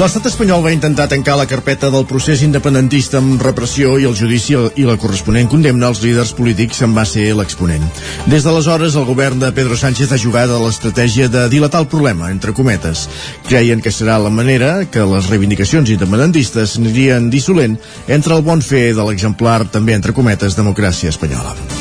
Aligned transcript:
L'estat 0.00 0.24
espanyol 0.30 0.62
va 0.64 0.70
intentar 0.72 1.10
tancar 1.12 1.34
la 1.36 1.44
carpeta 1.44 1.90
del 1.92 2.06
procés 2.08 2.40
independentista 2.40 3.18
amb 3.20 3.42
repressió 3.44 3.98
i 4.00 4.06
el 4.08 4.14
judici 4.16 4.54
i 4.80 4.86
la 4.88 4.94
corresponent 5.02 5.50
condemna 5.52 5.90
als 5.90 6.00
líders 6.00 6.30
polítics 6.38 6.80
en 6.86 6.94
va 6.96 7.04
ser 7.04 7.26
l'exponent. 7.36 7.84
Des 8.32 8.46
d'aleshores, 8.46 8.96
el 8.96 9.04
govern 9.04 9.42
de 9.42 9.50
Pedro 9.52 9.76
Sánchez 9.76 10.14
ha 10.16 10.20
jugat 10.22 10.48
a 10.48 10.62
l'estratègia 10.62 11.28
de 11.28 11.44
dilatar 11.52 11.84
el 11.84 11.90
problema, 11.92 12.30
entre 12.32 12.56
cometes. 12.56 13.04
Creien 13.50 13.84
que 13.84 13.92
serà 13.92 14.16
la 14.16 14.32
manera 14.32 14.86
que 14.88 15.04
les 15.04 15.28
reivindicacions 15.28 15.92
independentistes 15.92 16.78
anirien 16.80 17.28
dissolent 17.28 17.76
entre 18.08 18.40
el 18.40 18.46
bon 18.48 18.64
fer 18.64 18.94
de 18.96 19.04
l'exemplar, 19.04 19.66
també 19.68 20.00
entre 20.00 20.16
cometes, 20.16 20.56
democràcia 20.56 21.12
espanyola. 21.12 21.79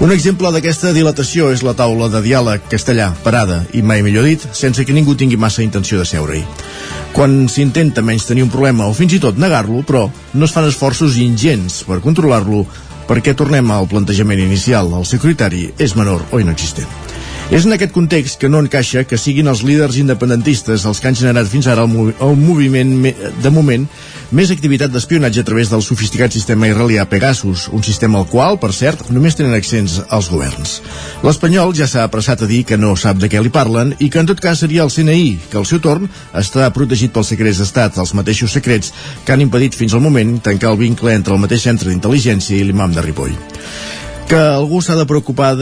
Un 0.00 0.12
exemple 0.14 0.48
d'aquesta 0.48 0.94
dilatació 0.96 1.50
és 1.52 1.60
la 1.60 1.74
taula 1.76 2.08
de 2.08 2.22
diàleg 2.24 2.62
castellà, 2.72 3.10
parada, 3.24 3.62
i 3.76 3.82
mai 3.84 4.00
millor 4.00 4.24
dit, 4.24 4.46
sense 4.56 4.84
que 4.84 4.96
ningú 4.96 5.12
tingui 5.14 5.36
massa 5.36 5.60
intenció 5.66 6.00
de 6.00 6.08
seure-hi 6.08 6.44
quan 7.12 7.48
s'intenta 7.50 8.04
menys 8.06 8.26
tenir 8.28 8.44
un 8.46 8.52
problema 8.52 8.86
o 8.86 8.94
fins 8.94 9.16
i 9.16 9.20
tot 9.22 9.38
negar-lo, 9.40 9.82
però 9.86 10.06
no 10.34 10.46
es 10.46 10.54
fan 10.54 10.68
esforços 10.68 11.18
ingents 11.18 11.82
per 11.88 12.00
controlar-lo 12.04 12.64
perquè 13.10 13.34
tornem 13.34 13.72
al 13.74 13.90
plantejament 13.90 14.42
inicial, 14.44 14.92
el 14.94 15.08
secretari 15.08 15.66
és 15.78 15.96
menor 15.98 16.22
o 16.30 16.42
inexistent. 16.42 17.09
És 17.50 17.64
en 17.66 17.74
aquest 17.74 17.90
context 17.90 18.38
que 18.38 18.46
no 18.46 18.60
encaixa 18.62 19.02
que 19.10 19.16
siguin 19.18 19.50
els 19.50 19.64
líders 19.66 19.96
independentistes 19.98 20.84
els 20.86 21.00
que 21.02 21.08
han 21.10 21.16
generat 21.18 21.48
fins 21.50 21.66
ara 21.66 21.82
el, 21.82 21.90
movi 21.90 22.12
el 22.22 22.36
moviment 22.38 22.92
de 23.42 23.50
moment 23.50 23.88
més 24.38 24.52
activitat 24.54 24.92
d'espionatge 24.94 25.42
a 25.42 25.48
través 25.48 25.72
del 25.72 25.82
sofisticat 25.82 26.30
sistema 26.30 26.68
israelià 26.70 27.08
Pegasus, 27.10 27.66
un 27.74 27.82
sistema 27.82 28.20
al 28.20 28.28
qual, 28.30 28.60
per 28.62 28.70
cert, 28.70 29.02
només 29.10 29.34
tenen 29.34 29.58
accents 29.58 29.98
als 30.06 30.30
governs. 30.30 30.76
L'espanyol 31.26 31.74
ja 31.74 31.90
s'ha 31.90 32.06
apressat 32.06 32.46
a 32.46 32.50
dir 32.52 32.62
que 32.70 32.78
no 32.78 32.94
sap 32.94 33.18
de 33.18 33.26
què 33.26 33.42
li 33.42 33.50
parlen 33.50 33.96
i 33.98 34.12
que 34.14 34.22
en 34.22 34.30
tot 34.30 34.38
cas 34.38 34.62
seria 34.62 34.86
el 34.86 34.94
CNI, 34.94 35.50
que 35.50 35.58
al 35.58 35.66
seu 35.66 35.82
torn 35.82 36.06
està 36.30 36.70
protegit 36.70 37.10
pels 37.10 37.34
secrets 37.34 37.58
d'estat, 37.58 37.98
els 37.98 38.14
mateixos 38.14 38.54
secrets 38.54 38.94
que 39.26 39.34
han 39.34 39.42
impedit 39.42 39.74
fins 39.74 39.98
al 39.98 40.06
moment 40.06 40.38
tancar 40.38 40.70
el 40.70 40.84
vincle 40.86 41.18
entre 41.18 41.34
el 41.34 41.42
mateix 41.42 41.66
centre 41.66 41.90
d'intel·ligència 41.90 42.62
i 42.62 42.62
l'imam 42.62 42.94
de 42.94 43.02
Ripoll 43.10 43.34
que 44.30 44.38
algú 44.38 44.78
s'ha 44.78 44.94
de 44.94 45.08
preocupar 45.10 45.56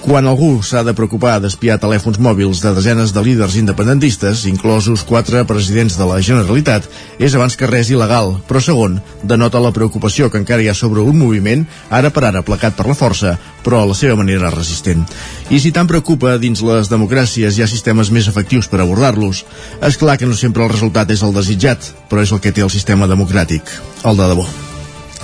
quan 0.00 0.26
algú 0.26 0.62
s'ha 0.62 0.84
de 0.86 0.94
preocupar 0.94 1.38
d'espiar 1.42 1.78
telèfons 1.82 2.20
mòbils 2.22 2.60
de 2.62 2.70
desenes 2.76 3.12
de 3.12 3.22
líders 3.24 3.56
independentistes, 3.58 4.44
inclosos 4.46 5.02
quatre 5.04 5.42
presidents 5.44 5.98
de 5.98 6.06
la 6.06 6.20
Generalitat, 6.22 6.86
és 7.18 7.34
abans 7.34 7.56
que 7.58 7.66
res 7.66 7.90
il·legal, 7.90 8.36
però 8.48 8.62
segon, 8.62 9.00
denota 9.22 9.62
la 9.62 9.72
preocupació 9.74 10.30
que 10.30 10.38
encara 10.38 10.62
hi 10.62 10.70
ha 10.70 10.76
sobre 10.78 11.02
un 11.02 11.18
moviment, 11.18 11.66
ara 11.90 12.12
per 12.14 12.24
ara 12.28 12.44
placat 12.46 12.78
per 12.78 12.86
la 12.86 12.96
força, 12.98 13.34
però 13.64 13.82
a 13.82 13.90
la 13.90 13.98
seva 13.98 14.16
manera 14.16 14.52
resistent. 14.54 15.02
I 15.50 15.58
si 15.58 15.74
tant 15.74 15.90
preocupa, 15.90 16.38
dins 16.38 16.62
les 16.62 16.92
democràcies 16.92 17.58
hi 17.58 17.66
ha 17.66 17.70
sistemes 17.70 18.12
més 18.14 18.30
efectius 18.30 18.70
per 18.70 18.80
abordar-los. 18.84 19.44
És 19.82 19.98
clar 19.98 20.16
que 20.16 20.30
no 20.30 20.38
sempre 20.38 20.64
el 20.64 20.72
resultat 20.72 21.10
és 21.10 21.26
el 21.26 21.34
desitjat, 21.34 21.92
però 22.08 22.22
és 22.22 22.32
el 22.32 22.40
que 22.40 22.54
té 22.54 22.64
el 22.64 22.72
sistema 22.72 23.10
democràtic, 23.10 23.76
el 24.04 24.16
de 24.16 24.32
debò. 24.34 24.67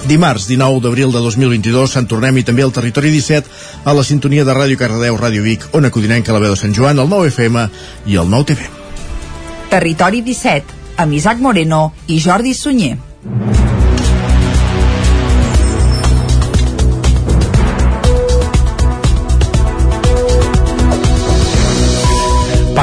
Dimarts, 0.04 0.46
19 0.48 0.82
d'abril 0.84 1.12
de 1.12 1.20
2022, 1.24 1.94
se'n 1.96 2.06
tornem 2.10 2.36
i 2.36 2.44
també 2.44 2.64
al 2.64 2.74
territori 2.76 3.10
17 3.14 3.48
a 3.88 3.94
la 3.96 4.04
sintonia 4.04 4.44
de 4.44 4.52
Ràdio 4.52 4.76
Cardedeu, 4.80 5.16
Ràdio 5.16 5.42
Vic, 5.46 5.64
on 5.72 5.88
acudinem 5.88 6.22
que 6.22 6.34
la 6.34 6.42
veu 6.44 6.52
de 6.52 6.60
Sant 6.60 6.76
Joan, 6.76 7.00
el 7.00 7.08
9 7.08 7.32
FM 7.32 7.66
i 8.12 8.20
el 8.20 8.28
9 8.28 8.50
TV. 8.52 8.68
Territori 9.72 10.20
17, 10.22 10.80
amb 11.00 11.16
Isaac 11.16 11.40
Moreno 11.40 11.86
i 12.06 12.20
Jordi 12.20 12.52
Sunyer. 12.54 12.98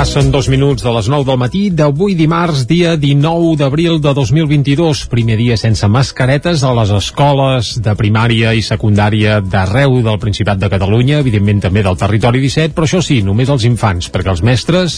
Passen 0.02 0.32
dos 0.34 0.48
minuts 0.50 0.82
de 0.82 0.90
les 0.90 1.06
9 1.14 1.28
del 1.28 1.38
matí 1.38 1.60
d'avui 1.70 2.16
dimarts, 2.18 2.64
dia 2.66 2.96
19 2.98 3.52
d'abril 3.60 4.00
de 4.02 4.16
2022. 4.18 5.04
Primer 5.12 5.36
dia 5.38 5.54
sense 5.62 5.86
mascaretes 5.86 6.64
a 6.66 6.72
les 6.74 6.90
escoles 6.90 7.76
de 7.86 7.94
primària 7.94 8.56
i 8.58 8.64
secundària 8.66 9.36
d'arreu 9.46 10.00
del 10.02 10.18
Principat 10.18 10.58
de 10.58 10.72
Catalunya, 10.74 11.20
evidentment 11.22 11.62
també 11.62 11.84
del 11.86 12.00
territori 12.02 12.42
17, 12.42 12.74
però 12.74 12.88
això 12.90 13.04
sí, 13.06 13.20
només 13.22 13.52
els 13.54 13.68
infants, 13.70 14.08
perquè 14.10 14.32
els 14.34 14.42
mestres, 14.42 14.96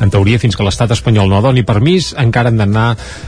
en 0.00 0.14
teoria, 0.14 0.40
fins 0.40 0.56
que 0.56 0.64
l'estat 0.64 0.96
espanyol 0.96 1.28
no 1.28 1.42
doni 1.44 1.60
permís, 1.60 2.14
encara 2.16 2.48
han 2.48 2.56
d'anar 2.56 2.86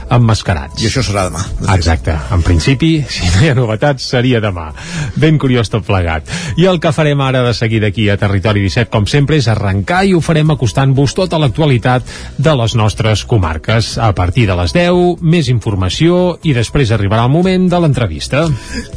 emmascarats. 0.09 0.81
I 0.81 0.89
això 0.89 1.05
serà 1.05 1.27
demà. 1.29 1.45
De 1.61 1.69
Exacte. 1.75 2.17
En 2.33 2.41
principi, 2.41 3.03
si 3.19 3.29
no 3.35 3.45
hi 3.45 3.53
ha 3.53 3.59
novetats, 3.59 4.09
seria 4.15 4.41
demà. 4.41 4.71
Ben 5.13 5.37
curiós 5.37 5.69
tot 5.69 5.85
plegat. 5.85 6.25
I 6.57 6.65
el 6.73 6.81
que 6.81 6.89
farem 6.89 7.21
ara 7.21 7.45
de 7.45 7.53
seguir 7.53 7.85
d'aquí 7.85 8.09
a 8.09 8.17
Territori 8.17 8.65
17, 8.65 8.89
com 8.89 9.05
sempre, 9.05 9.37
és 9.37 9.53
arrencar 9.53 10.01
i 10.09 10.17
ho 10.17 10.25
farem 10.25 10.57
acostant-vos 10.57 11.18
tota 11.19 11.39
l'actualitat 11.41 12.07
de 12.39 12.53
les 12.55 12.75
nostres 12.79 13.25
comarques. 13.27 13.97
A 13.99 14.13
partir 14.15 14.45
de 14.47 14.55
les 14.55 14.73
10, 14.75 15.19
més 15.21 15.49
informació 15.51 16.37
i 16.47 16.53
després 16.55 16.93
arribarà 16.95 17.25
el 17.27 17.33
moment 17.33 17.67
de 17.71 17.81
l'entrevista. 17.83 18.45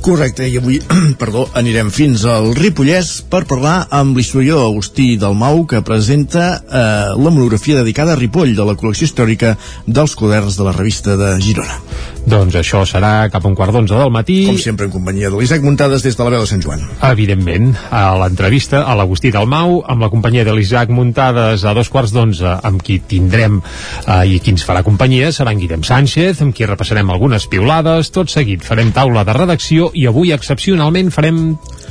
Correcte, 0.04 0.46
i 0.46 0.58
avui, 0.60 0.78
perdó, 1.22 1.48
anirem 1.58 1.90
fins 1.94 2.26
al 2.28 2.52
Ripollès 2.58 3.14
per 3.32 3.44
parlar 3.50 3.88
amb 3.90 4.16
l'historiador 4.18 4.70
Agustí 4.70 5.16
Dalmau 5.18 5.64
que 5.66 5.82
presenta 5.86 6.46
eh, 6.54 6.84
la 7.16 7.30
monografia 7.30 7.80
dedicada 7.80 8.14
a 8.14 8.20
Ripoll 8.20 8.54
de 8.56 8.66
la 8.68 8.76
col·lecció 8.78 9.08
històrica 9.08 9.56
dels 9.86 10.14
quaderns 10.18 10.58
de 10.60 10.68
la 10.68 10.76
revista 10.76 11.18
de 11.18 11.34
Girona. 11.42 11.80
Doncs 12.22 12.54
això 12.54 12.84
serà 12.86 13.26
cap 13.32 13.42
a 13.42 13.50
un 13.50 13.56
quart 13.58 13.74
d'onze 13.74 13.96
del 13.98 14.12
matí. 14.14 14.38
Com 14.46 14.58
sempre 14.62 14.86
en 14.86 14.92
companyia 14.94 15.30
de 15.30 15.38
l'Isaac 15.40 15.64
Muntades 15.64 16.04
des 16.06 16.16
de 16.16 16.22
la 16.22 16.30
veu 16.30 16.44
de 16.44 16.48
Sant 16.50 16.62
Joan. 16.62 16.84
Evidentment, 17.08 17.72
a 17.90 18.04
l'entrevista 18.20 18.84
a 18.86 18.94
l'Agustí 18.98 19.32
Dalmau 19.34 19.80
amb 19.90 20.06
la 20.06 20.10
companyia 20.12 20.44
de 20.46 20.54
l'Isaac 20.54 20.92
Muntades 20.94 21.64
a 21.66 21.74
dos 21.74 21.90
quarts 21.90 22.14
d'onze 22.14 22.54
amb 22.62 22.82
qui 22.82 23.00
tindrem 23.10 23.58
eh, 23.58 24.22
i 24.30 24.38
qui 24.38 24.54
ens 24.54 24.66
farà 24.66 24.84
companyia 24.86 25.32
serà 25.34 25.52
en 25.52 25.62
Guillem 25.62 25.82
Sánchez, 25.82 26.44
amb 26.44 26.54
qui 26.54 26.68
repassarem 26.68 27.10
algunes 27.10 27.48
piulades, 27.50 28.12
tot 28.14 28.30
seguit 28.30 28.62
farem 28.62 28.94
taula 28.94 29.26
de 29.26 29.34
redacció 29.36 29.90
i 29.94 30.06
avui 30.06 30.32
excepcionalment 30.32 31.10
farem 31.10 31.42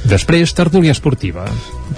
després 0.09 0.53
tertúlia 0.57 0.91
esportiva 0.95 1.45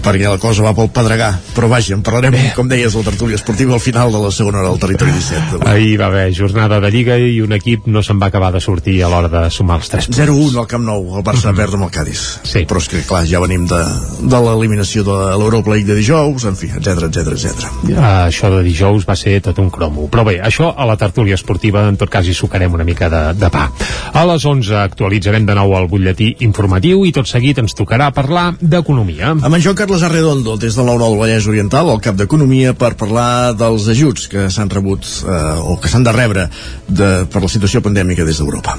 perquè 0.04 0.28
la 0.28 0.40
cosa 0.42 0.66
va 0.66 0.74
pel 0.76 0.90
Pedregà 0.94 1.30
però 1.56 1.70
vaja, 1.72 1.94
en 1.96 2.04
parlarem, 2.04 2.34
Bé. 2.36 2.52
com 2.58 2.68
deies, 2.68 2.96
la 2.98 3.04
tertúlia 3.08 3.38
esportiva 3.40 3.76
al 3.78 3.82
final 3.84 4.12
de 4.12 4.20
la 4.20 4.32
segona 4.36 4.60
hora 4.60 4.72
del 4.74 4.82
territori 4.82 5.14
17 5.16 5.62
ahir 5.70 5.96
va 6.02 6.10
haver 6.12 6.34
jornada 6.36 6.80
de 6.84 6.92
Lliga 6.92 7.18
i 7.18 7.40
un 7.42 7.56
equip 7.56 7.88
no 7.88 8.04
se'n 8.04 8.20
va 8.20 8.28
acabar 8.32 8.52
de 8.54 8.62
sortir 8.64 8.98
a 9.04 9.12
l'hora 9.12 9.32
de 9.32 9.44
sumar 9.54 9.80
els 9.80 9.92
3 9.94 10.10
punts 10.10 10.20
0-1 10.20 10.60
al 10.60 10.68
Camp 10.68 10.84
Nou, 10.84 11.18
el 11.18 11.24
Barça 11.24 11.48
mm 11.48 11.54
-hmm. 11.54 11.62
perd 11.62 11.74
amb 11.76 11.84
el 11.84 11.92
Cádiz 11.92 12.22
sí. 12.44 12.66
però 12.68 12.78
és 12.78 12.90
que 12.90 13.02
clar, 13.08 13.26
ja 13.26 13.40
venim 13.40 13.66
de, 13.68 13.82
de 14.20 14.40
l'eliminació 14.46 15.04
de 15.04 15.18
l'Europa 15.38 15.72
League 15.72 15.88
de 15.88 15.96
dijous 15.96 16.44
en 16.46 16.56
fi, 16.56 16.68
etc 16.68 17.08
etc 17.08 17.28
etc. 17.28 17.68
Ja, 17.88 18.28
això 18.28 18.50
de 18.50 18.64
dijous 18.64 19.06
va 19.06 19.16
ser 19.16 19.42
tot 19.42 19.60
un 19.60 19.70
cromo 19.70 20.10
però 20.10 20.26
bé, 20.26 20.42
això 20.42 20.74
a 20.76 20.86
la 20.86 20.98
tertúlia 20.98 21.36
esportiva 21.36 21.88
en 21.88 21.98
tot 21.98 22.10
cas 22.10 22.28
hi 22.28 22.34
sucarem 22.34 22.74
una 22.74 22.84
mica 22.84 23.10
de, 23.10 23.34
de 23.34 23.50
pa 23.50 23.72
a 24.14 24.26
les 24.26 24.46
11 24.46 24.76
actualitzarem 24.76 25.46
de 25.46 25.56
nou 25.56 25.78
el 25.78 25.88
butlletí 25.88 26.36
informatiu 26.40 27.06
i 27.06 27.12
tot 27.12 27.28
seguit 27.28 27.58
ens 27.58 27.74
tocarà 27.74 27.93
parlar 28.16 28.46
d'economia. 28.62 29.34
Amb 29.36 29.54
en 29.54 29.62
Joan 29.62 29.78
Carles 29.78 30.04
Arredondo 30.06 30.58
des 30.58 30.76
del 30.78 30.88
9 30.90 31.04
del 31.04 31.20
Vallès 31.20 31.48
Oriental 31.52 31.92
el 31.94 32.02
cap 32.04 32.18
d'Economia 32.20 32.74
per 32.74 32.94
parlar 33.00 33.54
dels 33.58 33.88
ajuts 33.94 34.28
que 34.32 34.50
s'han 34.54 34.72
rebut 34.74 35.06
eh, 35.06 35.38
o 35.62 35.78
que 35.82 35.92
s'han 35.92 36.08
de 36.08 36.16
rebre 36.16 36.50
de, 36.88 37.14
per 37.30 37.44
la 37.44 37.52
situació 37.52 37.84
pandèmica 37.86 38.26
des 38.26 38.42
d'Europa 38.42 38.78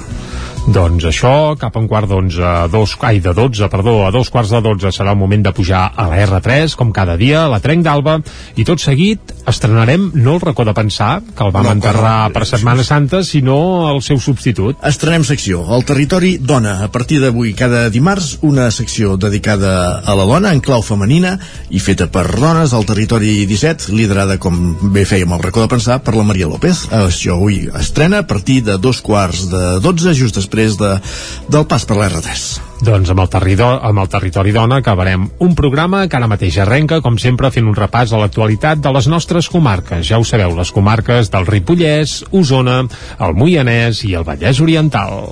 doncs 0.65 1.05
això, 1.05 1.53
cap 1.61 1.75
a 1.75 1.81
un 1.81 1.87
quart 1.87 2.09
d'onze, 2.09 2.51
dos, 2.73 2.95
ai, 3.05 3.19
de 3.21 3.33
dotze, 3.37 3.67
perdó, 3.69 3.99
a 4.05 4.11
dos 4.11 4.31
quarts 4.33 4.49
de 4.49 4.61
dotze 4.65 4.89
serà 4.95 5.13
el 5.13 5.19
moment 5.19 5.43
de 5.45 5.53
pujar 5.53 5.91
a 5.93 6.07
la 6.09 6.17
R3, 6.25 6.73
com 6.79 6.91
cada 6.95 7.13
dia, 7.21 7.43
a 7.45 7.51
la 7.51 7.59
Trenc 7.61 7.85
d'Alba, 7.85 8.17
i 8.57 8.65
tot 8.65 8.81
seguit 8.81 9.33
estrenarem, 9.45 10.09
no 10.17 10.35
el 10.35 10.41
racó 10.41 10.65
de 10.65 10.73
pensar, 10.73 11.19
que 11.37 11.45
el 11.45 11.53
vam 11.53 11.67
no, 11.69 11.75
enterrar 11.77 12.29
no, 12.29 12.33
per 12.33 12.47
Setmana 12.49 12.83
Santa, 12.83 13.21
sinó 13.23 13.91
el 13.91 14.01
seu 14.01 14.17
substitut. 14.17 14.81
Estrenem 14.89 15.25
secció, 15.27 15.61
el 15.75 15.85
territori 15.85 16.35
dona, 16.41 16.79
a 16.85 16.89
partir 16.89 17.19
d'avui, 17.21 17.53
cada 17.53 17.85
dimarts, 17.93 18.39
una 18.41 18.71
secció 18.73 19.19
dedicada 19.21 20.01
a 20.01 20.17
la 20.17 20.25
dona, 20.25 20.53
en 20.55 20.63
clau 20.65 20.81
femenina, 20.81 21.35
i 21.69 21.83
feta 21.83 22.09
per 22.09 22.25
dones, 22.33 22.73
al 22.73 22.89
territori 22.89 23.45
17, 23.45 23.93
liderada, 23.93 24.39
com 24.41 24.57
bé 24.95 25.05
fèiem 25.05 25.37
el 25.37 25.45
racó 25.45 25.61
de 25.61 25.69
pensar, 25.75 26.01
per 26.01 26.17
la 26.17 26.25
Maria 26.25 26.49
López. 26.49 26.87
Això 26.95 27.37
avui 27.37 27.67
estrena 27.77 28.23
a 28.23 28.27
partir 28.27 28.63
de 28.65 28.79
dos 28.81 29.03
quarts 29.05 29.45
de 29.53 29.63
dotze, 29.85 30.17
just 30.17 30.41
després 30.41 30.54
després 30.55 30.77
de, 30.79 30.91
del 31.51 31.65
pas 31.67 31.85
per 31.85 31.97
l'R3. 31.99 32.45
Doncs 32.85 33.09
amb 33.11 33.21
el, 33.23 33.29
territori, 33.31 33.79
amb 33.87 34.01
el 34.03 34.09
Territori 34.11 34.53
Dona 34.55 34.79
acabarem 34.81 35.27
un 35.41 35.55
programa 35.55 36.05
que 36.07 36.17
ara 36.17 36.29
mateix 36.31 36.57
arrenca, 36.61 37.01
com 37.01 37.17
sempre, 37.21 37.51
fent 37.51 37.67
un 37.67 37.75
repàs 37.75 38.13
a 38.13 38.21
l'actualitat 38.21 38.81
de 38.83 38.93
les 38.95 39.07
nostres 39.11 39.49
comarques. 39.51 40.05
Ja 40.07 40.19
ho 40.19 40.25
sabeu, 40.27 40.55
les 40.57 40.71
comarques 40.75 41.31
del 41.33 41.47
Ripollès, 41.47 42.23
Osona, 42.31 42.83
el 43.19 43.37
Moianès 43.37 44.03
i 44.07 44.15
el 44.15 44.27
Vallès 44.27 44.61
Oriental. 44.63 45.31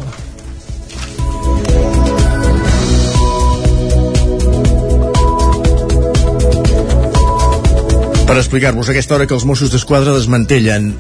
Per 8.24 8.40
explicar-vos 8.40 8.88
aquesta 8.90 9.14
hora 9.14 9.28
que 9.28 9.36
els 9.36 9.44
Mossos 9.46 9.70
d'Esquadra 9.70 10.16
desmantellen 10.16 10.94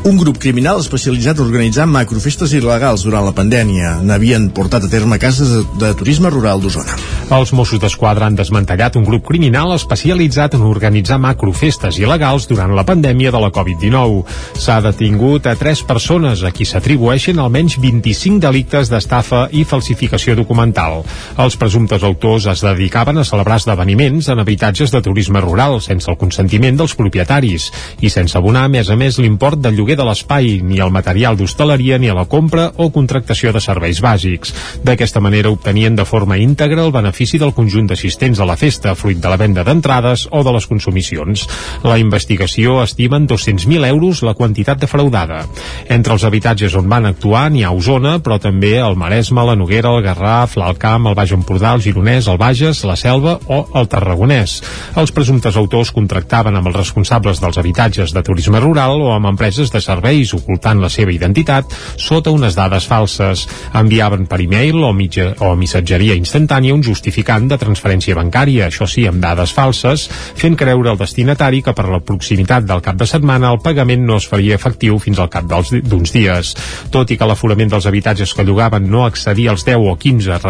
Un 0.00 0.16
grup 0.16 0.38
criminal 0.40 0.78
especialitzat 0.80 1.36
a 1.36 1.42
organitzar 1.44 1.84
macrofestes 1.84 2.54
il·legals 2.56 3.02
durant 3.04 3.26
la 3.26 3.34
pandèmia 3.36 3.98
n'havien 4.00 4.46
portat 4.56 4.86
a 4.86 4.88
terme 4.88 5.18
cases 5.20 5.50
de, 5.76 5.90
turisme 5.92 6.30
rural 6.32 6.62
d'Osona. 6.62 6.94
Els 7.36 7.52
Mossos 7.52 7.82
d'Esquadra 7.82 8.24
han 8.30 8.38
desmantellat 8.38 8.96
un 8.96 9.04
grup 9.04 9.26
criminal 9.28 9.74
especialitzat 9.74 10.56
en 10.56 10.64
organitzar 10.64 11.18
macrofestes 11.20 11.98
il·legals 12.00 12.48
durant 12.48 12.72
la 12.72 12.86
pandèmia 12.88 13.28
de 13.34 13.42
la 13.44 13.50
Covid-19. 13.52 14.24
S'ha 14.56 14.78
detingut 14.86 15.44
a 15.46 15.54
tres 15.60 15.84
persones 15.84 16.46
a 16.48 16.50
qui 16.50 16.64
s'atribueixen 16.64 17.38
almenys 17.38 17.76
25 17.84 18.40
delictes 18.40 18.88
d'estafa 18.88 19.50
i 19.52 19.66
falsificació 19.68 20.32
documental. 20.40 21.04
Els 21.36 21.60
presumptes 21.60 22.08
autors 22.08 22.48
es 22.48 22.64
dedicaven 22.64 23.20
a 23.20 23.26
celebrar 23.28 23.60
esdeveniments 23.60 24.32
en 24.32 24.40
habitatges 24.40 24.96
de 24.96 25.04
turisme 25.04 25.44
rural 25.44 25.76
sense 25.84 26.08
el 26.08 26.16
consentiment 26.16 26.80
dels 26.80 26.96
propietaris 26.96 27.68
i 28.00 28.08
sense 28.08 28.38
abonar, 28.40 28.64
a 28.64 28.72
més 28.72 28.88
a 28.88 28.96
més, 28.96 29.20
l'import 29.20 29.60
del 29.60 29.76
lloguer 29.76 29.89
lloguer 29.90 29.96
de 29.98 30.06
l'espai, 30.06 30.60
ni 30.62 30.78
el 30.78 30.90
material 30.90 31.36
d'hostaleria, 31.36 31.98
ni 31.98 32.08
a 32.08 32.14
la 32.14 32.26
compra 32.30 32.70
o 32.78 32.90
contractació 32.94 33.50
de 33.52 33.60
serveis 33.60 33.98
bàsics. 34.00 34.52
D'aquesta 34.84 35.20
manera 35.20 35.50
obtenien 35.50 35.96
de 35.96 36.04
forma 36.04 36.38
íntegra 36.38 36.84
el 36.84 36.92
benefici 36.92 37.38
del 37.38 37.52
conjunt 37.52 37.88
d'assistents 37.90 38.38
a 38.38 38.46
la 38.46 38.56
festa, 38.56 38.94
fruit 38.94 39.18
de 39.18 39.28
la 39.28 39.36
venda 39.36 39.64
d'entrades 39.64 40.28
o 40.30 40.44
de 40.44 40.52
les 40.52 40.66
consumicions. 40.66 41.46
La 41.82 41.98
investigació 41.98 42.82
estima 42.84 43.18
en 43.18 43.26
200.000 43.26 43.86
euros 43.88 44.22
la 44.22 44.34
quantitat 44.34 44.78
defraudada. 44.78 45.46
Entre 45.88 46.14
els 46.14 46.24
habitatges 46.24 46.76
on 46.78 46.86
van 46.88 47.06
actuar 47.10 47.48
n'hi 47.50 47.64
ha 47.64 47.74
Osona, 47.74 48.18
però 48.22 48.38
també 48.38 48.76
el 48.78 48.94
Maresme, 48.96 49.42
la 49.42 49.56
Noguera, 49.58 49.90
el 49.96 50.04
Garraf, 50.06 50.54
l'Alt 50.60 50.78
Camp, 50.78 51.08
el 51.10 51.18
Baix 51.18 51.34
Empordà, 51.34 51.74
el 51.74 51.82
Gironès, 51.82 52.28
el 52.30 52.38
Bages, 52.38 52.84
la 52.86 52.98
Selva 53.00 53.40
o 53.48 53.64
el 53.74 53.90
Tarragonès. 53.90 54.60
Els 55.00 55.10
presumptes 55.10 55.58
autors 55.58 55.90
contractaven 55.90 56.54
amb 56.54 56.70
els 56.70 56.78
responsables 56.78 57.42
dels 57.42 57.58
habitatges 57.58 58.14
de 58.14 58.22
turisme 58.22 58.62
rural 58.62 59.00
o 59.02 59.12
amb 59.16 59.32
empreses 59.32 59.72
de 59.72 59.79
de 59.80 59.86
serveis 59.86 60.34
ocultant 60.36 60.80
la 60.82 60.90
seva 60.92 61.12
identitat 61.14 61.72
sota 61.96 62.32
unes 62.34 62.56
dades 62.58 62.86
falses. 62.88 63.46
Enviaven 63.76 64.26
per 64.28 64.40
e-mail 64.44 64.76
o, 64.84 64.92
mitja, 64.96 65.32
o 65.40 65.54
missatgeria 65.56 66.16
instantània 66.18 66.76
un 66.76 66.84
justificant 66.84 67.48
de 67.50 67.58
transferència 67.60 68.16
bancària, 68.18 68.68
això 68.68 68.88
sí, 68.90 69.06
amb 69.08 69.22
dades 69.24 69.54
falses, 69.56 70.06
fent 70.36 70.58
creure 70.60 70.92
al 70.92 71.00
destinatari 71.00 71.62
que 71.64 71.74
per 71.76 71.88
la 71.88 72.02
proximitat 72.04 72.66
del 72.68 72.82
cap 72.84 72.98
de 73.00 73.08
setmana 73.08 73.52
el 73.54 73.62
pagament 73.64 74.04
no 74.06 74.18
es 74.20 74.28
faria 74.28 74.58
efectiu 74.58 74.98
fins 75.00 75.20
al 75.20 75.30
cap 75.32 75.48
d'uns 75.48 76.12
dies. 76.12 76.54
Tot 76.92 77.10
i 77.10 77.18
que 77.18 77.28
l'aforament 77.28 77.72
dels 77.72 77.88
habitatges 77.88 78.34
que 78.36 78.44
llogaven 78.46 78.88
no 78.90 79.06
accedia 79.06 79.54
als 79.54 79.64
10 79.68 79.88
o 79.90 79.96
15 79.96 80.40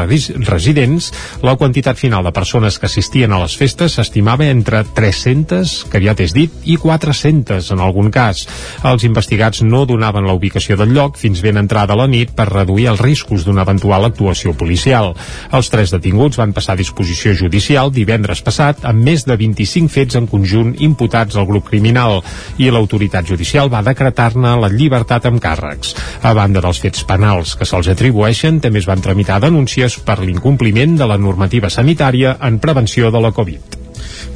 residents, 0.49 1.11
la 1.47 1.57
quantitat 1.61 1.99
final 2.01 2.25
de 2.27 2.35
persones 2.35 2.79
que 2.79 2.89
assistien 2.91 3.33
a 3.33 3.43
les 3.45 3.57
festes 3.57 3.99
s'estimava 3.99 4.49
entre 4.49 4.83
300, 4.97 5.77
que 5.93 6.03
ja 6.03 6.17
t'has 6.17 6.35
dit, 6.37 6.55
i 6.65 6.77
400 6.81 7.71
en 7.75 7.83
algun 7.85 8.11
cas. 8.15 8.47
Els 8.87 9.05
investigats 9.21 9.61
no 9.61 9.83
donaven 9.85 10.25
la 10.25 10.33
ubicació 10.33 10.79
del 10.81 10.95
lloc 10.97 11.19
fins 11.21 11.43
ben 11.45 11.59
entrada 11.61 11.93
la 11.99 12.07
nit 12.09 12.31
per 12.33 12.47
reduir 12.49 12.87
els 12.89 13.01
riscos 13.05 13.45
d'una 13.45 13.67
eventual 13.67 14.07
actuació 14.09 14.55
policial. 14.57 15.13
Els 15.53 15.69
tres 15.69 15.93
detinguts 15.93 16.39
van 16.41 16.55
passar 16.57 16.73
a 16.73 16.81
disposició 16.81 17.35
judicial 17.37 17.93
divendres 17.93 18.41
passat 18.47 18.87
amb 18.89 19.05
més 19.05 19.27
de 19.29 19.37
25 19.37 19.93
fets 19.93 20.17
en 20.17 20.29
conjunt 20.31 20.73
imputats 20.81 21.37
al 21.37 21.49
grup 21.51 21.69
criminal 21.69 22.23
i 22.57 22.71
l'autoritat 22.73 23.29
judicial 23.29 23.69
va 23.69 23.85
decretar-ne 23.85 24.55
la 24.57 24.73
llibertat 24.73 25.29
amb 25.29 25.43
càrrecs. 25.45 25.93
A 26.25 26.33
banda 26.33 26.65
dels 26.65 26.81
fets 26.81 27.05
penals 27.05 27.59
que 27.61 27.69
se'ls 27.69 27.93
atribueixen, 27.93 28.63
també 28.65 28.81
es 28.81 28.89
van 28.89 29.05
tramitar 29.05 29.43
denúncies 29.45 29.99
per 30.01 30.23
l'incompliment 30.25 30.97
de 30.97 31.13
la 31.13 31.21
normativa 31.21 31.69
sanitària 31.69 32.39
en 32.41 32.57
prevenció 32.59 33.13
de 33.13 33.21
la 33.21 33.35
Covid. 33.37 33.80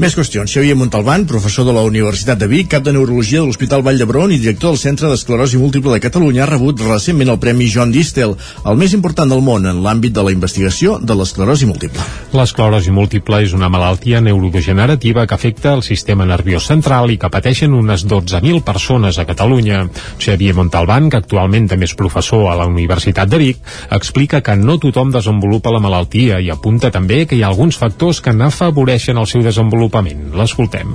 Més 0.03 0.17
qüestions. 0.19 0.51
Xavier 0.51 0.75
Montalbán, 0.75 1.23
professor 1.31 1.63
de 1.69 1.73
la 1.73 1.85
Universitat 1.87 2.39
de 2.41 2.49
Vic, 2.51 2.67
cap 2.73 2.83
de 2.83 2.93
Neurologia 2.93 3.39
de 3.39 3.47
l'Hospital 3.47 3.85
Vall 3.87 4.01
d'Hebron 4.01 4.33
i 4.35 4.41
director 4.43 4.73
del 4.73 4.81
Centre 4.81 5.07
d'Esclerosi 5.07 5.61
Múltiple 5.61 5.93
de 5.95 6.03
Catalunya, 6.03 6.43
ha 6.43 6.49
rebut 6.51 6.81
recentment 6.83 7.31
el 7.31 7.39
Premi 7.39 7.69
John 7.71 7.93
Distel, 7.95 8.35
el 8.67 8.81
més 8.81 8.97
important 8.97 9.31
del 9.31 9.45
món 9.47 9.69
en 9.71 9.83
l'àmbit 9.85 10.17
de 10.17 10.25
la 10.27 10.33
investigació 10.35 10.97
de 10.99 11.15
l'esclerosi 11.15 11.69
múltiple. 11.71 12.03
L'esclerosi 12.35 12.91
múltiple 12.91 13.39
és 13.47 13.55
una 13.55 13.69
malaltia 13.71 14.21
neurodegenerativa 14.21 15.29
que 15.29 15.39
afecta 15.39 15.77
el 15.79 15.85
sistema 15.87 16.27
nerviós 16.27 16.67
central 16.67 17.15
i 17.15 17.19
que 17.21 17.31
pateixen 17.31 17.77
unes 17.79 18.03
12.000 18.11 18.65
persones 18.67 19.21
a 19.23 19.29
Catalunya. 19.31 19.85
Xavier 20.19 20.57
Montalbán, 20.59 21.07
que 21.07 21.23
actualment 21.23 21.71
també 21.71 21.87
és 21.87 21.95
professor 21.95 22.49
a 22.51 22.57
la 22.59 22.67
Universitat 22.67 23.31
de 23.31 23.39
Vic, 23.39 23.63
explica 23.95 24.43
que 24.43 24.59
no 24.59 24.81
tothom 24.83 25.15
desenvolupa 25.15 25.71
la 25.71 25.83
malaltia 25.85 26.43
i 26.43 26.51
apunta 26.51 26.91
també 26.91 27.23
que 27.31 27.39
hi 27.39 27.45
ha 27.47 27.53
alguns 27.55 27.79
factors 27.79 28.19
que 28.25 28.35
n'afavoreixen 28.35 29.23
el 29.23 29.31
seu 29.31 29.47
desenvolupament 29.47 29.74
desenvolupament. 29.75 30.33
L'escoltem. 30.35 30.95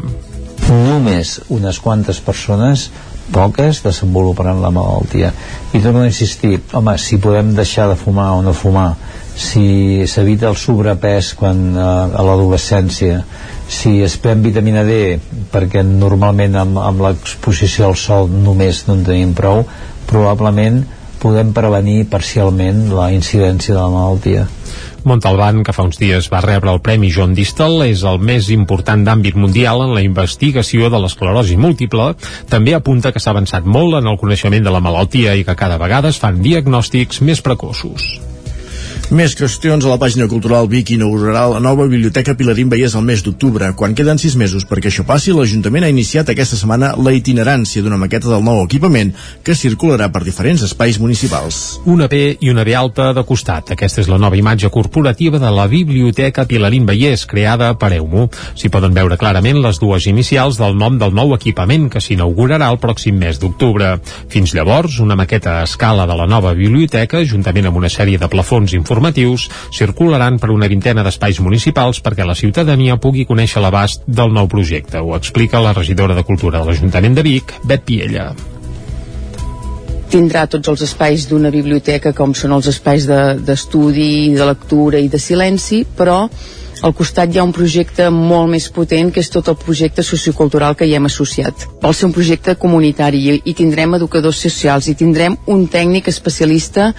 Només 0.69 1.39
unes 1.49 1.79
quantes 1.81 2.19
persones 2.21 2.89
poques 3.29 3.83
desenvoluparan 3.83 4.61
la 4.61 4.71
malaltia 4.73 5.31
i 5.73 5.81
torno 5.81 6.01
a 6.01 6.09
insistir, 6.09 6.59
home, 6.73 6.97
si 6.97 7.19
podem 7.21 7.53
deixar 7.55 7.87
de 7.89 7.95
fumar 7.95 8.31
o 8.33 8.41
no 8.41 8.53
fumar 8.53 8.95
si 9.37 10.07
s'evita 10.09 10.49
el 10.49 10.57
sobrepès 10.57 11.35
quan, 11.37 11.59
eh, 11.77 11.79
a 11.79 12.23
l'adolescència 12.25 13.21
si 13.69 14.01
es 14.01 14.17
pren 14.17 14.41
vitamina 14.41 14.83
D 14.83 15.19
perquè 15.53 15.83
normalment 15.85 16.57
amb, 16.57 16.79
amb 16.81 17.05
l'exposició 17.05 17.85
al 17.85 17.95
sol 17.95 18.29
només 18.29 18.87
no 18.87 18.97
en 18.97 19.05
tenim 19.05 19.35
prou 19.37 19.61
probablement 20.09 20.81
podem 21.21 21.53
prevenir 21.55 22.05
parcialment 22.11 22.87
la 22.95 23.11
incidència 23.15 23.75
de 23.75 23.81
la 23.81 23.91
malaltia 23.93 24.47
Montalbán, 25.03 25.63
que 25.63 25.73
fa 25.73 25.85
uns 25.87 25.99
dies 25.99 26.27
va 26.31 26.41
rebre 26.43 26.71
el 26.73 26.81
Premi 26.83 27.11
John 27.15 27.33
Distel, 27.37 27.79
és 27.87 28.03
el 28.07 28.19
més 28.19 28.49
important 28.53 29.05
d'àmbit 29.07 29.37
mundial 29.39 29.85
en 29.85 29.95
la 29.95 30.03
investigació 30.05 30.91
de 30.91 31.01
l'esclerosi 31.01 31.57
múltiple. 31.57 32.11
També 32.51 32.75
apunta 32.75 33.13
que 33.15 33.23
s'ha 33.23 33.33
avançat 33.35 33.65
molt 33.65 34.01
en 34.01 34.09
el 34.11 34.19
coneixement 34.21 34.65
de 34.65 34.73
la 34.75 34.83
malaltia 34.83 35.37
i 35.39 35.45
que 35.47 35.59
cada 35.59 35.79
vegada 35.81 36.11
es 36.11 36.19
fan 36.21 36.43
diagnòstics 36.43 37.23
més 37.23 37.41
precoços. 37.45 38.28
Més 39.09 39.33
qüestions 39.33 39.81
a 39.81 39.89
la 39.89 39.97
pàgina 39.97 40.27
cultural 40.29 40.67
Vic 40.69 40.91
inaugurarà 40.93 41.47
la 41.49 41.59
nova 41.65 41.87
biblioteca 41.89 42.35
Pilarín 42.37 42.69
Vallès 42.69 42.93
el 42.93 43.07
mes 43.07 43.23
d'octubre. 43.25 43.71
Quan 43.73 43.95
queden 43.97 44.19
sis 44.21 44.35
mesos 44.37 44.67
perquè 44.69 44.91
això 44.91 45.01
passi, 45.01 45.31
l'Ajuntament 45.33 45.87
ha 45.87 45.89
iniciat 45.89 46.27
aquesta 46.29 46.59
setmana 46.59 46.91
la 46.93 47.13
itinerància 47.17 47.81
d'una 47.81 47.97
maqueta 47.97 48.29
del 48.29 48.45
nou 48.45 48.61
equipament 48.61 49.09
que 49.41 49.55
circularà 49.57 50.11
per 50.13 50.21
diferents 50.27 50.61
espais 50.67 50.99
municipals. 51.01 51.79
Una 51.89 52.05
B 52.05 52.19
i 52.37 52.51
una 52.53 52.61
B 52.67 52.75
alta 52.77 53.07
de 53.17 53.23
costat. 53.25 53.71
Aquesta 53.73 54.03
és 54.03 54.11
la 54.13 54.19
nova 54.21 54.37
imatge 54.37 54.69
corporativa 54.69 55.41
de 55.41 55.49
la 55.57 55.65
Biblioteca 55.65 56.45
Pilarín 56.45 56.85
Vallès, 56.85 57.25
creada 57.25 57.71
per 57.81 57.95
EUMU. 57.97 58.27
S'hi 58.53 58.69
poden 58.69 58.93
veure 58.93 59.17
clarament 59.17 59.57
les 59.65 59.81
dues 59.81 60.05
inicials 60.05 60.61
del 60.61 60.77
nom 60.77 61.01
del 61.01 61.17
nou 61.17 61.33
equipament 61.33 61.89
que 61.89 62.03
s'inaugurarà 62.05 62.69
el 62.69 62.77
pròxim 62.77 63.17
mes 63.17 63.41
d'octubre. 63.41 63.95
Fins 64.29 64.53
llavors, 64.53 65.01
una 65.01 65.17
maqueta 65.17 65.57
a 65.57 65.65
escala 65.65 66.05
de 66.05 66.21
la 66.21 66.29
nova 66.29 66.53
biblioteca, 66.53 67.25
juntament 67.25 67.73
amb 67.73 67.81
una 67.81 67.89
sèrie 67.89 68.21
de 68.21 68.29
plafons 68.29 68.77
informatius 68.77 68.98
informatius 68.99 69.47
circularan 69.71 70.39
per 70.39 70.51
una 70.51 70.67
vintena 70.67 71.03
d'espais 71.05 71.39
municipals 71.39 72.01
perquè 72.03 72.27
la 72.27 72.35
ciutadania 72.35 72.99
pugui 72.99 73.25
conèixer 73.25 73.63
l'abast 73.63 74.03
del 74.05 74.33
nou 74.35 74.47
projecte. 74.51 74.99
Ho 74.99 75.15
explica 75.15 75.63
la 75.63 75.73
regidora 75.73 76.15
de 76.15 76.25
Cultura 76.27 76.59
de 76.59 76.67
l'Ajuntament 76.67 77.15
de 77.15 77.23
Vic, 77.23 77.55
Bet 77.63 77.87
Piella 77.87 78.33
tindrà 80.09 80.47
tots 80.49 80.65
els 80.71 80.81
espais 80.81 81.27
d'una 81.29 81.51
biblioteca 81.53 82.15
com 82.17 82.31
són 82.33 82.55
els 82.55 82.65
espais 82.65 83.03
d'estudi, 83.05 84.31
de, 84.31 84.39
de 84.39 84.47
lectura 84.49 84.97
i 84.97 85.05
de 85.05 85.19
silenci, 85.21 85.83
però 85.85 86.23
al 86.81 86.93
costat 86.95 87.33
hi 87.33 87.39
ha 87.39 87.45
un 87.45 87.53
projecte 87.55 88.09
molt 88.13 88.49
més 88.51 88.69
potent 88.71 89.11
que 89.13 89.23
és 89.23 89.31
tot 89.33 89.49
el 89.51 89.57
projecte 89.59 90.03
sociocultural 90.05 90.77
que 90.79 90.87
hi 90.87 90.95
hem 90.97 91.09
associat. 91.09 91.65
Vol 91.81 91.95
ser 91.95 92.07
un 92.09 92.15
projecte 92.15 92.55
comunitari 92.59 93.21
i, 93.39 93.53
tindrem 93.57 93.97
educadors 93.99 94.39
socials 94.45 94.87
i 94.87 94.95
tindrem 94.99 95.37
un 95.47 95.65
tècnic 95.67 96.07
especialista 96.11 96.91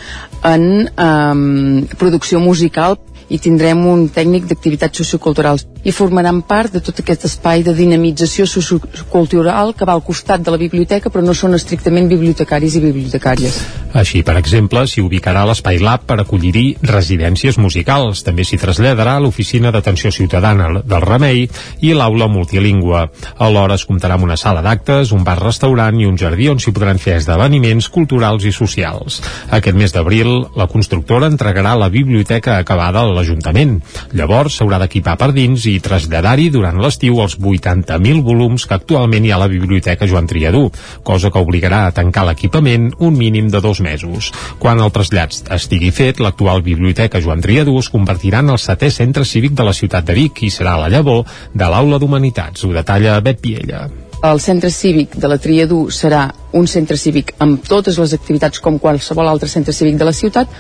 en 0.45 0.67
um, 0.91 1.87
producció 1.97 2.41
musical 2.41 2.99
i 3.31 3.39
tindrem 3.39 3.87
un 3.87 4.09
tècnic 4.13 4.49
d'activitats 4.51 5.01
socioculturals 5.05 5.70
i 5.85 5.93
formaran 5.93 6.43
part 6.43 6.75
de 6.75 6.83
tot 6.85 7.01
aquest 7.01 7.25
espai 7.29 7.65
de 7.65 7.75
dinamització 7.77 8.47
sociocultural 8.47 9.75
que 9.77 9.89
va 9.89 9.97
al 9.97 10.05
costat 10.05 10.45
de 10.45 10.53
la 10.53 10.61
biblioteca 10.61 11.11
però 11.11 11.25
no 11.25 11.35
són 11.35 11.57
estrictament 11.57 12.09
bibliotecaris 12.11 12.77
i 12.77 12.85
bibliotecàries. 12.85 13.61
Així, 14.01 14.23
per 14.23 14.37
exemple, 14.39 14.85
s'hi 14.87 15.03
ubicarà 15.03 15.43
l'Espai 15.49 15.81
Lab 15.83 16.05
per 16.07 16.21
acollir 16.21 16.77
residències 16.87 17.57
musicals. 17.59 18.23
També 18.27 18.45
s'hi 18.47 18.59
traslladarà 18.61 19.17
l'Oficina 19.19 19.73
d'Atenció 19.75 20.13
Ciutadana 20.15 20.69
del 20.85 21.03
Remei 21.03 21.47
i 21.83 21.95
l'Aula 21.97 22.29
Multilingüe. 22.31 23.03
Alhora 23.43 23.79
es 23.79 23.87
comptarà 23.89 24.15
amb 24.19 24.29
una 24.29 24.37
sala 24.39 24.63
d'actes, 24.63 25.11
un 25.17 25.25
bar-restaurant 25.27 25.99
i 25.99 26.07
un 26.07 26.19
jardí 26.21 26.49
on 26.53 26.61
s'hi 26.63 26.75
podran 26.77 27.01
fer 27.03 27.17
esdeveniments 27.19 27.89
culturals 27.91 28.47
i 28.47 28.53
socials. 28.55 29.21
Aquest 29.51 29.77
mes 29.77 29.95
d'abril, 29.95 30.31
la 30.57 30.69
constructora 30.71 31.31
entregarà 31.31 31.75
la 31.79 31.91
biblioteca 31.91 32.59
acabada 32.59 33.03
a 33.03 33.11
l'Ajuntament. 33.11 33.81
Llavors 34.15 34.61
s'haurà 34.61 34.79
d'equipar 34.83 35.17
per 35.19 35.33
dins 35.35 35.67
traslladar-hi 35.79 36.49
durant 36.51 36.81
l'estiu 36.83 37.21
els 37.23 37.37
80.000 37.39 38.25
volums 38.27 38.67
que 38.67 38.75
actualment 38.75 39.25
hi 39.25 39.31
ha 39.31 39.39
a 39.39 39.43
la 39.45 39.51
Biblioteca 39.53 40.09
Joan 40.11 40.27
Triadú, 40.27 40.67
cosa 41.07 41.31
que 41.31 41.39
obligarà 41.39 41.85
a 41.87 41.95
tancar 41.95 42.27
l'equipament 42.27 42.91
un 42.99 43.17
mínim 43.17 43.49
de 43.55 43.63
dos 43.63 43.81
mesos. 43.81 44.33
Quan 44.59 44.83
el 44.83 44.91
trasllat 44.91 45.53
estigui 45.55 45.95
fet, 45.95 46.19
l'actual 46.19 46.67
Biblioteca 46.67 47.23
Joan 47.23 47.47
Triadú 47.47 47.79
es 47.79 47.93
convertirà 47.95 48.43
en 48.43 48.57
el 48.57 48.59
setè 48.59 48.91
centre 48.91 49.25
cívic 49.25 49.55
de 49.55 49.71
la 49.71 49.77
ciutat 49.77 50.11
de 50.11 50.19
Vic 50.19 50.43
i 50.43 50.51
serà 50.51 50.75
la 50.81 50.91
llavor 50.91 51.27
de 51.55 51.71
l'Aula 51.71 52.03
d'Humanitats. 52.03 52.65
Ho 52.65 52.75
detalla 52.75 53.21
Bet 53.21 53.45
Piella. 53.45 53.87
El 54.21 54.39
centre 54.45 54.69
cívic 54.69 55.15
de 55.17 55.29
la 55.33 55.39
Triadú 55.41 55.87
serà 55.97 56.27
un 56.53 56.67
centre 56.69 56.99
cívic 57.01 57.31
amb 57.41 57.63
totes 57.65 57.97
les 57.97 58.13
activitats 58.13 58.61
com 58.61 58.77
qualsevol 58.83 59.31
altre 59.31 59.49
centre 59.49 59.73
cívic 59.73 59.97
de 59.97 60.05
la 60.05 60.13
ciutat, 60.13 60.51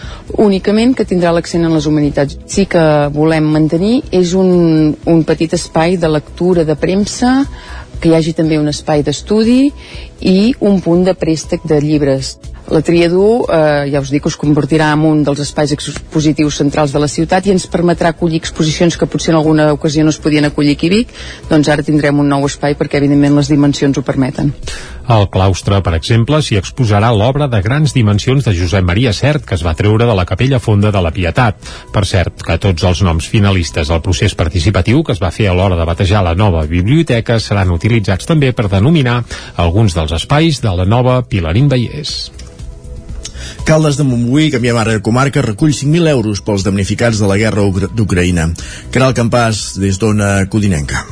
únicament 0.41 0.95
que 0.97 1.05
tindrà 1.05 1.29
l'accent 1.37 1.67
en 1.69 1.75
les 1.77 1.89
humanitats. 1.91 2.39
Sí 2.49 2.65
que 2.65 2.81
volem 3.13 3.51
mantenir 3.53 3.99
és 4.17 4.33
un, 4.33 4.95
un 5.05 5.21
petit 5.29 5.53
espai 5.59 5.99
de 6.01 6.09
lectura 6.09 6.65
de 6.65 6.79
premsa, 6.81 7.35
que 8.01 8.09
hi 8.09 8.17
hagi 8.17 8.33
també 8.39 8.57
un 8.57 8.73
espai 8.73 9.05
d'estudi 9.05 9.67
i 10.25 10.55
un 10.65 10.81
punt 10.81 11.05
de 11.05 11.13
préstec 11.13 11.69
de 11.69 11.83
llibres. 11.85 12.39
La 12.71 12.83
Triadú, 12.87 13.45
eh, 13.51 13.91
ja 13.91 13.99
us 13.99 14.13
dic, 14.15 14.27
us 14.31 14.37
convertirà 14.39 14.93
en 14.95 15.03
un 15.09 15.25
dels 15.27 15.41
espais 15.43 15.73
expositius 15.75 16.61
centrals 16.61 16.93
de 16.95 17.01
la 17.03 17.09
ciutat 17.11 17.47
i 17.47 17.51
ens 17.51 17.67
permetrà 17.67 18.13
acollir 18.15 18.39
exposicions 18.39 18.95
que 18.97 19.09
potser 19.11 19.33
en 19.33 19.41
alguna 19.41 19.73
ocasió 19.75 20.05
no 20.05 20.15
es 20.15 20.21
podien 20.23 20.47
acollir 20.47 20.77
aquí 20.77 20.87
a 20.87 20.95
Vic, 20.95 21.11
doncs 21.51 21.69
ara 21.69 21.83
tindrem 21.83 22.21
un 22.23 22.31
nou 22.31 22.47
espai 22.47 22.77
perquè 22.79 23.03
evidentment 23.03 23.35
les 23.35 23.51
dimensions 23.51 23.99
ho 23.99 24.05
permeten. 24.07 24.53
Al 25.11 25.27
claustre, 25.35 25.81
per 25.83 25.97
exemple, 25.97 26.39
s'hi 26.39 26.61
exposarà 26.61 27.11
l'obra 27.11 27.49
de 27.51 27.59
grans 27.65 27.91
dimensions 27.97 28.47
de 28.47 28.55
Josep 28.55 28.85
Maria 28.87 29.11
Cert, 29.13 29.43
que 29.43 29.57
es 29.59 29.65
va 29.67 29.75
treure 29.75 30.07
de 30.07 30.15
la 30.15 30.25
Capella 30.25 30.61
Fonda 30.63 30.93
de 30.95 31.03
la 31.03 31.11
Pietat. 31.11 31.59
Per 31.91 32.05
cert, 32.07 32.45
que 32.47 32.59
tots 32.63 32.87
els 32.87 33.03
noms 33.03 33.27
finalistes 33.27 33.91
al 33.91 34.05
procés 34.05 34.37
participatiu 34.39 35.03
que 35.03 35.17
es 35.17 35.23
va 35.23 35.33
fer 35.35 35.49
a 35.51 35.57
l'hora 35.59 35.79
de 35.81 35.89
batejar 35.89 36.23
la 36.23 36.37
nova 36.39 36.63
biblioteca 36.71 37.41
seran 37.43 37.75
utilitzats 37.75 38.31
també 38.31 38.53
per 38.55 38.69
denominar 38.71 39.25
alguns 39.57 39.99
dels 39.99 40.15
espais 40.21 40.63
de 40.63 40.77
la 40.79 40.87
nova 40.87 41.25
Pilarín 41.27 41.67
Vallès. 41.67 42.31
Caldes 43.65 43.97
de 44.01 44.05
Montbui, 44.05 44.51
canviem 44.51 44.77
ara 44.81 44.97
de 44.97 45.05
comarca, 45.05 45.45
recull 45.45 45.73
5.000 45.77 46.11
euros 46.11 46.43
pels 46.45 46.67
damnificats 46.67 47.21
de 47.23 47.31
la 47.31 47.39
guerra 47.41 47.69
d'Ucraïna. 47.95 48.51
Caral 48.91 49.17
Campàs, 49.17 49.79
des 49.81 49.99
d'Ona 50.01 50.47
Codinenca. 50.51 51.05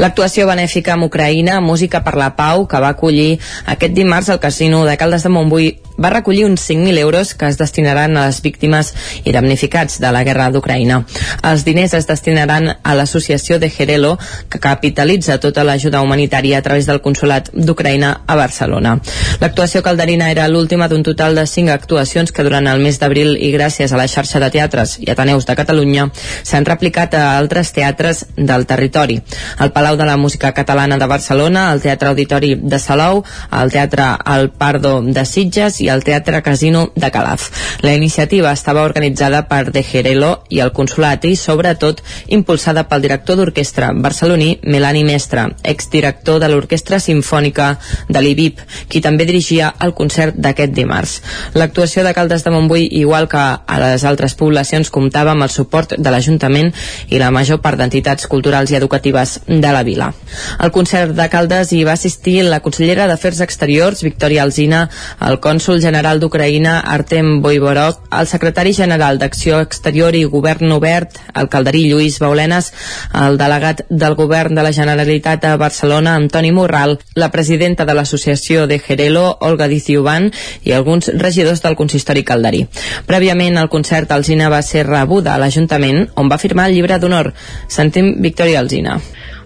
L'actuació 0.00 0.46
benèfica 0.48 0.94
amb 0.94 1.06
Ucraïna, 1.06 1.60
Música 1.60 2.00
per 2.04 2.16
la 2.18 2.32
Pau, 2.36 2.66
que 2.68 2.80
va 2.82 2.94
acollir 2.94 3.38
aquest 3.66 3.94
dimarts 3.94 4.30
al 4.30 4.40
casino 4.42 4.84
de 4.86 4.96
Caldes 5.00 5.26
de 5.26 5.32
Montbui, 5.32 5.70
va 6.00 6.10
recollir 6.10 6.46
uns 6.46 6.64
5.000 6.68 6.98
euros 6.98 7.34
que 7.34 7.46
es 7.46 7.58
destinaran 7.58 8.16
a 8.16 8.26
les 8.26 8.40
víctimes 8.42 8.94
i 9.24 9.32
damnificats 9.32 10.00
de 10.00 10.10
la 10.12 10.24
guerra 10.24 10.48
d'Ucraïna. 10.50 11.02
Els 11.50 11.64
diners 11.66 11.94
es 11.98 12.06
destinaran 12.08 12.70
a 12.82 12.94
l'associació 12.96 13.58
de 13.58 13.70
Gerelo, 13.70 14.16
que 14.48 14.58
capitalitza 14.58 15.38
tota 15.40 15.64
l'ajuda 15.64 16.00
humanitària 16.00 16.58
a 16.58 16.62
través 16.62 16.86
del 16.88 17.02
Consolat 17.04 17.50
d'Ucraïna 17.52 18.12
a 18.26 18.36
Barcelona. 18.36 18.96
L'actuació 19.40 19.82
calderina 19.82 20.30
era 20.30 20.48
l'última 20.48 20.88
d'un 20.88 21.04
total 21.04 21.36
de 21.36 21.46
5 21.46 21.70
actuacions 21.74 22.32
que 22.32 22.44
durant 22.46 22.66
el 22.66 22.80
mes 22.80 22.98
d'abril 23.00 23.36
i 23.36 23.52
gràcies 23.52 23.92
a 23.92 24.00
la 24.00 24.08
xarxa 24.08 24.40
de 24.40 24.50
teatres 24.50 24.96
i 25.00 25.10
ateneus 25.12 25.46
de 25.46 25.56
Catalunya 25.58 26.08
s'han 26.42 26.66
replicat 26.68 27.14
a 27.14 27.36
altres 27.36 27.72
teatres 27.76 28.24
del 28.36 28.66
territori. 28.66 29.20
El 29.60 29.72
Palau 29.72 29.96
de 30.00 30.08
la 30.08 30.16
Música 30.16 30.52
Catalana 30.56 30.98
de 30.98 31.06
Barcelona, 31.06 31.70
el 31.72 31.82
Teatre 31.84 32.08
Auditori 32.08 32.54
de 32.56 32.78
Salou, 32.78 33.24
el 33.60 33.70
Teatre 33.70 34.06
El 34.26 34.50
Pardo 34.50 35.00
de 35.02 35.24
Sitges 35.26 35.80
i 35.80 35.89
al 35.90 36.04
Teatre 36.04 36.42
Casino 36.42 36.90
de 36.94 37.10
Calaf. 37.10 37.48
La 37.82 37.94
iniciativa 37.94 38.52
estava 38.52 38.82
organitzada 38.82 39.42
per 39.48 39.70
De 39.70 39.82
Gerelo 39.82 40.44
i 40.48 40.60
el 40.64 40.72
Consolat 40.72 41.24
i, 41.28 41.34
sobretot, 41.36 42.02
impulsada 42.28 42.86
pel 42.88 43.02
director 43.02 43.36
d'orquestra 43.36 43.90
barceloní 43.94 44.58
Melani 44.62 45.04
Mestre, 45.04 45.48
exdirector 45.64 46.40
de 46.40 46.48
l'Orquestra 46.50 47.00
Simfònica 47.00 47.72
de 48.08 48.22
l'IBIP, 48.22 48.60
qui 48.88 49.02
també 49.04 49.26
dirigia 49.28 49.72
el 49.80 49.94
concert 49.98 50.38
d'aquest 50.38 50.74
dimarts. 50.76 51.18
L'actuació 51.54 52.04
de 52.06 52.14
Caldes 52.14 52.44
de 52.44 52.54
Montbui, 52.54 52.86
igual 53.00 53.28
que 53.28 53.40
a 53.40 53.80
les 53.82 54.04
altres 54.04 54.34
poblacions, 54.38 54.90
comptava 54.90 55.34
amb 55.34 55.46
el 55.46 55.52
suport 55.52 55.96
de 55.96 56.10
l'Ajuntament 56.12 56.72
i 57.08 57.18
la 57.18 57.30
major 57.34 57.60
part 57.64 57.78
d'entitats 57.80 58.28
culturals 58.30 58.70
i 58.70 58.78
educatives 58.78 59.38
de 59.46 59.72
la 59.72 59.82
vila. 59.82 60.12
Al 60.58 60.72
concert 60.72 61.14
de 61.16 61.28
Caldes 61.32 61.72
hi 61.72 61.82
va 61.84 61.96
assistir 61.98 62.40
la 62.46 62.60
consellera 62.64 63.06
d'Afers 63.10 63.40
Exteriors, 63.46 64.04
Victòria 64.06 64.44
Alzina, 64.44 64.86
el 65.26 65.40
cònsol 65.40 65.79
general 65.80 66.20
d'Ucraïna, 66.20 66.78
Artem 66.80 67.40
Voivorov, 67.42 68.00
el 68.16 68.26
secretari 68.30 68.72
general 68.76 69.18
d'Acció 69.18 69.60
Exterior 69.64 70.16
i 70.16 70.24
Govern 70.24 70.72
Obert, 70.72 71.18
el 71.34 71.48
calderí 71.52 71.86
Lluís 71.88 72.18
Baulenes, 72.22 72.72
el 73.14 73.38
delegat 73.40 73.82
del 73.88 74.16
Govern 74.18 74.54
de 74.54 74.64
la 74.66 74.72
Generalitat 74.76 75.44
a 75.44 75.56
Barcelona, 75.56 76.14
Antoni 76.14 76.52
Morral, 76.52 76.98
la 77.14 77.30
presidenta 77.30 77.84
de 77.84 77.96
l'Associació 77.96 78.66
de 78.66 78.78
Gerelo, 78.78 79.24
Olga 79.40 79.68
Diciuban, 79.68 80.30
i 80.62 80.72
alguns 80.76 81.10
regidors 81.14 81.64
del 81.64 81.76
consistori 81.76 82.24
calderí. 82.24 82.66
Prèviament, 83.06 83.58
el 83.58 83.72
concert 83.72 84.12
Alzina 84.12 84.52
va 84.52 84.62
ser 84.62 84.86
rebuda 84.86 85.34
a 85.34 85.40
l'Ajuntament, 85.42 86.06
on 86.16 86.30
va 86.30 86.38
firmar 86.38 86.68
el 86.68 86.78
llibre 86.78 87.00
d'honor. 87.00 87.32
Sentim 87.68 88.14
Victòria 88.20 88.60
Alzina 88.60 89.00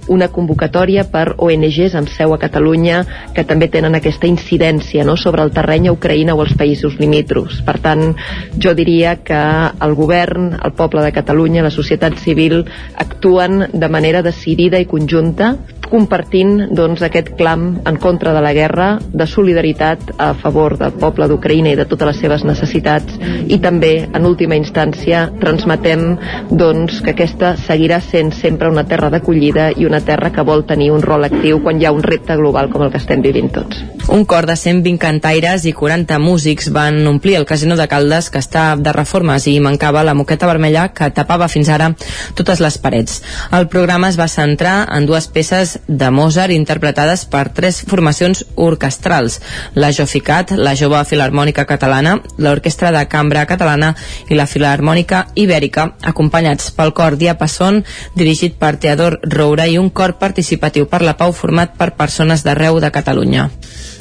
una 0.09 0.29
convocatòria 0.33 1.07
per 1.11 1.35
ONGs 1.39 1.97
amb 1.99 2.11
seu 2.13 2.35
a 2.35 2.41
Catalunya 2.43 3.03
que 3.35 3.45
també 3.49 3.69
tenen 3.73 3.97
aquesta 3.99 4.29
incidència 4.31 5.05
no, 5.05 5.17
sobre 5.21 5.45
el 5.45 5.53
terreny 5.55 5.89
a 5.89 5.95
Ucraïna 5.97 6.35
o 6.35 6.43
els 6.45 6.57
països 6.59 6.99
limítrofs. 7.01 7.63
Per 7.67 7.79
tant, 7.85 8.15
jo 8.59 8.75
diria 8.75 9.17
que 9.25 9.41
el 9.85 9.95
govern, 9.99 10.53
el 10.61 10.75
poble 10.77 11.05
de 11.05 11.15
Catalunya, 11.15 11.65
la 11.65 11.75
societat 11.75 12.19
civil 12.23 12.63
actuen 12.97 13.69
de 13.73 13.89
manera 13.89 14.23
decidida 14.23 14.81
i 14.81 14.91
conjunta 14.91 15.55
compartint 15.95 16.73
doncs, 16.75 17.03
aquest 17.05 17.35
clam 17.39 17.67
en 17.87 17.99
contra 18.03 18.33
de 18.35 18.41
la 18.43 18.53
guerra, 18.57 18.99
de 19.13 19.27
solidaritat 19.31 20.15
a 20.19 20.33
favor 20.41 20.77
del 20.81 20.97
poble 21.01 21.29
d'Ucraïna 21.31 21.71
i 21.71 21.79
de 21.79 21.87
totes 21.87 22.09
les 22.11 22.21
seves 22.25 22.45
necessitats 22.47 23.19
i 23.47 23.61
també, 23.63 23.93
en 24.11 24.27
última 24.27 24.59
instància, 24.59 25.29
transmetem 25.41 26.07
doncs, 26.51 27.01
que 27.05 27.15
aquesta 27.15 27.55
seguirà 27.69 28.01
sent 28.03 28.33
sempre 28.35 28.71
una 28.73 28.87
terra 28.89 29.11
d'acollida 29.13 29.71
i 29.79 29.87
una 29.87 29.94
terra 30.01 30.33
que 30.33 30.43
vol 30.43 30.65
tenir 30.67 30.91
un 30.93 31.03
rol 31.03 31.25
actiu 31.25 31.61
quan 31.63 31.81
hi 31.81 31.87
ha 31.87 31.93
un 31.93 32.03
repte 32.03 32.37
global 32.37 32.71
com 32.73 32.83
el 32.83 32.91
que 32.91 32.99
estem 33.03 33.23
vivint 33.23 33.53
tots. 33.53 33.83
Un 34.09 34.25
cor 34.29 34.47
de 34.47 34.57
120 34.57 34.99
cantaires 35.01 35.65
i 35.65 35.73
40 35.73 36.19
músics 36.19 36.69
van 36.73 36.99
omplir 37.07 37.37
el 37.39 37.47
casino 37.47 37.77
de 37.77 37.87
Caldes 37.89 38.29
que 38.31 38.43
està 38.43 38.75
de 38.77 38.93
reformes 38.93 39.47
i 39.49 39.55
mancava 39.65 40.03
la 40.05 40.15
moqueta 40.15 40.49
vermella 40.51 40.89
que 40.93 41.09
tapava 41.15 41.49
fins 41.49 41.71
ara 41.73 41.93
totes 42.37 42.61
les 42.61 42.77
parets. 42.79 43.23
El 43.53 43.69
programa 43.73 44.11
es 44.11 44.19
va 44.21 44.29
centrar 44.29 44.75
en 44.93 45.07
dues 45.07 45.29
peces 45.29 45.79
de 45.89 46.11
Mozart 46.11 46.53
interpretades 46.53 47.25
per 47.25 47.49
tres 47.57 47.81
formacions 47.89 48.45
orquestrals, 48.57 49.41
la 49.75 49.93
Joficat, 49.93 50.53
la 50.57 50.75
Jove 50.77 51.01
Filarmònica 51.09 51.65
Catalana, 51.65 52.19
l'Orquestra 52.39 52.93
de 52.93 53.07
Cambra 53.09 53.47
Catalana 53.49 53.95
i 54.29 54.37
la 54.37 54.47
Filarmònica 54.51 55.25
Ibèrica, 55.35 55.89
acompanyats 56.03 56.71
pel 56.77 56.93
cor 56.93 57.17
Diapason, 57.21 57.83
dirigit 58.17 58.59
per 58.61 58.77
Teodor 58.83 59.19
Roura 59.33 59.67
i 59.67 59.79
un 59.81 59.84
cor 59.91 60.17
participatiu 60.21 60.87
per 60.87 61.03
la 61.03 61.17
pau 61.19 61.33
format 61.33 61.75
per 61.79 61.95
persones 61.99 62.45
d'arreu 62.45 62.81
de 62.81 62.91
Catalunya. 62.95 63.49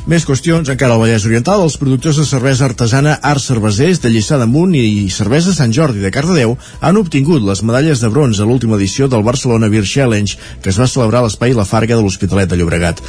Més 0.10 0.26
qüestions, 0.28 0.68
encara 0.68 0.98
al 0.98 1.00
Vallès 1.00 1.24
Oriental, 1.30 1.64
els 1.64 1.78
productors 1.80 2.20
de 2.20 2.28
cervesa 2.28 2.68
artesana 2.68 3.16
Arts 3.24 3.48
Cervesers 3.48 4.02
de 4.04 4.12
Lliçà 4.12 4.38
d'Amunt 4.42 4.76
i 4.76 5.08
Cervesa 5.08 5.56
Sant 5.56 5.72
Jordi 5.72 6.04
de 6.04 6.12
Cardedeu 6.12 6.58
han 6.82 7.00
obtingut 7.00 7.44
les 7.48 7.64
medalles 7.64 8.04
de 8.04 8.12
bronze 8.12 8.44
a 8.44 8.50
l'última 8.50 8.76
edició 8.76 9.08
del 9.08 9.24
Barcelona 9.24 9.72
Beer 9.72 9.88
Challenge, 9.88 10.38
que 10.62 10.74
es 10.76 10.80
va 10.80 10.92
celebrar 10.92 11.24
a 11.24 11.30
l'espai 11.30 11.56
La 11.56 11.68
Farga 11.68 11.96
de 11.96 12.04
l'Hospitalet 12.04 12.52
de 12.52 12.60
Llobregat. 12.60 13.00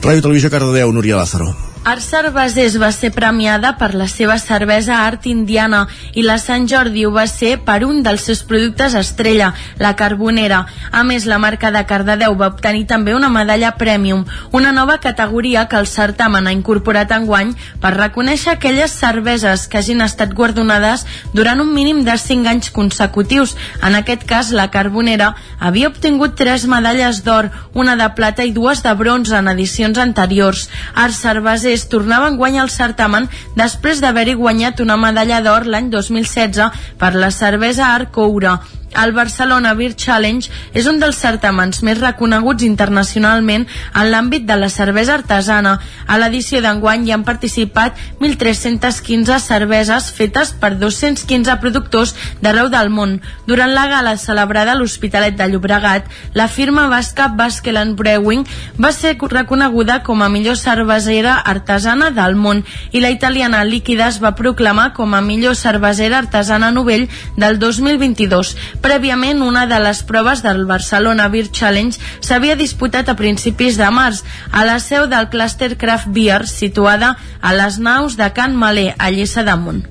Ràdio 0.00 0.28
Televisió 0.28 0.54
Cardedeu, 0.54 0.94
Núria 0.94 1.18
Lázaro. 1.18 1.73
Art 1.84 2.00
Cervesers 2.00 2.78
va 2.80 2.88
ser 2.96 3.10
premiada 3.12 3.74
per 3.76 3.90
la 3.92 4.06
seva 4.08 4.38
cervesa 4.40 5.02
Art 5.04 5.26
Indiana 5.28 5.82
i 6.16 6.22
la 6.24 6.38
Sant 6.40 6.64
Jordi 6.64 7.02
ho 7.04 7.10
va 7.12 7.26
ser 7.28 7.58
per 7.66 7.82
un 7.84 7.98
dels 8.06 8.22
seus 8.24 8.40
productes 8.48 8.94
estrella, 8.96 9.50
la 9.76 9.90
Carbonera. 9.92 10.62
A 10.90 11.02
més, 11.04 11.26
la 11.28 11.36
marca 11.42 11.68
de 11.74 11.82
Cardedeu 11.84 12.38
va 12.40 12.48
obtenir 12.54 12.86
també 12.88 13.12
una 13.12 13.28
medalla 13.28 13.74
Premium, 13.76 14.22
una 14.52 14.72
nova 14.72 14.96
categoria 14.96 15.66
que 15.68 15.76
el 15.76 15.86
certamen 15.86 16.48
ha 16.48 16.54
incorporat 16.56 17.12
enguany 17.12 17.52
per 17.82 17.92
reconèixer 17.98 18.54
aquelles 18.54 18.96
cerveses 19.04 19.66
que 19.68 19.82
hagin 19.82 20.00
estat 20.00 20.32
guardonades 20.32 21.04
durant 21.34 21.60
un 21.60 21.74
mínim 21.74 22.00
de 22.08 22.16
5 22.16 22.48
anys 22.48 22.72
consecutius. 22.72 23.58
En 23.82 23.92
aquest 24.00 24.24
cas, 24.24 24.54
la 24.56 24.70
Carbonera 24.70 25.34
havia 25.60 25.92
obtingut 25.92 26.32
tres 26.40 26.64
medalles 26.64 27.20
d'or, 27.28 27.52
una 27.74 28.00
de 28.00 28.08
plata 28.16 28.48
i 28.48 28.56
dues 28.56 28.80
de 28.80 28.96
bronze 28.96 29.36
en 29.36 29.52
edicions 29.52 30.00
anteriors. 30.00 30.70
Art 30.94 31.12
Cervesers 31.12 31.73
Cervesers 31.74 31.90
tornava 31.90 32.28
en 32.30 32.36
guany 32.38 32.58
al 32.62 32.70
certamen 32.70 33.24
després 33.58 33.98
d'haver-hi 34.02 34.36
guanyat 34.38 34.80
una 34.84 34.96
medalla 34.96 35.40
d'or 35.42 35.66
l'any 35.66 35.90
2016 35.90 36.70
per 37.00 37.14
la 37.18 37.30
cervesa 37.34 37.88
Arcoura. 37.94 38.60
El 39.02 39.12
Barcelona 39.12 39.74
Beer 39.74 39.94
Challenge 39.96 40.50
és 40.72 40.86
un 40.90 41.00
dels 41.02 41.18
certaments 41.18 41.82
més 41.86 41.98
reconeguts 42.00 42.64
internacionalment 42.66 43.66
en 43.66 44.10
l'àmbit 44.12 44.46
de 44.46 44.56
la 44.60 44.70
cervesa 44.70 45.16
artesana. 45.18 45.78
A 46.06 46.18
l'edició 46.18 46.60
d'enguany 46.62 47.06
hi 47.08 47.14
han 47.14 47.24
participat 47.26 47.98
1.315 48.20 49.38
cerveses 49.42 50.10
fetes 50.14 50.54
per 50.60 50.74
215 50.78 51.58
productors 51.60 52.14
d'arreu 52.42 52.70
del 52.72 52.90
món. 52.90 53.18
Durant 53.46 53.74
la 53.74 53.86
gala 53.90 54.16
celebrada 54.16 54.72
a 54.72 54.78
l'Hospitalet 54.78 55.36
de 55.38 55.48
Llobregat, 55.50 56.06
la 56.34 56.48
firma 56.48 56.86
basca 56.88 57.28
Baskeland 57.28 57.98
Brewing 57.98 58.46
va 58.80 58.92
ser 58.92 59.16
reconeguda 59.34 60.02
com 60.02 60.22
a 60.22 60.28
millor 60.28 60.56
cervesera 60.56 61.36
artesana 61.38 62.10
del 62.14 62.36
món 62.36 62.62
i 62.92 63.00
la 63.00 63.10
italiana 63.10 63.64
Líquida 63.64 64.08
es 64.08 64.20
va 64.22 64.34
proclamar 64.38 64.92
com 64.94 65.14
a 65.14 65.22
millor 65.24 65.56
cervesera 65.56 66.18
artesana 66.18 66.70
novell 66.70 67.08
del 67.36 67.58
2022 67.58 68.54
Prèviament, 68.84 69.40
una 69.40 69.62
de 69.64 69.78
les 69.80 70.02
proves 70.04 70.42
del 70.44 70.66
Barcelona 70.68 71.30
Beer 71.32 71.46
Challenge 71.48 71.96
s'havia 72.20 72.56
disputat 72.60 73.08
a 73.08 73.14
principis 73.16 73.78
de 73.80 73.88
març 73.88 74.20
a 74.52 74.66
la 74.68 74.76
seu 74.76 75.06
del 75.08 75.30
Cluster 75.32 75.70
Craft 75.80 76.12
Beer 76.12 76.42
situada 76.50 77.14
a 77.40 77.56
les 77.56 77.80
naus 77.80 78.18
de 78.20 78.28
Can 78.36 78.52
Malé, 78.60 78.90
a 78.98 79.08
Lliça 79.08 79.46
d'Amunt. 79.48 79.86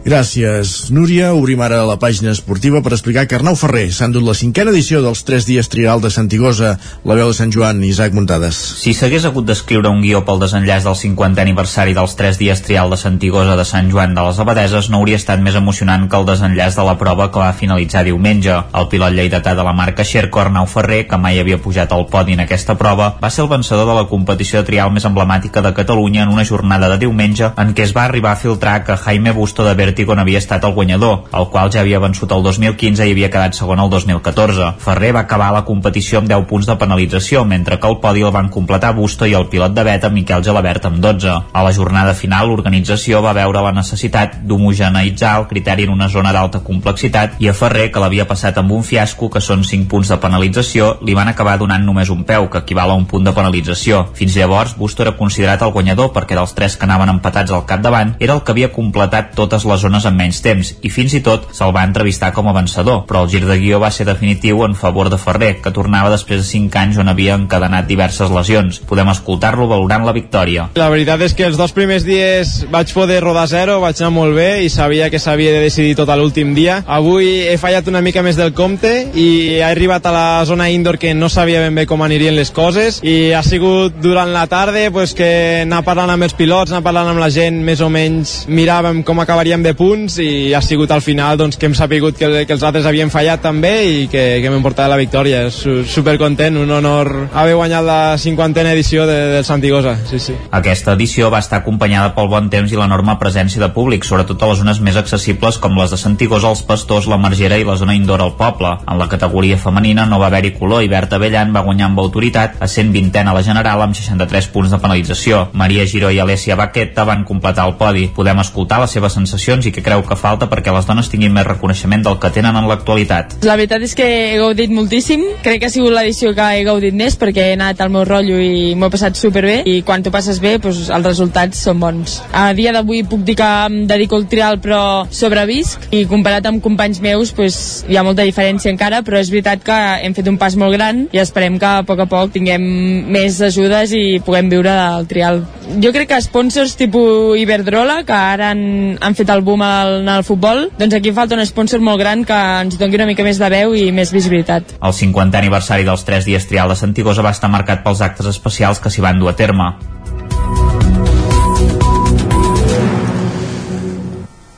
Gràcies, 0.00 0.88
Núria. 0.88 1.34
Obrim 1.36 1.60
ara 1.60 1.82
la 1.84 1.98
pàgina 2.00 2.30
esportiva 2.32 2.80
per 2.80 2.94
explicar 2.96 3.26
que 3.28 3.36
Arnau 3.36 3.56
Ferrer 3.60 3.90
s'ha 3.92 4.06
endut 4.08 4.24
la 4.24 4.32
cinquena 4.32 4.72
edició 4.72 5.02
dels 5.04 5.20
3 5.28 5.44
dies 5.44 5.68
trial 5.68 6.00
de 6.00 6.08
Santigosa, 6.08 6.70
la 7.04 7.16
veu 7.18 7.28
de 7.28 7.36
Sant 7.36 7.52
Joan, 7.52 7.82
Isaac 7.84 8.16
Muntades. 8.16 8.56
Si 8.80 8.94
s'hagués 8.96 9.26
hagut 9.28 9.44
d'escriure 9.44 9.92
un 9.92 10.00
guió 10.00 10.22
pel 10.24 10.40
desenllaç 10.40 10.86
del 10.88 10.96
50è 10.96 11.44
aniversari 11.44 11.92
dels 11.92 12.16
3 12.16 12.40
dies 12.40 12.62
trial 12.64 12.88
de 12.88 12.96
Santigosa 12.96 13.58
de 13.60 13.66
Sant 13.68 13.90
Joan 13.92 14.16
de 14.16 14.24
les 14.24 14.40
Abadeses, 14.40 14.88
no 14.88 15.02
hauria 15.02 15.18
estat 15.20 15.44
més 15.44 15.58
emocionant 15.60 16.08
que 16.08 16.16
el 16.16 16.24
desenllaç 16.30 16.80
de 16.80 16.88
la 16.88 16.96
prova 16.96 17.28
que 17.28 17.44
va 17.44 17.52
finalitzar 17.52 18.06
diumenge. 18.08 18.56
El 18.72 18.88
pilot 18.88 19.12
lleidatà 19.12 19.52
de 19.52 19.68
la 19.68 19.76
marca 19.76 20.08
Xerco, 20.08 20.40
Arnau 20.40 20.64
Ferrer, 20.64 21.02
que 21.12 21.20
mai 21.20 21.42
havia 21.44 21.60
pujat 21.60 21.92
al 21.92 22.06
podi 22.08 22.38
en 22.38 22.46
aquesta 22.46 22.78
prova, 22.80 23.10
va 23.20 23.28
ser 23.28 23.44
el 23.44 23.52
vencedor 23.52 23.84
de 23.84 24.00
la 24.00 24.08
competició 24.08 24.62
de 24.64 24.72
trial 24.72 24.96
més 24.96 25.04
emblemàtica 25.04 25.60
de 25.60 25.76
Catalunya 25.76 26.24
en 26.24 26.32
una 26.32 26.48
jornada 26.48 26.88
de 26.88 27.02
diumenge 27.04 27.52
en 27.60 27.76
què 27.76 27.84
es 27.84 27.92
va 27.92 28.08
arribar 28.08 28.32
a 28.32 28.40
filtrar 28.40 28.80
que 28.88 28.96
Jaime 28.96 29.36
Busto 29.36 29.68
de 29.68 29.76
Vertigo 29.90 30.14
havia 30.14 30.38
estat 30.38 30.62
el 30.62 30.72
guanyador, 30.72 31.24
el 31.34 31.48
qual 31.50 31.70
ja 31.74 31.80
havia 31.80 31.98
vençut 31.98 32.30
el 32.30 32.44
2015 32.44 33.08
i 33.08 33.10
havia 33.10 33.30
quedat 33.32 33.56
segon 33.58 33.80
el 33.82 33.90
2014. 33.90 34.68
Ferrer 34.78 35.10
va 35.16 35.24
acabar 35.26 35.48
la 35.50 35.64
competició 35.66 36.20
amb 36.20 36.28
10 36.30 36.44
punts 36.46 36.68
de 36.68 36.76
penalització, 36.78 37.42
mentre 37.44 37.80
que 37.80 37.88
el 37.90 37.98
podi 37.98 38.22
el 38.22 38.30
van 38.30 38.50
completar 38.54 38.92
Busto 38.94 39.26
i 39.26 39.34
el 39.34 39.48
pilot 39.50 39.74
de 39.74 39.84
beta 39.88 40.10
Miquel 40.14 40.44
Gelabert 40.46 40.86
amb 40.86 41.00
12. 41.02 41.34
A 41.52 41.64
la 41.66 41.72
jornada 41.74 42.14
final, 42.14 42.46
l'organització 42.46 43.18
va 43.24 43.32
veure 43.34 43.64
la 43.64 43.72
necessitat 43.74 44.36
d'homogeneïtzar 44.46 45.32
el 45.40 45.48
criteri 45.50 45.88
en 45.88 45.96
una 45.96 46.08
zona 46.08 46.30
d'alta 46.36 46.62
complexitat 46.62 47.40
i 47.42 47.50
a 47.50 47.56
Ferrer, 47.56 47.88
que 47.90 48.04
l'havia 48.04 48.28
passat 48.30 48.62
amb 48.62 48.70
un 48.76 48.86
fiasco, 48.86 49.26
que 49.26 49.42
són 49.42 49.66
5 49.66 49.90
punts 49.90 50.14
de 50.14 50.20
penalització, 50.22 50.92
li 51.02 51.18
van 51.18 51.32
acabar 51.32 51.56
donant 51.58 51.82
només 51.82 52.14
un 52.14 52.22
peu, 52.28 52.46
que 52.46 52.62
equival 52.62 52.94
a 52.94 53.00
un 53.00 53.08
punt 53.10 53.26
de 53.26 53.34
penalització. 53.34 54.06
Fins 54.14 54.38
llavors, 54.38 54.76
Busto 54.78 55.02
era 55.02 55.16
considerat 55.18 55.66
el 55.66 55.74
guanyador 55.74 56.12
perquè 56.14 56.38
dels 56.38 56.54
tres 56.54 56.78
que 56.78 56.86
anaven 56.86 57.16
empatats 57.16 57.50
al 57.50 57.66
capdavant 57.66 58.14
era 58.20 58.38
el 58.38 58.44
que 58.44 58.54
havia 58.54 58.70
completat 58.70 59.34
totes 59.34 59.66
les 59.66 59.79
zones 59.82 60.06
amb 60.08 60.20
menys 60.20 60.40
temps 60.44 60.74
i 60.82 60.90
fins 60.92 61.14
i 61.16 61.22
tot 61.24 61.48
se'l 61.56 61.74
va 61.76 61.84
entrevistar 61.88 62.32
com 62.36 62.48
a 62.48 62.54
vencedor, 62.56 63.04
però 63.08 63.24
el 63.24 63.30
gir 63.32 63.42
de 63.46 63.58
guió 63.60 63.80
va 63.82 63.90
ser 63.90 64.06
definitiu 64.08 64.64
en 64.64 64.76
favor 64.78 65.10
de 65.10 65.18
Ferrer, 65.18 65.56
que 65.62 65.74
tornava 65.74 66.12
després 66.12 66.42
de 66.42 66.48
5 66.48 66.78
anys 66.80 67.00
on 67.00 67.10
havia 67.12 67.36
encadenat 67.38 67.88
diverses 67.88 68.30
lesions. 68.30 68.80
Podem 68.88 69.10
escoltar-lo 69.12 69.68
valorant 69.70 70.06
la 70.06 70.16
victòria. 70.16 70.68
La 70.78 70.90
veritat 70.92 71.22
és 71.26 71.34
que 71.36 71.46
els 71.48 71.58
dos 71.60 71.74
primers 71.76 72.04
dies 72.06 72.66
vaig 72.70 72.92
poder 72.94 73.20
rodar 73.24 73.46
zero, 73.50 73.80
vaig 73.82 74.00
anar 74.00 74.12
molt 74.14 74.36
bé 74.36 74.50
i 74.64 74.70
sabia 74.72 75.10
que 75.10 75.20
s'havia 75.22 75.52
de 75.56 75.64
decidir 75.64 75.96
tot 75.98 76.10
l'últim 76.10 76.54
dia. 76.54 76.80
Avui 76.86 77.28
he 77.48 77.56
fallat 77.60 77.88
una 77.88 78.02
mica 78.02 78.22
més 78.22 78.38
del 78.38 78.52
compte 78.56 78.90
i 79.14 79.28
he 79.56 79.62
arribat 79.64 80.06
a 80.06 80.14
la 80.14 80.44
zona 80.48 80.68
indoor 80.70 80.98
que 80.98 81.14
no 81.14 81.28
sabia 81.28 81.60
ben 81.62 81.74
bé 81.74 81.86
com 81.86 82.02
anirien 82.02 82.36
les 82.36 82.50
coses 82.50 83.00
i 83.06 83.32
ha 83.36 83.42
sigut 83.46 84.00
durant 84.02 84.32
la 84.34 84.46
tarda 84.50 84.90
pues, 84.90 85.14
que 85.14 85.62
anar 85.62 85.82
parlant 85.86 86.10
amb 86.14 86.26
els 86.26 86.34
pilots, 86.36 86.72
anar 86.72 86.82
parlant 86.86 87.12
amb 87.12 87.22
la 87.22 87.30
gent, 87.30 87.60
més 87.64 87.80
o 87.80 87.90
menys 87.92 88.44
miràvem 88.50 89.02
com 89.06 89.20
acabaríem 89.22 89.62
de 89.62 89.69
punts 89.78 90.18
i 90.22 90.52
ha 90.54 90.62
sigut 90.64 90.90
al 90.90 91.02
final 91.04 91.38
doncs, 91.40 91.58
que 91.58 91.68
hem 91.68 91.74
sapigut 91.76 92.18
que, 92.18 92.28
que 92.46 92.54
els 92.56 92.64
altres 92.66 92.86
havien 92.88 93.10
fallat 93.12 93.42
també 93.44 93.72
i 93.86 94.06
que, 94.10 94.24
que 94.42 94.52
m'hem 94.52 94.64
portat 94.64 94.90
la 94.90 94.98
victòria. 95.00 95.42
Su, 95.54 95.80
super 95.84 96.16
content, 96.20 96.58
un 96.60 96.70
honor 96.70 97.10
haver 97.32 97.56
guanyat 97.58 97.84
la 97.86 98.00
50a 98.20 98.74
edició 98.74 99.06
de, 99.08 99.18
del 99.36 99.44
Santigosa. 99.44 99.96
Sí, 100.10 100.18
sí. 100.22 100.36
Aquesta 100.50 100.94
edició 100.98 101.30
va 101.32 101.42
estar 101.42 101.60
acompanyada 101.60 102.14
pel 102.16 102.30
bon 102.32 102.50
temps 102.52 102.72
i 102.72 102.78
l'enorme 102.78 103.16
presència 103.20 103.62
de 103.62 103.70
públic, 103.74 104.06
sobretot 104.06 104.42
a 104.42 104.50
les 104.50 104.62
zones 104.62 104.80
més 104.84 104.98
accessibles 105.00 105.60
com 105.62 105.78
les 105.78 105.92
de 105.92 106.00
Santigosa, 106.00 106.50
els 106.50 106.64
Pastors, 106.66 107.08
la 107.10 107.20
Margera 107.20 107.58
i 107.58 107.66
la 107.66 107.76
zona 107.80 107.96
indoor 107.98 108.24
al 108.24 108.36
poble. 108.38 108.76
En 108.86 109.00
la 109.00 109.08
categoria 109.10 109.58
femenina 109.60 110.06
no 110.06 110.20
va 110.22 110.30
haver-hi 110.30 110.54
color 110.58 110.84
i 110.84 110.90
Berta 110.92 111.18
Bellan 111.22 111.54
va 111.54 111.64
guanyar 111.66 111.90
amb 111.90 112.00
autoritat 112.02 112.60
a 112.60 112.68
120 112.68 113.24
a 113.26 113.34
la 113.36 113.44
general 113.46 113.82
amb 113.84 113.96
63 113.96 114.50
punts 114.54 114.72
de 114.72 114.80
penalització. 114.82 115.46
Maria 115.52 115.86
Giró 115.86 116.10
i 116.10 116.20
Alessia 116.22 116.56
Baqueta 116.56 117.04
van 117.08 117.24
completar 117.28 117.66
el 117.68 117.76
podi. 117.80 118.08
Podem 118.14 118.40
escoltar 118.42 118.80
les 118.82 118.94
seves 118.96 119.16
sensacions 119.16 119.59
i 119.66 119.72
què 119.74 119.82
creu 119.84 120.02
que 120.06 120.16
falta 120.18 120.48
perquè 120.50 120.72
les 120.74 120.86
dones 120.88 121.10
tinguin 121.12 121.32
més 121.34 121.46
reconeixement 121.46 122.04
del 122.06 122.18
que 122.22 122.30
tenen 122.34 122.56
en 122.56 122.68
l'actualitat. 122.70 123.38
La 123.46 123.56
veritat 123.58 123.84
és 123.86 123.94
que 123.98 124.06
he 124.06 124.38
gaudit 124.40 124.72
moltíssim. 124.74 125.24
Crec 125.44 125.60
que 125.62 125.70
ha 125.70 125.72
sigut 125.72 125.94
l'edició 125.94 126.32
que 126.36 126.46
he 126.56 126.64
gaudit 126.66 126.96
més 126.96 127.16
perquè 127.20 127.50
he 127.50 127.56
anat 127.58 127.80
al 127.80 127.92
meu 127.92 128.04
rotllo 128.08 128.38
i 128.40 128.74
m'ho 128.74 128.88
he 128.88 128.94
passat 128.94 129.18
superbé 129.18 129.60
i 129.68 129.80
quan 129.86 130.04
t'ho 130.04 130.12
passes 130.14 130.40
bé 130.42 130.56
doncs, 130.58 130.88
els 130.90 131.06
resultats 131.06 131.64
són 131.66 131.80
bons. 131.82 132.20
A 132.32 132.50
dia 132.56 132.72
d'avui 132.76 133.02
puc 133.08 133.24
dir 133.26 133.36
que 133.40 133.50
em 133.66 133.82
dedico 133.90 134.18
al 134.18 134.28
trial 134.30 134.60
però 134.62 134.82
sobrevisc 135.10 135.90
i 135.96 136.04
comparat 136.10 136.46
amb 136.48 136.62
companys 136.64 137.02
meus 137.04 137.34
doncs, 137.36 137.60
hi 137.88 137.98
ha 137.98 138.06
molta 138.06 138.26
diferència 138.28 138.72
encara 138.72 139.02
però 139.06 139.20
és 139.20 139.32
veritat 139.32 139.64
que 139.66 139.78
hem 140.04 140.16
fet 140.16 140.28
un 140.30 140.38
pas 140.40 140.56
molt 140.60 140.76
gran 140.76 141.06
i 141.12 141.22
esperem 141.22 141.58
que 141.60 141.70
a 141.70 141.84
poc 141.86 142.04
a 142.04 142.08
poc 142.10 142.34
tinguem 142.34 142.62
més 143.10 143.40
ajudes 143.44 143.94
i 143.96 144.20
puguem 144.24 144.50
viure 144.52 144.74
del 144.74 145.08
trial. 145.10 145.42
Jo 145.82 145.92
crec 145.94 146.10
que 146.10 146.20
sponsors 146.24 146.74
tipus 146.78 147.38
Iberdrola 147.38 148.00
que 148.06 148.16
ara 148.16 148.50
han, 148.54 148.98
han 149.00 149.16
fet 149.18 149.30
el 149.30 149.44
boom 149.50 149.64
al, 149.66 150.08
al 150.08 150.24
futbol, 150.26 150.68
doncs 150.78 150.96
aquí 150.96 151.12
falta 151.16 151.36
un 151.38 151.44
sponsor 151.46 151.82
molt 151.84 152.00
gran 152.00 152.24
que 152.24 152.38
ens 152.64 152.78
doni 152.80 153.00
una 153.00 153.08
mica 153.10 153.26
més 153.26 153.40
de 153.42 153.50
veu 153.52 153.74
i 153.74 153.88
més 153.94 154.14
visibilitat. 154.14 154.76
El 154.80 154.96
50è 154.96 155.42
aniversari 155.42 155.86
dels 155.86 156.06
3 156.06 156.28
dies 156.28 156.46
trial 156.50 156.70
de 156.70 156.78
Santigosa 156.78 157.26
va 157.26 157.34
estar 157.34 157.50
marcat 157.50 157.82
pels 157.84 158.02
actes 158.06 158.30
especials 158.30 158.80
que 158.80 158.92
s'hi 158.92 159.04
van 159.04 159.18
dur 159.18 159.32
a 159.32 159.38
terme. 159.38 159.72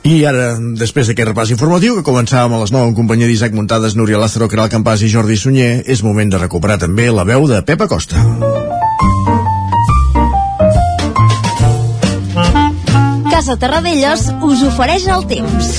I 0.03 0.17
ara, 0.27 0.57
després 0.77 1.07
d'aquest 1.07 1.29
repàs 1.29 1.53
informatiu 1.55 1.95
que 1.95 2.03
començàvem 2.03 2.57
a 2.57 2.59
les 2.65 2.73
9 2.75 2.91
en 2.91 2.97
companyia 2.97 3.29
d'Isaac 3.29 3.55
Muntades, 3.55 3.95
Núria 3.95 4.19
Lázaro, 4.19 4.49
Caral 4.51 4.67
Campàs 4.69 5.01
i 5.07 5.11
Jordi 5.13 5.39
Sunyer, 5.39 5.77
és 5.87 6.03
moment 6.03 6.29
de 6.29 6.43
recuperar 6.43 6.81
també 6.83 7.07
la 7.07 7.23
veu 7.23 7.47
de 7.47 7.63
Pepa 7.63 7.87
Costa. 7.87 8.19
Casa 13.33 13.55
Terradellos 13.57 14.27
us 14.45 14.59
ofereix 14.61 15.07
el 15.09 15.23
temps. 15.25 15.69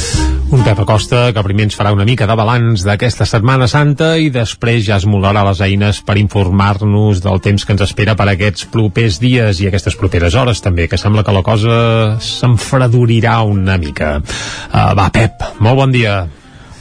Un 0.51 0.65
Pep 0.67 0.81
Acosta 0.83 1.29
que 1.31 1.43
primer 1.47 1.69
ens 1.69 1.77
farà 1.79 1.93
una 1.95 2.03
mica 2.09 2.27
de 2.27 2.35
balanç 2.35 2.83
d'aquesta 2.83 3.23
Setmana 3.31 3.69
Santa 3.71 4.17
i 4.19 4.27
després 4.35 4.81
ja 4.83 4.97
es 4.99 5.07
molarà 5.07 5.45
les 5.47 5.61
eines 5.63 6.01
per 6.03 6.17
informar-nos 6.19 7.21
del 7.23 7.39
temps 7.45 7.63
que 7.63 7.77
ens 7.77 7.85
espera 7.87 8.17
per 8.19 8.27
aquests 8.33 8.67
propers 8.75 9.21
dies 9.23 9.61
i 9.63 9.69
aquestes 9.71 9.95
properes 10.01 10.35
hores 10.35 10.65
també, 10.67 10.89
que 10.91 10.99
sembla 10.99 11.23
que 11.23 11.35
la 11.37 11.45
cosa 11.47 11.77
s'enfredurirà 12.19 13.37
una 13.47 13.79
mica. 13.79 14.17
Uh, 14.19 14.91
va, 14.99 15.07
Pep, 15.15 15.47
molt 15.63 15.79
bon 15.79 15.95
dia. 15.95 16.25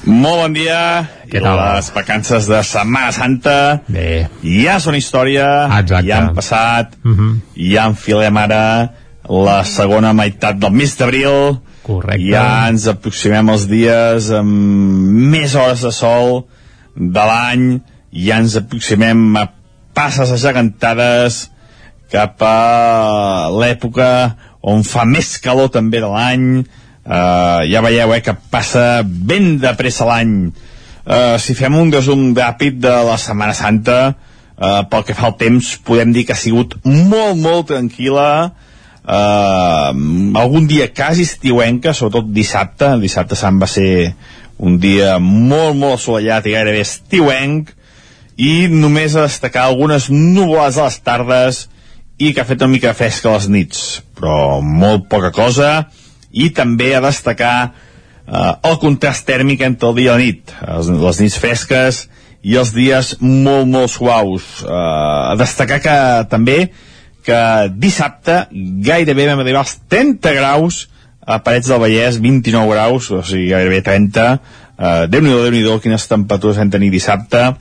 Molt 0.10 0.42
bon 0.42 0.58
dia. 0.58 0.80
Què 1.30 1.38
tal? 1.46 1.62
Les 1.78 1.94
vacances 1.94 2.50
de 2.50 2.64
Setmana 2.66 3.14
Santa 3.14 3.56
Bé. 3.94 4.26
ja 4.42 4.82
són 4.82 4.98
història, 4.98 5.70
Exacte. 5.70 6.08
ja 6.10 6.18
han 6.18 6.34
passat, 6.34 6.98
Uh 7.06 7.14
-huh. 7.14 7.32
ja 7.56 7.86
enfilem 7.94 8.38
ara 8.38 8.64
la 9.30 9.62
segona 9.68 10.14
meitat 10.14 10.60
del 10.60 10.74
mes 10.76 10.96
d'abril, 11.00 11.60
Correcte. 11.84 12.24
ja 12.28 12.68
ens 12.70 12.88
aproximem 12.92 13.50
els 13.54 13.68
dies 13.72 14.30
amb 14.36 15.32
més 15.34 15.56
hores 15.56 15.84
de 15.84 15.92
sol 15.96 16.44
de 16.96 17.26
l'any, 17.30 17.82
ja 18.12 18.40
ens 18.44 18.58
aproximem 18.60 19.36
a 19.40 19.48
passes 19.94 20.32
agegantades 20.34 21.48
cap 22.14 22.42
a 22.46 23.50
l'època 23.54 24.10
on 24.64 24.84
fa 24.88 25.04
més 25.06 25.38
calor 25.44 25.72
també 25.74 26.00
de 26.04 26.10
l'any, 26.10 26.46
uh, 26.62 27.62
ja 27.68 27.82
veieu 27.84 28.14
eh, 28.16 28.22
que 28.24 28.36
passa 28.52 29.04
ben 29.04 29.58
de 29.60 29.74
pressa 29.80 30.08
l'any. 30.08 30.54
Uh, 31.04 31.36
si 31.42 31.56
fem 31.58 31.76
un 31.76 31.92
resum 31.92 32.30
ràpid 32.38 32.80
de 32.84 32.94
la 33.10 33.18
Setmana 33.20 33.56
Santa, 33.58 33.98
uh, 34.14 34.84
pel 34.88 35.04
que 35.08 35.18
fa 35.18 35.28
al 35.32 35.36
temps, 35.42 35.74
podem 35.84 36.14
dir 36.16 36.24
que 36.28 36.36
ha 36.36 36.40
sigut 36.40 36.78
molt, 36.86 37.42
molt 37.42 37.68
tranquil·la, 37.74 38.30
uh, 39.04 39.92
algun 40.40 40.68
dia 40.68 40.90
quasi 40.96 41.28
estiuenca, 41.28 41.94
sobretot 41.94 42.32
dissabte, 42.34 42.96
el 42.96 43.04
dissabte 43.04 43.38
Sant 43.40 43.60
va 43.62 43.70
ser 43.70 44.14
un 44.64 44.80
dia 44.80 45.18
molt, 45.20 45.76
molt 45.76 45.98
assolellat 45.98 46.48
i 46.48 46.56
gairebé 46.56 46.84
estiuenc, 46.86 47.74
i 48.38 48.68
només 48.72 49.16
a 49.16 49.28
destacar 49.28 49.68
algunes 49.68 50.10
nuvolades 50.10 50.80
a 50.80 50.88
les 50.88 51.00
tardes 51.06 51.64
i 52.18 52.32
que 52.34 52.42
ha 52.42 52.48
fet 52.48 52.62
una 52.62 52.74
mica 52.74 52.94
fresca 52.98 53.30
a 53.30 53.38
les 53.38 53.50
nits, 53.50 53.84
però 54.18 54.62
molt 54.62 55.08
poca 55.12 55.32
cosa, 55.34 55.90
i 56.32 56.50
també 56.56 56.94
a 56.96 57.02
destacar 57.04 57.58
eh, 57.70 58.54
el 58.70 58.80
contrast 58.82 59.26
tèrmic 59.28 59.62
entre 59.66 59.92
el 59.92 60.00
dia 60.00 60.10
i 60.10 60.12
la 60.12 60.22
nit, 60.22 60.56
les, 60.70 60.92
les 61.04 61.22
nits 61.26 61.38
fresques 61.42 62.04
i 62.44 62.58
els 62.60 62.74
dies 62.76 63.14
molt, 63.22 63.68
molt 63.70 63.92
suaus. 63.94 64.64
Eh, 64.66 64.74
a 64.74 65.36
destacar 65.40 65.80
que 65.84 65.98
també 66.32 66.58
que 67.26 67.40
dissabte 67.80 68.44
gairebé 68.52 69.30
vam 69.30 69.42
arribar 69.44 69.64
als 69.64 69.78
30 69.90 70.34
graus 70.38 70.88
a 71.26 71.40
Parets 71.44 71.70
del 71.72 71.80
Vallès, 71.80 72.20
29 72.20 72.72
graus, 72.74 73.10
o 73.12 73.22
sigui, 73.24 73.50
gairebé 73.54 73.82
30. 73.82 74.26
Uh, 74.74 75.06
Déu-n'hi-do, 75.08 75.44
déu 75.46 75.54
nhi 75.54 75.62
déu 75.64 75.80
quines 75.80 76.08
temperatures 76.10 76.60
vam 76.60 76.72
tenir 76.74 76.92
dissabte. 76.92 77.54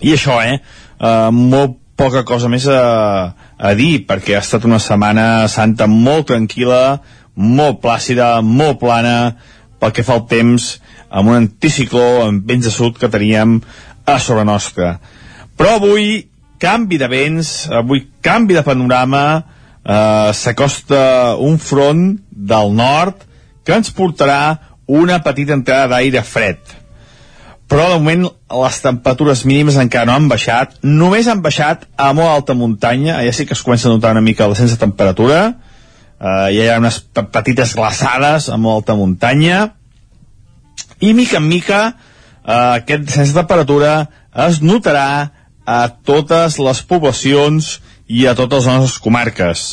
I 0.00 0.14
això, 0.16 0.38
eh? 0.40 0.60
Uh, 0.96 1.28
molt 1.32 1.76
poca 1.96 2.24
cosa 2.28 2.48
més 2.52 2.66
a, 2.68 3.34
a 3.56 3.74
dir, 3.76 4.06
perquè 4.08 4.36
ha 4.36 4.44
estat 4.44 4.64
una 4.68 4.80
setmana 4.80 5.46
santa 5.52 5.88
molt 5.88 6.30
tranquil·la, 6.32 6.98
molt 7.36 7.80
plàcida, 7.84 8.40
molt 8.44 8.80
plana, 8.80 9.36
pel 9.80 9.92
que 9.92 10.04
fa 10.04 10.16
al 10.16 10.24
temps, 10.28 10.76
amb 11.10 11.32
un 11.32 11.38
anticicló 11.42 12.06
amb 12.26 12.48
vents 12.48 12.68
de 12.68 12.72
sud 12.72 12.96
que 13.00 13.12
teníem 13.12 13.58
a 14.06 14.18
sobre 14.20 14.44
nostra. 14.48 14.96
Però 15.56 15.76
avui, 15.76 16.26
canvi 16.58 16.98
de 16.98 17.08
vents, 17.08 17.52
avui 17.72 18.06
canvi 18.24 18.54
de 18.54 18.62
panorama, 18.66 19.44
eh, 19.84 20.30
s'acosta 20.32 21.36
un 21.38 21.58
front 21.58 22.18
del 22.30 22.74
nord 22.74 23.22
que 23.64 23.74
ens 23.74 23.92
portarà 23.92 24.58
una 24.86 25.20
petita 25.22 25.54
entrada 25.54 25.96
d'aire 25.96 26.22
fred. 26.22 26.58
Però 27.66 27.88
de 27.90 27.98
moment 27.98 28.28
les 28.62 28.80
temperatures 28.82 29.42
mínimes 29.44 29.78
encara 29.82 30.06
no 30.06 30.14
han 30.14 30.28
baixat, 30.30 30.76
només 30.82 31.26
han 31.26 31.42
baixat 31.42 31.88
a 31.98 32.12
molt 32.14 32.30
alta 32.30 32.54
muntanya, 32.54 33.18
ja 33.26 33.32
sí 33.34 33.46
que 33.46 33.56
es 33.58 33.62
comença 33.66 33.88
a 33.88 33.94
notar 33.94 34.14
una 34.14 34.22
mica 34.22 34.46
el 34.46 34.54
descens 34.54 34.76
de 34.76 34.82
temperatura, 34.84 35.40
eh, 36.20 36.46
hi 36.54 36.68
ha 36.68 36.78
unes 36.78 37.00
petites 37.34 37.74
glaçades 37.74 38.46
a 38.48 38.56
molt 38.56 38.84
alta 38.84 38.94
muntanya, 38.94 39.72
i 41.02 41.12
mica 41.12 41.40
en 41.42 41.48
mica 41.48 41.80
eh, 41.90 42.78
aquest 42.78 43.02
descens 43.08 43.34
de 43.34 43.40
temperatura 43.42 43.96
es 44.46 44.62
notarà 44.62 45.08
a 45.66 45.88
totes 45.90 46.60
les 46.62 46.82
poblacions 46.86 47.76
i 48.06 48.26
a 48.26 48.36
totes 48.38 48.64
les 48.64 48.80
nostres 48.80 49.02
comarques. 49.02 49.66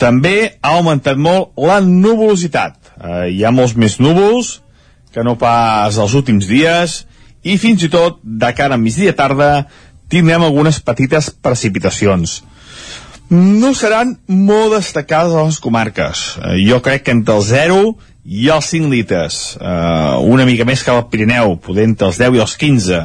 També 0.00 0.54
ha 0.62 0.76
augmentat 0.78 1.18
molt 1.20 1.52
la 1.60 1.80
nuvolositat. 1.84 2.78
Eh, 3.00 3.26
hi 3.34 3.44
ha 3.44 3.52
molts 3.52 3.76
més 3.76 3.98
núvols 4.00 4.60
que 5.12 5.24
no 5.26 5.36
pas 5.36 5.98
els 5.98 6.14
últims 6.14 6.46
dies 6.46 7.02
i 7.42 7.56
fins 7.58 7.82
i 7.82 7.90
tot 7.92 8.20
de 8.22 8.52
cara 8.56 8.78
a 8.78 8.80
migdia 8.80 9.16
tarda 9.16 9.66
tindrem 10.10 10.44
algunes 10.44 10.80
petites 10.80 11.30
precipitacions. 11.42 12.40
No 13.30 13.74
seran 13.78 14.16
molt 14.26 14.74
destacades 14.74 15.34
a 15.34 15.44
les 15.46 15.60
comarques. 15.62 16.24
Eh, 16.38 16.56
jo 16.66 16.80
crec 16.82 17.04
que 17.06 17.14
entre 17.14 17.36
el 17.36 17.44
0 17.46 17.82
i 18.24 18.48
els 18.50 18.72
5 18.72 18.90
litres. 18.90 19.40
Eh, 19.60 20.16
una 20.32 20.46
mica 20.48 20.66
més 20.66 20.82
que 20.82 20.94
al 20.94 21.06
Pirineu, 21.12 21.56
poder 21.62 21.86
entre 21.88 22.10
els 22.10 22.18
10 22.18 22.36
i 22.36 22.42
els 22.46 22.56
15. 22.58 23.00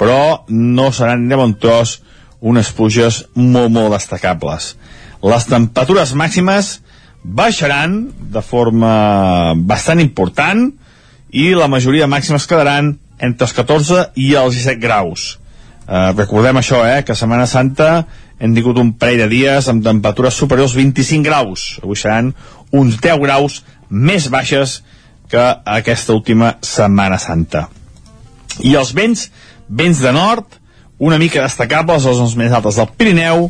Però 0.00 0.46
no 0.48 0.88
seran 0.96 1.28
de 1.28 1.36
bon 1.36 1.52
tros 1.60 1.98
unes 2.40 2.72
pluges 2.72 3.26
molt, 3.36 3.68
molt 3.68 3.92
destacables 3.92 4.74
les 5.22 5.44
temperatures 5.44 6.14
màximes 6.16 6.78
baixaran 7.22 8.06
de 8.32 8.40
forma 8.40 9.52
bastant 9.68 10.00
important 10.00 10.70
i 11.36 11.50
la 11.54 11.68
majoria 11.68 12.08
màximes 12.08 12.48
quedaran 12.48 12.94
entre 13.20 13.46
els 13.46 13.54
14 13.54 14.06
i 14.16 14.32
els 14.40 14.56
17 14.56 14.80
graus. 14.80 15.36
Eh, 15.86 16.12
recordem 16.16 16.56
això, 16.56 16.80
eh, 16.86 17.02
que 17.04 17.14
Setmana 17.14 17.46
Santa 17.46 18.06
hem 18.40 18.54
tingut 18.54 18.78
un 18.78 18.94
parell 18.94 19.26
de 19.26 19.28
dies 19.28 19.68
amb 19.68 19.84
temperatures 19.84 20.34
superiors 20.34 20.72
als 20.72 20.78
25 20.78 21.24
graus. 21.24 21.78
Avui 21.82 21.96
seran 21.96 22.34
uns 22.72 22.96
10 22.96 23.20
graus 23.20 23.62
més 23.90 24.30
baixes 24.30 24.82
que 25.28 25.44
aquesta 25.64 26.14
última 26.14 26.56
Setmana 26.62 27.18
Santa. 27.18 27.68
I 28.64 28.74
els 28.74 28.94
vents, 28.94 29.30
vents 29.70 30.00
de 30.02 30.12
nord, 30.12 30.58
una 31.00 31.18
mica 31.18 31.42
destacables, 31.42 32.04
les 32.04 32.18
zones 32.18 32.36
més 32.36 32.52
altes 32.52 32.76
del 32.76 32.90
Pirineu, 32.98 33.46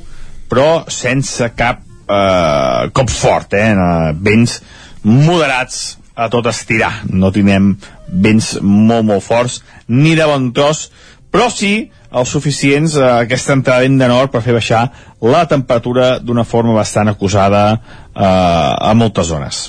però 0.50 0.84
sense 0.92 1.48
cap 1.56 1.80
eh, 2.06 2.90
cop 2.94 3.10
fort, 3.10 3.56
eh? 3.58 3.72
Vents 4.20 4.60
moderats 5.02 5.80
a 6.14 6.28
tot 6.28 6.46
estirar. 6.50 6.92
No 7.08 7.32
tindrem 7.32 7.72
vents 8.06 8.56
molt, 8.60 9.06
molt 9.08 9.24
forts, 9.24 9.60
ni 9.88 10.14
de 10.18 10.26
bon 10.28 10.50
tros, 10.54 10.88
però 11.30 11.48
sí 11.52 11.90
els 12.10 12.30
suficients 12.34 12.96
a 12.98 13.06
eh, 13.06 13.26
aquesta 13.26 13.54
entrada 13.56 13.86
de 13.86 14.10
nord 14.10 14.32
per 14.32 14.42
fer 14.42 14.56
baixar 14.56 14.88
la 15.22 15.44
temperatura 15.48 16.18
d'una 16.18 16.44
forma 16.44 16.74
bastant 16.74 17.08
acusada 17.12 17.64
eh, 17.72 18.24
a 18.24 18.92
moltes 18.94 19.30
zones. 19.30 19.62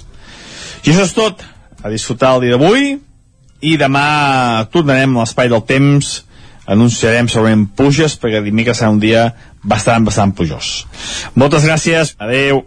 I 0.81 0.91
això 0.91 1.05
és 1.05 1.15
tot. 1.15 1.45
A 1.81 1.89
disfrutar 1.89 2.35
el 2.35 2.43
dia 2.45 2.57
d'avui 2.57 2.91
i 3.65 3.77
demà 3.77 4.65
tornarem 4.73 5.15
a 5.15 5.23
l'espai 5.23 5.49
del 5.49 5.63
temps 5.65 6.19
anunciarem 6.65 7.29
segurament 7.31 7.67
puges 7.77 8.17
perquè 8.19 8.41
dimecres 8.43 8.81
serà 8.81 8.91
un 8.93 8.99
dia 9.01 9.29
bastant, 9.63 10.05
bastant 10.05 10.33
pujós. 10.37 10.73
Moltes 11.35 11.65
gràcies, 11.67 12.15
adeu. 12.19 12.65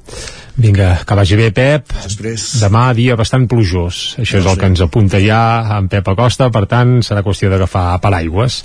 Vinga, 0.56 1.00
que 1.02 1.14
vagi 1.18 1.34
bé, 1.34 1.48
Pep. 1.50 1.90
Després. 2.04 2.44
Demà 2.62 2.84
dia 2.94 3.16
bastant 3.18 3.48
plujós. 3.50 4.14
Això 4.22 4.38
és 4.38 4.46
el 4.46 4.58
que 4.60 4.68
ens 4.70 4.82
apunta 4.84 5.18
ja 5.18 5.40
en 5.80 5.88
Pep 5.90 6.06
Acosta, 6.12 6.46
per 6.54 6.62
tant, 6.70 7.00
serà 7.02 7.24
qüestió 7.26 7.50
d'agafar 7.50 7.98
paraigües. 8.04 8.60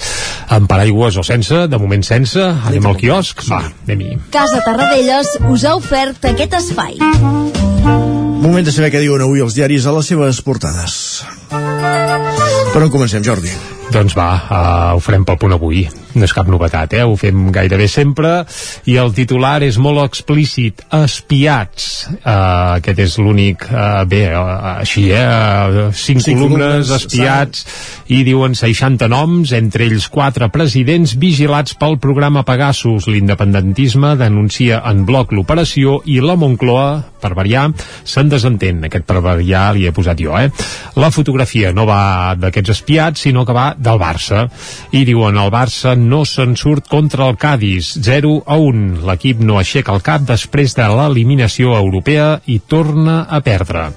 Amb 0.53 0.69
paraigües 0.69 1.17
o 1.17 1.25
sense, 1.25 1.65
de 1.65 1.81
moment 1.81 2.05
sense, 2.05 2.43
anem 2.69 2.85
al 2.85 2.99
quiosc. 2.99 3.41
Va, 3.49 3.63
anem-hi. 3.87 4.19
Casa 4.35 4.61
Tarradellas 4.67 5.33
us 5.49 5.65
ha 5.65 5.73
ofert 5.79 6.29
aquest 6.29 6.59
espai. 6.61 7.01
Moment 8.39 8.69
de 8.69 8.71
saber 8.71 8.93
què 8.93 9.01
diuen 9.01 9.25
avui 9.25 9.41
els 9.41 9.57
diaris 9.57 9.89
a 9.89 9.97
les 9.97 10.13
seves 10.13 10.43
portades. 10.45 11.01
Per 11.49 12.85
on 12.85 12.93
comencem, 12.93 13.25
Jordi? 13.25 13.78
Doncs 13.89 14.13
va, 14.13 14.29
uh, 14.37 14.93
ho 14.93 15.01
farem 15.01 15.23
pel 15.25 15.37
punt 15.41 15.55
avui. 15.55 15.87
No 16.13 16.25
és 16.25 16.33
cap 16.33 16.47
novetat, 16.49 16.93
eh? 16.97 17.01
Ho 17.05 17.15
fem 17.17 17.47
gairebé 17.53 17.87
sempre. 17.89 18.43
I 18.89 18.97
el 19.01 19.11
titular 19.17 19.59
és 19.65 19.79
molt 19.81 20.01
explícit. 20.03 20.83
Espiats. 20.93 21.87
Uh, 22.19 22.77
aquest 22.77 23.01
és 23.01 23.17
l'únic... 23.21 23.65
Uh, 23.69 24.03
bé, 24.09 24.21
uh, 24.37 24.75
així, 24.83 25.07
eh? 25.13 25.23
Uh, 25.25 25.89
cinc, 25.89 26.21
cinc 26.25 26.37
columnes, 26.37 26.85
columnes, 26.85 26.93
espiats, 26.99 27.65
i 28.13 28.21
diuen 28.27 28.53
60 28.57 29.09
noms, 29.09 29.53
entre 29.57 29.87
ells 29.89 30.05
quatre 30.13 30.51
presidents 30.53 31.15
vigilats 31.21 31.73
pel 31.77 31.97
programa 32.01 32.45
Pegasus. 32.45 33.09
L'independentisme 33.09 34.13
denuncia 34.21 34.83
en 34.89 35.05
bloc 35.09 35.33
l'operació 35.33 35.99
i 36.09 36.19
la 36.21 36.37
Moncloa, 36.37 36.89
per 37.19 37.33
variar, 37.37 37.67
se'n 38.07 38.29
desentén. 38.31 38.83
Aquest 38.87 39.05
per 39.09 39.19
variar 39.25 39.73
li 39.75 39.85
he 39.89 39.93
posat 39.95 40.21
jo, 40.21 40.37
eh? 40.37 40.49
La 41.01 41.11
fotografia 41.13 41.73
no 41.75 41.85
va 41.89 42.37
d'aquests 42.39 42.77
espiats, 42.77 43.25
sinó 43.27 43.45
que 43.45 43.55
va 43.55 43.73
del 43.79 43.99
Barça. 44.01 44.45
I 44.91 45.05
diuen, 45.07 45.39
el 45.39 45.51
Barça 45.53 45.95
no 45.97 46.21
se'n 46.27 46.55
surt 46.59 46.89
contra 46.91 47.27
el 47.29 47.39
Cádiz, 47.39 47.95
0 48.05 48.43
a 48.45 48.59
1. 48.59 49.01
L'equip 49.07 49.41
no 49.41 49.59
aixeca 49.59 49.95
el 49.95 50.03
cap 50.05 50.27
després 50.27 50.75
de 50.77 50.87
l'eliminació 50.91 51.75
europea 51.79 52.35
i 52.45 52.59
torna 52.59 53.23
a 53.25 53.41
perdre. 53.45 53.89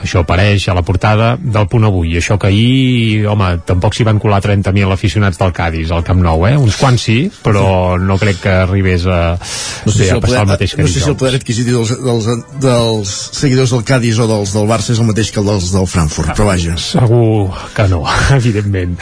Això 0.00 0.22
apareix 0.24 0.66
a 0.68 0.74
la 0.76 0.82
portada 0.86 1.34
del 1.36 1.66
punt 1.70 1.84
avui. 1.88 2.14
Això 2.18 2.38
que 2.40 2.48
ahir, 2.48 3.26
home, 3.28 3.50
tampoc 3.68 3.96
s'hi 3.96 4.06
van 4.08 4.20
colar 4.22 4.40
30.000 4.44 4.92
aficionats 4.94 5.40
del 5.40 5.52
Cádiz 5.56 5.92
al 5.92 6.04
Camp 6.06 6.22
Nou, 6.24 6.46
eh? 6.48 6.56
Uns 6.56 6.78
quants 6.80 7.04
sí, 7.04 7.18
però 7.44 7.98
no 8.00 8.16
crec 8.20 8.40
que 8.44 8.54
arribés 8.64 9.06
a, 9.06 9.20
no 9.36 9.92
sé 9.92 10.04
bé, 10.04 10.08
si 10.08 10.14
a 10.14 10.20
passar 10.20 10.22
poder, 10.22 10.40
el 10.40 10.52
mateix 10.54 10.74
que 10.74 10.86
No 10.86 10.92
sé 10.92 11.04
si 11.04 11.10
el 11.10 11.18
poder 11.20 11.34
adquisitiu 11.40 11.80
dels, 11.80 11.92
dels, 12.04 12.46
dels 12.64 13.14
seguidors 13.36 13.74
del 13.76 13.84
Cádiz 13.88 14.20
o 14.20 14.28
dels 14.30 14.54
del 14.56 14.68
Barça 14.70 14.94
és 14.94 15.02
el 15.02 15.08
mateix 15.10 15.32
que 15.34 15.42
el 15.42 15.50
dels 15.52 15.70
del 15.74 15.88
Frankfurt, 15.90 16.32
però 16.34 16.48
vaja. 16.50 16.76
Segur 16.80 17.50
que 17.76 17.88
no, 17.92 18.02
evidentment. 18.38 18.96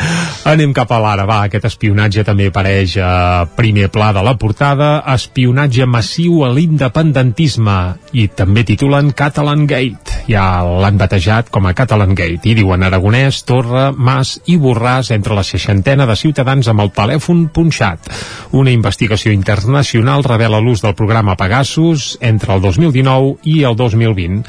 Anem 0.51 0.75
cap 0.77 0.93
a 0.95 1.01
l'ara, 1.03 1.29
va, 1.29 1.41
aquest 1.47 1.69
espionatge 1.71 2.27
també 2.27 2.51
apareix 2.51 2.99
a 3.03 3.47
primer 3.59 3.89
pla 3.95 4.11
de 4.17 4.25
la 4.25 4.35
portada, 4.41 4.91
espionatge 5.15 5.87
massiu 5.87 6.43
a 6.47 6.53
l'independentisme, 6.55 7.79
i 8.19 8.29
també 8.35 8.65
titulen 8.67 9.13
Catalan 9.17 9.67
Gate. 9.69 10.25
Ja 10.29 10.49
l'han 10.88 10.96
batejat 10.96 11.51
com 11.53 11.66
a 11.68 11.74
Catalan 11.77 12.14
Gate 12.16 12.48
i 12.48 12.55
diuen 12.57 12.81
Aragonès, 12.87 13.42
Torra, 13.44 13.90
Mas 13.92 14.38
i 14.48 14.57
Borràs 14.57 15.11
entre 15.12 15.37
la 15.37 15.44
seixantena 15.44 16.07
de 16.09 16.16
ciutadans 16.16 16.68
amb 16.72 16.81
el 16.81 16.92
telèfon 16.96 17.42
punxat. 17.53 18.09
Una 18.57 18.72
investigació 18.72 19.35
internacional 19.37 20.24
revela 20.24 20.62
l'ús 20.64 20.81
del 20.81 20.96
programa 20.96 21.37
Pegasus 21.37 22.16
entre 22.24 22.55
el 22.55 22.62
2019 22.64 23.35
i 23.53 23.59
el 23.68 23.77
2020. 23.77 24.40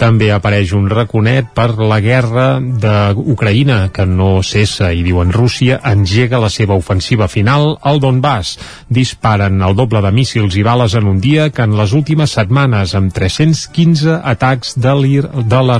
També 0.00 0.32
apareix 0.34 0.72
un 0.74 0.88
raconet 0.90 1.52
per 1.54 1.76
la 1.78 2.00
guerra 2.02 2.58
d'Ucraïna 2.58 3.92
que 3.94 4.08
no 4.10 4.42
cessa 4.42 4.90
i 4.90 5.04
diuen 5.06 5.30
Rússia 5.30 5.78
engega 5.86 6.42
la 6.42 6.50
seva 6.50 6.74
ofensiva 6.74 7.30
final 7.30 7.76
al 7.82 8.02
Donbass. 8.02 8.56
Disparen 8.90 9.62
el 9.62 9.78
doble 9.78 10.02
de 10.02 10.10
míssils 10.10 10.58
i 10.58 10.66
bales 10.66 10.98
en 10.98 11.06
un 11.06 11.22
dia 11.22 11.50
que 11.54 11.62
en 11.62 11.78
les 11.78 11.94
últimes 11.94 12.34
setmanes 12.34 12.96
amb 12.98 13.14
315 13.14 14.18
atacs 14.34 14.74
de 14.74 14.98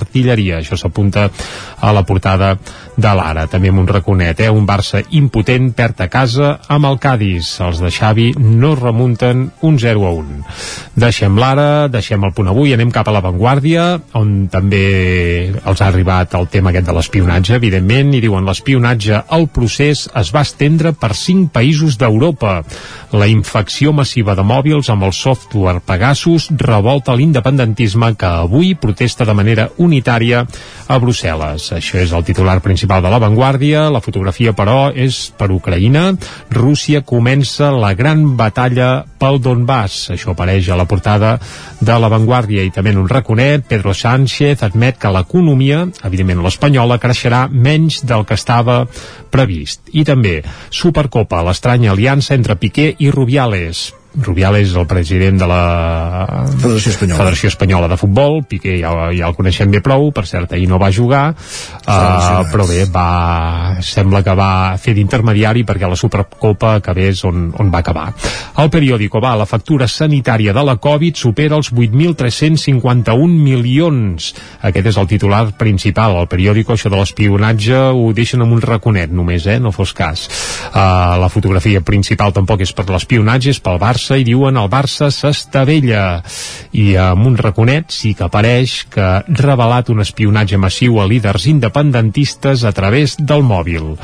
l'artilleria. 0.05 0.61
Això 0.61 0.77
s'apunta 0.77 1.31
a 1.81 1.93
la 1.93 2.05
portada 2.05 2.55
de 2.97 3.11
l'Ara. 3.11 3.47
També 3.51 3.71
amb 3.73 3.83
un 3.83 3.89
raconet, 3.89 4.41
eh? 4.41 4.51
un 4.51 4.67
Barça 4.67 5.03
impotent 5.17 5.73
perd 5.75 6.01
a 6.05 6.09
casa 6.09 6.59
amb 6.69 6.87
el 6.87 6.99
Cádiz. 7.03 7.59
Els 7.65 7.81
de 7.83 7.91
Xavi 7.91 8.33
no 8.39 8.75
remunten 8.79 9.49
un 9.63 9.79
0 9.79 10.07
a 10.07 10.13
1. 10.15 10.39
Deixem 10.95 11.39
l'Ara, 11.39 11.89
deixem 11.89 12.23
el 12.25 12.35
punt 12.37 12.53
avui, 12.53 12.73
anem 12.75 12.93
cap 12.95 13.09
a 13.09 13.15
l'avantguàrdia, 13.15 13.87
on 14.21 14.47
també 14.53 14.85
els 15.65 15.81
ha 15.81 15.89
arribat 15.89 16.37
el 16.39 16.49
tema 16.53 16.71
aquest 16.71 16.87
de 16.87 16.95
l'espionatge, 16.95 17.57
evidentment, 17.59 18.15
i 18.15 18.23
diuen 18.23 18.47
l'espionatge 18.47 19.25
al 19.35 19.49
procés 19.49 20.07
es 20.15 20.33
va 20.35 20.45
estendre 20.47 20.95
per 20.95 21.15
cinc 21.19 21.51
països 21.55 21.99
d'Europa. 21.99 22.61
La 23.15 23.29
infecció 23.31 23.93
massiva 23.95 24.35
de 24.39 24.47
mòbils 24.47 24.91
amb 24.91 25.07
el 25.07 25.15
software 25.15 25.83
Pegasus 25.85 26.49
revolta 26.59 27.15
l'independentisme 27.15 28.15
que 28.19 28.31
avui 28.47 28.75
protesta 28.79 29.27
de 29.27 29.35
manera 29.35 29.69
unilateral 29.79 29.94
sanitària 29.95 30.45
a 30.89 30.99
Brussel·les. 30.99 31.71
Això 31.73 31.99
és 32.03 32.13
el 32.13 32.25
titular 32.25 32.61
principal 32.61 33.03
de 33.03 33.11
La 33.11 33.21
Vanguardia. 33.23 33.89
La 33.91 34.03
fotografia, 34.03 34.53
però, 34.53 34.93
és 34.93 35.33
per 35.39 35.51
Ucraïna. 35.51 36.17
Rússia 36.51 37.03
comença 37.03 37.71
la 37.71 37.95
gran 37.95 38.37
batalla 38.37 39.05
pel 39.19 39.41
Donbass. 39.41 40.11
Això 40.11 40.35
apareix 40.35 40.69
a 40.69 40.77
la 40.77 40.87
portada 40.87 41.39
de 41.81 41.99
La 41.99 42.09
Vanguardia 42.09 42.65
i 42.65 42.71
també 42.71 42.91
en 42.91 42.99
un 42.99 43.09
raconet. 43.09 43.65
Pedro 43.69 43.95
Sánchez 43.95 44.63
admet 44.63 44.99
que 44.99 45.13
l'economia, 45.15 45.87
evidentment 46.05 46.43
l'espanyola, 46.43 46.99
creixerà 46.99 47.49
menys 47.49 48.03
del 48.05 48.27
que 48.27 48.35
estava 48.35 48.85
previst. 49.31 49.89
I 49.93 50.05
també 50.05 50.43
Supercopa, 50.71 51.43
l'estranya 51.45 51.93
aliança 51.93 52.35
entre 52.35 52.57
Piqué 52.57 52.95
i 52.99 53.11
Rubiales 53.11 53.93
Rubiales 54.15 54.69
és 54.69 54.75
el 54.79 54.87
president 54.87 55.41
de 55.41 55.47
la 55.51 55.63
Federació 56.47 56.93
Espanyola, 56.93 57.19
Federació 57.19 57.51
Espanyola 57.51 57.89
de 57.91 57.97
Futbol. 57.99 58.37
Piqué 58.47 58.77
ja, 58.79 58.93
ja 59.11 59.27
el 59.27 59.35
coneixem 59.35 59.73
bé 59.73 59.81
prou. 59.83 60.13
Per 60.15 60.23
cert 60.31 60.55
ahir 60.55 60.69
no 60.71 60.79
va 60.79 60.93
jugar. 60.95 61.25
Uh, 61.83 62.45
però 62.53 62.67
bé, 62.69 62.85
va, 62.95 63.81
sembla 63.83 64.23
que 64.23 64.37
va 64.39 64.51
fer 64.79 64.95
d'intermediari 64.95 65.65
perquè 65.67 65.91
la 65.91 65.99
Supercopa 65.99 66.77
acabés 66.79 67.25
on, 67.27 67.49
on 67.59 67.73
va 67.75 67.81
acabar. 67.83 68.07
El 68.63 68.71
periòdico 68.71 69.19
va, 69.25 69.35
la 69.41 69.49
factura 69.51 69.89
sanitària 69.91 70.55
de 70.55 70.63
la 70.63 70.77
Covid 70.79 71.19
supera 71.19 71.59
els 71.59 71.73
8.351 71.75 73.19
milions. 73.35 74.31
Aquest 74.63 74.93
és 74.93 75.01
el 75.03 75.11
titular 75.11 75.43
principal. 75.59 76.21
El 76.23 76.31
periòdico, 76.31 76.79
això 76.79 76.93
de 76.93 77.03
l'espionatge 77.03 77.83
ho 77.91 78.07
deixen 78.15 78.47
amb 78.47 78.55
un 78.55 78.63
raconet 78.63 79.11
només, 79.11 79.51
eh, 79.51 79.59
no 79.59 79.75
fos 79.75 79.91
cas. 79.97 80.29
Uh, 80.71 81.19
la 81.19 81.33
fotografia 81.33 81.83
principal 81.83 82.31
tampoc 82.37 82.63
és 82.63 82.71
per 82.71 82.87
l'espionatge, 82.95 83.51
és 83.51 83.63
pel 83.65 83.83
Barça 83.83 84.04
Barça 84.05 84.19
i 84.21 84.25
diuen 84.29 84.59
el 84.61 84.67
Barça 84.69 85.07
s'estavella. 85.09 86.21
I 86.77 86.93
amb 87.01 87.25
un 87.25 87.39
raconet 87.41 87.89
sí 87.89 88.13
que 88.13 88.27
apareix 88.27 88.83
que 88.93 89.01
ha 89.01 89.23
revelat 89.25 89.89
un 89.89 90.05
espionatge 90.05 90.59
massiu 90.61 90.99
a 91.01 91.07
líders 91.09 91.47
independentistes 91.49 92.67
a 92.69 92.73
través 92.77 93.17
del 93.17 93.41
mòbil. 93.41 93.97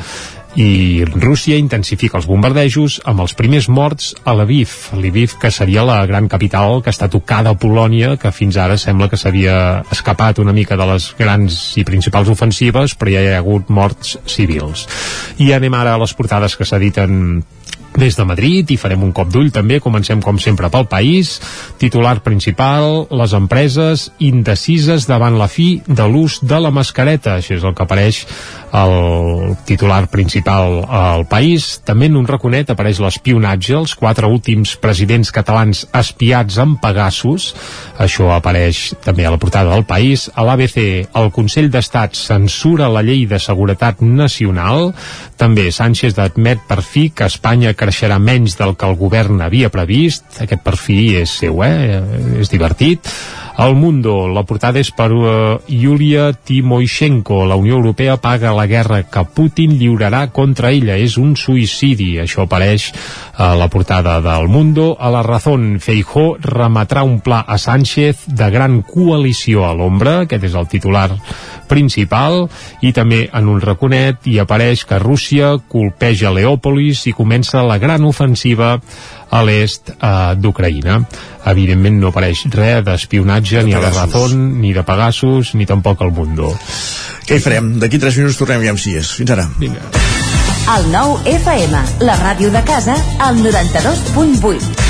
I 0.56 1.04
Rússia 1.04 1.58
intensifica 1.60 2.16
els 2.16 2.24
bombardejos 2.26 3.02
amb 3.04 3.20
els 3.26 3.36
primers 3.36 3.68
morts 3.68 4.14
a 4.24 4.32
Lviv 4.34 4.72
Lviv 4.96 5.36
que 5.38 5.52
seria 5.52 5.84
la 5.84 6.00
gran 6.08 6.32
capital 6.32 6.80
que 6.82 6.90
està 6.90 7.06
tocada 7.12 7.52
a 7.52 7.60
Polònia 7.60 8.16
que 8.16 8.32
fins 8.32 8.56
ara 8.56 8.80
sembla 8.80 9.06
que 9.12 9.20
s'havia 9.20 9.84
escapat 9.92 10.40
una 10.40 10.56
mica 10.56 10.80
de 10.80 10.88
les 10.90 11.12
grans 11.20 11.60
i 11.76 11.84
principals 11.84 12.32
ofensives 12.32 12.96
però 12.96 13.12
ja 13.12 13.22
hi 13.22 13.30
ha 13.34 13.38
hagut 13.44 13.68
morts 13.68 14.16
civils. 14.24 14.88
I 15.38 15.52
anem 15.52 15.76
ara 15.76 15.94
a 15.94 16.02
les 16.02 16.16
portades 16.16 16.56
que 16.56 16.64
s'editen 16.64 17.44
des 17.96 18.16
de 18.16 18.24
Madrid 18.24 18.70
i 18.70 18.78
farem 18.80 19.02
un 19.02 19.12
cop 19.16 19.30
d'ull 19.32 19.50
també, 19.54 19.80
comencem 19.80 20.22
com 20.22 20.38
sempre 20.38 20.70
pel 20.70 20.86
país. 20.90 21.38
Titular 21.80 22.20
principal, 22.22 23.06
les 23.10 23.34
empreses 23.36 24.10
indecises 24.18 25.08
davant 25.10 25.38
la 25.38 25.48
fi 25.50 25.80
de 25.86 26.06
l'ús 26.06 26.40
de 26.42 26.60
la 26.60 26.70
mascareta, 26.74 27.38
això 27.38 27.56
és 27.58 27.66
el 27.66 27.74
que 27.74 27.86
apareix 27.86 28.24
el 28.70 29.56
titular 29.66 30.06
principal 30.10 30.84
al 30.86 31.26
país, 31.26 31.80
també 31.84 32.06
en 32.06 32.18
un 32.20 32.28
raconet 32.28 32.70
apareix 32.70 33.00
l'espionatge, 33.02 33.74
els 33.74 33.96
quatre 33.98 34.28
últims 34.30 34.76
presidents 34.80 35.32
catalans 35.34 35.82
espiats 35.96 36.58
amb 36.62 36.78
Pegasus. 36.82 37.50
Això 38.00 38.30
apareix 38.34 38.94
també 39.04 39.26
a 39.26 39.32
la 39.34 39.40
portada 39.42 39.74
del 39.74 39.84
país. 39.88 40.28
A 40.34 40.44
l'ABC, 40.46 40.78
el 41.18 41.30
Consell 41.34 41.70
d'Estat 41.72 42.14
censura 42.18 42.88
la 42.92 43.02
llei 43.06 43.26
de 43.26 43.40
seguretat 43.42 44.00
nacional. 44.04 44.92
També 45.40 45.70
Sánchez 45.74 46.18
admet 46.20 46.62
per 46.68 46.80
fi 46.86 47.08
que 47.10 47.26
Espanya 47.30 47.74
creixerà 47.80 48.20
menys 48.20 48.58
del 48.60 48.76
que 48.76 48.88
el 48.88 48.98
govern 49.00 49.40
havia 49.44 49.70
previst. 49.72 50.26
Aquest 50.44 50.62
per 50.66 50.76
fi 50.78 51.16
és 51.22 51.32
seu, 51.42 51.62
eh? 51.64 52.00
És 52.42 52.52
divertit. 52.52 53.08
El 53.60 53.74
Mundo, 53.76 54.24
la 54.32 54.40
portada 54.48 54.80
és 54.80 54.88
per 54.96 55.10
uh, 55.12 55.58
Yulia 55.68 56.30
Timoishenko. 56.32 57.42
La 57.44 57.58
Unió 57.60 57.76
Europea 57.76 58.14
paga 58.16 58.54
la 58.56 58.64
guerra 58.64 59.02
que 59.04 59.24
Putin 59.36 59.74
lliurarà 59.76 60.22
contra 60.32 60.70
ella. 60.72 60.96
És 60.96 61.18
un 61.20 61.34
suïcidi. 61.36 62.14
Això 62.22 62.46
apareix 62.46 62.86
a 63.36 63.50
la 63.60 63.68
portada 63.68 64.16
del 64.24 64.48
Mundo. 64.48 64.94
A 64.96 65.10
la 65.12 65.20
Razón, 65.26 65.74
Feijó 65.76 66.38
remetrà 66.40 67.04
un 67.04 67.18
pla 67.20 67.42
a 67.44 67.58
Sánchez 67.60 68.24
de 68.32 68.48
gran 68.48 68.80
coalició 68.80 69.66
a 69.68 69.74
l'ombra. 69.76 70.22
Aquest 70.24 70.48
és 70.48 70.56
el 70.56 70.70
titular 70.72 71.10
principal. 71.68 72.46
I 72.80 72.94
també 72.96 73.26
en 73.28 73.52
un 73.52 73.60
raconet 73.60 74.24
hi 74.24 74.38
apareix 74.40 74.86
que 74.88 75.02
Rússia 75.04 75.58
colpeja 75.68 76.32
Leòpolis 76.32 77.04
i 77.12 77.12
comença 77.12 77.60
la 77.68 77.76
gran 77.76 78.08
ofensiva 78.08 78.78
a 79.30 79.44
l'est 79.44 79.92
eh, 79.92 80.34
d'Ucraïna. 80.40 81.04
Evidentment 81.48 82.00
no 82.02 82.10
apareix 82.12 82.44
res 82.52 82.84
d'espionatge 82.84 83.64
ni 83.64 83.74
a 83.74 83.80
la 83.80 83.92
Razón, 83.94 84.60
ni 84.60 84.74
de 84.76 84.84
Pegasus, 84.84 85.54
ni 85.54 85.66
tampoc 85.66 86.02
al 86.02 86.12
Mundo. 86.12 86.52
Què 87.26 87.38
hi 87.38 87.44
farem? 87.44 87.74
D'aquí 87.80 88.00
3 88.02 88.20
minuts 88.20 88.38
tornem 88.40 88.66
ja 88.66 88.74
amb 88.74 88.82
sies. 88.82 89.14
Fins 89.16 89.32
ara. 89.36 89.48
Vinga. 89.62 89.88
El 90.76 90.86
nou 90.92 91.16
FM, 91.26 91.80
la 92.06 92.20
ràdio 92.20 92.52
de 92.54 92.62
casa, 92.68 92.94
al 93.24 93.40
92.8. 93.42 94.89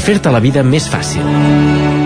fer-te 0.00 0.32
la 0.32 0.40
vida 0.40 0.64
més 0.64 0.88
fàcil. 0.90 2.03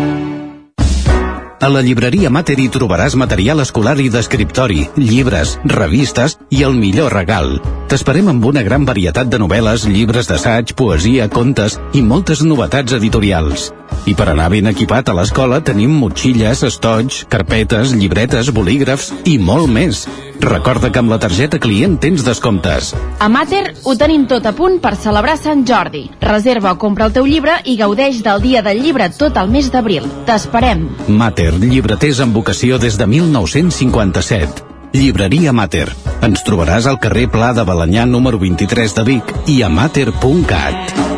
A 1.61 1.67
la 1.67 1.81
llibreria 1.83 2.31
Mater 2.31 2.55
hi 2.63 2.69
trobaràs 2.71 3.17
material 3.19 3.59
escolar 3.65 3.97
i 3.99 4.07
d'escriptori, 4.15 4.85
llibres, 4.95 5.57
revistes 5.73 6.37
i 6.55 6.63
el 6.63 6.77
millor 6.79 7.11
regal. 7.17 7.57
T'esperem 7.91 8.31
amb 8.31 8.47
una 8.47 8.63
gran 8.63 8.87
varietat 8.87 9.33
de 9.33 9.41
novel·les, 9.43 9.89
llibres 9.91 10.31
d'assaig, 10.31 10.77
poesia, 10.79 11.27
contes 11.33 11.81
i 11.99 12.05
moltes 12.13 12.45
novetats 12.47 12.95
editorials. 13.01 13.73
I 14.07 14.15
per 14.15 14.29
anar 14.31 14.47
ben 14.53 14.71
equipat 14.71 15.11
a 15.11 15.17
l'escola 15.19 15.59
tenim 15.65 15.99
motxilles, 15.99 16.63
estoig, 16.69 17.25
carpetes, 17.33 17.91
llibretes, 17.99 18.53
bolígrafs 18.55 19.11
i 19.27 19.39
molt 19.43 19.69
més. 19.73 20.07
Recorda 20.41 20.93
que 20.95 21.01
amb 21.01 21.11
la 21.11 21.19
targeta 21.19 21.59
client 21.59 21.97
tens 22.01 22.23
descomptes. 22.25 22.93
A 23.19 23.29
Mater 23.29 23.75
ho 23.85 23.97
tenim 23.99 24.29
tot 24.31 24.47
a 24.47 24.55
punt 24.57 24.79
per 24.81 24.95
celebrar 24.97 25.35
Sant 25.41 25.65
Jordi. 25.67 26.05
Reserva 26.23 26.73
o 26.77 26.79
compra 26.79 27.09
el 27.09 27.17
teu 27.17 27.27
llibre 27.27 27.59
i 27.67 27.75
gaudeix 27.81 28.23
del 28.23 28.45
dia 28.45 28.63
del 28.63 28.81
llibre 28.85 29.11
tot 29.19 29.37
el 29.37 29.51
mes 29.51 29.73
d'abril. 29.75 30.07
T'esperem. 30.29 30.87
Mater, 31.09 31.48
llibreters 31.57 32.21
amb 32.21 32.37
vocació 32.37 32.79
des 32.83 32.99
de 33.01 33.07
1957. 33.07 34.65
Llibreria 34.93 35.53
Mater. 35.53 35.89
Ens 36.25 36.45
trobaràs 36.47 36.89
al 36.89 37.01
carrer 37.01 37.29
Pla 37.33 37.53
de 37.57 37.65
Balanyà 37.69 38.09
número 38.09 38.41
23 38.41 38.99
de 39.01 39.07
Vic 39.13 39.33
i 39.47 39.63
a 39.63 39.73
mater.cat. 39.73 41.18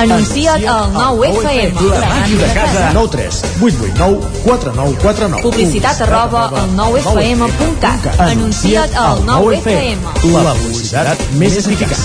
Anuncia't 0.00 0.64
al 0.64 0.92
9FM. 0.94 1.76
La 1.92 2.08
màquina 2.08 2.46
de 2.46 2.54
casa. 2.54 2.90
9 2.94 3.08
3 3.12 3.40
8 3.60 3.76
8 3.84 3.98
9 3.98 4.30
4 4.44 4.72
9 4.76 4.96
4 5.02 5.28
9. 5.28 5.42
Publicitat 5.44 6.00
arroba 6.06 6.46
al 6.48 6.70
9FM.cat. 6.78 8.20
Anuncia't 8.20 8.96
al 8.96 9.20
9FM. 9.28 10.00
La 10.32 10.54
publicitat 10.56 11.20
més 11.36 11.60
eficaç. 11.60 12.00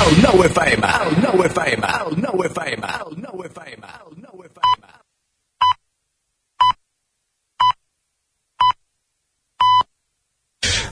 El 0.00 0.20
9FM, 0.20 0.84
el 1.00 1.16
9FM, 1.24 1.82
el 2.04 2.22
9FM, 2.28 2.84
el 3.00 3.16
9FM, 3.24 3.82
el 3.96 4.14
9FM. 4.20 4.80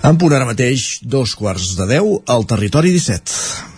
En 0.09 0.16
punt 0.16 0.33
ara 0.33 0.48
mateix, 0.48 1.01
dos 1.03 1.35
quarts 1.37 1.74
de 1.77 1.85
deu, 1.92 2.22
al 2.24 2.46
territori 2.48 2.94
17. 2.96 3.78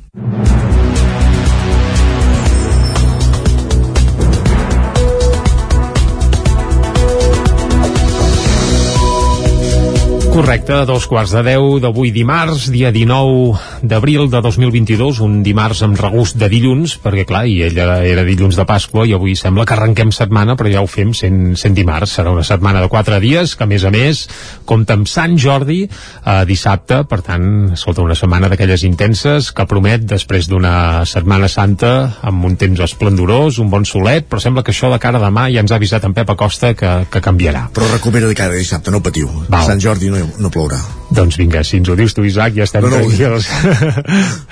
Correcte, 10.31 10.85
dos 10.87 11.09
quarts 11.11 11.33
de 11.35 11.41
deu 11.43 11.73
d'avui 11.83 12.07
dimarts, 12.15 12.69
dia 12.71 12.87
19 12.95 13.83
d'abril 13.83 14.29
de 14.31 14.39
2022, 14.39 15.17
un 15.25 15.41
dimarts 15.43 15.81
amb 15.83 15.97
regust 15.99 16.37
de 16.39 16.47
dilluns, 16.47 16.93
perquè 17.03 17.25
clar, 17.27 17.41
i 17.51 17.57
ella 17.65 17.97
era 18.07 18.23
dilluns 18.23 18.55
de 18.55 18.63
Pasqua 18.63 19.03
i 19.03 19.11
avui 19.11 19.35
sembla 19.35 19.65
que 19.67 19.75
arrenquem 19.75 20.13
setmana, 20.15 20.55
però 20.55 20.71
ja 20.71 20.83
ho 20.85 20.87
fem 20.87 21.11
sent, 21.11 21.57
sent 21.59 21.75
dimarts, 21.75 22.13
serà 22.15 22.31
una 22.31 22.45
setmana 22.47 22.79
de 22.79 22.87
quatre 22.87 23.19
dies, 23.19 23.57
que 23.59 23.67
a 23.67 23.67
més 23.67 23.83
a 23.83 23.91
més 23.91 24.21
compta 24.63 24.95
amb 24.95 25.09
Sant 25.11 25.35
Jordi 25.35 25.81
eh, 25.83 26.37
dissabte, 26.47 27.01
per 27.11 27.19
tant, 27.27 27.75
escolta, 27.75 28.07
una 28.07 28.15
setmana 28.15 28.47
d'aquelles 28.47 28.87
intenses 28.87 29.51
que 29.51 29.67
promet 29.67 30.07
després 30.07 30.47
d'una 30.47 31.03
setmana 31.11 31.51
santa 31.51 31.91
amb 32.31 32.47
un 32.47 32.55
temps 32.55 32.85
esplendorós, 32.87 33.59
un 33.59 33.67
bon 33.73 33.83
solet, 33.83 34.31
però 34.31 34.39
sembla 34.39 34.63
que 34.63 34.71
això 34.71 34.93
de 34.95 35.01
cara 35.03 35.19
a 35.19 35.25
demà 35.27 35.49
ja 35.51 35.59
ens 35.59 35.75
ha 35.75 35.81
avisat 35.81 36.07
en 36.07 36.15
Pep 36.15 36.31
Acosta 36.31 36.71
que, 36.71 36.95
que 37.11 37.19
canviarà. 37.19 37.67
Però 37.75 37.91
recupera 37.91 38.31
de 38.31 38.39
cada 38.39 38.55
dissabte, 38.55 38.95
no 38.95 39.03
patiu. 39.03 39.27
Val. 39.51 39.67
Sant 39.67 39.83
Jordi 39.83 40.07
no, 40.07 40.20
no 40.39 40.51
plourà. 40.53 40.79
Doncs 41.11 41.35
vinga, 41.35 41.59
si 41.67 41.75
ens 41.81 41.89
ho 41.91 41.95
dius 41.99 42.13
tu, 42.15 42.23
Isaac, 42.23 42.53
ja 42.55 42.63
estem 42.63 42.85
No, 42.85 42.89
no, 42.93 43.01
tranquils. 43.01 43.47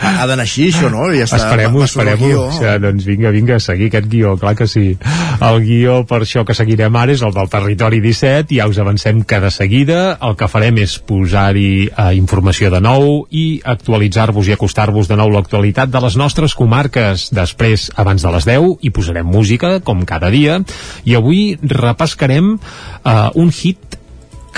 Ha, 0.03 0.25
d'anar 0.27 0.43
així, 0.43 0.67
això, 0.73 0.89
no? 0.91 1.05
Ja 1.15 1.23
està, 1.23 1.39
Esperem-ho, 1.39 1.83
esperem-ho. 1.85 2.31
O 2.35 2.49
sigui, 2.51 2.73
doncs 2.83 3.05
vinga, 3.07 3.31
vinga, 3.31 3.59
seguir 3.63 3.87
aquest 3.87 4.09
guió, 4.11 4.33
clar 4.41 4.57
que 4.59 4.67
sí. 4.67 4.97
El 5.45 5.61
guió 5.63 6.01
per 6.09 6.19
això 6.25 6.43
que 6.47 6.55
seguirem 6.57 6.97
ara 6.99 7.15
és 7.15 7.23
el 7.23 7.31
del 7.35 7.47
Territori 7.53 8.01
17, 8.03 8.57
ja 8.57 8.67
us 8.67 8.79
avancem 8.83 9.23
que 9.23 9.39
de 9.39 9.51
seguida 9.55 9.99
el 10.19 10.35
que 10.39 10.49
farem 10.51 10.81
és 10.83 10.97
posar-hi 10.99 11.71
eh, 11.87 12.09
informació 12.19 12.73
de 12.73 12.83
nou 12.83 13.23
i 13.31 13.45
actualitzar-vos 13.63 14.51
i 14.51 14.57
acostar-vos 14.57 15.07
de 15.07 15.15
nou 15.19 15.31
l'actualitat 15.31 15.93
de 15.93 16.03
les 16.03 16.19
nostres 16.19 16.57
comarques. 16.59 17.29
Després, 17.35 17.87
abans 17.95 18.25
de 18.25 18.35
les 18.35 18.49
10, 18.51 18.75
hi 18.83 18.91
posarem 18.95 19.27
música, 19.27 19.77
com 19.79 20.03
cada 20.03 20.27
dia, 20.33 20.59
i 21.07 21.15
avui 21.15 21.53
repescarem 21.63 22.57
eh, 22.57 23.15
un 23.39 23.55
hit 23.55 23.88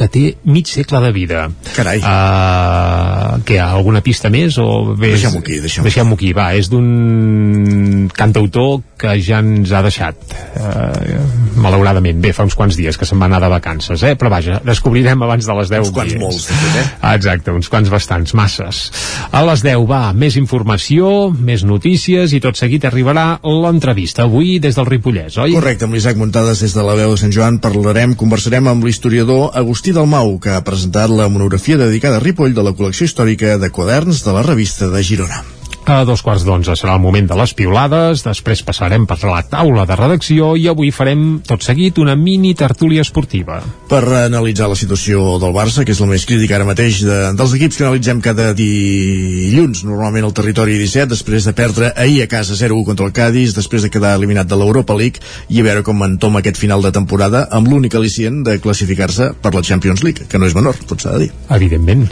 que 0.01 0.07
té 0.09 0.23
mig 0.49 0.65
segle 0.69 0.97
de 1.03 1.11
vida. 1.13 1.43
Carai. 1.75 1.99
Uh, 2.01 3.41
que 3.45 3.53
hi 3.57 3.59
ha 3.61 3.67
alguna 3.75 4.01
pista 4.01 4.31
més? 4.33 4.57
O 4.57 4.95
bé, 4.97 5.11
Deixem-ho 5.13 5.41
aquí, 5.43 5.59
deixem-ho 5.61 5.85
deixem 5.85 6.13
aquí. 6.15 6.31
Va, 6.33 6.47
és 6.57 6.71
d'un 6.71 8.07
cantautor 8.17 8.81
que 9.01 9.13
ja 9.21 9.39
ens 9.41 9.71
ha 9.73 9.81
deixat, 9.85 10.17
uh, 10.57 11.21
malauradament. 11.61 12.19
Bé, 12.21 12.33
fa 12.37 12.45
uns 12.47 12.57
quants 12.57 12.77
dies 12.77 12.97
que 12.97 13.05
se'n 13.05 13.21
va 13.21 13.27
anar 13.29 13.41
de 13.43 13.49
vacances, 13.53 14.01
eh? 14.05 14.15
Però 14.17 14.31
vaja, 14.33 14.59
descobrirem 14.65 15.21
abans 15.25 15.45
de 15.45 15.57
les 15.59 15.71
10 15.73 15.85
Uns 15.87 15.93
quants 15.95 16.15
és. 16.15 16.21
molts, 16.21 16.47
fet, 16.49 16.79
eh? 16.81 16.85
Ah, 17.01 17.13
Exacte, 17.21 17.53
uns 17.53 17.69
quants 17.69 17.89
bastants, 17.93 18.33
masses. 18.37 18.81
A 19.31 19.43
les 19.45 19.61
10 19.65 19.85
va, 19.89 20.01
més 20.17 20.37
informació, 20.39 21.29
més 21.33 21.65
notícies 21.67 22.33
i 22.33 22.41
tot 22.41 22.57
seguit 22.57 22.85
arribarà 22.89 23.39
l'entrevista. 23.45 24.25
Avui 24.25 24.57
des 24.63 24.77
del 24.77 24.89
Ripollès, 24.89 25.37
oi? 25.41 25.53
Correcte, 25.57 25.85
amb 25.85 25.97
l'Isaac 25.97 26.17
Muntades 26.17 26.61
des 26.65 26.73
de 26.77 26.85
la 26.85 26.97
veu 26.97 27.13
de 27.13 27.21
Sant 27.21 27.33
Joan 27.33 27.61
parlarem, 27.61 28.15
conversarem 28.17 28.69
amb 28.71 28.85
l'historiador 28.85 29.51
Agustí 29.57 29.90
Dalmau, 29.95 30.37
que 30.41 30.53
ha 30.55 30.63
presentat 30.67 31.11
la 31.13 31.29
monografia 31.29 31.79
dedicada 31.79 32.19
a 32.19 32.23
Ripoll 32.23 32.55
de 32.57 32.65
la 32.65 32.75
col·lecció 32.75 33.07
històrica 33.09 33.57
de 33.61 33.71
quaderns 33.71 34.25
de 34.25 34.35
la 34.35 34.45
revista 34.47 34.89
de 34.91 35.03
Girona. 35.03 35.60
A 35.81 36.03
dos 36.05 36.21
quarts 36.21 36.43
d'onze 36.45 36.75
serà 36.77 36.93
el 36.93 37.01
moment 37.01 37.25
de 37.25 37.35
les 37.39 37.51
piulades, 37.57 38.21
després 38.21 38.61
passarem 38.61 39.07
per 39.09 39.17
la 39.25 39.41
taula 39.49 39.87
de 39.89 39.95
redacció 39.97 40.51
i 40.53 40.67
avui 40.69 40.91
farem, 40.93 41.39
tot 41.47 41.65
seguit, 41.65 41.97
una 41.97 42.13
mini 42.15 42.53
tertúlia 42.55 43.01
esportiva. 43.01 43.57
Per 43.89 44.01
analitzar 44.21 44.69
la 44.69 44.77
situació 44.77 45.39
del 45.41 45.55
Barça, 45.55 45.83
que 45.83 45.95
és 45.95 46.01
la 46.03 46.07
més 46.11 46.25
crítica 46.29 46.59
ara 46.59 46.67
mateix 46.69 47.01
de, 47.07 47.17
dels 47.37 47.55
equips 47.57 47.79
que 47.79 47.85
analitzem 47.87 48.21
cada 48.21 48.51
dilluns, 48.57 49.81
normalment 49.87 50.29
al 50.29 50.35
territori 50.37 50.77
17, 50.77 51.09
després 51.15 51.49
de 51.49 51.55
perdre 51.57 51.89
ahir 51.97 52.21
a 52.23 52.29
casa 52.29 52.55
0-1 52.59 52.85
contra 52.91 53.09
el 53.09 53.15
Cádiz, 53.17 53.55
després 53.57 53.81
de 53.81 53.89
quedar 53.89 54.13
eliminat 54.19 54.47
de 54.47 54.61
l'Europa 54.61 54.95
League, 54.95 55.25
i 55.49 55.59
a 55.59 55.65
veure 55.65 55.83
com 55.87 56.05
entoma 56.05 56.43
aquest 56.45 56.61
final 56.61 56.85
de 56.85 56.93
temporada 56.93 57.47
amb 57.51 57.67
l'únic 57.73 57.97
al·licient 57.97 58.43
de 58.45 58.59
classificar-se 58.61 59.31
per 59.41 59.55
la 59.57 59.65
Champions 59.65 60.05
League, 60.05 60.29
que 60.29 60.39
no 60.39 60.45
és 60.45 60.55
menor, 60.55 60.77
tot 60.85 61.01
s'ha 61.01 61.17
de 61.17 61.25
dir. 61.25 61.31
Evidentment. 61.49 62.07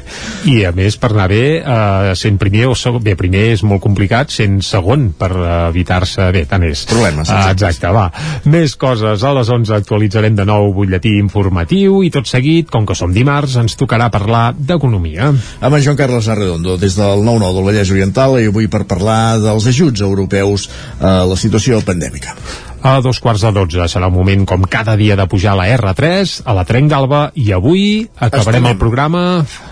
I 0.50 0.64
a 0.66 0.74
més, 0.76 0.98
per 0.98 1.14
anar 1.14 1.30
bé, 1.30 1.46
eh, 1.62 2.12
sent 2.18 2.42
primer 2.42 2.66
o 2.74 2.76
segon, 2.76 3.06
bé, 3.06 3.16
primer 3.20 3.48
és 3.54 3.59
molt 3.68 3.82
complicat, 3.84 4.32
sent 4.34 4.60
segon 4.66 5.10
per 5.18 5.30
eh, 5.36 5.50
evitar-se, 5.70 6.30
bé, 6.36 6.46
tant 6.50 6.64
és. 6.68 6.86
Problemes, 6.90 7.30
Ah, 7.30 7.52
exacte, 7.52 7.90
va. 7.94 8.08
Més 8.50 8.76
coses, 8.80 9.24
a 9.24 9.34
les 9.36 9.50
11 9.50 9.76
actualitzarem 9.76 10.36
de 10.36 10.46
nou 10.48 10.72
butlletí 10.76 11.16
informatiu 11.20 12.02
i 12.04 12.12
tot 12.14 12.28
seguit, 12.30 12.70
com 12.72 12.86
que 12.86 12.96
som 12.98 13.14
dimarts, 13.14 13.58
ens 13.62 13.78
tocarà 13.80 14.10
parlar 14.14 14.54
d'economia. 14.58 15.32
Amb 15.62 15.76
en 15.76 15.84
Joan 15.84 15.98
Carles 16.00 16.28
Arredondo, 16.30 16.78
des 16.78 16.96
del 16.98 17.24
9-9 17.26 17.54
del 17.60 17.70
Vallès 17.70 17.92
Oriental, 17.92 18.40
i 18.40 18.50
avui 18.50 18.68
per 18.72 18.86
parlar 18.90 19.40
dels 19.44 19.68
ajuts 19.68 20.02
europeus 20.02 20.70
a 21.00 21.24
la 21.30 21.38
situació 21.40 21.82
pandèmica. 21.86 22.36
A 22.82 23.02
dos 23.04 23.20
quarts 23.20 23.42
de 23.44 23.50
dotze 23.52 23.86
serà 23.92 24.08
un 24.08 24.16
moment 24.16 24.46
com 24.48 24.62
cada 24.64 24.94
dia 24.96 25.18
de 25.20 25.26
pujar 25.28 25.52
a 25.52 25.58
la 25.60 25.66
R3, 25.76 26.38
a 26.48 26.54
la 26.56 26.64
Trenc 26.64 26.88
d'Alba, 26.88 27.26
i 27.36 27.52
avui 27.52 28.08
acabarem 28.16 28.40
Estrenem. 28.40 28.72
el 28.72 28.78
programa 28.80 29.24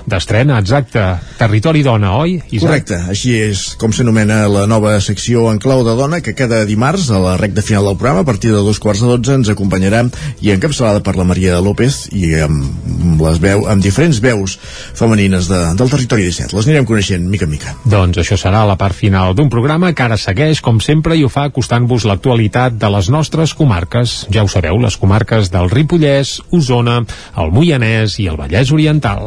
d'estrena, 0.06 0.58
exacte. 0.60 1.04
Territori 1.40 1.86
Dona, 1.88 2.18
oi? 2.20 2.42
Isaac? 2.52 2.66
Correcte, 2.66 2.98
així 3.08 3.32
és 3.40 3.62
com 3.80 3.94
s'anomena 3.96 4.42
la 4.52 4.66
nova 4.68 4.98
secció 5.00 5.46
en 5.54 5.62
clau 5.64 5.86
de 5.88 5.96
dona 5.96 6.20
que 6.20 6.36
cada 6.36 6.66
dimarts 6.68 7.08
a 7.10 7.22
la 7.24 7.38
recta 7.40 7.64
final 7.64 7.88
del 7.88 7.96
programa 7.96 8.26
a 8.26 8.28
partir 8.28 8.52
de 8.52 8.60
dos 8.66 8.80
quarts 8.84 9.00
de 9.02 9.08
dotze 9.08 9.38
ens 9.40 9.54
acompanyarà 9.56 10.04
i 10.44 10.52
encapçalada 10.52 11.00
per 11.00 11.16
la 11.16 11.24
Maria 11.24 11.62
López 11.64 12.10
i 12.12 12.36
amb, 12.44 13.22
les 13.24 13.40
veu, 13.40 13.64
amb 13.72 13.84
diferents 13.84 14.20
veus 14.20 14.58
femenines 14.94 15.48
de, 15.48 15.62
del 15.80 15.90
territori 15.96 16.28
17. 16.28 16.52
Les 16.58 16.68
anirem 16.68 16.86
coneixent 16.86 17.24
mica 17.24 17.48
en 17.48 17.56
mica. 17.56 17.76
Doncs 17.88 18.20
això 18.20 18.36
serà 18.36 18.66
la 18.68 18.76
part 18.76 18.96
final 18.96 19.32
d'un 19.38 19.48
programa 19.50 19.94
que 19.96 20.04
ara 20.04 20.20
segueix, 20.20 20.60
com 20.60 20.84
sempre, 20.84 21.16
i 21.16 21.24
ho 21.24 21.32
fa 21.32 21.48
acostant-vos 21.48 22.04
l'actualitat 22.10 22.76
de 22.76 22.92
les 22.98 23.10
nostres 23.14 23.54
comarques. 23.54 24.26
Ja 24.34 24.42
ho 24.42 24.50
sabeu, 24.50 24.80
les 24.82 24.96
comarques 24.98 25.52
del 25.54 25.70
Ripollès, 25.70 26.40
Osona, 26.56 27.04
el 27.38 27.52
Moianès 27.54 28.18
i 28.24 28.26
el 28.32 28.40
Vallès 28.40 28.72
Oriental. 28.74 29.22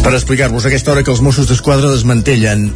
Per 0.00 0.14
explicar-vos 0.16 0.64
aquesta 0.64 0.94
hora 0.94 1.04
que 1.04 1.12
els 1.12 1.20
Mossos 1.20 1.50
d'Esquadra 1.50 1.92
desmantellen 1.92 2.70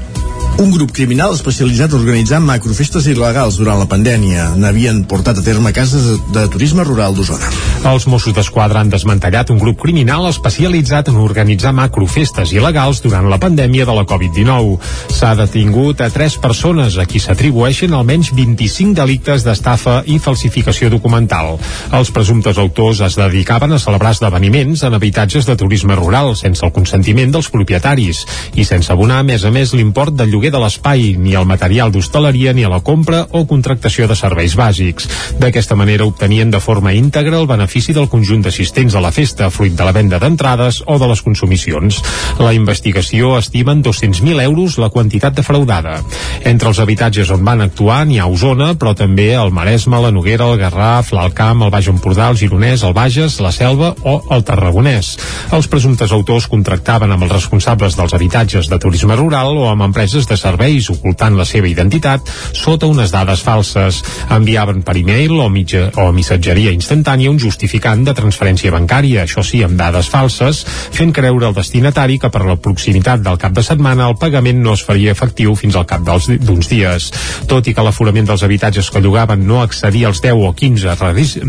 un 0.57 0.71
grup 0.71 0.93
criminal 0.95 1.33
especialitzat 1.35 1.93
a 1.93 1.97
organitzar 1.99 2.38
macrofestes 2.38 3.09
il·legals 3.11 3.57
durant 3.59 3.81
la 3.81 3.88
pandèmia. 3.90 4.53
N'havien 4.55 5.01
portat 5.11 5.40
a 5.40 5.43
terme 5.43 5.73
cases 5.75 6.21
de, 6.31 6.45
turisme 6.53 6.85
rural 6.87 7.17
d'Osona. 7.17 7.49
Els 7.90 8.07
Mossos 8.07 8.37
d'Esquadra 8.37 8.85
han 8.85 8.93
desmantellat 8.93 9.51
un 9.51 9.59
grup 9.59 9.81
criminal 9.83 10.29
especialitzat 10.29 11.11
en 11.11 11.19
organitzar 11.19 11.73
macrofestes 11.75 12.53
il·legals 12.55 13.03
durant 13.03 13.27
la 13.31 13.40
pandèmia 13.43 13.87
de 13.88 13.97
la 13.97 14.05
Covid-19. 14.07 14.79
S'ha 15.17 15.33
detingut 15.40 16.05
a 16.05 16.09
tres 16.14 16.38
persones 16.38 17.01
a 17.03 17.09
qui 17.11 17.19
s'atribueixen 17.19 17.93
almenys 17.93 18.31
25 18.37 18.95
delictes 18.95 19.43
d'estafa 19.43 20.05
i 20.07 20.21
falsificació 20.23 20.93
documental. 20.93 21.59
Els 21.99 22.14
presumptes 22.14 22.62
autors 22.62 23.03
es 23.03 23.19
dedicaven 23.19 23.75
a 23.75 23.83
celebrar 23.83 24.14
esdeveniments 24.14 24.87
en 24.87 24.95
habitatges 24.95 25.51
de 25.51 25.59
turisme 25.59 25.99
rural 25.99 26.37
sense 26.38 26.62
el 26.62 26.73
consentiment 26.73 27.35
dels 27.35 27.51
propietaris 27.51 28.25
i 28.55 28.64
sense 28.64 28.93
abonar, 28.95 29.25
a 29.25 29.27
més 29.27 29.43
a 29.45 29.51
més, 29.51 29.75
l'import 29.75 30.14
del 30.14 30.31
lloguer 30.31 30.43
de 30.50 30.61
l'espai, 30.61 31.14
ni 31.20 31.35
el 31.38 31.46
material 31.46 31.92
d'hostaleria, 31.92 32.52
ni 32.52 32.64
a 32.64 32.72
la 32.72 32.80
compra 32.85 33.24
o 33.33 33.44
contractació 33.46 34.09
de 34.11 34.16
serveis 34.18 34.57
bàsics. 34.59 35.09
D'aquesta 35.40 35.76
manera 35.76 36.07
obtenien 36.07 36.51
de 36.51 36.61
forma 36.61 36.92
íntegra 36.95 37.40
el 37.40 37.49
benefici 37.51 37.95
del 37.97 38.09
conjunt 38.09 38.45
d'assistents 38.45 38.95
a 38.95 39.03
la 39.05 39.12
festa, 39.12 39.51
fruit 39.51 39.74
de 39.76 39.84
la 39.84 39.92
venda 39.92 40.18
d'entrades 40.18 40.82
o 40.86 40.99
de 40.99 41.09
les 41.11 41.22
consumicions. 41.22 42.01
La 42.38 42.55
investigació 42.55 43.36
estima 43.38 43.72
en 43.72 43.82
200.000 43.82 44.42
euros 44.42 44.78
la 44.78 44.90
quantitat 44.90 45.34
defraudada. 45.34 46.01
Entre 46.45 46.68
els 46.68 46.80
habitatges 46.82 47.30
on 47.34 47.45
van 47.45 47.64
actuar 47.64 48.03
n'hi 48.07 48.18
ha 48.20 48.26
Osona, 48.30 48.72
però 48.78 48.95
també 48.99 49.32
el 49.34 49.53
Maresme, 49.55 50.01
la 50.01 50.12
Noguera, 50.14 50.49
el 50.51 50.61
Garraf, 50.61 51.12
l'Alt 51.14 51.34
Camp, 51.36 51.62
el 51.62 51.72
Baix 51.74 51.88
Empordà, 51.92 52.30
el 52.30 52.38
Gironès, 52.40 52.84
el 52.84 52.95
Bages, 52.97 53.38
la 53.45 53.53
Selva 53.55 53.95
o 54.03 54.16
el 54.34 54.45
Tarragonès. 54.45 55.14
Els 55.55 55.68
presumptes 55.70 56.12
autors 56.12 56.49
contractaven 56.51 57.12
amb 57.14 57.26
els 57.26 57.32
responsables 57.32 57.97
dels 57.99 58.14
habitatges 58.16 58.70
de 58.70 58.78
turisme 58.82 59.16
rural 59.16 59.57
o 59.59 59.68
amb 59.70 59.86
empreses 59.86 60.28
de 60.28 60.34
serveis 60.41 60.91
ocultant 60.93 61.37
la 61.39 61.47
seva 61.49 61.68
identitat 61.70 62.28
sota 62.55 62.89
unes 62.91 63.12
dades 63.14 63.43
falses. 63.45 64.01
Enviaven 64.35 64.82
per 64.87 64.97
e-mail 65.01 65.37
o, 65.39 65.49
mitja, 65.53 65.89
o 66.01 66.11
missatgeria 66.12 66.72
instantània 66.74 67.32
un 67.32 67.41
justificant 67.41 68.05
de 68.07 68.14
transferència 68.16 68.72
bancària, 68.74 69.24
això 69.24 69.45
sí, 69.47 69.62
amb 69.64 69.78
dades 69.78 70.09
falses, 70.12 70.64
fent 70.95 71.12
creure 71.14 71.49
al 71.49 71.57
destinatari 71.57 72.18
que 72.22 72.30
per 72.32 72.45
la 72.47 72.57
proximitat 72.61 73.22
del 73.24 73.39
cap 73.41 73.55
de 73.57 73.64
setmana 73.66 74.09
el 74.11 74.18
pagament 74.20 74.61
no 74.62 74.74
es 74.74 74.85
faria 74.85 75.12
efectiu 75.14 75.55
fins 75.59 75.76
al 75.76 75.87
cap 75.89 76.05
d'uns 76.05 76.70
dies. 76.70 77.11
Tot 77.51 77.66
i 77.68 77.74
que 77.74 77.85
l'aforament 77.85 78.28
dels 78.28 78.45
habitatges 78.47 78.91
que 78.91 79.03
llogaven 79.05 79.47
no 79.47 79.62
accedia 79.62 80.09
als 80.11 80.22
10 80.24 80.45
o 80.49 80.53
15 80.55 80.97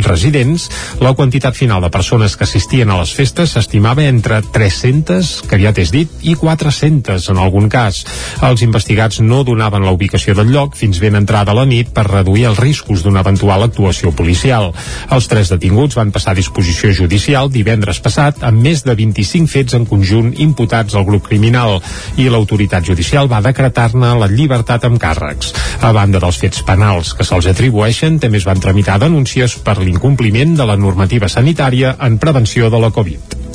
residents, 0.06 0.70
la 1.02 1.14
quantitat 1.14 1.56
final 1.56 1.82
de 1.82 1.92
persones 1.94 2.36
que 2.36 2.46
assistien 2.48 2.92
a 2.92 3.00
les 3.02 3.14
festes 3.16 3.56
s'estimava 3.56 4.06
entre 4.06 4.42
300, 4.42 5.32
que 5.50 5.60
ja 5.62 5.74
t'has 5.76 5.92
dit, 5.94 6.12
i 6.22 6.36
400 6.40 7.30
en 7.32 7.42
algun 7.42 7.70
cas. 7.72 8.04
Els 8.46 8.64
investigats 8.76 9.22
no 9.24 9.46
donaven 9.48 9.86
la 9.88 9.94
ubicació 9.96 10.34
del 10.36 10.50
lloc 10.52 10.74
fins 10.76 10.98
ben 11.00 11.16
entrada 11.16 11.54
la 11.56 11.64
nit 11.66 11.94
per 11.96 12.04
reduir 12.10 12.44
els 12.50 12.60
riscos 12.60 13.06
d'una 13.06 13.22
eventual 13.24 13.64
actuació 13.64 14.12
policial. 14.12 14.74
Els 15.16 15.30
tres 15.32 15.48
detinguts 15.54 15.96
van 15.96 16.12
passar 16.12 16.34
a 16.34 16.36
disposició 16.36 16.92
judicial 16.92 17.48
divendres 17.54 18.02
passat 18.04 18.44
amb 18.44 18.60
més 18.60 18.84
de 18.84 18.92
25 19.00 19.48
fets 19.48 19.78
en 19.80 19.86
conjunt 19.88 20.34
imputats 20.44 20.98
al 21.00 21.08
grup 21.08 21.30
criminal 21.30 21.78
i 22.20 22.28
l'autoritat 22.28 22.84
judicial 22.84 23.32
va 23.32 23.40
decretar-ne 23.46 24.12
la 24.20 24.28
llibertat 24.28 24.90
amb 24.90 25.00
càrrecs. 25.00 25.54
A 25.80 25.94
banda 25.96 26.20
dels 26.20 26.42
fets 26.44 26.60
penals 26.68 27.14
que 27.16 27.24
se'ls 27.24 27.48
atribueixen, 27.48 28.20
també 28.20 28.44
es 28.44 28.50
van 28.50 28.60
tramitar 28.60 29.00
denúncies 29.00 29.56
per 29.64 29.80
l'incompliment 29.80 30.60
de 30.60 30.68
la 30.68 30.76
normativa 30.76 31.32
sanitària 31.32 31.96
en 31.96 32.20
prevenció 32.20 32.68
de 32.70 32.84
la 32.84 32.92
Covid. 32.92 33.46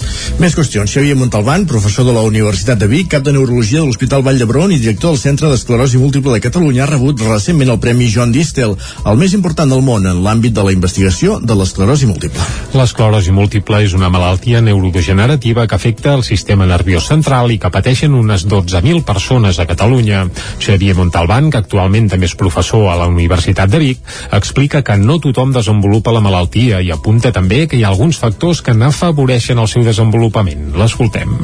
Més 0.40 0.54
qüestions. 0.56 0.90
Xavier 0.90 1.16
Montalbán, 1.18 1.66
professor 1.68 2.06
de 2.06 2.14
la 2.16 2.22
Universitat 2.24 2.78
de 2.80 2.88
Vic, 2.88 3.10
cap 3.12 3.24
de 3.26 3.34
Neurologia 3.34 3.80
de 3.80 3.88
l'Hospital 3.88 4.24
Vall 4.24 4.40
d'Hebron 4.40 4.72
i 4.72 4.78
director 4.80 5.09
del 5.10 5.18
Centre 5.18 5.48
d'Esclerosi 5.50 5.98
Múltiple 5.98 6.36
de 6.36 6.40
Catalunya, 6.44 6.84
ha 6.84 6.86
rebut 6.86 7.18
recentment 7.26 7.72
el 7.72 7.80
Premi 7.82 8.06
John 8.14 8.30
Distel, 8.30 8.76
el 8.78 9.16
més 9.18 9.32
important 9.34 9.72
del 9.72 9.80
món 9.82 10.04
en 10.06 10.20
l'àmbit 10.22 10.54
de 10.54 10.62
la 10.62 10.70
investigació 10.70 11.40
de 11.42 11.56
l'esclerosi 11.58 12.06
múltiple. 12.06 12.44
L'esclerosi 12.78 13.34
múltiple 13.34 13.80
és 13.82 13.96
una 13.96 14.10
malaltia 14.12 14.60
neurodegenerativa 14.62 15.64
que 15.66 15.74
afecta 15.74 16.12
el 16.14 16.22
sistema 16.22 16.68
nerviós 16.70 17.08
central 17.10 17.50
i 17.50 17.58
que 17.58 17.72
pateixen 17.74 18.14
unes 18.14 18.44
12.000 18.46 19.02
persones 19.08 19.58
a 19.58 19.66
Catalunya. 19.66 20.28
Xavier 20.62 20.94
Montalbán, 20.94 21.50
que 21.50 21.58
actualment 21.58 22.06
també 22.12 22.30
és 22.30 22.36
professor 22.38 22.86
a 22.92 22.94
la 23.00 23.10
Universitat 23.10 23.72
de 23.72 23.82
Vic, 23.82 24.04
explica 24.30 24.84
que 24.86 24.98
no 25.00 25.18
tothom 25.18 25.50
desenvolupa 25.56 26.14
la 26.14 26.22
malaltia 26.22 26.78
i 26.78 26.92
apunta 26.94 27.34
també 27.34 27.64
que 27.66 27.80
hi 27.80 27.82
ha 27.82 27.90
alguns 27.90 28.22
factors 28.22 28.62
que 28.62 28.76
n'afavoreixen 28.78 29.58
el 29.58 29.66
seu 29.66 29.82
desenvolupament. 29.82 30.70
L'escoltem. 30.78 31.34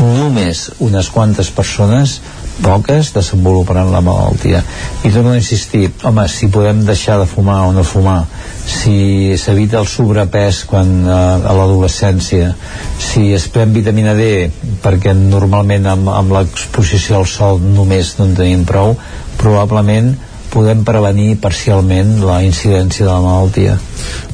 Només 0.00 0.70
unes 0.80 1.12
quantes 1.12 1.52
persones 1.52 2.16
poques 2.62 3.10
desenvoluparan 3.14 3.90
la 3.92 4.02
malaltia 4.04 4.62
i 5.02 5.10
torno 5.10 5.32
a 5.32 5.38
insistir, 5.40 5.88
home, 6.04 6.26
si 6.28 6.48
podem 6.52 6.84
deixar 6.86 7.18
de 7.18 7.26
fumar 7.26 7.64
o 7.68 7.72
no 7.74 7.82
fumar 7.82 8.24
si 8.64 9.34
s'evita 9.40 9.80
el 9.80 9.88
sobrepès 9.90 10.62
quan 10.70 10.92
eh, 11.04 11.14
a 11.14 11.56
l'adolescència 11.56 12.52
si 12.98 13.32
es 13.34 13.48
pren 13.52 13.74
vitamina 13.74 14.14
D 14.14 14.50
perquè 14.84 15.16
normalment 15.18 15.90
amb, 15.90 16.12
amb 16.14 16.36
l'exposició 16.38 17.18
al 17.18 17.26
sol 17.26 17.60
només 17.64 18.14
no 18.18 18.28
en 18.30 18.38
tenim 18.38 18.64
prou 18.68 18.94
probablement 19.40 20.14
podem 20.54 20.84
prevenir 20.86 21.34
parcialment 21.42 22.20
la 22.22 22.38
incidència 22.46 23.02
de 23.02 23.10
la 23.10 23.22
malaltia. 23.24 23.74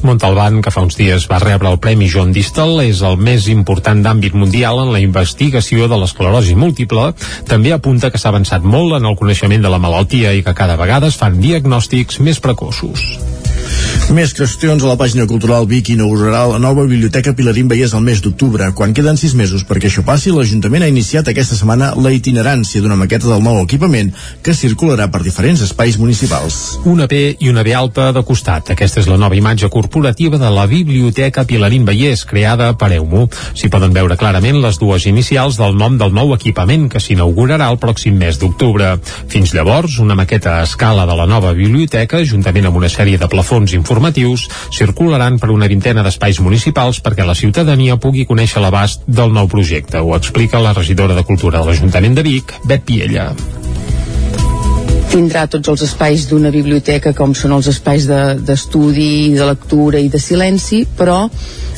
Montalbán, 0.03 0.61
que 0.61 0.73
fa 0.73 0.83
uns 0.85 0.97
dies 0.99 1.27
va 1.31 1.41
rebre 1.43 1.69
el 1.69 1.79
Premi 1.83 2.09
John 2.11 2.33
Distel, 2.35 2.79
és 2.85 3.03
el 3.05 3.17
més 3.17 3.47
important 3.51 4.01
d'àmbit 4.03 4.37
mundial 4.37 4.81
en 4.85 4.93
la 4.93 5.03
investigació 5.03 5.89
de 5.91 5.99
l'esclerosi 6.01 6.55
múltiple. 6.55 7.11
També 7.49 7.73
apunta 7.75 8.09
que 8.11 8.21
s'ha 8.21 8.31
avançat 8.33 8.65
molt 8.65 8.97
en 8.97 9.05
el 9.05 9.19
coneixement 9.19 9.61
de 9.61 9.73
la 9.73 9.81
malaltia 9.81 10.33
i 10.33 10.43
que 10.45 10.57
cada 10.57 10.79
vegada 10.79 11.11
es 11.11 11.19
fan 11.21 11.39
diagnòstics 11.41 12.19
més 12.25 12.41
precoços. 12.41 13.11
Més 14.11 14.33
qüestions 14.35 14.83
a 14.83 14.89
la 14.89 14.97
pàgina 14.99 15.23
cultural 15.29 15.67
Vic 15.69 15.91
inaugurarà 15.93 16.41
la 16.49 16.57
nova 16.59 16.83
biblioteca 16.87 17.31
Pilarín 17.37 17.69
Vallès 17.71 17.93
al 17.95 18.03
mes 18.03 18.19
d'octubre. 18.23 18.65
Quan 18.75 18.95
queden 18.97 19.19
sis 19.19 19.35
mesos 19.37 19.63
perquè 19.67 19.87
això 19.87 20.03
passi, 20.07 20.33
l'Ajuntament 20.35 20.83
ha 20.83 20.89
iniciat 20.91 21.29
aquesta 21.31 21.55
setmana 21.55 21.91
la 21.95 22.11
itinerància 22.11 22.81
d'una 22.81 22.97
maqueta 22.99 23.29
del 23.29 23.43
nou 23.45 23.61
equipament 23.61 24.11
que 24.43 24.55
circularà 24.57 25.07
per 25.11 25.21
diferents 25.23 25.61
espais 25.63 25.99
municipals. 26.01 26.79
Una 26.91 27.07
P 27.07 27.21
i 27.39 27.51
una 27.53 27.63
B 27.63 27.75
alta 27.77 28.09
de 28.11 28.23
costat. 28.27 28.73
Aquesta 28.75 28.99
és 29.03 29.07
la 29.07 29.19
nova 29.21 29.37
imatge 29.37 29.60
corporativa 29.69 30.37
de 30.37 30.49
la 30.49 30.65
Biblioteca 30.65 31.43
Pilarín 31.45 31.85
Vallès, 31.85 32.23
creada 32.25 32.71
per 32.77 32.91
EUMU. 32.95 33.27
S'hi 33.53 33.69
poden 33.69 33.93
veure 33.93 34.17
clarament 34.17 34.61
les 34.63 34.79
dues 34.81 35.05
inicials 35.09 35.59
del 35.59 35.75
nom 35.77 35.97
del 35.99 36.13
nou 36.15 36.33
equipament 36.35 36.87
que 36.89 37.01
s'inaugurarà 37.03 37.69
el 37.71 37.79
pròxim 37.81 38.17
mes 38.17 38.39
d'octubre. 38.41 38.93
Fins 39.31 39.53
llavors, 39.53 39.99
una 39.99 40.15
maqueta 40.15 40.57
a 40.59 40.63
escala 40.63 41.05
de 41.09 41.17
la 41.19 41.27
nova 41.29 41.53
biblioteca, 41.57 42.23
juntament 42.25 42.69
amb 42.69 42.81
una 42.81 42.89
sèrie 42.89 43.19
de 43.21 43.29
plafons 43.31 43.75
informatius 43.77 44.47
circularan 44.71 45.39
per 45.39 45.51
una 45.51 45.69
vintena 45.71 46.05
d'espais 46.05 46.39
municipals 46.39 47.01
perquè 47.03 47.27
la 47.27 47.37
ciutadania 47.37 47.99
pugui 48.01 48.25
conèixer 48.29 48.63
l'abast 48.63 49.05
del 49.07 49.35
nou 49.35 49.51
projecte. 49.51 49.99
Ho 50.01 50.15
explica 50.17 50.63
la 50.63 50.73
regidora 50.77 51.17
de 51.17 51.27
Cultura 51.27 51.59
de 51.59 51.69
l'Ajuntament 51.69 52.17
de 52.17 52.25
Vic, 52.27 52.57
Bet 52.65 52.87
Piella 52.87 53.31
tindrà 55.11 55.43
tots 55.51 55.67
els 55.67 55.81
espais 55.83 56.23
d'una 56.29 56.49
biblioteca 56.53 57.11
com 57.15 57.33
són 57.35 57.51
els 57.57 57.67
espais 57.67 58.05
d'estudi, 58.07 59.31
de, 59.33 59.39
de 59.39 59.47
lectura 59.49 59.99
i 59.99 60.07
de 60.11 60.19
silenci, 60.21 60.85
però 60.97 61.25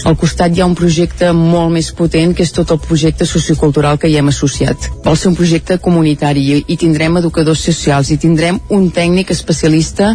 al 0.06 0.18
costat 0.20 0.54
hi 0.54 0.62
ha 0.62 0.68
un 0.70 0.76
projecte 0.78 1.32
molt 1.34 1.74
més 1.74 1.90
potent 1.98 2.36
que 2.38 2.46
és 2.46 2.54
tot 2.54 2.70
el 2.76 2.82
projecte 2.84 3.26
sociocultural 3.26 3.98
que 3.98 4.12
hi 4.12 4.20
hem 4.20 4.30
associat. 4.30 4.90
Vol 5.06 5.18
ser 5.18 5.32
un 5.32 5.38
projecte 5.40 5.80
comunitari 5.82 6.46
i, 6.62 6.78
tindrem 6.78 7.18
educadors 7.24 7.64
socials 7.66 8.12
i 8.14 8.20
tindrem 8.22 8.60
un 8.76 8.90
tècnic 8.94 9.34
especialista 9.34 10.14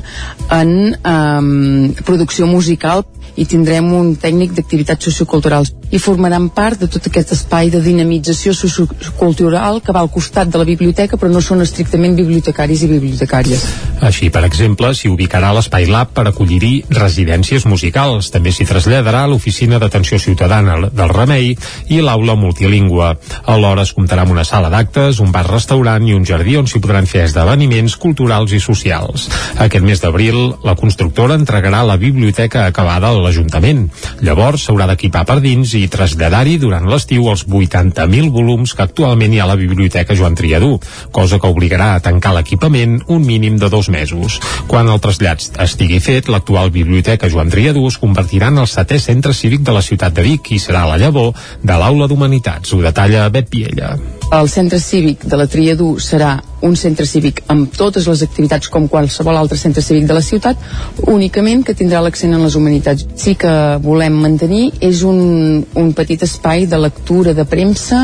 en 0.54 0.74
um, 0.94 1.94
producció 2.04 2.46
musical 2.46 3.02
i 3.34 3.46
tindrem 3.50 3.90
un 3.94 4.14
tècnic 4.20 4.54
d'activitats 4.54 5.10
socioculturals 5.10 5.74
i 5.90 5.98
formaran 5.98 6.48
part 6.52 6.80
de 6.82 6.88
tot 6.90 7.06
aquest 7.08 7.32
espai 7.32 7.70
de 7.72 7.80
dinamització 7.80 8.52
sociocultural 8.56 9.80
que 9.84 9.94
va 9.96 10.02
al 10.04 10.10
costat 10.12 10.50
de 10.52 10.60
la 10.60 10.66
biblioteca 10.68 11.16
però 11.16 11.30
no 11.32 11.40
són 11.44 11.64
estrictament 11.64 12.16
bibliotecaris 12.18 12.84
i 12.84 12.90
bibliotecàries. 12.90 13.64
Així, 14.04 14.28
per 14.30 14.44
exemple, 14.46 14.92
s'hi 14.94 15.10
ubicarà 15.10 15.50
l'Espai 15.54 15.88
Lab 15.90 16.12
per 16.14 16.26
acollir-hi 16.28 16.84
residències 16.94 17.64
musicals. 17.66 18.28
També 18.34 18.52
s'hi 18.52 18.66
traslladarà 18.68 19.24
l'Oficina 19.26 19.80
d'Atenció 19.80 20.20
Ciutadana 20.22 20.76
del 20.86 21.14
Remei 21.14 21.54
i 21.88 22.00
l'Aula 22.04 22.36
Multilingüe. 22.38 23.10
Alhora 23.54 23.86
es 23.86 23.94
comptarà 23.96 24.26
amb 24.26 24.36
una 24.36 24.44
sala 24.46 24.70
d'actes, 24.70 25.22
un 25.24 25.32
bar-restaurant 25.34 26.06
i 26.06 26.14
un 26.14 26.26
jardí 26.28 26.56
on 26.60 26.68
s'hi 26.70 26.82
podran 26.84 27.08
fer 27.10 27.24
esdeveniments 27.26 27.96
culturals 27.96 28.52
i 28.52 28.60
socials. 28.62 29.28
Aquest 29.58 29.84
mes 29.84 30.04
d'abril, 30.04 30.38
la 30.64 30.76
constructora 30.78 31.38
entregarà 31.38 31.82
la 31.86 31.98
biblioteca 31.98 32.66
acabada 32.68 33.10
a 33.10 33.18
l'Ajuntament. 33.18 33.88
Llavors 34.22 34.68
s'haurà 34.68 34.86
d'equipar 34.92 35.24
per 35.26 35.40
dins 35.42 35.74
i 35.74 35.77
traslladar-hi 35.86 36.56
durant 36.58 36.88
l'estiu 36.90 37.28
els 37.30 37.44
80.000 37.46 38.32
volums 38.34 38.74
que 38.74 38.82
actualment 38.82 39.34
hi 39.34 39.38
ha 39.38 39.46
a 39.46 39.52
la 39.52 39.58
Biblioteca 39.60 40.16
Joan 40.18 40.34
Triadú, 40.34 40.74
cosa 41.14 41.38
que 41.38 41.50
obligarà 41.54 41.92
a 41.94 42.02
tancar 42.02 42.34
l'equipament 42.34 42.98
un 43.06 43.24
mínim 43.24 43.58
de 43.62 43.70
dos 43.70 43.88
mesos. 43.94 44.40
Quan 44.66 44.90
el 44.90 44.98
trasllat 45.04 45.60
estigui 45.62 46.02
fet, 46.02 46.28
l'actual 46.28 46.74
Biblioteca 46.74 47.30
Joan 47.30 47.54
Triadú 47.54 47.86
es 47.86 48.02
convertirà 48.02 48.50
en 48.50 48.64
el 48.64 48.70
setè 48.70 48.98
centre 48.98 49.36
cívic 49.36 49.62
de 49.62 49.78
la 49.78 49.84
ciutat 49.84 50.18
de 50.18 50.26
Vic 50.26 50.50
i 50.56 50.62
serà 50.62 50.88
la 50.90 50.98
llavor 50.98 51.34
de 51.62 51.78
l'Aula 51.78 52.10
d'Humanitats. 52.10 52.74
Ho 52.74 52.82
detalla 52.82 53.28
Bet 53.30 53.52
Piella. 53.52 53.94
El 54.28 54.50
centre 54.52 54.76
cívic 54.78 55.22
de 55.24 55.36
la 55.40 55.46
Triadú 55.48 55.94
serà 56.04 56.34
un 56.60 56.74
centre 56.76 57.06
cívic 57.08 57.38
amb 57.48 57.70
totes 57.72 58.04
les 58.10 58.20
activitats 58.26 58.68
com 58.68 58.88
qualsevol 58.92 59.38
altre 59.40 59.56
centre 59.56 59.80
cívic 59.80 60.04
de 60.08 60.16
la 60.18 60.24
ciutat, 60.26 60.60
únicament 61.08 61.62
que 61.64 61.72
tindrà 61.78 62.02
l'accent 62.04 62.34
en 62.36 62.44
les 62.44 62.56
humanitats. 62.58 63.06
Sí 63.16 63.38
que 63.40 63.52
volem 63.80 64.18
mantenir 64.20 64.66
és 64.84 65.00
un, 65.06 65.62
un 65.80 65.92
petit 65.96 66.26
espai 66.28 66.66
de 66.68 66.80
lectura 66.82 67.32
de 67.32 67.46
premsa, 67.48 68.02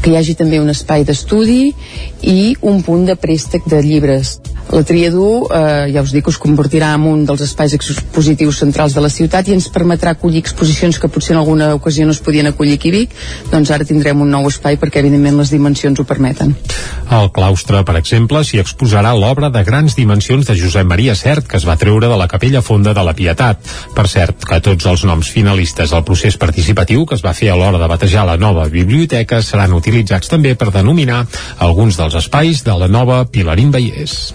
que 0.00 0.14
hi 0.14 0.16
hagi 0.16 0.38
també 0.38 0.62
un 0.62 0.72
espai 0.72 1.04
d'estudi 1.04 1.74
i 2.24 2.54
un 2.62 2.80
punt 2.86 3.04
de 3.10 3.18
préstec 3.20 3.68
de 3.68 3.82
llibres. 3.84 4.38
La 4.70 4.84
Triadú, 4.86 5.48
eh, 5.50 5.90
ja 5.90 6.02
us 6.04 6.12
dic, 6.14 6.28
us 6.30 6.38
convertirà 6.38 6.92
en 6.94 7.02
un 7.10 7.24
dels 7.26 7.40
espais 7.42 7.72
expositius 7.74 8.60
centrals 8.62 8.94
de 8.94 9.02
la 9.02 9.10
ciutat 9.10 9.48
i 9.48 9.56
ens 9.56 9.66
permetrà 9.74 10.12
acollir 10.14 10.44
exposicions 10.44 11.00
que 11.00 11.10
potser 11.10 11.34
en 11.34 11.40
alguna 11.40 11.72
ocasió 11.74 12.06
no 12.06 12.14
es 12.14 12.20
podien 12.22 12.46
acollir 12.46 12.76
aquí 12.78 12.92
a 12.92 12.94
Vic, 12.94 13.16
doncs 13.50 13.72
ara 13.74 13.84
tindrem 13.84 14.22
un 14.22 14.30
nou 14.30 14.46
espai 14.46 14.78
perquè 14.78 15.02
evidentment 15.02 15.40
les 15.42 15.49
dimensions 15.50 16.00
ho 16.00 16.04
permeten. 16.04 16.54
Al 17.10 17.30
claustre, 17.34 17.82
per 17.86 17.96
exemple, 17.98 18.42
s'hi 18.46 18.60
exposarà 18.62 19.12
l'obra 19.18 19.50
de 19.50 19.62
grans 19.66 19.96
dimensions 19.98 20.46
de 20.46 20.56
Josep 20.58 20.86
Maria 20.86 21.16
Cert, 21.18 21.48
que 21.50 21.58
es 21.58 21.66
va 21.66 21.78
treure 21.80 22.08
de 22.08 22.18
la 22.18 22.28
capella 22.30 22.62
fonda 22.62 22.94
de 22.94 23.04
la 23.06 23.14
Pietat. 23.18 23.58
Per 23.96 24.06
cert, 24.08 24.46
que 24.46 24.60
tots 24.64 24.86
els 24.86 25.04
noms 25.08 25.32
finalistes 25.34 25.92
al 25.92 26.04
procés 26.06 26.38
participatiu 26.38 27.06
que 27.06 27.18
es 27.18 27.24
va 27.26 27.34
fer 27.34 27.50
a 27.50 27.58
l'hora 27.58 27.80
de 27.82 27.90
batejar 27.90 28.26
la 28.28 28.38
nova 28.38 28.68
biblioteca 28.70 29.42
seran 29.42 29.74
utilitzats 29.76 30.30
també 30.30 30.54
per 30.54 30.70
denominar 30.74 31.24
alguns 31.58 31.98
dels 31.98 32.16
espais 32.22 32.64
de 32.64 32.78
la 32.78 32.88
nova 32.88 33.24
Pilarín 33.26 33.74
Vallès. 33.74 34.32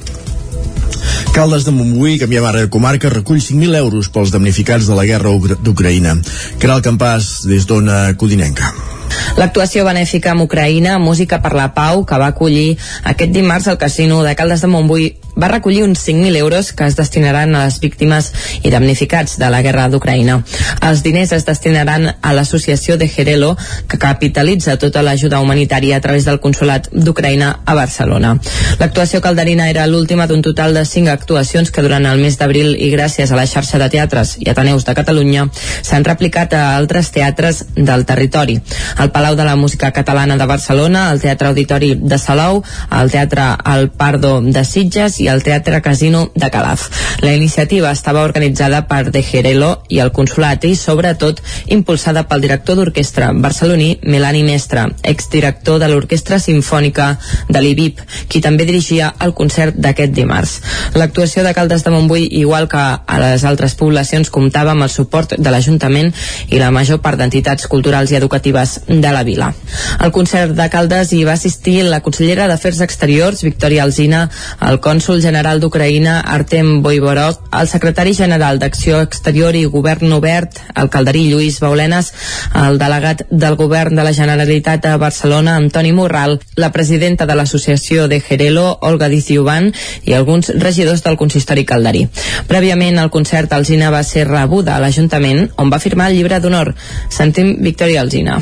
Caldes 1.36 1.66
de 1.68 1.72
Montbui, 1.76 2.18
canviem 2.22 2.45
ara 2.47 2.63
de 2.63 2.72
comarca, 2.72 3.11
recull 3.11 3.41
5.000 3.43 3.76
euros 3.82 4.09
pels 4.09 4.32
damnificats 4.32 4.88
de 4.88 4.95
la 4.95 5.05
guerra 5.09 5.36
d'Ucraïna. 5.36 6.18
Caral 6.63 6.84
Campàs, 6.86 7.41
des 7.49 7.68
d'Ona 7.68 8.05
Codinenca. 8.16 8.95
L'actuació 9.36 9.84
benèfica 9.84 10.32
amb 10.32 10.46
Ucraïna, 10.46 10.96
Música 11.04 11.42
per 11.44 11.52
la 11.58 11.68
Pau, 11.76 12.06
que 12.08 12.20
va 12.22 12.32
acollir 12.32 12.78
aquest 13.04 13.34
dimarts 13.36 13.68
al 13.68 13.78
casino 13.78 14.22
de 14.24 14.32
Caldes 14.40 14.64
de 14.64 14.70
Montbui, 14.72 15.10
va 15.36 15.50
recollir 15.52 15.84
uns 15.84 16.00
5.000 16.08 16.38
euros 16.38 16.72
que 16.74 16.86
es 16.86 16.96
destinaran 16.96 17.56
a 17.56 17.66
les 17.66 17.80
víctimes 17.80 18.32
i 18.64 18.72
damnificats 18.72 19.38
de 19.38 19.50
la 19.52 19.62
guerra 19.62 19.88
d'Ucraïna. 19.90 20.40
Els 20.88 21.04
diners 21.04 21.34
es 21.36 21.46
destinaran 21.46 22.08
a 22.22 22.34
l'associació 22.34 22.98
de 22.98 23.08
Gerelo, 23.08 23.56
que 23.88 24.00
capitalitza 24.00 24.78
tota 24.80 25.04
l'ajuda 25.04 25.42
humanitària 25.44 25.98
a 25.98 26.02
través 26.02 26.26
del 26.26 26.40
Consolat 26.40 26.90
d'Ucraïna 26.92 27.52
a 27.66 27.76
Barcelona. 27.76 28.36
L'actuació 28.80 29.22
calderina 29.22 29.70
era 29.70 29.88
l'última 29.88 30.28
d'un 30.28 30.42
total 30.42 30.74
de 30.74 30.86
5 30.86 31.12
actuacions 31.12 31.72
que 31.72 31.84
durant 31.84 32.06
el 32.06 32.22
mes 32.22 32.38
d'abril 32.40 32.76
i 32.76 32.92
gràcies 32.94 33.32
a 33.32 33.40
la 33.40 33.48
xarxa 33.48 33.80
de 33.82 33.90
teatres 33.90 34.36
i 34.40 34.50
Ateneus 34.50 34.86
de 34.86 34.96
Catalunya 34.96 35.48
s'han 35.82 36.06
replicat 36.08 36.54
a 36.54 36.76
altres 36.76 37.12
teatres 37.12 37.64
del 37.76 38.06
territori. 38.06 38.60
El 39.00 39.12
Palau 39.12 39.36
de 39.36 39.46
la 39.48 39.56
Música 39.56 39.92
Catalana 39.92 40.38
de 40.38 40.46
Barcelona, 40.46 41.10
el 41.12 41.22
Teatre 41.22 41.50
Auditori 41.50 41.94
de 41.96 42.18
Salou, 42.18 42.64
el 42.92 43.12
Teatre 43.12 43.48
El 43.76 43.90
Pardo 43.90 44.40
de 44.42 44.64
Sitges 44.66 45.20
i 45.20 45.25
el 45.28 45.44
Teatre 45.44 45.82
Casino 45.82 46.32
de 46.36 46.50
Calaf. 46.52 46.90
La 47.22 47.34
iniciativa 47.34 47.92
estava 47.92 48.24
organitzada 48.24 48.86
per 48.88 49.12
De 49.12 49.22
Gerelo 49.24 49.84
i 49.90 50.00
el 50.04 50.12
Consolat 50.12 50.66
i, 50.66 50.76
sobretot, 50.76 51.42
impulsada 51.74 52.26
pel 52.30 52.44
director 52.44 52.78
d'orquestra 52.80 53.32
barceloní 53.34 54.00
Melani 54.04 54.44
Mestre, 54.44 54.88
exdirector 55.04 55.80
de 55.80 55.90
l'Orquestra 55.90 56.40
Simfònica 56.40 57.08
de 57.50 57.62
l'IBIP, 57.62 58.02
qui 58.30 58.42
també 58.42 58.68
dirigia 58.68 59.14
el 59.24 59.34
concert 59.38 59.78
d'aquest 59.78 60.14
dimarts. 60.16 60.58
L'actuació 60.96 61.44
de 61.46 61.54
Caldes 61.58 61.84
de 61.86 61.94
Montbui, 61.94 62.28
igual 62.42 62.70
que 62.72 62.82
a 62.82 63.20
les 63.22 63.46
altres 63.46 63.76
poblacions, 63.80 64.30
comptava 64.30 64.76
amb 64.76 64.86
el 64.86 64.94
suport 64.94 65.36
de 65.38 65.52
l'Ajuntament 65.52 66.12
i 66.50 66.60
la 66.62 66.72
major 66.72 67.02
part 67.04 67.20
d'entitats 67.20 67.68
culturals 67.72 68.12
i 68.12 68.20
educatives 68.20 68.80
de 68.88 69.12
la 69.12 69.24
vila. 69.24 69.52
Al 70.00 70.12
concert 70.16 70.56
de 70.58 70.70
Caldes 70.70 71.14
hi 71.14 71.24
va 71.28 71.36
assistir 71.40 71.82
la 71.84 72.02
consellera 72.06 72.48
d'Afers 72.48 72.82
Exteriors, 72.86 73.44
Victòria 73.46 73.84
Alzina, 73.84 74.26
el 74.62 74.80
cònsul 75.16 75.32
general 75.32 75.61
d'Ucraïna, 75.61 76.20
Artem 76.28 76.82
Voivorov, 76.84 77.38
el 77.55 77.70
secretari 77.72 78.13
general 78.13 78.59
d'Acció 78.59 78.99
Exterior 78.99 79.55
i 79.55 79.63
Govern 79.66 80.11
Obert, 80.11 80.59
el 80.76 80.89
calderí 80.89 81.30
Lluís 81.30 81.61
Baulenes, 81.63 82.11
el 82.53 82.78
delegat 82.78 83.24
del 83.32 83.55
govern 83.55 83.95
de 83.95 84.03
la 84.03 84.11
Generalitat 84.11 84.86
a 84.86 84.97
Barcelona, 84.97 85.55
Antoni 85.55 85.93
Morral, 85.93 86.41
la 86.57 86.72
presidenta 86.74 87.26
de 87.26 87.36
l'associació 87.36 88.09
de 88.11 88.20
Gerelo, 88.20 88.78
Olga 88.82 89.07
Dizioban, 89.07 89.72
i 90.03 90.13
alguns 90.13 90.51
regidors 90.59 91.05
del 91.05 91.16
consistori 91.16 91.63
calderí. 91.63 92.09
Prèviament, 92.51 92.99
el 92.99 93.13
concert 93.13 93.53
Alzina 93.53 93.93
va 93.93 94.03
ser 94.03 94.28
rebuda 94.28 94.76
a 94.76 94.84
l'Ajuntament, 94.84 95.47
on 95.55 95.72
va 95.72 95.80
firmar 95.80 96.09
el 96.11 96.20
llibre 96.20 96.41
d'honor. 96.43 96.76
Sentim 97.07 97.55
Victòria 97.63 98.03
Alzina 98.03 98.41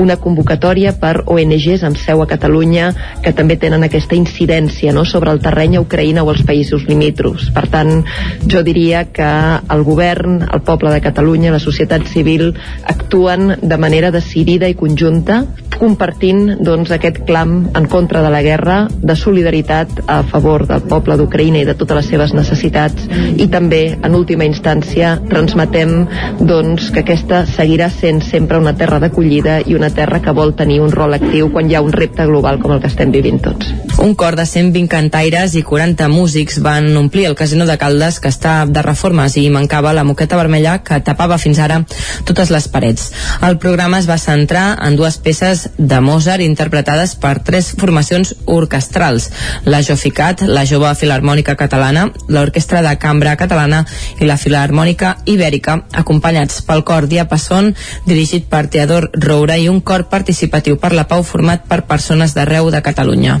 una 0.00 0.16
convocatòria 0.20 0.94
per 1.00 1.24
ONGs 1.26 1.84
amb 1.86 1.98
seu 2.00 2.22
a 2.22 2.28
Catalunya 2.30 2.90
que 3.24 3.32
també 3.36 3.56
tenen 3.60 3.86
aquesta 3.86 4.16
incidència 4.18 4.94
no, 4.96 5.04
sobre 5.04 5.32
el 5.34 5.42
terreny 5.44 5.76
a 5.76 5.84
Ucraïna 5.84 6.24
o 6.24 6.32
els 6.32 6.44
països 6.46 6.86
limítrofs. 6.88 7.50
Per 7.56 7.66
tant, 7.72 8.02
jo 8.46 8.62
diria 8.66 9.06
que 9.12 9.30
el 9.72 9.84
govern, 9.86 10.40
el 10.46 10.64
poble 10.66 10.92
de 10.94 11.02
Catalunya, 11.04 11.54
la 11.54 11.62
societat 11.62 12.06
civil 12.10 12.52
actuen 12.84 13.56
de 13.62 13.78
manera 13.80 14.12
decidida 14.14 14.68
i 14.68 14.78
conjunta 14.78 15.44
compartint 15.76 16.56
doncs, 16.64 16.90
aquest 16.94 17.22
clam 17.28 17.68
en 17.76 17.86
contra 17.92 18.22
de 18.24 18.30
la 18.32 18.42
guerra, 18.42 18.76
de 18.88 19.16
solidaritat 19.16 20.02
a 20.06 20.22
favor 20.30 20.66
del 20.68 20.84
poble 20.88 21.16
d'Ucraïna 21.20 21.62
i 21.62 21.68
de 21.68 21.76
totes 21.78 22.00
les 22.00 22.10
seves 22.12 22.34
necessitats 22.36 23.06
i 23.36 23.48
també, 23.52 23.82
en 23.96 24.16
última 24.16 24.46
instància, 24.48 25.16
transmetem 25.28 25.94
doncs, 26.40 26.90
que 26.94 27.04
aquesta 27.04 27.44
seguirà 27.48 27.90
sent 27.92 28.22
sempre 28.24 28.60
una 28.62 28.74
terra 28.76 29.00
d'acollida 29.02 29.60
i 29.66 29.76
una 29.76 29.85
terra 29.90 30.20
que 30.22 30.34
vol 30.36 30.54
tenir 30.56 30.80
un 30.80 30.92
rol 30.92 31.14
actiu 31.16 31.50
quan 31.52 31.70
hi 31.70 31.76
ha 31.76 31.82
un 31.84 31.92
repte 31.92 32.26
global 32.26 32.60
com 32.62 32.74
el 32.74 32.80
que 32.82 32.90
estem 32.90 33.12
vivint 33.14 33.40
tots. 33.42 33.72
Un 34.02 34.14
cor 34.14 34.36
de 34.36 34.44
120 34.46 34.90
cantaires 34.92 35.54
i 35.56 35.62
40 35.64 36.08
músics 36.12 36.58
van 36.62 36.90
omplir 36.96 37.26
el 37.26 37.34
casino 37.34 37.66
de 37.66 37.78
Caldes 37.80 38.20
que 38.20 38.28
està 38.28 38.66
de 38.68 38.82
reformes 38.84 39.36
i 39.40 39.46
mancava 39.50 39.94
la 39.96 40.04
moqueta 40.04 40.36
vermella 40.36 40.78
que 40.84 41.00
tapava 41.00 41.38
fins 41.40 41.60
ara 41.62 41.80
totes 42.28 42.52
les 42.52 42.68
parets. 42.68 43.10
El 43.46 43.58
programa 43.62 43.98
es 43.98 44.08
va 44.08 44.18
centrar 44.20 44.66
en 44.84 44.96
dues 44.96 45.16
peces 45.22 45.68
de 45.78 46.00
Mozart 46.00 46.44
interpretades 46.44 47.14
per 47.16 47.38
tres 47.46 47.72
formacions 47.78 48.34
orquestrals, 48.44 49.30
la 49.64 49.82
Joficat, 49.82 50.42
la 50.46 50.66
Jove 50.68 50.92
Filarmònica 50.94 51.56
Catalana, 51.56 52.08
l'Orquestra 52.28 52.82
de 52.84 52.94
Cambra 53.00 53.36
Catalana 53.36 53.84
i 54.20 54.28
la 54.28 54.36
Filarmònica 54.40 55.16
Ibèrica, 55.24 55.80
acompanyats 55.92 56.60
pel 56.66 56.84
cor 56.84 57.08
Diapason, 57.08 57.72
dirigit 58.06 58.48
per 58.50 58.66
Teodor 58.72 59.10
Roura 59.14 59.56
i 59.56 59.68
un 59.72 59.75
cor 59.80 60.06
participatiu 60.12 60.76
per 60.80 60.92
la 60.94 61.06
pau 61.08 61.24
format 61.26 61.64
per 61.68 61.82
persones 61.88 62.34
d'arreu 62.36 62.70
de 62.70 62.82
Catalunya. 62.82 63.38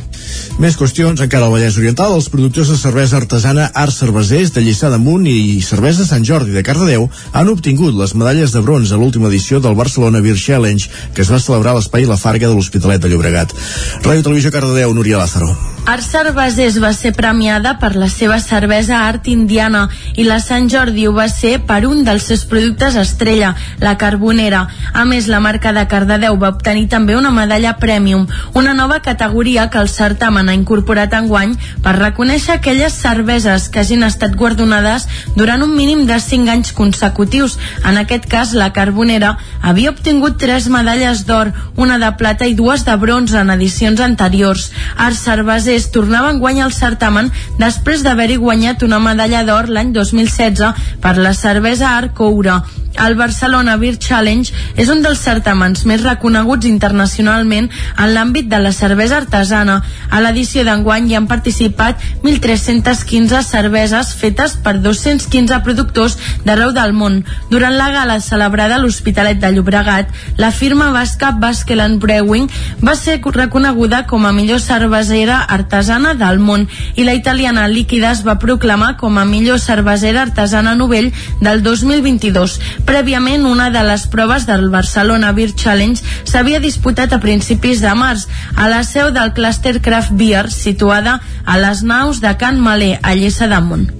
Més 0.62 0.76
qüestions 0.78 1.20
encara 1.22 1.46
al 1.46 1.54
Vallès 1.54 1.78
Oriental. 1.78 2.14
Els 2.16 2.28
productors 2.32 2.70
de 2.72 2.78
cervesa 2.80 3.18
artesana 3.20 3.70
Arts 3.74 4.00
Cervesers 4.02 4.52
de 4.54 4.64
Lliçà 4.64 4.90
d'Amunt 4.92 5.26
i 5.30 5.60
Cervesa 5.64 6.06
Sant 6.08 6.24
Jordi 6.26 6.54
de 6.56 6.64
Cardedeu 6.66 7.08
han 7.32 7.52
obtingut 7.52 7.94
les 7.94 8.14
medalles 8.14 8.52
de 8.52 8.64
bronze 8.64 8.94
a 8.94 9.00
l'última 9.00 9.28
edició 9.28 9.60
del 9.60 9.78
Barcelona 9.78 10.20
Beer 10.24 10.36
Challenge 10.40 10.90
que 11.14 11.22
es 11.22 11.32
va 11.32 11.42
celebrar 11.42 11.74
a 11.74 11.80
l'espai 11.80 12.06
La 12.08 12.18
Farga 12.20 12.48
de 12.48 12.54
l'Hospitalet 12.54 13.02
de 13.02 13.12
Llobregat. 13.12 13.54
Ràdio 14.02 14.26
Televisió 14.26 14.52
Cardedeu, 14.52 14.94
Núria 14.94 15.22
Lázaro. 15.22 15.54
Art 15.86 16.02
Cervesers 16.02 16.80
va 16.82 16.90
ser 16.90 17.12
premiada 17.14 17.76
per 17.78 17.92
la 17.94 18.08
seva 18.10 18.40
cervesa 18.42 19.04
Art 19.06 19.28
Indiana 19.30 19.84
i 20.18 20.24
la 20.26 20.40
Sant 20.42 20.66
Jordi 20.72 21.04
ho 21.06 21.12
va 21.14 21.28
ser 21.30 21.60
per 21.62 21.84
un 21.86 22.02
dels 22.02 22.26
seus 22.26 22.42
productes 22.50 22.96
estrella, 22.98 23.52
la 23.78 23.94
Carbonera. 24.00 24.64
A 24.92 25.04
més, 25.06 25.28
la 25.30 25.38
marca 25.38 25.70
de 25.76 25.84
Cardedeu 25.86 26.25
va 26.34 26.50
obtenir 26.50 26.88
també 26.90 27.14
una 27.14 27.30
medalla 27.30 27.76
Premium, 27.78 28.26
una 28.54 28.74
nova 28.74 28.98
categoria 29.02 29.68
que 29.70 29.78
el 29.78 29.88
certamen 29.88 30.48
ha 30.48 30.56
incorporat 30.58 31.14
enguany 31.14 31.54
per 31.84 31.94
reconèixer 32.00 32.56
aquelles 32.56 32.98
cerveses 32.98 33.68
que 33.70 33.84
hagin 33.84 34.02
estat 34.02 34.34
guardonades 34.34 35.06
durant 35.36 35.62
un 35.62 35.76
mínim 35.76 36.06
de 36.10 36.18
5 36.18 36.50
anys 36.50 36.72
consecutius. 36.72 37.58
En 37.84 38.02
aquest 38.02 38.26
cas, 38.26 38.52
la 38.52 38.72
Carbonera 38.72 39.36
havia 39.62 39.94
obtingut 39.94 40.40
tres 40.42 40.66
medalles 40.66 41.22
d'or, 41.30 41.54
una 41.76 42.00
de 42.02 42.10
plata 42.18 42.50
i 42.50 42.58
dues 42.58 42.82
de 42.84 42.98
bronze 42.98 43.38
en 43.38 43.54
edicions 43.54 44.02
anteriors. 44.02 44.72
Art 44.96 45.14
Cervesers 45.14 45.36
Cervesers 45.36 45.90
tornava 45.92 46.30
en 46.32 46.38
guany 46.40 46.62
al 46.64 46.72
certamen 46.72 47.26
després 47.60 48.00
d'haver-hi 48.04 48.38
guanyat 48.40 48.84
una 48.86 48.98
medalla 49.02 49.42
d'or 49.44 49.68
l'any 49.68 49.92
2016 49.92 50.86
per 51.02 51.16
la 51.18 51.34
cervesa 51.36 51.90
Arcoura. 51.96 52.62
El 53.04 53.14
Barcelona 53.18 53.76
Beer 53.76 53.98
Challenge 54.00 54.52
és 54.80 54.88
un 54.88 55.02
dels 55.04 55.20
certamens 55.20 55.84
més 55.84 56.05
reconeguts 56.06 56.68
internacionalment 56.70 57.68
en 57.70 58.14
l'àmbit 58.14 58.48
de 58.48 58.60
la 58.62 58.72
cervesa 58.72 59.18
artesana. 59.20 59.80
A 60.10 60.22
l'edició 60.24 60.64
d'enguany 60.64 61.10
hi 61.10 61.18
han 61.18 61.28
participat 61.30 62.00
1.315 62.22 63.42
cerveses 63.46 64.14
fetes 64.16 64.56
per 64.62 64.78
215 64.80 65.60
productors 65.66 66.16
d'arreu 66.46 66.72
del 66.76 66.94
món. 66.96 67.22
Durant 67.50 67.76
la 67.76 67.90
gala 67.94 68.20
celebrada 68.24 68.76
a 68.76 68.82
l'Hospitalet 68.82 69.40
de 69.42 69.52
Llobregat, 69.52 70.10
la 70.36 70.50
firma 70.50 70.90
basca 70.94 71.32
Baskeland 71.32 72.00
Brewing 72.02 72.48
va 72.84 72.96
ser 72.96 73.20
reconeguda 73.36 74.04
com 74.06 74.26
a 74.26 74.32
millor 74.32 74.60
cervesera 74.60 75.40
artesana 75.42 76.14
del 76.14 76.38
món 76.38 76.66
i 76.94 77.04
la 77.04 77.14
italiana 77.14 77.66
Líquida 77.68 78.12
es 78.12 78.22
va 78.26 78.38
proclamar 78.38 78.96
com 79.00 79.18
a 79.18 79.24
millor 79.24 79.60
cervesera 79.60 80.22
artesana 80.22 80.74
novell 80.78 81.12
del 81.40 81.62
2022. 81.62 82.58
Prèviament, 82.88 83.46
una 83.46 83.70
de 83.70 83.82
les 83.86 84.06
proves 84.12 84.46
del 84.46 84.68
Barcelona 84.70 85.32
Beer 85.32 85.52
Challenge 85.54 85.95
s'havia 86.24 86.60
disputat 86.60 87.12
a 87.12 87.20
principis 87.22 87.82
de 87.84 87.94
març 87.94 88.26
a 88.56 88.68
la 88.72 88.82
seu 88.84 89.12
del 89.14 89.34
Cluster 89.36 89.78
Craft 89.80 90.16
Beer 90.18 90.48
situada 90.50 91.20
a 91.44 91.58
les 91.62 91.82
naus 91.82 92.20
de 92.20 92.34
Can 92.40 92.60
Malé, 92.60 92.96
a 93.02 93.14
Lliçà 93.14 93.48
d'Amunt. 93.48 93.90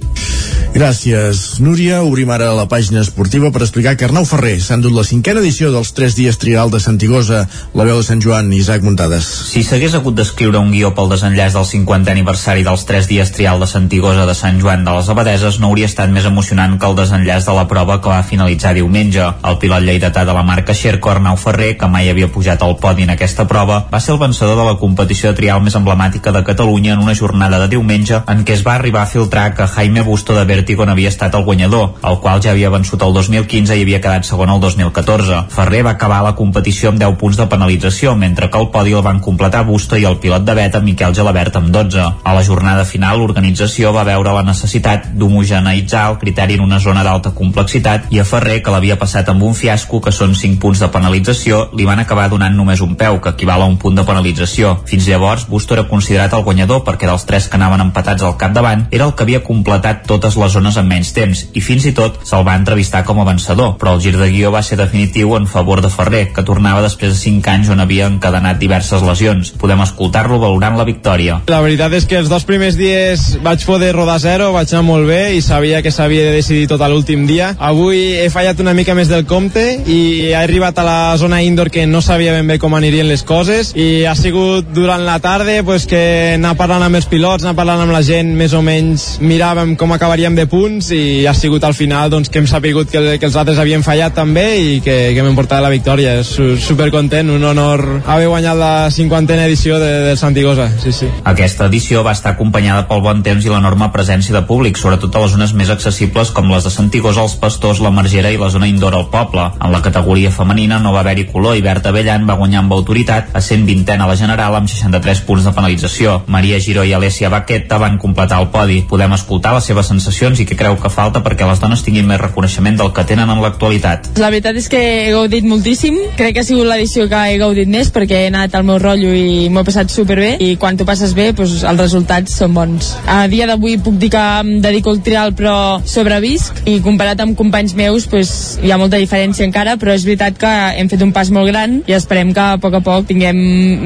Gràcies, 0.77 1.57
Núria. 1.63 2.03
Obrim 2.05 2.29
ara 2.29 2.51
la 2.53 2.67
pàgina 2.69 2.99
esportiva 3.01 3.49
per 3.49 3.63
explicar 3.63 3.95
que 3.97 4.05
Arnau 4.05 4.27
Ferrer 4.29 4.59
s'ha 4.61 4.75
endut 4.77 4.93
la 4.93 5.05
cinquena 5.07 5.39
edició 5.41 5.71
dels 5.73 5.89
3 5.97 6.13
dies 6.13 6.37
trial 6.37 6.69
de 6.69 6.77
Santigosa, 6.83 7.39
la 7.73 7.85
veu 7.87 7.97
de 7.97 8.05
Sant 8.05 8.21
Joan, 8.21 8.51
Isaac 8.53 8.83
Muntades. 8.85 9.25
Si 9.25 9.63
s'hagués 9.65 9.95
hagut 9.97 10.13
d'escriure 10.17 10.59
un 10.59 10.69
guió 10.75 10.91
pel 10.93 11.09
desenllaç 11.09 11.55
del 11.55 11.65
50è 11.65 12.13
aniversari 12.13 12.65
dels 12.67 12.85
3 12.85 13.09
dies 13.09 13.31
trial 13.33 13.63
de 13.63 13.69
Santigosa 13.71 14.27
de 14.29 14.35
Sant 14.37 14.61
Joan 14.61 14.85
de 14.85 14.93
les 14.93 15.09
Abadeses, 15.09 15.57
no 15.57 15.71
hauria 15.71 15.89
estat 15.89 16.13
més 16.13 16.27
emocionant 16.29 16.77
que 16.77 16.91
el 16.91 16.99
desenllaç 16.99 17.47
de 17.47 17.57
la 17.57 17.65
prova 17.71 17.97
que 17.97 18.13
va 18.13 18.21
finalitzar 18.21 18.75
diumenge. 18.77 19.25
El 19.49 19.57
pilot 19.63 19.81
lleidatà 19.87 20.27
de 20.29 20.35
la 20.37 20.45
marca 20.45 20.77
Xerco, 20.77 21.09
Arnau 21.09 21.41
Ferrer, 21.41 21.73
que 21.79 21.86
mai 21.91 22.09
havia 22.09 22.31
pujat 22.31 22.61
al 22.63 22.77
podi 22.81 23.03
en 23.07 23.13
aquesta 23.13 23.47
prova, 23.47 23.83
va 23.91 23.99
ser 23.99 24.13
el 24.15 24.21
vencedor 24.21 24.57
de 24.59 24.65
la 24.67 24.77
competició 24.81 25.31
de 25.31 25.37
trial 25.39 25.61
més 25.63 25.75
emblemàtica 25.79 26.31
de 26.35 26.43
Catalunya 26.43 26.93
en 26.93 27.03
una 27.03 27.15
jornada 27.15 27.59
de 27.63 27.69
diumenge 27.75 28.21
en 28.27 28.43
què 28.45 28.55
es 28.57 28.63
va 28.67 28.75
arribar 28.75 29.03
a 29.03 29.11
filtrar 29.11 29.53
que 29.55 29.67
Jaime 29.67 30.01
Busto 30.01 30.35
de 30.35 30.45
Vertigo 30.45 30.85
n'havia 30.85 31.09
estat 31.09 31.35
el 31.35 31.43
guanyador, 31.43 31.95
el 32.03 32.19
qual 32.23 32.41
ja 32.43 32.51
havia 32.51 32.71
vençut 32.73 33.01
el 33.03 33.13
2015 33.13 33.75
i 33.75 33.85
havia 33.85 34.01
quedat 34.03 34.27
segon 34.27 34.51
el 34.53 34.61
2014. 34.63 35.43
Ferrer 35.53 35.83
va 35.87 35.95
acabar 35.95 36.21
la 36.25 36.35
competició 36.35 36.91
amb 36.91 37.01
10 37.01 37.17
punts 37.21 37.37
de 37.39 37.47
penalització, 37.51 38.15
mentre 38.15 38.49
que 38.51 38.59
el 38.61 38.69
podi 38.73 38.95
el 38.97 39.05
van 39.05 39.19
completar 39.23 39.65
Busto 39.67 39.97
i 39.97 40.05
el 40.05 40.19
pilot 40.23 40.45
de 40.47 40.55
beta 40.57 40.81
Miquel 40.83 41.15
Gelabert 41.15 41.55
amb 41.59 41.71
12. 41.73 42.07
A 42.23 42.33
la 42.35 42.43
jornada 42.43 42.85
final, 42.85 43.19
l'organització 43.19 43.93
va 43.95 44.05
veure 44.07 44.35
la 44.35 44.45
necessitat 44.47 45.09
d'homogeneïtzar 45.17 46.07
el 46.11 46.19
criteri 46.21 46.57
en 46.57 46.65
una 46.65 46.79
zona 46.83 47.03
d'alta 47.07 47.33
complexitat 47.37 48.11
i 48.13 48.21
a 48.21 48.27
Ferrer, 48.27 48.61
que 48.63 48.73
l'havia 48.73 48.99
passat 48.99 49.29
amb 49.29 49.43
un 49.43 49.55
fiasco, 49.55 50.01
que 50.01 50.11
són 50.11 50.35
5 50.35 50.59
punts 50.61 50.83
de 50.83 50.91
penalització, 50.93 51.67
li 51.77 51.85
van 51.85 52.01
acabar 52.01 52.27
donant 52.29 52.55
només 52.57 52.81
un 52.81 52.95
peu, 52.97 53.19
que 53.21 53.35
equival 53.35 53.61
a 53.61 53.69
un 53.69 53.77
punt 53.77 53.95
de 53.95 54.05
penalització. 54.07 54.77
Fins 54.89 55.07
llavors, 55.07 55.45
Busto 55.47 55.75
era 55.77 55.87
considerat 55.87 56.33
el 56.33 56.43
guanyador 56.43 56.83
perquè 56.87 57.07
dels 57.09 57.25
tres 57.29 57.47
que 57.47 57.57
anaven 57.59 57.85
empatats 57.85 58.25
al 58.25 58.37
capdavant 58.41 58.87
era 58.91 59.05
el 59.05 59.13
que 59.13 59.23
havia 59.23 59.43
completat 59.45 60.05
totes 60.09 60.37
les 60.39 60.53
zones 60.53 60.77
amb 60.79 60.89
menys 60.91 61.13
temps 61.15 61.43
i 61.53 61.61
fins 61.61 61.85
i 61.85 61.93
tot 61.95 62.19
se'l 62.27 62.45
va 62.47 62.57
entrevistar 62.57 63.03
com 63.05 63.21
a 63.21 63.27
vencedor, 63.27 63.75
però 63.77 63.95
el 63.95 64.01
gir 64.01 64.15
de 64.17 64.29
guió 64.31 64.51
va 64.53 64.63
ser 64.65 64.79
definitiu 64.79 65.35
en 65.37 65.47
favor 65.47 65.81
de 65.85 65.91
Ferrer, 65.93 66.25
que 66.33 66.45
tornava 66.47 66.81
després 66.85 67.13
de 67.13 67.19
5 67.19 67.53
anys 67.53 67.71
on 67.73 67.83
havia 67.83 68.09
encadenat 68.09 68.59
diverses 68.59 69.03
lesions. 69.05 69.53
Podem 69.61 69.81
escoltar-lo 69.85 70.39
valorant 70.41 70.77
la 70.79 70.87
victòria. 70.87 71.41
La 71.51 71.61
veritat 71.61 71.93
és 71.97 72.07
que 72.09 72.17
els 72.19 72.31
dos 72.31 72.45
primers 72.47 72.77
dies 72.79 73.27
vaig 73.43 73.63
poder 73.67 73.93
rodar 73.95 74.19
zero, 74.23 74.51
vaig 74.55 74.71
anar 74.73 74.85
molt 74.87 75.07
bé 75.09 75.21
i 75.37 75.41
sabia 75.45 75.81
que 75.83 75.93
s'havia 75.93 76.29
de 76.29 76.35
decidir 76.39 76.67
tot 76.71 76.81
l'últim 76.87 77.25
dia. 77.27 77.53
Avui 77.59 78.15
he 78.21 78.29
fallat 78.33 78.59
una 78.63 78.73
mica 78.77 78.95
més 78.95 79.09
del 79.11 79.25
compte 79.27 79.63
i 79.85 79.99
he 80.29 80.35
arribat 80.37 80.79
a 80.79 80.85
la 80.87 80.99
zona 81.19 81.41
indoor 81.43 81.66
que 81.73 81.85
no 81.87 82.01
sabia 82.01 82.33
ben 82.35 82.47
bé 82.47 82.57
com 82.61 82.75
anirien 82.77 83.07
les 83.09 83.23
coses 83.27 83.73
i 83.77 84.05
ha 84.07 84.15
sigut 84.17 84.69
durant 84.75 85.03
la 85.05 85.19
tarda 85.23 85.61
pues, 85.65 85.85
que 85.89 86.35
anar 86.35 86.55
parlant 86.59 86.83
amb 86.85 86.99
els 86.99 87.07
pilots, 87.09 87.45
anar 87.45 87.55
parlant 87.57 87.83
amb 87.83 87.93
la 87.95 88.03
gent, 88.05 88.33
més 88.37 88.53
o 88.57 88.61
menys 88.65 89.07
miràvem 89.23 89.75
com 89.79 89.93
acabaríem 89.95 90.35
de 90.37 90.47
punts 90.49 90.91
i 90.95 91.25
ha 91.27 91.33
sigut 91.37 91.63
al 91.63 91.75
final 91.77 92.11
doncs, 92.11 92.29
que 92.29 92.41
hem 92.41 92.49
sapigut 92.49 92.91
que, 92.91 93.03
que 93.19 93.29
els 93.29 93.37
altres 93.39 93.59
havien 93.61 93.85
fallat 93.85 94.15
també 94.17 94.45
i 94.59 94.79
que, 94.83 94.97
que 95.15 95.23
m'hem 95.25 95.37
portat 95.37 95.63
la 95.63 95.71
victòria. 95.73 96.17
Super 96.23 96.89
content, 96.93 97.29
un 97.33 97.43
honor 97.43 97.83
haver 98.05 98.27
guanyat 98.31 98.57
la 98.57 98.73
cinquantena 98.93 99.45
edició 99.47 99.79
de, 99.81 99.91
del 100.07 100.17
Santigosa. 100.19 100.69
Sí, 100.83 100.93
sí. 100.95 101.09
Aquesta 101.27 101.67
edició 101.71 102.03
va 102.05 102.15
estar 102.17 102.35
acompanyada 102.35 102.87
pel 102.89 103.03
bon 103.05 103.23
temps 103.25 103.45
i 103.45 103.51
l'enorme 103.51 103.89
presència 103.93 104.35
de 104.35 104.43
públic, 104.47 104.79
sobretot 104.79 105.15
a 105.15 105.25
les 105.25 105.35
zones 105.35 105.53
més 105.57 105.71
accessibles 105.73 106.31
com 106.35 106.51
les 106.53 106.67
de 106.67 106.73
Santigosa, 106.73 107.25
els 107.25 107.37
Pastors, 107.41 107.81
la 107.83 107.93
Margera 107.93 108.31
i 108.31 108.39
la 108.39 108.51
zona 108.53 108.69
indoor 108.69 108.95
al 108.97 109.09
poble. 109.13 109.49
En 109.63 109.73
la 109.73 109.83
categoria 109.85 110.31
femenina 110.33 110.79
no 110.83 110.93
va 110.95 111.03
haver-hi 111.03 111.27
color 111.31 111.56
i 111.57 111.61
Berta 111.65 111.91
Bellan 111.91 112.27
va 112.29 112.37
guanyar 112.37 112.61
amb 112.61 112.73
autoritat 112.75 113.33
a 113.33 113.41
120 113.41 113.97
a 113.97 114.07
la 114.07 114.15
general 114.19 114.55
amb 114.55 114.69
63 114.69 115.21
punts 115.25 115.45
de 115.47 115.53
penalització. 115.55 116.21
Maria 116.27 116.59
Giró 116.61 116.83
i 116.85 116.93
Alessia 116.93 117.31
Baqueta 117.33 117.79
van 117.81 117.97
completar 117.97 118.39
el 118.43 118.49
podi. 118.53 118.83
Podem 118.89 119.13
escoltar 119.17 119.55
les 119.55 119.65
seves 119.65 119.89
sensacions 119.89 120.39
i 120.39 120.45
què 120.45 120.57
creu 120.59 120.77
que 120.81 120.91
falta 120.93 121.23
perquè 121.25 121.47
les 121.49 121.61
dones 121.63 121.81
tinguin 121.85 122.07
més 122.07 122.21
reconeixement 122.21 122.77
del 122.77 122.91
que 122.93 123.05
tenen 123.09 123.29
en 123.33 123.41
l'actualitat. 123.41 124.11
La 124.21 124.29
veritat 124.33 124.59
és 124.61 124.69
que 124.69 124.81
he 124.81 125.11
gaudit 125.15 125.47
moltíssim. 125.49 125.97
Crec 126.19 126.37
que 126.37 126.43
ha 126.45 126.47
sigut 126.47 126.69
l'edició 126.69 127.07
que 127.09 127.23
he 127.31 127.39
gaudit 127.41 127.69
més 127.71 127.89
perquè 127.93 128.23
he 128.23 128.29
anat 128.31 128.55
al 128.55 128.67
meu 128.67 128.77
rotllo 128.81 129.13
i 129.17 129.49
m'ho 129.49 129.63
he 129.63 129.69
passat 129.71 129.93
superbé 129.93 130.35
i 130.43 130.53
quan 130.61 130.77
t'ho 130.77 130.85
passes 130.87 131.15
bé 131.17 131.31
doncs, 131.33 131.63
els 131.63 131.81
resultats 131.81 132.37
són 132.37 132.53
bons. 132.53 132.93
A 133.09 133.25
dia 133.31 133.49
d'avui 133.49 133.79
puc 133.81 133.97
dir 133.97 134.11
que 134.13 134.23
em 134.43 134.57
dedico 134.61 134.93
al 134.93 135.01
trial 135.05 135.33
però 135.37 135.57
sobrevisc 135.87 136.63
i 136.69 136.77
comparat 136.85 137.21
amb 137.23 137.37
companys 137.39 137.73
meus 137.77 138.05
doncs, 138.11 138.35
hi 138.61 138.71
ha 138.71 138.79
molta 138.79 139.01
diferència 139.01 139.47
encara 139.47 139.77
però 139.81 139.95
és 139.97 140.05
veritat 140.07 140.37
que 140.37 140.53
hem 140.77 140.91
fet 140.91 141.03
un 141.05 141.13
pas 141.15 141.31
molt 141.33 141.46
gran 141.47 141.81
i 141.87 141.95
esperem 141.97 142.33
que 142.35 142.43
a 142.43 142.59
poc 142.61 142.77
a 142.79 142.83
poc 142.85 143.07
tinguem 143.09 143.37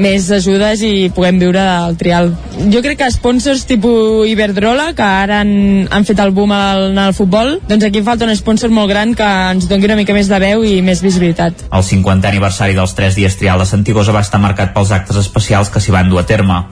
més 0.02 0.28
ajudes 0.34 0.82
i 0.86 1.10
puguem 1.14 1.40
viure 1.42 1.62
del 1.62 1.98
trial. 2.00 2.32
Jo 2.72 2.82
crec 2.84 3.00
que 3.02 3.10
sponsors 3.14 3.64
tipus 3.68 4.28
Iberdrola 4.30 4.92
que 4.98 5.06
ara 5.06 5.40
han, 5.42 5.88
han 5.90 6.06
fet 6.08 6.20
el 6.22 6.34
boom 6.34 6.52
al, 6.56 6.90
al 6.98 7.16
futbol 7.16 7.56
doncs 7.68 7.86
aquí 7.88 8.02
falta 8.04 8.26
un 8.28 8.34
sponsor 8.36 8.72
molt 8.74 8.90
gran 8.90 9.16
que 9.18 9.28
ens 9.52 9.68
doni 9.70 9.88
una 9.88 9.98
mica 9.98 10.14
més 10.16 10.30
de 10.30 10.38
veu 10.42 10.64
i 10.66 10.80
més 10.84 11.02
visibilitat. 11.04 11.66
El 11.70 11.86
50è 11.86 12.30
aniversari 12.32 12.76
dels 12.78 12.94
3 12.98 13.18
dies 13.18 13.38
trial 13.40 13.62
de 13.62 13.68
Santigosa 13.68 14.14
va 14.14 14.24
estar 14.24 14.40
marcat 14.42 14.74
pels 14.74 14.92
actes 14.94 15.18
especials 15.20 15.72
que 15.72 15.82
s'hi 15.82 15.94
van 15.94 16.10
dur 16.12 16.22
a 16.22 16.26
terme. 16.28 16.62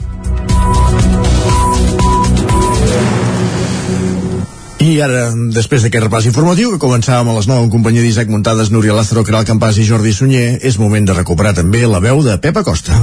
I 4.80 4.94
ara, 5.04 5.26
després 5.52 5.82
d'aquest 5.84 6.06
repàs 6.06 6.26
informatiu 6.30 6.70
que 6.72 6.80
començàvem 6.80 7.28
a 7.28 7.34
les 7.36 7.48
9 7.50 7.66
en 7.66 7.72
companyia 7.72 8.00
d'Isaac 8.00 8.30
Muntades, 8.32 8.70
Núria 8.72 8.96
Lázaro, 8.96 9.26
Caral 9.28 9.44
Campàs 9.44 9.76
i 9.76 9.84
Jordi 9.84 10.14
Sunyer, 10.16 10.56
és 10.64 10.80
moment 10.80 11.04
de 11.04 11.16
recuperar 11.18 11.52
també 11.58 11.84
la 11.84 12.00
veu 12.00 12.24
de 12.24 12.38
Pepa 12.40 12.64
Costa. 12.64 12.96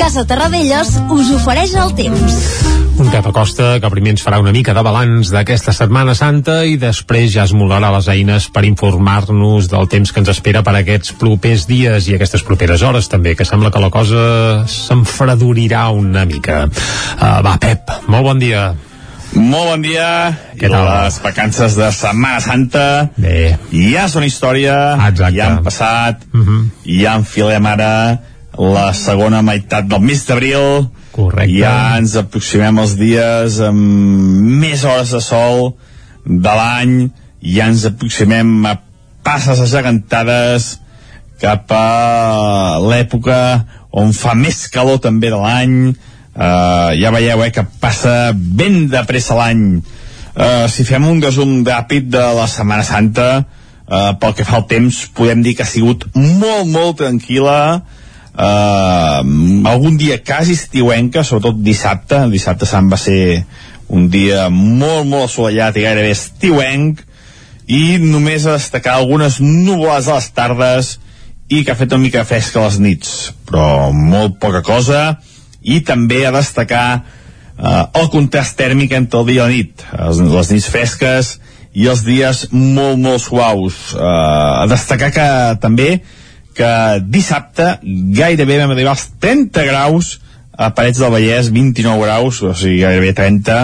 Casa 0.00 0.24
Terradellos 0.24 0.96
us 1.12 1.34
ofereix 1.36 1.76
el 1.76 1.92
temps. 2.00 2.71
Un 2.98 3.08
Pep 3.10 3.26
Acosta 3.26 3.80
que 3.80 3.88
primer 3.90 4.12
ens 4.14 4.22
farà 4.22 4.38
una 4.38 4.52
mica 4.54 4.74
de 4.76 4.82
balanç 4.84 5.30
d'aquesta 5.32 5.72
Setmana 5.74 6.12
Santa 6.14 6.60
i 6.68 6.76
després 6.78 7.32
ja 7.34 7.46
es 7.48 7.54
molarà 7.56 7.88
les 7.96 8.06
eines 8.12 8.46
per 8.52 8.62
informar-nos 8.68 9.66
del 9.72 9.88
temps 9.90 10.12
que 10.12 10.20
ens 10.22 10.30
espera 10.30 10.62
per 10.62 10.74
aquests 10.78 11.14
propers 11.18 11.64
dies 11.70 12.06
i 12.10 12.14
aquestes 12.14 12.44
properes 12.46 12.84
hores 12.86 13.08
també, 13.10 13.34
que 13.34 13.46
sembla 13.48 13.72
que 13.74 13.82
la 13.82 13.90
cosa 13.90 14.22
s'enfredurirà 14.70 15.88
una 15.96 16.24
mica. 16.28 16.66
Uh, 16.68 17.40
va, 17.48 17.56
Pep, 17.62 17.90
molt 18.12 18.28
bon 18.28 18.42
dia. 18.42 18.68
Molt 19.34 19.70
bon 19.72 19.82
dia. 19.88 20.08
Què 20.60 20.68
tal? 20.70 20.86
Les 20.86 21.18
vacances 21.24 21.74
de 21.80 21.88
Setmana 21.96 22.40
Santa 22.44 22.86
Bé. 23.16 23.56
ja 23.72 24.06
són 24.12 24.28
història, 24.28 24.76
Exacte. 25.08 25.34
ja 25.40 25.46
han 25.48 25.62
passat, 25.64 26.26
Uh 26.32 26.40
-huh. 26.46 26.64
ja 26.84 27.16
enfilem 27.16 27.66
ara 27.66 28.20
la 28.58 28.92
segona 28.92 29.40
meitat 29.42 29.86
del 29.88 30.00
mes 30.00 30.26
d'abril, 30.26 30.90
Correcte. 31.12 31.58
ja 31.60 31.98
ens 31.98 32.14
aproximem 32.16 32.78
als 32.80 32.94
dies 32.96 33.58
amb 33.60 34.62
més 34.62 34.84
hores 34.88 35.12
de 35.12 35.20
sol 35.20 35.74
de 36.24 36.54
l'any, 36.56 36.94
ja 37.42 37.68
ens 37.68 37.84
aproximem 37.88 38.48
a 38.64 38.78
passes 39.26 39.60
agegantades 39.60 40.78
cap 41.42 41.70
a 41.74 42.78
l'època 42.80 43.38
on 43.92 44.14
fa 44.16 44.32
més 44.38 44.64
calor 44.72 45.02
també 45.04 45.28
de 45.32 45.40
l'any, 45.40 45.74
uh, 45.92 46.90
ja 46.96 47.10
veieu 47.12 47.42
eh, 47.44 47.50
que 47.52 47.66
passa 47.82 48.32
ben 48.32 48.86
de 48.88 49.02
pressa 49.08 49.36
l'any. 49.36 49.82
Uh, 50.32 50.64
si 50.72 50.86
fem 50.88 51.04
un 51.04 51.20
resum 51.20 51.58
ràpid 51.66 52.08
de 52.14 52.22
la 52.38 52.46
Setmana 52.48 52.86
Santa, 52.88 53.26
uh, 53.42 54.14
pel 54.22 54.38
que 54.38 54.46
fa 54.48 54.62
al 54.62 54.68
temps, 54.70 55.02
podem 55.12 55.42
dir 55.44 55.58
que 55.58 55.66
ha 55.66 55.68
sigut 55.68 56.06
molt, 56.14 56.70
molt 56.72 57.02
tranquil·la, 57.02 57.58
uh, 57.76 58.01
algun 58.34 59.98
dia 60.00 60.22
quasi 60.24 60.56
estiuenca, 60.56 61.24
sobretot 61.24 61.60
dissabte, 61.60 62.16
el 62.24 62.32
dissabte 62.32 62.66
Sant 62.66 62.88
va 62.88 62.96
ser 62.96 63.44
un 63.92 64.08
dia 64.08 64.48
molt, 64.48 65.04
molt 65.06 65.26
assolellat 65.26 65.76
i 65.76 65.84
gairebé 65.84 66.12
estiuenc, 66.16 67.02
i 67.68 67.98
només 68.00 68.46
a 68.46 68.56
destacar 68.56 68.96
algunes 68.96 69.38
nuvolades 69.40 70.08
a 70.08 70.18
les 70.18 70.30
tardes 70.34 70.92
i 71.52 71.62
que 71.64 71.72
ha 71.72 71.78
fet 71.78 71.92
una 71.92 72.02
mica 72.02 72.24
fresca 72.24 72.60
a 72.60 72.66
les 72.66 72.78
nits, 72.80 73.32
però 73.48 73.92
molt 73.92 74.38
poca 74.40 74.62
cosa, 74.64 75.18
i 75.62 75.80
també 75.86 76.24
a 76.26 76.32
destacar 76.34 76.86
eh, 76.96 77.84
el 78.00 78.08
contrast 78.10 78.56
tèrmic 78.58 78.96
entre 78.96 79.20
el 79.20 79.28
dia 79.28 79.42
i 79.42 79.44
la 79.44 79.52
nit, 79.52 79.84
les, 79.92 80.22
les 80.32 80.52
nits 80.56 80.70
fresques 80.72 81.36
i 81.72 81.86
els 81.88 82.02
dies 82.04 82.46
molt, 82.52 82.98
molt 83.00 83.22
suaus. 83.22 83.92
Eh, 83.94 84.02
a 84.02 84.66
destacar 84.72 85.12
que 85.14 85.28
també 85.62 86.00
que 86.56 86.72
dissabte 87.02 87.78
gairebé 87.82 88.58
vam 88.60 88.74
arribar 88.74 88.94
als 88.96 89.08
30 89.20 89.64
graus 89.68 90.18
a 90.52 90.70
Parets 90.76 91.00
del 91.00 91.12
Vallès, 91.12 91.50
29 91.50 92.04
graus, 92.04 92.42
o 92.42 92.54
sigui, 92.54 92.82
gairebé 92.82 93.12
30. 93.16 93.60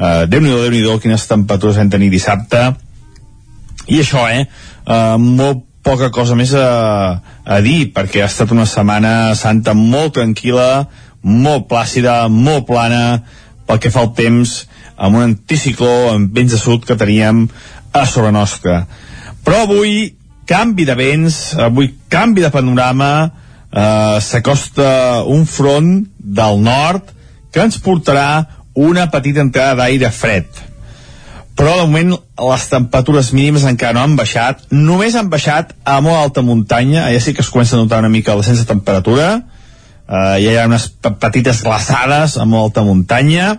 Uh, 0.00 0.26
Déu-n'hi-do, 0.30 0.62
déu 0.64 0.72
nhi 0.72 0.84
déu 0.84 1.00
quines 1.02 1.26
temperatures 1.28 1.76
vam 1.76 1.90
tenir 1.92 2.08
dissabte. 2.10 2.70
I 3.90 4.00
això, 4.00 4.24
eh? 4.32 4.46
Uh, 4.86 5.18
molt 5.20 5.66
poca 5.84 6.10
cosa 6.12 6.36
més 6.36 6.52
a, 6.56 7.20
a 7.44 7.60
dir, 7.64 7.92
perquè 7.94 8.24
ha 8.24 8.30
estat 8.30 8.52
una 8.56 8.66
setmana 8.68 9.34
santa 9.36 9.74
molt 9.76 10.16
tranquil·la, 10.18 10.86
molt 11.22 11.68
plàcida, 11.68 12.24
molt 12.32 12.66
plana, 12.68 13.20
pel 13.68 13.80
que 13.80 13.92
fa 13.92 14.04
al 14.04 14.14
temps, 14.16 14.64
amb 14.96 15.16
un 15.16 15.28
anticicló 15.30 16.10
en 16.14 16.28
vents 16.34 16.56
de 16.56 16.60
sud 16.60 16.84
que 16.88 16.98
teníem 17.00 17.46
a 17.92 18.04
sobre 18.06 18.32
nostra. 18.32 18.84
Però 19.44 19.64
avui, 19.64 20.10
canvi 20.50 20.84
de 20.84 20.96
vents, 20.98 21.36
avui 21.54 21.92
canvi 22.10 22.42
de 22.42 22.50
panorama, 22.50 23.30
eh, 23.70 24.18
s'acosta 24.20 25.22
un 25.26 25.46
front 25.46 25.92
del 26.18 26.58
nord 26.62 27.12
que 27.52 27.62
ens 27.62 27.78
portarà 27.78 28.46
una 28.74 29.06
petita 29.10 29.44
entrada 29.44 29.82
d'aire 29.82 30.10
fred. 30.10 30.48
Però 31.54 31.76
de 31.76 31.86
moment 31.86 32.16
les 32.16 32.66
temperatures 32.72 33.32
mínimes 33.36 33.66
encara 33.68 33.94
no 33.94 34.02
han 34.02 34.16
baixat, 34.18 34.66
només 34.70 35.14
han 35.14 35.30
baixat 35.30 35.74
a 35.84 36.00
molt 36.00 36.18
alta 36.18 36.42
muntanya, 36.42 37.06
allà 37.06 37.20
sí 37.22 37.34
que 37.34 37.44
es 37.44 37.50
comença 37.52 37.76
a 37.76 37.82
notar 37.82 38.00
una 38.02 38.10
mica 38.10 38.32
el 38.32 38.42
descens 38.42 38.62
de 38.62 38.68
temperatura, 38.70 39.30
eh, 40.08 40.36
hi 40.40 40.56
ha 40.56 40.66
unes 40.66 40.88
petites 41.20 41.62
glaçades 41.62 42.38
a 42.38 42.46
molt 42.48 42.70
alta 42.70 42.86
muntanya, 42.86 43.58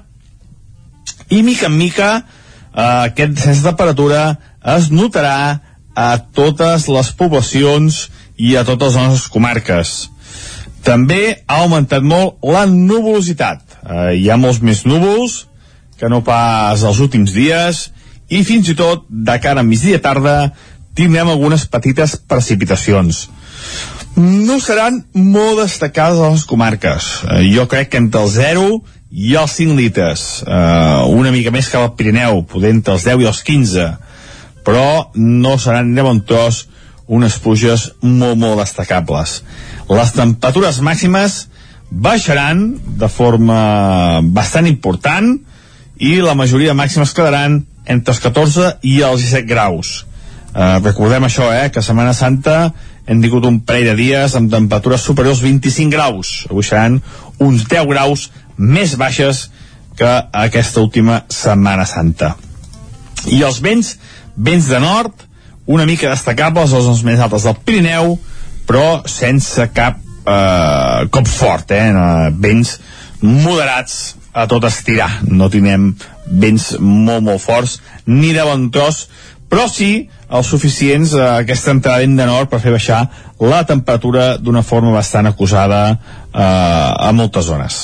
i 1.29 1.43
mica 1.43 1.69
en 1.69 1.77
mica 1.77 2.13
eh, 2.17 3.11
aquest 3.11 3.37
descens 3.37 3.61
de 3.61 3.69
temperatura 3.69 4.23
es 4.75 4.89
notarà 4.91 5.70
a 5.95 6.17
totes 6.33 6.87
les 6.87 7.11
poblacions 7.17 8.07
i 8.37 8.55
a 8.55 8.65
totes 8.67 8.95
les 8.95 9.09
nostres 9.09 9.31
comarques. 9.31 9.93
També 10.85 11.43
ha 11.45 11.61
augmentat 11.61 12.03
molt 12.03 12.41
la 12.45 12.65
nuvolositat. 12.65 13.61
Eh, 13.81 14.21
hi 14.21 14.29
ha 14.29 14.39
molts 14.39 14.61
més 14.65 14.85
núvols 14.87 15.45
que 15.99 16.09
no 16.09 16.23
pas 16.25 16.81
els 16.81 16.99
últims 17.03 17.33
dies 17.35 17.89
i 18.33 18.41
fins 18.47 18.71
i 18.71 18.77
tot 18.77 19.05
de 19.09 19.37
cara 19.43 19.61
a 19.61 19.67
migdia 19.67 20.01
tarda 20.01 20.53
tindrem 20.97 21.29
algunes 21.29 21.67
petites 21.69 22.15
precipitacions. 22.27 23.27
No 24.17 24.57
seran 24.59 25.03
molt 25.13 25.61
destacades 25.61 26.19
a 26.19 26.31
les 26.33 26.47
comarques. 26.49 27.11
Eh, 27.29 27.45
jo 27.53 27.67
crec 27.69 27.91
que 27.91 28.01
entre 28.01 28.25
el 28.25 28.33
0 28.33 28.65
i 29.11 29.35
els 29.35 29.53
5 29.59 29.77
litres. 29.77 30.25
Eh, 30.47 31.03
una 31.11 31.31
mica 31.31 31.51
més 31.51 31.69
que 31.69 31.77
al 31.79 31.93
Pirineu, 31.95 32.43
poder 32.47 32.73
entre 32.75 32.97
els 32.97 33.05
10 33.07 33.23
i 33.23 33.29
els 33.29 33.43
15. 33.47 33.87
Però 34.65 35.11
no 35.15 35.57
seran 35.59 35.91
ni 35.91 35.99
de 35.99 36.05
bon 36.05 36.21
tros 36.27 36.65
unes 37.11 37.37
pluges 37.43 37.89
molt, 38.01 38.37
molt 38.39 38.61
destacables. 38.61 39.41
Les 39.91 40.13
temperatures 40.15 40.79
màximes 40.85 41.45
baixaran 41.91 42.77
de 43.01 43.09
forma 43.11 44.21
bastant 44.23 44.69
important 44.69 45.33
i 45.99 46.15
la 46.23 46.37
majoria 46.39 46.77
màximes 46.77 47.11
quedaran 47.13 47.59
entre 47.85 48.13
els 48.13 48.21
14 48.23 48.77
i 48.87 49.01
els 49.03 49.25
17 49.25 49.49
graus. 49.49 50.05
Eh, 50.51 50.79
recordem 50.83 51.23
això, 51.23 51.51
eh, 51.51 51.69
que 51.71 51.83
Setmana 51.83 52.13
Santa 52.13 52.73
hem 53.07 53.21
tingut 53.21 53.45
un 53.45 53.59
parell 53.61 53.91
de 53.91 53.95
dies 53.95 54.35
amb 54.35 54.51
temperatures 54.51 55.01
superiors 55.01 55.39
als 55.39 55.45
25 55.45 55.91
graus. 55.91 56.45
Avui 56.49 56.63
seran 56.63 57.01
uns 57.39 57.67
10 57.67 57.87
graus 57.87 58.29
més 58.57 58.95
baixes 58.95 59.49
que 59.97 60.11
aquesta 60.31 60.81
última 60.81 61.25
Setmana 61.29 61.85
Santa. 61.85 62.35
I 63.27 63.43
els 63.43 63.59
vents, 63.61 63.97
vents 64.41 64.69
de 64.69 64.79
nord, 64.81 65.27
una 65.71 65.85
mica 65.85 66.09
destacables, 66.09 66.73
les 66.73 66.87
zones 66.87 67.03
més 67.05 67.21
altes 67.21 67.45
del 67.47 67.59
Pirineu, 67.65 68.15
però 68.67 69.01
sense 69.09 69.67
cap 69.75 69.99
eh, 70.25 71.07
cop 71.13 71.29
fort, 71.29 71.71
eh? 71.75 71.91
Vents 72.41 72.77
moderats 73.21 74.15
a 74.33 74.47
tot 74.49 74.65
estirar. 74.65 75.09
No 75.27 75.49
tindrem 75.51 75.91
vents 76.25 76.73
molt, 76.79 77.23
molt 77.27 77.43
forts, 77.43 77.79
ni 78.07 78.31
de 78.33 78.45
bon 78.47 78.69
tros, 78.73 79.05
però 79.51 79.67
sí 79.67 80.07
els 80.31 80.47
suficients 80.47 81.13
a 81.19 81.41
aquesta 81.41 81.73
entrada 81.75 82.07
de 82.07 82.27
nord 82.27 82.49
per 82.49 82.61
fer 82.63 82.71
baixar 82.71 83.01
la 83.43 83.65
temperatura 83.67 84.37
d'una 84.39 84.63
forma 84.63 84.93
bastant 84.95 85.27
acusada 85.27 85.81
eh, 85.91 86.39
a 86.39 87.11
moltes 87.13 87.49
zones. 87.51 87.83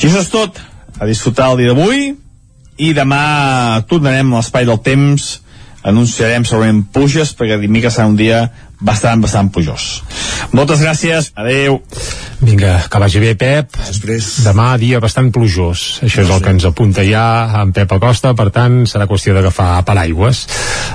I 0.00 0.08
això 0.08 0.24
és 0.24 0.32
tot. 0.32 0.60
A 1.00 1.06
disfrutar 1.08 1.52
el 1.52 1.62
dia 1.62 1.72
d'avui 1.72 2.10
i 2.80 2.90
demà 2.96 3.80
tornarem 3.88 4.32
a 4.32 4.40
l'espai 4.40 4.66
del 4.68 4.80
temps 4.84 5.30
anunciarem 5.82 6.44
segurament 6.44 6.82
puges 6.92 7.32
perquè 7.36 7.58
dimecres 7.60 7.96
serà 7.96 8.08
un 8.10 8.18
dia 8.18 8.44
bastant, 8.80 9.20
bastant 9.20 9.50
pujós. 9.52 10.00
Moltes 10.56 10.80
gràcies, 10.80 11.30
adeu. 11.36 11.80
Vinga, 12.40 12.78
que 12.88 13.00
vagi 13.02 13.20
bé, 13.20 13.34
Pep. 13.36 13.76
Després. 13.76 14.30
Demà 14.46 14.72
dia 14.80 15.00
bastant 15.02 15.28
plujós. 15.32 16.00
Això 16.06 16.24
és 16.24 16.30
el 16.32 16.40
que 16.40 16.54
ens 16.54 16.64
apunta 16.68 17.04
ja 17.04 17.24
en 17.60 17.74
Pep 17.76 17.92
Acosta, 17.92 18.32
per 18.36 18.48
tant, 18.54 18.82
serà 18.88 19.06
qüestió 19.10 19.36
d'agafar 19.36 19.84
paraigües. 19.88 20.46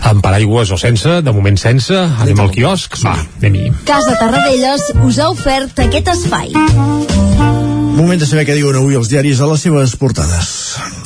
Amb 0.10 0.26
paraigües 0.26 0.74
o 0.74 0.80
sense, 0.82 1.20
de 1.22 1.36
moment 1.36 1.60
sense, 1.62 1.94
anem 1.94 2.42
al 2.42 2.52
quiosc. 2.54 2.98
Va, 3.06 3.16
anem-hi. 3.42 3.70
Casa 3.86 4.18
Tarradellas 4.18 4.90
us 5.06 5.22
ha 5.22 5.30
ofert 5.34 5.86
aquest 5.86 6.12
espai. 6.18 6.58
Moment 7.96 8.20
de 8.20 8.28
saber 8.28 8.44
què 8.50 8.58
diuen 8.58 8.76
avui 8.82 8.98
els 8.98 9.14
diaris 9.14 9.40
a 9.40 9.48
les 9.54 9.62
seves 9.70 9.96
portades. 10.02 10.52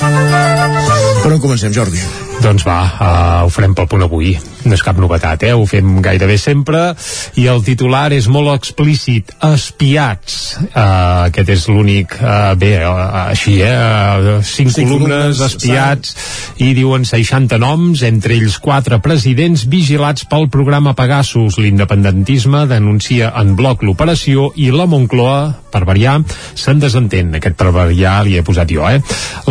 Per 0.00 1.30
on 1.30 1.38
comencem, 1.44 1.76
Jordi? 1.76 2.29
Doncs 2.40 2.64
va, 2.64 2.78
uh, 2.80 3.44
ho 3.44 3.50
farem 3.52 3.74
pel 3.76 3.88
punt 3.90 4.00
avui. 4.06 4.30
No 4.64 4.72
és 4.72 4.82
cap 4.84 4.96
novetat, 5.00 5.42
eh? 5.44 5.52
Ho 5.56 5.66
fem 5.68 5.98
gairebé 6.04 6.38
sempre. 6.40 6.94
I 7.40 7.44
el 7.52 7.60
titular 7.64 8.06
és 8.16 8.30
molt 8.32 8.48
explícit. 8.54 9.34
Espiats. 9.44 10.38
Uh, 10.70 11.28
aquest 11.28 11.52
és 11.52 11.66
l'únic... 11.68 12.16
Uh, 12.16 12.54
bé, 12.60 12.72
uh, 12.88 13.28
així, 13.34 13.58
eh? 13.64 13.74
Uh, 13.76 14.38
cinc, 14.40 14.72
cinc 14.72 14.88
columnes, 14.88 15.36
columnes 15.36 15.42
espiats. 15.50 16.16
I 16.64 16.72
diuen 16.76 17.04
60 17.08 17.60
noms, 17.60 18.04
entre 18.08 18.38
ells 18.38 18.56
quatre 18.60 19.00
presidents 19.04 19.66
vigilats 19.68 20.24
pel 20.28 20.48
programa 20.52 20.96
Pegasus. 20.96 21.60
L'independentisme 21.60 22.64
denuncia 22.72 23.34
en 23.40 23.52
bloc 23.58 23.84
l'operació 23.84 24.48
i 24.56 24.70
la 24.72 24.88
Moncloa, 24.88 25.40
per 25.70 25.84
variar, 25.86 26.16
se'n 26.58 26.80
desentén. 26.82 27.30
Aquest 27.38 27.56
per 27.60 27.70
variar 27.74 28.16
li 28.26 28.36
he 28.36 28.44
posat 28.46 28.72
jo, 28.72 28.88
eh? 28.88 28.98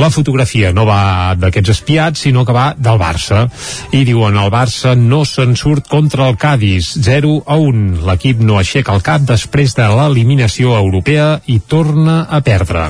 La 0.01 0.11
fotografia 0.13 0.73
no 0.75 0.85
va 0.89 1.37
d'aquests 1.39 1.77
espiats, 1.77 2.25
sinó 2.27 2.45
que 2.45 2.55
va 2.55 2.73
del 2.79 2.99
Barça. 3.01 3.45
I 3.95 4.03
diuen, 4.07 4.37
el 4.39 4.51
Barça 4.53 4.95
no 4.97 5.21
se'n 5.27 5.55
surt 5.59 5.89
contra 5.91 6.29
el 6.29 6.37
Cádiz, 6.39 6.93
0 7.03 7.43
a 7.45 7.59
1. 7.59 8.01
L'equip 8.07 8.41
no 8.43 8.59
aixeca 8.59 8.95
el 8.95 9.03
cap 9.05 9.25
després 9.27 9.75
de 9.77 9.87
l'eliminació 9.91 10.75
europea 10.79 11.39
i 11.47 11.59
torna 11.59 12.21
a 12.29 12.41
perdre. 12.45 12.89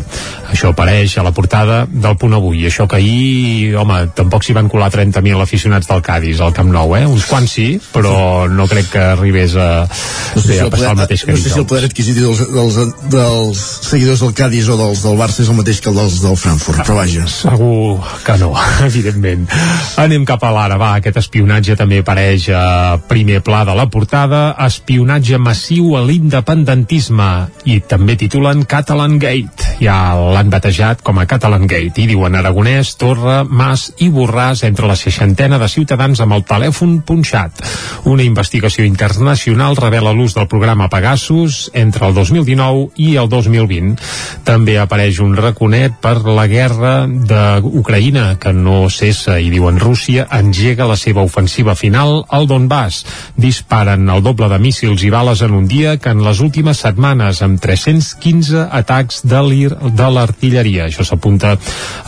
Això 0.50 0.72
apareix 0.74 1.18
a 1.18 1.24
la 1.26 1.34
portada 1.36 1.84
del 1.90 2.18
punt 2.18 2.34
avui. 2.38 2.64
Això 2.66 2.88
que 2.90 2.98
ahir, 2.98 3.76
home, 3.78 4.00
tampoc 4.18 4.46
s'hi 4.46 4.56
van 4.58 4.70
colar 4.72 4.90
30.000 4.94 5.44
aficionats 5.44 5.90
del 5.90 6.02
Cádiz 6.06 6.42
al 6.42 6.54
Camp 6.58 6.72
Nou, 6.74 6.96
eh? 6.98 7.06
Uns 7.10 7.28
quants 7.30 7.54
sí, 7.60 7.68
però 7.94 8.48
no 8.50 8.68
crec 8.70 8.92
que 8.94 9.04
arribés 9.14 9.56
a, 9.60 9.70
no 9.86 10.42
sé 10.42 10.48
bé, 10.48 10.58
si 10.58 10.66
a 10.66 10.70
passar 10.70 10.78
poder, 10.78 10.92
el 10.92 11.02
mateix 11.04 11.26
que 11.26 11.36
no 11.36 11.42
sé 11.42 11.54
si 11.54 11.62
el 11.62 11.68
poder 11.70 11.90
adquisitiu 11.90 12.30
dels, 12.30 12.44
dels, 12.54 12.98
dels 13.14 13.64
seguidors 13.90 14.24
del 14.26 14.34
Cádiz 14.38 14.70
o 14.70 14.78
dels 14.80 15.04
del 15.06 15.18
Barça 15.20 15.44
és 15.44 15.52
el 15.52 15.60
mateix 15.60 15.82
que 15.84 15.92
el 15.94 16.00
dels 16.02 16.20
del 16.24 16.38
Frankfurt, 16.40 16.84
però 16.86 17.00
vaja. 17.02 17.26
Segur 17.30 18.00
que 18.26 18.38
no, 18.42 18.54
evidentment. 18.90 19.48
Anem 20.00 20.24
cap 20.28 20.44
a 20.48 20.52
l'ara, 20.56 20.78
va, 20.80 20.94
aquest 21.00 21.18
espionatge 21.20 21.76
també 21.80 22.00
apareix 22.00 22.48
a 22.56 22.98
primer 23.10 23.42
pla 23.46 23.66
de 23.68 23.76
la 23.76 23.90
portada, 23.92 24.54
espionatge 24.66 25.40
massiu 25.42 25.98
a 26.00 26.04
l'independentisme, 26.08 27.30
i 27.68 27.80
també 27.82 28.16
titulen 28.20 28.64
Catalan 28.70 29.18
Gate. 29.20 29.76
Ja 29.84 30.16
l'han 30.16 30.52
batejat 30.54 31.04
com 31.04 31.20
a 31.20 31.28
Catalan 31.30 31.68
Gate, 31.68 32.00
i 32.00 32.08
diuen 32.10 32.38
Aragonès, 32.40 32.94
Torra, 33.00 33.42
Mas 33.44 33.90
i 34.00 34.10
Borràs 34.14 34.64
entre 34.68 34.88
la 34.88 34.98
seixantena 35.00 35.60
de 35.60 35.68
ciutadans 35.72 36.24
amb 36.24 36.38
el 36.38 36.46
telèfon 36.48 37.00
punxat. 37.08 37.64
Una 38.10 38.24
investigació 38.24 38.86
internacional 38.88 39.78
revela 39.80 40.16
l'ús 40.16 40.36
del 40.38 40.48
programa 40.48 40.90
Pegasus 40.90 41.70
entre 41.74 42.08
el 42.08 42.16
2019 42.16 42.90
i 43.04 43.14
el 43.20 43.30
2020. 43.30 44.00
També 44.48 44.80
apareix 44.80 45.20
un 45.24 45.36
raconet 45.38 46.00
per 46.02 46.18
la 46.26 46.48
guerra 46.48 46.94
d'Ucraïna, 47.06 48.38
que 48.40 48.54
no 48.56 48.88
cessa, 48.90 49.40
i 49.40 49.52
diuen 49.60 49.80
Rússia 49.80 50.24
engega 50.32 50.88
la 50.88 50.96
seva 50.96 51.20
ofensiva 51.28 51.74
final 51.76 52.22
al 52.32 52.48
Donbass. 52.48 53.04
Disparen 53.36 54.08
el 54.08 54.24
doble 54.24 54.48
de 54.48 54.60
míssils 54.62 55.04
i 55.04 55.10
bales 55.12 55.42
en 55.44 55.52
un 55.58 55.68
dia 55.68 55.98
que 56.00 56.14
en 56.16 56.24
les 56.24 56.40
últimes 56.40 56.80
setmanes, 56.80 57.42
amb 57.44 57.60
315 57.60 58.70
atacs 58.80 59.20
de 59.28 60.08
l'artilleria. 60.16 60.88
Això 60.88 61.04
s'apunta 61.04 61.58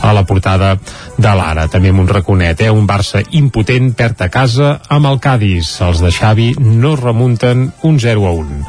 a 0.00 0.12
la 0.16 0.24
portada 0.24 0.78
de 1.18 1.34
l'Ara. 1.36 1.66
També 1.68 1.92
amb 1.92 2.00
un 2.00 2.08
raconet, 2.08 2.64
eh? 2.64 2.70
un 2.72 2.86
Barça 2.88 3.20
impotent 3.36 3.92
perd 3.98 4.24
a 4.24 4.30
casa 4.32 4.72
amb 4.88 5.10
el 5.12 5.20
Cádiz. 5.20 5.74
Els 5.84 6.00
de 6.00 6.12
Xavi 6.14 6.48
no 6.56 6.94
remunten 6.96 7.68
un 7.84 8.00
0 8.00 8.26
a 8.30 8.32
1. 8.32 8.62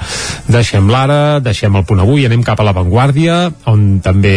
Deixem 0.52 0.92
l'Ara, 0.92 1.40
deixem 1.40 1.80
el 1.80 1.88
punt 1.88 2.04
avui, 2.04 2.26
anem 2.28 2.44
cap 2.44 2.60
a 2.60 2.68
l'avantguàrdia, 2.68 3.40
on 3.72 4.02
també 4.04 4.36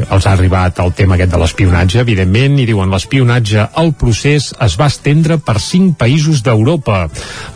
els 0.00 0.24
ha 0.24 0.32
arribat 0.32 0.80
el 0.80 0.96
tema 0.96 1.20
aquest 1.20 1.34
de 1.34 1.44
l'espionatge, 1.44 2.00
evidentment, 2.00 2.56
i 2.56 2.68
diuen 2.68 2.92
l'espionatge 2.92 3.65
al 3.74 3.92
procés 3.98 4.52
es 4.62 4.76
va 4.78 4.88
estendre 4.90 5.38
per 5.42 5.58
cinc 5.62 5.96
països 5.98 6.42
d'Europa. 6.46 7.06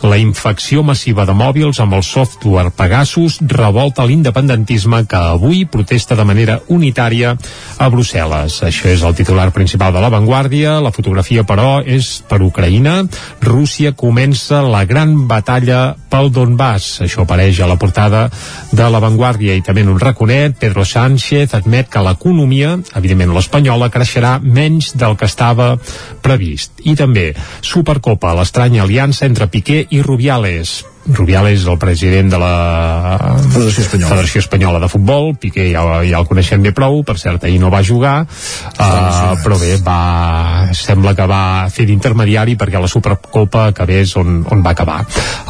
La 0.03 0.17
infecció 0.21 0.83
massiva 0.83 1.25
de 1.25 1.35
mòbils 1.37 1.79
amb 1.83 1.95
el 1.97 2.03
software 2.03 2.73
Pegasus 2.75 3.39
revolta 3.47 4.05
l'independentisme 4.05 5.03
que 5.07 5.21
avui 5.35 5.65
protesta 5.65 6.17
de 6.19 6.25
manera 6.27 6.59
unitària 6.67 7.35
a 7.77 7.89
Brussel·les. 7.93 8.61
Això 8.67 8.91
és 8.91 9.05
el 9.07 9.15
titular 9.17 9.49
principal 9.55 9.93
de 9.93 10.03
l'avantguàrdia. 10.03 10.79
La 10.83 10.93
fotografia, 10.95 11.43
però, 11.47 11.81
és 11.85 12.21
per 12.27 12.41
Ucraïna. 12.41 13.01
Rússia 13.41 13.93
comença 13.93 14.61
la 14.65 14.83
gran 14.85 15.27
batalla 15.27 15.95
pel 16.11 16.31
Donbass. 16.33 17.01
Això 17.05 17.23
apareix 17.23 17.61
a 17.61 17.69
la 17.69 17.79
portada 17.79 18.27
de 18.71 18.87
l'avantguàrdia 18.91 19.55
i 19.55 19.63
també 19.65 19.85
en 19.85 19.93
un 19.93 19.99
raconet, 19.99 20.57
Pedro 20.59 20.85
Sánchez 20.85 21.55
admet 21.57 21.89
que 21.91 22.03
l'economia, 22.03 22.75
evidentment 22.97 23.33
l'espanyola, 23.35 23.91
creixerà 23.93 24.37
menys 24.41 24.93
del 24.99 25.17
que 25.19 25.29
estava 25.29 25.73
previst. 26.21 26.83
I 26.83 26.95
també 26.99 27.31
Supercopa, 27.61 28.35
l'estranya 28.37 28.83
aliança 28.85 29.27
entre 29.29 29.49
Piqué 29.51 29.85
i 29.89 30.01
Rubiales. 30.05 30.81
Rubiales, 31.07 31.65
el 31.65 31.77
president 31.81 32.29
de 32.29 32.37
la 32.37 33.35
Federació 33.49 33.81
Espanyola, 33.83 34.11
Federació 34.13 34.41
Espanyola 34.43 34.79
de 34.83 34.89
Futbol, 34.91 35.31
Piqué 35.41 35.71
ja, 35.71 35.81
ja 36.05 36.19
el 36.21 36.27
coneixem 36.29 36.61
bé 36.61 36.73
prou, 36.77 37.01
per 37.07 37.17
cert, 37.17 37.47
ahir 37.47 37.57
no 37.61 37.71
va 37.73 37.81
jugar, 37.81 38.21
uh, 38.21 39.31
però 39.41 39.57
bé, 39.57 39.75
va, 39.81 40.69
sembla 40.77 41.15
que 41.17 41.25
va 41.29 41.41
fer 41.73 41.87
d'intermediari 41.89 42.53
perquè 42.59 42.81
la 42.81 42.89
Supercopa 42.91 43.67
acabés 43.71 44.13
on, 44.21 44.43
on 44.45 44.61
va 44.61 44.75
acabar. 44.75 44.99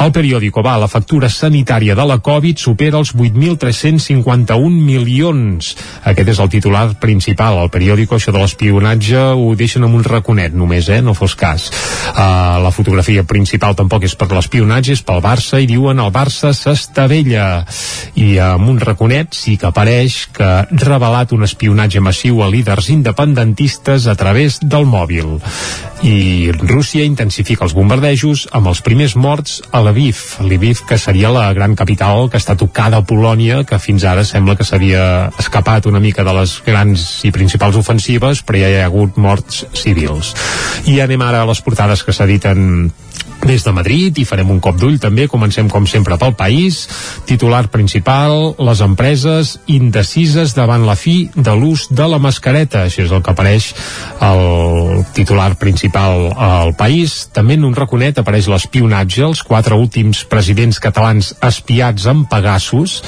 El 0.01 0.13
periòdico 0.15 0.63
va, 0.63 0.77
la 0.79 0.89
factura 0.91 1.29
sanitària 1.29 1.97
de 1.99 2.05
la 2.07 2.21
Covid 2.23 2.61
supera 2.61 3.01
els 3.01 3.11
8.351 3.11 4.71
milions. 4.71 5.73
Aquest 6.07 6.31
és 6.31 6.39
el 6.39 6.51
titular 6.53 6.85
principal. 7.01 7.59
El 7.65 7.73
periòdico, 7.73 8.15
això 8.15 8.31
de 8.31 8.39
l'espionatge, 8.39 9.27
ho 9.35 9.51
deixen 9.59 9.83
amb 9.83 9.99
un 9.99 10.07
raconet 10.07 10.55
només, 10.55 10.87
eh? 10.89 11.01
no 11.03 11.13
fos 11.17 11.35
cas. 11.35 11.67
Uh, 12.15 12.61
la 12.63 12.71
fotografia 12.71 13.27
principal 13.27 13.75
tampoc 13.75 14.07
és 14.07 14.15
per 14.15 14.31
l'espionatge, 14.31 14.95
és 14.95 15.03
pel 15.05 15.21
Barça, 15.21 15.40
i 15.41 15.67
diuen 15.69 15.99
el 15.99 16.11
Barça 16.13 16.51
s'estavella. 16.53 17.63
I 18.19 18.35
amb 18.43 18.69
un 18.69 18.79
raconet 18.79 19.33
sí 19.37 19.57
que 19.57 19.69
apareix 19.69 20.27
que 20.35 20.45
ha 20.45 20.65
revelat 20.83 21.33
un 21.33 21.45
espionatge 21.47 22.01
massiu 22.03 22.43
a 22.43 22.49
líders 22.51 22.89
independentistes 22.93 24.07
a 24.07 24.15
través 24.15 24.59
del 24.61 24.85
mòbil. 24.85 25.39
I 26.01 26.51
Rússia 26.57 27.05
intensifica 27.05 27.65
els 27.67 27.75
bombardejos 27.77 28.47
amb 28.57 28.71
els 28.71 28.81
primers 28.81 29.15
morts 29.15 29.59
a 29.71 29.83
Lviv. 29.85 30.17
Lviv, 30.41 30.81
que 30.89 30.97
seria 30.97 31.29
la 31.33 31.51
gran 31.53 31.75
capital 31.77 32.29
que 32.29 32.41
està 32.41 32.55
tocada 32.57 33.01
a 33.01 33.05
Polònia, 33.05 33.61
que 33.65 33.79
fins 33.81 34.05
ara 34.05 34.25
sembla 34.25 34.57
que 34.57 34.65
s'havia 34.65 35.29
escapat 35.41 35.85
una 35.89 36.01
mica 36.01 36.25
de 36.25 36.33
les 36.39 36.57
grans 36.65 37.05
i 37.25 37.33
principals 37.33 37.77
ofensives, 37.77 38.41
però 38.45 38.63
ja 38.63 38.71
hi 38.71 38.81
ha 38.81 38.89
hagut 38.89 39.17
morts 39.21 39.65
civils. 39.77 40.33
I 40.89 40.99
anem 41.05 41.21
ara 41.21 41.43
a 41.43 41.49
les 41.49 41.61
portades 41.61 42.01
que 42.03 42.13
s'editen 42.13 42.91
des 43.45 43.63
de 43.65 43.73
Madrid 43.73 44.17
i 44.21 44.25
farem 44.27 44.51
un 44.53 44.59
cop 44.63 44.77
d'ull 44.79 44.99
també, 45.01 45.27
comencem 45.31 45.69
com 45.69 45.87
sempre 45.89 46.17
pel 46.21 46.35
país. 46.37 46.83
Titular 47.29 47.67
principal, 47.73 48.53
les 48.61 48.81
empreses 48.85 49.57
indecises 49.71 50.55
davant 50.57 50.85
la 50.87 50.95
fi 50.99 51.29
de 51.35 51.55
l'ús 51.57 51.87
de 51.91 52.07
la 52.07 52.19
mascareta, 52.21 52.85
això 52.85 53.05
és 53.05 53.11
el 53.11 53.23
que 53.23 53.33
apareix 53.33 53.71
el 54.21 55.03
titular 55.15 55.55
principal 55.59 56.29
al 56.37 56.75
país, 56.77 57.27
també 57.33 57.57
en 57.57 57.65
un 57.67 57.75
raconet 57.75 58.19
apareix 58.21 58.47
l'espionatge, 58.51 59.23
els 59.25 59.43
quatre 59.47 59.77
últims 59.77 60.23
presidents 60.29 60.79
catalans 60.83 61.33
espiats 61.41 62.07
amb 62.11 62.27
Pegasus. 62.31 62.99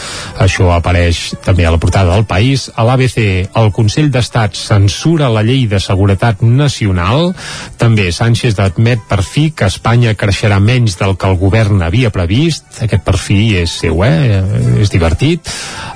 Això 0.41 0.71
apareix 0.73 1.33
també 1.45 1.67
a 1.67 1.73
la 1.73 1.81
portada 1.81 2.13
del 2.13 2.25
país, 2.29 2.69
a 2.75 2.85
l'ABC 2.87 3.19
el 3.59 3.71
Consell 3.75 4.11
d'Estat 4.13 4.57
censura 4.57 5.29
la 5.33 5.43
llei 5.45 5.65
de 5.69 5.79
seguretat 5.83 6.41
nacional. 6.43 7.31
També 7.77 8.09
Sánchez 8.11 8.59
admet 8.63 9.03
per 9.09 9.21
fi 9.25 9.49
que 9.51 9.69
Espanya 9.69 10.15
creixerà 10.23 10.59
menys 10.63 10.97
del 10.99 11.17
que 11.19 11.27
el 11.29 11.37
govern 11.41 11.81
havia 11.83 12.11
previst. 12.13 12.81
Aquest 12.85 13.03
per 13.03 13.17
fi 13.19 13.57
és 13.59 13.73
seu, 13.83 14.03
eh? 14.05 14.41
És 14.81 14.91
divertit. 14.93 15.49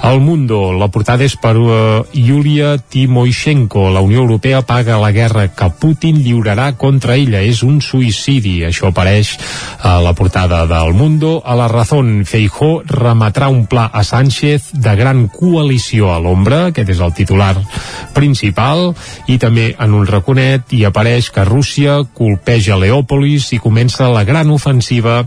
El 0.07 0.19
Mundo, 0.21 0.73
la 0.77 0.89
portada 0.93 1.25
és 1.25 1.33
per 1.39 1.55
uh, 1.57 1.71
Yulia 2.13 2.75
Timoishenko. 2.77 3.87
La 3.93 4.03
Unió 4.05 4.21
Europea 4.21 4.61
paga 4.67 4.99
la 5.01 5.11
guerra 5.15 5.47
que 5.49 5.69
Putin 5.79 6.19
lliurarà 6.23 6.71
contra 6.77 7.15
ella. 7.15 7.41
És 7.41 7.63
un 7.65 7.79
suïcidi. 7.81 8.59
Això 8.67 8.91
apareix 8.91 9.33
a 9.81 9.97
la 10.03 10.13
portada 10.17 10.65
del 10.69 10.93
Mundo. 10.97 11.41
A 11.45 11.55
la 11.57 11.67
Razón, 11.71 12.25
Feijó 12.25 12.81
remetrà 12.85 13.49
un 13.53 13.65
pla 13.67 13.87
a 13.93 14.03
Sánchez 14.03 14.71
de 14.73 14.95
gran 14.99 15.27
coalició 15.33 16.11
a 16.13 16.19
l'ombra. 16.21 16.67
Aquest 16.71 16.93
és 16.93 17.01
el 17.03 17.15
titular 17.17 17.55
principal. 18.13 18.91
I 19.27 19.39
també 19.41 19.71
en 19.79 19.95
un 19.97 20.07
raconet 20.07 20.73
hi 20.73 20.83
apareix 20.87 21.31
que 21.33 21.45
Rússia 21.47 21.99
colpeja 22.17 22.77
Leòpolis 22.79 23.51
i 23.55 23.61
comença 23.63 24.09
la 24.13 24.16
gran 24.23 24.49
ofensiva 24.53 25.19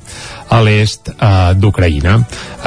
a 0.48 0.62
l'est 0.64 1.12
eh, 1.12 1.52
d'Ucraïna. 1.54 2.16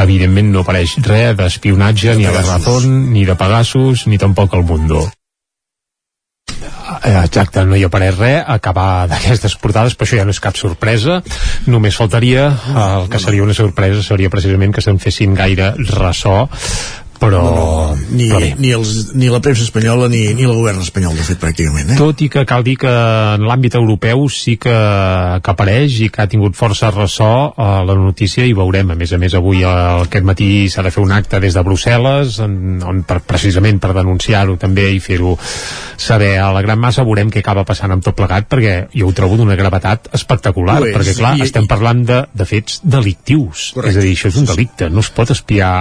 Evidentment 0.04 0.54
no 0.54 0.64
apareix 0.64 0.98
res 1.08 1.36
d'espionatge 1.40 2.16
ni 2.20 2.30
a 2.30 2.36
la 2.36 2.46
Razón, 2.46 3.12
ni 3.14 3.26
de 3.26 3.36
Pegasus, 3.36 4.08
ni 4.08 4.18
tampoc 4.22 4.54
al 4.54 4.64
Mundo. 4.64 5.04
Eh, 7.04 7.24
Exacte, 7.24 7.64
no 7.68 7.76
hi 7.76 7.84
apareix 7.88 8.18
res 8.20 8.44
acabar 8.56 9.08
d'aquestes 9.12 9.56
portades, 9.60 9.96
però 9.96 10.08
això 10.08 10.20
ja 10.20 10.26
no 10.28 10.36
és 10.36 10.42
cap 10.44 10.58
sorpresa 10.60 11.22
només 11.68 11.98
faltaria 12.00 12.50
el 12.84 13.10
que 13.12 13.20
seria 13.20 13.44
una 13.44 13.56
sorpresa 13.58 14.04
seria 14.06 14.32
precisament 14.32 14.76
que 14.76 14.84
se'n 14.84 15.00
fessin 15.04 15.36
gaire 15.36 15.74
ressò 15.96 16.44
però, 17.24 17.40
no, 17.44 17.54
no, 17.56 17.98
ni, 18.12 18.28
però 18.30 18.40
bé. 18.44 18.50
ni, 18.60 18.72
els, 18.76 19.14
ni 19.18 19.30
la 19.32 19.40
premsa 19.44 19.64
espanyola 19.66 20.10
ni, 20.12 20.22
ni 20.38 20.44
el 20.48 20.54
govern 20.54 20.82
espanyol 20.84 21.16
de 21.18 21.26
fet 21.28 21.40
pràcticament 21.42 21.94
eh? 21.96 21.98
tot 22.00 22.22
i 22.26 22.30
que 22.34 22.44
cal 22.50 22.64
dir 22.68 22.76
que 22.82 22.92
en 22.92 23.46
l'àmbit 23.48 23.78
europeu 23.80 24.26
sí 24.34 24.58
que, 24.62 24.74
que 24.74 25.54
apareix 25.54 26.00
i 26.06 26.10
que 26.14 26.24
ha 26.24 26.28
tingut 26.32 26.58
força 26.60 26.92
ressò 26.94 27.32
a 27.58 27.70
la 27.88 27.96
notícia 28.00 28.46
i 28.48 28.54
veurem, 28.58 28.92
a 28.94 28.98
més 29.00 29.14
a 29.16 29.20
més 29.22 29.34
avui 29.40 29.64
eh, 29.64 29.74
aquest 30.06 30.28
matí 30.28 30.50
s'ha 30.70 30.84
de 30.86 30.92
fer 30.94 31.04
un 31.04 31.12
acte 31.16 31.40
des 31.44 31.56
de 31.58 31.64
Brussel·les 31.66 32.40
en, 32.46 32.58
on 32.84 33.04
per, 33.08 33.22
precisament 33.28 33.80
per 33.84 33.94
denunciar-ho 33.98 34.58
també 34.62 34.90
i 34.96 35.00
fer-ho 35.04 35.36
saber 35.98 36.36
a 36.44 36.52
la 36.54 36.62
gran 36.66 36.80
massa 36.82 37.06
veurem 37.08 37.30
què 37.32 37.42
acaba 37.44 37.64
passant 37.68 37.92
amb 37.96 38.04
tot 38.06 38.16
plegat 38.18 38.48
perquè 38.52 38.76
jo 38.94 39.08
ho 39.10 39.16
trobo 39.16 39.38
d'una 39.40 39.56
gravetat 39.60 40.10
espectacular 40.18 40.80
és, 40.84 40.96
perquè 40.96 41.18
clar, 41.20 41.36
i- 41.40 41.46
estem 41.48 41.68
parlant 41.70 42.04
de, 42.08 42.22
de 42.34 42.46
fets 42.50 42.82
delictius 42.84 43.72
Correcte. 43.76 43.94
és 43.94 44.02
a 44.02 44.06
dir, 44.08 44.16
això 44.18 44.32
és 44.34 44.40
un 44.42 44.50
delicte, 44.50 44.90
no 44.90 45.04
es 45.06 45.10
pot 45.14 45.32
espiar 45.34 45.74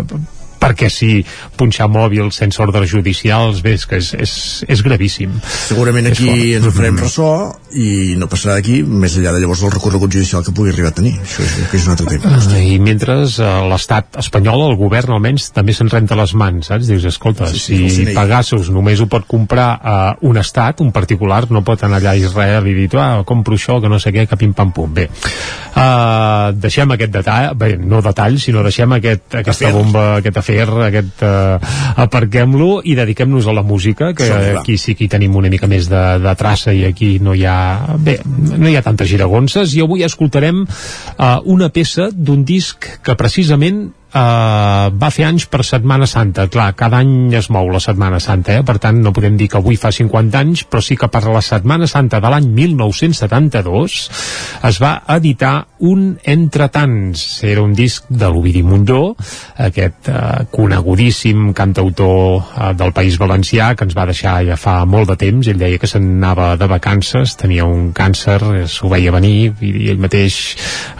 eh, 0.00 0.22
perquè 0.64 0.88
sí, 0.92 1.20
punxar 1.58 1.90
mòbils 1.92 2.40
sense 2.40 2.62
ordres 2.64 2.88
judicials, 2.90 3.60
bé, 3.64 3.76
és 3.78 3.84
que 3.88 4.00
és, 4.00 4.10
és, 4.16 4.34
és 4.70 4.82
gravíssim. 4.84 5.34
segurament 5.68 6.08
És 6.08 6.16
aquí 6.16 6.30
fort. 6.30 6.54
ens 6.58 6.68
en 6.70 6.76
farem 6.78 7.00
ressò 7.04 7.30
i 7.74 8.14
no 8.18 8.28
passarà 8.30 8.56
d'aquí 8.58 8.80
més 8.86 9.16
enllà 9.18 9.34
de 9.34 9.42
llavors 9.42 9.64
del 9.64 9.72
recorregut 9.74 10.12
judicial 10.14 10.44
que 10.46 10.54
pugui 10.54 10.72
arribar 10.72 10.92
a 10.92 10.96
tenir 10.96 11.14
això 11.20 11.42
és, 11.44 11.56
que 11.70 11.78
és 11.80 11.86
un 11.88 11.94
altre 11.94 12.06
tema 12.14 12.34
Ah, 12.34 12.58
I 12.58 12.78
mentre 12.82 13.16
eh, 13.24 13.48
l'estat 13.70 14.18
espanyol, 14.22 14.62
el 14.70 14.76
govern 14.80 15.14
almenys, 15.16 15.50
també 15.54 15.74
se'n 15.76 15.90
renta 15.92 16.16
les 16.18 16.34
mans, 16.38 16.70
saps? 16.70 16.88
Dius, 16.88 17.04
escolta, 17.10 17.48
Sí, 17.50 17.60
sí, 17.60 17.78
si 17.90 18.04
CNI. 18.04 18.14
Pegasus 18.16 18.70
només 18.74 19.02
ho 19.02 19.08
pot 19.10 19.26
comprar 19.28 19.68
a 19.82 19.96
un 20.26 20.38
estat, 20.40 20.80
un 20.84 20.92
particular, 20.94 21.44
no 21.50 21.64
pot 21.66 21.84
anar 21.84 22.00
allà 22.00 22.14
a 22.14 22.20
Israel 22.20 22.66
i 22.70 22.74
dir, 22.78 22.88
ah, 23.00 23.22
compro 23.26 23.58
això, 23.58 23.80
que 23.82 23.90
no 23.90 23.98
sé 24.02 24.12
què, 24.14 24.26
que 24.30 24.38
pim-pam-pum. 24.40 24.94
Bé, 24.94 25.08
uh, 25.74 26.52
deixem 26.54 26.94
aquest 26.94 27.12
detall, 27.14 27.50
bé, 27.58 27.74
no 27.80 28.00
detall, 28.04 28.38
sinó 28.42 28.62
deixem 28.66 28.96
aquest, 28.98 29.26
aquesta 29.42 29.72
bomba, 29.74 30.04
aquest 30.20 30.40
afer, 30.42 30.53
aquest, 30.62 31.24
uh, 31.24 31.58
aparquem-lo 32.04 32.80
i 32.84 32.94
dediquem-nos 32.98 33.48
a 33.48 33.54
la 33.56 33.64
música, 33.66 34.12
que 34.14 34.28
aquí 34.58 34.78
sí 34.78 34.94
que 34.94 35.06
hi 35.06 35.10
tenim 35.12 35.34
una 35.36 35.50
mica 35.52 35.66
més 35.70 35.88
de, 35.90 36.04
de 36.22 36.34
traça 36.38 36.74
i 36.74 36.84
aquí 36.88 37.18
no 37.20 37.34
hi 37.34 37.44
ha, 37.48 37.96
bé, 37.98 38.18
no 38.24 38.68
hi 38.68 38.76
ha 38.76 38.84
tantes 38.86 39.10
giragonses. 39.10 39.74
I 39.74 39.84
avui 39.84 40.04
escoltarem 40.06 40.64
uh, 40.64 41.36
una 41.44 41.70
peça 41.74 42.10
d'un 42.12 42.44
disc 42.44 42.88
que 43.02 43.18
precisament 43.18 43.88
Uh, 44.14 44.92
va 44.94 45.08
fer 45.10 45.24
anys 45.26 45.48
per 45.50 45.64
Setmana 45.66 46.06
Santa. 46.06 46.44
Clar, 46.46 46.68
cada 46.78 47.00
any 47.02 47.34
es 47.34 47.48
mou 47.50 47.66
la 47.74 47.80
Setmana 47.82 48.20
Santa 48.22 48.54
eh? 48.54 48.62
per 48.62 48.76
tant 48.78 49.00
no 49.02 49.10
podem 49.10 49.34
dir 49.34 49.48
que 49.50 49.58
avui 49.58 49.74
fa 49.74 49.90
50 49.90 50.38
anys 50.38 50.62
però 50.70 50.78
sí 50.86 50.94
que 50.94 51.08
per 51.10 51.24
la 51.26 51.40
Setmana 51.42 51.88
Santa 51.90 52.20
de 52.22 52.30
l'any 52.30 52.46
1972 52.54 53.96
es 54.70 54.78
va 54.78 54.92
editar 55.16 55.64
un 55.82 56.04
Entretants. 56.30 57.24
Era 57.42 57.64
un 57.66 57.74
disc 57.74 58.06
de 58.06 58.28
l'Ovidi 58.30 58.62
Mundó 58.62 59.16
aquest 59.66 60.06
uh, 60.12 60.46
conegudíssim 60.54 61.50
cantautor 61.50 62.38
uh, 62.38 62.70
del 62.78 62.94
País 62.94 63.18
Valencià 63.18 63.72
que 63.74 63.88
ens 63.88 63.98
va 63.98 64.06
deixar 64.06 64.36
ja 64.46 64.54
fa 64.54 64.76
molt 64.86 65.10
de 65.10 65.18
temps. 65.24 65.50
Ell 65.50 65.58
deia 65.58 65.82
que 65.82 65.90
se'n 65.90 66.06
anava 66.20 66.52
de 66.60 66.70
vacances 66.70 67.34
tenia 67.40 67.66
un 67.66 67.90
càncer, 67.90 68.38
eh, 68.60 68.64
s'ho 68.70 68.94
veia 68.94 69.10
venir 69.18 69.50
i 69.58 69.90
ell 69.90 69.98
mateix 70.06 70.38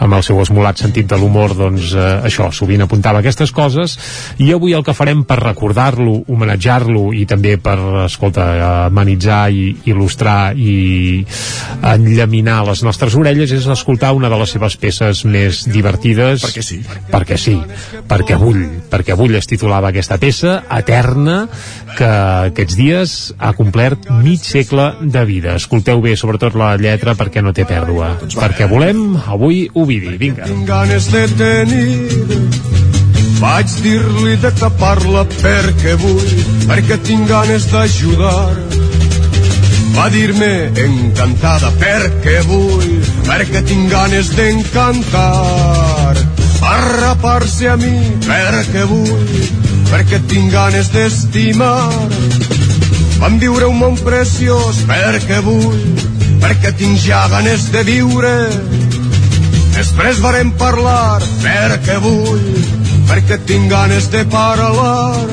amb 0.02 0.18
el 0.18 0.26
seu 0.26 0.42
esmolat 0.42 0.82
sentit 0.82 1.06
de 1.06 1.22
l'humor 1.22 1.54
doncs 1.62 1.94
uh, 1.94 2.18
això, 2.26 2.50
sovint 2.50 2.82
apuntava 2.82 3.03
aquestes 3.12 3.52
coses 3.52 3.98
i 4.40 4.50
avui 4.54 4.72
el 4.72 4.84
que 4.86 4.94
farem 4.96 5.24
per 5.28 5.36
recordar-lo 5.42 6.22
homenatjar-lo 6.32 7.10
i 7.12 7.26
també 7.28 7.56
per 7.60 7.76
escolta, 8.06 8.46
amenitzar 8.86 9.42
i 9.52 9.66
il·lustrar 9.90 10.54
i 10.56 11.24
enllaminar 11.82 12.62
les 12.70 12.84
nostres 12.86 13.16
orelles 13.18 13.52
és 13.52 13.68
escoltar 13.68 14.14
una 14.16 14.30
de 14.32 14.38
les 14.40 14.56
seves 14.56 14.78
peces 14.80 15.24
més 15.28 15.64
divertides. 15.68 16.42
Perquè 16.44 16.64
sí. 16.64 16.80
Perquè 17.10 17.38
sí, 17.40 17.58
perquè 18.08 18.38
vull 18.40 18.64
perquè 18.90 19.16
vull 19.18 19.34
es 19.38 19.48
titulava 19.50 19.90
aquesta 19.90 20.18
peça 20.22 20.60
Eterna, 20.72 21.44
que 21.98 22.10
aquests 22.50 22.78
dies 22.78 23.16
ha 23.38 23.52
complert 23.58 24.08
mig 24.22 24.44
segle 24.46 24.90
de 25.02 25.24
vida. 25.28 25.56
Escolteu 25.60 26.02
bé 26.04 26.16
sobretot 26.16 26.58
la 26.58 26.74
lletra 26.80 27.16
perquè 27.18 27.42
no 27.42 27.54
té 27.56 27.66
pèrdua. 27.68 28.14
Perquè 28.34 28.68
volem 28.70 29.06
avui 29.24 29.64
Ovidi, 29.74 30.16
vinga. 30.20 30.48
Tinc 30.50 30.68
ganes 30.68 31.10
de 31.12 31.26
tenir 31.38 32.93
vaig 33.44 33.72
dir-li 33.84 34.36
de 34.40 34.50
tapar-la 34.56 35.22
perquè 35.30 35.94
vull 36.00 36.30
perquè 36.64 36.96
tinc 37.04 37.28
ganes 37.28 37.66
d'ajudar. 37.72 38.54
Va 39.94 40.06
dir-me 40.14 40.52
encantada 40.84 41.70
perquè 41.82 42.38
vull 42.48 42.94
perquè 43.28 43.60
tinc 43.68 43.90
ganes 43.92 44.30
d'encantar. 44.38 46.16
Arrapar-se 46.70 47.68
a 47.68 47.76
mi 47.82 47.94
perquè 48.24 48.86
vull 48.88 49.36
perquè 49.92 50.22
tinc 50.30 50.52
ganes 50.54 50.88
d'estimar. 50.94 52.08
Vam 53.20 53.36
viure 53.42 53.68
un 53.68 53.78
món 53.82 54.00
preciós 54.08 54.80
perquè 54.88 55.42
vull 55.44 55.84
perquè 56.40 56.72
tinc 56.80 56.96
ja 57.04 57.26
ganes 57.34 57.68
de 57.76 57.84
viure. 57.92 58.34
Després 59.76 60.20
varem 60.24 60.52
parlar 60.56 61.20
perquè 61.42 62.00
vull, 62.00 62.48
perquè 63.08 63.38
tinc 63.48 63.70
ganes 63.70 64.10
de 64.12 64.24
parlar. 64.32 65.26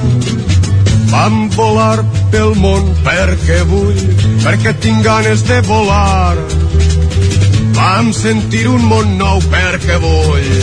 Vam 1.11 1.49
volar 1.55 2.03
pel 2.31 2.53
món 2.61 2.87
perquè 3.05 3.61
vull, 3.71 3.99
perquè 4.45 4.75
tinc 4.83 5.03
ganes 5.05 5.43
de 5.47 5.59
volar. 5.67 6.37
Vam 7.75 8.13
sentir 8.13 8.67
un 8.69 8.85
món 8.87 9.17
nou 9.19 9.41
perquè 9.51 9.99
vull, 10.03 10.53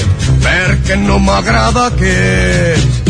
perquè 0.45 0.97
no 1.05 1.19
m'agrada 1.19 1.89
aquest. 1.93 3.08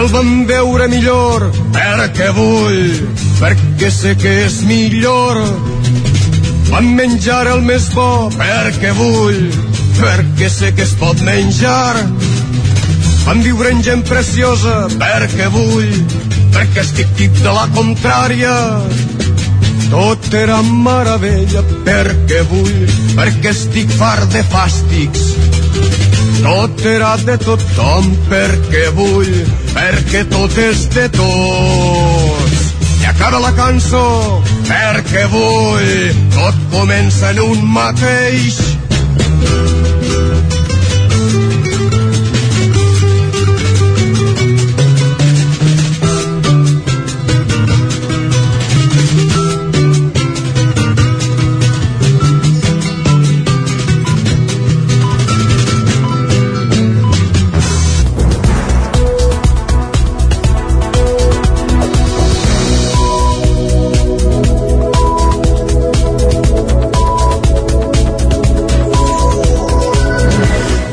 El 0.00 0.08
vam 0.08 0.28
veure 0.48 0.86
millor 0.88 1.42
perquè 1.74 2.30
vull, 2.32 2.92
perquè 3.40 3.90
sé 3.92 4.14
que 4.16 4.30
és 4.46 4.60
millor. 4.68 5.40
Vam 6.70 6.88
menjar 6.96 7.42
el 7.50 7.60
més 7.66 7.90
bo 7.92 8.30
perquè 8.32 8.94
vull, 8.96 9.42
perquè 9.98 10.48
sé 10.52 10.72
que 10.76 10.86
es 10.86 10.94
pot 11.00 11.20
menjar. 11.26 12.00
Vam 13.26 13.44
viure 13.44 13.74
en 13.74 13.84
gent 13.84 14.06
preciosa 14.08 14.86
perquè 14.96 15.50
vull, 15.52 15.92
perquè 16.56 16.84
estic 16.86 17.12
tip 17.20 17.36
de 17.44 17.56
la 17.58 17.68
contrària. 17.76 18.56
Tot 19.90 20.32
era 20.38 20.62
meravella 20.64 21.66
perquè 21.84 22.44
vull, 22.48 22.84
perquè 23.18 23.52
estic 23.52 23.92
fart 24.00 24.32
de 24.32 24.46
fàstics. 24.54 25.59
Tot 26.40 26.82
de 27.26 27.36
tothom 27.44 28.06
perquè 28.30 28.86
vull, 28.96 29.32
perquè 29.74 30.24
tot 30.30 30.56
és 30.58 30.86
de 30.94 31.06
tots. 31.12 32.62
I 33.00 33.08
acaba 33.12 33.40
la 33.44 33.52
cançó 33.56 34.04
perquè 34.68 35.26
vull, 35.32 36.22
tot 36.36 36.64
comença 36.72 37.34
en 37.34 37.44
un 37.44 37.66
mateix. 37.76 38.60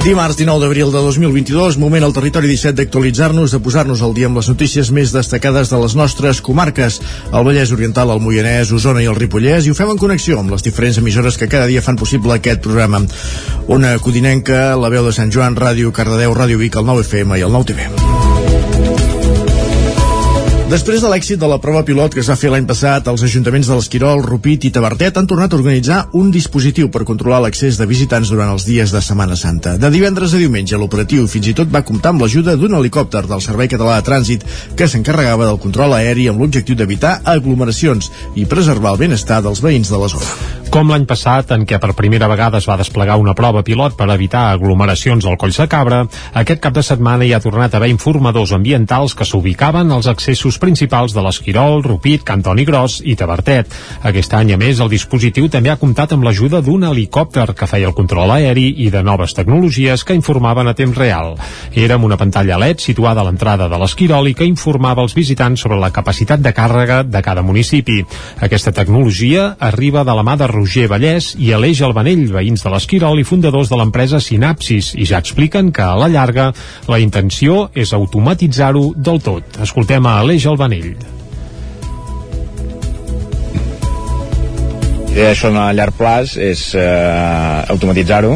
Dimarts 0.07 0.37
19 0.39 0.61
d'abril 0.63 0.87
de 0.87 1.01
2022, 1.03 1.75
moment 1.83 2.05
al 2.05 2.13
territori 2.15 2.47
17 2.47 2.77
d'actualitzar-nos, 2.79 3.51
de 3.51 3.59
posar-nos 3.59 3.99
al 3.99 4.13
dia 4.15 4.29
amb 4.29 4.39
les 4.39 4.47
notícies 4.47 4.87
més 4.95 5.11
destacades 5.11 5.67
de 5.67 5.79
les 5.81 5.95
nostres 5.99 6.39
comarques, 6.39 7.01
el 7.27 7.43
Vallès 7.43 7.73
Oriental, 7.75 8.13
el 8.15 8.23
Moianès, 8.23 8.71
Osona 8.71 9.03
i 9.03 9.09
el 9.11 9.19
Ripollès, 9.19 9.67
i 9.67 9.73
ho 9.73 9.75
fem 9.75 9.91
en 9.91 9.99
connexió 9.99 10.39
amb 10.39 10.55
les 10.55 10.63
diferents 10.63 11.01
emissores 11.03 11.35
que 11.35 11.51
cada 11.51 11.67
dia 11.67 11.83
fan 11.83 11.99
possible 11.99 12.37
aquest 12.37 12.63
programa. 12.63 13.03
Una 13.67 13.97
Codinenca, 13.99 14.77
la 14.79 14.93
veu 14.95 15.03
de 15.03 15.11
Sant 15.11 15.27
Joan, 15.27 15.59
Ràdio 15.59 15.91
Cardedeu, 15.91 16.31
Ràdio 16.39 16.63
Vic, 16.63 16.79
el 16.79 16.87
9FM 16.87 17.41
i 17.41 17.43
el 17.43 17.51
9TV. 17.59 19.16
Després 20.67 20.99
de 20.99 21.07
l'èxit 21.07 21.39
de 21.39 21.47
la 21.47 21.61
prova 21.63 21.79
pilot 21.87 22.11
que 22.11 22.19
es 22.19 22.27
va 22.27 22.35
fer 22.35 22.49
l'any 22.51 22.65
passat, 22.67 23.05
els 23.07 23.21
ajuntaments 23.23 23.69
de 23.69 23.75
l'Esquirol, 23.77 24.19
Rupit 24.25 24.65
i 24.67 24.71
Tavertet 24.75 25.15
han 25.15 25.29
tornat 25.31 25.53
a 25.53 25.55
organitzar 25.55 25.99
un 26.19 26.27
dispositiu 26.27 26.89
per 26.91 27.05
controlar 27.07 27.39
l'accés 27.45 27.79
de 27.79 27.87
visitants 27.87 28.27
durant 28.33 28.51
els 28.51 28.65
dies 28.67 28.91
de 28.91 28.99
Setmana 28.99 29.37
Santa. 29.39 29.77
De 29.79 29.87
divendres 29.93 30.35
a 30.35 30.41
diumenge, 30.41 30.75
l'operatiu 30.75 31.23
fins 31.31 31.47
i 31.47 31.55
tot 31.55 31.71
va 31.71 31.85
comptar 31.87 32.11
amb 32.11 32.25
l'ajuda 32.25 32.57
d'un 32.59 32.75
helicòpter 32.81 33.23
del 33.31 33.45
Servei 33.47 33.71
Català 33.71 33.95
de 33.95 34.09
Trànsit 34.09 34.43
que 34.75 34.89
s'encarregava 34.91 35.47
del 35.47 35.63
control 35.63 35.95
aeri 36.01 36.27
amb 36.27 36.43
l'objectiu 36.43 36.75
d'evitar 36.75 37.21
aglomeracions 37.23 38.11
i 38.35 38.43
preservar 38.43 38.97
el 38.97 39.05
benestar 39.07 39.39
dels 39.47 39.63
veïns 39.63 39.87
de 39.87 40.03
la 40.03 40.11
zona. 40.11 40.35
Com 40.67 40.91
l'any 40.91 41.05
passat, 41.07 41.53
en 41.55 41.63
què 41.63 41.79
per 41.79 41.93
primera 41.95 42.27
vegada 42.27 42.59
es 42.59 42.67
va 42.67 42.75
desplegar 42.75 43.15
una 43.21 43.33
prova 43.33 43.63
pilot 43.63 43.95
per 43.95 44.09
evitar 44.11 44.49
aglomeracions 44.51 45.23
al 45.25 45.37
Coll 45.39 45.55
Sacabra, 45.55 46.03
aquest 46.35 46.59
cap 46.59 46.75
de 46.75 46.83
setmana 46.83 47.23
hi 47.23 47.31
ha 47.31 47.39
tornat 47.39 47.73
a 47.73 47.79
haver 47.79 47.89
informadors 47.93 48.51
ambientals 48.51 49.15
que 49.15 49.25
s'ubicaven 49.25 49.95
als 49.95 50.11
accessos 50.11 50.56
principals 50.61 51.13
de 51.15 51.23
l'Esquirol, 51.23 51.83
Rupit, 51.85 52.23
Cantoni 52.27 52.65
Gros 52.65 52.99
i 53.05 53.15
Tabertet. 53.19 53.71
Aquest 54.07 54.33
any, 54.37 54.53
a 54.53 54.57
més, 54.57 54.81
el 54.83 54.91
dispositiu 54.91 55.49
també 55.53 55.71
ha 55.71 55.79
comptat 55.79 56.15
amb 56.15 56.25
l'ajuda 56.27 56.61
d'un 56.65 56.87
helicòpter 56.89 57.51
que 57.57 57.69
feia 57.69 57.87
el 57.89 57.95
control 57.97 58.33
aeri 58.35 58.67
i 58.85 58.89
de 58.93 59.03
noves 59.03 59.35
tecnologies 59.37 60.03
que 60.03 60.17
informaven 60.17 60.67
a 60.67 60.75
temps 60.77 60.97
real. 60.97 61.35
Era 61.75 61.95
amb 61.95 62.07
una 62.09 62.17
pantalla 62.17 62.57
LED 62.57 62.81
situada 62.83 63.21
a 63.21 63.27
l'entrada 63.27 63.69
de 63.69 63.77
l'Esquirol 63.79 64.31
i 64.31 64.35
que 64.37 64.47
informava 64.47 65.03
els 65.05 65.15
visitants 65.17 65.61
sobre 65.61 65.79
la 65.79 65.91
capacitat 65.93 66.41
de 66.41 66.53
càrrega 66.55 67.03
de 67.03 67.21
cada 67.21 67.43
municipi. 67.45 68.01
Aquesta 68.41 68.73
tecnologia 68.73 69.53
arriba 69.59 70.03
de 70.03 70.15
la 70.17 70.25
mà 70.25 70.37
de 70.39 70.47
Roger 70.49 70.87
Vallès 70.91 71.33
i 71.37 71.53
Aleix 71.53 71.83
Albanell, 71.85 72.25
veïns 72.33 72.65
de 72.65 72.73
l'Esquirol 72.73 73.21
i 73.21 73.27
fundadors 73.27 73.69
de 73.69 73.77
l'empresa 73.79 74.19
Sinapsis, 74.23 74.93
i 74.97 75.05
ja 75.05 75.21
expliquen 75.21 75.71
que 75.71 75.85
a 75.85 75.95
la 75.99 76.09
llarga 76.11 76.49
la 76.87 76.99
intenció 77.03 77.67
és 77.75 77.93
automatitzar-ho 77.93 78.91
del 78.97 79.21
tot. 79.23 79.61
Escoltem 79.63 80.05
a 80.07 80.17
Aleix 80.23 80.46
Albanell. 80.47 80.95
idea 85.17 85.31
això 85.33 85.49
a 85.49 85.71
llarg 85.73 85.95
plaç 85.97 86.35
és 86.37 86.59
eh, 86.77 87.73
automatitzar-ho 87.73 88.35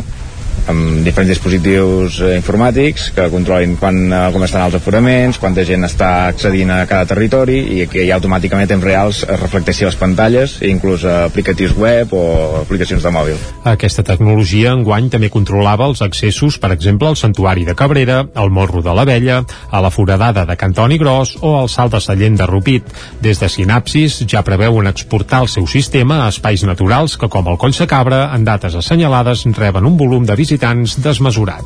amb 0.69 1.01
diferents 1.05 1.31
dispositius 1.31 2.19
eh, 2.21 2.35
informàtics 2.37 3.09
que 3.15 3.27
controlin 3.33 3.75
quan, 3.79 3.97
eh, 4.11 4.21
com 4.33 4.43
estan 4.45 4.65
els 4.67 4.77
aforaments, 4.77 5.39
quanta 5.41 5.65
gent 5.67 5.85
està 5.87 6.11
accedint 6.29 6.69
a 6.73 6.83
cada 6.89 7.07
territori 7.09 7.57
i 7.79 7.87
que 7.89 8.05
ja 8.07 8.17
automàticament 8.19 8.67
a 8.67 8.71
temps 8.71 8.85
reals 8.85 9.23
es 9.25 9.39
reflecteixi 9.41 9.87
les 9.87 9.97
pantalles 9.97 10.57
i 10.61 10.69
inclús 10.71 11.05
aplicatius 11.07 11.73
web 11.77 12.13
o 12.13 12.23
aplicacions 12.61 13.03
de 13.03 13.13
mòbil. 13.13 13.39
Aquesta 13.71 14.05
tecnologia 14.05 14.75
enguany 14.75 15.09
també 15.09 15.31
controlava 15.33 15.87
els 15.89 16.03
accessos, 16.05 16.59
per 16.61 16.71
exemple, 16.75 17.09
al 17.09 17.17
Santuari 17.19 17.65
de 17.65 17.75
Cabrera, 17.75 18.21
al 18.35 18.53
Morro 18.53 18.83
de 18.85 18.93
l'Abella, 18.93 19.41
a 19.69 19.81
la 19.81 19.91
Foradada 19.91 20.45
de 20.45 20.57
Cantoni 20.57 20.99
Gros 21.01 21.37
o 21.41 21.55
al 21.59 21.69
Salt 21.69 21.95
de 21.95 22.01
Sallent 22.01 22.37
de 22.37 22.47
Rupit. 22.49 22.87
Des 23.21 23.39
de 23.41 23.49
Sinapsis 23.49 24.21
ja 24.29 24.45
preveuen 24.45 24.87
exportar 24.87 25.41
el 25.45 25.51
seu 25.51 25.67
sistema 25.67 26.23
a 26.25 26.29
espais 26.29 26.63
naturals 26.67 27.17
que, 27.17 27.29
com 27.31 27.49
el 27.49 27.57
Coll 27.57 27.73
Sacabra, 27.73 28.27
en 28.35 28.45
dates 28.45 28.77
assenyalades 28.77 29.45
reben 29.57 29.85
un 29.85 29.97
volum 29.97 30.25
de 30.25 30.35
visitants 30.35 30.50
desmesurat. 30.57 31.63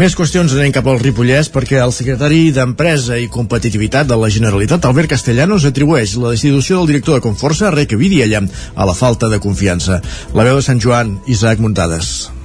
Més 0.00 0.14
qüestions 0.16 0.52
anem 0.56 0.72
cap 0.72 0.86
al 0.88 1.00
Ripollès 1.02 1.50
perquè 1.52 1.80
el 1.84 1.92
secretari 1.92 2.48
d'Empresa 2.56 3.18
i 3.20 3.28
Competitivitat 3.28 4.08
de 4.08 4.16
la 4.16 4.30
Generalitat, 4.32 4.88
Albert 4.88 5.12
Castellanos, 5.12 5.68
atribueix 5.68 6.16
la 6.16 6.32
destitució 6.32 6.80
del 6.80 6.94
director 6.94 7.18
de 7.18 7.26
Conforça, 7.28 7.74
Reque 7.74 8.00
Vidiella, 8.00 8.40
a 8.74 8.88
la 8.88 8.96
falta 8.96 9.28
de 9.28 9.42
confiança. 9.44 10.00
La 10.32 10.48
veu 10.48 10.56
de 10.56 10.64
Sant 10.64 10.80
Joan, 10.80 11.18
Isaac 11.28 11.60
Muntades. 11.60 12.39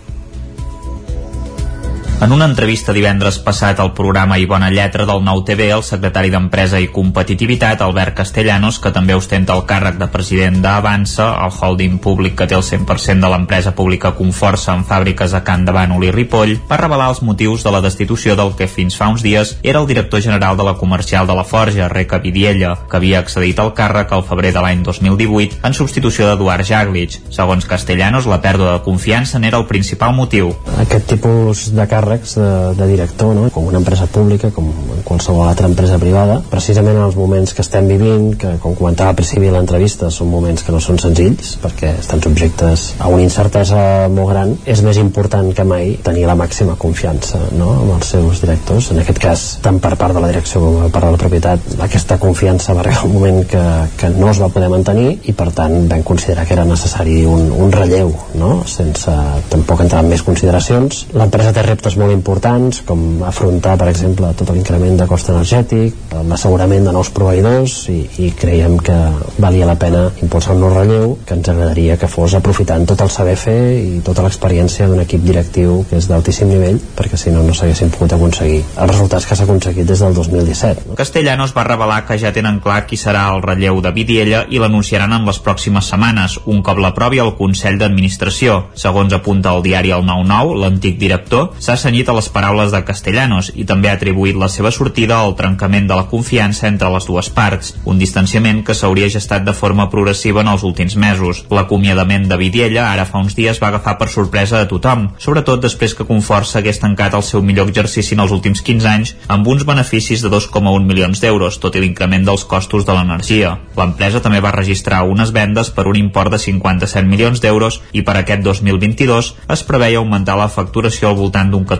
En 2.21 2.31
una 2.31 2.45
entrevista 2.47 2.93
divendres 2.95 3.37
passat 3.43 3.79
al 3.83 3.89
programa 3.93 4.37
I 4.39 4.45
Bona 4.47 4.69
Lletra 4.71 5.03
del 5.05 5.19
Nou 5.25 5.41
TV, 5.43 5.65
el 5.75 5.81
secretari 5.83 6.29
d'Empresa 6.31 6.79
i 6.79 6.87
Competitivitat, 6.87 7.81
Albert 7.83 8.15
Castellanos, 8.15 8.77
que 8.79 8.93
també 8.95 9.17
ostenta 9.19 9.51
el 9.53 9.65
càrrec 9.67 9.97
de 9.99 10.07
president 10.13 10.61
d'Avança, 10.63 11.27
el 11.43 11.51
holding 11.51 11.97
públic 11.99 12.37
que 12.39 12.47
té 12.47 12.55
el 12.55 12.63
100% 12.63 13.19
de 13.19 13.31
l'empresa 13.33 13.73
pública 13.75 14.13
Conforça 14.15 14.71
en 14.73 14.85
fàbriques 14.87 15.35
a 15.35 15.41
Can 15.43 15.65
de 15.67 15.73
Bànol 15.75 16.05
i 16.07 16.13
Ripoll, 16.15 16.55
va 16.69 16.79
revelar 16.79 17.09
els 17.11 17.19
motius 17.21 17.67
de 17.67 17.75
la 17.75 17.83
destitució 17.83 18.37
del 18.39 18.55
que 18.55 18.69
fins 18.71 18.95
fa 18.95 19.11
uns 19.11 19.21
dies 19.21 19.57
era 19.61 19.83
el 19.83 19.91
director 19.91 20.23
general 20.23 20.55
de 20.55 20.63
la 20.63 20.77
comercial 20.79 21.27
de 21.27 21.35
la 21.35 21.43
Forja, 21.43 21.91
Reca 21.91 22.21
Vidiella, 22.23 22.77
que 22.89 22.97
havia 22.97 23.19
accedit 23.19 23.59
al 23.59 23.73
càrrec 23.75 24.15
al 24.15 24.23
febrer 24.23 24.53
de 24.55 24.63
l'any 24.63 24.87
2018 24.87 25.59
en 25.67 25.75
substitució 25.75 26.31
d'Eduard 26.31 26.63
Jaglitsch. 26.63 27.27
Segons 27.35 27.67
Castellanos, 27.67 28.25
la 28.31 28.39
pèrdua 28.39 28.77
de 28.77 28.83
confiança 28.87 29.37
n'era 29.37 29.59
el 29.59 29.67
principal 29.67 30.15
motiu. 30.15 30.55
Aquest 30.79 31.11
tipus 31.11 31.67
de 31.75 31.83
càrrec 31.83 32.04
càrrecs 32.05 32.35
de, 32.37 32.49
de 32.77 32.87
director, 32.87 33.33
no? 33.35 33.49
com 33.51 33.65
una 33.65 33.79
empresa 33.81 34.05
pública, 34.07 34.51
com 34.53 34.69
qualsevol 35.03 35.47
altra 35.47 35.67
empresa 35.67 35.97
privada, 35.99 36.39
precisament 36.51 36.95
en 36.95 37.05
els 37.07 37.17
moments 37.17 37.53
que 37.53 37.63
estem 37.65 37.87
vivint, 37.89 38.35
que 38.39 38.55
com 38.61 38.75
comentava 38.77 39.11
al 39.11 39.17
principi 39.17 39.49
l'entrevista, 39.51 40.11
són 40.13 40.29
moments 40.29 40.63
que 40.63 40.73
no 40.75 40.81
són 40.83 40.99
senzills, 41.01 41.55
perquè 41.63 41.95
estan 41.99 42.21
subjectes 42.23 42.87
a 42.99 43.09
una 43.11 43.25
incertesa 43.25 44.07
molt 44.13 44.31
gran, 44.31 44.53
és 44.65 44.83
més 44.85 44.99
important 45.01 45.51
que 45.55 45.65
mai 45.67 45.95
tenir 46.05 46.25
la 46.29 46.37
màxima 46.37 46.77
confiança 46.79 47.41
no? 47.57 47.71
amb 47.81 47.95
els 47.97 48.13
seus 48.15 48.41
directors. 48.43 48.91
En 48.93 49.01
aquest 49.01 49.21
cas, 49.21 49.45
tant 49.65 49.81
per 49.81 49.95
part 49.99 50.15
de 50.15 50.23
la 50.23 50.31
direcció 50.31 50.61
com 50.63 50.79
per 50.85 50.91
part 50.93 51.09
de 51.09 51.15
la 51.15 51.21
propietat, 51.21 51.75
aquesta 51.87 52.19
confiança 52.21 52.75
va 52.77 52.83
arribar 52.85 53.05
un 53.09 53.15
moment 53.17 53.41
que, 53.49 53.63
que 53.99 54.11
no 54.13 54.29
es 54.31 54.41
va 54.41 54.51
poder 54.53 54.69
mantenir 54.71 55.07
i 55.25 55.35
per 55.37 55.49
tant 55.55 55.89
vam 55.89 56.05
considerar 56.05 56.45
que 56.45 56.55
era 56.55 56.67
necessari 56.67 57.23
un, 57.29 57.49
un 57.51 57.73
relleu, 57.73 58.13
no? 58.37 58.51
sense 58.69 59.11
tampoc 59.49 59.81
entrar 59.85 60.03
en 60.03 60.11
més 60.11 60.23
consideracions. 60.25 61.05
L'empresa 61.15 61.53
té 61.55 61.65
reptes 61.65 61.94
molt 61.99 62.13
importants, 62.13 62.81
com 62.87 63.23
afrontar, 63.27 63.75
per 63.79 63.89
exemple, 63.91 64.31
tot 64.37 64.51
l'increment 64.53 64.97
de 64.99 65.07
cost 65.09 65.29
energètic, 65.33 65.95
l'assegurament 66.29 66.85
de 66.87 66.93
nous 66.95 67.09
proveïdors 67.15 67.77
i, 67.93 67.99
i 68.25 68.31
creiem 68.37 68.77
que 68.79 68.95
valia 69.41 69.67
la 69.67 69.77
pena 69.79 70.05
impulsar 70.23 70.55
un 70.55 70.63
nou 70.63 70.73
relleu 70.73 71.15
que 71.25 71.35
ens 71.37 71.49
agradaria 71.51 71.97
que 72.01 72.09
fos 72.11 72.35
aprofitant 72.37 72.85
tot 72.89 73.01
el 73.05 73.11
saber 73.13 73.35
fer 73.39 73.59
i 73.79 74.01
tota 74.05 74.23
l'experiència 74.25 74.87
d'un 74.89 75.01
equip 75.03 75.23
directiu 75.25 75.81
que 75.89 75.99
és 75.99 76.07
d'altíssim 76.09 76.49
nivell 76.51 76.79
perquè 76.97 77.19
si 77.19 77.33
no 77.33 77.43
no 77.45 77.55
s'haguessin 77.55 77.91
pogut 77.93 78.15
aconseguir 78.15 78.61
els 78.63 78.91
resultats 78.91 79.27
que 79.27 79.37
s'ha 79.37 79.47
aconseguit 79.47 79.87
des 79.87 80.01
del 80.03 80.15
2017. 80.15 80.87
No? 80.89 80.97
Castellanos 80.99 81.55
va 81.57 81.65
revelar 81.67 82.01
que 82.07 82.17
ja 82.21 82.33
tenen 82.35 82.59
clar 82.63 82.83
qui 82.89 82.99
serà 82.99 83.25
el 83.33 83.43
relleu 83.45 83.81
de 83.83 83.91
Vidiella 83.95 84.45
i 84.49 84.61
l'anunciaran 84.61 85.13
en 85.15 85.27
les 85.27 85.39
pròximes 85.43 85.91
setmanes, 85.91 86.39
un 86.45 86.61
cop 86.65 86.79
l'aprovi 86.81 87.21
el 87.23 87.35
Consell 87.39 87.79
d'Administració. 87.81 88.61
Segons 88.79 89.13
apunta 89.15 89.53
el 89.55 89.63
diari 89.65 89.93
El 89.95 90.05
9-9, 90.07 90.59
l'antic 90.61 90.99
director 91.01 91.51
s'ha 91.59 91.77
senyit 91.85 92.09
a 92.09 92.15
les 92.17 92.27
paraules 92.33 92.71
de 92.73 92.81
Castellanos 92.85 93.51
i 93.53 93.65
també 93.69 93.91
ha 93.91 93.95
atribuït 93.99 94.37
la 94.41 94.49
seva 94.49 94.71
sortida 94.73 95.19
al 95.21 95.35
trencament 95.37 95.85
de 95.85 95.97
la 95.97 96.07
confiança 96.09 96.65
entre 96.67 96.89
les 96.89 97.05
dues 97.05 97.29
parts, 97.29 97.75
un 97.85 97.99
distanciament 98.01 98.63
que 98.65 98.73
s'hauria 98.73 99.09
gestat 99.13 99.45
de 99.45 99.53
forma 99.53 99.85
progressiva 99.93 100.41
en 100.41 100.49
els 100.49 100.63
últims 100.65 100.95
mesos. 100.97 101.43
L'acomiadament 101.53 102.25
de 102.29 102.39
Vidiella 102.41 102.87
ara 102.89 103.05
fa 103.05 103.21
uns 103.21 103.35
dies 103.37 103.61
va 103.61 103.69
agafar 103.69 103.97
per 103.99 104.07
sorpresa 104.09 104.63
a 104.63 104.69
tothom, 104.71 105.11
sobretot 105.21 105.61
després 105.61 105.93
que 105.93 106.07
Conforça 106.09 106.59
hagués 106.59 106.81
tancat 106.81 107.13
el 107.13 107.25
seu 107.27 107.43
millor 107.45 107.69
exercici 107.69 108.15
en 108.15 108.23
els 108.25 108.33
últims 108.33 108.63
15 108.65 108.89
anys 108.89 109.13
amb 109.35 109.47
uns 109.51 109.65
beneficis 109.67 110.25
de 110.25 110.31
2,1 110.33 110.89
milions 110.89 111.21
d'euros, 111.21 111.59
tot 111.61 111.77
i 111.77 111.83
l'increment 111.83 112.25
dels 112.25 112.47
costos 112.49 112.87
de 112.87 112.97
l'energia. 112.97 113.55
L'empresa 113.77 114.23
també 114.25 114.41
va 114.41 114.55
registrar 114.55 115.03
unes 115.05 115.35
vendes 115.35 115.69
per 115.75 115.85
un 115.91 116.01
import 116.01 116.33
de 116.33 116.41
57 116.41 117.05
milions 117.09 117.43
d'euros 117.43 117.81
i 117.93 118.01
per 118.07 118.17
aquest 118.17 118.41
2022 118.47 119.33
es 119.53 119.65
preveia 119.67 120.01
augmentar 120.01 120.39
la 120.39 120.49
facturació 120.49 121.11
al 121.11 121.19
voltant 121.19 121.51
d'un 121.51 121.65
14%, 121.65 121.74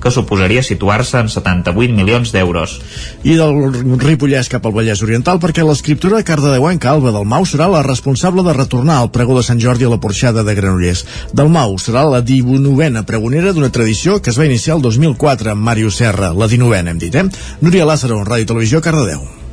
que 0.00 0.10
suposaria 0.10 0.62
situar-se 0.62 1.20
en 1.20 1.28
78 1.32 1.94
milions 1.96 2.32
d'euros. 2.34 2.78
I 3.24 3.36
del 3.38 3.98
Ripollès 4.00 4.50
cap 4.52 4.66
al 4.66 4.74
Vallès 4.76 5.02
Oriental 5.04 5.40
perquè 5.42 5.64
l'escriptura 5.64 6.22
cardedeuenca 6.26 6.90
Alba 6.92 7.12
del 7.14 7.28
Mau 7.28 7.46
serà 7.48 7.68
la 7.70 7.84
responsable 7.86 8.44
de 8.46 8.56
retornar 8.56 9.00
al 9.02 9.12
pregó 9.14 9.38
de 9.38 9.46
Sant 9.46 9.62
Jordi 9.62 9.86
a 9.86 9.92
la 9.92 10.00
Porxada 10.00 10.44
de 10.44 10.56
Granollers. 10.56 11.04
Del 11.32 11.52
Mau 11.52 11.78
serà 11.78 12.04
la 12.08 12.22
19a 12.24 13.04
pregonera 13.04 13.52
d'una 13.52 13.72
tradició 13.72 14.20
que 14.20 14.30
es 14.32 14.40
va 14.40 14.48
iniciar 14.48 14.76
el 14.78 14.82
2004 14.82 15.54
amb 15.54 15.64
Màrius 15.70 16.02
Serra, 16.02 16.32
la 16.32 16.50
19a 16.50 16.84
hem 16.84 17.00
dit, 17.00 17.14
eh? 17.14 17.28
Núria 17.60 17.88
Lázaro, 17.88 18.22
Ràdio 18.24 18.52
Televisió, 18.54 18.82
Cardedeu. 18.84 19.43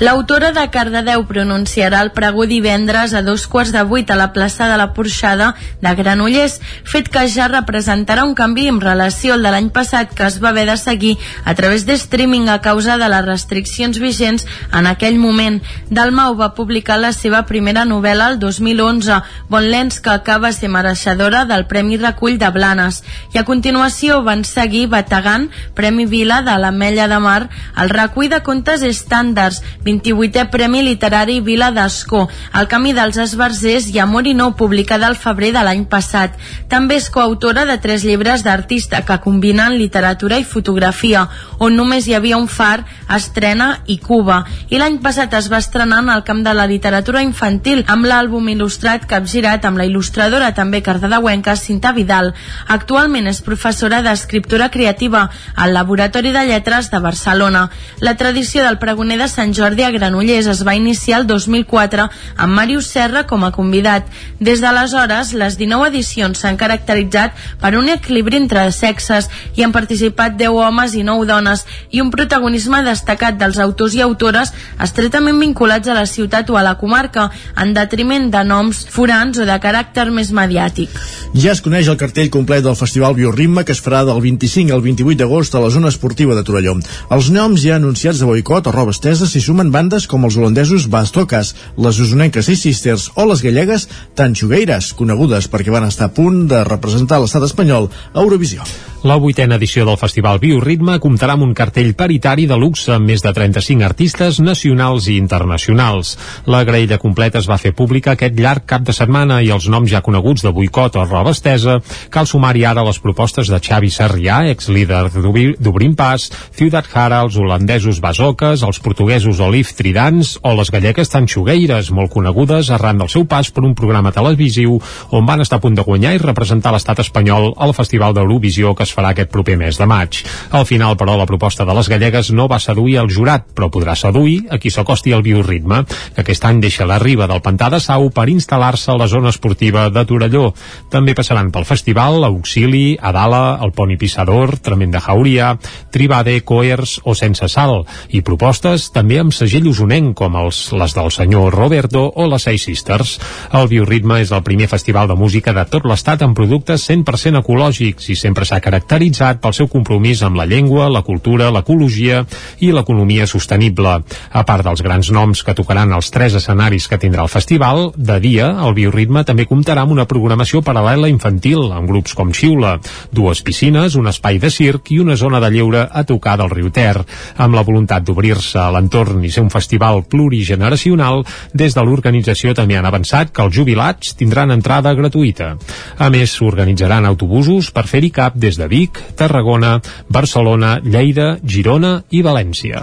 L'autora 0.00 0.48
de 0.50 0.62
Cardedeu 0.74 1.22
pronunciarà 1.22 2.00
el 2.02 2.08
pregó 2.10 2.48
divendres 2.50 3.12
a 3.14 3.20
dos 3.22 3.44
quarts 3.46 3.70
de 3.70 3.84
vuit 3.86 4.08
a 4.10 4.16
la 4.18 4.32
plaça 4.34 4.66
de 4.66 4.74
la 4.74 4.88
Porxada 4.90 5.52
de 5.84 5.92
Granollers, 5.94 6.56
fet 6.82 7.06
que 7.14 7.22
ja 7.30 7.46
representarà 7.46 8.24
un 8.26 8.32
canvi 8.34 8.66
en 8.66 8.80
relació 8.82 9.36
al 9.36 9.46
de 9.46 9.52
l'any 9.54 9.68
passat 9.70 10.10
que 10.10 10.26
es 10.26 10.40
va 10.42 10.48
haver 10.50 10.64
de 10.66 10.74
seguir 10.80 11.12
a 11.44 11.54
través 11.54 11.86
de 11.86 11.94
streaming 11.94 12.48
a 12.50 12.58
causa 12.60 12.96
de 12.98 13.08
les 13.08 13.22
restriccions 13.24 14.00
vigents 14.02 14.48
en 14.72 14.88
aquell 14.90 15.14
moment. 15.14 15.60
Dalmau 15.90 16.34
va 16.42 16.50
publicar 16.58 16.98
la 16.98 17.12
seva 17.14 17.44
primera 17.46 17.86
novel·la 17.86 18.32
el 18.32 18.40
2011, 18.42 19.20
Bonlens, 19.48 20.00
que 20.00 20.10
acaba 20.10 20.50
ser 20.50 20.72
mereixedora 20.74 21.44
del 21.46 21.68
Premi 21.70 22.00
Recull 22.02 22.40
de 22.42 22.50
Blanes. 22.50 23.04
I 23.30 23.38
a 23.38 23.46
continuació 23.46 24.24
van 24.26 24.42
seguir 24.42 24.88
bategant 24.88 25.52
Premi 25.78 26.10
Vila 26.10 26.42
de 26.42 26.58
l'Ametlla 26.58 27.06
de 27.06 27.22
Mar, 27.22 27.40
el 27.78 27.94
recull 27.94 28.32
de 28.34 28.42
contes 28.42 28.82
estàndards, 28.82 29.62
28è 29.84 30.48
Premi 30.48 30.82
Literari 30.82 31.40
Vila 31.40 31.70
d'Escó, 31.70 32.24
El 32.56 32.66
camí 32.72 32.94
dels 32.96 33.18
esbarzers 33.20 33.90
i 33.92 33.98
Amor 34.00 34.26
i 34.26 34.32
nou, 34.34 34.54
publicada 34.56 35.06
al 35.10 35.18
febrer 35.20 35.50
de 35.52 35.62
l'any 35.66 35.84
passat. 35.90 36.38
També 36.72 36.96
és 36.96 37.10
coautora 37.12 37.66
de 37.68 37.76
tres 37.82 38.04
llibres 38.06 38.44
d'artista 38.46 39.02
que 39.04 39.18
combinen 39.20 39.76
literatura 39.76 40.38
i 40.40 40.46
fotografia, 40.48 41.26
on 41.58 41.76
només 41.76 42.08
hi 42.08 42.14
havia 42.16 42.38
un 42.40 42.48
far, 42.48 42.86
estrena 43.12 43.82
i 43.86 43.98
Cuba. 44.00 44.40
I 44.70 44.80
l'any 44.80 44.98
passat 45.04 45.34
es 45.36 45.50
va 45.52 45.60
estrenar 45.60 46.00
en 46.00 46.08
el 46.14 46.24
camp 46.24 46.40
de 46.46 46.54
la 46.56 46.66
literatura 46.70 47.22
infantil 47.22 47.84
amb 47.86 48.08
l'àlbum 48.08 48.48
il·lustrat 48.54 49.04
capgirat 49.10 49.68
amb 49.68 49.82
la 49.82 49.88
il·lustradora 49.88 50.54
també 50.56 50.80
cardedeuenca 50.82 51.56
Cinta 51.60 51.92
Vidal. 51.92 52.32
Actualment 52.72 53.28
és 53.28 53.42
professora 53.44 54.00
d'escriptura 54.02 54.70
creativa 54.70 55.28
al 55.54 55.76
Laboratori 55.76 56.32
de 56.32 56.46
Lletres 56.48 56.90
de 56.90 57.04
Barcelona. 57.04 57.68
La 58.00 58.16
tradició 58.16 58.64
del 58.64 58.80
pregoner 58.80 59.20
de 59.20 59.28
Sant 59.28 59.52
Jordi 59.52 59.73
a 59.82 59.90
Granollers 59.90 60.46
es 60.46 60.60
va 60.62 60.76
iniciar 60.78 61.18
el 61.20 61.26
2004 61.26 62.04
amb 62.36 62.54
Màrius 62.54 62.86
Serra 62.94 63.24
com 63.26 63.42
a 63.42 63.50
convidat. 63.50 64.06
Des 64.38 64.60
d'aleshores, 64.62 65.32
les 65.34 65.56
19 65.58 65.88
edicions 65.90 66.38
s'han 66.38 66.58
caracteritzat 66.60 67.34
per 67.58 67.74
un 67.74 67.88
equilibri 67.90 68.38
entre 68.38 68.68
sexes 68.70 69.26
i 69.56 69.64
han 69.66 69.74
participat 69.74 70.36
10 70.38 70.54
homes 70.54 70.94
i 70.94 71.02
9 71.02 71.26
dones 71.26 71.64
i 71.90 72.04
un 72.04 72.12
protagonisme 72.14 72.84
destacat 72.86 73.34
dels 73.40 73.58
autors 73.58 73.96
i 73.98 74.04
autores 74.04 74.54
estretament 74.78 75.40
vinculats 75.42 75.88
a 75.88 75.98
la 75.98 76.06
ciutat 76.06 76.50
o 76.50 76.58
a 76.60 76.62
la 76.62 76.76
comarca, 76.78 77.30
en 77.56 77.74
detriment 77.74 78.30
de 78.30 78.44
noms 78.44 78.84
forans 78.90 79.38
o 79.42 79.48
de 79.48 79.58
caràcter 79.58 80.06
més 80.14 80.30
mediàtic. 80.30 80.90
Ja 81.34 81.52
es 81.52 81.62
coneix 81.64 81.88
el 81.90 81.98
cartell 81.98 82.30
complet 82.30 82.62
del 82.62 82.78
Festival 82.78 83.16
Bioritme 83.18 83.64
que 83.64 83.72
es 83.74 83.82
farà 83.82 84.04
del 84.06 84.20
25 84.22 84.74
al 84.74 84.84
28 84.84 85.18
d'agost 85.18 85.54
a 85.54 85.62
la 85.64 85.70
zona 85.70 85.88
esportiva 85.88 86.36
de 86.36 86.44
Torelló. 86.44 86.76
Els 87.14 87.30
noms 87.34 87.62
ja 87.62 87.78
anunciats 87.78 88.20
de 88.20 88.28
boicot 88.28 88.68
o 88.68 88.74
roba 88.74 88.94
estesa 88.94 89.26
s'hi 89.30 89.40
sumen 89.40 89.63
bandes 89.72 90.08
com 90.10 90.26
els 90.28 90.36
holandesos 90.40 90.88
Bastocas, 90.92 91.54
les 91.76 92.00
usonenques 92.00 92.48
Six 92.50 92.64
Sisters 92.68 93.10
o 93.14 93.28
les 93.30 93.44
gallegues 93.44 93.88
Tanxugueires, 94.18 94.92
conegudes 94.98 95.48
perquè 95.52 95.72
van 95.74 95.88
estar 95.88 96.10
a 96.10 96.16
punt 96.16 96.44
de 96.50 96.64
representar 96.66 97.22
l'estat 97.22 97.46
espanyol 97.48 97.88
a 98.12 98.20
Eurovisió. 98.20 98.66
La 99.04 99.18
vuitena 99.20 99.58
edició 99.60 99.84
del 99.84 99.98
Festival 100.00 100.38
Bioritme 100.40 100.94
comptarà 100.96 101.34
amb 101.36 101.44
un 101.44 101.50
cartell 101.52 101.90
paritari 101.92 102.46
de 102.48 102.56
luxe 102.56 102.94
amb 102.94 103.04
més 103.10 103.20
de 103.20 103.34
35 103.36 103.84
artistes 103.84 104.38
nacionals 104.40 105.10
i 105.12 105.18
internacionals. 105.20 106.14
La 106.48 106.62
graella 106.64 106.96
completa 107.02 107.42
es 107.42 107.44
va 107.50 107.58
fer 107.60 107.74
pública 107.76 108.14
aquest 108.14 108.40
llarg 108.40 108.64
cap 108.64 108.86
de 108.86 108.94
setmana 108.96 109.42
i 109.44 109.50
els 109.52 109.66
noms 109.68 109.92
ja 109.92 110.00
coneguts 110.00 110.46
de 110.46 110.52
boicot 110.56 110.96
o 110.96 111.04
roba 111.04 111.34
estesa 111.36 111.74
cal 112.14 112.24
sumar-hi 112.24 112.64
ara 112.64 112.86
les 112.86 113.00
propostes 113.04 113.50
de 113.52 113.58
Xavi 113.60 113.90
Sarrià, 113.92 114.38
ex-líder 114.54 115.02
d'Obrim 115.12 115.92
Pas, 116.00 116.24
Ciutat 116.56 116.88
Jara, 116.88 117.20
els 117.28 117.36
holandesos 117.36 118.00
Basocas, 118.00 118.64
els 118.64 118.80
portuguesos 118.80 119.44
Olive 119.44 119.76
Tridans 119.76 120.38
o 120.40 120.54
les 120.56 120.72
gallegues 120.72 121.12
Tanxugueires, 121.12 121.92
molt 121.92 122.14
conegudes 122.16 122.72
arran 122.72 123.04
del 123.04 123.12
seu 123.12 123.28
pas 123.28 123.52
per 123.52 123.68
un 123.68 123.76
programa 123.76 124.16
televisiu 124.16 124.80
on 125.12 125.28
van 125.28 125.44
estar 125.44 125.60
a 125.60 125.66
punt 125.68 125.76
de 125.76 125.84
guanyar 125.84 126.16
i 126.16 126.24
representar 126.24 126.72
l'estat 126.72 127.04
espanyol 127.04 127.52
al 127.60 127.76
Festival 127.76 128.16
d'Eurovisió 128.16 128.72
que 128.72 128.88
es 128.88 128.93
farà 128.94 129.10
aquest 129.12 129.32
proper 129.34 129.56
mes 129.58 129.78
de 129.78 129.86
maig. 129.90 130.22
Al 130.54 130.66
final, 130.68 130.96
però, 131.00 131.16
la 131.18 131.26
proposta 131.26 131.66
de 131.66 131.74
les 131.74 131.88
gallegues 131.90 132.30
no 132.32 132.46
va 132.48 132.60
seduir 132.62 132.98
el 133.02 133.10
jurat, 133.10 133.46
però 133.54 133.70
podrà 133.72 133.96
seduir 133.98 134.44
a 134.50 134.58
qui 134.62 134.70
s'acosti 134.70 135.12
al 135.12 135.24
bioritme, 135.26 135.82
que 136.14 136.22
aquest 136.22 136.44
any 136.46 136.60
deixa 136.62 136.86
la 136.86 137.00
riba 137.02 137.26
del 137.30 137.42
Pantà 137.42 137.70
de 137.72 137.80
Sau 137.82 138.10
per 138.14 138.28
instal·lar-se 138.30 138.92
a 138.92 138.98
la 139.00 139.08
zona 139.10 139.32
esportiva 139.34 139.88
de 139.90 140.04
Torelló. 140.06 140.52
També 140.92 141.14
passaran 141.16 141.50
pel 141.54 141.66
festival 141.66 142.24
Auxili, 142.28 142.96
Adala, 143.00 143.58
el 143.64 143.74
Poni 143.74 143.98
Pissador, 143.98 144.56
Tremenda 144.62 145.02
Jauria, 145.02 145.54
Tribade, 145.90 146.38
Coers 146.46 147.00
o 147.04 147.16
Sense 147.18 147.48
Sal, 147.50 147.82
i 148.14 148.22
propostes 148.22 148.90
també 148.94 149.18
amb 149.22 149.34
segell 149.34 149.68
usonenc, 149.70 150.14
com 150.18 150.38
els, 150.38 150.68
les 150.72 150.94
del 150.94 151.10
senyor 151.10 151.54
Roberto 151.54 152.06
o 152.14 152.28
les 152.30 152.46
Seis 152.46 152.64
Sisters. 152.68 153.18
El 153.52 153.68
bioritme 153.68 154.20
és 154.22 154.32
el 154.32 154.44
primer 154.46 154.68
festival 154.70 155.10
de 155.10 155.18
música 155.18 155.52
de 155.56 155.66
tot 155.70 155.86
l'estat 155.88 156.22
amb 156.22 156.36
productes 156.38 156.86
100% 156.90 157.42
ecològics 157.42 158.10
i 158.12 158.18
sempre 158.18 158.46
s'ha 158.46 158.60
caracteritzat 158.62 158.83
pel 158.88 159.54
seu 159.54 159.68
compromís 159.68 160.22
amb 160.22 160.36
la 160.36 160.46
llengua, 160.46 160.88
la 160.88 161.02
cultura, 161.02 161.50
l'ecologia 161.50 162.24
i 162.60 162.70
l'economia 162.72 163.26
sostenible. 163.26 164.02
A 164.32 164.42
part 164.44 164.64
dels 164.64 164.82
grans 164.82 165.10
noms 165.10 165.42
que 165.42 165.54
tocaran 165.54 165.92
els 165.92 166.10
tres 166.10 166.34
escenaris 166.34 166.88
que 166.88 166.98
tindrà 166.98 167.22
el 167.22 167.32
festival, 167.32 167.92
de 167.96 168.18
dia 168.20 168.50
el 168.64 168.74
bioritme 168.74 169.24
també 169.24 169.46
comptarà 169.46 169.84
amb 169.84 169.92
una 169.92 170.06
programació 170.06 170.62
paral·lela 170.62 171.08
infantil, 171.08 171.70
amb 171.72 171.88
grups 171.88 172.14
com 172.14 172.32
Xiula, 172.32 172.78
dues 173.12 173.42
piscines, 173.42 173.96
un 173.96 174.08
espai 174.10 174.38
de 174.38 174.50
circ 174.50 174.90
i 174.92 175.00
una 175.00 175.16
zona 175.16 175.40
de 175.40 175.50
lleure 175.50 175.86
a 175.90 176.04
tocar 176.04 176.36
del 176.38 176.50
riu 176.50 176.70
Ter. 176.70 176.96
Amb 177.36 177.54
la 177.54 177.64
voluntat 177.64 178.04
d'obrir-se 178.04 178.58
a 178.60 178.70
l'entorn 178.74 179.24
i 179.24 179.30
ser 179.30 179.44
un 179.44 179.52
festival 179.52 180.04
plurigeneracional, 180.10 181.24
des 181.52 181.74
de 181.74 181.84
l'organització 181.84 182.54
també 182.54 182.78
han 182.78 182.88
avançat 182.88 183.32
que 183.32 183.42
els 183.44 183.54
jubilats 183.54 184.14
tindran 184.18 184.54
entrada 184.54 184.94
gratuïta. 184.94 185.54
A 185.98 186.10
més, 186.10 186.34
s'organitzaran 186.34 187.06
autobusos 187.08 187.70
per 187.74 187.86
fer-hi 187.90 188.10
cap 188.14 188.36
des 188.36 188.58
de 188.58 188.68
Vic, 188.74 188.98
Tarragona, 189.14 189.76
Barcelona, 190.10 190.80
Lleida, 190.82 191.36
Girona 191.46 192.00
i 192.10 192.24
València. 192.26 192.82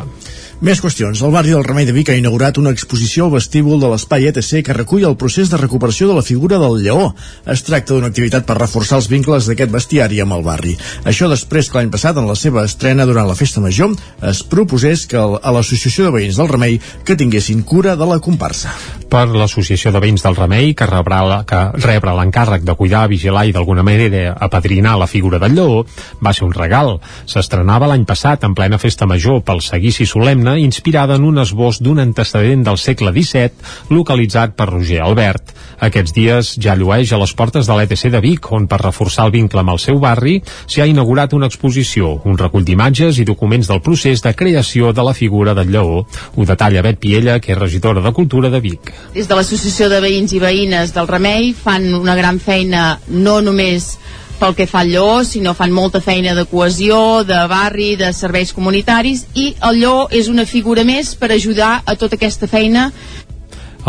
Més 0.61 0.77
qüestions. 0.77 1.17
El 1.25 1.31
barri 1.33 1.55
del 1.55 1.63
Remei 1.65 1.87
de 1.87 1.93
Vic 1.95 2.11
ha 2.13 2.15
inaugurat 2.19 2.59
una 2.61 2.69
exposició 2.69 3.25
al 3.25 3.31
vestíbul 3.33 3.79
de 3.81 3.87
l'espai 3.89 4.27
ETC 4.29 4.59
que 4.67 4.75
recull 4.77 5.07
el 5.09 5.15
procés 5.17 5.49
de 5.49 5.57
recuperació 5.57 6.05
de 6.05 6.13
la 6.13 6.21
figura 6.21 6.59
del 6.61 6.77
lleó. 6.83 7.07
Es 7.49 7.63
tracta 7.65 7.95
d'una 7.95 8.11
activitat 8.13 8.45
per 8.45 8.59
reforçar 8.59 8.99
els 9.01 9.07
vincles 9.09 9.49
d'aquest 9.49 9.73
bestiari 9.73 10.21
amb 10.21 10.37
el 10.37 10.45
barri. 10.45 10.75
Això 11.01 11.31
després 11.31 11.65
que 11.65 11.79
l'any 11.79 11.89
passat, 11.89 12.21
en 12.21 12.29
la 12.29 12.37
seva 12.37 12.67
estrena 12.69 13.09
durant 13.09 13.25
la 13.25 13.39
Festa 13.39 13.57
Major, 13.57 13.95
es 14.29 14.43
proposés 14.45 15.07
que 15.09 15.17
a 15.17 15.55
l'Associació 15.55 16.05
de 16.05 16.13
Veïns 16.19 16.37
del 16.37 16.53
Remei 16.53 16.77
que 17.09 17.17
tinguessin 17.17 17.65
cura 17.65 17.97
de 17.97 18.05
la 18.05 18.21
comparsa. 18.21 18.69
per 19.11 19.25
l'Associació 19.27 19.91
de 19.91 19.99
Veïns 19.99 20.23
del 20.23 20.37
Remei, 20.37 20.71
que 20.77 20.85
rebrà, 20.87 21.19
la, 21.27 21.41
que 21.43 21.59
rebre 21.83 22.13
l'encàrrec 22.15 22.63
de 22.63 22.75
cuidar, 22.79 23.09
vigilar 23.11 23.43
i 23.49 23.51
d'alguna 23.51 23.83
manera 23.83 24.37
apadrinar 24.39 24.95
la 24.97 25.07
figura 25.07 25.39
del 25.41 25.57
lleó, 25.57 25.81
va 26.23 26.31
ser 26.31 26.45
un 26.47 26.53
regal. 26.55 26.93
S'estrenava 27.27 27.89
l'any 27.91 28.05
passat 28.07 28.45
en 28.47 28.55
plena 28.55 28.79
festa 28.79 29.09
major 29.09 29.41
pel 29.43 29.59
seguici 29.65 30.07
solemne, 30.07 30.50
inspirada 30.57 31.15
en 31.15 31.23
un 31.23 31.39
esbós 31.41 31.79
d'un 31.83 31.99
antecedent 31.99 32.63
del 32.65 32.77
segle 32.77 33.11
XVII, 33.11 33.51
localitzat 33.89 34.55
per 34.57 34.69
Roger 34.71 35.01
Albert. 35.05 35.53
Aquests 35.81 36.13
dies 36.13 36.51
ja 36.61 36.75
llueix 36.75 37.11
a 37.11 37.19
les 37.21 37.33
portes 37.33 37.67
de 37.67 37.77
l'ETC 37.77 38.11
de 38.13 38.21
Vic, 38.21 38.51
on 38.51 38.67
per 38.67 38.81
reforçar 38.83 39.25
el 39.27 39.35
vincle 39.35 39.63
amb 39.63 39.73
el 39.73 39.81
seu 39.81 39.99
barri 39.99 40.39
s'hi 40.67 40.81
ha 40.81 40.89
inaugurat 40.89 41.33
una 41.33 41.49
exposició, 41.49 42.13
un 42.25 42.37
recull 42.37 42.65
d'imatges 42.65 43.19
i 43.21 43.27
documents 43.27 43.69
del 43.71 43.81
procés 43.81 44.21
de 44.21 44.33
creació 44.37 44.93
de 44.93 45.05
la 45.05 45.13
figura 45.17 45.55
del 45.57 45.71
lleó. 45.71 46.05
Ho 46.35 46.45
detalla 46.45 46.81
Bet 46.85 46.99
Piella, 46.99 47.39
que 47.39 47.53
és 47.53 47.59
regidora 47.59 48.01
de 48.01 48.13
Cultura 48.13 48.49
de 48.49 48.59
Vic. 48.59 48.93
des 49.13 49.27
de 49.27 49.35
l'Associació 49.35 49.89
de 49.89 49.99
Veïns 50.01 50.33
i 50.33 50.39
Veïnes 50.39 50.93
del 50.93 51.07
Remei 51.07 51.53
fan 51.53 51.93
una 51.93 52.15
gran 52.15 52.39
feina 52.39 52.99
no 53.07 53.41
només 53.41 53.97
pel 54.41 54.55
que 54.57 54.65
fa 54.65 54.81
al 54.81 54.89
lleó, 54.89 55.21
sinó 55.21 55.53
fan 55.53 55.73
molta 55.73 56.01
feina 56.01 56.33
de 56.33 56.47
cohesió, 56.49 57.23
de 57.23 57.39
barri, 57.49 57.93
de 57.99 58.09
serveis 58.17 58.55
comunitaris 58.57 59.27
i 59.37 59.51
el 59.69 59.81
lleó 59.83 60.07
és 60.09 60.31
una 60.31 60.47
figura 60.49 60.85
més 60.87 61.13
per 61.15 61.29
ajudar 61.35 61.81
a 61.85 61.95
tota 61.95 62.17
aquesta 62.17 62.49
feina 62.49 62.89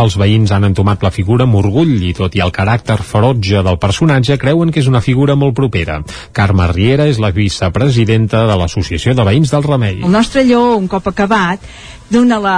Els 0.00 0.14
veïns 0.16 0.52
han 0.52 0.64
entomat 0.64 1.02
la 1.04 1.10
figura 1.12 1.44
amb 1.44 1.58
orgull 1.58 1.98
i 2.04 2.14
tot 2.16 2.32
i 2.36 2.40
el 2.40 2.52
caràcter 2.52 2.96
ferotge 3.04 3.60
del 3.64 3.76
personatge 3.80 4.38
creuen 4.40 4.72
que 4.72 4.80
és 4.80 4.88
una 4.88 5.02
figura 5.04 5.36
molt 5.36 5.52
propera. 5.58 5.98
Carme 6.32 6.68
Riera 6.72 7.08
és 7.12 7.20
la 7.20 7.32
vicepresidenta 7.36 8.46
de 8.48 8.56
l'Associació 8.56 9.12
de 9.12 9.26
Veïns 9.28 9.52
del 9.52 9.66
Remei. 9.68 10.00
El 10.00 10.14
nostre 10.16 10.46
lleó, 10.48 10.78
un 10.78 10.88
cop 10.88 11.12
acabat, 11.12 11.60
dona 12.08 12.40
la, 12.40 12.56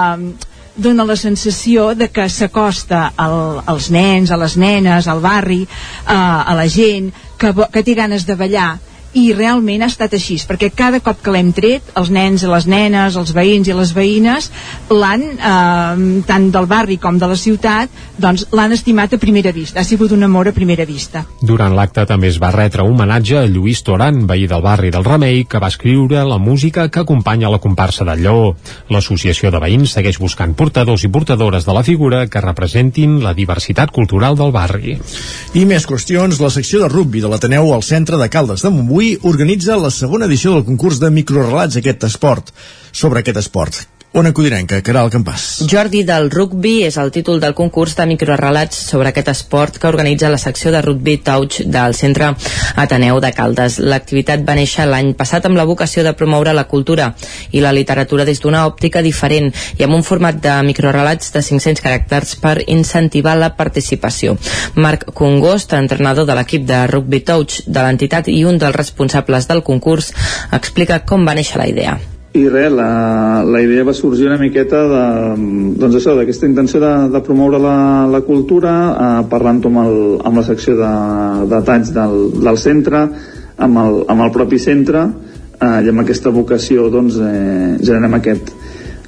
dona 0.76 1.04
la 1.06 1.16
sensació 1.16 1.92
de 1.94 2.08
que 2.10 2.28
s'acosta 2.28 3.12
al, 3.16 3.62
als 3.66 3.90
nens, 3.94 4.30
a 4.30 4.38
les 4.40 4.56
nenes, 4.58 5.08
al 5.08 5.22
barri, 5.22 5.62
a, 6.06 6.42
a 6.42 6.54
la 6.58 6.66
gent, 6.68 7.12
que, 7.38 7.52
que 7.70 7.82
té 7.86 7.94
ganes 7.94 8.26
de 8.26 8.36
ballar 8.38 8.72
i 9.14 9.28
realment 9.32 9.84
ha 9.84 9.88
estat 9.90 10.14
així, 10.16 10.36
perquè 10.48 10.70
cada 10.74 10.98
cop 11.04 11.20
que 11.22 11.32
l'hem 11.34 11.52
tret, 11.54 11.86
els 11.98 12.10
nens 12.14 12.42
i 12.42 12.50
les 12.50 12.66
nenes, 12.70 13.16
els 13.16 13.32
veïns 13.34 13.70
i 13.70 13.76
les 13.76 13.92
veïnes, 13.94 14.50
l'han, 14.90 15.22
eh, 15.38 16.22
tant 16.26 16.48
del 16.54 16.66
barri 16.70 16.98
com 16.98 17.18
de 17.18 17.28
la 17.30 17.38
ciutat, 17.38 17.92
doncs 18.18 18.48
l'han 18.52 18.74
estimat 18.74 19.14
a 19.14 19.20
primera 19.22 19.52
vista, 19.54 19.80
ha 19.80 19.86
sigut 19.86 20.12
un 20.12 20.26
amor 20.26 20.50
a 20.50 20.54
primera 20.56 20.84
vista. 20.84 21.24
Durant 21.40 21.74
l'acte 21.76 22.04
també 22.10 22.28
es 22.28 22.40
va 22.42 22.50
retre 22.54 22.82
homenatge 22.82 23.38
a 23.38 23.46
Lluís 23.46 23.84
Toran, 23.86 24.26
veí 24.26 24.48
del 24.50 24.62
barri 24.62 24.90
del 24.90 25.06
Remei, 25.06 25.44
que 25.44 25.62
va 25.62 25.70
escriure 25.70 26.24
la 26.26 26.38
música 26.38 26.88
que 26.90 27.04
acompanya 27.04 27.50
la 27.50 27.62
comparsa 27.62 28.04
del 28.04 28.22
Lleó. 28.26 28.54
L'associació 28.90 29.50
de 29.54 29.62
veïns 29.62 29.94
segueix 29.94 30.18
buscant 30.18 30.56
portadors 30.58 31.04
i 31.06 31.12
portadores 31.12 31.66
de 31.66 31.74
la 31.74 31.84
figura 31.86 32.26
que 32.26 32.42
representin 32.42 33.20
la 33.22 33.34
diversitat 33.34 33.94
cultural 33.94 34.36
del 34.36 34.52
barri. 34.52 34.98
I 35.54 35.64
més 35.70 35.86
qüestions, 35.86 36.40
la 36.42 36.50
secció 36.50 36.82
de 36.82 36.90
rugby 36.90 37.22
de 37.22 37.30
l'Ateneu 37.30 37.72
al 37.74 37.86
centre 37.86 38.18
de 38.18 38.28
Caldes 38.28 38.64
de 38.64 38.74
Montbui 38.74 39.03
organitza 39.30 39.78
la 39.80 39.92
segona 39.94 40.28
edició 40.30 40.54
del 40.54 40.66
concurs 40.68 41.00
de 41.02 41.10
microrelats 41.14 41.80
aquest 41.80 42.06
esport, 42.10 42.54
sobre 42.92 43.22
aquest 43.24 43.42
esport. 43.44 43.84
On 44.16 44.26
acudirem, 44.26 44.62
que 44.70 44.78
Caral 44.86 45.08
Campàs. 45.10 45.64
Jordi 45.66 46.04
del 46.06 46.28
Rugby 46.30 46.84
és 46.86 46.94
el 47.02 47.08
títol 47.10 47.40
del 47.42 47.56
concurs 47.58 47.96
de 47.98 48.04
microrelats 48.06 48.78
sobre 48.92 49.10
aquest 49.10 49.32
esport 49.32 49.80
que 49.82 49.88
organitza 49.90 50.30
la 50.30 50.38
secció 50.38 50.70
de 50.70 50.82
Rugby 50.86 51.16
Touch 51.26 51.64
del 51.66 51.96
Centre 51.98 52.28
Ateneu 52.78 53.18
de 53.18 53.32
Caldes. 53.34 53.80
L'activitat 53.82 54.46
va 54.46 54.54
néixer 54.54 54.86
l'any 54.86 55.16
passat 55.18 55.50
amb 55.50 55.58
la 55.58 55.66
vocació 55.66 56.06
de 56.06 56.14
promoure 56.14 56.54
la 56.54 56.68
cultura 56.70 57.10
i 57.50 57.64
la 57.66 57.74
literatura 57.74 58.28
des 58.30 58.38
d'una 58.38 58.62
òptica 58.70 59.02
diferent 59.02 59.50
i 59.80 59.82
amb 59.82 59.98
un 59.98 60.06
format 60.06 60.38
de 60.38 60.54
microrelats 60.62 61.34
de 61.34 61.42
500 61.42 61.82
caràcters 61.82 62.38
per 62.38 62.60
incentivar 62.68 63.34
la 63.34 63.56
participació. 63.58 64.38
Marc 64.78 65.10
Congost, 65.10 65.74
entrenador 65.74 66.30
de 66.30 66.38
l'equip 66.38 66.70
de 66.70 66.86
Rugby 66.86 67.24
Touch 67.26 67.64
de 67.66 67.80
l'entitat 67.82 68.30
i 68.30 68.44
un 68.46 68.62
dels 68.62 68.78
responsables 68.78 69.50
del 69.50 69.66
concurs, 69.66 70.14
explica 70.54 71.02
com 71.02 71.26
va 71.26 71.34
néixer 71.34 71.58
la 71.58 71.72
idea. 71.74 72.02
I 72.34 72.48
res, 72.50 72.72
la, 72.74 73.44
la 73.46 73.60
idea 73.62 73.84
va 73.86 73.92
sorgir 73.94 74.26
una 74.26 74.40
miqueta 74.40 74.80
de, 74.90 75.02
doncs 75.78 76.00
això, 76.00 76.16
d'aquesta 76.18 76.48
intenció 76.48 76.80
de, 76.82 76.90
de 77.12 77.20
promoure 77.22 77.60
la, 77.62 77.76
la 78.10 78.20
cultura 78.26 78.72
eh, 78.90 79.20
parlant-ho 79.30 79.70
amb, 79.70 79.80
el, 79.84 79.98
amb 80.26 80.40
la 80.40 80.42
secció 80.48 80.74
de, 80.80 80.88
de 81.52 81.60
talls 81.68 81.92
del, 81.94 82.16
del 82.42 82.58
centre 82.58 83.04
amb 83.62 83.78
el, 83.84 84.00
amb 84.10 84.24
el 84.26 84.32
propi 84.34 84.58
centre 84.58 85.04
eh, 85.06 85.78
i 85.86 85.92
amb 85.92 86.02
aquesta 86.02 86.32
vocació 86.34 86.88
doncs, 86.90 87.20
eh, 87.22 87.76
generem 87.86 88.18
aquest, 88.18 88.50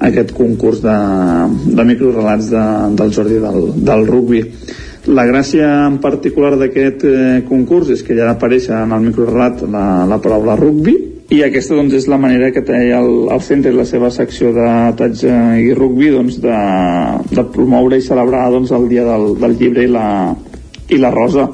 aquest 0.07 0.31
concurs 0.37 0.79
de, 0.85 0.95
de 1.67 1.87
microrelats 1.91 2.47
de, 2.53 2.63
del 3.03 3.11
Jordi 3.19 3.41
del, 3.43 3.59
del 3.91 4.07
rugby 4.07 4.45
la 5.19 5.27
gràcia 5.27 5.67
en 5.89 5.99
particular 5.99 6.55
d'aquest 6.55 7.03
eh, 7.11 7.19
concurs 7.51 7.91
és 7.91 8.07
que 8.07 8.15
ja 8.15 8.31
apareix 8.31 8.71
en 8.71 8.95
el 8.95 9.03
microrelat 9.11 9.67
la, 9.67 9.85
la 10.07 10.23
paraula 10.23 10.55
rugby 10.55 11.16
i 11.33 11.41
aquesta 11.43 11.75
doncs, 11.75 11.93
és 11.97 12.07
la 12.07 12.19
manera 12.21 12.53
que 12.55 12.63
té 12.63 12.77
el, 12.95 13.09
el 13.33 13.41
centre 13.43 13.73
i 13.73 13.75
la 13.75 13.85
seva 13.87 14.09
secció 14.15 14.53
de 14.55 14.67
taig 14.99 15.23
i 15.27 15.73
rugby 15.75 16.11
doncs, 16.13 16.37
de, 16.43 16.59
de 17.33 17.43
promoure 17.55 17.99
i 17.99 18.05
celebrar 18.05 18.45
doncs, 18.53 18.71
el 18.71 18.87
dia 18.91 19.03
del, 19.07 19.33
del 19.41 19.57
llibre 19.59 19.83
i 19.83 19.91
la, 19.91 20.07
i 20.87 20.99
la 21.01 21.11
rosa 21.11 21.49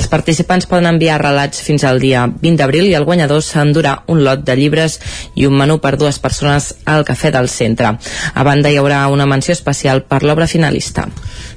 Els 0.00 0.08
participants 0.08 0.64
poden 0.64 0.86
enviar 0.88 1.18
relats 1.20 1.60
fins 1.60 1.82
al 1.84 1.98
dia 2.00 2.22
20 2.30 2.56
d'abril 2.56 2.86
i 2.88 2.94
el 2.96 3.04
guanyador 3.04 3.42
s'endurà 3.44 3.98
un 4.08 4.22
lot 4.24 4.46
de 4.46 4.54
llibres 4.56 4.96
i 5.36 5.44
un 5.44 5.58
menú 5.58 5.76
per 5.82 5.98
dues 6.00 6.16
persones 6.18 6.70
al 6.88 7.04
cafè 7.04 7.28
del 7.34 7.50
centre. 7.52 7.90
A 8.32 8.44
banda 8.46 8.72
hi 8.72 8.78
haurà 8.80 9.02
una 9.12 9.26
menció 9.28 9.52
especial 9.52 10.00
per 10.08 10.22
l'obra 10.24 10.46
finalista. 10.48 11.04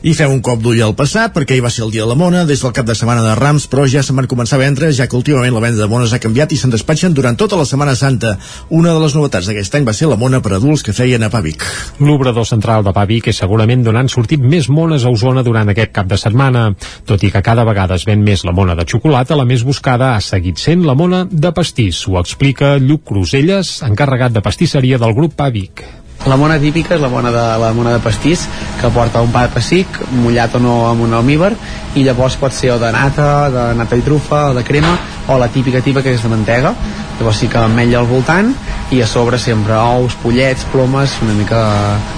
I 0.04 0.12
fem 0.12 0.34
un 0.34 0.42
cop 0.44 0.60
d'ull 0.60 0.82
al 0.84 0.92
passat, 1.00 1.32
perquè 1.32 1.56
ahir 1.56 1.64
va 1.64 1.72
ser 1.72 1.86
el 1.86 1.94
dia 1.94 2.04
de 2.04 2.10
la 2.10 2.18
mona, 2.20 2.42
des 2.44 2.60
del 2.60 2.74
cap 2.76 2.84
de 2.84 2.96
setmana 3.00 3.24
de 3.24 3.38
Rams, 3.40 3.70
però 3.72 3.86
ja 3.88 4.04
se'n 4.04 4.20
van 4.20 4.28
començar 4.28 4.58
a 4.58 4.64
vendre, 4.66 4.92
ja 4.92 5.08
que 5.08 5.16
últimament 5.16 5.56
la 5.56 5.62
venda 5.64 5.80
de 5.80 5.88
mones 5.88 6.12
ha 6.12 6.20
canviat 6.20 6.52
i 6.52 6.60
se'n 6.60 6.74
despatxen 6.74 7.16
durant 7.16 7.40
tota 7.40 7.56
la 7.56 7.64
Setmana 7.64 7.96
Santa. 7.96 8.34
Una 8.68 8.92
de 8.92 9.00
les 9.06 9.16
novetats 9.16 9.48
d'aquest 9.48 9.80
any 9.80 9.88
va 9.88 9.96
ser 9.96 10.12
la 10.12 10.20
mona 10.20 10.42
per 10.44 10.58
adults 10.58 10.84
que 10.84 10.92
feien 10.92 11.24
a 11.24 11.32
Pàvic. 11.32 11.64
L'obrador 12.04 12.44
central 12.50 12.84
de 12.84 12.92
Pa 12.92 13.06
Vic 13.08 13.32
és 13.32 13.40
segurament 13.40 13.88
d'on 13.88 14.02
han 14.02 14.12
sortit 14.12 14.44
més 14.44 14.68
mones 14.68 15.08
a 15.08 15.16
Osona 15.16 15.46
durant 15.48 15.72
aquest 15.72 15.96
cap 15.96 16.12
de 16.12 16.20
setmana. 16.20 16.74
Tot 17.08 17.24
i 17.24 17.32
que 17.32 17.46
cada 17.46 17.64
vegada 17.64 17.96
es 17.96 18.04
ven 18.04 18.28
més 18.28 18.33
la 18.42 18.56
mona 18.58 18.74
de 18.74 18.88
xocolata, 18.90 19.38
la 19.38 19.46
més 19.46 19.62
buscada 19.62 20.16
ha 20.16 20.22
seguit 20.26 20.58
sent 20.58 20.82
la 20.88 20.98
mona 20.98 21.28
de 21.30 21.54
pastís. 21.54 22.02
Ho 22.10 22.18
explica 22.18 22.80
Lluc 22.82 23.06
Cruselles, 23.12 23.76
encarregat 23.86 24.34
de 24.34 24.42
pastisseria 24.42 24.98
del 24.98 25.14
grup 25.14 25.38
Pa 25.38 25.52
Vic. 25.54 25.86
La 26.24 26.38
mona 26.40 26.56
típica 26.56 26.96
és 26.96 27.02
la 27.04 27.10
mona 27.12 27.34
de, 27.36 27.44
la 27.60 27.74
mona 27.76 27.92
de 27.92 28.00
pastís 28.00 28.46
que 28.80 28.92
porta 28.96 29.22
un 29.26 29.34
pa 29.34 29.42
de 29.44 29.52
pessic 29.52 30.00
mullat 30.22 30.56
o 30.56 30.62
no 30.64 30.76
amb 30.88 31.04
un 31.04 31.18
almíbar 31.18 31.52
i 32.00 32.06
llavors 32.08 32.38
pot 32.40 32.56
ser 32.56 32.72
o 32.72 32.80
de 32.80 32.94
nata, 32.96 33.28
de 33.52 33.66
nata 33.76 34.00
i 34.00 34.06
trufa 34.06 34.46
o 34.52 34.56
de 34.56 34.64
crema 34.64 34.96
o 35.28 35.38
la 35.38 35.52
típica 35.52 35.84
típica 35.84 36.06
que 36.06 36.16
és 36.16 36.24
de 36.24 36.32
mantega 36.32 36.74
llavors 37.20 37.44
sí 37.44 37.52
que 37.52 37.60
ametlla 37.60 38.00
al 38.00 38.08
voltant 38.08 38.56
i 38.96 39.04
a 39.04 39.08
sobre 39.08 39.40
sempre 39.40 39.76
ous, 39.76 40.16
pollets, 40.24 40.64
plomes 40.72 41.20
una 41.28 41.36
mica 41.36 41.62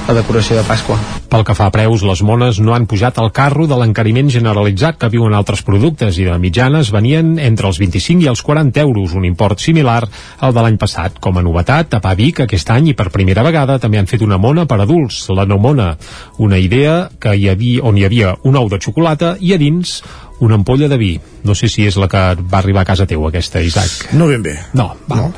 la 0.05 0.19
decoració 0.21 0.61
de 0.61 0.67
Pasqua 0.69 1.01
Pel 1.35 1.43
que 1.43 1.55
fa 1.57 1.65
a 1.67 1.71
preus, 1.73 2.03
les 2.07 2.21
mones 2.23 2.61
no 2.63 2.71
han 2.71 2.85
pujat 2.87 3.17
al 3.19 3.31
carro 3.35 3.65
de 3.67 3.75
l'encariment 3.75 4.29
generalitzat 4.31 4.95
que 5.01 5.09
viuen 5.11 5.33
altres 5.35 5.65
productes 5.67 6.15
i 6.21 6.27
de 6.29 6.37
mitjanes 6.39 6.93
venien 6.95 7.33
entre 7.43 7.67
els 7.67 7.79
25 7.81 8.23
i 8.23 8.29
els 8.31 8.39
40 8.45 8.79
euros, 8.79 9.11
un 9.19 9.25
import 9.27 9.59
similar 9.59 9.97
al 10.39 10.55
de 10.55 10.63
l'any 10.63 10.77
passat. 10.79 11.17
Com 11.19 11.35
a 11.35 11.43
novetat, 11.43 11.97
a 11.99 12.13
Vic 12.15 12.39
aquest 12.45 12.71
any 12.71 12.93
i 12.93 12.95
per 12.95 13.09
primera 13.11 13.43
vegada 13.43 13.75
també 13.83 13.94
han 13.97 14.09
fet 14.09 14.23
una 14.25 14.37
mona 14.41 14.65
per 14.69 14.79
adults, 14.83 15.25
la 15.35 15.45
no 15.45 15.57
mona, 15.61 15.93
una 16.37 16.59
idea 16.59 17.09
que 17.19 17.35
hi 17.35 17.49
havia, 17.49 17.83
on 17.83 17.97
hi 17.97 18.05
havia 18.07 18.35
un 18.43 18.59
ou 18.59 18.69
de 18.69 18.79
xocolata 18.81 19.35
i 19.39 19.53
a 19.55 19.59
dins 19.61 20.01
una 20.39 20.55
ampolla 20.59 20.89
de 20.91 20.97
vi. 20.99 21.15
No 21.43 21.55
sé 21.55 21.69
si 21.71 21.87
és 21.87 21.97
la 21.99 22.09
que 22.11 22.23
va 22.41 22.59
arribar 22.59 22.83
a 22.83 22.91
casa 22.91 23.07
teu, 23.07 23.25
aquesta, 23.27 23.63
Isaac. 23.63 24.13
No 24.13 24.27
ben 24.27 24.43
bé. 24.43 24.57
No, 24.73 24.91
val. 25.07 25.31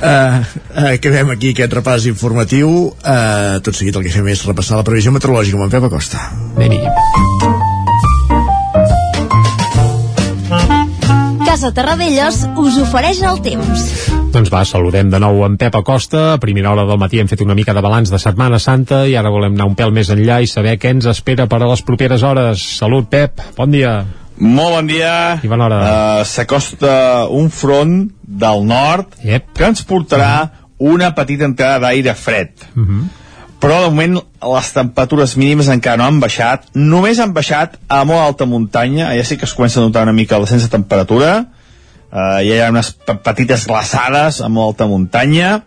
Uh, 0.00 0.40
uh, 0.74 0.88
acabem 0.96 1.30
aquí 1.30 1.52
aquest 1.54 1.76
repàs 1.76 2.08
informatiu 2.10 2.72
uh, 2.90 3.60
tot 3.62 3.76
seguit 3.76 3.94
el 3.94 4.06
que 4.06 4.14
fem 4.14 4.32
és 4.32 4.42
repassar 4.48 4.80
la 4.80 4.86
previsió 4.88 5.14
meteorològica 5.14 5.60
amb 5.60 5.68
en 5.68 5.74
Pep 5.76 5.86
Acosta 5.92 6.24
anem 6.56 7.49
Casa 11.50 11.72
Terradellos 11.74 12.44
us 12.62 12.76
ofereix 12.78 13.18
el 13.26 13.40
temps. 13.42 13.80
Doncs 14.30 14.52
va, 14.54 14.60
saludem 14.62 15.08
de 15.10 15.18
nou 15.18 15.40
en 15.42 15.56
Pep 15.58 15.74
Acosta. 15.74 16.20
A 16.36 16.38
primera 16.38 16.70
hora 16.70 16.84
del 16.86 17.00
matí 17.02 17.18
hem 17.18 17.26
fet 17.26 17.42
una 17.42 17.56
mica 17.58 17.74
de 17.74 17.82
balanç 17.82 18.12
de 18.12 18.20
Setmana 18.22 18.60
Santa 18.62 19.00
i 19.10 19.16
ara 19.18 19.32
volem 19.34 19.56
anar 19.56 19.66
un 19.66 19.74
pèl 19.74 19.90
més 19.90 20.12
enllà 20.14 20.36
i 20.44 20.46
saber 20.46 20.76
què 20.78 20.92
ens 20.94 21.08
espera 21.10 21.48
per 21.50 21.58
a 21.58 21.72
les 21.72 21.82
properes 21.82 22.22
hores. 22.22 22.62
Salut, 22.78 23.08
Pep. 23.10 23.42
Bon 23.56 23.74
dia. 23.74 23.96
Molt 24.38 24.76
bon 24.76 24.92
dia. 24.92 25.16
I 25.42 25.50
bona 25.50 25.66
hora. 25.66 25.80
Uh, 25.82 26.22
S'acosta 26.22 26.94
un 27.34 27.50
front 27.50 27.98
del 28.22 28.62
nord 28.70 29.18
yep. 29.26 29.50
que 29.58 29.66
ens 29.72 29.82
portarà 29.82 30.34
uh 30.44 30.46
-huh. 30.46 30.94
una 30.94 31.10
petita 31.18 31.50
entrada 31.50 31.80
d'aire 31.88 32.14
fred. 32.14 32.54
Uh 32.76 32.86
-huh. 32.86 33.02
Però 33.60 33.76
de 33.82 33.90
moment 33.92 34.18
les 34.54 34.68
temperatures 34.72 35.36
mínimes 35.36 35.68
encara 35.68 36.00
no 36.00 36.06
han 36.08 36.20
baixat. 36.22 36.70
Només 36.74 37.20
han 37.20 37.34
baixat 37.36 37.76
a 37.92 38.02
molt 38.08 38.22
alta 38.22 38.48
muntanya. 38.48 39.10
Ja 39.16 39.24
sí 39.28 39.36
que 39.36 39.44
es 39.44 39.56
comença 39.56 39.80
a 39.80 39.84
notar 39.84 40.06
una 40.08 40.16
mica 40.16 40.40
la 40.40 40.48
sense 40.48 40.70
temperatura. 40.72 41.32
Uh, 42.10 42.40
ja 42.40 42.54
hi 42.56 42.62
ha 42.64 42.70
unes 42.72 42.94
petites 43.22 43.66
glaçades 43.68 44.40
a 44.40 44.48
molt 44.48 44.72
alta 44.72 44.88
muntanya. 44.88 45.58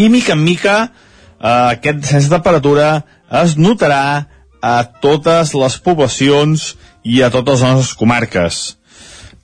I 0.00 0.08
mica 0.08 0.32
en 0.32 0.40
mica 0.42 0.78
uh, 0.88 1.74
aquest 1.74 2.08
sense 2.08 2.32
temperatura 2.32 3.04
es 3.42 3.58
notarà 3.60 4.24
a 4.64 4.78
totes 5.04 5.52
les 5.52 5.76
poblacions 5.84 6.72
i 7.04 7.20
a 7.20 7.28
totes 7.28 7.60
les 7.60 7.76
nostres 7.76 7.98
comarques. 8.00 8.62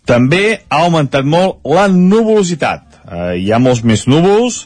També 0.09 0.63
ha 0.73 0.81
augmentat 0.87 1.29
molt 1.29 1.61
la 1.69 1.85
nuvolositat. 1.93 2.87
Eh, 3.05 3.35
hi 3.45 3.51
ha 3.53 3.61
molts 3.61 3.83
més 3.85 4.07
núvols 4.09 4.63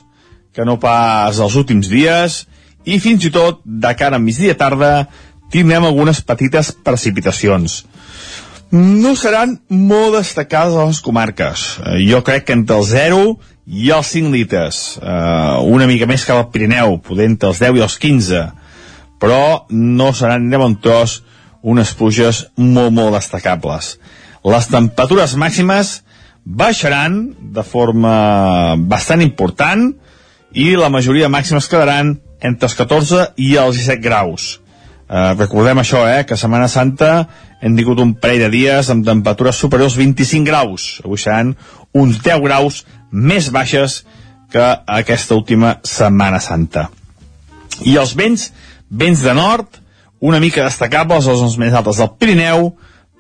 que 0.55 0.65
no 0.65 0.79
pas 0.81 1.39
els 1.43 1.57
últims 1.59 1.91
dies 1.91 2.45
i 2.85 3.01
fins 3.03 3.25
i 3.27 3.33
tot 3.35 3.63
de 3.65 3.91
cara 3.99 4.21
a 4.21 4.23
migdia 4.23 4.55
tarda 4.57 5.09
tindrem 5.53 5.87
algunes 5.87 6.21
petites 6.23 6.73
precipitacions. 6.85 7.83
No 8.75 9.15
seran 9.15 9.59
molt 9.69 10.17
destacades 10.19 10.75
a 10.75 10.87
les 10.89 11.01
comarques. 11.05 11.67
Eh, 11.79 12.01
jo 12.09 12.23
crec 12.27 12.49
que 12.49 12.57
entre 12.57 12.79
el 12.81 12.87
0 12.89 13.21
i 13.67 13.91
els 13.95 14.11
5 14.15 14.33
litres. 14.35 14.81
Eh, 14.99 15.57
una 15.71 15.87
mica 15.91 16.09
més 16.11 16.25
que 16.27 16.35
al 16.35 16.49
Pirineu, 16.51 16.99
poder 16.99 17.29
entre 17.31 17.53
els 17.53 17.63
10 17.63 17.79
i 17.79 17.85
els 17.87 17.99
15. 18.03 18.43
Però 19.23 19.43
no 19.71 20.11
seran 20.13 20.49
ni 20.51 20.59
bon 20.61 20.75
tros 20.83 21.21
unes 21.63 21.95
pluges 21.97 22.45
molt, 22.57 22.93
molt 22.93 23.15
destacables. 23.15 23.95
Les 24.45 24.67
temperatures 24.69 25.37
màximes 25.41 26.01
baixaran 26.45 27.31
de 27.55 27.63
forma 27.65 28.75
bastant 28.77 29.23
important 29.25 29.95
i 30.55 30.75
la 30.79 30.89
majoria 30.89 31.29
màximes 31.29 31.67
quedaran 31.71 32.15
entre 32.45 32.69
els 32.69 32.77
14 32.79 33.33
i 33.43 33.55
els 33.59 33.81
17 33.81 34.03
graus. 34.03 34.61
Eh, 35.09 35.35
recordem 35.35 35.81
això, 35.83 36.05
eh, 36.09 36.25
que 36.25 36.37
Setmana 36.37 36.69
Santa 36.69 37.27
hem 37.61 37.77
tingut 37.77 38.01
un 38.01 38.15
parell 38.15 38.47
de 38.47 38.51
dies 38.51 38.91
amb 38.91 39.05
temperatures 39.05 39.57
superiors 39.57 39.93
als 39.93 39.99
25 40.01 40.47
graus. 40.47 41.01
Avui 41.05 41.19
seran 41.19 41.57
uns 41.93 42.21
10 42.23 42.41
graus 42.45 42.85
més 43.11 43.51
baixes 43.51 44.05
que 44.51 44.65
aquesta 44.87 45.35
última 45.35 45.79
Setmana 45.83 46.41
Santa. 46.41 46.89
I 47.83 47.97
els 47.97 48.15
vents, 48.15 48.53
vents 48.89 49.21
de 49.21 49.35
nord, 49.35 49.81
una 50.21 50.41
mica 50.41 50.65
destacables 50.65 51.27
als 51.27 51.41
zones 51.43 51.59
més 51.59 51.75
altes 51.75 51.99
del 51.99 52.13
Pirineu, 52.19 52.71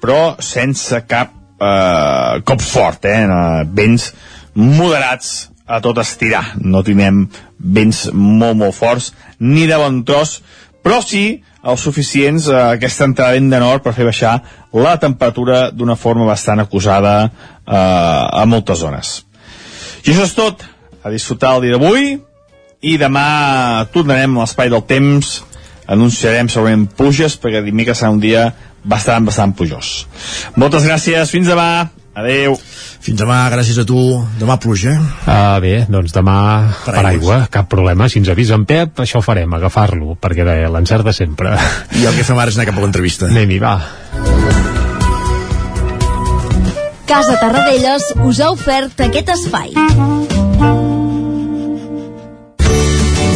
però 0.00 0.36
sense 0.40 1.02
cap 1.08 1.34
eh, 1.60 2.40
cop 2.44 2.62
fort, 2.62 3.04
eh? 3.04 3.26
Vents 3.66 4.12
moderats 4.54 5.50
a 5.66 5.80
tot 5.80 5.98
estirar. 6.02 6.44
No 6.60 6.82
tindrem 6.84 7.24
vents 7.58 8.06
molt, 8.12 8.56
molt 8.60 8.76
forts, 8.76 9.12
ni 9.40 9.66
de 9.70 9.78
bon 9.80 10.02
tros, 10.04 10.40
però 10.84 11.00
sí 11.02 11.40
els 11.64 11.80
suficients 11.80 12.50
a 12.52 12.74
aquesta 12.74 13.08
entrada 13.08 13.40
de 13.40 13.60
nord 13.60 13.82
per 13.84 13.94
fer 13.96 14.04
baixar 14.04 14.34
la 14.76 14.98
temperatura 15.00 15.70
d'una 15.72 15.96
forma 15.96 16.26
bastant 16.28 16.60
acusada 16.60 17.14
eh, 17.24 17.72
a 17.72 18.44
moltes 18.46 18.82
zones. 18.84 19.16
I 20.04 20.12
això 20.12 20.28
és 20.28 20.36
tot. 20.36 20.64
A 21.04 21.10
disfrutar 21.12 21.56
el 21.56 21.66
dia 21.66 21.76
d'avui 21.76 22.14
i 22.84 22.94
demà 23.00 23.84
tornarem 23.92 24.36
a 24.36 24.44
l'espai 24.44 24.70
del 24.72 24.84
temps 24.88 25.42
anunciarem 25.88 26.48
segurament 26.48 26.86
pluges 26.96 27.36
perquè 27.40 27.60
dimecres 27.64 28.00
serà 28.00 28.12
un 28.12 28.20
dia 28.20 28.46
bastant, 28.84 29.24
bastant 29.24 29.52
plujós. 29.56 30.04
Moltes 30.56 30.84
gràcies, 30.88 31.32
fins 31.32 31.48
demà. 31.48 31.88
Adeu. 32.14 32.54
Fins 33.04 33.18
demà, 33.18 33.40
gràcies 33.52 33.78
a 33.80 33.84
tu. 33.88 33.98
Demà 34.38 34.56
pluja, 34.62 34.94
eh? 34.94 35.06
Uh, 35.26 35.56
bé, 35.64 35.74
doncs 35.90 36.14
demà 36.14 36.36
per, 36.84 36.94
per 36.94 37.04
aigua, 37.10 37.40
cap 37.52 37.68
problema. 37.70 38.08
Si 38.08 38.20
ens 38.22 38.30
avisa 38.32 38.56
en 38.56 38.66
Pep, 38.70 39.02
això 39.02 39.20
ho 39.20 39.24
farem, 39.24 39.52
agafar-lo, 39.58 40.14
perquè 40.22 40.46
de 40.46 40.56
l'encert 40.72 41.06
de 41.06 41.16
sempre. 41.16 41.56
I 41.98 42.06
el 42.06 42.14
que 42.16 42.26
fem 42.26 42.38
ara 42.38 42.54
és 42.54 42.60
anar 42.60 42.70
cap 42.70 42.78
a 42.78 42.86
l'entrevista. 42.86 43.28
Anem-hi, 43.32 43.58
va. 43.62 43.76
Casa 47.04 47.36
Tarradellas 47.36 48.14
us 48.24 48.40
ha 48.40 48.48
ofert 48.54 49.04
aquest 49.04 49.34
espai. 49.34 49.74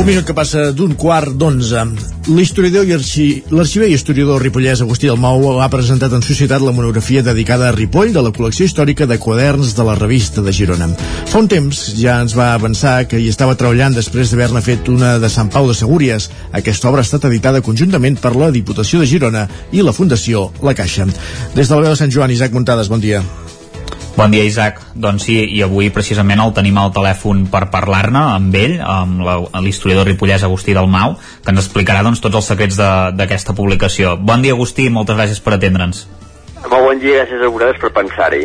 Un 0.00 0.06
minut 0.06 0.24
que 0.24 0.32
passa 0.32 0.70
d'un 0.72 0.94
quart 0.96 1.34
d'onze. 1.36 1.80
L'historiador 2.32 2.86
i 2.88 2.94
arxi... 2.96 3.24
l'arxiver 3.52 3.90
i 3.90 3.98
historiador 3.98 4.40
ripollès 4.40 4.80
Agustí 4.80 5.10
Dalmau 5.10 5.58
ha 5.60 5.66
presentat 5.68 6.14
en 6.16 6.24
societat 6.24 6.64
la 6.64 6.72
monografia 6.72 7.20
dedicada 7.26 7.68
a 7.68 7.74
Ripoll 7.76 8.14
de 8.14 8.22
la 8.24 8.32
col·lecció 8.32 8.64
històrica 8.64 9.04
de 9.04 9.20
quaderns 9.20 9.74
de 9.76 9.84
la 9.84 9.98
revista 10.00 10.40
de 10.40 10.56
Girona. 10.56 10.88
Fa 11.28 11.44
un 11.44 11.52
temps 11.52 11.82
ja 12.00 12.16
ens 12.24 12.32
va 12.32 12.54
avançar 12.54 12.96
que 13.12 13.20
hi 13.20 13.28
estava 13.28 13.58
treballant 13.60 13.92
després 13.92 14.32
d'haver-ne 14.32 14.64
fet 14.64 14.88
una 14.88 15.18
de 15.20 15.28
Sant 15.28 15.52
Pau 15.52 15.68
de 15.68 15.76
Segúries. 15.76 16.30
Aquesta 16.56 16.88
obra 16.88 17.04
ha 17.04 17.08
estat 17.10 17.28
editada 17.28 17.60
conjuntament 17.60 18.16
per 18.24 18.32
la 18.40 18.48
Diputació 18.56 19.04
de 19.04 19.12
Girona 19.12 19.50
i 19.76 19.84
la 19.84 19.92
Fundació 19.92 20.48
La 20.64 20.72
Caixa. 20.72 21.10
Des 21.52 21.68
de 21.68 21.74
la 21.74 21.84
veu 21.84 21.92
de 21.92 22.00
Sant 22.00 22.08
Joan, 22.08 22.32
Isaac 22.32 22.56
Muntades, 22.56 22.88
bon 22.88 23.04
dia. 23.04 23.20
Bon 24.16 24.30
dia, 24.30 24.44
Isaac. 24.44 24.80
Doncs 24.94 25.24
sí, 25.28 25.36
i 25.56 25.62
avui 25.64 25.88
precisament 25.94 26.42
el 26.42 26.52
tenim 26.56 26.76
al 26.80 26.90
telèfon 26.92 27.46
per 27.52 27.68
parlar-ne 27.72 28.20
amb 28.36 28.56
ell, 28.58 28.74
amb 28.82 29.22
l'historiador 29.64 30.10
ripollès 30.10 30.44
Agustí 30.44 30.74
Dalmau, 30.76 31.14
que 31.44 31.54
ens 31.54 31.62
explicarà 31.62 32.02
doncs, 32.04 32.20
tots 32.20 32.40
els 32.42 32.50
secrets 32.52 32.80
d'aquesta 33.16 33.54
publicació. 33.56 34.16
Bon 34.18 34.42
dia, 34.42 34.56
Agustí, 34.58 34.90
moltes 34.90 35.16
gràcies 35.16 35.40
per 35.40 35.56
atendre'ns. 35.56 36.04
Molt 36.66 36.84
bon 36.90 37.00
dia, 37.00 37.22
gràcies 37.22 37.40
a 37.40 37.48
vosaltres 37.54 37.80
per 37.80 37.94
pensar-hi. 38.02 38.44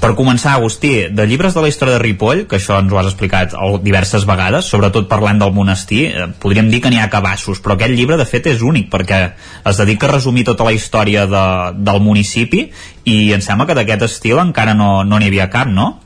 Per 0.00 0.14
començar, 0.16 0.54
Agustí, 0.56 0.90
de 1.12 1.26
llibres 1.28 1.52
de 1.52 1.60
la 1.60 1.68
història 1.68 1.98
de 1.98 2.00
Ripoll, 2.00 2.46
que 2.48 2.56
això 2.56 2.78
ens 2.80 2.92
ho 2.92 2.96
has 2.96 3.10
explicat 3.10 3.52
diverses 3.84 4.24
vegades, 4.24 4.70
sobretot 4.72 5.10
parlant 5.10 5.42
del 5.42 5.52
monestir, 5.52 6.06
eh, 6.08 6.28
podríem 6.40 6.70
dir 6.72 6.80
que 6.80 6.88
n'hi 6.88 7.02
ha 7.02 7.10
cabassos, 7.12 7.60
però 7.60 7.76
aquest 7.76 7.92
llibre 7.92 8.16
de 8.16 8.24
fet 8.24 8.48
és 8.48 8.64
únic 8.64 8.88
perquè 8.88 9.20
es 9.68 9.76
dedica 9.76 10.08
a 10.08 10.14
resumir 10.14 10.46
tota 10.48 10.64
la 10.64 10.72
història 10.72 11.26
de, 11.28 11.46
del 11.76 12.00
municipi 12.00 12.70
i 13.04 13.18
em 13.36 13.44
sembla 13.44 13.68
que 13.68 13.76
d'aquest 13.76 14.08
estil 14.08 14.40
encara 14.40 14.72
no 14.72 15.02
n'hi 15.04 15.10
no 15.10 15.20
havia 15.20 15.50
cap, 15.52 15.68
no? 15.68 15.98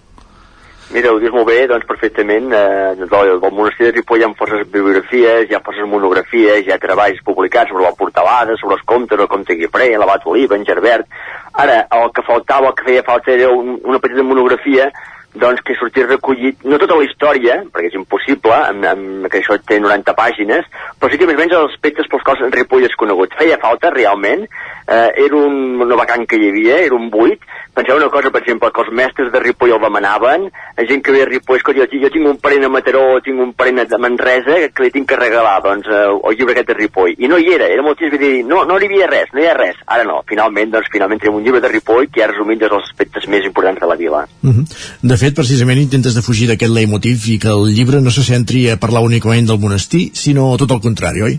Mira, 0.92 1.12
ho 1.14 1.18
dius 1.18 1.32
molt 1.32 1.48
bé, 1.48 1.62
doncs 1.70 1.86
perfectament. 1.88 2.50
Eh, 2.52 2.92
del, 3.00 3.30
del 3.40 3.54
monestir 3.56 3.88
de 3.88 3.94
Ripoll 3.94 4.20
hi 4.20 4.26
ha 4.26 4.32
forces 4.36 4.66
bibliografies, 4.68 5.48
hi 5.48 5.56
ha 5.56 5.62
forces 5.64 5.88
monografies, 5.88 6.66
hi 6.66 6.74
ha 6.74 6.80
treballs 6.82 7.22
publicats 7.24 7.72
sobre 7.72 7.86
la 7.86 7.94
portalada, 7.96 8.58
sobre 8.60 8.76
els 8.78 8.84
comtes, 8.84 9.18
el 9.18 9.30
comte 9.32 9.56
Guifré, 9.58 9.94
l'abat 9.96 10.26
Oliva, 10.26 10.58
en 10.58 10.68
Gerbert... 10.68 11.08
Ara, 11.54 11.84
el 11.94 12.08
que 12.10 12.24
faltava, 12.26 12.72
el 12.72 12.74
que 12.74 12.82
feia 12.88 13.02
falta 13.06 13.30
era 13.30 13.46
un, 13.54 13.76
una 13.86 14.00
petita 14.02 14.24
monografia 14.26 14.88
doncs 15.34 15.62
que 15.66 15.74
sortís 15.78 16.06
recollit, 16.06 16.62
no 16.64 16.78
tota 16.78 16.96
la 16.98 17.06
història, 17.06 17.58
perquè 17.72 17.90
és 17.90 17.98
impossible, 17.98 18.54
amb, 18.54 18.86
amb, 18.86 19.26
que 19.30 19.40
això 19.40 19.56
té 19.66 19.80
90 19.82 20.14
pàgines, 20.16 20.68
però 21.00 21.10
sí 21.10 21.18
que 21.18 21.26
més 21.26 21.38
o 21.38 21.42
menys 21.42 21.56
els 21.58 21.74
aspectes 21.74 22.08
pels 22.10 22.24
quals 22.26 22.44
Ripoll 22.54 22.86
és 22.86 22.94
conegut. 22.98 23.34
Feia 23.38 23.58
falta, 23.62 23.90
realment, 23.90 24.46
eh, 24.86 25.10
era 25.26 25.36
un, 25.36 25.80
una 25.82 25.98
vacant 25.98 26.26
que 26.28 26.38
hi 26.38 26.50
havia, 26.52 26.78
era 26.86 26.94
un 26.94 27.10
buit, 27.10 27.42
penseu 27.74 27.96
una 27.98 28.10
cosa, 28.12 28.30
per 28.30 28.42
exemple, 28.44 28.70
que 28.70 28.84
els 28.84 28.92
mestres 28.94 29.32
de 29.32 29.40
Ripoll 29.42 29.74
el 29.74 29.82
demanaven, 29.82 30.46
la 30.78 30.86
gent 30.86 31.02
que 31.02 31.14
ve 31.14 31.24
a 31.24 31.28
Ripoll, 31.28 31.58
escolta, 31.58 31.82
jo, 31.82 32.00
jo 32.04 32.12
tinc 32.14 32.30
un 32.30 32.38
parent 32.42 32.68
a 32.68 32.70
Mataró, 32.70 33.04
tinc 33.24 33.42
un 33.42 33.52
parent 33.58 33.82
a 33.82 33.98
Manresa, 33.98 34.60
que 34.70 34.86
li 34.86 34.92
tinc 34.94 35.08
que 35.10 35.18
regalar, 35.18 35.56
doncs, 35.64 35.88
eh, 35.90 36.04
el 36.14 36.38
llibre 36.38 36.54
aquest 36.54 36.70
de 36.70 36.78
Ripoll. 36.78 37.16
I 37.18 37.30
no 37.30 37.40
hi 37.40 37.50
era, 37.56 37.66
era 37.66 37.82
moltíssim 37.82 38.20
dir, 38.20 38.32
no, 38.46 38.62
no 38.68 38.78
hi 38.78 38.86
havia 38.86 39.10
res, 39.10 39.32
no 39.34 39.42
hi 39.42 39.48
ha 39.50 39.56
res. 39.58 39.80
Ara 39.86 40.06
no, 40.06 40.20
finalment, 40.28 40.70
doncs, 40.76 40.90
finalment 40.92 41.22
tenim 41.22 41.40
un 41.40 41.46
llibre 41.46 41.62
de 41.64 41.72
Ripoll 41.72 42.10
que 42.12 42.22
ha 42.22 42.30
resumit 42.30 42.62
dels 42.62 42.78
aspectes 42.78 43.26
més 43.32 43.46
importants 43.48 43.80
de 43.80 43.90
la 43.90 43.98
vila. 43.98 44.24
Uh 44.42 44.54
-huh. 44.54 44.64
De 45.02 45.16
fet, 45.16 45.23
precisament 45.32 45.78
intentes 45.80 46.12
de 46.12 46.22
fugir 46.22 46.50
d'aquest 46.50 46.72
leitmotiv 46.74 47.24
i 47.32 47.38
que 47.40 47.48
el 47.48 47.70
llibre 47.72 48.02
no 48.04 48.12
se 48.12 48.24
centri 48.26 48.66
a 48.68 48.76
parlar 48.76 49.00
únicament 49.06 49.48
del 49.48 49.60
monestir, 49.62 50.10
sinó 50.12 50.50
tot 50.60 50.74
el 50.76 50.82
contrari, 50.84 51.22
oi? 51.22 51.38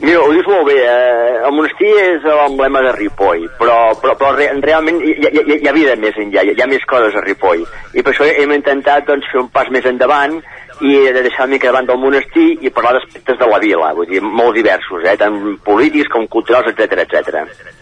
Mira, 0.00 0.20
ho 0.22 0.30
dius 0.32 0.46
molt 0.48 0.64
bé, 0.64 0.78
eh, 0.88 1.32
el 1.44 1.52
monestir 1.52 1.90
és 2.00 2.22
l'emblema 2.24 2.80
de 2.86 2.92
Ripoll, 2.94 3.48
però, 3.58 3.90
però, 4.00 4.14
però 4.16 4.30
re, 4.36 4.46
realment 4.62 5.02
hi, 5.02 5.16
hi, 5.18 5.42
hi 5.58 5.68
ha 5.68 5.74
vida 5.76 5.96
més 6.00 6.16
enllà, 6.16 6.46
hi 6.46 6.54
hi 6.54 6.62
ha 6.62 6.70
més 6.70 6.86
coses 6.88 7.18
a 7.18 7.24
Ripoll, 7.26 7.66
i 7.92 8.06
per 8.06 8.14
això 8.14 8.28
hem 8.30 8.54
intentat 8.54 9.10
doncs, 9.10 9.28
fer 9.32 9.42
un 9.42 9.50
pas 9.52 9.68
més 9.74 9.84
endavant 9.90 10.38
i 10.80 10.94
de 11.12 11.20
deixar 11.26 11.44
una 11.44 11.56
mica 11.56 11.68
davant 11.68 11.90
del 11.90 12.00
monestir 12.00 12.48
i 12.64 12.72
parlar 12.72 12.94
d'aspectes 12.96 13.42
de 13.42 13.50
la 13.50 13.60
vila, 13.60 13.92
vull 13.98 14.08
dir, 14.08 14.22
molt 14.22 14.56
diversos, 14.56 15.04
eh, 15.04 15.18
tant 15.20 15.36
polítics 15.66 16.08
com 16.14 16.24
culturals, 16.32 16.72
etc 16.72 17.04
etc. 17.04 17.79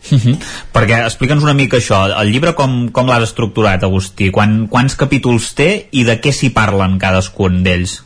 Uh. 0.00 0.36
Perquè 0.74 1.02
explica'ns 1.04 1.44
una 1.44 1.54
mica 1.54 1.78
això, 1.78 2.00
el 2.22 2.32
llibre 2.32 2.54
com, 2.58 2.88
com 2.94 3.10
l'has 3.10 3.28
estructurat, 3.28 3.84
Agustí? 3.84 4.30
Quan, 4.34 4.64
quants 4.72 4.96
capítols 4.98 5.52
té 5.58 5.70
i 5.92 6.06
de 6.08 6.16
què 6.22 6.32
s'hi 6.34 6.50
parlen 6.56 6.96
cadascun 7.02 7.60
d'ells? 7.66 8.00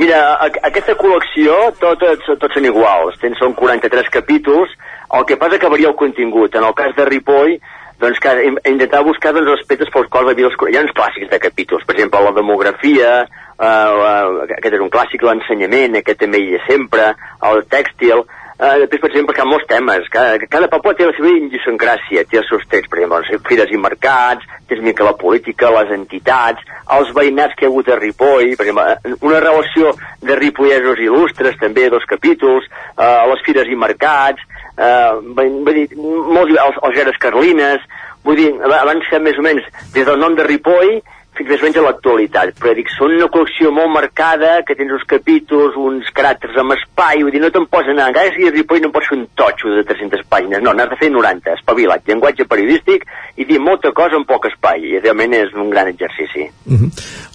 Mira, 0.00 0.18
a, 0.42 0.48
aquesta 0.70 0.96
col·lecció 0.98 1.54
tots, 1.78 2.26
tots 2.26 2.56
són 2.56 2.66
iguals, 2.66 3.20
Tens, 3.22 3.38
són 3.38 3.54
43 3.54 4.10
capítols, 4.16 4.72
el 5.14 5.26
que 5.28 5.38
passa 5.38 5.60
que 5.62 5.70
varia 5.70 5.92
el 5.92 5.98
contingut. 5.98 6.56
En 6.56 6.66
el 6.66 6.74
cas 6.74 6.96
de 6.96 7.06
Ripoll, 7.06 7.58
doncs 8.02 8.18
que 8.18 8.32
intentar 8.66 9.04
buscar 9.06 9.32
doncs, 9.36 9.52
aspectes 9.54 9.92
pels 9.94 10.10
quals 10.10 10.32
havia 10.32 10.48
els... 10.50 10.56
Hi 10.58 10.78
ha 10.78 10.82
uns 10.82 10.94
clàssics 10.96 11.30
de 11.30 11.38
capítols, 11.42 11.84
per 11.86 11.94
exemple, 11.94 12.22
la 12.24 12.34
demografia, 12.34 13.12
eh, 13.54 14.48
aquest 14.58 14.72
és 14.72 14.82
un 14.82 14.90
clàssic, 14.90 15.22
l'ensenyament, 15.22 16.00
aquest 16.00 16.24
també 16.24 16.42
hi 16.42 16.56
és 16.58 16.66
sempre, 16.66 17.12
el 17.50 17.62
tèxtil, 17.70 18.24
Uh, 18.54 18.84
després, 18.84 19.00
per 19.02 19.08
exemple, 19.10 19.34
que 19.34 19.42
hi 19.42 19.44
ha 19.44 19.50
molts 19.50 19.66
temes. 19.66 20.04
Cada, 20.14 20.36
cada 20.50 20.68
poble 20.70 20.92
té 20.94 21.08
la 21.08 21.14
seva 21.16 21.32
idiosincràsia, 21.34 22.22
té 22.30 22.38
els 22.38 22.46
seus 22.46 22.62
trets, 22.70 22.86
per 22.90 23.00
exemple, 23.00 23.40
fires 23.48 23.72
i 23.74 23.80
mercats, 23.82 24.46
tens 24.70 24.84
mica 24.84 25.06
la 25.06 25.16
política, 25.18 25.72
les 25.74 25.90
entitats, 25.96 26.62
els 26.94 27.10
veïnats 27.16 27.56
que 27.58 27.66
hi 27.66 27.68
ha 27.68 27.72
hagut 27.72 27.90
a 27.90 27.98
Ripoll, 27.98 28.54
per 28.54 28.68
exemple, 28.68 29.16
una 29.26 29.42
relació 29.42 29.90
de 30.22 30.38
ripollesos 30.38 31.02
il·lustres, 31.02 31.58
també, 31.58 31.88
dos 31.90 32.06
capítols, 32.06 32.70
uh, 32.94 33.24
les 33.32 33.42
fires 33.46 33.66
i 33.66 33.80
mercats, 33.80 34.46
uh, 34.78 35.18
vull 35.34 35.74
dir, 35.74 35.88
molts, 35.98 36.54
els, 36.54 36.78
els 36.78 36.96
Geres 37.00 37.18
Carlines, 37.26 37.82
vull 38.22 38.38
dir, 38.38 38.52
abans 38.78 39.10
que 39.10 39.18
més 39.18 39.38
o 39.40 39.44
menys 39.44 39.66
des 39.96 40.06
del 40.06 40.22
nom 40.22 40.38
de 40.38 40.46
Ripoll 40.46 41.00
fins 41.34 41.50
més 41.50 41.62
o 41.62 41.66
menys 41.66 41.78
a 41.80 41.84
l'actualitat, 41.84 42.52
però 42.60 42.74
dic, 42.76 42.90
són 42.94 43.14
una 43.16 43.28
col·lecció 43.32 43.72
molt 43.74 43.90
marcada, 43.92 44.52
que 44.66 44.76
tens 44.78 44.94
uns 44.94 45.04
capítols, 45.10 45.76
uns 45.80 46.10
caràcters 46.14 46.56
amb 46.62 46.76
espai, 46.76 47.24
vull 47.24 47.34
dir, 47.34 47.42
no 47.42 47.50
te'n 47.54 47.66
posa 47.70 47.92
anar, 47.94 48.08
encara 48.12 48.32
si 48.36 48.50
Ripoll 48.54 48.82
no 48.84 48.92
pots 48.94 49.10
fer 49.10 49.18
un 49.18 49.26
totxo 49.38 49.74
de 49.74 49.84
300 49.88 50.24
pàgines, 50.30 50.62
no, 50.64 50.74
n'has 50.76 50.92
de 50.92 50.98
fer 51.00 51.10
90, 51.12 51.56
espavilat, 51.58 52.06
llenguatge 52.08 52.48
periodístic 52.50 53.06
i 53.36 53.48
dir 53.48 53.60
molta 53.62 53.92
cosa 53.96 54.18
en 54.20 54.26
poc 54.28 54.48
espai, 54.52 54.86
i 54.94 55.00
realment 55.02 55.34
és 55.40 55.54
un 55.58 55.70
gran 55.74 55.90
exercici. 55.90 56.48
Uh 56.70 56.80
-huh. 56.80 56.90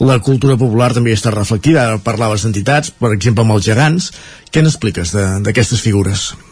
La 0.08 0.20
cultura 0.20 0.56
popular 0.56 0.94
també 0.94 1.12
està 1.12 1.32
reflectida, 1.32 1.84
ara 1.84 1.98
parlaves 2.04 2.44
d'entitats, 2.44 2.92
per 2.92 3.12
exemple 3.14 3.44
amb 3.44 3.52
els 3.52 3.66
gegants, 3.66 4.12
què 4.52 4.62
n'expliques 4.64 5.12
d'aquestes 5.44 5.82
figures? 5.82 6.49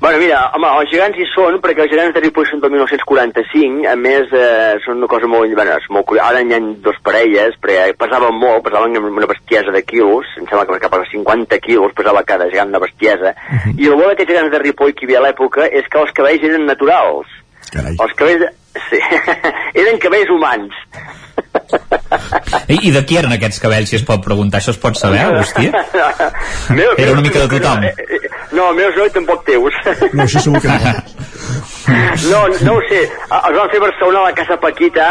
Bueno, 0.00 0.16
mira, 0.16 0.46
home, 0.56 0.68
els 0.80 0.88
gegants 0.88 1.18
hi 1.20 1.26
són, 1.28 1.58
perquè 1.60 1.82
els 1.84 1.90
gegants 1.92 2.14
de 2.16 2.22
Ripoll 2.24 2.46
són 2.48 2.62
del 2.62 2.70
1945, 2.72 3.82
a 3.84 3.98
més, 4.00 4.30
eh, 4.32 4.78
són 4.80 4.96
una 4.96 5.08
cosa 5.12 5.28
molt, 5.28 5.52
bueno, 5.52 5.74
és 5.76 5.90
molt 5.92 6.06
curiosa. 6.08 6.30
Ara 6.30 6.40
n'hi 6.40 6.56
ha 6.56 6.60
dos 6.86 6.96
parelles, 7.04 7.58
perquè 7.60 7.90
pesaven 8.00 8.38
molt, 8.40 8.64
pesaven 8.64 8.96
una 8.96 9.28
bestiesa 9.28 9.74
de 9.74 9.82
quilos, 9.84 10.30
em 10.40 10.48
sembla 10.48 10.64
que 10.70 10.80
cap 10.86 10.96
a 10.96 11.02
50 11.04 11.60
quilos 11.60 11.92
pesava 11.92 12.24
cada 12.24 12.48
gegant 12.48 12.72
de 12.72 12.80
bestiesa, 12.80 13.34
uh 13.36 13.60
-huh. 13.60 13.74
i 13.76 13.92
el 13.92 13.98
bo 14.00 14.08
d'aquests 14.08 14.32
gegants 14.32 14.52
de 14.52 14.62
Ripoll 14.64 14.94
que 14.94 15.04
hi 15.04 15.08
havia 15.10 15.20
a 15.20 15.26
l'època 15.28 15.68
és 15.68 15.84
que 15.84 16.00
els 16.00 16.12
cabells 16.12 16.48
eren 16.48 16.64
naturals. 16.64 17.28
Carai. 17.70 17.96
Els 18.00 18.14
cabells, 18.16 18.44
sí, 18.88 18.98
eren 19.82 19.98
cabells 19.98 20.30
humans. 20.30 20.72
I, 22.68 22.88
I 22.88 22.90
de 22.90 23.04
qui 23.04 23.18
eren 23.18 23.32
aquests 23.32 23.60
cabells, 23.60 23.90
si 23.90 23.96
es 23.96 24.04
pot 24.06 24.22
preguntar? 24.24 24.60
Això 24.60 24.72
es 24.74 24.78
pot 24.78 24.96
saber, 24.96 25.20
Agustí? 25.20 25.70
meu, 26.78 26.94
Era 26.96 27.12
una 27.12 27.20
mica 27.20 27.40
de 27.44 27.48
tothom. 27.48 27.84
No, 27.84 28.19
meus 28.52 28.96
no 28.96 29.06
i 29.06 29.10
tampoc 29.14 29.44
teus. 29.46 29.74
No, 30.12 30.24
això 30.24 30.40
segur 30.42 30.60
que 30.60 30.68
no. 30.68 30.94
no, 32.30 32.40
no 32.66 32.74
ho 32.76 32.82
sé. 32.88 33.04
Els 33.04 33.56
van 33.56 33.70
fer 33.70 33.80
a 33.80 33.84
Barcelona 33.86 34.20
a 34.20 34.30
la 34.30 34.34
Casa 34.34 34.58
Paquita, 34.60 35.10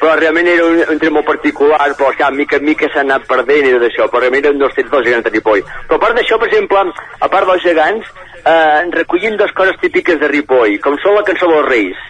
però 0.00 0.14
realment 0.18 0.48
era 0.50 0.64
un, 0.64 0.82
un 0.92 0.98
tret 1.00 1.12
molt 1.12 1.26
particular, 1.26 1.78
però 1.96 2.10
clar, 2.16 2.32
mica 2.36 2.58
en 2.60 2.66
mica 2.68 2.88
s'ha 2.92 3.02
anat 3.04 3.26
perdent, 3.28 3.68
era 3.70 3.80
d'això, 3.82 4.08
però 4.10 4.24
realment 4.24 4.44
eren 4.44 4.60
dos 4.60 4.74
trets 4.76 4.90
dels 4.92 5.06
gegants 5.08 5.26
de 5.26 5.32
Ripoll. 5.34 5.62
Però 5.88 5.98
a 5.98 6.02
part 6.02 6.18
d'això, 6.18 6.38
per 6.42 6.50
exemple, 6.50 6.82
a 7.20 7.30
part 7.32 7.48
dels 7.50 7.64
gegants, 7.64 8.10
eh, 8.42 8.82
recollim 8.96 9.38
dues 9.40 9.54
coses 9.56 9.80
típiques 9.82 10.20
de 10.20 10.28
Ripoll, 10.32 10.76
com 10.84 10.98
són 11.04 11.16
la 11.16 11.24
cançó 11.28 11.48
dels 11.52 11.70
Reis. 11.70 12.04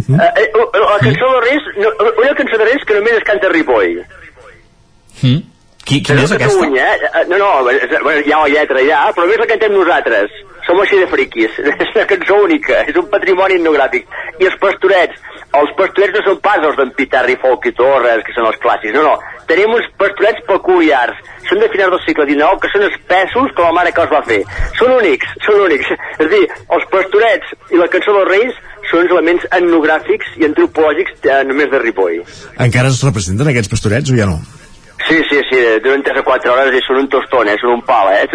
Uh 0.00 0.16
-huh. 0.16 0.20
eh, 0.24 0.48
eh, 0.48 0.80
la 0.80 0.98
cançó 1.04 1.30
dels 1.34 1.46
Reis, 1.46 1.70
no, 1.78 1.94
una 2.24 2.34
cançó 2.34 2.58
de 2.58 2.64
Reis 2.64 2.84
que 2.86 2.94
només 2.94 3.12
es 3.20 3.24
canta 3.24 3.46
a 3.46 3.50
Ripoll. 3.50 4.02
Mm. 5.22 5.49
Qui, 5.90 5.98
quina 6.06 6.22
és 6.22 6.30
aquesta? 6.30 6.54
Catalunya, 6.54 6.84
eh? 6.86 7.24
No, 7.26 7.38
no, 7.40 7.48
bueno, 8.04 8.20
hi 8.22 8.30
ha 8.30 8.44
la 8.44 8.50
lletra 8.52 8.82
ja, 8.86 9.00
però 9.10 9.24
només 9.26 9.40
la 9.42 9.48
cantem 9.50 9.72
nosaltres. 9.74 10.36
Som 10.62 10.78
així 10.78 11.00
de 11.00 11.08
friquis. 11.10 11.56
És 11.82 11.90
una 11.96 12.04
cançó 12.06 12.36
única, 12.44 12.84
és 12.86 12.98
un 13.00 13.08
patrimoni 13.10 13.56
etnogràfic. 13.58 14.06
I 14.38 14.46
els 14.46 14.58
pastorets, 14.62 15.18
els 15.58 15.72
pastorets 15.80 16.14
no 16.14 16.22
són 16.28 16.38
pas 16.44 16.62
els 16.68 16.78
d'en 16.78 16.92
Pitarri, 16.94 17.34
Folk 17.42 17.66
i 17.66 17.72
Torres, 17.74 18.22
que 18.26 18.36
són 18.36 18.46
els 18.52 18.60
clàssics, 18.62 18.94
no, 18.94 19.02
no. 19.08 19.16
Tenim 19.50 19.74
uns 19.74 19.88
pastorets 19.98 20.44
peculiars, 20.46 21.18
són 21.48 21.64
de 21.64 21.72
finals 21.72 21.96
del 21.96 22.04
segle 22.04 22.28
XIX, 22.28 22.62
que 22.62 22.70
són 22.70 22.86
espessos 22.86 23.56
com 23.58 23.66
la 23.66 23.74
mare 23.80 23.94
que 23.96 24.04
els 24.04 24.14
va 24.14 24.22
fer. 24.30 24.38
Són 24.78 24.94
únics, 25.00 25.34
són 25.48 25.64
únics. 25.66 25.90
És 26.20 26.24
a 26.28 26.30
dir, 26.36 26.44
els 26.76 26.86
pastorets 26.94 27.74
i 27.74 27.82
la 27.82 27.90
cançó 27.90 28.14
dels 28.20 28.30
Reis 28.30 28.62
són 28.92 29.10
elements 29.10 29.50
etnogràfics 29.50 30.38
i 30.38 30.46
antropològics 30.52 31.18
eh, 31.26 31.42
només 31.50 31.74
de 31.74 31.82
Ripoll. 31.82 32.22
Encara 32.62 32.94
es 32.94 33.02
representen 33.10 33.50
aquests 33.50 33.74
pastorets 33.74 34.14
o 34.14 34.18
ja 34.22 34.30
no? 34.30 34.38
Sí, 35.10 35.18
sí, 35.28 35.40
sí, 35.50 35.58
duren 35.82 36.04
3 36.06 36.20
o 36.20 36.22
4 36.22 36.52
hores 36.52 36.76
i 36.78 36.80
són 36.86 37.00
un 37.02 37.08
tostón, 37.10 37.48
eh? 37.50 37.56
són 37.58 37.72
un 37.74 37.80
pal, 37.82 38.12
eh? 38.14 38.28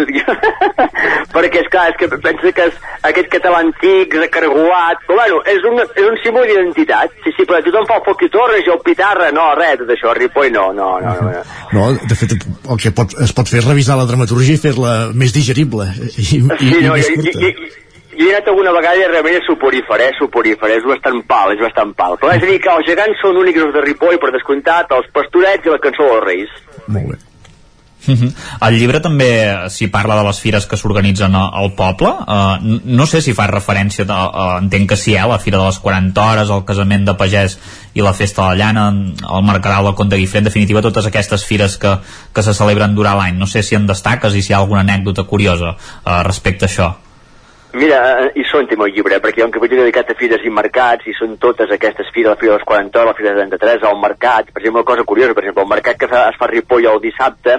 Perquè, 1.36 1.62
és 1.62 1.70
clar, 1.72 1.86
és 1.88 1.96
que 1.96 2.08
pensa 2.12 2.52
que 2.52 2.66
és 2.68 2.76
aquest 3.08 3.30
català 3.32 3.62
antic, 3.64 4.12
recargolat, 4.20 5.00
però 5.08 5.22
bueno, 5.22 5.40
és 5.48 5.64
un, 5.64 5.80
és 5.86 6.04
un 6.04 6.20
símbol 6.20 6.44
d'identitat. 6.50 7.16
Sí, 7.24 7.32
sí, 7.32 7.46
però 7.48 7.62
tothom 7.64 7.88
fa 7.88 7.96
el 7.96 8.04
foc 8.04 8.26
i 8.26 8.30
torres 8.34 8.68
i 8.68 8.74
el 8.74 8.82
pitarra, 8.84 9.30
no, 9.32 9.48
res, 9.56 9.80
tot 9.80 9.94
això, 9.96 10.12
Ripoll 10.20 10.52
no, 10.52 10.68
no, 10.76 10.90
no. 11.00 11.16
No, 11.16 11.40
no 11.78 11.88
de 11.96 12.20
fet, 12.20 12.36
el 12.36 12.84
que 12.84 12.92
pot, 13.00 13.16
es 13.24 13.32
pot 13.32 13.48
fer 13.48 13.62
és 13.62 13.70
revisar 13.70 13.96
la 13.96 14.06
dramaturgia 14.10 14.58
i 14.58 14.60
fer-la 14.60 14.94
més 15.16 15.32
digerible 15.32 15.88
i, 15.96 16.12
i, 16.12 16.28
sí, 16.28 16.42
i 16.44 16.84
no, 16.84 16.92
més 16.92 17.08
i, 17.08 17.16
curta. 17.16 17.40
i, 17.40 17.48
i, 17.48 17.72
jo 17.72 17.85
he 18.18 18.32
anat 18.32 18.48
alguna 18.48 18.72
vegada 18.76 19.02
i 19.02 19.06
realment 19.10 19.38
és 19.40 19.46
suporífer, 19.48 20.00
eh? 20.08 20.10
Suporífer, 20.18 20.72
és 20.78 20.88
bastant 20.88 21.22
pal, 21.28 21.54
és 21.54 21.62
bastant 21.62 21.94
pal. 21.98 22.18
Però 22.20 22.32
és 22.34 22.42
a 22.42 22.50
dir 22.50 22.58
que 22.64 22.72
els 22.72 22.88
gegants 22.88 23.22
són 23.22 23.38
únics 23.44 23.62
els 23.62 23.76
de 23.76 23.84
Ripoll, 23.84 24.20
per 24.22 24.32
descomptat, 24.34 24.92
els 24.96 25.08
pastorets 25.14 25.66
i 25.66 25.74
la 25.74 25.82
cançó 25.82 26.10
dels 26.12 26.26
Reis. 26.26 26.60
Molt 26.86 27.14
bé. 27.14 27.24
Uh 28.06 28.14
-huh. 28.14 28.32
El 28.68 28.78
llibre 28.78 29.00
també 29.00 29.68
s'hi 29.68 29.88
parla 29.88 30.16
de 30.16 30.22
les 30.22 30.40
fires 30.40 30.66
que 30.66 30.76
s'organitzen 30.76 31.34
al 31.34 31.72
poble 31.74 32.08
uh, 32.08 32.56
no 32.84 33.06
sé 33.06 33.20
si 33.20 33.32
fa 33.34 33.46
referència 33.46 34.04
de, 34.04 34.12
uh, 34.12 34.58
entenc 34.58 34.90
que 34.90 34.96
sí, 34.96 35.14
eh, 35.14 35.26
la 35.26 35.38
Fira 35.38 35.58
de 35.58 35.64
les 35.64 35.78
40 35.78 36.30
hores 36.30 36.50
el 36.50 36.64
casament 36.64 37.04
de 37.04 37.14
pagès 37.14 37.58
i 37.94 38.02
la 38.02 38.12
festa 38.12 38.42
de 38.42 38.48
la 38.48 38.54
llana 38.54 38.88
el 38.90 39.42
Mercadal 39.42 39.84
del 39.84 39.94
Conte 39.94 40.16
Guifré 40.16 40.38
en 40.38 40.44
definitiva 40.44 40.82
totes 40.82 41.06
aquestes 41.06 41.44
fires 41.44 41.78
que, 41.78 41.98
que 42.32 42.42
se 42.42 42.54
celebren 42.54 42.94
durant 42.94 43.18
l'any 43.18 43.38
no 43.38 43.46
sé 43.46 43.62
si 43.62 43.74
en 43.74 43.86
destaques 43.86 44.34
i 44.34 44.42
si 44.42 44.52
hi 44.52 44.54
ha 44.54 44.58
alguna 44.58 44.80
anècdota 44.80 45.24
curiosa 45.24 45.70
uh, 45.70 46.22
respecte 46.22 46.64
a 46.64 46.68
això 46.68 47.05
Mira, 47.76 48.30
hi 48.32 48.44
són 48.48 48.64
té 48.70 48.76
el 48.78 48.92
llibre, 48.94 49.18
perquè 49.20 49.42
hi 49.42 49.44
ha 49.44 49.46
un 49.50 49.52
capítol 49.52 49.82
dedicat 49.82 50.08
a 50.08 50.14
fires 50.16 50.44
i 50.48 50.52
mercats, 50.58 51.04
i 51.10 51.12
són 51.12 51.34
totes 51.42 51.72
aquestes 51.74 52.08
fires, 52.14 52.30
la 52.30 52.40
fira 52.40 52.54
dels 52.54 52.64
40 52.70 53.02
hores, 53.02 53.10
la 53.10 53.16
fira 53.18 53.34
de 53.34 53.42
33, 53.50 53.84
el 53.90 53.98
mercat, 54.00 54.48
per 54.48 54.62
exemple, 54.62 54.80
una 54.80 54.88
cosa 54.88 55.04
curiosa, 55.10 55.34
per 55.36 55.44
exemple, 55.44 55.66
el 55.66 55.72
mercat 55.74 55.98
que 56.00 56.08
fa, 56.08 56.22
es 56.30 56.38
fa 56.40 56.46
a 56.48 56.50
Ripoll 56.54 56.88
el 56.88 57.02
dissabte, 57.02 57.58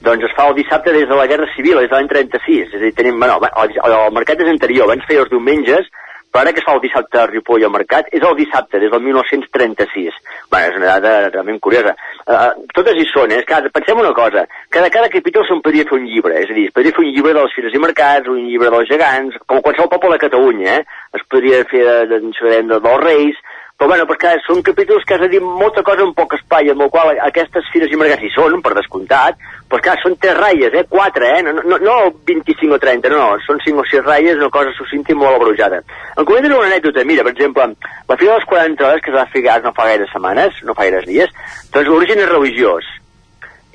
doncs 0.00 0.24
es 0.30 0.32
fa 0.38 0.46
el 0.48 0.56
dissabte 0.56 0.94
des 0.96 1.04
de 1.10 1.18
la 1.18 1.26
Guerra 1.28 1.50
Civil, 1.52 1.76
des 1.82 1.90
de 1.92 1.98
l'any 1.98 2.08
36, 2.08 2.70
és 2.70 2.78
a 2.78 2.82
dir, 2.86 2.94
tenim, 2.96 3.20
bueno, 3.20 3.36
el, 3.50 3.76
el 3.90 4.16
mercat 4.16 4.40
és 4.40 4.48
anterior, 4.54 4.88
abans 4.88 5.04
feia 5.10 5.26
els 5.26 5.34
diumenges, 5.34 5.92
però 6.30 6.44
ara 6.44 6.52
que 6.54 6.62
es 6.62 6.66
fa 6.66 6.76
el 6.76 6.82
dissabte 6.84 7.18
a 7.18 7.26
Ripoll 7.26 7.64
al 7.66 7.72
mercat, 7.74 8.08
és 8.14 8.22
el 8.22 8.36
dissabte, 8.38 8.78
des 8.78 8.90
del 8.92 9.02
1936. 9.02 10.18
Bé, 10.52 10.62
és 10.68 10.78
una 10.78 10.92
dada 11.02 11.28
realment 11.28 11.58
curiosa. 11.62 11.96
Uh, 12.24 12.52
totes 12.74 12.98
hi 12.98 13.06
són, 13.10 13.34
eh? 13.34 13.42
Cada, 13.48 13.72
pensem 13.74 13.98
una 13.98 14.12
cosa, 14.16 14.46
cada, 14.70 14.90
cada 14.94 15.10
capítol 15.12 15.46
se'n 15.48 15.62
podria 15.64 15.86
fer 15.88 15.98
un 15.98 16.06
llibre, 16.06 16.36
és 16.38 16.50
a 16.50 16.56
dir, 16.56 16.68
es 16.70 16.76
podria 16.76 16.94
fer 16.94 17.04
un 17.04 17.10
llibre 17.10 17.34
de 17.34 17.42
les 17.42 17.56
fires 17.56 17.74
i 17.74 17.82
mercats, 17.82 18.30
un 18.30 18.44
llibre 18.46 18.70
dels 18.74 18.90
gegants, 18.92 19.40
com 19.50 19.62
qualsevol 19.64 19.90
poble 19.96 20.14
de 20.14 20.24
Catalunya, 20.26 20.78
eh? 20.78 21.00
Es 21.18 21.26
podria 21.26 21.64
fer 21.70 21.82
de, 21.86 21.96
de, 22.12 22.20
de, 22.22 22.60
de, 22.70 22.78
dels 22.78 23.02
reis, 23.04 23.42
però 23.80 23.88
bueno, 23.88 24.04
perquè 24.04 24.34
són 24.44 24.58
capítols 24.60 25.06
que 25.08 25.14
has 25.16 25.22
de 25.22 25.30
dir 25.32 25.38
molta 25.40 25.80
cosa 25.80 26.04
en 26.04 26.10
poc 26.12 26.34
espai, 26.36 26.68
amb 26.68 26.82
el 26.84 26.90
qual 26.92 27.14
aquestes 27.24 27.70
fires 27.72 27.88
i 27.88 27.96
mercats 27.96 28.26
hi 28.26 28.28
són, 28.34 28.58
per 28.60 28.74
descomptat, 28.76 29.38
però 29.72 29.80
clar, 29.86 29.94
són 30.02 30.18
tres 30.20 30.36
ratlles, 30.36 30.76
eh? 30.76 30.82
Quatre, 30.90 31.30
eh? 31.38 31.40
No, 31.46 31.54
no, 31.64 31.78
no 31.80 31.94
25 32.28 32.76
o 32.76 32.78
30, 32.82 33.08
no, 33.08 33.22
no, 33.22 33.38
són 33.46 33.62
5 33.64 33.80
o 33.80 33.86
6 33.88 34.04
ratlles, 34.04 34.36
una 34.36 34.50
cosa 34.52 34.76
sucinta 34.76 35.14
i 35.14 35.16
molt 35.16 35.38
abrujada. 35.38 35.80
En 36.12 36.28
comento 36.28 36.52
una 36.52 36.68
anècdota, 36.68 37.06
mira, 37.08 37.24
per 37.24 37.32
exemple, 37.32 37.70
la 38.12 38.20
fira 38.20 38.34
de 38.34 38.42
les 38.42 38.50
40 38.52 38.88
hores 38.90 39.06
que 39.06 39.14
es 39.14 39.16
va 39.16 39.24
fer 39.32 39.46
no 39.64 39.72
fa 39.72 39.88
gaire 39.88 40.12
setmanes, 40.12 40.60
no 40.68 40.76
fa 40.76 40.84
gaire 40.84 41.00
dies, 41.08 41.32
doncs 41.72 41.88
l'origen 41.88 42.20
és 42.20 42.28
religiós. 42.34 42.94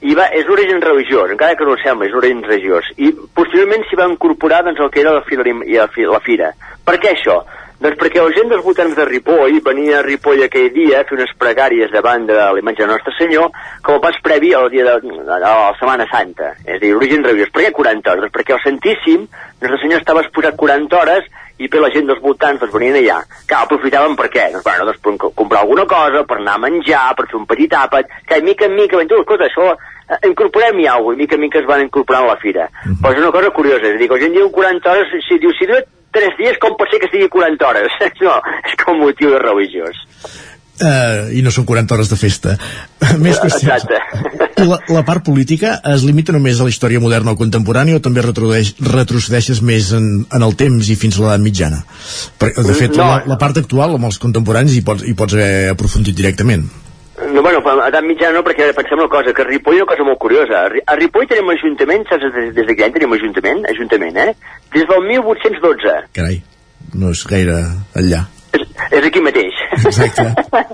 I 0.06 0.14
va, 0.14 0.30
és 0.38 0.46
l'origen 0.46 0.86
religiós, 0.86 1.34
encara 1.34 1.58
que 1.58 1.66
no 1.66 1.74
ho 1.74 1.82
sembla, 1.82 2.06
és 2.06 2.14
l'origen 2.14 2.46
religiós. 2.46 2.94
I 3.02 3.10
posteriorment 3.34 3.90
s'hi 3.90 3.98
va 3.98 4.12
incorporar 4.14 4.62
doncs, 4.70 4.86
el 4.86 4.94
que 4.94 5.02
era 5.02 5.18
la 5.18 5.26
fira, 5.26 5.50
i 5.50 5.82
la 5.82 6.22
fira. 6.22 6.54
Per 6.86 7.00
què 7.02 7.16
això? 7.18 7.42
Doncs 7.76 7.98
perquè 8.00 8.22
la 8.24 8.32
gent 8.32 8.48
dels 8.52 8.64
votants 8.64 8.96
de 8.96 9.06
Ripoll 9.08 9.58
venia 9.64 9.98
a 10.00 10.04
Ripoll 10.06 10.46
aquell 10.46 10.70
dia 10.72 11.02
a 11.02 11.08
fer 11.08 11.18
unes 11.18 11.34
pregàries 11.40 11.92
davant 11.92 12.24
de 12.30 12.38
l'imatge 12.56 12.86
de 12.86 12.88
Nostre 12.88 13.12
Senyor 13.18 13.50
com 13.84 13.98
a 13.98 14.04
pas 14.06 14.20
previ 14.24 14.54
al 14.56 14.70
dia 14.72 14.86
de, 14.88 14.94
de 15.04 15.40
la 15.44 15.56
Setmana 15.80 16.08
Santa. 16.12 16.54
És 16.64 16.78
a 16.78 16.84
dir, 16.84 16.94
origen 16.96 17.26
religiós. 17.28 17.52
Per 17.52 17.66
què 17.66 17.74
40 17.76 18.14
hores? 18.14 18.24
Doncs 18.24 18.36
perquè 18.38 18.56
el 18.56 18.64
Santíssim, 18.64 19.26
Nostre 19.60 19.82
Senyor 19.84 20.00
estava 20.00 20.24
exposat 20.24 20.56
40 20.62 21.02
hores 21.02 21.28
i 21.58 21.70
per 21.72 21.82
la 21.82 21.90
gent 21.94 22.10
dels 22.10 22.22
voltants 22.24 22.62
doncs 22.62 22.74
venien 22.74 22.98
allà. 23.00 23.22
Que 23.48 23.58
aprofitaven 23.58 24.16
per 24.20 24.30
què? 24.34 24.50
Doncs, 24.54 24.66
bueno, 24.66 24.88
doncs 24.90 25.02
per 25.04 25.32
comprar 25.42 25.64
alguna 25.64 25.86
cosa, 25.90 26.24
per 26.28 26.40
anar 26.42 26.58
a 26.60 26.64
menjar, 26.66 27.08
per 27.16 27.28
fer 27.32 27.40
un 27.40 27.48
petit 27.50 27.76
àpat, 27.80 28.12
que 28.28 28.42
mica 28.44 28.68
en 28.68 28.76
mica, 28.76 29.00
ben 29.00 29.12
tu, 29.12 29.20
escolta, 29.24 29.48
això 29.48 29.72
eh, 29.72 30.20
incorporem-hi 30.32 30.88
alguna 30.88 31.16
cosa, 31.16 31.20
i 31.20 31.24
mica 31.24 31.40
en 31.40 31.46
mica 31.46 31.62
es 31.62 31.70
van 31.70 31.86
incorporant 31.86 32.28
a 32.28 32.34
la 32.34 32.42
fira. 32.42 32.68
Uh 32.68 32.92
-huh. 32.92 32.98
Però 33.02 33.14
és 33.14 33.24
una 33.24 33.32
cosa 33.32 33.52
curiosa, 33.52 33.86
és 33.88 33.96
a 33.96 33.98
dir, 33.98 34.08
que 34.08 34.16
la 34.16 34.24
gent 34.26 34.34
diu 34.34 34.52
40 34.52 34.92
hores, 34.92 35.08
si 35.28 35.40
diu, 35.40 35.52
si 35.54 35.66
dura 35.66 35.84
3 36.12 36.38
dies, 36.38 36.58
com 36.58 36.76
pot 36.76 36.90
ser 36.90 37.00
que 37.00 37.06
estigui 37.06 37.30
40 37.30 37.68
hores? 37.68 37.92
no, 38.28 38.42
és 38.64 38.76
com 38.84 39.00
motiu 39.00 39.32
de 39.32 39.40
religiós. 39.40 39.96
Uh, 40.76 41.32
i 41.32 41.40
no 41.40 41.54
són 41.56 41.64
40 41.64 41.96
hores 41.96 42.10
de 42.12 42.18
festa 42.20 42.58
més 43.24 43.38
qüestions 43.40 43.86
la, 44.70 44.80
la 44.92 45.04
part 45.08 45.24
política 45.24 45.78
es 45.88 46.04
limita 46.04 46.34
només 46.36 46.60
a 46.60 46.68
la 46.68 46.74
història 46.74 47.00
moderna 47.00 47.32
o 47.32 47.40
contemporània 47.40 47.96
o 47.96 48.04
també 48.04 48.20
retrocedeix, 48.26 48.74
retrocedeixes 48.84 49.62
més 49.64 49.94
en, 49.96 50.26
en 50.28 50.44
el 50.44 50.58
temps 50.60 50.90
i 50.92 50.98
fins 51.00 51.16
a 51.16 51.24
l'edat 51.24 51.46
mitjana 51.46 51.80
per, 52.36 52.52
de 52.60 52.76
fet 52.76 52.92
no. 52.92 53.06
la, 53.06 53.22
la 53.24 53.40
part 53.40 53.62
actual 53.64 53.96
amb 53.96 54.10
els 54.10 54.20
contemporanis 54.20 54.76
hi 54.76 54.84
pots, 54.84 55.08
hi 55.08 55.16
pots 55.16 55.38
haver 55.40 55.72
aprofundit 55.78 56.20
directament 56.20 56.68
no, 57.32 57.40
bueno, 57.40 57.64
a 57.64 57.88
edat 57.88 58.04
mitjana 58.04 58.42
no, 58.42 58.44
perquè 58.44 58.74
pensem 58.76 59.00
una 59.00 59.08
cosa, 59.08 59.32
que 59.32 59.46
a 59.46 59.48
Ripoll 59.48 59.80
una 59.80 59.88
cosa 59.88 60.04
molt 60.04 60.20
curiosa. 60.20 60.66
A 60.68 61.00
Ripoll 61.00 61.30
tenim 61.32 61.48
ajuntament, 61.54 62.04
saps 62.10 62.28
des, 62.36 62.52
des 62.58 62.68
de 62.68 62.76
quin 62.76 62.90
any 62.90 62.98
tenim 62.98 63.16
ajuntament? 63.16 63.64
Ajuntament, 63.72 64.20
eh? 64.20 64.58
Des 64.76 64.84
del 64.90 65.08
1812. 65.08 65.96
Carai, 66.20 66.42
no 67.00 67.16
és 67.16 67.24
gaire 67.32 67.62
enllà. 67.96 68.26
És, 68.56 68.64
és 68.92 69.08
aquí 69.08 69.22
mateix. 69.24 69.62
Exacte. 69.80 70.26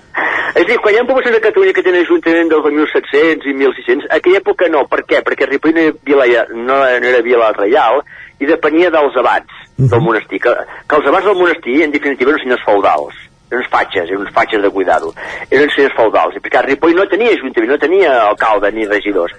és 0.60 0.68
dir, 0.68 0.78
quan 0.84 0.96
hi 0.96 1.02
ha 1.02 1.06
poblacions 1.08 1.38
a 1.38 1.44
Catalunya 1.44 1.76
que 1.78 1.86
tenen 1.86 2.06
ajuntament 2.06 2.52
dels 2.52 2.68
1.700 2.70 3.48
i 3.50 3.56
1.600, 3.56 4.08
en 4.10 4.18
aquella 4.18 4.42
època 4.44 4.70
no. 4.74 4.86
Per 4.92 5.02
què? 5.10 5.24
Perquè 5.26 5.50
Ripoll 5.50 5.76
no, 5.78 5.88
vila, 6.06 6.46
no, 6.54 6.78
no 6.78 7.12
era 7.14 7.24
vila 7.26 7.52
reial 7.58 8.04
i 8.42 8.50
depenia 8.50 8.90
dels 8.94 9.18
abats 9.22 9.52
uh 9.52 9.84
-huh. 9.84 9.90
del 9.90 10.06
monestir. 10.06 10.40
Que, 10.42 10.56
que 10.88 10.96
els 10.96 11.08
abats 11.08 11.26
del 11.26 11.38
monestir, 11.38 11.84
en 11.84 11.92
definitiva, 11.92 12.32
eren 12.32 12.44
senyors 12.44 12.66
feudals 12.66 13.28
eren 13.52 13.60
uns 13.60 13.70
fatxes, 13.70 14.08
eren 14.10 14.22
uns 14.24 14.34
fatxes 14.34 14.62
de 14.64 14.70
cuidado, 14.70 15.14
eren 15.50 15.70
senyors 15.70 15.96
feudals, 15.96 16.36
i 16.36 16.40
perquè 16.40 16.64
Ripoll 16.64 16.96
no 16.96 17.06
tenia 17.08 17.34
ajuntament, 17.36 17.72
no 17.72 17.78
tenia 17.78 18.12
alcalde 18.30 18.72
ni 18.72 18.88
regidors. 18.88 19.34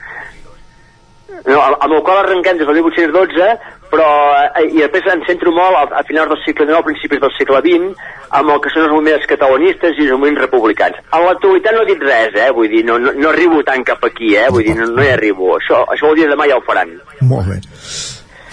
No, 1.47 1.61
amb 1.63 1.93
el 1.93 2.03
qual 2.05 2.19
arrenquem 2.21 2.59
des 2.59 2.67
del 2.67 2.77
1812, 2.77 3.47
però 3.93 4.09
eh, 4.57 4.65
i 4.73 4.81
després 4.81 5.11
em 5.13 5.25
centro 5.29 5.53
molt 5.55 5.77
a, 5.77 5.85
a 6.01 6.05
finals 6.09 6.33
del 6.33 6.41
segle 6.47 6.67
XIX, 6.67 6.87
principis 6.87 7.21
del 7.21 7.35
segle 7.37 7.61
XX, 7.67 8.07
amb 8.39 8.55
el 8.55 8.63
que 8.65 8.73
són 8.73 8.87
els 8.87 8.95
moviments 8.95 9.29
catalanistes 9.29 10.01
i 10.01 10.09
els 10.09 10.17
moviments 10.17 10.41
republicans. 10.47 10.99
A 11.13 11.21
l'actualitat 11.21 11.77
no 11.77 11.85
he 11.85 11.91
dit 11.93 12.07
res, 12.09 12.39
eh? 12.41 12.49
Vull 12.57 12.73
dir, 12.73 12.83
no, 12.89 12.97
no, 13.03 13.13
no 13.19 13.31
arribo 13.31 13.61
tant 13.69 13.85
cap 13.87 14.03
aquí, 14.09 14.33
eh? 14.39 14.49
Vull 14.53 14.65
dir, 14.71 14.79
no, 14.79 14.89
no 14.97 15.05
hi 15.05 15.13
arribo. 15.13 15.53
Això, 15.59 15.85
això 15.93 16.09
vol 16.09 16.19
dir 16.23 16.31
demà 16.33 16.49
ja 16.49 16.57
ho 16.59 16.65
faran. 16.67 16.97
Molt 17.21 17.53
bé. 17.53 17.61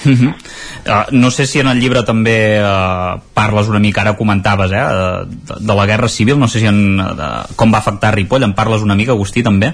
Mm 0.06 0.16
-hmm. 0.16 0.34
uh, 0.88 1.06
no 1.11 1.30
sé 1.30 1.45
si 1.45 1.60
en 1.60 1.68
el 1.68 1.80
llibre 1.80 2.03
també 2.03 2.61
uh, 2.64 3.20
parles 3.34 3.68
una 3.68 3.80
mica, 3.80 4.02
ara 4.02 4.16
comentaves 4.16 4.72
eh, 4.72 5.26
de, 5.28 5.56
de 5.60 5.76
la 5.76 5.86
guerra 5.86 6.07
civil, 6.07 6.40
no 6.40 6.48
sé 6.48 6.60
si 6.60 6.66
en, 6.66 6.98
de, 6.98 7.28
com 7.56 7.74
va 7.74 7.80
afectar 7.80 8.14
Ripoll, 8.16 8.44
en 8.44 8.53
parles 8.53 8.82
una 8.82 8.95
mica, 8.95 9.11
Agustí, 9.11 9.44
també? 9.44 9.74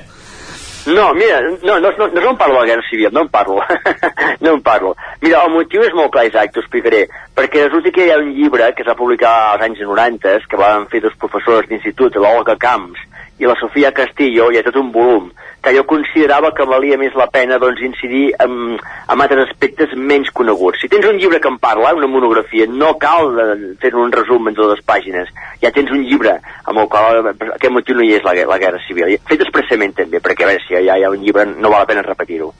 No, 0.86 1.14
mira, 1.16 1.41
no, 1.41 1.80
no, 1.80 1.91
no, 1.98 2.07
no 2.07 2.30
en 2.30 2.38
parlo 2.38 2.56
de 2.56 2.60
la 2.60 2.66
guerra 2.68 2.90
civil, 2.90 3.10
no 3.12 3.22
en 3.22 3.30
parlo. 3.30 3.62
no 4.40 4.53
en 4.53 4.62
parlo. 4.62 4.95
Mira, 5.22 5.41
el 5.45 5.53
motiu 5.53 5.82
és 5.82 5.95
molt 5.98 6.14
clar, 6.14 6.28
Isaac, 6.30 6.53
t'ho 6.53 6.62
explicaré. 6.62 7.07
Perquè 7.36 7.66
resulta 7.66 7.94
que 7.95 8.06
hi 8.06 8.14
ha 8.14 8.20
un 8.22 8.30
llibre 8.38 8.70
que 8.76 8.86
es 8.86 8.90
va 8.91 8.98
publicar 8.99 9.34
als 9.56 9.66
anys 9.66 9.82
90 9.82 10.38
que 10.52 10.62
van 10.62 10.86
fer 10.91 11.02
dos 11.02 11.18
professors 11.18 11.68
d'institut, 11.72 12.22
l'Olga 12.22 12.57
Camps 12.62 13.02
i 13.40 13.48
la 13.48 13.57
Sofia 13.60 13.91
Castillo, 13.91 14.49
hi 14.52 14.60
ha 14.60 14.64
tot 14.64 14.78
un 14.80 14.91
volum 14.95 15.32
que 15.66 15.74
jo 15.74 15.84
considerava 15.90 16.52
que 16.53 16.66
valia 16.70 16.98
més 17.02 17.16
la 17.18 17.26
pena 17.34 17.57
doncs, 17.57 17.82
incidir 17.82 18.28
en, 18.44 18.76
en 18.78 19.24
altres 19.24 19.48
aspectes 19.48 19.95
menys 19.98 20.30
coneguts. 20.38 20.78
Si 20.84 20.90
tens 20.91 21.07
un 21.10 21.18
llibre 21.18 21.40
que 21.41 21.49
en 21.49 21.57
parla, 21.57 21.95
una 21.98 22.10
monografia, 22.12 22.68
no 22.70 22.94
cal 23.02 23.34
fer 23.82 23.95
un 23.98 24.14
resum 24.14 24.52
en 24.52 24.57
dues 24.57 24.84
pàgines. 24.86 25.32
Ja 25.64 25.74
tens 25.74 25.90
un 25.90 26.06
llibre 26.06 26.38
amb 26.70 26.84
el 26.84 26.91
qual 26.91 27.32
aquest 27.34 27.74
motiu 27.74 27.98
no 27.98 28.06
hi 28.06 28.14
és 28.20 28.28
la, 28.28 28.38
la 28.45 28.62
guerra 28.62 28.84
civil. 28.86 29.18
Fet 29.26 29.41
expressament 29.41 29.98
també, 29.98 30.22
perquè 30.22 30.45
a 30.45 30.52
veure, 30.53 30.62
si 30.68 30.78
ja 30.78 30.86
hi 30.86 31.03
ha 31.03 31.10
un 31.10 31.26
llibre 31.26 31.48
no 31.49 31.74
val 31.74 31.82
la 31.82 31.90
pena 31.90 32.06
repetir-ho. 32.06 32.53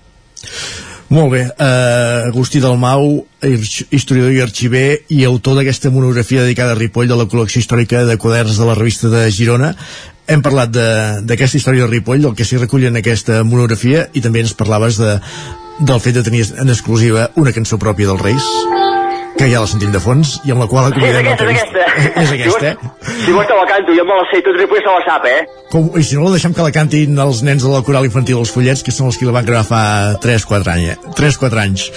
Molt 1.14 1.30
bé, 1.30 1.44
uh, 1.46 2.26
Agustí 2.26 2.58
Dalmau, 2.60 3.20
historiador 3.46 4.34
i 4.34 4.42
arxiver 4.42 4.88
i 5.14 5.22
autor 5.30 5.60
d'aquesta 5.60 5.92
monografia 5.94 6.42
dedicada 6.42 6.74
a 6.74 6.80
Ripoll 6.80 7.12
de 7.12 7.20
la 7.20 7.28
col·lecció 7.30 7.62
històrica 7.62 8.02
de 8.10 8.18
quaderns 8.18 8.58
de 8.58 8.66
la 8.66 8.74
revista 8.74 9.14
de 9.14 9.28
Girona 9.30 9.76
hem 10.28 10.42
parlat 10.46 10.72
d'aquesta 11.26 11.60
història 11.60 11.86
de 11.86 11.92
Ripoll, 11.92 12.24
del 12.26 12.36
que 12.38 12.48
s'hi 12.48 12.62
recull 12.62 12.88
en 12.90 12.98
aquesta 13.02 13.44
monografia, 13.44 14.08
i 14.14 14.24
també 14.26 14.42
ens 14.46 14.56
parlaves 14.58 14.98
de, 15.02 15.20
del 15.80 16.02
fet 16.02 16.18
de 16.18 16.26
tenir 16.26 16.46
en 16.62 16.72
exclusiva 16.72 17.30
una 17.36 17.54
cançó 17.54 17.78
pròpia 17.82 18.10
dels 18.10 18.24
Reis, 18.24 18.50
que 19.36 19.50
ja 19.52 19.60
la 19.60 19.68
sentim 19.68 19.92
de 19.92 20.00
fons, 20.00 20.38
i 20.48 20.54
amb 20.54 20.64
la 20.64 20.68
qual 20.72 20.88
acomiadem 20.88 21.28
sí, 21.28 21.34
és 21.34 21.42
aquesta, 21.44 21.52
és 21.52 21.60
aquesta. 21.60 22.22
És 22.24 22.34
aquesta, 22.38 22.72
eh? 22.72 23.20
Si 23.26 23.36
vols 23.36 23.50
te 23.50 23.58
la 23.58 23.68
canto, 23.70 23.94
jo 23.98 24.06
me 24.08 24.18
la 24.18 24.26
sé, 24.32 24.42
tot 24.46 24.58
Ripoll 24.58 24.82
se 24.82 24.96
la 24.96 25.04
sap, 25.06 25.28
eh? 25.30 25.38
Com, 25.74 25.92
I 26.00 26.06
si 26.08 26.18
no, 26.18 26.26
la 26.26 26.38
deixem 26.38 26.56
que 26.56 26.66
la 26.66 26.74
cantin 26.74 27.20
els 27.26 27.44
nens 27.46 27.66
de 27.66 27.72
la 27.74 27.84
coral 27.86 28.08
infantil 28.08 28.40
els 28.42 28.54
follets, 28.56 28.84
que 28.86 28.96
són 28.96 29.12
els 29.12 29.20
que 29.20 29.28
la 29.28 29.36
van 29.36 29.48
gravar 29.48 29.68
fa 29.68 29.84
3-4 30.24 30.76
anys. 30.76 30.92
Eh? 30.96 31.16
3-4 31.20 31.64
anys. 31.66 31.88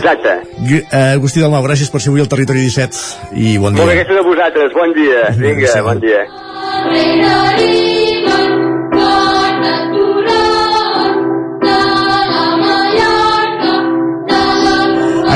Exacte. 0.00 0.36
Uh, 0.58 0.84
Agustí 1.14 1.44
Dalmau, 1.44 1.62
gràcies 1.68 1.92
per 1.92 2.02
ser 2.02 2.14
avui 2.14 2.24
al 2.24 2.32
Territori 2.32 2.64
17 2.66 3.36
i 3.36 3.58
bon 3.60 3.76
dia. 3.76 3.84
Molt 3.84 3.92
bé, 3.92 4.00
gràcies 4.00 4.22
a 4.24 4.28
vosaltres, 4.32 4.78
bon 4.80 4.96
dia. 4.96 5.26
Vinga, 5.36 5.82
bon 5.86 6.06
dia. 6.06 6.24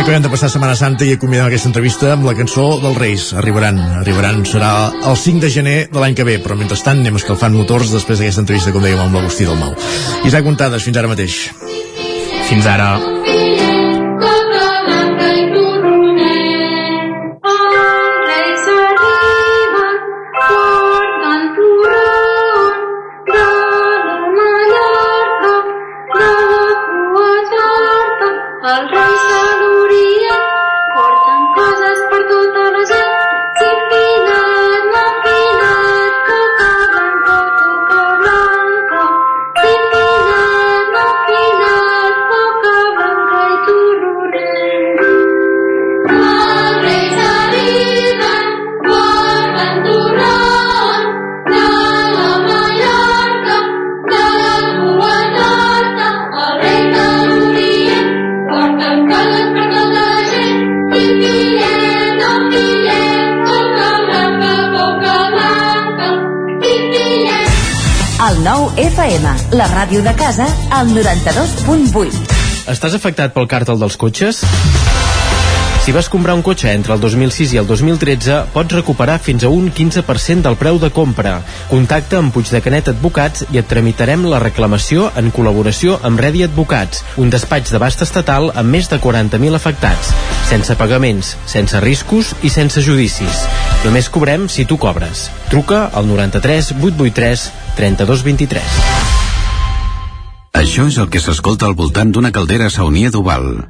Acabem 0.04 0.20
de 0.20 0.28
passar 0.28 0.50
Setmana 0.52 0.74
Santa 0.76 1.06
i 1.08 1.14
acomiadem 1.16 1.46
aquesta 1.48 1.70
entrevista 1.70 2.10
amb 2.12 2.26
la 2.28 2.34
cançó 2.36 2.66
dels 2.82 2.98
Reis. 3.00 3.22
Arribaran, 3.40 3.80
arribaran, 4.02 4.42
serà 4.44 4.90
el 4.92 5.16
5 5.16 5.40
de 5.40 5.50
gener 5.50 5.76
de 5.88 6.02
l'any 6.02 6.14
que 6.18 6.26
ve, 6.28 6.36
però 6.44 6.58
mentrestant 6.60 7.00
anem 7.00 7.16
escalfant 7.16 7.56
motors 7.56 7.88
després 7.90 8.20
d'aquesta 8.20 8.44
entrevista, 8.44 8.74
com 8.76 8.84
dèiem, 8.84 9.00
amb 9.00 9.16
l'Agustí 9.16 9.48
del 9.48 9.56
Mau. 9.56 9.72
Isaac 10.28 10.44
Montades, 10.44 10.84
fins 10.84 11.00
ara 11.00 11.08
mateix. 11.08 11.38
Fins 12.50 12.68
ara. 12.68 12.92
FM, 68.94 69.30
la 69.58 69.66
ràdio 69.66 70.04
de 70.06 70.12
casa, 70.14 70.44
al 70.70 70.92
92.8. 70.94 72.68
Estàs 72.70 72.94
afectat 72.94 73.32
pel 73.34 73.48
càrtel 73.50 73.80
dels 73.80 73.96
cotxes? 73.98 74.44
Si 75.82 75.92
vas 75.92 76.06
comprar 76.08 76.36
un 76.38 76.44
cotxe 76.46 76.70
entre 76.70 76.94
el 76.94 77.02
2006 77.02 77.56
i 77.56 77.58
el 77.60 77.66
2013, 77.66 78.38
pots 78.54 78.76
recuperar 78.76 79.18
fins 79.18 79.42
a 79.42 79.50
un 79.50 79.66
15% 79.74 80.46
del 80.46 80.56
preu 80.60 80.78
de 80.78 80.92
compra. 80.94 81.34
Contacta 81.72 82.22
amb 82.22 82.32
Puig 82.32 82.54
de 82.54 82.62
Canet 82.62 82.92
Advocats 82.94 83.42
i 83.50 83.58
et 83.60 83.68
tramitarem 83.68 84.24
la 84.30 84.38
reclamació 84.40 85.10
en 85.18 85.34
col·laboració 85.34 85.98
amb 86.06 86.22
Redi 86.22 86.46
Advocats, 86.46 87.02
un 87.18 87.34
despatx 87.34 87.74
d'abast 87.74 88.06
estatal 88.06 88.52
amb 88.54 88.78
més 88.78 88.88
de 88.88 89.02
40.000 89.02 89.58
afectats, 89.58 90.14
sense 90.48 90.78
pagaments, 90.78 91.34
sense 91.50 91.82
riscos 91.82 92.30
i 92.46 92.54
sense 92.62 92.80
judicis. 92.80 93.42
Només 93.84 94.08
cobrem 94.08 94.48
si 94.48 94.64
tu 94.64 94.78
cobres. 94.80 95.28
Truca 95.52 95.90
al 95.92 96.08
93 96.08 96.72
883 96.80 97.52
3223. 97.76 98.62
Això 100.54 100.86
és 100.88 100.96
el 101.02 101.10
que 101.12 101.20
s'escolta 101.20 101.66
al 101.68 101.74
voltant 101.76 102.12
d'una 102.14 102.32
caldera 102.32 102.70
saunia 102.72 103.10
d'Oval. 103.12 103.66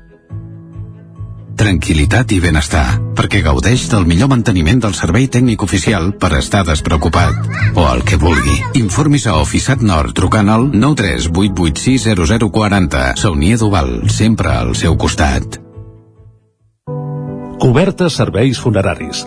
Tranquilitat 1.59 2.31
i 2.35 2.41
benestar, 2.43 2.99
perquè 3.15 3.41
gaudeix 3.43 3.89
del 3.91 4.07
millor 4.11 4.28
manteniment 4.31 4.81
del 4.82 4.95
servei 4.99 5.28
tècnic 5.31 5.62
oficial 5.66 6.12
per 6.19 6.32
estar 6.39 6.65
despreocupat. 6.66 7.35
O 7.74 7.93
el 7.93 8.03
que 8.07 8.16
vulgui. 8.19 8.62
Informis 8.82 9.27
a 9.27 9.39
Oficiat 9.43 9.81
Nord 9.82 10.15
trucant 10.19 10.49
al 10.51 10.70
938860040. 10.74 13.16
Saunia 13.23 13.57
d'Oval, 13.59 14.11
sempre 14.11 14.51
al 14.55 14.74
seu 14.78 14.97
costat. 14.99 15.61
Coberta 17.59 18.11
serveis 18.11 18.59
funeraris. 18.61 19.27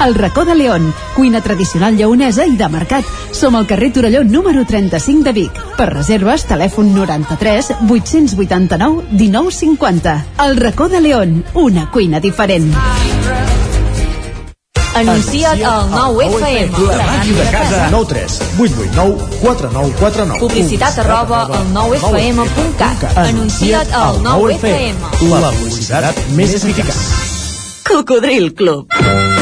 El 0.00 0.14
racó 0.14 0.44
de 0.44 0.54
León, 0.54 0.92
cuina 1.14 1.40
tradicional 1.40 1.96
lleonesa 1.96 2.46
i 2.46 2.56
de 2.56 2.68
mercat. 2.68 3.04
Som 3.32 3.56
al 3.56 3.66
carrer 3.66 3.92
Torelló 3.92 4.24
número 4.24 4.64
35 4.66 5.24
de 5.24 5.32
Vic. 5.32 5.62
Per 5.76 5.88
reserves, 5.92 6.46
telèfon 6.46 6.94
93 6.94 7.72
889 7.88 9.04
1950. 9.12 10.16
El 10.46 10.56
racó 10.56 10.88
de 10.88 11.00
León, 11.00 11.44
una 11.54 11.90
cuina 11.90 12.20
diferent. 12.20 12.74
Anuncia't 14.94 15.62
al 15.64 15.88
9FM. 15.90 16.86
La 16.86 17.06
màquina 17.06 17.44
de 17.44 17.50
casa. 17.50 17.88
9 17.90 18.06
3 18.08 18.40
8 18.58 18.74
8 18.76 18.90
9 18.94 19.16
4 19.40 19.70
9 19.72 19.94
4 19.98 20.26
9. 20.26 20.40
Publicitat 20.40 20.98
arroba 20.98 21.42
al 21.46 21.72
9FM.cat. 21.72 23.16
Anuncia't 23.16 23.92
al 23.92 24.20
9FM. 24.20 25.30
La 25.32 25.52
publicitat 25.56 26.26
més 26.36 26.54
eficaç. 26.60 27.00
Cocodril 27.88 28.52
Club. 28.54 29.41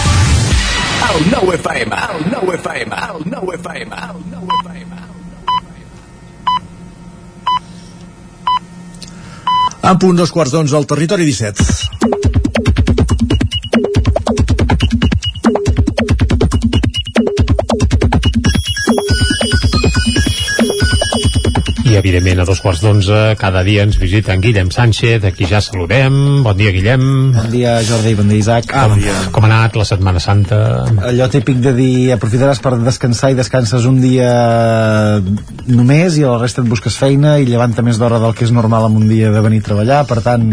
El 1.09 1.31
9 1.31 1.55
FM, 1.55 1.95
el 1.95 2.31
9 2.31 2.55
FM, 2.55 2.95
el 2.95 3.23
9 3.25 3.55
FM, 3.55 3.95
el 3.95 4.21
9 4.31 4.47
FM. 4.63 4.95
En 9.81 9.97
punt 9.97 10.17
dos 10.21 10.31
quarts 10.31 10.53
d'onze 10.53 10.77
al 10.77 10.85
territori 10.85 11.25
17. 11.25 12.20
Evidentment, 22.01 22.41
a 22.41 22.45
dos 22.47 22.59
quarts 22.63 22.81
d'onze, 22.83 23.19
cada 23.39 23.61
dia 23.63 23.85
ens 23.85 23.97
visita 24.01 24.33
en 24.33 24.41
Guillem 24.43 24.71
Sánchez, 24.73 25.23
aquí 25.27 25.47
ja 25.49 25.61
saludem. 25.61 26.41
Bon 26.43 26.57
dia, 26.57 26.73
Guillem. 26.73 27.03
Bon 27.35 27.49
dia, 27.53 27.77
Jordi, 27.85 28.15
bon 28.17 28.31
dia, 28.31 28.41
Isaac. 28.41 28.67
Com, 28.71 28.97
com 29.35 29.45
ha 29.45 29.51
anat 29.51 29.77
la 29.77 29.85
Setmana 29.87 30.21
Santa? 30.23 30.61
Allò 31.11 31.29
típic 31.31 31.61
de 31.61 31.75
dir 31.77 31.93
aprofitaràs 32.17 32.61
per 32.63 32.75
descansar 32.81 33.31
i 33.31 33.37
descanses 33.37 33.85
un 33.89 34.01
dia 34.03 34.31
només 35.69 36.17
i 36.17 36.25
a 36.25 36.33
la 36.33 36.41
resta 36.41 36.65
et 36.65 36.71
busques 36.71 36.97
feina 36.97 37.37
i 37.39 37.47
llevanta 37.49 37.85
més 37.85 38.01
d'hora 38.01 38.19
del 38.23 38.35
que 38.35 38.47
és 38.47 38.55
normal 38.55 38.89
en 38.89 38.97
un 39.03 39.07
dia 39.11 39.31
de 39.31 39.45
venir 39.45 39.61
a 39.61 39.69
treballar, 39.71 40.03
per 40.09 40.21
tant... 40.25 40.49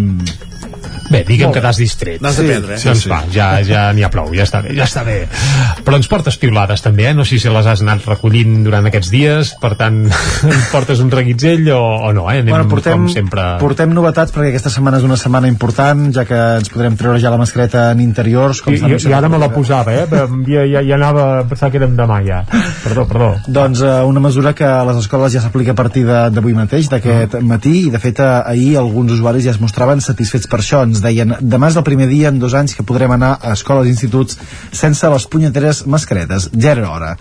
Bé, 1.11 1.23
digue'm 1.25 1.53
que 1.55 1.61
t'has 1.65 1.79
distret. 1.81 2.21
N'has 2.23 2.37
d'aprendre, 2.37 2.75
eh? 2.77 2.81
Doncs 2.85 2.99
Sí, 2.99 3.05
sí. 3.05 3.11
va, 3.11 3.23
ja, 3.33 3.49
ja 3.65 3.87
n'hi 3.97 4.03
ha 4.05 4.11
prou, 4.13 4.29
ja 4.37 4.45
està 4.45 4.61
bé, 4.65 4.75
ja 4.77 4.85
està 4.85 5.05
bé. 5.07 5.19
Però 5.85 5.97
ens 5.97 6.09
portes 6.11 6.37
piulades 6.41 6.83
també, 6.85 7.07
eh? 7.11 7.15
No 7.17 7.25
sé 7.25 7.39
si 7.41 7.49
les 7.53 7.67
has 7.67 7.83
anat 7.85 8.05
recollint 8.07 8.63
durant 8.67 8.87
aquests 8.91 9.11
dies, 9.13 9.55
per 9.63 9.75
tant, 9.81 10.03
portes 10.75 11.01
un 11.01 11.11
reguitzell 11.11 11.69
o, 11.75 11.81
o 12.09 12.13
no, 12.13 12.27
eh? 12.31 12.41
Anem 12.43 12.53
bueno, 12.55 12.69
portem, 12.69 13.07
com 13.07 13.13
sempre... 13.13 13.47
portem 13.63 13.93
novetats 13.97 14.33
perquè 14.35 14.53
aquesta 14.53 14.71
setmana 14.75 14.99
és 15.01 15.07
una 15.09 15.17
setmana 15.21 15.49
important, 15.49 16.09
ja 16.15 16.25
que 16.29 16.39
ens 16.59 16.69
podrem 16.73 16.97
treure 17.01 17.21
ja 17.23 17.31
la 17.33 17.39
mascareta 17.41 17.89
en 17.95 18.01
interiors. 18.05 18.61
Com 18.65 18.75
I, 18.75 18.81
i, 18.83 18.99
I 19.09 19.15
ara 19.17 19.29
me 19.33 19.39
la 19.41 19.49
posava, 19.53 19.95
eh? 19.95 20.07
Ja, 20.49 20.65
ja, 20.69 20.83
ja 20.85 20.95
anava 20.99 21.27
a 21.41 21.45
pensar 21.49 21.71
que 21.73 21.81
érem 21.81 21.97
demà, 21.99 22.21
ja. 22.27 22.43
Perdó, 22.85 23.07
perdó. 23.09 23.31
Doncs 23.47 23.81
eh, 23.83 23.95
una 24.09 24.21
mesura 24.21 24.53
que 24.55 24.65
a 24.69 24.85
les 24.89 25.01
escoles 25.05 25.33
ja 25.35 25.41
s'aplica 25.45 25.73
a 25.73 25.79
partir 25.79 26.05
de- 26.07 26.29
d'avui 26.35 26.55
mateix, 26.57 26.89
d'aquest 26.93 27.39
matí, 27.47 27.87
i 27.89 27.91
de 27.95 27.99
fet 28.03 28.21
eh, 28.21 28.29
ahir 28.53 28.77
alguns 28.81 29.13
usuaris 29.17 29.45
ja 29.49 29.53
es 29.57 29.61
mostraven 29.63 30.01
satisfets 30.05 30.47
per 30.51 30.61
això. 30.63 30.83
Ens 30.87 30.98
deien, 31.05 31.37
demà 31.41 31.70
és 31.73 31.79
el 31.79 31.87
primer 31.87 32.09
dia 32.11 32.33
en 32.33 32.41
dos 32.43 32.57
anys 32.59 32.75
que 32.77 32.87
podrem 32.87 33.15
anar 33.15 33.37
a 33.39 33.55
escoles 33.57 33.89
i 33.89 33.95
instituts 33.95 34.39
sense 34.73 35.09
les 35.09 35.27
punyeteres 35.31 35.85
mascaretes. 35.87 36.51
Ja 36.57 36.75
era 36.75 36.91
hora. 36.91 37.15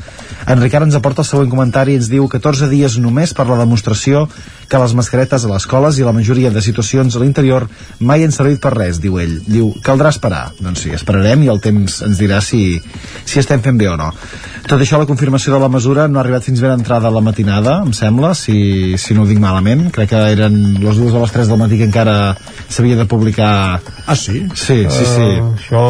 En 0.47 0.61
Ricard 0.61 0.87
ens 0.87 0.97
aporta 0.97 1.23
el 1.23 1.29
següent 1.29 1.51
comentari 1.51 1.95
i 1.95 2.01
ens 2.01 2.11
diu 2.11 2.27
14 2.31 2.69
dies 2.71 2.97
només 3.01 3.33
per 3.37 3.47
la 3.49 3.59
demostració 3.61 4.27
que 4.67 4.79
les 4.81 4.93
mascaretes 4.97 5.45
a 5.45 5.51
les 5.51 5.63
escoles 5.63 5.97
i 5.99 6.05
la 6.05 6.13
majoria 6.15 6.51
de 6.51 6.61
situacions 6.63 7.15
a 7.15 7.21
l'interior 7.21 7.65
mai 7.99 8.23
han 8.23 8.33
servit 8.35 8.61
per 8.63 8.73
res, 8.75 9.01
diu 9.03 9.19
ell. 9.19 9.37
Diu, 9.47 9.71
caldrà 9.83 10.11
esperar. 10.13 10.51
Doncs 10.59 10.85
sí, 10.85 10.93
esperarem 10.95 11.43
i 11.43 11.51
el 11.51 11.59
temps 11.63 12.01
ens 12.07 12.19
dirà 12.19 12.39
si, 12.43 12.79
si 13.25 13.41
estem 13.41 13.63
fent 13.63 13.79
bé 13.79 13.89
o 13.91 13.97
no. 13.99 14.11
Tot 14.67 14.81
això, 14.83 14.99
la 14.99 15.07
confirmació 15.07 15.53
de 15.53 15.61
la 15.63 15.71
mesura 15.71 16.07
no 16.07 16.19
ha 16.19 16.23
arribat 16.25 16.47
fins 16.47 16.63
ben 16.63 16.73
entrada 16.75 17.07
a 17.07 17.13
la 17.13 17.23
matinada, 17.23 17.77
em 17.85 17.93
sembla, 17.95 18.33
si, 18.35 18.97
si 18.99 19.15
no 19.15 19.23
ho 19.23 19.29
dic 19.29 19.39
malament. 19.43 19.87
Crec 19.95 20.11
que 20.11 20.23
eren 20.33 20.57
les 20.83 20.99
dues 20.99 21.15
o 21.15 21.23
les 21.23 21.35
tres 21.35 21.51
del 21.51 21.59
matí 21.61 21.79
que 21.79 21.87
encara 21.87 22.17
s'havia 22.67 22.99
de 22.99 23.07
publicar... 23.07 23.51
Ah, 24.07 24.15
sí? 24.15 24.45
Sí, 24.55 24.77
sí, 24.89 25.05
sí. 25.05 25.27
Uh, 25.41 25.51
això 25.57 25.81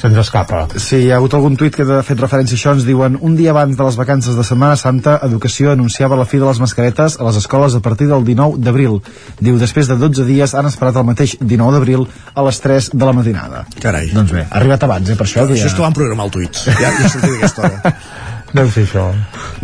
se'ns 0.00 0.20
escapa. 0.22 0.64
Sí, 0.76 1.04
hi 1.06 1.10
ha 1.12 1.18
hagut 1.18 1.34
algun 1.38 1.56
tuit 1.58 1.74
que 1.76 1.86
ha 1.86 2.02
fet 2.06 2.20
referència 2.20 2.56
a 2.56 2.60
això. 2.60 2.74
Ens 2.76 2.86
diuen, 2.88 3.18
un 3.24 3.36
dia 3.38 3.54
abans 3.54 3.76
de 3.78 3.88
les 3.88 3.98
vacances 3.98 4.36
de 4.36 4.44
Setmana 4.46 4.76
Santa, 4.76 5.18
Educació 5.28 5.72
anunciava 5.72 6.18
la 6.18 6.26
fi 6.28 6.40
de 6.42 6.46
les 6.48 6.60
mascaretes 6.62 7.18
a 7.18 7.26
les 7.28 7.40
escoles 7.40 7.76
a 7.78 7.82
partir 7.84 8.08
del 8.12 8.24
19 8.26 8.62
d'abril. 8.64 9.00
Diu, 9.40 9.58
després 9.60 9.88
de 9.90 9.98
12 9.98 10.28
dies 10.28 10.54
han 10.54 10.68
esperat 10.70 11.00
el 11.00 11.08
mateix 11.08 11.36
19 11.40 11.76
d'abril 11.78 12.06
a 12.34 12.46
les 12.48 12.62
3 12.64 12.92
de 12.94 13.04
la 13.10 13.16
matinada. 13.16 13.64
Carai. 13.82 14.12
Doncs 14.14 14.34
bé, 14.34 14.46
ha 14.48 14.56
arribat 14.60 14.84
abans, 14.88 15.08
eh, 15.08 15.16
per 15.18 15.26
això. 15.26 15.46
que 15.46 15.58
Això 15.58 15.72
és 15.72 15.76
que 15.76 15.86
van 15.86 15.96
programar 15.96 16.28
el 16.28 16.34
tuit. 16.38 16.64
Ja, 16.68 16.92
ja 16.92 17.08
sortia 17.08 17.36
d'aquesta 17.36 17.68
hora. 17.68 17.94
Deu 18.54 18.70
ser 18.72 18.86
això. 18.86 19.08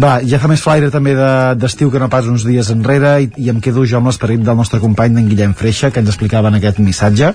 Va, 0.01 0.19
ja 0.27 0.39
fa 0.43 0.49
més 0.51 0.61
flaire 0.61 0.91
també 0.93 1.15
de- 1.17 1.55
d'estiu 1.57 1.89
de, 1.89 1.95
que 1.97 2.03
no 2.03 2.11
pas 2.13 2.27
uns 2.29 2.45
dies 2.45 2.69
enrere 2.75 3.17
i, 3.23 3.31
i 3.47 3.49
em 3.51 3.61
quedo 3.65 3.87
jo 3.89 3.97
amb 3.99 4.11
l'esperit 4.11 4.41
del 4.45 4.57
nostre 4.57 4.81
company 4.83 5.15
d'en 5.15 5.29
Guillem 5.29 5.55
Freixa 5.57 5.91
que 5.91 6.01
ens 6.05 6.09
explicava 6.13 6.49
en 6.53 6.61
aquest 6.61 6.79
missatge 6.85 7.33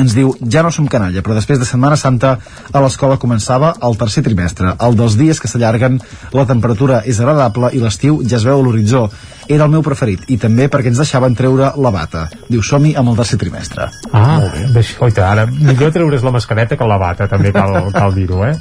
ens 0.00 0.14
diu, 0.16 0.30
ja 0.50 0.62
no 0.64 0.70
som 0.72 0.86
canalla, 0.90 1.20
però 1.22 1.34
després 1.36 1.58
de 1.60 1.66
Setmana 1.68 1.94
Santa 2.00 2.38
a 2.72 2.80
l'escola 2.82 3.18
començava 3.20 3.74
el 3.84 3.94
tercer 4.00 4.22
trimestre, 4.26 4.72
el 4.80 4.96
dels 4.96 5.14
dies 5.20 5.38
que 5.38 5.46
s'allarguen, 5.46 6.00
la 6.32 6.46
temperatura 6.48 7.02
és 7.06 7.20
agradable 7.20 7.68
i 7.76 7.82
l'estiu 7.82 8.16
ja 8.26 8.38
es 8.40 8.46
veu 8.48 8.58
a 8.58 8.64
l'horitzó. 8.64 9.04
Era 9.46 9.68
el 9.68 9.70
meu 9.70 9.84
preferit, 9.86 10.24
i 10.32 10.38
també 10.40 10.70
perquè 10.72 10.88
ens 10.90 10.98
deixaven 10.98 11.36
treure 11.36 11.68
la 11.76 11.92
bata. 11.94 12.24
Diu, 12.48 12.62
som-hi 12.64 12.94
amb 12.96 13.12
el 13.12 13.20
tercer 13.20 13.38
trimestre. 13.38 13.90
Ah, 14.10 14.40
Deix, 14.72 14.96
oita, 15.04 15.28
ara 15.30 15.44
millor 15.46 15.92
treure's 15.92 16.24
la 16.24 16.32
mascareta 16.32 16.80
que 16.80 16.88
la 16.88 16.98
bata, 16.98 17.28
també 17.28 17.52
cal, 17.52 17.92
cal 17.92 18.16
dir-ho, 18.16 18.40
eh? 18.48 18.56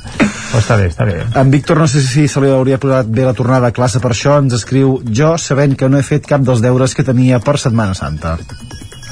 Però 0.54 0.62
està 0.62 0.76
bé, 0.78 0.84
està 0.92 1.06
bé. 1.10 1.16
En 1.42 1.50
Víctor, 1.50 1.80
no 1.82 1.88
sé 1.90 2.04
si 2.06 2.28
se 2.30 2.42
li 2.44 2.52
hauria 2.54 2.78
posat 2.78 3.08
bé 3.10 3.24
la 3.26 3.34
tornada 3.34 3.72
a 3.72 3.74
classe 3.74 3.98
per 4.04 4.12
això, 4.14 4.36
ens 4.38 4.54
escriu 4.54 5.00
jo 5.10 5.32
sabent 5.42 5.74
que 5.74 5.90
no 5.90 5.98
he 5.98 6.06
fet 6.06 6.30
cap 6.30 6.46
dels 6.46 6.62
deures 6.62 6.94
que 6.94 7.06
tenia 7.08 7.40
per 7.42 7.56
Setmana 7.58 7.98
Santa. 7.98 8.36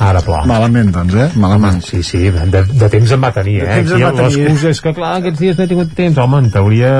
Ara, 0.01 0.21
pla. 0.25 0.41
Malament, 0.49 0.89
doncs, 0.95 1.13
eh? 1.13 1.27
Malament. 1.37 1.81
Sí, 1.85 2.01
sí, 2.03 2.23
de, 2.33 2.63
de 2.65 2.89
temps 2.89 3.11
en 3.13 3.21
va 3.21 3.29
tenir, 3.35 3.59
De 3.61 3.67
eh? 3.67 3.75
temps 3.81 3.91
en 3.91 3.97
Aquí 3.99 4.03
va 4.03 4.11
tenir. 4.17 4.45
L'excusa 4.47 4.71
és 4.73 4.81
que, 4.81 4.93
clar, 4.97 5.11
aquests 5.19 5.41
dies 5.43 5.59
no 5.59 5.65
he 5.65 5.69
tingut 5.69 5.91
temps. 5.97 6.17
Home, 6.23 6.39
en 6.41 6.49
teoria 6.53 6.91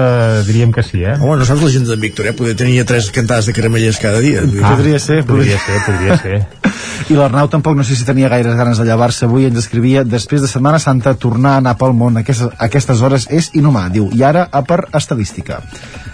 diríem 0.46 0.74
que 0.76 0.84
sí, 0.86 1.02
eh? 1.02 1.16
Home, 1.18 1.40
no 1.42 1.48
saps 1.50 1.66
la 1.66 1.72
gent 1.74 1.88
d'en 1.90 2.04
Víctor, 2.04 2.30
eh? 2.30 2.36
Poder 2.38 2.54
tenir 2.60 2.84
tres 2.86 3.10
cantades 3.16 3.50
de 3.50 3.56
caramelles 3.58 3.98
cada 4.02 4.22
dia. 4.22 4.46
Ah, 4.62 4.76
podria 4.76 5.02
ser, 5.02 5.24
podria 5.26 5.58
ser, 5.58 5.82
podria 5.88 6.20
ser. 6.24 6.44
I 7.10 7.18
l'Arnau 7.18 7.50
tampoc 7.52 7.76
no 7.76 7.84
sé 7.88 7.98
si 7.98 8.06
tenia 8.08 8.30
gaires 8.30 8.56
ganes 8.56 8.78
de 8.78 8.86
llevar-se 8.86 9.26
avui, 9.26 9.50
ens 9.50 9.58
escrivia 9.64 10.06
després 10.06 10.46
de 10.46 10.52
Setmana 10.52 10.80
Santa 10.80 11.16
tornar 11.18 11.58
a 11.58 11.64
anar 11.64 11.74
pel 11.82 11.98
món 11.98 12.20
a 12.20 12.22
aquestes, 12.22 12.54
a 12.54 12.70
aquestes 12.70 13.02
hores 13.02 13.26
és 13.34 13.50
inhumà, 13.58 13.88
diu, 13.92 14.12
i 14.14 14.22
ara 14.24 14.46
a 14.52 14.62
per 14.68 14.84
estadística. 14.94 15.64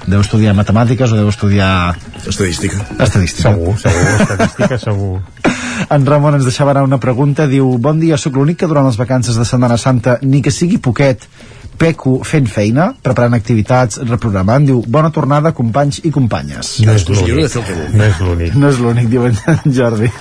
Deu 0.07 0.21
estudiar 0.23 0.53
matemàtiques 0.55 1.11
o 1.11 1.17
deu 1.19 1.27
estudiar... 1.27 1.97
Estadística. 2.23 2.79
Estadística. 2.95 3.51
Segur, 3.51 3.73
segur, 3.81 4.05
estadística 4.23 4.77
segur. 4.87 5.17
En 5.91 6.05
Ramon 6.07 6.37
ens 6.37 6.47
deixava 6.47 6.71
anar 6.71 6.85
una 6.87 6.99
pregunta, 7.03 7.43
diu 7.51 7.73
Bon 7.83 7.99
dia, 7.99 8.15
sóc 8.15 8.39
l'únic 8.39 8.61
que 8.61 8.69
durant 8.71 8.87
les 8.87 8.95
vacances 8.95 9.35
de 9.35 9.43
Setmana 9.45 9.75
Santa, 9.77 10.15
ni 10.23 10.39
que 10.41 10.53
sigui 10.55 10.79
poquet, 10.79 11.27
peco 11.77 12.21
fent 12.23 12.47
feina, 12.47 12.93
preparant 13.03 13.35
activitats, 13.35 13.99
reprogramant, 14.07 14.65
diu 14.71 14.79
Bona 14.87 15.11
tornada, 15.11 15.51
companys 15.51 15.99
i 16.07 16.13
companyes. 16.15 16.77
No 16.87 16.95
és 16.95 17.03
l'únic. 17.11 17.35
No 17.91 18.07
és 18.07 18.23
l'únic. 18.23 18.55
No 18.55 18.71
és 18.71 18.79
l'únic, 18.79 19.11
diu 19.11 19.27
en 19.27 19.75
Jordi. 19.75 20.11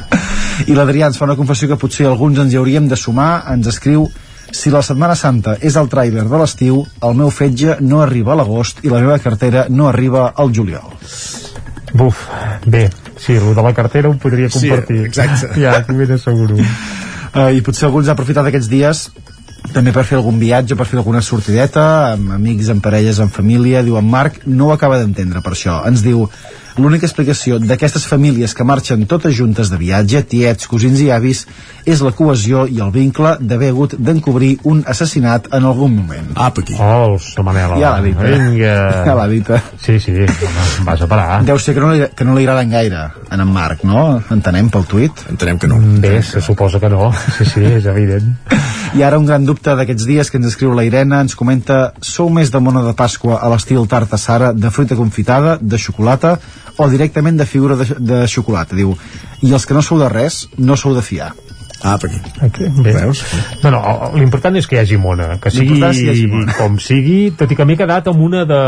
I 0.70 0.74
l'Adrià 0.78 1.12
ens 1.12 1.20
fa 1.20 1.28
una 1.28 1.36
confessió 1.36 1.68
que 1.68 1.78
potser 1.84 2.08
alguns 2.08 2.40
ens 2.40 2.54
hi 2.54 2.62
hauríem 2.62 2.88
de 2.88 2.96
sumar, 2.96 3.42
ens 3.52 3.68
escriu 3.68 4.08
si 4.54 4.70
la 4.70 4.82
Setmana 4.86 5.16
Santa 5.18 5.56
és 5.60 5.74
el 5.80 5.88
tràiler 5.90 6.24
de 6.30 6.38
l'estiu, 6.40 6.84
el 7.02 7.16
meu 7.18 7.30
fetge 7.34 7.76
no 7.82 8.00
arriba 8.04 8.32
a 8.34 8.38
l'agost 8.38 8.84
i 8.86 8.92
la 8.92 9.00
meva 9.02 9.18
cartera 9.18 9.66
no 9.70 9.88
arriba 9.90 10.28
al 10.36 10.52
juliol. 10.54 10.94
Buf, 11.94 12.24
bé, 12.66 12.88
sí, 13.18 13.34
el 13.38 13.54
de 13.54 13.62
la 13.62 13.74
cartera 13.74 14.08
ho 14.10 14.16
podria 14.18 14.48
Sí, 14.50 14.68
compartir. 14.68 15.04
exacte. 15.06 15.50
Ja, 15.60 15.80
t'ho 15.86 15.94
ben 15.98 16.10
asseguro. 16.16 16.56
Uh, 17.34 17.50
I 17.54 17.62
potser 17.66 17.86
alguns 17.88 18.08
ha 18.08 18.14
aprofitat 18.14 18.46
aquests 18.46 18.70
dies 18.70 19.08
també 19.74 19.90
per 19.96 20.04
fer 20.06 20.18
algun 20.18 20.36
viatge, 20.38 20.76
per 20.76 20.86
fer 20.86 20.98
alguna 21.00 21.22
sortideta 21.24 22.12
amb 22.12 22.34
amics, 22.36 22.68
amb 22.70 22.82
parelles, 22.84 23.18
amb 23.18 23.32
família 23.32 23.82
diu 23.82 23.96
en 23.98 24.06
Marc, 24.06 24.42
no 24.46 24.68
ho 24.68 24.74
acaba 24.74 24.98
d'entendre 25.00 25.40
per 25.42 25.54
això 25.56 25.80
ens 25.88 26.02
diu, 26.04 26.28
l'única 26.76 27.06
explicació 27.06 27.60
d'aquestes 27.62 28.06
famílies 28.10 28.54
que 28.54 28.66
marxen 28.66 29.06
totes 29.06 29.36
juntes 29.36 29.70
de 29.70 29.78
viatge 29.78 30.24
tiets, 30.26 30.66
cosins 30.66 31.00
i 31.04 31.10
avis 31.14 31.44
és 31.86 32.02
la 32.02 32.10
cohesió 32.16 32.64
i 32.66 32.80
el 32.82 32.90
vincle 32.94 33.36
d'haver 33.40 33.70
hagut 33.70 33.94
d'encobrir 33.94 34.56
un 34.64 34.82
assassinat 34.86 35.50
en 35.52 35.68
algun 35.68 35.94
moment 35.94 36.32
Apa 36.34 36.62
aquí 36.64 36.74
Oh, 36.80 37.18
sa 37.18 37.42
Manela. 37.46 37.78
Ja 37.78 37.94
l'ha 37.94 38.02
dit? 38.02 38.18
Vinga. 38.18 38.74
Ja 39.06 39.14
l'ha 39.14 39.28
dit? 39.30 39.50
Sí, 39.80 39.98
sí, 40.00 40.12
home, 40.12 40.84
vas 40.86 41.02
a 41.02 41.06
parar. 41.08 41.42
Deu 41.46 41.58
ser 41.58 41.74
que 41.76 41.82
no, 41.84 41.92
li, 41.92 42.08
que 42.16 42.24
no 42.26 42.34
li 42.34 42.44
agraden 42.44 42.72
gaire 42.72 43.06
en 43.30 43.44
en 43.44 43.52
Marc, 43.52 43.84
no? 43.84 44.04
Entenem 44.32 44.70
pel 44.72 44.86
tuit? 44.88 45.24
Entenem 45.30 45.60
que 45.60 45.70
no. 45.70 45.78
Bé, 46.02 46.16
se 46.24 46.42
suposa 46.42 46.80
que 46.80 46.90
no. 46.92 47.12
Sí, 47.38 47.46
sí, 47.46 47.64
és 47.78 47.86
evident. 47.90 48.34
I 48.98 49.02
ara 49.02 49.18
un 49.18 49.26
gran 49.28 49.44
dubte 49.46 49.74
d'aquests 49.76 50.06
dies 50.08 50.30
que 50.30 50.40
ens 50.40 50.52
escriu 50.52 50.74
la 50.74 50.84
Irene, 50.86 51.20
ens 51.26 51.36
comenta 51.38 51.92
sou 52.04 52.30
més 52.32 52.52
de 52.54 52.60
mona 52.62 52.84
de 52.84 52.94
Pasqua 52.96 53.40
a 53.42 53.50
l'estil 53.52 53.86
tarta 53.90 54.18
Sara, 54.20 54.52
de 54.54 54.70
fruita 54.74 54.98
confitada, 54.98 55.58
de 55.60 55.80
xocolata 55.80 56.36
o 56.76 56.88
directament 56.90 57.38
de 57.38 57.46
figura 57.46 57.76
de, 57.76 57.86
de 57.98 58.24
xocolata, 58.28 58.76
diu. 58.76 58.94
I 59.42 59.52
els 59.52 59.66
que 59.66 59.76
no 59.76 59.82
sou 59.82 60.00
de 60.00 60.08
res, 60.10 60.44
no 60.58 60.76
sou 60.80 60.94
de 60.96 61.02
fiar. 61.04 61.32
Ah, 61.84 61.98
per 62.00 62.08
aquí. 62.08 62.20
Aquí, 62.40 62.64
bé. 62.82 62.94
No, 63.62 63.70
no, 63.70 63.80
l'important 64.16 64.56
és 64.56 64.66
que 64.66 64.78
hi 64.78 64.80
hagi 64.80 64.96
mona, 64.96 65.34
que 65.38 65.50
sigui, 65.52 65.76
hi 65.82 66.08
hagi 66.08 66.26
mona. 66.32 66.54
com 66.56 66.78
sigui, 66.80 67.18
tot 67.36 67.50
i 67.52 67.58
que 67.58 67.66
m'he 67.68 67.76
quedat 67.76 68.08
amb 68.08 68.22
una 68.24 68.46
de 68.48 68.60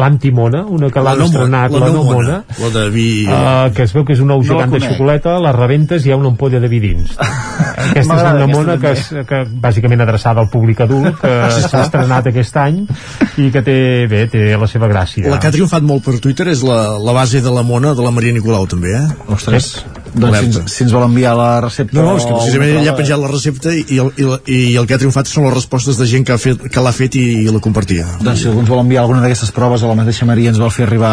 l'antimona, 0.00 0.62
una 0.64 0.88
que 0.90 1.02
l'han 1.04 1.18
no 1.18 1.26
mo- 1.26 1.30
estrenat, 1.30 1.70
la 1.74 1.78
la, 1.84 1.90
no 1.92 2.02
mona. 2.04 2.16
mona, 2.16 2.44
La 2.62 2.70
de 2.78 2.84
vi... 2.94 3.06
Uh, 3.28 3.72
que 3.76 3.82
es 3.84 3.92
veu 3.92 4.04
que 4.08 4.14
és 4.16 4.20
un 4.24 4.30
ou 4.32 4.40
No 4.40 4.46
la 4.46 4.64
gegant 4.64 4.72
de 4.72 4.80
xocolata, 4.80 5.36
la 5.42 5.52
rebentes 5.52 6.04
i 6.06 6.08
hi 6.08 6.14
ha 6.14 6.16
una 6.20 6.30
ampolla 6.32 6.60
de 6.60 6.68
vi 6.72 6.80
dins. 6.80 7.12
aquesta 7.18 8.00
és 8.00 8.08
una 8.08 8.30
aquesta 8.30 8.46
mona 8.54 8.78
que, 8.80 8.92
és, 8.96 9.04
que 9.28 9.42
bàsicament 9.66 10.00
adreçada 10.06 10.40
al 10.40 10.48
públic 10.52 10.80
adult, 10.86 11.20
que 11.20 11.34
s'ha 11.68 11.84
estrenat 11.84 12.30
aquest 12.32 12.56
any 12.64 12.80
i 13.36 13.50
que 13.52 13.62
té, 13.66 13.76
bé, 14.10 14.24
té 14.32 14.46
la 14.56 14.66
seva 14.70 14.88
gràcia. 14.88 15.28
La 15.28 15.38
que 15.42 15.50
ha 15.50 15.54
triomfat 15.54 15.84
molt 15.84 16.04
per 16.08 16.16
Twitter 16.24 16.48
és 16.54 16.64
la, 16.66 16.96
la 16.98 17.12
base 17.16 17.40
de 17.44 17.52
la 17.52 17.62
mona 17.66 17.92
de 17.94 18.02
la 18.04 18.10
Maria 18.14 18.32
Nicolau, 18.32 18.64
també, 18.70 18.94
eh? 18.96 19.06
Ostres, 19.34 19.74
doncs 20.14 20.38
si 20.38 20.46
ens, 20.46 20.72
si 20.72 20.84
ens 20.86 20.92
vol 20.94 21.04
enviar 21.08 21.34
la 21.38 21.48
recepta... 21.64 21.96
No, 21.98 22.04
no, 22.06 22.16
és 22.18 22.24
que 22.28 22.32
precisament 22.36 22.78
ella 22.80 22.92
ha 22.92 22.96
penjat 22.98 23.20
la 23.22 23.30
recepta 23.32 23.72
i, 23.74 23.84
i, 23.88 23.98
el, 24.02 24.10
i, 24.16 24.26
la- 24.28 24.40
i 24.46 24.58
el 24.80 24.86
que 24.88 24.94
ha 24.96 25.00
triomfat 25.02 25.30
són 25.30 25.46
les 25.48 25.54
respostes 25.56 25.98
de 26.00 26.06
gent 26.10 26.24
que, 26.28 26.34
ha 26.36 26.38
fet, 26.40 26.64
que 26.70 26.84
l'ha 26.84 26.92
fet 26.94 27.16
i, 27.20 27.24
i 27.44 27.48
la 27.54 27.60
compartia. 27.64 28.06
Doncs 28.22 28.42
si 28.44 28.48
algú 28.50 28.62
ens 28.64 28.70
vol 28.72 28.82
enviar 28.84 29.02
alguna 29.04 29.22
d'aquestes 29.24 29.52
proves 29.56 29.82
a 29.84 29.90
la 29.90 29.96
mateixa 29.98 30.26
Maria 30.28 30.52
ens 30.54 30.60
vol 30.62 30.72
fer 30.74 30.86
arribar 30.88 31.12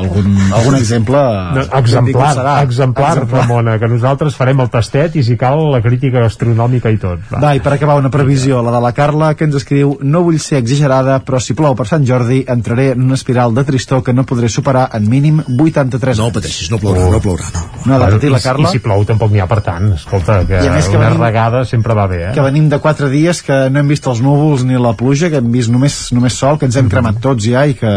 algun, 0.00 0.30
algun 0.54 0.76
exemple... 0.78 1.20
No, 1.54 1.64
exemplar, 1.80 2.32
serà. 2.36 2.54
exemplar, 2.66 3.12
Exemplar. 3.18 3.42
Ramona, 3.44 3.78
que 3.80 3.88
nosaltres 3.90 4.36
farem 4.38 4.60
el 4.64 4.70
tastet 4.72 5.16
i 5.20 5.24
si 5.26 5.36
cal 5.40 5.60
la 5.72 5.80
crítica 5.84 6.22
gastronòmica 6.24 6.90
i 6.94 6.98
tot. 7.02 7.22
Va. 7.32 7.40
Va, 7.48 7.52
i 7.56 7.62
per 7.64 7.74
acabar 7.76 7.96
una 8.00 8.10
previsió, 8.12 8.60
la 8.64 8.72
de 8.74 8.80
la 8.84 8.92
Carla, 8.96 9.32
que 9.38 9.46
ens 9.48 9.56
escriu 9.60 9.96
No 10.02 10.22
vull 10.26 10.38
ser 10.42 10.58
exagerada, 10.62 11.18
però 11.24 11.40
si 11.42 11.54
plou 11.56 11.74
per 11.78 11.86
Sant 11.90 12.04
Jordi 12.06 12.42
entraré 12.50 12.90
en 12.94 13.02
una 13.06 13.14
espiral 13.18 13.54
de 13.54 13.64
tristor 13.68 14.02
que 14.04 14.12
no 14.14 14.24
podré 14.28 14.48
superar 14.52 14.88
en 14.96 15.08
mínim 15.10 15.40
83 15.48 16.18
No 16.20 16.30
pateixis, 16.34 16.70
no 16.72 16.78
plourà, 16.82 17.06
no 17.12 17.20
plourà, 17.24 17.48
no. 17.54 17.64
No, 17.84 17.98
de 18.00 18.10
patir 18.16 18.30
la 18.34 18.40
Carla, 18.44 18.68
I 18.68 18.72
si 18.76 18.82
plou 18.84 19.04
tampoc 19.08 19.32
n'hi 19.32 19.40
ha 19.42 19.46
per 19.50 19.60
tant. 19.64 19.92
Escolta, 19.96 20.40
que, 20.48 20.58
I 20.60 20.68
a 20.68 20.74
més 20.74 20.88
que 20.90 20.96
una 20.98 21.08
venim- 21.08 21.22
regada 21.24 21.64
sempre 21.64 21.94
va 21.96 22.06
bé, 22.10 22.20
eh? 22.28 22.32
que 22.34 22.44
venim 22.44 22.68
de 22.68 22.78
4 22.82 23.08
dies 23.12 23.42
que 23.46 23.58
no 23.70 23.80
hem 23.80 23.88
vist 23.94 24.06
els 24.10 24.20
núvols 24.24 24.64
ni 24.68 24.78
la 24.80 24.92
pluja, 24.98 25.30
que 25.32 25.40
hem 25.40 25.50
vist 25.54 25.70
només, 25.72 25.96
només 26.12 26.34
sol, 26.38 26.58
que 26.58 26.66
ens 26.68 26.76
hem 26.76 26.88
cremat 26.92 27.20
tots 27.24 27.44
ja 27.46 27.64
i 27.66 27.74
que 27.78 27.92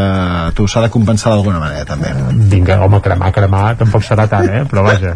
tu 0.56 0.68
s'ha 0.68 0.82
de 0.86 0.90
compensar 0.94 1.34
d'alguna 1.34 1.60
manera, 1.60 1.86
també. 1.86 2.14
Vinga, 2.52 2.80
home, 2.86 3.02
cremar, 3.02 3.32
cremar, 3.36 3.76
tampoc 3.80 4.04
serà 4.08 4.28
tant, 4.32 4.48
eh? 4.50 4.64
Però 4.70 4.84
vaja, 4.86 5.16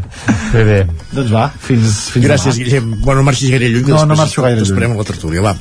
bé, 0.54 0.64
bé. 0.68 0.80
Doncs 1.12 1.32
va, 1.32 1.48
fins, 1.58 2.10
fins 2.14 2.26
Gràcies, 2.26 2.58
demà. 2.58 2.66
Guillem. 2.68 2.92
Bueno, 3.06 3.22
no 3.22 3.30
marxis 3.30 3.52
gaire 3.52 3.70
lluny. 3.70 3.88
No, 3.92 4.06
no 4.06 4.16
marxo 4.20 4.42
gaire 4.46 4.58
lluny. 4.60 4.68
T'esperem 4.68 4.94
a 4.96 5.00
la 5.02 5.08
tertúlia, 5.08 5.42
va. 5.46 5.54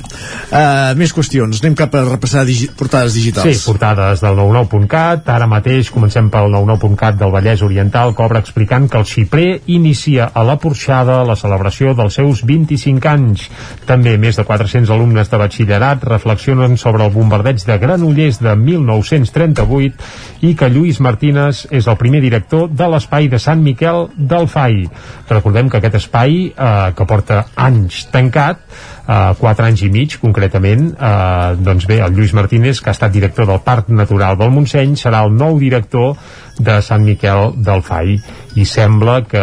Uh, 0.51 0.95
més 0.99 1.13
qüestions. 1.15 1.61
Anem 1.63 1.75
cap 1.79 1.93
a 1.95 2.03
repassar 2.07 2.45
digi 2.47 2.69
portades 2.77 3.13
digitals. 3.17 3.47
Sí, 3.59 3.65
portades 3.67 4.21
del 4.23 4.35
99.cat. 4.39 5.29
Ara 5.31 5.47
mateix 5.51 5.91
comencem 5.93 6.29
pel 6.33 6.49
99.cat 6.51 7.17
del 7.19 7.31
Vallès 7.33 7.61
Oriental, 7.65 8.15
que 8.15 8.23
obre 8.25 8.39
explicant 8.41 8.87
que 8.91 8.99
el 9.01 9.05
Xiprer 9.05 9.50
inicia 9.71 10.27
a 10.33 10.43
la 10.47 10.57
Porxada 10.61 11.21
la 11.27 11.35
celebració 11.39 11.93
dels 11.97 12.17
seus 12.19 12.43
25 12.47 13.09
anys. 13.11 13.47
També 13.89 14.15
més 14.21 14.39
de 14.39 14.45
400 14.47 14.91
alumnes 14.93 15.31
de 15.31 15.39
batxillerat 15.41 16.05
reflexionen 16.07 16.77
sobre 16.77 17.05
el 17.05 17.13
bombardeig 17.13 17.65
de 17.67 17.77
Granollers 17.81 18.41
de 18.41 18.55
1938 18.55 20.47
i 20.47 20.53
que 20.57 20.71
Lluís 20.71 21.01
Martínez 21.03 21.65
és 21.71 21.87
el 21.87 21.99
primer 21.99 22.21
director 22.23 22.69
de 22.69 22.87
l'espai 22.93 23.29
de 23.31 23.39
Sant 23.39 23.61
Miquel 23.63 24.07
del 24.15 24.47
FAI. 24.51 24.87
Recordem 25.29 25.69
que 25.69 25.81
aquest 25.81 25.99
espai, 26.01 26.41
eh, 26.51 26.71
que 26.95 27.07
porta 27.09 27.45
anys 27.55 28.05
tancat, 28.11 28.63
eh, 29.07 29.33
4 29.39 29.65
anys 29.65 29.85
i 29.87 29.89
mig 29.93 30.17
concretament, 30.21 30.91
eh, 30.93 31.55
doncs 31.59 31.87
bé, 31.89 32.01
el 32.05 32.15
Lluís 32.15 32.33
Martínez, 32.37 32.81
que 32.81 32.91
ha 32.91 32.97
estat 32.97 33.11
director 33.11 33.47
del 33.49 33.61
Parc 33.65 33.89
Natural 33.89 34.37
del 34.37 34.53
Montseny, 34.53 34.95
serà 34.99 35.23
el 35.25 35.35
nou 35.35 35.59
director 35.59 36.15
de 36.61 36.81
Sant 36.85 37.03
Miquel 37.05 37.55
del 37.63 37.81
FAI 37.81 38.17
i 38.59 38.65
sembla 38.67 39.21
que, 39.23 39.41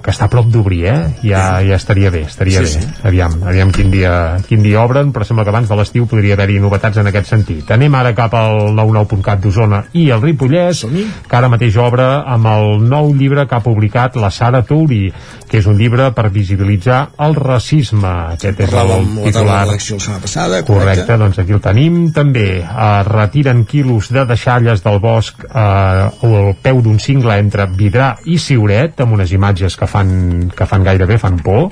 que 0.00 0.12
està 0.12 0.26
a 0.26 0.32
prop 0.32 0.48
d'obrir, 0.50 0.80
eh? 0.88 0.96
Ja, 1.22 1.60
ja 1.66 1.76
estaria 1.76 2.10
bé, 2.10 2.22
estaria 2.26 2.62
Sí, 2.64 2.80
bé. 2.80 2.88
Aviam, 3.10 3.36
aviam 3.46 3.72
quin 3.74 3.90
dia, 3.92 4.14
quin 4.48 4.64
dia 4.64 4.80
obren, 4.82 5.12
però 5.12 5.26
sembla 5.28 5.44
que 5.44 5.52
abans 5.52 5.68
de 5.68 5.76
l'estiu 5.76 6.06
podria 6.10 6.38
haver-hi 6.38 6.58
novetats 6.62 7.02
en 7.02 7.10
aquest 7.10 7.28
sentit. 7.34 7.70
Anem 7.76 7.94
ara 7.98 8.14
cap 8.16 8.34
al 8.38 8.72
99.cat 8.78 9.44
d'Osona 9.44 9.82
i 9.92 10.08
el 10.14 10.24
Ripollès, 10.24 10.86
que 11.28 11.36
ara 11.36 11.52
mateix 11.52 11.76
obre 11.80 12.06
amb 12.24 12.48
el 12.50 12.88
nou 12.88 13.12
llibre 13.14 13.46
que 13.46 13.58
ha 13.58 13.64
publicat 13.64 14.16
la 14.16 14.32
Sara 14.32 14.64
Touri, 14.66 15.10
que 15.50 15.58
és 15.58 15.66
un 15.66 15.74
llibre 15.80 16.12
per 16.14 16.28
visibilitzar 16.30 17.00
el 17.26 17.34
racisme. 17.34 18.10
Aquest 18.36 18.60
és 18.62 18.70
el 18.72 18.90
titular. 19.24 19.64
la 19.66 19.78
setmana 19.82 20.20
passada, 20.22 20.60
Correcte, 20.64 21.02
correcte. 21.02 21.16
doncs 21.18 21.38
aquí 21.42 21.52
el 21.56 21.60
tenim. 21.64 21.96
També 22.14 22.44
eh, 22.62 23.02
retiren 23.08 23.64
quilos 23.66 24.12
de 24.14 24.24
deixalles 24.30 24.84
del 24.84 25.00
bosc 25.02 25.42
eh, 25.44 25.50
al 25.58 26.54
peu 26.62 26.80
d'un 26.84 26.98
cingle 27.02 27.36
entre 27.42 27.66
Vidrà 27.66 28.12
i 28.30 28.38
Siuret, 28.38 29.00
amb 29.02 29.12
unes 29.18 29.32
imatges 29.34 29.76
que 29.76 29.86
fan, 29.90 30.50
que 30.54 30.66
fan 30.70 30.84
gairebé 30.86 31.18
fan 31.18 31.40
por. 31.42 31.70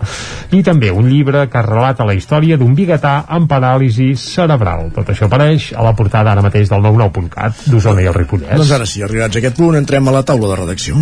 I 0.50 0.62
també 0.66 0.90
un 0.90 1.06
llibre 1.08 1.46
que 1.48 1.62
relata 1.62 2.04
la 2.08 2.14
història 2.18 2.56
d'un 2.58 2.74
biguetà 2.74 3.24
amb 3.28 3.46
paràlisi 3.50 4.14
cerebral. 4.18 4.90
Tot 4.94 5.08
això 5.14 5.26
apareix 5.30 5.70
a 5.76 5.82
la 5.86 5.94
portada 5.94 6.32
ara 6.32 6.42
mateix 6.42 6.68
del 6.68 6.82
99.cat 6.82 7.62
d'Osona 7.70 8.02
i 8.02 8.10
el 8.10 8.14
Ripollès. 8.18 8.56
Doncs 8.58 8.74
ara 8.74 8.86
sí, 8.86 9.02
arribats 9.06 9.36
a 9.36 9.38
aquest 9.44 9.56
punt, 9.62 9.76
entrem 9.78 10.08
a 10.08 10.16
la 10.18 10.24
taula 10.26 10.48
de 10.50 10.56
redacció. 10.64 10.98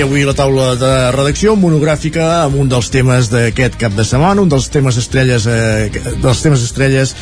Avui 0.00 0.22
la 0.24 0.32
taula 0.32 0.78
de 0.80 0.90
redacció 1.12 1.52
monogràfica 1.60 2.24
amb 2.46 2.56
un 2.62 2.70
dels 2.72 2.88
temes 2.88 3.28
d'aquest 3.28 3.74
cap 3.80 3.92
de 3.92 4.04
setmana, 4.08 4.40
un 4.40 4.48
dels 4.48 4.70
temes 4.72 4.96
estrelles 4.96 5.44
eh, 5.44 5.90
dels 6.22 6.40
temes 6.40 6.62
estrelles 6.64 7.12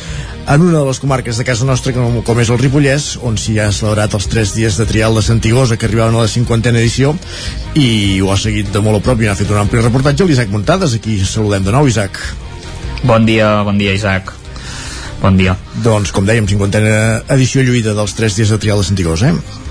en 0.46 0.62
una 0.62 0.78
de 0.78 0.84
les 0.86 1.00
comarques 1.02 1.40
de 1.40 1.46
casa 1.48 1.66
nostra 1.66 1.90
com, 1.96 2.20
com 2.22 2.38
és 2.38 2.52
el 2.54 2.60
Ripollès, 2.60 3.08
on 3.26 3.34
s'hi 3.40 3.56
ha 3.58 3.66
celebrat 3.74 4.14
els 4.14 4.30
tres 4.30 4.54
dies 4.54 4.78
de 4.78 4.86
trial 4.86 5.18
de 5.18 5.26
Santigosa 5.26 5.76
que 5.76 5.90
arribaven 5.90 6.14
a 6.14 6.22
la 6.22 6.30
cinquantena 6.30 6.78
edició 6.78 7.16
i 7.74 8.20
ho 8.22 8.30
ha 8.30 8.38
seguit 8.38 8.70
de 8.70 8.84
molt 8.84 9.02
a 9.02 9.04
prop 9.10 9.20
i 9.20 9.26
n'ha 9.26 9.36
fet 9.38 9.50
un 9.50 9.58
ampli 9.58 9.82
reportatge 9.82 10.28
l'Isaac 10.28 10.54
Montades, 10.54 10.94
aquí 10.94 11.18
saludem 11.24 11.66
de 11.66 11.74
nou 11.74 11.90
Isaac 11.90 12.22
Bon 13.02 13.26
dia, 13.26 13.56
bon 13.66 13.78
dia 13.78 13.94
Isaac. 13.94 14.34
Bon 15.18 15.34
dia. 15.34 15.58
doncs 15.82 16.14
com 16.14 16.26
dèiem, 16.26 16.46
cinquantena 16.46 17.24
edició 17.34 17.66
lluïda 17.66 17.98
dels 17.98 18.14
tres 18.14 18.38
dies 18.38 18.54
de 18.54 18.62
trial 18.62 18.78
de 18.78 18.86
Santigosa 18.92 19.34
eh? 19.34 19.67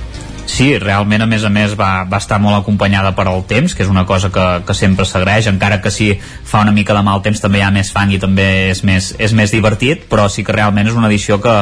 Sí, 0.47 0.69
realment 0.79 1.21
a 1.21 1.27
més 1.27 1.43
a 1.43 1.49
més 1.51 1.73
va, 1.75 2.05
va 2.07 2.21
estar 2.21 2.39
molt 2.39 2.55
acompanyada 2.61 3.11
per 3.17 3.25
al 3.27 3.43
temps, 3.49 3.75
que 3.75 3.83
és 3.83 3.91
una 3.91 4.05
cosa 4.07 4.31
que, 4.31 4.45
que 4.65 4.75
sempre 4.77 5.05
s'agraeix, 5.05 5.49
encara 5.51 5.81
que 5.83 5.91
si 5.91 6.13
fa 6.17 6.63
una 6.63 6.71
mica 6.71 6.95
de 6.95 7.03
mal 7.03 7.21
temps 7.25 7.43
també 7.43 7.59
hi 7.59 7.65
ha 7.67 7.73
més 7.75 7.91
fang 7.91 8.15
i 8.15 8.19
també 8.23 8.47
és 8.71 8.81
més, 8.87 9.11
és 9.19 9.35
més 9.35 9.51
divertit, 9.51 10.07
però 10.07 10.29
sí 10.31 10.47
que 10.47 10.55
realment 10.55 10.87
és 10.87 10.95
una 10.95 11.11
edició 11.11 11.41
que, 11.43 11.57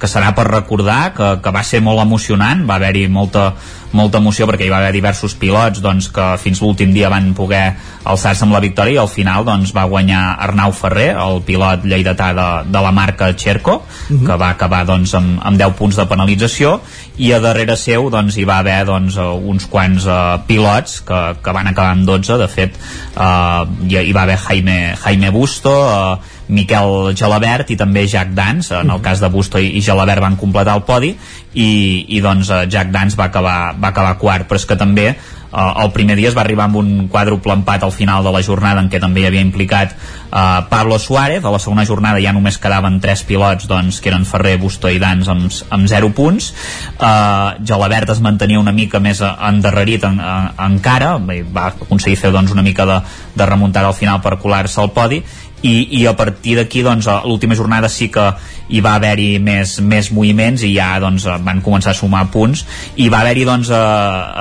que 0.00 0.08
serà 0.08 0.32
per 0.36 0.46
recordar, 0.48 1.12
que, 1.16 1.28
que 1.44 1.52
va 1.52 1.62
ser 1.66 1.82
molt 1.84 2.00
emocionant, 2.00 2.64
va 2.68 2.78
haver-hi 2.80 3.04
molta, 3.12 3.50
molta 3.92 4.20
emoció 4.22 4.46
perquè 4.48 4.64
hi 4.64 4.72
va 4.72 4.78
haver 4.80 4.94
diversos 4.94 5.34
pilots 5.38 5.82
doncs, 5.84 6.08
que 6.14 6.26
fins 6.40 6.62
l'últim 6.62 6.94
dia 6.94 7.10
van 7.12 7.32
poder 7.36 7.74
alçar-se 8.08 8.46
amb 8.46 8.56
la 8.56 8.62
victòria 8.64 8.96
i 8.96 9.02
al 9.02 9.10
final 9.12 9.44
doncs, 9.44 9.74
va 9.76 9.84
guanyar 9.90 10.22
Arnau 10.46 10.72
Ferrer, 10.76 11.10
el 11.20 11.42
pilot 11.44 11.84
lleidatà 11.84 12.30
de, 12.36 12.48
de 12.72 12.84
la 12.86 12.94
marca 12.96 13.32
Cherco, 13.36 13.76
uh 13.82 13.84
-huh. 14.08 14.26
que 14.26 14.36
va 14.36 14.50
acabar 14.50 14.86
doncs, 14.86 15.14
amb, 15.14 15.38
amb 15.42 15.58
10 15.58 15.76
punts 15.76 15.96
de 15.96 16.06
penalització 16.06 16.80
i 17.18 17.32
a 17.32 17.40
darrere 17.40 17.76
seu 17.76 18.10
doncs, 18.10 18.36
hi 18.36 18.44
va 18.44 18.58
haver 18.58 18.86
doncs, 18.86 19.16
uns 19.16 19.66
quants 19.66 20.06
uh, 20.06 20.40
pilots 20.46 21.00
que, 21.00 21.36
que 21.42 21.52
van 21.52 21.66
acabar 21.66 21.90
amb 21.90 22.06
12, 22.06 22.38
de 22.38 22.48
fet 22.48 22.74
uh, 23.16 23.68
hi, 23.88 23.96
hi 23.96 24.12
va 24.12 24.22
haver 24.22 24.38
Jaime, 24.38 24.96
Jaime 24.96 25.30
Busto, 25.30 25.70
uh, 25.70 26.39
Miquel 26.50 27.12
Gelabert 27.16 27.70
i 27.70 27.78
també 27.80 28.06
Jack 28.10 28.34
Dans 28.36 28.72
en 28.76 28.90
el 28.90 29.02
cas 29.04 29.22
de 29.22 29.30
Busto 29.32 29.60
i, 29.62 29.72
i 29.78 29.84
Gelabert 29.84 30.22
van 30.22 30.38
completar 30.40 30.76
el 30.78 30.86
podi 30.88 31.14
i, 31.54 31.70
i 32.08 32.22
doncs 32.22 32.52
Jack 32.70 32.90
Dans 32.94 33.18
va 33.18 33.30
acabar, 33.30 33.58
va 33.78 33.92
acabar 33.94 34.18
quart. 34.18 34.48
Però 34.50 34.60
és 34.60 34.66
que 34.66 34.78
també 34.78 35.12
Uh, 35.50 35.82
el 35.82 35.90
primer 35.90 36.14
dia 36.14 36.28
es 36.30 36.36
va 36.36 36.44
arribar 36.44 36.68
amb 36.68 36.76
un 36.78 36.90
quàdruple 37.10 37.56
empat 37.58 37.82
al 37.82 37.90
final 37.90 38.22
de 38.22 38.30
la 38.30 38.42
jornada 38.46 38.78
en 38.84 38.86
què 38.86 39.00
també 39.02 39.24
hi 39.24 39.26
havia 39.26 39.42
implicat 39.42 39.96
uh, 39.96 40.62
Pablo 40.70 40.94
Suárez, 41.02 41.42
a 41.42 41.50
la 41.50 41.58
segona 41.58 41.82
jornada 41.88 42.20
ja 42.22 42.30
només 42.30 42.58
quedaven 42.62 43.00
tres 43.02 43.24
pilots 43.26 43.66
doncs, 43.66 43.98
que 43.98 44.12
eren 44.12 44.28
Ferrer, 44.28 44.60
Busto 44.62 44.86
i 44.86 45.00
Dans 45.02 45.26
amb, 45.26 45.50
amb 45.74 45.90
0 45.90 46.12
punts. 46.14 46.52
Uh, 47.00 47.58
Gelabert 47.66 48.14
es 48.14 48.22
mantenia 48.22 48.62
una 48.62 48.70
mica 48.70 49.02
més 49.02 49.24
endarrerit 49.26 50.06
en, 50.06 50.22
en, 50.22 50.52
encara. 50.70 51.16
Va 51.18 51.66
aconseguir 51.72 52.20
fer 52.22 52.30
doncs, 52.30 52.54
una 52.54 52.62
mica 52.62 52.86
de, 52.86 53.00
de 53.34 53.50
remuntar 53.50 53.82
al 53.88 53.98
final 53.98 54.22
per 54.22 54.38
colar-se 54.38 54.78
al 54.84 54.94
podi 54.94 55.18
i, 55.62 56.00
i 56.00 56.06
a 56.08 56.14
partir 56.16 56.56
d'aquí 56.58 56.82
doncs, 56.84 57.08
l'última 57.26 57.56
jornada 57.58 57.88
sí 57.92 58.08
que 58.12 58.26
hi 58.70 58.80
va 58.84 58.94
haver-hi 58.96 59.38
més, 59.42 59.78
més 59.82 60.10
moviments 60.14 60.62
i 60.64 60.72
ja 60.76 60.94
doncs, 61.02 61.26
van 61.44 61.60
començar 61.64 61.92
a 61.92 61.98
sumar 61.98 62.26
punts. 62.32 62.64
I 62.96 63.10
va 63.12 63.20
haver-hi 63.24 63.44
doncs, 63.48 63.72
eh, 63.74 63.80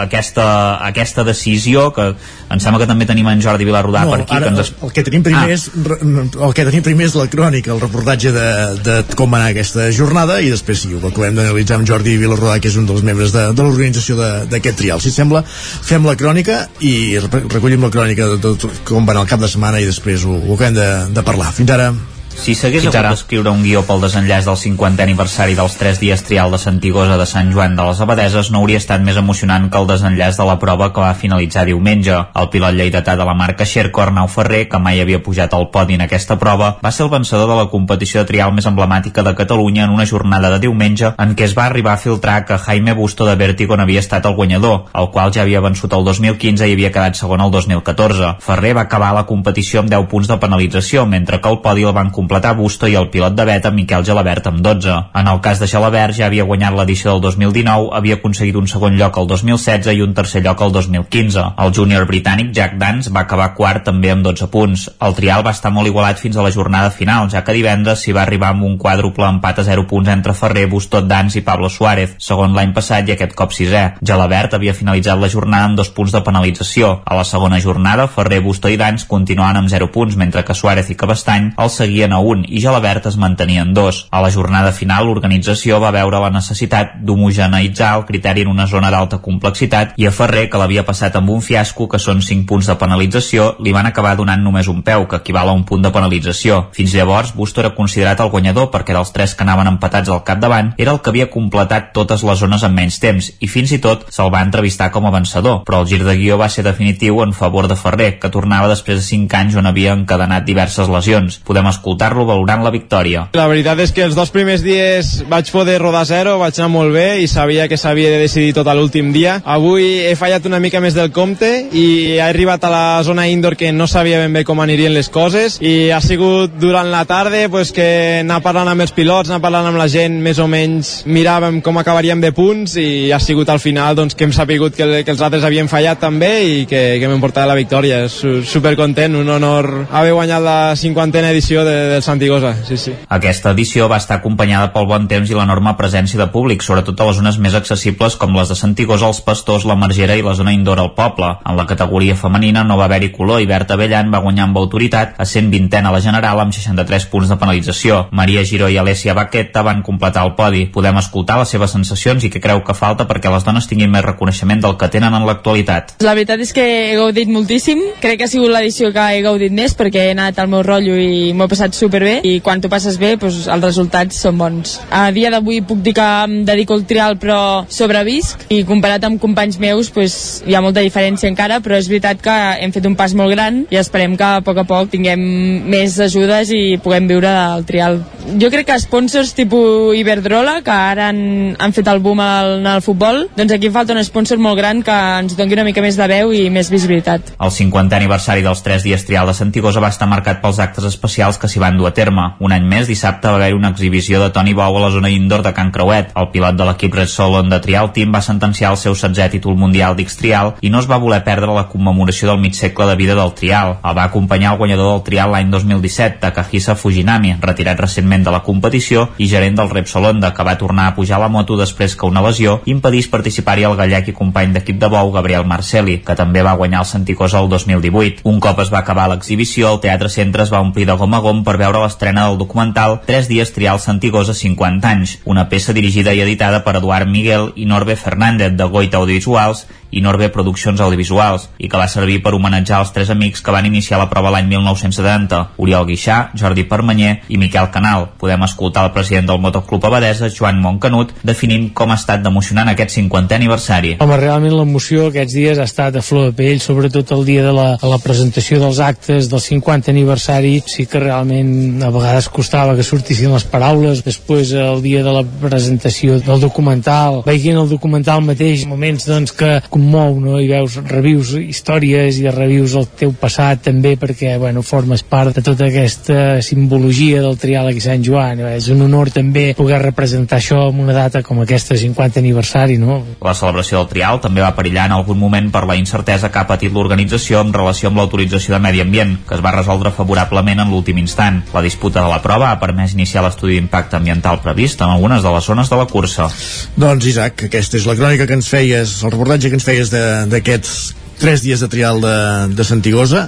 aquesta, 0.05 0.45
aquesta 0.87 1.25
decisió 1.27 1.89
que 1.95 2.13
em 2.49 2.61
sembla 2.61 2.81
que 2.81 2.89
també 2.89 3.05
tenim 3.09 3.27
en 3.29 3.41
Jordi 3.43 3.67
Vilarrodà 3.67 4.03
no, 4.05 4.15
per 4.15 4.23
aquí 4.23 4.35
ara, 4.35 4.49
que 4.49 4.63
ens... 4.63 4.71
el, 4.81 4.93
que 4.95 5.03
tenim 5.05 5.25
primer 5.25 5.45
ah. 5.45 5.55
és 5.55 5.67
el 5.69 6.55
que 6.57 6.65
tenim 6.69 6.85
primer 6.85 7.07
és 7.09 7.17
la 7.19 7.27
crònica, 7.31 7.73
el 7.75 7.81
reportatge 7.83 8.33
de, 8.35 8.47
de 8.85 8.99
com 9.19 9.31
va 9.31 9.41
anar 9.41 9.53
aquesta 9.53 9.89
jornada 9.95 10.39
i 10.41 10.51
després 10.53 10.83
sí, 10.85 10.93
ho 10.95 11.01
acabem 11.01 11.37
d'analitzar 11.37 11.79
amb 11.79 11.89
Jordi 11.89 12.17
Vilarrodà 12.21 12.59
que 12.61 12.71
és 12.71 12.77
un 12.81 12.89
dels 12.89 13.05
membres 13.05 13.35
de, 13.35 13.49
de 13.53 13.65
l'organització 13.65 14.19
d'aquest 14.49 14.81
trial 14.81 15.03
si 15.03 15.13
sembla, 15.13 15.43
fem 15.45 16.07
la 16.07 16.17
crònica 16.19 16.63
i 16.85 16.93
recollim 17.21 17.85
la 17.85 17.93
crònica 17.93 18.31
de, 18.33 18.39
de 18.45 18.71
com 18.87 19.05
va 19.05 19.15
anar 19.15 19.27
el 19.27 19.33
cap 19.33 19.43
de 19.43 19.51
setmana 19.51 19.81
i 19.81 19.89
després 19.89 20.25
ho, 20.25 20.39
ho 20.39 20.55
acabem 20.57 20.79
de, 20.79 20.89
de 21.13 21.25
parlar. 21.25 21.53
Fins 21.55 21.75
ara. 21.75 21.93
Si 22.39 22.53
s'hagués 22.55 22.85
hagut 22.87 22.95
d'escriure 23.03 23.51
un 23.51 23.59
guió 23.65 23.81
pel 23.83 23.99
desenllaç 23.99 24.45
del 24.47 24.55
50è 24.55 25.03
aniversari 25.03 25.57
dels 25.57 25.73
3 25.75 25.97
dies 25.99 26.21
trial 26.23 26.53
de 26.53 26.57
Santigosa 26.57 27.17
de 27.19 27.25
Sant 27.27 27.49
Joan 27.51 27.73
de 27.75 27.83
les 27.83 27.99
Abadeses 27.99 28.47
no 28.53 28.61
hauria 28.61 28.79
estat 28.79 29.03
més 29.03 29.17
emocionant 29.19 29.65
que 29.69 29.77
el 29.77 29.89
desenllaç 29.89 30.39
de 30.39 30.45
la 30.47 30.55
prova 30.61 30.87
que 30.95 31.03
va 31.03 31.11
finalitzar 31.19 31.65
diumenge. 31.67 32.15
El 32.39 32.47
pilot 32.53 32.77
lleidatà 32.77 33.17
de 33.19 33.25
la 33.27 33.33
marca 33.35 33.67
Xerco, 33.67 34.01
Arnau 34.01 34.29
Ferrer, 34.31 34.69
que 34.71 34.79
mai 34.79 35.01
havia 35.03 35.19
pujat 35.19 35.53
al 35.53 35.67
podi 35.73 35.97
en 35.99 36.05
aquesta 36.05 36.37
prova, 36.39 36.69
va 36.79 36.93
ser 36.95 37.03
el 37.05 37.11
vencedor 37.11 37.51
de 37.51 37.57
la 37.59 37.67
competició 37.73 38.23
de 38.23 38.31
trial 38.31 38.55
més 38.55 38.69
emblemàtica 38.71 39.21
de 39.27 39.35
Catalunya 39.35 39.83
en 39.83 39.97
una 39.97 40.07
jornada 40.07 40.53
de 40.55 40.61
diumenge 40.63 41.11
en 41.19 41.35
què 41.35 41.43
es 41.43 41.57
va 41.59 41.67
arribar 41.67 41.97
a 41.97 42.01
filtrar 42.01 42.45
que 42.45 42.57
Jaime 42.57 42.95
Busto 42.95 43.27
de 43.27 43.35
Vertigo 43.35 43.75
n'havia 43.75 43.99
estat 43.99 44.25
el 44.31 44.39
guanyador, 44.39 44.87
el 44.95 45.11
qual 45.11 45.35
ja 45.35 45.43
havia 45.43 45.65
vençut 45.67 45.91
el 45.91 46.07
2015 46.07 46.71
i 46.71 46.79
havia 46.79 46.95
quedat 46.95 47.19
segon 47.19 47.43
el 47.43 47.51
2014. 47.51 48.37
Ferrer 48.47 48.73
va 48.79 48.87
acabar 48.87 49.11
la 49.13 49.27
competició 49.27 49.83
amb 49.83 49.91
10 49.91 50.07
punts 50.07 50.31
de 50.31 50.39
penalització, 50.39 51.05
mentre 51.05 51.43
que 51.43 51.51
el 51.51 51.59
podi 51.59 51.83
el 51.83 51.93
van 51.93 52.09
completar 52.15 52.28
Busto 52.59 52.87
i 52.87 52.95
el 52.95 53.09
pilot 53.09 53.33
de 53.35 53.45
beta 53.45 53.71
Miquel 53.71 54.05
Gelabert 54.05 54.47
amb 54.47 54.61
12. 54.61 54.93
En 55.15 55.27
el 55.27 55.39
cas 55.41 55.59
de 55.59 55.67
Gelabert 55.67 56.13
ja 56.15 56.27
havia 56.27 56.43
guanyat 56.45 56.75
l'edició 56.77 57.11
del 57.11 57.21
2019, 57.21 57.89
havia 57.97 58.19
aconseguit 58.19 58.55
un 58.55 58.67
segon 58.67 58.97
lloc 58.99 59.17
el 59.17 59.27
2016 59.27 59.97
i 59.97 60.03
un 60.05 60.13
tercer 60.13 60.43
lloc 60.45 60.61
el 60.61 60.71
2015. 60.71 61.45
El 61.57 61.73
júnior 61.73 62.05
britànic 62.05 62.53
Jack 62.53 62.77
Dance 62.77 63.09
va 63.09 63.25
acabar 63.25 63.55
quart 63.57 63.83
també 63.87 64.11
amb 64.13 64.23
12 64.23 64.47
punts. 64.53 64.85
El 65.01 65.15
trial 65.17 65.45
va 65.45 65.55
estar 65.55 65.71
molt 65.73 65.89
igualat 65.89 66.21
fins 66.21 66.37
a 66.37 66.45
la 66.45 66.51
jornada 66.53 66.91
final, 66.91 67.29
ja 67.33 67.43
que 67.43 67.55
divendres 67.57 68.03
s'hi 68.03 68.13
va 68.13 68.21
arribar 68.23 68.53
amb 68.53 68.67
un 68.67 68.77
quàdruple 68.77 69.27
empat 69.27 69.59
a 69.59 69.65
0 69.71 69.87
punts 69.89 70.13
entre 70.13 70.37
Ferrer, 70.37 70.67
Bustot, 70.69 71.07
Dance 71.09 71.39
i 71.39 71.45
Pablo 71.45 71.69
Suárez, 71.69 72.15
segon 72.19 72.53
l'any 72.53 72.75
passat 72.77 73.09
i 73.09 73.15
aquest 73.15 73.33
cop 73.33 73.55
sisè. 73.57 73.83
Gelabert 74.05 74.53
havia 74.53 74.77
finalitzat 74.77 75.17
la 75.19 75.31
jornada 75.33 75.71
amb 75.71 75.81
dos 75.81 75.89
punts 75.89 76.13
de 76.13 76.21
penalització. 76.21 76.99
A 77.05 77.17
la 77.17 77.25
segona 77.25 77.59
jornada, 77.59 78.07
Ferrer, 78.07 78.43
Busto 78.45 78.69
i 78.69 78.77
Dance 78.77 79.07
continuaven 79.09 79.63
amb 79.63 79.73
0 79.73 79.89
punts, 79.91 80.15
mentre 80.19 80.45
que 80.45 80.55
Suárez 80.55 80.93
i 80.93 80.99
Cabestany 80.99 81.53
els 81.57 81.79
seguien 81.81 82.13
a 82.13 82.18
un 82.19 82.45
i 82.47 82.61
Gelabert 82.63 83.07
es 83.09 83.17
mantenien 83.17 83.73
dos. 83.73 84.05
A 84.11 84.21
la 84.21 84.31
jornada 84.31 84.71
final, 84.71 85.07
l'organització 85.07 85.79
va 85.83 85.93
veure 85.95 86.21
la 86.21 86.31
necessitat 86.33 86.97
d'homogeneïtzar 87.05 87.95
el 87.97 88.05
criteri 88.05 88.45
en 88.45 88.53
una 88.53 88.67
zona 88.67 88.91
d'alta 88.91 89.21
complexitat 89.25 89.95
i 89.97 90.07
a 90.07 90.13
Ferrer, 90.15 90.47
que 90.49 90.61
l'havia 90.61 90.85
passat 90.87 91.15
amb 91.15 91.29
un 91.33 91.41
fiasco, 91.41 91.87
que 91.89 91.99
són 91.99 92.21
5 92.25 92.47
punts 92.49 92.69
de 92.69 92.77
penalització, 92.79 93.55
li 93.59 93.73
van 93.75 93.89
acabar 93.89 94.15
donant 94.17 94.43
només 94.43 94.67
un 94.67 94.81
peu, 94.83 95.07
que 95.07 95.21
equival 95.23 95.49
a 95.49 95.57
un 95.57 95.65
punt 95.65 95.83
de 95.83 95.91
penalització. 95.95 96.67
Fins 96.75 96.93
llavors, 96.95 97.33
Busto 97.35 97.61
era 97.61 97.73
considerat 97.75 98.19
el 98.19 98.31
guanyador 98.33 98.69
perquè 98.73 98.95
dels 98.95 99.13
tres 99.15 99.35
que 99.35 99.45
anaven 99.45 99.69
empatats 99.73 100.09
al 100.09 100.23
capdavant 100.27 100.73
era 100.77 100.93
el 100.93 101.01
que 101.01 101.11
havia 101.11 101.29
completat 101.31 101.91
totes 101.95 102.23
les 102.27 102.39
zones 102.39 102.63
en 102.63 102.75
menys 102.75 102.99
temps 103.01 103.29
i 103.39 103.47
fins 103.51 103.71
i 103.75 103.79
tot 103.83 104.05
se'l 104.13 104.31
va 104.33 104.43
entrevistar 104.45 104.89
com 104.91 105.07
a 105.07 105.13
vencedor, 105.13 105.63
però 105.67 105.81
el 105.81 105.89
gir 105.89 106.01
de 106.05 106.15
guió 106.17 106.37
va 106.39 106.49
ser 106.49 106.65
definitiu 106.67 107.21
en 107.23 107.33
favor 107.33 107.67
de 107.67 107.77
Ferrer, 107.79 108.11
que 108.19 108.31
tornava 108.33 108.69
després 108.71 108.99
de 108.99 109.05
5 109.05 109.37
anys 109.39 109.57
on 109.59 109.69
havia 109.69 109.95
encadenat 109.97 110.45
diverses 110.47 110.89
lesions. 110.91 111.39
Podem 111.45 111.67
escoltar-lo 112.09 112.25
valorant 112.25 112.63
la 112.63 112.71
victòria. 112.71 113.27
La 113.33 113.47
veritat 113.47 113.79
és 113.79 113.93
que 113.93 114.03
els 114.03 114.15
dos 114.17 114.31
primers 114.33 114.63
dies 114.63 115.23
vaig 115.29 115.49
poder 115.51 115.79
rodar 115.81 116.05
zero, 116.05 116.37
vaig 116.39 116.57
anar 116.57 116.69
molt 116.69 116.93
bé 116.93 117.21
i 117.21 117.27
sabia 117.27 117.67
que 117.67 117.77
s'havia 117.77 118.09
de 118.09 118.19
decidir 118.19 118.53
tot 118.53 118.67
l'últim 118.69 119.11
dia. 119.13 119.39
Avui 119.45 120.05
he 120.07 120.15
fallat 120.15 120.45
una 120.45 120.59
mica 120.59 120.79
més 120.81 120.93
del 120.93 121.11
compte 121.11 121.69
i 121.73 122.15
he 122.15 122.21
arribat 122.21 122.63
a 122.63 122.69
la 122.69 123.03
zona 123.03 123.27
indoor 123.27 123.55
que 123.55 123.71
no 123.71 123.87
sabia 123.87 124.19
ben 124.19 124.33
bé 124.33 124.43
com 124.43 124.59
anirien 124.59 124.93
les 124.93 125.09
coses 125.09 125.59
i 125.61 125.91
ha 125.91 126.01
sigut 126.01 126.57
durant 126.59 126.89
la 126.91 127.05
tarda 127.05 127.47
pues, 127.49 127.71
que 127.71 128.19
anar 128.21 128.41
parlant 128.41 128.69
amb 128.69 128.81
els 128.81 128.93
pilots, 128.93 129.29
anar 129.29 129.41
parlant 129.41 129.69
amb 129.69 129.79
la 129.79 129.87
gent, 129.89 130.19
més 130.21 130.39
o 130.39 130.47
menys 130.47 131.03
miràvem 131.05 131.61
com 131.61 131.77
acabaríem 131.77 132.21
de 132.21 132.31
punts 132.33 132.77
i 132.77 133.11
ha 133.11 133.19
sigut 133.19 133.49
al 133.49 133.59
final 133.59 133.95
doncs, 133.95 134.15
que 134.15 134.25
hem 134.25 134.33
sapigut 134.33 134.75
que, 134.75 135.03
que 135.03 135.13
els 135.13 135.21
altres 135.21 135.45
havien 135.45 135.69
fallat 135.69 135.99
també 136.01 136.31
i 136.45 136.65
que, 136.69 136.99
que 137.01 137.09
m'hem 137.09 137.21
portat 137.21 137.47
la 137.49 137.57
victòria. 137.57 138.05
Super 138.09 138.75
content, 138.79 139.17
un 139.19 139.29
honor 139.29 139.87
haver 139.89 140.13
guanyat 140.13 140.43
la 140.43 140.59
cinquantena 140.79 141.31
edició 141.33 141.65
de, 141.65 141.75
del 141.89 142.03
Santiago 142.03 142.39
cosa, 142.39 142.55
sí, 142.63 142.77
sí. 142.77 142.93
Aquesta 143.09 143.51
edició 143.51 143.87
va 143.89 143.97
estar 143.99 144.19
acompanyada 144.19 144.71
pel 144.73 144.87
bon 144.87 145.07
temps 145.11 145.29
i 145.29 145.35
l'enorme 145.35 145.73
presència 145.77 146.19
de 146.19 146.27
públic, 146.31 146.63
sobretot 146.63 146.99
a 146.99 147.09
les 147.09 147.19
zones 147.19 147.39
més 147.41 147.55
accessibles 147.57 148.15
com 148.19 148.35
les 148.37 148.49
de 148.49 148.55
Santigós, 148.55 149.03
els 149.03 149.21
Pastors, 149.25 149.65
la 149.67 149.75
Margera 149.75 150.15
i 150.15 150.23
la 150.25 150.35
zona 150.37 150.53
indoor 150.55 150.79
al 150.79 150.93
poble. 150.95 151.31
En 151.45 151.57
la 151.57 151.65
categoria 151.69 152.15
femenina 152.15 152.63
no 152.63 152.77
va 152.79 152.87
haver-hi 152.87 153.11
color 153.15 153.41
i 153.41 153.49
Berta 153.49 153.77
Bellan 153.79 154.11
va 154.13 154.23
guanyar 154.23 154.47
amb 154.47 154.59
autoritat 154.61 155.19
a 155.19 155.25
120 155.25 155.89
a 155.89 155.93
la 155.93 156.01
general 156.05 156.39
amb 156.39 156.55
63 156.55 157.07
punts 157.11 157.29
de 157.29 157.39
penalització. 157.41 157.99
Maria 158.11 158.45
Giró 158.45 158.69
i 158.69 158.77
Alessia 158.77 159.15
Baqueta 159.17 159.63
van 159.65 159.83
completar 159.83 160.25
el 160.27 160.35
podi. 160.37 160.65
Podem 160.73 161.01
escoltar 161.01 161.39
les 161.41 161.51
seves 161.51 161.75
sensacions 161.75 162.23
i 162.23 162.31
què 162.31 162.41
creu 162.43 162.63
que 162.63 162.77
falta 162.77 163.07
perquè 163.09 163.31
les 163.33 163.45
dones 163.45 163.67
tinguin 163.67 163.91
més 163.91 164.05
reconeixement 164.05 164.63
del 164.63 164.77
que 164.79 164.91
tenen 164.91 165.15
en 165.15 165.27
l'actualitat. 165.27 165.97
La 166.05 166.15
veritat 166.15 166.39
és 166.45 166.53
que 166.55 166.63
he 166.63 166.95
gaudit 166.97 167.31
moltíssim. 167.31 167.81
Crec 167.99 168.21
que 168.21 168.29
ha 168.29 168.31
sigut 168.31 168.53
l'edició 168.53 168.93
que 168.95 169.09
he 169.15 169.23
gaudit 169.25 169.53
més 169.55 169.75
perquè 169.77 170.07
he 170.07 170.15
anat 170.15 170.39
al 170.39 170.51
meu 170.51 170.63
rotllo 170.63 170.95
i 170.99 171.33
m'ho 171.33 171.47
he 171.47 171.51
passat 171.51 171.75
superbé 171.79 172.19
i 172.27 172.39
quan 172.43 172.61
t'ho 172.61 172.71
passes 172.71 172.99
bé 173.01 173.15
doncs, 173.19 173.45
els 173.47 173.65
resultats 173.65 174.19
són 174.25 174.37
bons. 174.39 174.77
A 174.91 175.09
dia 175.15 175.31
d'avui 175.33 175.61
puc 175.65 175.81
dir 175.85 175.95
que 175.97 176.07
em 176.25 176.43
dedico 176.47 176.75
al 176.75 176.85
trial 176.89 177.17
però 177.21 177.39
sobrevisc 177.71 178.47
i 178.53 178.61
comparat 178.67 179.05
amb 179.07 179.21
companys 179.21 179.59
meus 179.61 179.91
doncs, 179.95 180.17
hi 180.47 180.55
ha 180.55 180.63
molta 180.65 180.83
diferència 180.85 181.29
encara 181.31 181.59
però 181.63 181.77
és 181.79 181.89
veritat 181.91 182.21
que 182.23 182.35
hem 182.59 182.73
fet 182.75 182.87
un 182.89 182.97
pas 182.99 183.15
molt 183.17 183.33
gran 183.35 183.63
i 183.71 183.79
esperem 183.79 184.17
que 184.19 184.27
a 184.27 184.43
poc 184.45 184.61
a 184.61 184.67
poc 184.67 184.91
tinguem 184.93 185.21
més 185.69 185.97
ajudes 186.03 186.51
i 186.55 186.77
puguem 186.83 187.07
viure 187.09 187.31
del 187.31 187.65
trial. 187.69 188.01
Jo 188.39 188.51
crec 188.53 188.67
que 188.69 188.79
sponsors 188.81 189.33
tipus 189.37 189.95
Iberdrola 189.97 190.59
que 190.65 190.73
ara 190.73 191.09
han, 191.09 191.55
han 191.57 191.75
fet 191.75 191.87
el 191.89 192.01
boom 192.03 192.21
al, 192.23 192.59
al 192.67 192.83
futbol 192.85 193.25
doncs 193.37 193.55
aquí 193.55 193.71
falta 193.73 193.95
un 193.95 194.03
sponsor 194.05 194.41
molt 194.41 194.57
gran 194.59 194.83
que 194.85 194.95
ens 195.19 195.37
doni 195.37 195.55
una 195.57 195.65
mica 195.67 195.83
més 195.85 195.97
de 195.99 196.07
veu 196.09 196.33
i 196.35 196.47
més 196.53 196.69
visibilitat. 196.71 197.33
El 197.39 197.53
50è 197.53 197.99
aniversari 197.99 198.43
dels 198.45 198.63
3 198.65 198.85
dies 198.85 199.05
trial 199.07 199.29
de 199.29 199.35
Santigosa 199.37 199.83
va 199.83 199.91
estar 199.93 200.09
marcat 200.09 200.41
pels 200.41 200.59
actes 200.63 200.87
especials 200.89 201.39
que 201.39 201.49
s'hi 201.51 201.61
van 201.61 201.68
dur 201.77 201.89
a 201.89 201.93
terme. 201.93 202.25
Un 202.39 202.55
any 202.55 202.65
més, 202.65 202.87
dissabte 202.89 203.29
va 203.29 203.37
haver 203.37 203.53
una 203.53 203.69
exhibició 203.73 204.21
de 204.23 204.31
Toni 204.33 204.53
Bou 204.57 204.77
a 204.77 204.81
la 204.85 204.91
zona 204.91 205.11
indoor 205.13 205.43
de 205.45 205.53
Can 205.53 205.71
Creuet. 205.75 206.11
El 206.15 206.29
pilot 206.33 206.57
de 206.57 206.65
l'equip 206.69 206.95
Red 206.95 207.11
Solon 207.13 207.49
de 207.53 207.59
Trial 207.61 207.91
Team 207.93 208.15
va 208.15 208.23
sentenciar 208.25 208.71
el 208.73 208.81
seu 208.81 208.95
16è 208.97 209.29
títol 209.35 209.57
mundial 209.59 209.95
d'X-Trial 209.95 210.55
i 210.61 210.73
no 210.73 210.81
es 210.81 210.89
va 210.89 210.97
voler 210.97 211.21
perdre 211.27 211.53
la 211.53 211.67
commemoració 211.69 212.31
del 212.31 212.41
mig 212.41 212.57
segle 212.57 212.89
de 212.89 212.95
vida 212.95 213.15
del 213.19 213.33
Trial. 213.37 213.77
El 213.83 213.97
va 213.97 214.09
acompanyar 214.09 214.53
el 214.53 214.61
guanyador 214.63 214.93
del 214.93 215.05
Trial 215.05 215.35
l'any 215.35 215.51
2017, 215.53 216.19
Takahisa 216.23 216.75
Fujinami, 216.75 217.35
retirat 217.41 217.79
recentment 217.79 218.25
de 218.25 218.33
la 218.33 218.43
competició 218.45 219.09
i 219.17 219.29
gerent 219.29 219.59
del 219.59 219.69
Repsol 219.69 220.09
que 220.09 220.43
va 220.43 220.57
tornar 220.57 220.87
a 220.87 220.95
pujar 220.95 221.19
la 221.19 221.27
moto 221.27 221.57
després 221.59 221.95
que 221.95 222.07
una 222.07 222.21
lesió 222.23 222.61
impedís 222.65 223.09
participar-hi 223.11 223.65
el 223.67 223.75
gallec 223.77 224.09
i 224.09 224.15
company 224.15 224.53
d'equip 224.55 224.79
de 224.79 224.87
bou 224.89 225.11
Gabriel 225.11 225.45
Marceli, 225.45 225.99
que 226.05 226.15
també 226.15 226.41
va 226.45 226.55
guanyar 226.57 226.81
el 226.81 226.89
Santicosa 226.89 227.41
el 227.43 227.49
2018. 227.51 228.23
Un 228.29 228.39
cop 228.39 228.61
es 228.63 228.71
va 228.73 228.79
acabar 228.79 229.09
l'exhibició, 229.11 229.73
el 229.73 229.81
Teatre 229.83 230.09
Centre 230.09 230.43
es 230.43 230.53
va 230.53 230.63
omplir 230.63 230.87
de 230.89 230.95
gom 230.97 231.13
a 231.13 231.21
gom 231.25 231.43
per 231.43 231.57
veure 231.59 231.81
l'estrena 231.83 232.25
del 232.27 232.39
documental 232.39 233.01
3 233.05 233.27
dies 233.29 233.51
trial 233.53 233.81
Santigosa 233.83 234.33
50 234.33 234.87
anys, 234.87 235.17
una 235.25 235.47
peça 235.51 235.75
dirigida 235.75 236.15
i 236.15 236.23
editada 236.23 236.63
per 236.65 236.77
Eduard 236.79 237.11
Miguel 237.11 237.51
i 237.55 237.67
Norbe 237.69 237.97
Fernández 237.99 238.55
de 238.57 238.69
Goita 238.71 238.97
Audiovisuals 238.97 239.65
i 239.91 240.01
Norbe 240.01 240.29
Produccions 240.33 240.81
Audiovisuals 240.81 241.49
i 241.57 241.69
que 241.69 241.79
va 241.79 241.87
servir 241.91 242.19
per 242.23 242.33
homenatjar 242.37 242.81
els 242.83 242.93
tres 242.95 243.09
amics 243.13 243.41
que 243.41 243.53
van 243.53 243.67
iniciar 243.69 243.99
la 243.99 244.09
prova 244.11 244.31
l'any 244.33 244.47
1970, 244.51 245.41
Oriol 245.57 245.87
Guixà, 245.89 246.19
Jordi 246.39 246.65
Permanyer 246.69 247.15
i 247.29 247.39
Miquel 247.41 247.69
Canal. 247.73 248.09
Podem 248.21 248.43
escoltar 248.45 248.85
el 248.85 248.93
president 248.95 249.29
del 249.29 249.41
Motoclub 249.41 249.85
Abadesa, 249.89 250.29
Joan 250.33 250.61
Montcanut, 250.61 251.13
definint 251.23 251.69
com 251.75 251.91
ha 251.91 251.99
estat 251.99 252.23
d'emocionant 252.23 252.71
aquest 252.71 252.95
50è 252.97 253.39
aniversari. 253.39 253.95
Home, 253.99 254.19
realment 254.21 254.55
l'emoció 254.55 255.07
aquests 255.09 255.35
dies 255.35 255.59
ha 255.59 255.67
estat 255.69 255.97
a 255.99 256.05
flor 256.05 256.29
de 256.29 256.37
pell, 256.37 256.61
sobretot 256.63 257.13
el 257.15 257.25
dia 257.27 257.45
de 257.45 257.53
la, 257.55 257.67
de 257.81 257.89
la 257.91 257.99
presentació 258.03 258.59
dels 258.61 258.81
actes 258.83 259.29
del 259.31 259.41
50 259.43 259.91
aniversari, 259.93 260.59
sí 260.69 260.85
que 260.89 261.01
realment 261.01 261.83
a 261.85 261.91
vegades 261.93 262.29
costava 262.33 262.75
que 262.77 262.85
sortissin 262.85 263.33
les 263.33 263.45
paraules, 263.49 264.03
després 264.05 264.53
el 264.53 264.83
dia 264.85 265.03
de 265.05 265.13
la 265.13 265.23
presentació 265.41 266.19
del 266.23 266.41
documental, 266.43 267.21
veient 267.25 267.59
el 267.59 267.69
documental 267.71 268.23
mateix, 268.25 268.65
moments 268.69 269.07
doncs 269.09 269.33
que 269.35 269.57
commou, 269.79 270.19
no? 270.19 270.37
i 270.43 270.47
veus, 270.51 270.75
revius 270.89 271.31
històries 271.39 272.19
i 272.19 272.27
revius 272.29 272.75
el 272.77 272.87
teu 272.99 273.13
passat 273.15 273.63
també 273.69 273.95
perquè, 273.99 274.35
bueno, 274.41 274.61
formes 274.65 275.03
part 275.07 275.37
de 275.37 275.43
tota 275.45 275.69
aquesta 275.69 276.41
simbologia 276.45 277.21
del 277.23 277.37
trial 277.39 277.69
aquí 277.69 277.79
a 277.79 277.87
Sant 277.87 278.03
Joan, 278.03 278.43
és 278.51 278.67
un 278.73 278.83
honor 278.85 279.11
també 279.15 279.53
poder 279.57 279.79
representar 279.81 280.39
això 280.39 280.65
en 280.69 280.81
una 280.83 280.95
data 280.95 281.23
com 281.23 281.39
aquesta 281.41 281.77
50 281.79 282.19
aniversari, 282.19 282.77
no? 282.81 282.99
La 283.23 283.35
celebració 283.37 283.79
del 283.79 283.91
trial 283.93 284.19
també 284.23 284.43
va 284.43 284.51
perillar 284.57 284.89
en 284.89 284.97
algun 284.97 285.19
moment 285.19 285.49
per 285.53 285.63
la 285.69 285.77
incertesa 285.79 286.31
que 286.31 286.41
ha 286.41 286.47
patit 286.49 286.75
l'organització 286.75 287.43
en 287.45 287.53
relació 287.55 287.89
amb 287.89 288.01
l'autorització 288.01 288.55
de 288.55 288.61
medi 288.63 288.83
ambient, 288.83 289.15
que 289.27 289.37
es 289.37 289.43
va 289.45 289.55
resoldre 289.55 289.93
favorablement 289.95 290.65
en 290.65 290.73
l'últim 290.73 290.99
instant. 290.99 291.41
La 291.55 291.63
disputa 291.63 292.03
de 292.03 292.11
la 292.11 292.21
prova 292.25 292.51
ha 292.51 292.59
permès 292.59 292.97
iniciar 292.97 293.23
l'estudi 293.23 293.55
d'impacte 293.55 293.97
ambiental 293.97 294.41
previst 294.43 294.83
en 294.83 294.91
algunes 294.91 295.23
de 295.23 295.33
les 295.35 295.49
zones 295.51 295.71
de 295.71 295.79
la 295.79 295.87
cursa. 295.87 296.27
Doncs 296.75 297.09
Isaac, 297.13 297.47
aquesta 297.47 297.79
és 297.79 297.87
la 297.87 297.95
crònica 297.99 298.27
que 298.27 298.37
ens 298.37 298.49
feies, 298.51 298.97
el 299.03 299.15
reportatge 299.15 299.51
que 299.51 299.59
ens 299.59 299.68
feies 299.69 299.91
d'aquests 299.93 300.73
tres 301.19 301.43
dies 301.45 301.61
de 301.61 301.69
trial 301.69 302.01
de, 302.01 302.17
de 302.57 302.65
Santigosa 302.65 303.27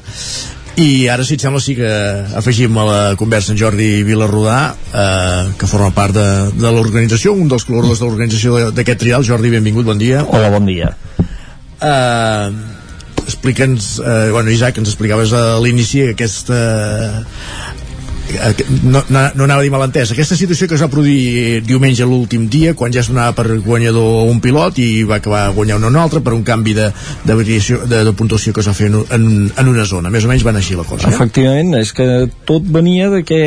i 0.79 1.05
ara, 1.11 1.25
si 1.27 1.35
et 1.35 1.43
sembla, 1.43 1.59
sí 1.61 1.75
que 1.77 1.89
afegim 2.39 2.77
a 2.79 2.85
la 2.87 2.99
conversa 3.19 3.51
en 3.53 3.59
Jordi 3.59 3.89
Vilarrodà, 4.07 4.71
eh, 4.71 5.51
que 5.59 5.67
forma 5.69 5.91
part 5.93 6.15
de, 6.15 6.25
de 6.55 6.71
l'organització, 6.71 7.35
un 7.35 7.51
dels 7.51 7.67
col·laboradors 7.67 7.99
de 8.01 8.07
l'organització 8.07 8.71
d'aquest 8.71 9.03
trial. 9.03 9.25
Jordi, 9.27 9.51
benvingut, 9.53 9.85
bon 9.85 9.99
dia. 9.99 10.23
Hola, 10.23 10.49
bon 10.55 10.65
dia. 10.65 10.93
Eh, 11.19 12.47
explica'ns, 13.25 13.91
eh, 13.99 14.31
bueno, 14.31 14.49
Isaac, 14.55 14.79
ens 14.79 14.93
explicaves 14.93 15.35
a 15.35 15.43
l'inici 15.61 16.07
aquesta 16.07 16.61
no, 18.83 19.01
no, 19.09 19.21
no 19.35 19.43
anava 19.43 19.61
a 19.61 19.65
dir 19.65 19.71
malentès 19.73 20.11
aquesta 20.13 20.37
situació 20.39 20.67
que 20.69 20.77
es 20.77 20.83
va 20.83 20.89
produir 20.91 21.61
diumenge 21.67 22.05
l'últim 22.07 22.47
dia 22.51 22.73
quan 22.77 22.93
ja 22.93 23.01
es 23.03 23.09
donava 23.11 23.35
per 23.37 23.59
guanyador 23.65 24.29
un 24.31 24.41
pilot 24.43 24.79
i 24.81 25.03
va 25.07 25.19
acabar 25.19 25.43
guanyant 25.55 25.87
un 25.89 25.97
altre 25.99 26.21
per 26.23 26.33
un 26.37 26.43
canvi 26.47 26.75
de, 26.77 26.89
de, 27.25 27.35
variació, 27.35 27.81
de, 27.85 28.03
de 28.07 28.13
puntuació 28.17 28.53
que 28.53 28.63
es 28.63 28.69
va 28.69 28.75
fer 28.77 28.91
en, 28.91 28.99
en, 29.17 29.25
en 29.51 29.71
una 29.71 29.85
zona 29.85 30.11
més 30.13 30.25
o 30.27 30.31
menys 30.31 30.45
van 30.47 30.59
així 30.59 30.77
la 30.79 30.87
cosa 30.87 31.09
eh? 31.09 31.15
efectivament, 31.15 31.73
és 31.81 31.93
que 31.97 32.07
tot 32.49 32.67
venia 32.67 33.09
de 33.13 33.23
que 33.27 33.41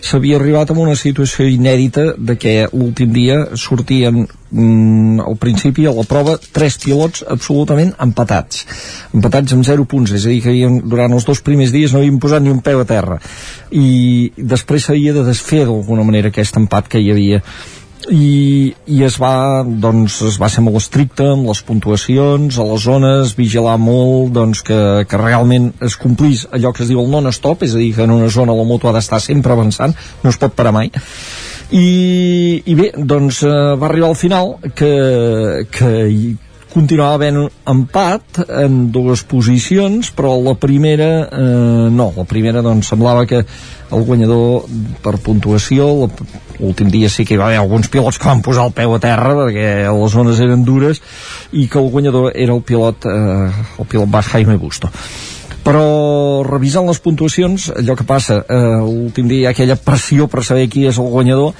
s'havia 0.00 0.38
arribat 0.40 0.70
a 0.70 0.78
una 0.78 0.96
situació 0.98 1.48
inèdita 1.48 2.12
de 2.18 2.36
que 2.40 2.54
l'últim 2.72 3.12
dia 3.16 3.42
sortien 3.56 4.26
mm, 4.50 5.20
al 5.24 5.36
principi 5.40 5.86
a 5.86 5.94
la 5.94 6.04
prova 6.08 6.36
tres 6.52 6.78
pilots 6.82 7.24
absolutament 7.28 7.92
empatats. 8.02 8.64
Empatats 9.16 9.56
amb 9.56 9.66
0 9.66 9.86
punts 9.90 10.14
és 10.16 10.26
a 10.26 10.32
dir 10.32 10.40
que 10.44 10.52
havien, 10.52 10.80
durant 10.90 11.12
els 11.16 11.26
dos 11.26 11.42
primers 11.46 11.74
dies 11.74 11.92
no 11.92 12.02
havien 12.02 12.20
posat 12.22 12.44
ni 12.44 12.52
un 12.52 12.62
peu 12.64 12.80
a 12.82 12.88
terra. 12.88 13.20
I 13.70 14.32
després 14.36 14.86
s'havia 14.86 15.14
de 15.16 15.26
desfer 15.26 15.64
d'alguna 15.66 16.06
manera 16.06 16.32
aquest 16.32 16.58
empat 16.60 16.90
que 16.90 17.02
hi 17.02 17.12
havia. 17.12 17.44
I, 18.10 18.72
i 18.88 19.02
es 19.04 19.18
va 19.20 19.62
doncs 19.62 20.16
es 20.24 20.38
va 20.40 20.48
ser 20.48 20.62
molt 20.64 20.80
estricte 20.80 21.26
amb 21.34 21.44
les 21.50 21.60
puntuacions 21.62 22.56
a 22.56 22.64
les 22.64 22.86
zones, 22.88 23.34
vigilar 23.36 23.76
molt 23.78 24.32
doncs 24.34 24.64
que, 24.66 24.80
que 25.06 25.20
realment 25.20 25.68
es 25.84 25.98
complís 26.00 26.46
allò 26.50 26.72
que 26.72 26.82
es 26.86 26.90
diu 26.90 27.02
el 27.04 27.12
non-stop, 27.12 27.66
és 27.68 27.76
a 27.76 27.82
dir 27.82 27.92
que 27.94 28.08
en 28.08 28.16
una 28.16 28.32
zona 28.32 28.56
la 28.56 28.64
moto 28.66 28.88
ha 28.88 28.96
d'estar 28.96 29.20
sempre 29.20 29.52
avançant 29.52 29.94
no 30.24 30.32
es 30.32 30.40
pot 30.40 30.56
parar 30.56 30.72
mai 30.74 30.90
i, 31.70 32.62
i 32.66 32.74
bé, 32.74 32.90
doncs 32.96 33.42
eh, 33.46 33.56
va 33.78 33.90
arribar 33.90 34.10
al 34.10 34.18
final 34.18 34.56
que, 34.74 34.92
que 35.70 35.90
continuava 36.70 37.18
havent 37.18 37.38
empat 37.70 38.42
en 38.46 38.80
dues 38.94 39.22
posicions 39.26 40.10
però 40.14 40.36
la 40.42 40.54
primera 40.58 41.10
eh, 41.26 41.86
no, 41.94 42.10
la 42.16 42.26
primera 42.30 42.62
doncs 42.62 42.92
semblava 42.92 43.26
que 43.30 43.42
el 43.42 44.04
guanyador 44.06 44.68
per 45.02 45.16
puntuació 45.22 45.88
l'últim 46.60 46.92
dia 46.92 47.10
sí 47.10 47.26
que 47.26 47.34
hi 47.34 47.40
va 47.40 47.48
haver 47.48 47.58
alguns 47.62 47.90
pilots 47.90 48.20
que 48.20 48.30
van 48.30 48.42
posar 48.46 48.68
el 48.68 48.76
peu 48.76 48.94
a 48.94 49.02
terra 49.02 49.34
perquè 49.42 49.66
les 49.86 50.14
zones 50.14 50.42
eren 50.42 50.64
dures 50.66 51.02
i 51.52 51.66
que 51.66 51.82
el 51.82 51.90
guanyador 51.90 52.30
era 52.34 52.54
el 52.54 52.62
pilot 52.62 53.10
eh, 53.10 53.50
el 53.78 53.90
pilot 53.90 54.10
baix 54.10 54.30
Jaime 54.34 54.58
Busto 54.58 54.90
però 55.64 56.42
revisant 56.46 56.88
les 56.88 57.00
puntuacions 57.02 57.70
allò 57.76 57.96
que 57.98 58.06
passa, 58.08 58.40
eh, 58.48 58.80
l'últim 58.80 59.28
dia 59.28 59.40
hi 59.40 59.46
ha 59.46 59.54
aquella 59.54 59.76
pressió 59.76 60.26
per 60.28 60.44
saber 60.44 60.68
qui 60.72 60.86
és 60.88 60.98
el 60.98 61.10
guanyador 61.12 61.54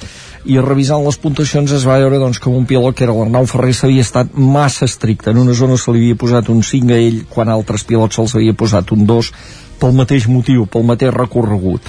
i 0.49 0.57
revisant 0.61 1.05
les 1.05 1.19
puntuacions 1.21 1.73
es 1.77 1.85
va 1.85 1.99
veure 2.01 2.19
doncs, 2.19 2.39
que 2.41 2.49
un 2.49 2.65
pilot 2.67 2.97
que 2.97 3.05
era 3.05 3.15
l'Arnau 3.17 3.47
Ferrer 3.49 3.75
s'havia 3.77 4.05
estat 4.07 4.33
massa 4.35 4.87
estricte. 4.89 5.31
En 5.31 5.41
una 5.43 5.53
zona 5.53 5.77
se 5.77 5.93
li 5.93 6.01
havia 6.01 6.17
posat 6.17 6.49
un 6.49 6.63
5 6.65 6.95
a 6.97 6.99
ell 6.99 7.23
quan 7.29 7.53
altres 7.53 7.85
pilots 7.85 8.17
se'ls 8.17 8.37
havia 8.39 8.57
posat 8.57 8.93
un 8.97 9.05
2 9.07 9.33
pel 9.81 9.97
mateix 9.97 10.29
motiu, 10.29 10.65
pel 10.67 10.87
mateix 10.89 11.13
recorregut. 11.13 11.85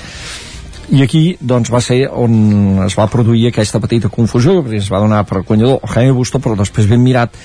I 0.92 1.06
aquí 1.06 1.38
doncs, 1.40 1.72
va 1.72 1.80
ser 1.80 2.04
on 2.12 2.84
es 2.84 2.98
va 3.00 3.08
produir 3.08 3.48
aquesta 3.48 3.80
petita 3.80 4.12
confusió 4.12 4.58
perquè 4.60 4.82
es 4.82 4.92
va 4.92 5.00
donar 5.00 5.24
per 5.24 5.46
guanyador 5.48 5.80
Jaime 5.94 6.12
Busto 6.18 6.42
però 6.44 6.58
després 6.60 6.90
ben 6.92 7.00
mirat 7.00 7.38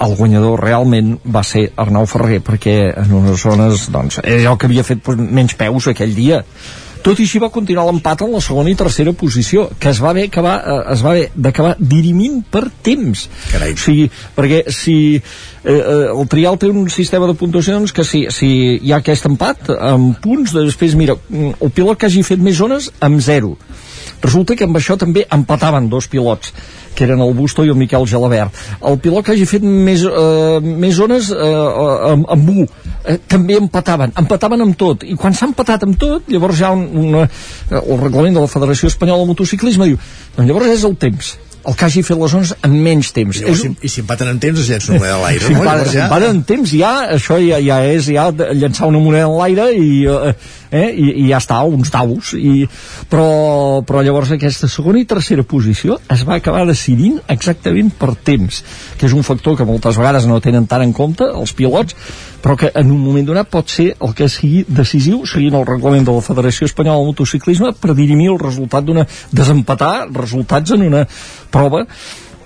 el 0.00 0.16
guanyador 0.16 0.62
realment 0.64 1.16
va 1.24 1.42
ser 1.46 1.68
Arnau 1.80 2.06
Ferrer 2.08 2.40
perquè 2.44 2.76
en 3.02 3.16
unes 3.20 3.42
zones 3.42 3.88
doncs, 3.92 4.20
és 4.24 4.46
el 4.46 4.56
que 4.56 4.70
havia 4.70 4.86
fet 4.86 5.02
doncs, 5.04 5.26
menys 5.30 5.56
peus 5.60 5.90
aquell 5.90 6.14
dia. 6.16 6.44
Tot 7.00 7.16
i 7.16 7.24
així 7.24 7.40
va 7.40 7.48
continuar 7.52 7.86
l'empat 7.88 8.26
en 8.26 8.32
la 8.34 8.42
segona 8.44 8.68
i 8.68 8.76
tercera 8.76 9.14
posició 9.16 9.68
que 9.80 9.88
es 9.88 10.00
va 10.04 10.10
haver 10.10 10.26
acabar, 10.28 10.56
eh, 10.60 10.80
es 10.92 11.04
va 11.04 11.14
haver 11.14 11.28
d'acabar 11.32 11.74
dirimint 11.78 12.42
per 12.52 12.66
temps. 12.84 13.26
Carai. 13.52 13.72
o 13.72 13.80
sigui, 13.80 14.10
perquè 14.36 14.62
si 14.68 14.96
eh, 15.16 15.22
eh, 15.64 16.10
el 16.12 16.28
trial 16.28 16.58
té 16.60 16.68
un 16.68 16.90
sistema 16.92 17.28
de 17.30 17.36
puntuacions 17.40 17.94
que 17.96 18.04
si, 18.04 18.26
si 18.28 18.50
hi 18.76 18.92
ha 18.92 19.00
aquest 19.00 19.30
empat 19.30 19.72
amb 19.78 20.20
punts, 20.20 20.52
després 20.52 20.96
mira 20.96 21.16
el 21.30 21.72
pilot 21.72 21.96
que 21.96 22.10
hagi 22.10 22.26
fet 22.26 22.40
més 22.40 22.60
zones 22.60 22.90
amb 23.00 23.24
zero. 23.24 23.56
Resulta 24.20 24.52
que 24.52 24.68
amb 24.68 24.76
això 24.76 24.98
també 25.00 25.24
empataven 25.32 25.88
dos 25.88 26.08
pilots 26.12 26.52
que 26.94 27.04
eren 27.06 27.22
el 27.24 27.34
Busto 27.34 27.64
i 27.64 27.72
el 27.72 27.78
Miquel 27.80 28.06
Gelabert. 28.08 28.56
El 28.86 28.98
pilot 29.02 29.26
que 29.26 29.34
hagi 29.34 29.46
fet 29.48 29.64
més, 29.64 30.04
eh, 30.04 30.60
més 30.60 30.96
zones 30.96 31.30
eh, 31.34 31.50
amb, 32.12 32.26
amb 32.36 32.50
1 32.54 32.64
eh, 32.64 33.18
també 33.30 33.58
empataven, 33.60 34.14
empataven 34.24 34.66
amb 34.66 34.78
tot. 34.80 35.04
I 35.04 35.16
quan 35.20 35.36
s'ha 35.36 35.48
empatat 35.50 35.86
amb 35.86 35.98
tot, 36.00 36.28
llavors 36.32 36.58
ja 36.60 36.72
un, 36.76 36.88
una, 37.04 37.28
el 37.70 38.02
reglament 38.02 38.36
de 38.36 38.44
la 38.46 38.50
Federació 38.50 38.90
Espanyola 38.90 39.24
de 39.24 39.32
Motociclisme 39.34 39.92
diu, 39.92 40.02
doncs 40.36 40.50
llavors 40.50 40.74
és 40.74 40.88
el 40.88 40.98
temps 41.00 41.36
el 41.66 41.76
que 41.76 41.84
hagi 41.84 42.02
fet 42.06 42.16
les 42.16 42.32
zones 42.32 42.52
en 42.64 42.76
menys 42.84 43.10
temps. 43.16 43.40
I, 43.40 43.44
és... 43.52 43.60
si, 43.60 43.70
i 43.84 43.90
si 43.92 44.00
empaten 44.04 44.30
en 44.32 44.38
temps 44.42 44.62
es 44.62 44.70
llença 44.70 44.92
una 44.94 45.00
moneda 45.02 45.18
a 45.18 45.22
l'aire, 45.24 45.44
si 45.44 45.52
no? 45.52 45.60
Empaten, 45.60 45.90
ja... 45.92 46.06
empaten 46.06 46.36
en 46.36 46.40
temps 46.48 46.72
ja, 46.76 46.92
això 47.16 47.36
ja, 47.42 47.60
ja 47.64 47.78
és 47.90 48.08
ja 48.08 48.28
llançar 48.32 48.88
una 48.88 49.02
moneda 49.02 49.28
en 49.28 49.36
l'aire 49.36 49.66
i, 49.76 49.90
eh, 50.08 50.32
eh, 50.70 50.86
i, 50.88 51.10
i 51.24 51.28
ja 51.28 51.40
està, 51.42 51.60
uns 51.68 51.92
daus. 51.92 52.32
I, 52.38 52.64
però, 53.12 53.28
però 53.86 54.04
llavors 54.06 54.32
aquesta 54.36 54.70
segona 54.72 55.02
i 55.02 55.08
tercera 55.10 55.44
posició 55.44 56.00
es 56.12 56.24
va 56.28 56.38
acabar 56.40 56.64
decidint 56.68 57.20
exactament 57.28 57.92
per 58.00 58.14
temps, 58.16 58.62
que 58.96 59.08
és 59.10 59.16
un 59.16 59.26
factor 59.26 59.58
que 59.58 59.68
moltes 59.68 60.00
vegades 60.00 60.28
no 60.30 60.40
tenen 60.40 60.68
tant 60.70 60.86
en 60.86 60.96
compte 60.96 61.28
els 61.28 61.52
pilots, 61.56 61.96
però 62.42 62.56
que 62.56 62.70
en 62.74 62.90
un 62.90 63.02
moment 63.02 63.26
donat 63.28 63.50
pot 63.50 63.68
ser 63.68 63.90
el 64.00 64.14
que 64.16 64.28
sigui 64.32 64.64
decisiu 64.68 65.24
seguint 65.28 65.58
el 65.58 65.68
reglament 65.68 66.08
de 66.08 66.16
la 66.16 66.24
Federació 66.24 66.68
Espanyola 66.70 67.02
de 67.02 67.12
Motociclisme 67.12 67.74
per 67.76 67.94
dirimir 67.98 68.30
el 68.32 68.40
resultat 68.40 68.86
d'una 68.86 69.06
desempatar 69.30 70.08
resultats 70.14 70.76
en 70.76 70.88
una 70.88 71.06
prova 71.50 71.84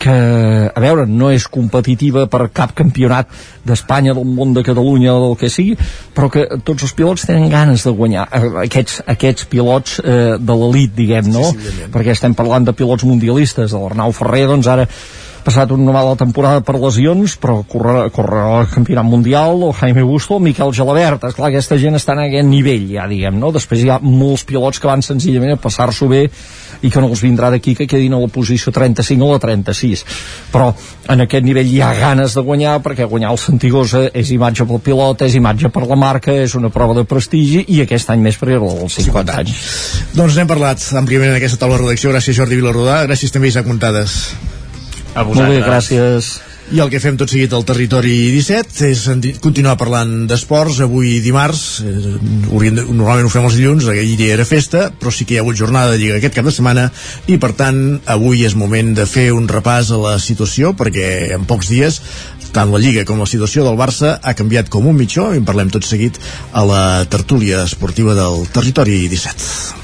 que, 0.05 0.71
a 0.75 0.81
veure, 0.83 1.07
no 1.09 1.31
és 1.33 1.47
competitiva 1.49 2.27
per 2.29 2.49
cap 2.53 2.75
campionat 2.77 3.31
d'Espanya, 3.65 4.13
del 4.17 4.27
món 4.29 4.53
de 4.53 4.65
Catalunya 4.67 5.15
o 5.15 5.21
del 5.23 5.37
que 5.41 5.49
sigui, 5.53 5.79
però 6.17 6.29
que 6.33 6.45
tots 6.67 6.85
els 6.85 6.93
pilots 6.99 7.25
tenen 7.29 7.49
ganes 7.53 7.87
de 7.87 7.95
guanyar 7.97 8.27
eh, 8.29 8.51
aquests, 8.67 9.01
aquests 9.15 9.49
pilots 9.49 10.01
eh, 10.03 10.35
de 10.37 10.59
l'elit, 10.61 10.93
diguem, 10.99 11.31
no? 11.33 11.47
Sí, 11.55 11.77
sí, 11.79 11.89
perquè 11.95 12.13
estem 12.13 12.37
parlant 12.37 12.69
de 12.69 12.77
pilots 12.77 13.07
mundialistes, 13.09 13.73
de 13.73 13.81
l'Arnau 13.81 14.13
Ferrer, 14.13 14.45
doncs 14.51 14.69
ara 14.75 14.89
passat 15.45 15.73
una 15.75 15.93
mala 15.95 16.17
temporada 16.21 16.63
per 16.65 16.77
lesions, 16.81 17.37
però 17.41 17.61
corre, 17.69 18.09
corre 18.15 18.43
el 18.61 18.69
campionat 18.73 19.07
mundial, 19.07 19.63
el 19.69 19.75
Jaime 19.79 20.03
Busto, 20.03 20.39
el 20.39 20.45
Miquel 20.49 20.75
Gelabert, 20.75 21.29
esclar, 21.31 21.53
aquesta 21.53 21.79
gent 21.81 21.99
està 21.99 22.17
en 22.17 22.25
aquest 22.27 22.49
nivell, 22.49 22.89
ja 22.97 23.09
diguem, 23.11 23.39
no? 23.41 23.53
Després 23.55 23.85
hi 23.85 23.91
ha 23.93 24.01
molts 24.03 24.47
pilots 24.49 24.81
que 24.81 24.91
van 24.91 25.05
senzillament 25.05 25.57
a 25.57 25.61
passar-s'ho 25.61 26.09
bé 26.11 26.27
i 26.85 26.91
que 26.91 27.01
no 27.01 27.09
els 27.13 27.23
vindrà 27.25 27.51
d'aquí 27.53 27.75
que 27.79 27.87
quedin 27.89 28.17
a 28.17 28.21
la 28.21 28.29
posició 28.33 28.73
35 28.75 29.25
o 29.25 29.31
la 29.33 29.41
36 29.41 30.05
però 30.53 30.73
en 31.13 31.25
aquest 31.25 31.47
nivell 31.47 31.71
hi 31.71 31.81
ha 31.85 31.93
ganes 31.97 32.35
de 32.37 32.43
guanyar 32.45 32.77
perquè 32.85 33.09
guanyar 33.09 33.33
el 33.33 33.41
Santigosa 33.41 34.07
és 34.13 34.33
imatge 34.35 34.67
pel 34.69 34.83
pilot, 34.85 35.25
és 35.25 35.39
imatge 35.39 35.71
per 35.73 35.87
la 35.89 35.99
marca 36.01 36.35
és 36.45 36.57
una 36.59 36.73
prova 36.75 36.97
de 36.99 37.07
prestigi 37.09 37.65
i 37.77 37.81
aquest 37.85 38.11
any 38.13 38.25
més 38.25 38.41
per 38.41 38.53
els 38.59 38.99
50 39.01 39.39
anys 39.41 39.65
Doncs 40.15 40.37
n'hem 40.37 40.51
parlat 40.51 40.83
àmpliament 41.01 41.33
en 41.33 41.39
aquesta 41.39 41.61
taula 41.61 41.79
de 41.79 41.85
redacció. 41.85 42.13
Gràcies 42.15 42.37
Jordi 42.39 42.61
Vilarrodà, 42.61 43.03
gràcies 43.09 43.35
també 43.35 43.51
Isaac 43.51 43.67
Muntades. 43.71 44.21
A 45.15 45.23
Molt 45.23 45.47
bé, 45.47 45.63
gràcies. 45.63 46.35
I 46.73 46.81
el 46.81 46.89
que 46.89 46.99
fem 46.99 47.19
tot 47.21 47.29
seguit 47.29 47.53
al 47.53 47.67
Territori 47.69 48.33
17 48.33 48.87
és 48.89 49.03
continuar 49.45 49.77
parlant 49.79 50.25
d'esports. 50.27 50.81
Avui 50.83 51.19
dimarts, 51.23 51.83
eh, 51.85 52.15
normalment 52.49 53.29
ho 53.29 53.33
fem 53.33 53.45
els 53.45 53.59
dilluns, 53.59 53.87
ahir 53.93 54.17
era 54.31 54.47
festa, 54.49 54.89
però 54.91 55.13
sí 55.13 55.27
que 55.29 55.37
hi 55.37 55.39
ha 55.39 55.45
hagut 55.45 55.61
jornada 55.61 55.93
de 55.93 56.01
Lliga 56.01 56.17
aquest 56.17 56.35
cap 56.35 56.49
de 56.49 56.55
setmana 56.57 56.89
i 57.29 57.37
per 57.37 57.53
tant 57.53 58.01
avui 58.07 58.47
és 58.49 58.57
moment 58.57 58.95
de 58.97 59.07
fer 59.07 59.31
un 59.37 59.47
repàs 59.47 59.93
a 59.93 60.01
la 60.01 60.17
situació 60.19 60.73
perquè 60.73 61.35
en 61.37 61.45
pocs 61.45 61.69
dies 61.69 62.01
tant 62.55 62.73
la 62.73 62.81
Lliga 62.81 63.05
com 63.05 63.21
la 63.21 63.29
situació 63.29 63.65
del 63.67 63.77
Barça 63.77 64.19
ha 64.23 64.35
canviat 64.35 64.71
com 64.73 64.87
un 64.87 64.97
mitjó 64.97 65.33
i 65.35 65.43
en 65.43 65.45
parlem 65.45 65.71
tot 65.75 65.85
seguit 65.85 66.19
a 66.53 66.65
la 66.65 66.85
tertúlia 67.05 67.65
esportiva 67.69 68.15
del 68.15 68.47
Territori 68.55 69.05
17. 69.09 69.84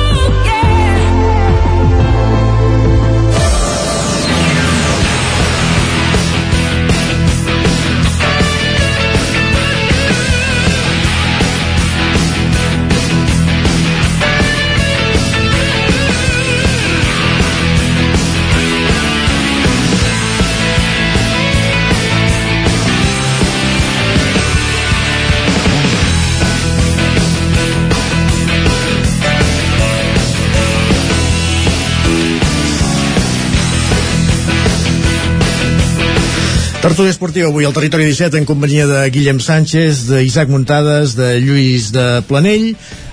Tertúlia 36.81 37.13
esportiva 37.13 37.45
avui 37.45 37.61
al 37.61 37.75
Territori 37.77 38.07
17 38.09 38.39
en 38.41 38.45
companyia 38.49 38.87
de 38.89 39.03
Guillem 39.13 39.37
Sánchez, 39.37 40.07
d'Isaac 40.09 40.49
Muntades, 40.49 41.13
de 41.13 41.35
Lluís 41.37 41.91
de 41.93 42.23
Planell, 42.25 42.71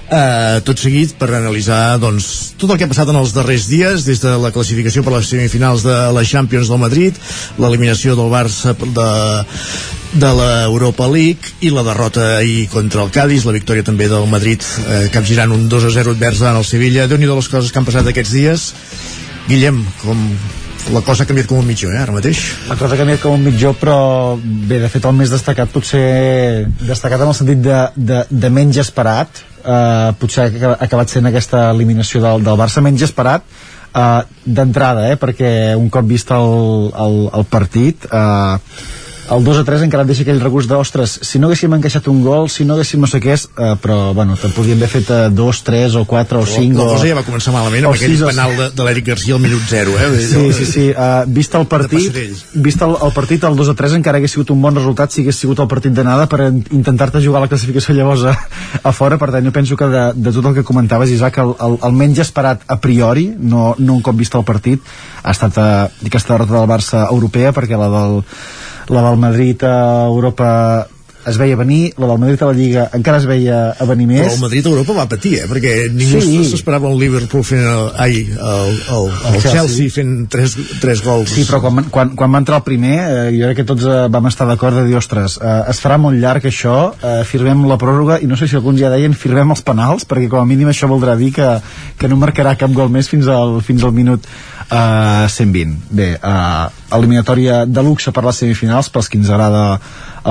eh, 0.09 0.61
tot 0.65 0.81
seguit 0.81 1.13
per 1.21 1.29
analitzar 1.37 1.99
doncs, 2.01 2.55
tot 2.57 2.73
el 2.73 2.79
que 2.81 2.87
ha 2.87 2.91
passat 2.91 3.11
en 3.13 3.19
els 3.21 3.35
darrers 3.37 3.67
dies 3.69 4.07
des 4.09 4.23
de 4.23 4.33
la 4.41 4.51
classificació 4.55 5.05
per 5.05 5.13
les 5.19 5.29
semifinals 5.29 5.85
de 5.85 5.97
la 6.17 6.25
Champions 6.25 6.71
del 6.73 6.81
Madrid 6.81 7.19
l'eliminació 7.61 8.17
del 8.17 8.33
Barça 8.33 8.73
de, 8.73 9.11
de 10.23 10.31
l'Europa 10.41 11.09
League 11.13 11.53
i 11.61 11.73
la 11.75 11.85
derrota 11.85 12.39
ahir 12.39 12.71
contra 12.73 13.05
el 13.05 13.13
Cádiz 13.13 13.45
la 13.45 13.57
victòria 13.57 13.85
també 13.85 14.09
del 14.09 14.25
Madrid 14.33 14.65
eh, 14.87 15.09
capgirant 15.13 15.53
un 15.53 15.69
2 15.69 15.91
a 15.91 15.93
0 15.99 16.17
advers 16.17 16.41
davant 16.41 16.63
el 16.63 16.65
Sevilla. 16.69 17.05
Déu 17.05 17.21
nhi 17.21 17.29
les 17.29 17.53
coses 17.53 17.69
que 17.69 17.83
han 17.83 17.89
passat 17.89 18.09
aquests 18.09 18.33
dies. 18.33 18.71
Guillem, 19.49 19.85
com 20.01 20.25
la 20.93 21.03
cosa 21.05 21.25
ha 21.25 21.29
canviat 21.29 21.49
com 21.51 21.61
un 21.61 21.67
mitjó, 21.69 21.91
eh, 21.93 22.01
ara 22.01 22.15
mateix. 22.15 22.41
La 22.69 22.77
cosa 22.77 22.95
ha 22.95 23.01
canviat 23.01 23.21
com 23.23 23.37
un 23.37 23.45
mitjó, 23.45 23.75
però 23.77 23.99
bé, 24.41 24.79
de 24.81 24.89
fet 24.93 25.05
el 25.05 25.17
més 25.19 25.33
destacat 25.33 25.71
potser 25.73 26.67
destacat 26.81 27.21
en 27.21 27.33
el 27.33 27.37
sentit 27.37 27.63
de, 27.65 27.81
de, 27.97 28.25
de 28.31 28.51
menys 28.53 28.81
esperat 28.85 29.43
eh, 29.65 30.13
potser 30.19 30.49
ha 30.49 30.77
acabat 30.81 31.13
sent 31.13 31.29
aquesta 31.29 31.69
eliminació 31.73 32.23
del, 32.25 32.47
del 32.47 32.61
Barça 32.61 32.85
menys 32.85 33.05
esperat 33.07 33.45
eh, 33.95 34.23
d'entrada, 34.45 35.09
eh, 35.13 35.19
perquè 35.21 35.51
un 35.79 35.91
cop 35.93 36.09
vist 36.09 36.33
el, 36.35 36.89
el, 37.07 37.21
el 37.41 37.49
partit 37.51 38.09
eh, 38.09 38.57
el 39.31 39.45
2 39.45 39.59
a 39.61 39.65
3 39.65 39.83
encara 39.85 40.05
et 40.07 40.09
deixa 40.09 40.23
aquell 40.25 40.39
regust 40.41 40.71
d'ostres, 40.71 41.19
si 41.27 41.39
no 41.39 41.49
haguéssim 41.51 41.75
encaixat 41.77 42.07
un 42.09 42.23
gol, 42.25 42.47
si 42.49 42.65
no 42.65 42.75
haguéssim 42.79 43.03
no 43.03 43.09
sé 43.11 43.19
què 43.21 43.35
és, 43.37 43.43
eh, 43.61 43.75
però 43.83 44.15
bueno, 44.17 44.37
te'n 44.41 44.55
podríem 44.57 44.79
haver 44.81 44.89
fet 44.95 45.11
eh, 45.13 45.19
2, 45.37 45.61
3 45.67 45.97
o 46.01 46.05
4 46.09 46.41
o 46.41 46.47
5 46.49 46.79
la 46.79 46.87
o, 46.87 46.93
cosa 46.95 47.09
ja 47.11 47.17
va 47.19 47.25
començar 47.27 47.53
malament 47.53 47.85
amb 47.89 47.95
aquell 47.99 48.15
penal 48.25 48.55
de, 48.57 48.69
de 48.79 48.87
l'Eric 48.87 49.07
Garcia 49.11 49.37
al 49.37 49.43
minut 49.45 49.67
0 49.69 49.97
eh? 50.01 50.09
Sí, 50.25 50.45
sí, 50.57 50.67
sí. 50.71 50.85
Uh, 50.93 51.27
vist 51.37 51.55
el 51.61 51.67
partit, 51.69 52.17
vist 52.55 52.83
el, 52.87 52.95
el 53.05 53.13
partit, 53.17 53.45
el 53.45 53.57
2 53.59 53.73
a 53.75 53.77
3 53.83 53.99
encara 53.99 54.17
hagués 54.23 54.33
sigut 54.37 54.55
un 54.55 54.63
bon 54.65 54.79
resultat 54.81 55.13
si 55.13 55.23
hagués 55.27 55.37
sigut 55.45 55.61
el 55.61 55.69
partit 55.69 55.93
d'anada 55.93 56.25
per 56.31 56.47
in- 56.49 56.63
intentar-te 56.81 57.21
jugar 57.25 57.43
la 57.45 57.51
classificació 57.53 57.95
llavors 57.99 58.25
a, 58.33 58.33
a 58.83 58.93
fora, 58.97 59.19
per 59.21 59.29
tant 59.35 59.45
jo 59.45 59.53
penso 59.53 59.77
que 59.77 59.91
de, 59.93 60.07
de 60.17 60.33
tot 60.39 60.49
el 60.49 60.57
que 60.57 60.65
comentaves 60.65 61.13
Isaac, 61.13 61.37
el, 61.45 61.53
el, 61.69 61.77
el 61.85 61.93
menys 62.01 62.23
esperat 62.25 62.65
a 62.67 62.81
priori, 62.81 63.29
no, 63.37 63.75
no 63.79 63.99
un 63.99 64.03
cop 64.03 64.17
vist 64.17 64.35
el 64.41 64.47
partit 64.49 64.81
ha 65.23 65.37
estat 65.37 65.61
uh, 65.61 65.67
aquesta 66.09 66.33
derrota 66.39 66.57
del 66.63 66.71
Barça 66.73 67.05
europea 67.13 67.53
perquè 67.53 67.77
la 67.77 67.91
del, 67.93 68.23
la 68.89 69.03
del 69.11 69.19
Madrid 69.19 69.63
a 69.65 70.05
Europa 70.07 70.87
es 71.29 71.39
veia 71.41 71.57
venir, 71.57 71.93
la 71.99 72.09
del 72.11 72.19
Madrid 72.23 72.43
a 72.43 72.47
la 72.51 72.57
Lliga 72.57 72.89
encara 72.97 73.19
es 73.21 73.27
veia 73.29 73.59
a 73.79 73.85
venir 73.89 74.07
més 74.09 74.25
Però 74.25 74.35
el 74.35 74.43
Madrid 74.47 74.67
a 74.67 74.71
Europa 74.73 74.97
va 74.97 75.07
patir, 75.11 75.35
eh? 75.43 75.47
perquè 75.51 75.75
ningú 75.93 76.21
Sí. 76.25 76.43
s'esperava 76.51 76.89
el 76.91 76.99
Liverpool 77.01 77.45
fent 77.45 77.63
el, 77.63 77.91
ai, 78.01 78.23
el, 78.33 78.73
el, 78.97 79.09
el, 79.09 79.35
El 79.35 79.41
Chelsea. 79.43 79.53
Chelsea 79.61 79.91
fent 79.95 80.15
tres, 80.33 80.57
tres 80.81 81.03
gols. 81.05 81.31
Sí, 81.35 81.45
però 81.49 81.61
quan, 81.65 81.85
quan, 81.95 82.15
quan 82.19 82.35
va 82.35 82.41
entrar 82.43 82.61
el 82.63 82.67
primer, 82.67 82.97
eh, 82.99 83.31
jo 83.37 83.49
crec 83.51 83.61
que 83.63 83.67
tots 83.69 83.85
eh, 83.87 83.99
vam 84.13 84.27
estar 84.31 84.47
d'acord 84.49 84.81
de 84.81 84.85
dir, 84.89 84.97
ostres, 84.99 85.39
eh, 85.43 85.59
es 85.73 85.81
farà 85.85 85.99
molt 86.01 86.19
llarg 86.21 86.49
això, 86.49 86.77
eh, 86.99 87.23
firmem 87.29 87.67
la 87.69 87.79
pròrroga, 87.81 88.19
i 88.23 88.27
no 88.31 88.37
sé 88.37 88.49
si 88.49 88.57
alguns 88.59 88.81
ja 88.81 88.91
deien 88.93 89.15
firmem 89.15 89.51
els 89.55 89.63
penals, 89.67 90.07
perquè 90.09 90.29
com 90.33 90.41
a 90.43 90.49
mínim 90.49 90.69
això 90.73 90.89
voldrà 90.91 91.17
dir 91.21 91.33
que, 91.37 91.49
que 91.99 92.09
no 92.11 92.17
marcarà 92.21 92.57
cap 92.59 92.73
gol 92.75 92.91
més 92.93 93.09
fins 93.11 93.29
al, 93.29 93.61
fins 93.65 93.85
al 93.85 93.93
minut 93.97 94.25
eh, 94.71 95.27
120. 95.29 95.77
Bé, 95.91 96.13
eh, 96.17 96.67
eliminatòria 96.97 97.65
de 97.67 97.83
luxe 97.85 98.13
per 98.17 98.25
les 98.25 98.37
semifinals, 98.45 98.89
pels 98.93 99.09
que 99.09 99.19
ens 99.21 99.29
agrada 99.31 99.65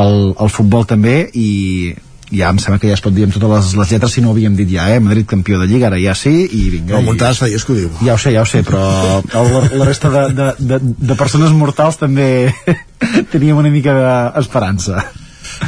el, 0.04 0.20
el 0.40 0.50
futbol 0.54 0.86
també, 0.90 1.24
i 1.34 1.96
ja 2.28 2.50
em 2.52 2.58
sembla 2.60 2.76
que 2.82 2.90
ja 2.90 2.96
es 2.98 3.02
pot 3.04 3.14
dir 3.16 3.24
amb 3.24 3.32
totes 3.32 3.48
les, 3.54 3.68
les 3.80 3.92
lletres 3.94 4.12
si 4.18 4.20
no 4.22 4.30
ho 4.30 4.34
havíem 4.36 4.56
dit 4.58 4.68
ja, 4.74 4.90
eh? 4.92 4.98
Madrid 5.00 5.24
campió 5.30 5.62
de 5.62 5.68
Lliga 5.70 5.88
ara 5.88 6.00
ja 6.02 6.12
sí, 6.16 6.34
i 6.44 6.66
vinga 6.74 6.98
No, 6.98 7.00
i- 7.00 7.06
Montades 7.08 7.40
fa 7.40 7.48
dies 7.48 7.64
que 7.64 7.72
ho 7.72 7.78
diu. 7.78 7.92
ja 8.04 8.18
ho 8.18 8.20
sé, 8.20 8.34
ja 8.36 8.42
ho 8.44 8.50
sé, 8.50 8.64
però 8.68 8.82
el, 9.24 9.54
la, 9.80 9.86
resta 9.88 10.10
de, 10.12 10.26
de, 10.36 10.50
de, 10.74 10.80
de 11.08 11.16
persones 11.16 11.56
mortals 11.56 11.96
també 12.02 12.28
teníem 13.32 13.56
una 13.64 13.72
mica 13.72 13.96
d'esperança. 13.96 15.06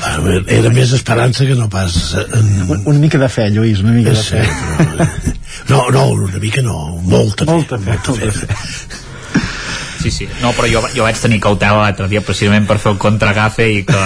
A 0.04 0.18
veure, 0.20 0.44
era 0.52 0.70
més 0.76 0.92
esperança 0.94 1.46
que 1.48 1.56
no 1.56 1.70
pas... 1.72 1.96
eh. 2.20 2.26
Una, 2.68 2.82
una 2.92 3.00
mica 3.00 3.18
de 3.18 3.30
fe, 3.32 3.48
Lluís, 3.56 3.80
una 3.82 3.94
mica 3.96 4.12
de 4.12 4.20
Sí, 4.20 4.36
fe. 4.36 5.32
No, 5.72 5.86
no, 5.96 6.04
una 6.28 6.38
mica 6.44 6.62
no, 6.62 6.76
molta, 7.08 7.46
molta 7.48 7.80
fe, 7.80 7.96
molta 7.96 8.14
fe. 8.36 8.50
Sí, 10.00 10.12
sí. 10.12 10.28
No, 10.42 10.52
però 10.56 10.68
jo, 10.72 10.82
jo 10.96 11.04
vaig 11.04 11.18
tenir 11.20 11.40
cautela 11.44 11.82
l'altre 11.84 12.08
dia 12.08 12.22
precisament 12.24 12.66
per 12.70 12.78
fer 12.80 12.94
el 12.94 12.98
contragafe 13.02 13.66
i 13.70 13.82
que, 13.88 14.04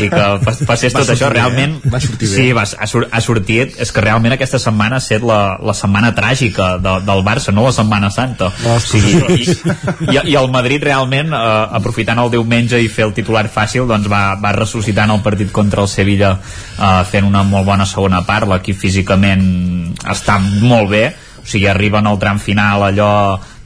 i 0.00 0.08
que 0.08 0.22
pas- 0.44 0.62
passés 0.66 0.94
Va 0.94 1.02
tot 1.02 1.10
això. 1.14 1.28
bé, 1.28 1.34
Realment, 1.38 1.74
eh? 1.84 1.90
Va 1.92 2.00
sortir 2.00 2.28
bé. 2.30 2.34
sí, 2.34 2.46
va, 2.56 2.62
ha, 2.64 2.86
sur, 2.88 3.04
ha 3.10 3.20
sortit. 3.20 3.74
És 3.80 3.92
que 3.92 4.00
realment 4.00 4.32
aquesta 4.36 4.58
setmana 4.62 4.96
ha 4.96 5.02
estat 5.04 5.22
la, 5.26 5.58
la 5.60 5.74
setmana 5.76 6.14
tràgica 6.16 6.78
de, 6.80 6.94
del 7.04 7.24
Barça, 7.26 7.52
no 7.52 7.66
la 7.66 7.72
Setmana 7.76 8.10
Santa. 8.10 8.48
O 8.72 8.78
sigui, 8.80 9.14
i, 9.36 9.50
i, 10.14 10.18
I 10.32 10.36
el 10.40 10.48
Madrid 10.54 10.82
realment, 10.84 11.32
eh, 11.36 11.42
aprofitant 11.78 12.18
el 12.24 12.30
diumenge 12.32 12.80
i 12.80 12.88
fer 12.88 13.04
el 13.08 13.12
titular 13.16 13.44
fàcil, 13.52 13.84
doncs 13.90 14.08
va, 14.10 14.22
va 14.40 14.52
ressuscitant 14.56 15.10
el 15.12 15.20
partit 15.26 15.52
contra 15.52 15.82
el 15.84 15.88
Sevilla 15.92 16.34
eh, 16.38 17.04
fent 17.10 17.28
una 17.28 17.42
molt 17.44 17.66
bona 17.68 17.84
segona 17.86 18.22
part. 18.24 18.48
L'equip 18.48 18.78
físicament 18.80 19.44
està 20.08 20.38
molt 20.40 20.88
bé, 20.90 21.04
o 21.42 21.46
sigui, 21.46 21.66
arriben 21.68 22.06
al 22.08 22.18
tram 22.18 22.38
final 22.40 22.82
allò 22.86 23.10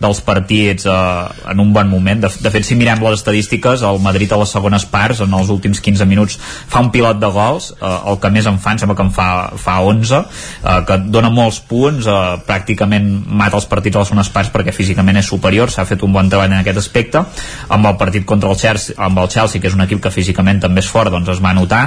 dels 0.00 0.20
partits 0.22 0.86
eh, 0.86 1.50
en 1.50 1.60
un 1.60 1.72
bon 1.74 1.88
moment. 1.90 2.20
De, 2.22 2.30
de 2.30 2.52
fet, 2.54 2.66
si 2.66 2.76
mirem 2.78 3.02
les 3.02 3.18
estadístiques, 3.18 3.82
el 3.82 4.00
Madrid 4.02 4.32
a 4.32 4.38
les 4.40 4.52
segones 4.54 4.86
parts, 4.88 5.22
en 5.24 5.34
els 5.34 5.50
últims 5.54 5.80
15 5.84 6.06
minuts, 6.08 6.38
fa 6.38 6.82
un 6.84 6.92
pilot 6.94 7.18
de 7.20 7.30
gols, 7.34 7.72
eh, 7.78 7.94
el 8.10 8.20
que 8.22 8.30
més 8.34 8.46
en 8.50 8.60
fa, 8.62 8.74
em 8.76 8.82
sembla 8.82 8.96
que 8.98 9.06
en 9.06 9.12
fa, 9.14 9.28
fa 9.58 9.78
11, 9.84 10.22
eh, 10.62 10.78
que 10.88 11.00
dona 11.10 11.32
molts 11.34 11.60
punts, 11.68 12.06
eh, 12.06 12.38
pràcticament 12.48 13.10
mata 13.26 13.58
els 13.58 13.68
partits 13.70 13.98
a 13.98 14.04
les 14.04 14.12
segones 14.12 14.32
parts 14.34 14.52
perquè 14.54 14.74
físicament 14.74 15.18
és 15.18 15.28
superior, 15.28 15.72
s'ha 15.72 15.86
fet 15.88 16.02
un 16.06 16.14
bon 16.14 16.30
treball 16.30 16.52
en 16.52 16.60
aquest 16.60 16.82
aspecte. 16.84 17.24
Amb 17.74 17.90
el 17.90 17.98
partit 18.00 18.26
contra 18.28 18.50
el 18.50 18.58
Chelsea, 18.60 18.94
amb 18.96 19.18
el 19.18 19.30
Chelsea, 19.32 19.60
que 19.60 19.70
és 19.70 19.76
un 19.76 19.84
equip 19.84 20.02
que 20.04 20.14
físicament 20.14 20.62
també 20.62 20.84
és 20.84 20.90
fort, 20.90 21.10
doncs 21.12 21.34
es 21.34 21.42
va 21.44 21.54
notar. 21.56 21.82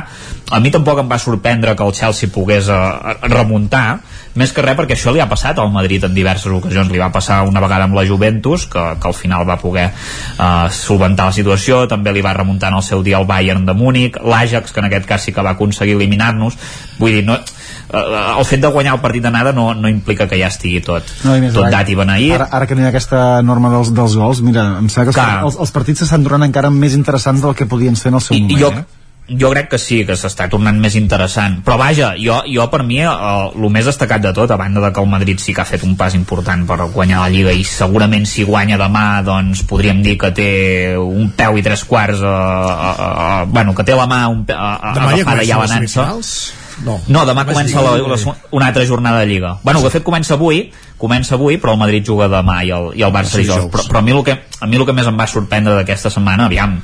A 0.51 0.59
mi 0.59 0.71
tampoc 0.73 0.99
em 0.99 1.09
va 1.09 1.19
sorprendre 1.21 1.75
que 1.75 1.87
el 1.87 1.95
Chelsea 1.95 2.29
pogués 2.29 2.67
eh, 2.67 3.15
remuntar, 3.31 4.01
més 4.39 4.53
que 4.55 4.63
res 4.63 4.77
perquè 4.77 4.95
això 4.95 5.11
li 5.13 5.19
ha 5.19 5.27
passat 5.29 5.59
al 5.59 5.71
Madrid 5.73 6.05
en 6.07 6.13
diverses 6.15 6.51
ocasions, 6.51 6.91
li 6.91 6.99
va 7.01 7.11
passar 7.11 7.41
una 7.47 7.61
vegada 7.63 7.87
amb 7.87 7.97
la 7.97 8.05
Juventus 8.07 8.65
que, 8.71 8.83
que 9.01 9.09
al 9.09 9.15
final 9.17 9.47
va 9.47 9.57
poder 9.59 9.89
uh, 9.91 10.69
solventar 10.71 11.27
la 11.31 11.35
situació, 11.35 11.83
també 11.91 12.13
li 12.15 12.23
va 12.23 12.33
remuntar 12.37 12.71
en 12.71 12.79
el 12.79 12.85
seu 12.87 13.03
dia 13.03 13.19
el 13.19 13.27
Bayern 13.27 13.65
de 13.67 13.75
Múnich, 13.77 14.19
l'Ajax 14.23 14.71
que 14.71 14.79
en 14.83 14.87
aquest 14.87 15.09
cas 15.09 15.27
sí 15.27 15.35
que 15.35 15.43
va 15.43 15.55
aconseguir 15.57 15.97
eliminar-nos 15.97 16.57
vull 16.99 17.17
dir, 17.17 17.25
no, 17.27 17.35
uh, 17.35 18.37
el 18.37 18.47
fet 18.47 18.63
de 18.63 18.71
guanyar 18.71 18.95
el 18.95 19.03
partit 19.03 19.25
d'anada 19.27 19.51
no, 19.57 19.73
no 19.75 19.91
implica 19.91 20.29
que 20.31 20.39
ja 20.39 20.51
estigui 20.51 20.79
tot 20.85 21.07
No, 21.25 21.35
més 21.41 21.53
tot 21.53 21.67
dat 21.73 21.89
i 21.91 21.97
beneït 21.99 22.37
Ara, 22.39 22.47
ara 22.61 22.69
que 22.69 22.77
no 22.77 22.85
hi 22.85 22.87
ha 22.87 22.93
aquesta 22.93 23.41
norma 23.43 23.73
dels, 23.73 23.91
dels 23.95 24.15
gols, 24.15 24.41
mira, 24.45 24.67
em 24.79 24.87
sembla 24.87 25.11
que 25.11 25.19
Clar. 25.19 25.43
els, 25.49 25.59
els 25.59 25.75
partits 25.75 26.05
s'estan 26.05 26.23
tornant 26.23 26.47
encara 26.47 26.71
més 26.71 26.95
interessants 26.97 27.43
del 27.43 27.57
que 27.57 27.67
podien 27.67 27.99
ser 27.99 28.13
en 28.13 28.21
el 28.21 28.25
seu 28.25 28.37
I, 28.37 28.45
moment. 28.47 28.61
jo, 28.61 28.73
eh? 28.79 29.00
Jo 29.29 29.51
crec 29.53 29.69
que 29.71 29.79
sí, 29.79 30.01
que 30.07 30.17
s'està 30.19 30.47
tornant 30.51 30.79
més 30.81 30.95
interessant 30.99 31.59
però 31.65 31.77
vaja, 31.79 32.13
jo, 32.19 32.41
jo 32.49 32.67
per 32.71 32.81
mi 32.87 32.99
el, 33.03 33.11
el 33.55 33.67
més 33.73 33.87
destacat 33.87 34.23
de 34.23 34.33
tot, 34.35 34.51
a 34.51 34.59
banda 34.59 34.83
de 34.83 34.91
que 34.91 35.03
el 35.03 35.11
Madrid 35.11 35.39
sí 35.39 35.55
que 35.55 35.63
ha 35.63 35.67
fet 35.67 35.85
un 35.87 35.95
pas 35.99 36.15
important 36.17 36.65
per 36.67 36.79
guanyar 36.91 37.21
la 37.23 37.31
Lliga 37.31 37.53
i 37.55 37.63
segurament 37.67 38.25
si 38.27 38.43
guanya 38.47 38.79
demà 38.81 39.21
doncs 39.25 39.63
podríem 39.69 40.01
dir 40.03 40.17
que 40.21 40.33
té 40.35 40.49
un 40.97 41.31
peu 41.37 41.59
i 41.59 41.65
tres 41.65 41.85
quarts 41.87 42.23
a, 42.25 42.33
a, 42.33 42.91
a, 42.91 43.11
a, 43.27 43.43
bueno, 43.45 43.75
que 43.77 43.87
té 43.87 43.95
la 43.95 44.09
mà 44.09 44.25
un, 44.31 44.43
a, 44.51 44.73
a, 44.91 44.95
Demà 44.97 45.13
ja 45.13 45.21
agafada 45.21 45.47
ja 45.47 45.55
a 45.55 45.61
la 45.61 45.69
comencen 45.69 45.85
les 45.85 45.95
nansa 45.95 46.01
semifinals? 46.01 46.33
No, 46.81 46.97
no, 47.07 47.25
demà 47.27 47.43
comença 47.45 47.81
la, 47.83 47.93
la, 47.99 48.17
una 48.57 48.67
altra 48.71 48.85
jornada 48.89 49.19
de 49.21 49.27
Lliga. 49.29 49.51
Bueno, 49.61 49.83
de 49.83 49.91
fet 49.93 50.03
comença 50.03 50.33
avui, 50.33 50.63
comença 50.97 51.35
avui, 51.37 51.59
però 51.61 51.75
el 51.75 51.81
Madrid 51.81 52.07
juga 52.07 52.29
demà 52.31 52.61
i 52.65 52.71
el, 52.73 52.91
i 52.97 53.05
el 53.05 53.13
Barça 53.13 53.37
dijous. 53.37 53.67
dijous. 53.67 53.71
Però, 53.73 53.85
però 53.91 54.01
a, 54.01 54.05
mi 54.05 54.15
el 54.15 54.23
que, 54.25 54.37
a 54.59 54.69
mi 54.69 54.79
el 54.79 54.87
que 54.87 54.95
més 54.97 55.09
em 55.09 55.19
va 55.19 55.27
sorprendre 55.29 55.75
d'aquesta 55.77 56.09
setmana, 56.13 56.47
aviam, 56.49 56.79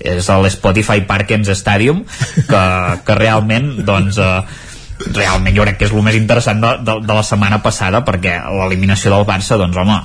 és 0.00 0.28
l'Spotify 0.28 1.04
Parkens 1.08 1.50
Stadium, 1.58 2.02
que, 2.48 2.64
que 3.04 3.18
realment, 3.18 3.72
doncs, 3.86 4.18
eh, 4.18 4.68
realment 5.14 5.56
jo 5.56 5.64
crec 5.64 5.78
que 5.80 5.88
és 5.88 5.92
el 5.96 6.04
més 6.04 6.16
interessant 6.18 6.60
de, 6.60 6.72
de, 6.84 6.96
de 7.06 7.16
la 7.16 7.24
setmana 7.24 7.60
passada 7.64 8.02
perquè 8.04 8.36
l'eliminació 8.52 9.12
del 9.14 9.26
Barça 9.28 9.56
doncs 9.60 9.78
home 9.80 9.96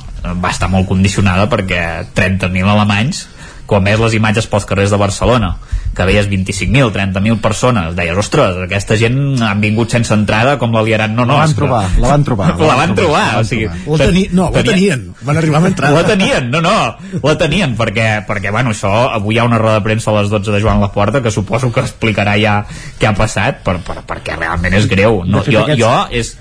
va 0.42 0.52
estar 0.54 0.70
molt 0.72 0.88
condicionada 0.88 1.50
perquè 1.52 1.82
30.000 2.16 2.72
alemanys 2.76 3.26
quan 3.66 3.84
veus 3.84 4.00
les 4.04 4.14
imatges 4.20 4.46
pels 4.52 4.66
carrers 4.70 4.92
de 4.94 4.98
Barcelona 5.02 5.56
que 5.96 6.04
veies 6.04 6.28
25.000, 6.28 6.90
30.000 6.92 7.38
persones 7.40 7.94
deies, 7.96 8.18
ostres, 8.20 8.58
aquesta 8.66 8.98
gent 9.00 9.16
han 9.42 9.62
vingut 9.64 9.94
sense 9.96 10.12
entrada 10.14 10.58
com 10.60 10.74
la 10.76 10.82
liaran 10.84 11.14
no, 11.16 11.24
no, 11.26 11.38
La 11.40 11.46
van 11.46 11.56
trobar, 11.56 11.84
la 12.04 12.10
van 12.12 12.24
trobar. 12.28 12.50
la 12.60 12.76
van 12.82 12.96
trobar, 12.98 13.24
o 13.40 13.44
sigui, 13.48 13.70
La 13.88 13.98
teni 14.10 14.26
no, 14.36 14.50
la 14.54 14.64
tenien, 14.68 15.06
van 15.24 15.38
arribar 15.40 15.62
amb 15.64 15.70
entrada. 15.72 15.96
la 15.96 16.04
tenien, 16.10 16.50
no, 16.52 16.60
no, 16.62 16.76
la 17.24 17.38
tenien 17.40 17.78
perquè, 17.80 18.10
perquè 18.28 18.52
bueno, 18.52 18.74
això, 18.76 18.92
avui 19.16 19.36
hi 19.38 19.40
ha 19.40 19.46
una 19.48 19.58
roda 19.62 19.80
de 19.80 19.86
premsa 19.88 20.12
a 20.12 20.18
les 20.22 20.30
12 20.30 20.52
de 20.52 20.60
Joan 20.62 20.82
Laporta 20.84 21.24
que 21.24 21.32
suposo 21.32 21.72
que 21.72 21.80
explicarà 21.86 22.36
ja 22.42 22.58
què 23.00 23.08
ha 23.08 23.16
passat 23.16 23.64
per, 23.64 23.78
per, 23.88 24.02
perquè 24.06 24.36
realment 24.38 24.76
és 24.76 24.90
greu 24.92 25.24
no, 25.26 25.42
fet, 25.48 25.54
jo, 25.56 25.64
aquests- 25.64 25.80
jo 25.80 25.94
és 26.12 26.36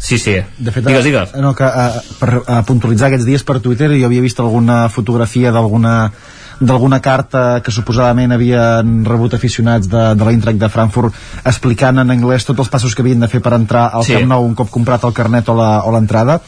sí, 0.00 0.16
sí, 0.18 0.38
De 0.58 0.72
fet, 0.72 0.84
digues, 0.84 1.04
digues 1.04 1.30
eh, 1.36 1.40
No, 1.44 1.52
que, 1.54 1.64
eh, 1.68 2.00
per 2.18 2.32
eh, 2.40 2.62
puntualitzar 2.66 3.06
aquests 3.12 3.28
dies 3.28 3.44
per 3.46 3.60
Twitter 3.60 3.92
jo 3.92 4.08
havia 4.08 4.24
vist 4.24 4.40
alguna 4.40 4.86
fotografia 4.92 5.52
d'alguna 5.54 6.10
d'alguna 6.60 7.00
carta 7.04 7.60
que 7.60 7.74
suposadament 7.74 8.32
havien 8.32 9.02
rebut 9.04 9.34
aficionats 9.36 9.88
de, 9.92 10.04
de 10.16 10.24
l'Eintracht 10.24 10.60
de 10.60 10.70
Frankfurt 10.72 11.16
explicant 11.44 12.00
en 12.00 12.14
anglès 12.14 12.48
tots 12.48 12.64
els 12.64 12.72
passos 12.72 12.94
que 12.96 13.04
havien 13.04 13.20
de 13.20 13.28
fer 13.28 13.42
per 13.44 13.52
entrar 13.58 13.90
al 13.92 14.06
Sí. 14.06 14.14
Camp 14.16 14.30
Nou 14.30 14.46
un 14.46 14.54
cop 14.56 14.70
comprat 14.72 15.04
el 15.04 15.12
carnet 15.16 15.48
o 15.52 15.56
l'entrada 15.92 16.40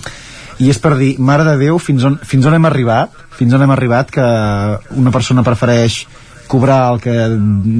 i 0.59 0.71
és 0.73 0.79
per 0.83 0.97
dir, 0.99 1.13
mare 1.23 1.45
de 1.47 1.57
Déu, 1.61 1.79
fins 1.79 2.03
on, 2.05 2.17
fins 2.25 2.47
on 2.47 2.57
hem 2.57 2.65
arribat 2.67 3.13
fins 3.39 3.55
on 3.55 3.63
hem 3.63 3.71
arribat 3.71 4.11
que 4.11 4.25
una 4.99 5.13
persona 5.15 5.45
prefereix 5.47 6.07
cobrar 6.49 6.81
el 6.95 7.01
que 7.05 7.15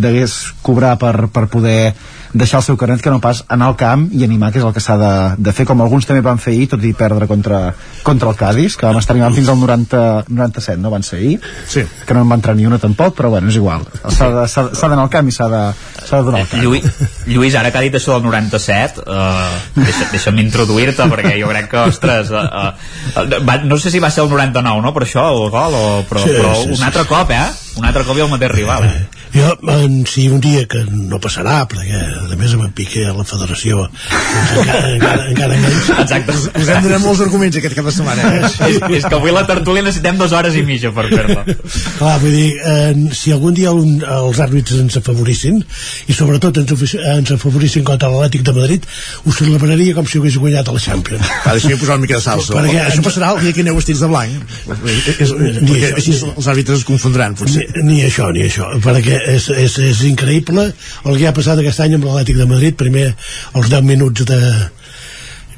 degués 0.05 0.39
cobrar 0.63 0.97
per, 1.01 1.29
per 1.33 1.49
poder 1.49 1.95
deixar 2.33 2.61
el 2.61 2.65
seu 2.67 2.77
carnet 2.77 3.01
que 3.01 3.11
no 3.11 3.21
pas 3.25 3.43
anar 3.49 3.71
al 3.71 3.77
camp 3.81 4.09
i 4.13 4.25
animar 4.25 4.51
que 4.53 4.61
és 4.61 4.67
el 4.67 4.75
que 4.77 4.83
s'ha 4.85 4.97
de, 5.01 5.13
de 5.41 5.53
fer 5.57 5.65
com 5.69 5.81
alguns 5.81 6.07
també 6.09 6.21
van 6.25 6.41
fer 6.43 6.53
ahir 6.53 6.69
tot 6.75 6.85
i 6.85 6.93
perdre 6.97 7.29
contra, 7.31 7.73
contra 8.05 8.29
el 8.29 8.37
Cádiz 8.37 8.77
que 8.77 8.87
vam 8.87 8.99
estar 9.01 9.17
animant 9.17 9.37
fins 9.37 9.49
al 9.49 9.59
90, 9.61 10.03
97 10.29 10.81
no 10.83 10.93
van 10.93 11.07
ser 11.07 11.21
ahir 11.21 11.39
sí. 11.67 11.85
que 12.07 12.17
no 12.17 12.25
en 12.27 12.33
va 12.33 12.39
entrar 12.39 12.57
ni 12.57 12.67
una 12.69 12.81
tampoc 12.83 13.17
però 13.17 13.33
bueno 13.33 13.49
és 13.49 13.57
igual 13.57 13.87
s'ha 14.13 14.29
d'anar 14.29 15.07
al 15.07 15.13
camp 15.13 15.31
i 15.31 15.35
s'ha 15.35 15.49
de, 15.53 15.63
s'ha 16.05 16.21
de 16.21 16.29
donar 16.29 16.43
el 16.45 16.51
camp 16.51 16.65
Lluís, 16.65 16.85
Lluís, 17.27 17.57
ara 17.57 17.73
que 17.73 17.81
ha 17.81 17.87
dit 17.87 17.97
això 17.97 18.19
del 18.19 18.29
97 18.29 19.07
uh, 19.07 19.49
deixa, 19.79 20.11
deixa'm 20.13 20.43
introduir-te 20.45 21.09
perquè 21.09 21.37
jo 21.41 21.49
crec 21.53 21.71
que, 21.73 21.87
ostres 21.89 22.33
uh, 22.35 22.45
uh, 22.45 23.41
va, 23.41 23.61
no 23.65 23.81
sé 23.81 23.95
si 23.95 24.03
va 24.05 24.13
ser 24.13 24.27
el 24.27 24.33
99 24.35 24.85
no, 24.85 24.93
per 24.93 25.07
això, 25.09 25.31
el 25.33 25.49
gol 25.55 25.79
o, 25.79 25.87
però, 26.11 26.27
Sí, 26.29 26.37
però 26.37 26.53
sí, 26.61 26.69
un 26.75 26.77
sí. 26.77 26.85
altre 26.85 27.07
cop 27.09 27.33
eh? 27.33 27.47
Un 27.79 27.87
altre 27.89 28.05
cop 28.07 28.19
i 28.19 28.25
el 28.25 28.31
mateix 28.33 28.53
rival 28.55 28.87
eh? 28.89 28.99
Jo, 29.29 29.51
en, 29.69 30.07
si 30.09 30.25
un 30.33 30.41
dia 30.41 30.63
que 30.65 30.81
no 30.89 31.19
passarà, 31.21 31.59
perquè 31.69 31.99
a 32.33 32.37
més 32.41 32.55
em 32.57 32.63
piqué 32.73 33.03
a 33.05 33.13
la 33.13 33.27
federació 33.29 33.83
doncs 33.85 34.55
encara, 34.63 34.93
encara, 34.97 35.27
encara 35.35 35.59
menys. 35.61 35.91
Exacte. 35.99 36.33
Us, 36.33 36.47
us 36.49 36.71
hem 36.73 36.87
donat 36.87 37.03
molts 37.05 37.21
arguments 37.27 37.59
aquest 37.61 37.77
cap 37.77 37.91
de 37.91 37.93
setmana. 37.93 38.25
Eh? 38.39 38.49
és, 38.71 38.79
és 39.01 39.05
que 39.05 39.19
avui 39.19 39.35
la 39.35 39.45
tertúlia 39.49 39.85
necessitem 39.85 40.17
dues 40.21 40.33
hores 40.33 40.57
i 40.57 40.65
mitja 40.65 40.95
per 40.97 41.05
fer-la 41.13 41.45
Clar, 41.45 42.15
vull 42.23 42.35
dir, 42.39 42.49
eh, 42.57 42.95
si 43.17 43.35
algun 43.37 43.57
dia 43.59 43.75
un, 43.77 43.99
els 44.01 44.41
àrbitres 44.43 44.81
ens 44.81 44.97
afavorissin 45.03 45.61
i 46.09 46.17
sobretot 46.17 46.63
ens, 46.63 46.97
ens 46.97 47.35
afavorissin 47.37 47.85
contra 47.85 48.09
l'Atlètic 48.15 48.49
de 48.49 48.57
Madrid 48.57 48.89
ho 49.25 49.37
celebraria 49.37 49.97
com 49.99 50.09
si 50.09 50.23
hagués 50.23 50.41
guanyat 50.41 50.73
a 50.73 50.79
la 50.79 50.83
Champions 50.83 51.29
Ah, 51.45 51.53
deixa-me 51.53 51.77
posar 51.77 51.97
una 51.97 52.03
mica 52.03 52.19
de 52.19 52.25
salsa. 52.25 52.55
Perquè 52.57 52.81
Això 52.89 53.03
passarà 53.05 53.31
el 53.35 53.41
dia 53.45 53.55
que 53.57 53.63
aneu 53.65 53.77
vestits 53.79 54.03
de 54.03 54.09
blanc. 54.11 54.55
És, 54.69 55.13
és, 55.15 55.33
Ni 55.39 55.71
perquè 55.71 55.91
això, 55.91 56.01
així 56.01 56.17
els 56.35 56.49
àrbitres 56.53 56.83
es 56.83 56.87
confondran, 56.89 57.37
potser. 57.39 57.68
Ni, 57.83 58.01
això, 58.07 58.31
ni 58.33 58.43
això, 58.47 58.71
perquè 58.81 59.19
és, 59.35 59.49
és, 59.51 59.79
és 59.79 60.03
increïble 60.09 60.69
el 61.05 61.19
que 61.19 61.29
ha 61.29 61.35
passat 61.37 61.59
aquest 61.61 61.81
any 61.85 61.95
amb 61.99 62.05
l'Atlètic 62.09 62.37
de 62.41 62.47
Madrid, 62.49 62.77
primer 62.81 63.15
els 63.55 63.69
10 63.69 63.83
minuts 63.85 64.25
de 64.25 64.41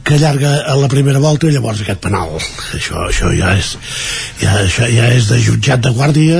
que 0.02 0.14
allarga 0.16 0.62
a 0.64 0.74
la 0.80 0.88
primera 0.88 1.20
volta 1.20 1.44
i 1.46 1.50
llavors 1.52 1.82
aquest 1.84 2.00
penal 2.00 2.30
això, 2.72 3.02
això 3.04 3.28
ja 3.36 3.50
és 3.60 3.74
ja, 4.40 4.54
això 4.62 4.86
ja 4.88 5.10
és 5.12 5.26
de 5.28 5.36
jutjat 5.44 5.82
de 5.84 5.90
guàrdia 5.92 6.38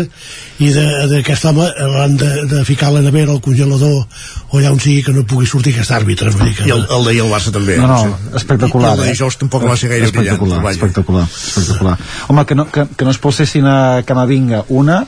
i 0.65 0.71
de- 0.73 1.07
d'aquest 1.11 1.45
home 1.45 1.67
l'han 1.93 2.17
de, 2.17 2.31
de 2.49 2.63
ficar 2.65 2.89
a 2.89 2.95
la 2.97 3.03
nevera 3.05 3.35
al 3.37 3.43
congelador 3.45 4.07
o 4.49 4.59
allà 4.59 4.73
on 4.73 4.81
sigui 4.81 5.03
que 5.05 5.13
no 5.13 5.27
pugui 5.29 5.47
sortir 5.47 5.75
aquest 5.77 5.93
àrbitre 5.93 6.33
vull 6.33 6.49
dir 6.49 6.57
que 6.57 6.71
I 6.71 6.73
el, 6.73 6.87
el 6.89 7.05
d'ahir 7.05 7.21
el 7.27 7.31
Barça 7.35 7.53
també. 7.53 7.77
no, 7.77 7.87
no, 7.87 8.01
Sí. 8.01 8.37
espectacular 8.41 8.95
I 8.95 8.99
el 8.99 9.05
de 9.05 9.11
dijous 9.13 9.37
tampoc 9.45 9.63
no 9.69 9.75
va 9.75 9.77
ser 9.77 9.91
gaire 9.93 10.07
brillant. 10.09 10.25
espectacular, 10.27 10.63
vaja. 10.65 10.79
espectacular, 10.81 11.27
espectacular. 11.29 11.99
home, 12.29 12.47
que 12.47 12.55
no, 12.55 12.67
que, 12.73 12.87
que 12.97 13.05
no 13.05 13.11
es 13.11 13.17
expulsessin 13.21 13.67
a 13.67 14.03
Camavinga 14.09 14.65
una 14.69 15.03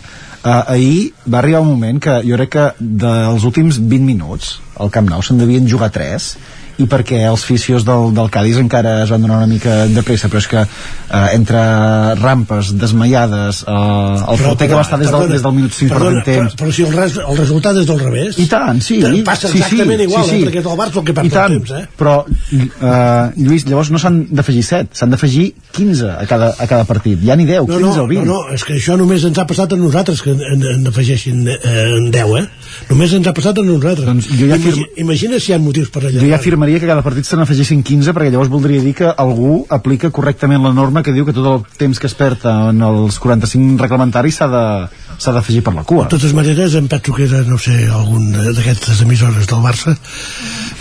uh, 0.45 0.73
ahir 0.75 1.13
va 1.27 1.41
arribar 1.41 1.63
un 1.63 1.71
moment 1.73 2.01
que 2.03 2.19
jo 2.27 2.39
crec 2.39 2.53
que 2.57 2.67
dels 2.79 3.47
últims 3.49 3.79
20 3.81 4.07
minuts 4.07 4.59
al 4.83 4.91
Camp 4.95 5.09
Nou 5.11 5.23
se'n 5.23 5.41
devien 5.41 5.69
jugar 5.69 5.93
3 5.95 6.33
i 6.81 6.87
perquè 6.91 7.23
els 7.29 7.45
fisios 7.45 7.85
del, 7.85 8.13
del 8.17 8.31
Cádiz 8.33 8.59
encara 8.61 9.03
es 9.03 9.13
van 9.13 9.25
donar 9.25 9.41
una 9.43 9.51
mica 9.51 9.87
de 9.91 10.05
pressa 10.07 10.31
però 10.33 10.43
és 10.43 10.49
que 10.51 10.63
eh, 10.63 11.29
entre 11.37 11.63
rampes 12.21 12.73
desmaiades 12.79 13.63
eh, 13.67 13.73
el 13.73 14.41
Però, 14.43 14.53
porter 14.53 14.71
que 14.71 14.79
va 14.79 14.85
estar 14.87 14.99
des 15.01 15.11
del, 15.11 15.19
perdona, 15.19 15.37
des 15.37 15.47
del 15.47 15.57
minut 15.59 15.77
5 15.79 15.95
perdona, 15.95 16.25
temps 16.29 16.57
però, 16.57 16.61
però 16.63 16.77
si 16.77 16.87
el, 16.87 16.97
res, 16.97 17.19
el 17.23 17.41
resultat 17.43 17.81
és 17.83 17.89
del 17.91 18.01
revés 18.03 18.41
i 18.43 18.49
tant, 18.51 18.83
sí. 18.85 19.01
passa 19.27 19.51
sí, 19.51 19.61
exactament 19.61 20.05
sí, 20.05 20.09
igual 20.09 20.25
sí, 20.25 20.31
sí. 20.31 20.41
Eh, 20.41 20.49
perquè 20.49 20.63
és 20.63 20.71
el 20.73 20.81
Barça 20.83 21.03
el 21.03 21.07
que 21.09 21.15
I 21.15 21.19
perd 21.19 21.31
el 21.31 21.37
tant, 21.37 21.59
temps 21.59 21.75
eh? 21.79 21.85
però 21.99 22.17
uh, 22.25 23.43
Lluís, 23.43 23.67
llavors 23.69 23.93
no 23.93 24.01
s'han 24.03 24.23
d'afegir 24.33 24.65
7 24.69 24.99
s'han 24.99 25.13
d'afegir 25.15 25.49
15 25.77 26.13
a 26.17 26.27
cada, 26.31 26.53
a 26.57 26.71
cada 26.71 26.89
partit 26.89 27.21
ja 27.27 27.37
n'hi 27.39 27.49
10, 27.49 27.69
15 27.69 27.81
no, 27.83 27.95
no, 27.97 28.07
o 28.07 28.09
20 28.11 28.27
no, 28.27 28.41
no, 28.43 28.57
és 28.57 28.65
que 28.67 28.77
això 28.79 28.97
només 29.01 29.25
ens 29.29 29.39
ha 29.39 29.47
passat 29.49 29.75
a 29.75 29.79
nosaltres 29.81 30.23
que 30.25 30.35
en, 30.35 30.67
en, 30.75 30.87
afegeixin 30.93 31.47
eh, 31.49 31.59
en 31.99 32.11
10, 32.15 32.35
eh? 32.41 32.45
Només 32.91 33.13
ens 33.17 33.29
ha 33.29 33.35
passat 33.37 33.59
a 33.61 33.65
nosaltres. 33.67 34.07
Doncs 34.09 34.29
jo 34.39 34.49
ja 34.51 34.59
Imagi, 34.59 34.87
Imagina 35.03 35.41
si 35.41 35.53
hi 35.53 35.57
ha 35.57 35.61
motius 35.63 35.91
per 35.93 36.05
allà. 36.05 36.21
jo 36.21 36.29
ja 36.31 36.39
afirmaria 36.63 36.79
que 36.81 36.87
cada 36.87 37.03
partit 37.03 37.27
se 37.27 37.37
n'afegissin 37.37 37.83
15 37.83 38.13
perquè 38.15 38.31
llavors 38.31 38.51
voldria 38.51 38.81
dir 38.83 38.93
que 38.95 39.09
algú 39.11 39.65
aplica 39.69 40.11
correctament 40.15 40.63
la 40.63 40.71
norma 40.73 41.03
que 41.03 41.13
diu 41.15 41.27
que 41.27 41.35
tot 41.35 41.47
el 41.51 41.65
temps 41.79 41.99
que 41.99 42.07
es 42.07 42.15
perd 42.15 42.45
en 42.47 42.83
els 42.87 43.19
45 43.19 43.83
reglamentaris 43.83 44.39
s'ha 44.39 45.33
d'afegir 45.35 45.63
per 45.67 45.75
la 45.75 45.83
cua 45.83 46.05
De 46.07 46.15
totes 46.15 46.35
maneres, 46.35 46.75
em 46.79 46.87
penso 46.89 47.15
que 47.17 47.27
era, 47.27 47.43
no 47.47 47.59
sé, 47.59 47.75
algun 47.91 48.31
d'aquestes 48.33 49.03
emissores 49.03 49.47
del 49.51 49.63
Barça, 49.65 49.97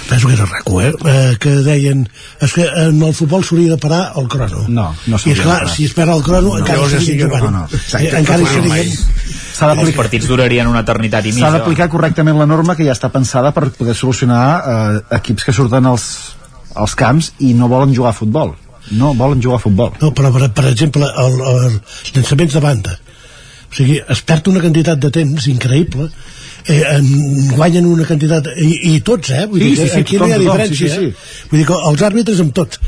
penso 0.10 0.28
que 0.28 0.34
era 0.38 0.46
RACU, 0.46 0.82
eh? 0.82 0.94
eh 1.06 1.36
que 1.42 1.56
deien 1.66 2.06
és 2.42 2.54
que 2.54 2.66
en 2.86 3.02
el 3.02 3.14
futbol 3.18 3.44
s'hauria 3.44 3.74
de 3.76 3.82
parar 3.82 4.14
el 4.22 4.28
crono. 4.30 4.66
No, 4.68 4.92
no 5.08 5.18
I 5.18 5.20
s'hauria 5.20 5.34
de 5.34 5.40
esclar, 5.42 5.60
parar. 5.66 5.76
si 5.76 5.86
es 5.86 5.94
para 5.98 6.16
el 6.16 6.22
crono, 6.24 6.50
No, 6.54 6.58
encara 6.60 6.78
llavors 6.78 6.94
ja 6.94 6.98
hi 7.02 7.06
sí 7.06 7.12
seguim 7.14 7.28
que- 7.28 7.38
jugant. 7.38 7.52
no, 7.52 7.60
no, 7.60 7.66
exacte, 7.66 8.08
Eh, 8.08 8.20
encara 8.20 8.40
hi 8.40 8.44
no 8.44 8.50
farà 8.50 8.62
seguim... 8.62 8.72
s'ha 8.72 8.82
els 8.82 9.41
d'aplicar 9.70 9.98
partits 9.98 10.28
durarien 10.30 10.68
una 10.68 10.82
eternitat 10.86 11.26
i 11.26 11.32
s'ha 11.32 11.38
mitja. 11.38 11.52
d'aplicar 11.58 11.90
correctament 11.90 12.38
la 12.40 12.48
norma 12.50 12.76
que 12.76 12.88
ja 12.88 12.96
està 12.96 13.12
pensada 13.14 13.52
per 13.52 13.70
poder 13.78 13.96
solucionar 13.96 14.44
eh, 14.58 15.00
equips 15.18 15.48
que 15.48 15.54
surten 15.54 15.86
als, 15.86 16.08
als 16.76 16.96
camps 16.96 17.34
i 17.40 17.54
no 17.54 17.70
volen 17.72 17.96
jugar 17.96 18.12
a 18.16 18.18
futbol. 18.18 18.56
No 18.98 19.14
volen 19.14 19.42
jugar 19.42 19.60
a 19.60 19.64
futbol. 19.64 19.92
No, 20.02 20.12
però 20.18 20.32
per, 20.34 20.50
per 20.52 20.66
exemple, 20.72 21.06
el, 21.06 21.40
el, 21.40 21.64
els 21.70 22.14
llançaments 22.16 22.58
de 22.58 22.64
banda, 22.64 22.98
o 23.72 23.76
sigui, 23.76 24.02
es 24.10 24.22
perd 24.28 24.48
una 24.52 24.60
quantitat 24.60 25.00
de 25.00 25.10
temps 25.16 25.48
increïble, 25.48 26.10
eh, 26.68 26.82
en, 26.98 27.08
guanyen 27.56 27.86
una 27.88 28.04
quantitat 28.06 28.50
i, 28.60 28.68
i 28.92 29.00
tots, 29.08 29.32
eh? 29.32 29.46
Vull 29.48 29.62
Sí, 29.64 29.70
dir 29.72 29.78
sí, 29.80 29.88
sí, 29.94 30.00
aquí 30.04 30.18
tothom, 30.20 30.28
no 30.28 30.34
hi 30.34 30.36
ha 30.36 30.42
diferència, 30.44 30.90
sí, 30.90 30.90
sí, 30.92 31.10
eh? 31.10 31.48
Vull 31.52 31.62
dir 31.64 31.68
que 31.72 31.78
els 31.90 32.04
àrbitres 32.10 32.42
amb 32.44 32.54
tots 32.54 32.80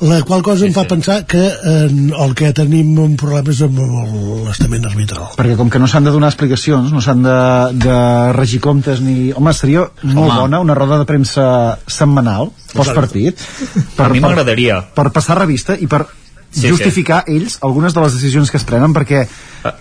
la 0.00 0.20
qual 0.22 0.44
cosa 0.46 0.62
em 0.62 0.70
fa 0.70 0.84
pensar 0.86 1.24
que 1.26 1.40
eh, 1.42 1.88
el 2.22 2.34
que 2.38 2.52
tenim 2.54 2.92
un 3.02 3.16
problema 3.18 3.50
és 3.50 3.64
amb 3.66 3.80
el- 3.82 4.44
l'estament 4.46 4.84
arbitral 4.86 5.32
perquè 5.34 5.56
com 5.58 5.68
que 5.74 5.80
no 5.82 5.88
s'han 5.90 6.06
de 6.06 6.12
donar 6.14 6.30
explicacions 6.30 6.92
no 6.94 7.02
s'han 7.02 7.24
de, 7.26 7.34
de 7.82 7.96
regir 8.36 8.60
comptes 8.62 9.02
ni... 9.02 9.32
home, 9.34 9.50
seria 9.58 9.88
molt 10.04 10.20
Home. 10.30 10.38
bona 10.44 10.60
una 10.62 10.76
roda 10.78 11.00
de 11.02 11.08
premsa 11.10 11.48
setmanal 11.90 12.52
postpartit 12.76 13.42
A 13.98 14.06
mi 14.14 14.22
m'agradaria. 14.22 14.78
per 14.94 15.08
passar 15.10 15.40
revista 15.42 15.74
i 15.74 15.90
per 15.90 16.04
sí, 16.50 16.68
justificar 16.70 17.24
sí. 17.26 17.36
ells 17.36 17.58
algunes 17.62 17.94
de 17.94 18.00
les 18.04 18.14
decisions 18.18 18.50
que 18.50 18.56
es 18.60 18.64
prenen 18.68 18.94
perquè 18.96 19.24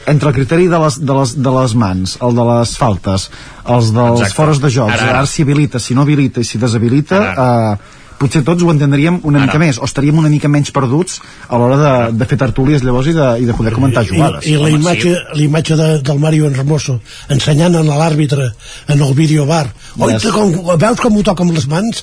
entre 0.07 0.30
el 0.31 0.35
criteri 0.35 0.68
de 0.68 0.80
les, 0.81 0.98
de 1.06 1.14
les, 1.19 1.35
de 1.44 1.52
les 1.60 1.76
mans, 1.77 2.18
el 2.26 2.34
de 2.35 2.48
les 2.53 2.73
faltes, 2.80 3.30
els 3.65 3.91
dels 3.94 4.23
Exacte. 4.23 4.35
fores 4.35 4.60
de 4.64 4.69
jocs, 4.73 4.94
Ara, 4.98 5.11
ara, 5.19 5.26
si 5.30 5.45
habilita, 5.45 5.80
si 5.80 5.95
no 5.95 6.02
habilita 6.03 6.41
i 6.41 6.48
si 6.49 6.57
deshabilita, 6.57 7.19
Ara, 7.22 7.45
eh, 7.77 7.94
potser 8.18 8.41
tots 8.41 8.64
ho 8.65 8.72
entendríem 8.73 9.19
una 9.30 9.38
Ara. 9.44 9.45
mica 9.45 9.60
més, 9.61 9.77
o 9.77 9.85
estaríem 9.85 10.18
una 10.18 10.30
mica 10.34 10.49
menys 10.49 10.72
perduts 10.73 11.19
a 11.48 11.60
l'hora 11.61 11.77
de, 11.77 11.91
de 12.18 12.26
fer 12.26 12.39
tertúlies 12.41 12.81
llavors 12.84 13.11
i 13.11 13.14
de, 13.14 13.27
i 13.44 13.45
de 13.45 13.53
poder 13.53 13.76
comentar 13.76 14.02
jugades. 14.10 14.48
I, 14.49 14.56
i 14.56 14.57
la 14.57 14.72
imatge, 14.73 15.11
la 15.35 15.44
imatge 15.45 15.77
de, 15.77 15.89
del 16.02 16.19
Mario 16.23 16.49
Hermoso 16.49 16.98
ensenyant 17.30 17.77
a 17.77 17.84
l'àrbitre 17.85 18.49
en 18.89 19.06
el 19.06 19.14
videobar 19.14 19.68
oi, 19.99 20.15
Yes. 20.15 20.26
com, 20.34 20.49
veus 20.81 20.99
com 21.06 21.15
ho 21.22 21.23
toca 21.30 21.45
amb 21.45 21.53
les 21.53 21.69
mans 21.69 22.02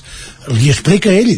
li 0.55 0.71
explica 0.71 1.11
ell 1.11 1.35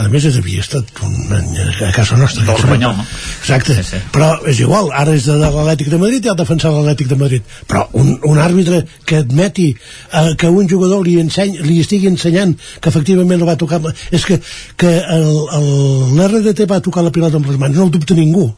a 0.00 0.08
més 0.12 0.26
havia 0.30 0.62
estat 0.64 1.02
un 1.04 1.34
any 1.36 1.50
a 1.86 1.90
casa 1.96 2.16
nostra 2.20 2.44
Del 2.46 2.56
Espanyol, 2.56 2.94
no? 2.96 3.04
exacte, 3.40 3.76
Sí, 3.76 3.84
sí. 3.90 4.00
però 4.14 4.30
és 4.48 4.62
igual 4.64 4.90
ara 4.96 5.14
és 5.16 5.26
de, 5.28 5.36
de 5.40 5.50
l'Atlètic 5.56 5.90
de 5.92 6.00
Madrid 6.00 6.24
i 6.24 6.30
ha 6.30 6.36
de 6.36 6.42
defensar 6.42 6.72
l'Atlètic 6.74 7.10
de 7.10 7.18
Madrid 7.20 7.54
però 7.70 7.84
un, 8.00 8.14
un 8.30 8.40
àrbitre 8.40 8.82
que 9.04 9.20
admeti 9.24 9.68
eh, 9.74 10.32
que 10.40 10.48
un 10.48 10.68
jugador 10.70 11.04
li, 11.06 11.18
enseny, 11.20 11.60
li 11.66 11.80
estigui 11.84 12.08
ensenyant 12.10 12.56
que 12.80 12.92
efectivament 12.92 13.40
el 13.40 13.48
va 13.48 13.58
tocar 13.60 13.82
és 14.10 14.24
que, 14.24 14.40
que 14.80 14.96
l'RDT 16.16 16.66
va 16.70 16.80
tocar 16.84 17.04
la 17.04 17.14
pilota 17.14 17.40
amb 17.40 17.50
les 17.50 17.60
mans 17.60 17.76
no 17.76 17.88
el 17.88 17.94
dubta 17.94 18.16
ningú 18.18 18.50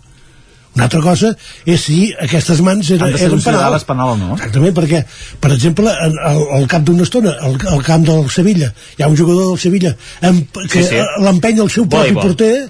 una 0.74 0.84
altra 0.84 1.00
cosa 1.04 1.36
és 1.66 1.80
si 1.84 2.14
aquestes 2.18 2.60
mans 2.64 2.88
eren, 2.90 3.02
Han 3.04 3.12
de 3.12 3.18
ser 3.18 3.26
eren 3.28 3.42
penal. 3.44 3.78
penal 3.86 4.08
o 4.08 4.16
no. 4.16 4.34
Exactament, 4.36 4.74
perquè, 4.76 5.04
per 5.40 5.52
exemple, 5.52 5.90
en- 6.06 6.18
al, 6.24 6.40
al 6.58 6.66
cap 6.66 6.82
d'una 6.82 7.02
estona, 7.02 7.34
al, 7.40 7.58
al 7.68 7.82
camp 7.84 8.06
del 8.06 8.30
Sevilla, 8.30 8.72
hi 8.96 9.02
ha 9.02 9.08
un 9.08 9.16
jugador 9.16 9.50
del 9.50 9.58
Sevilla 9.60 9.94
amb, 10.22 10.46
que 10.70 10.82
Sí, 10.82 10.88
sí. 10.88 10.94
eh, 10.96 11.04
l'empeny 11.20 11.60
el 11.60 11.68
seu 11.70 11.84
propi 11.86 12.12
Voleibol. 12.14 12.22
porter, 12.22 12.68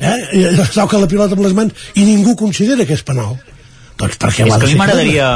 eh, 0.00 0.28
i 0.38 0.44
es 0.44 0.70
toca 0.70 0.98
la 0.98 1.08
pilota 1.08 1.34
amb 1.34 1.42
les 1.42 1.54
mans, 1.54 1.72
i 1.94 2.04
ningú 2.04 2.36
considera 2.36 2.86
que 2.86 2.94
és 2.94 3.02
penal. 3.02 3.34
Doncs 3.98 4.16
perquè 4.16 4.46
és 4.46 4.54
que 4.56 4.64
a 4.64 4.68
mi 4.70 4.74
m'agradaria 4.78 5.26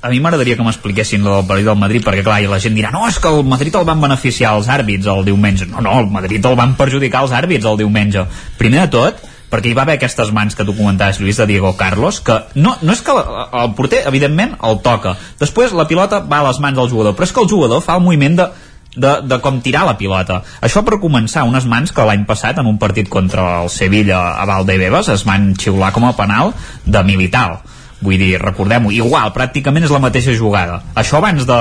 a 0.00 0.08
mi 0.12 0.20
m'agradaria 0.20 0.54
que 0.54 0.62
m'expliquessin 0.62 1.24
el 1.26 1.46
partit 1.48 1.64
del 1.66 1.74
Madrid 1.80 2.04
perquè 2.06 2.22
clar, 2.22 2.36
i 2.40 2.46
la 2.46 2.60
gent 2.62 2.76
dirà, 2.76 2.92
no, 2.94 3.08
és 3.08 3.16
que 3.18 3.26
el 3.32 3.42
Madrid 3.42 3.74
el 3.74 3.84
van 3.88 4.00
beneficiar 4.00 4.52
els 4.54 4.68
àrbits 4.70 5.08
el 5.10 5.24
diumenge 5.26 5.66
no, 5.66 5.80
no, 5.80 5.96
el 5.98 6.06
Madrid 6.06 6.44
el 6.46 6.54
van 6.54 6.76
perjudicar 6.78 7.24
els 7.24 7.32
àrbits 7.34 7.66
el 7.66 7.76
diumenge 7.80 8.22
primer 8.60 8.84
de 8.84 8.92
tot 8.94 9.18
perquè 9.48 9.70
hi 9.70 9.76
va 9.76 9.84
haver 9.86 9.98
aquestes 9.98 10.32
mans 10.34 10.56
que 10.56 10.66
tu 10.68 10.76
comentaves 10.76 11.20
Lluís 11.20 11.40
de 11.40 11.46
Diego 11.48 11.74
Carlos 11.76 12.20
que 12.24 12.38
no, 12.54 12.76
no 12.82 12.94
és 12.94 13.02
que 13.04 13.14
el, 13.14 13.74
porter 13.78 14.04
evidentment 14.10 14.56
el 14.64 14.80
toca 14.84 15.16
després 15.40 15.76
la 15.76 15.88
pilota 15.88 16.20
va 16.20 16.42
a 16.42 16.48
les 16.50 16.60
mans 16.60 16.76
del 16.78 16.90
jugador 16.92 17.16
però 17.16 17.28
és 17.28 17.34
que 17.34 17.44
el 17.44 17.50
jugador 17.50 17.84
fa 17.84 17.96
el 17.98 18.04
moviment 18.04 18.40
de 18.42 18.50
de, 18.98 19.12
de 19.22 19.38
com 19.44 19.60
tirar 19.62 19.84
la 19.86 19.96
pilota. 19.98 20.40
Això 20.64 20.82
per 20.82 20.98
començar, 20.98 21.44
unes 21.46 21.66
mans 21.70 21.92
que 21.94 22.06
l'any 22.08 22.24
passat 22.26 22.58
en 22.58 22.66
un 22.66 22.78
partit 22.82 23.08
contra 23.12 23.44
el 23.62 23.70
Sevilla 23.70 24.18
a 24.34 24.46
Valdebebas 24.48 25.12
es 25.14 25.24
van 25.28 25.52
xiular 25.54 25.92
com 25.94 26.08
a 26.08 26.14
penal 26.18 26.54
de 26.84 27.04
militar. 27.06 27.60
Vull 28.00 28.18
dir, 28.20 28.36
recordem-ho, 28.38 28.92
igual, 28.94 29.32
pràcticament 29.34 29.88
és 29.88 29.90
la 29.90 29.98
mateixa 30.02 30.34
jugada. 30.38 30.78
Això 31.00 31.18
abans 31.18 31.42
de, 31.48 31.58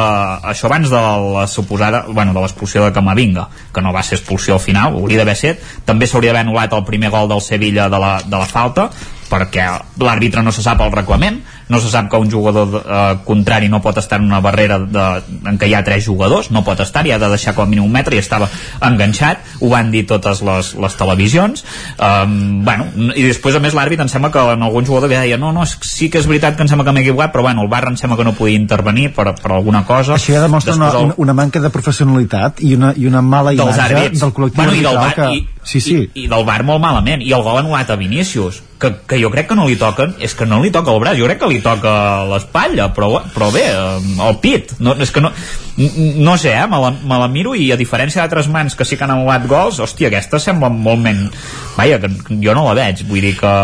això 0.52 0.70
abans 0.70 0.92
de 0.94 1.02
la 1.34 1.48
suposada, 1.50 2.04
bueno, 2.12 2.36
de 2.36 2.44
l'expulsió 2.44 2.84
de 2.86 2.94
Camavinga, 2.94 3.48
que 3.74 3.82
no 3.82 3.94
va 3.96 4.04
ser 4.06 4.20
expulsió 4.20 4.58
al 4.58 4.62
final, 4.62 5.00
hauria 5.00 5.24
d'haver 5.24 5.38
set. 5.40 5.66
També 5.88 6.06
s'hauria 6.06 6.36
d'haver 6.36 6.46
anul·lat 6.46 6.78
el 6.78 6.86
primer 6.86 7.10
gol 7.10 7.30
del 7.32 7.42
Sevilla 7.42 7.90
de 7.90 8.02
la, 8.04 8.18
de 8.22 8.38
la 8.38 8.46
falta, 8.46 8.92
perquè 9.28 9.66
l'àrbitre 10.00 10.44
no 10.46 10.54
se 10.54 10.62
sap 10.64 10.82
el 10.86 10.94
reglament, 10.94 11.42
no 11.70 11.80
se 11.84 11.90
sap 11.92 12.10
que 12.12 12.18
un 12.18 12.30
jugador 12.32 12.82
eh, 12.86 13.18
contrari 13.26 13.68
no 13.70 13.82
pot 13.82 13.98
estar 13.98 14.20
en 14.22 14.26
una 14.30 14.40
barrera 14.40 14.78
de, 14.80 15.06
en 15.50 15.58
què 15.60 15.68
hi 15.68 15.74
ha 15.76 15.84
tres 15.84 16.06
jugadors, 16.06 16.50
no 16.52 16.64
pot 16.64 16.80
estar, 16.80 17.06
i 17.08 17.12
ha 17.12 17.20
de 17.20 17.30
deixar 17.30 17.54
com 17.56 17.66
a 17.66 17.68
mínim 17.68 17.84
un 17.86 17.92
metre 17.92 18.16
i 18.16 18.20
estava 18.20 18.48
enganxat, 18.82 19.42
ho 19.62 19.70
van 19.72 19.92
dir 19.92 20.06
totes 20.08 20.42
les, 20.46 20.74
les 20.80 20.96
televisions, 21.00 21.64
um, 22.00 22.64
bueno, 22.66 22.88
i 23.16 23.26
després 23.26 23.56
a 23.58 23.62
més 23.64 23.76
l'àrbit 23.78 24.00
em 24.04 24.10
sembla 24.12 24.32
que 24.34 24.44
en 24.54 24.64
algun 24.64 24.86
jugador 24.88 25.10
deia, 25.12 25.38
no, 25.38 25.52
no, 25.56 25.66
sí 25.68 26.10
que 26.14 26.22
és 26.22 26.28
veritat 26.30 26.56
que 26.58 26.64
em 26.66 26.72
sembla 26.72 26.86
que 26.88 26.94
m'he 26.96 27.04
equivocat, 27.06 27.34
però 27.36 27.44
bueno, 27.48 27.66
el 27.66 27.72
bar 27.72 27.84
em 27.90 27.98
sembla 28.00 28.18
que 28.20 28.28
no 28.28 28.36
podia 28.38 28.58
intervenir 28.60 29.10
per, 29.16 29.34
per 29.42 29.52
alguna 29.58 29.84
cosa. 29.88 30.16
Això 30.18 30.34
ja 30.38 30.46
demostra 30.46 30.76
una, 30.76 30.88
Després 30.92 31.02
el- 31.04 31.12
una, 31.12 31.20
una 31.28 31.38
manca 31.44 31.60
de 31.64 31.70
professionalitat 31.74 32.62
i 32.64 32.74
una, 32.78 32.94
i 32.96 33.08
una 33.10 33.22
mala 33.22 33.54
imatge 33.54 33.82
àrbits. 33.90 34.22
del 34.24 34.34
col·lectiu 34.34 34.62
bueno, 34.64 34.76
i 34.78 34.84
del 34.86 34.96
bar, 34.98 35.14
que... 35.16 35.30
i, 35.36 35.46
sí, 35.68 35.82
sí. 35.84 35.96
I, 36.00 36.24
i 36.24 36.28
del 36.32 36.46
bar 36.48 36.62
molt 36.66 36.82
malament 36.82 37.22
i 37.26 37.34
el 37.36 37.44
gol 37.44 37.60
anul·lat 37.60 37.92
a 37.92 37.98
Vinícius 38.00 38.62
que, 38.80 38.92
que 39.10 39.20
jo 39.20 39.30
crec 39.34 39.50
que 39.50 39.58
no 39.58 39.68
li 39.68 39.76
toquen 39.80 40.14
és 40.24 40.34
que 40.38 40.48
no 40.48 40.62
li 40.64 40.72
toca 40.74 40.94
el 40.94 41.02
braç, 41.04 41.20
jo 41.20 41.28
crec 41.28 41.42
que 41.42 41.52
li 41.52 41.60
toca 41.66 41.92
l'espatlla 42.30 42.88
però, 42.96 43.10
però 43.36 43.52
bé, 43.54 43.66
eh, 43.74 44.16
el 44.30 44.40
pit 44.44 44.78
no, 44.80 44.96
és 45.04 45.12
que 45.12 45.24
no, 45.24 45.34
no 45.78 46.38
sé, 46.40 46.56
eh, 46.56 46.66
me 46.72 46.82
la, 46.84 46.94
me 46.96 47.20
la 47.20 47.30
miro 47.32 47.56
i 47.58 47.70
a 47.76 47.80
diferència 47.80 48.24
d'altres 48.24 48.50
mans 48.54 48.78
que 48.78 48.88
sí 48.88 48.98
que 48.98 49.08
han 49.08 49.16
anul·lat 49.18 49.48
gols, 49.50 49.82
hòstia, 49.84 50.12
aquesta 50.12 50.40
sembla 50.42 50.72
molt 50.74 51.04
menys 51.04 51.54
vaja, 51.76 52.00
que 52.04 52.12
jo 52.32 52.58
no 52.58 52.68
la 52.70 52.78
veig 52.78 53.04
vull 53.10 53.28
dir 53.28 53.36
que 53.42 53.56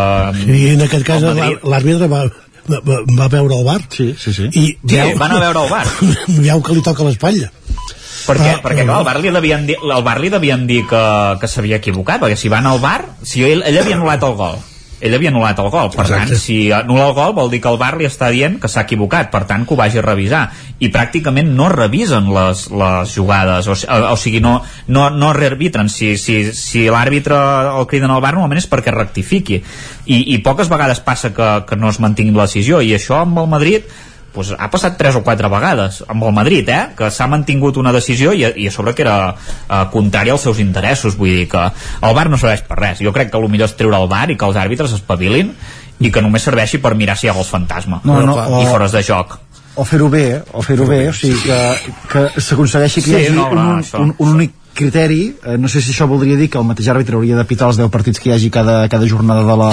I 0.44 0.64
en 0.74 0.84
aquest 0.88 1.08
cas 1.08 1.24
l'àrbitre 1.24 2.10
va, 2.12 2.26
va, 2.68 3.00
va 3.16 3.28
veure 3.32 3.58
el 3.58 3.64
bar 3.66 3.80
sí, 3.88 4.12
sí, 4.18 4.32
sí. 4.32 4.50
i 4.52 4.66
Sí, 4.84 5.00
van 5.18 5.32
a 5.36 5.40
veure 5.40 5.64
el 5.64 5.70
VAR. 5.72 5.86
veu 6.48 6.62
que 6.64 6.76
li 6.76 6.84
toca 6.84 7.06
l'espatlla 7.08 7.50
Per 8.24 8.36
què? 8.40 8.52
Ah, 8.56 8.60
perquè 8.64 8.84
clar, 8.84 9.00
al 9.00 9.08
bar 9.08 9.18
li 9.20 9.32
devien 9.34 9.66
dir, 9.68 9.78
al 9.80 10.04
bar 10.06 10.18
li 10.22 10.30
devien 10.32 10.68
dir 10.68 10.84
que, 10.88 11.02
que 11.40 11.50
s'havia 11.50 11.80
equivocat, 11.82 12.22
perquè 12.22 12.38
si 12.40 12.52
van 12.52 12.68
al 12.70 12.80
bar, 12.82 13.00
si 13.22 13.44
ell, 13.44 13.64
ell 13.66 13.82
havia 13.82 13.98
anul·lat 13.98 14.24
el 14.24 14.38
gol, 14.38 14.62
ell 15.04 15.16
havia 15.16 15.28
anul·lat 15.32 15.58
el 15.60 15.68
gol, 15.72 15.90
per 15.92 16.04
Exacte. 16.06 16.30
tant, 16.32 16.40
si 16.40 16.56
anul·la 16.72 17.08
el 17.10 17.16
gol 17.16 17.34
vol 17.36 17.50
dir 17.52 17.60
que 17.60 17.68
el 17.68 17.76
bar 17.80 17.92
li 17.98 18.06
està 18.08 18.30
dient 18.32 18.56
que 18.62 18.70
s'ha 18.70 18.86
equivocat, 18.86 19.28
per 19.32 19.42
tant, 19.50 19.66
que 19.66 19.74
ho 19.74 19.78
vagi 19.78 20.00
a 20.00 20.04
revisar. 20.06 20.44
I 20.80 20.88
pràcticament 20.94 21.50
no 21.58 21.68
revisen 21.72 22.30
les, 22.32 22.64
les 22.72 23.12
jugades, 23.12 23.68
o, 23.68 23.76
o, 23.76 23.98
o 24.14 24.16
sigui, 24.20 24.40
no, 24.44 24.54
no, 24.88 25.10
no 25.12 25.34
rearbitren. 25.36 25.90
Si, 25.92 26.14
si, 26.20 26.40
si 26.56 26.86
l'àrbitre 26.88 27.36
el 27.74 27.88
criden 27.90 28.14
al 28.14 28.24
bar, 28.24 28.32
normalment 28.38 28.62
és 28.62 28.70
perquè 28.70 28.94
rectifiqui. 28.94 29.60
I, 30.06 30.22
i 30.36 30.40
poques 30.46 30.72
vegades 30.72 31.04
passa 31.04 31.34
que, 31.36 31.52
que 31.68 31.80
no 31.80 31.92
es 31.92 32.00
mantingui 32.00 32.36
la 32.36 32.48
decisió, 32.48 32.80
i 32.80 32.96
això 32.96 33.20
amb 33.24 33.44
el 33.44 33.50
Madrid 33.52 33.92
pues, 34.34 34.50
ha 34.58 34.68
passat 34.70 34.96
tres 34.98 35.14
o 35.16 35.22
quatre 35.24 35.48
vegades 35.48 36.02
amb 36.10 36.24
el 36.26 36.32
Madrid, 36.34 36.68
eh? 36.68 36.82
que 36.98 37.10
s'ha 37.10 37.26
mantingut 37.30 37.76
una 37.80 37.92
decisió 37.94 38.32
i, 38.34 38.42
i 38.44 38.66
a 38.68 38.72
sobre 38.74 38.92
que 38.94 39.02
era 39.06 39.16
eh, 39.34 39.84
contrària 39.92 40.34
als 40.34 40.42
seus 40.48 40.58
interessos, 40.60 41.16
vull 41.16 41.30
dir 41.30 41.48
que 41.48 41.62
el 41.64 42.14
VAR 42.18 42.28
no 42.30 42.36
serveix 42.40 42.64
per 42.68 42.78
res, 42.82 42.98
jo 43.04 43.12
crec 43.14 43.30
que 43.30 43.38
el 43.40 43.48
millor 43.48 43.70
és 43.70 43.76
treure 43.78 43.96
el 44.02 44.08
VAR 44.10 44.28
i 44.34 44.36
que 44.36 44.44
els 44.50 44.56
àrbitres 44.60 44.92
espavilin 44.98 45.54
i 46.02 46.10
que 46.10 46.20
només 46.20 46.42
serveixi 46.42 46.78
per 46.82 46.94
mirar 46.98 47.14
si 47.16 47.28
hi 47.28 47.30
ha 47.30 47.36
gols 47.38 47.48
fantasma 47.54 48.00
No, 48.04 48.20
no, 48.26 48.34
i 48.60 48.64
o- 48.66 48.70
fores 48.72 48.92
de 48.92 49.02
joc 49.06 49.38
o 49.76 49.82
fer-ho 49.86 50.06
bé, 50.08 50.40
o 50.54 50.62
fer-ho 50.62 50.84
bé, 50.86 51.00
o 51.10 51.12
sigui 51.12 51.34
que, 51.48 51.56
que 52.12 52.40
s'aconsegueixi 52.40 53.00
que 53.02 53.10
Sí, 53.10 53.14
hi 53.16 53.24
hagi 53.26 53.32
no, 53.34 53.48
no, 53.50 53.62
un, 53.72 53.80
això. 53.82 53.98
un, 54.02 54.12
un 54.22 54.34
únic 54.36 54.52
criteri, 54.74 55.34
eh, 55.44 55.56
no 55.58 55.68
sé 55.70 55.80
si 55.80 55.92
això 55.94 56.06
voldria 56.10 56.36
dir 56.36 56.48
que 56.50 56.58
el 56.60 56.66
mateix 56.68 56.88
àrbitre 56.92 57.16
hauria 57.16 57.38
de 57.38 57.44
pitar 57.48 57.70
els 57.70 57.78
10 57.80 57.90
partits 57.94 58.20
que 58.20 58.30
hi 58.30 58.34
hagi 58.34 58.50
cada, 58.52 58.76
cada 58.92 59.08
jornada 59.08 59.44
de 59.46 59.56
la, 59.60 59.70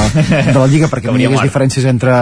de 0.52 0.58
la 0.58 0.68
Lliga 0.72 0.90
perquè 0.92 1.08
Que 1.12 1.16
no 1.16 1.20
hi 1.20 1.28
hagués 1.28 1.44
diferències 1.44 1.88
entre, 1.90 2.18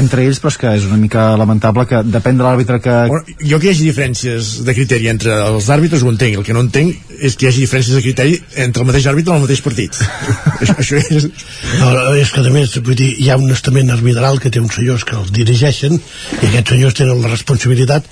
entre 0.00 0.24
ells, 0.24 0.40
però 0.42 0.50
és 0.52 0.58
que 0.58 0.74
és 0.80 0.86
una 0.88 0.98
mica 0.98 1.26
lamentable 1.38 1.84
que 1.86 2.02
depèn 2.08 2.40
de 2.40 2.46
l'àrbitre 2.46 2.80
que... 2.82 2.96
Bueno, 3.12 3.36
jo 3.38 3.60
que 3.60 3.68
hi 3.68 3.74
hagi 3.74 3.86
diferències 3.86 4.52
de 4.66 4.74
criteri 4.76 5.10
entre 5.12 5.36
els 5.50 5.68
àrbitres 5.70 6.02
ho 6.02 6.10
entenc, 6.10 6.40
el 6.40 6.46
que 6.46 6.56
no 6.56 6.64
entenc 6.64 7.12
és 7.20 7.36
que 7.36 7.46
hi 7.46 7.50
hagi 7.52 7.66
diferències 7.66 7.98
de 7.98 8.02
criteri 8.02 8.38
entre 8.64 8.82
el 8.82 8.88
mateix 8.88 9.06
àrbitre 9.12 9.34
en 9.34 9.42
el 9.42 9.46
mateix 9.46 9.62
partit. 9.62 10.00
Això, 10.62 10.76
això 10.78 10.98
és... 10.98 11.28
No, 11.80 11.90
és 12.18 12.30
que 12.32 12.42
a 12.42 12.52
més 12.54 12.74
vull 12.78 12.96
dir, 12.98 13.10
hi 13.20 13.28
ha 13.30 13.38
un 13.40 13.50
estament 13.52 13.90
arbitral 13.94 14.40
que 14.42 14.50
té 14.52 14.60
uns 14.62 14.76
senyors 14.78 15.04
que 15.06 15.16
els 15.18 15.32
dirigeixen 15.34 15.98
i 15.98 16.48
aquests 16.48 16.74
senyors 16.74 16.96
tenen 16.98 17.22
la 17.22 17.30
responsabilitat 17.32 18.06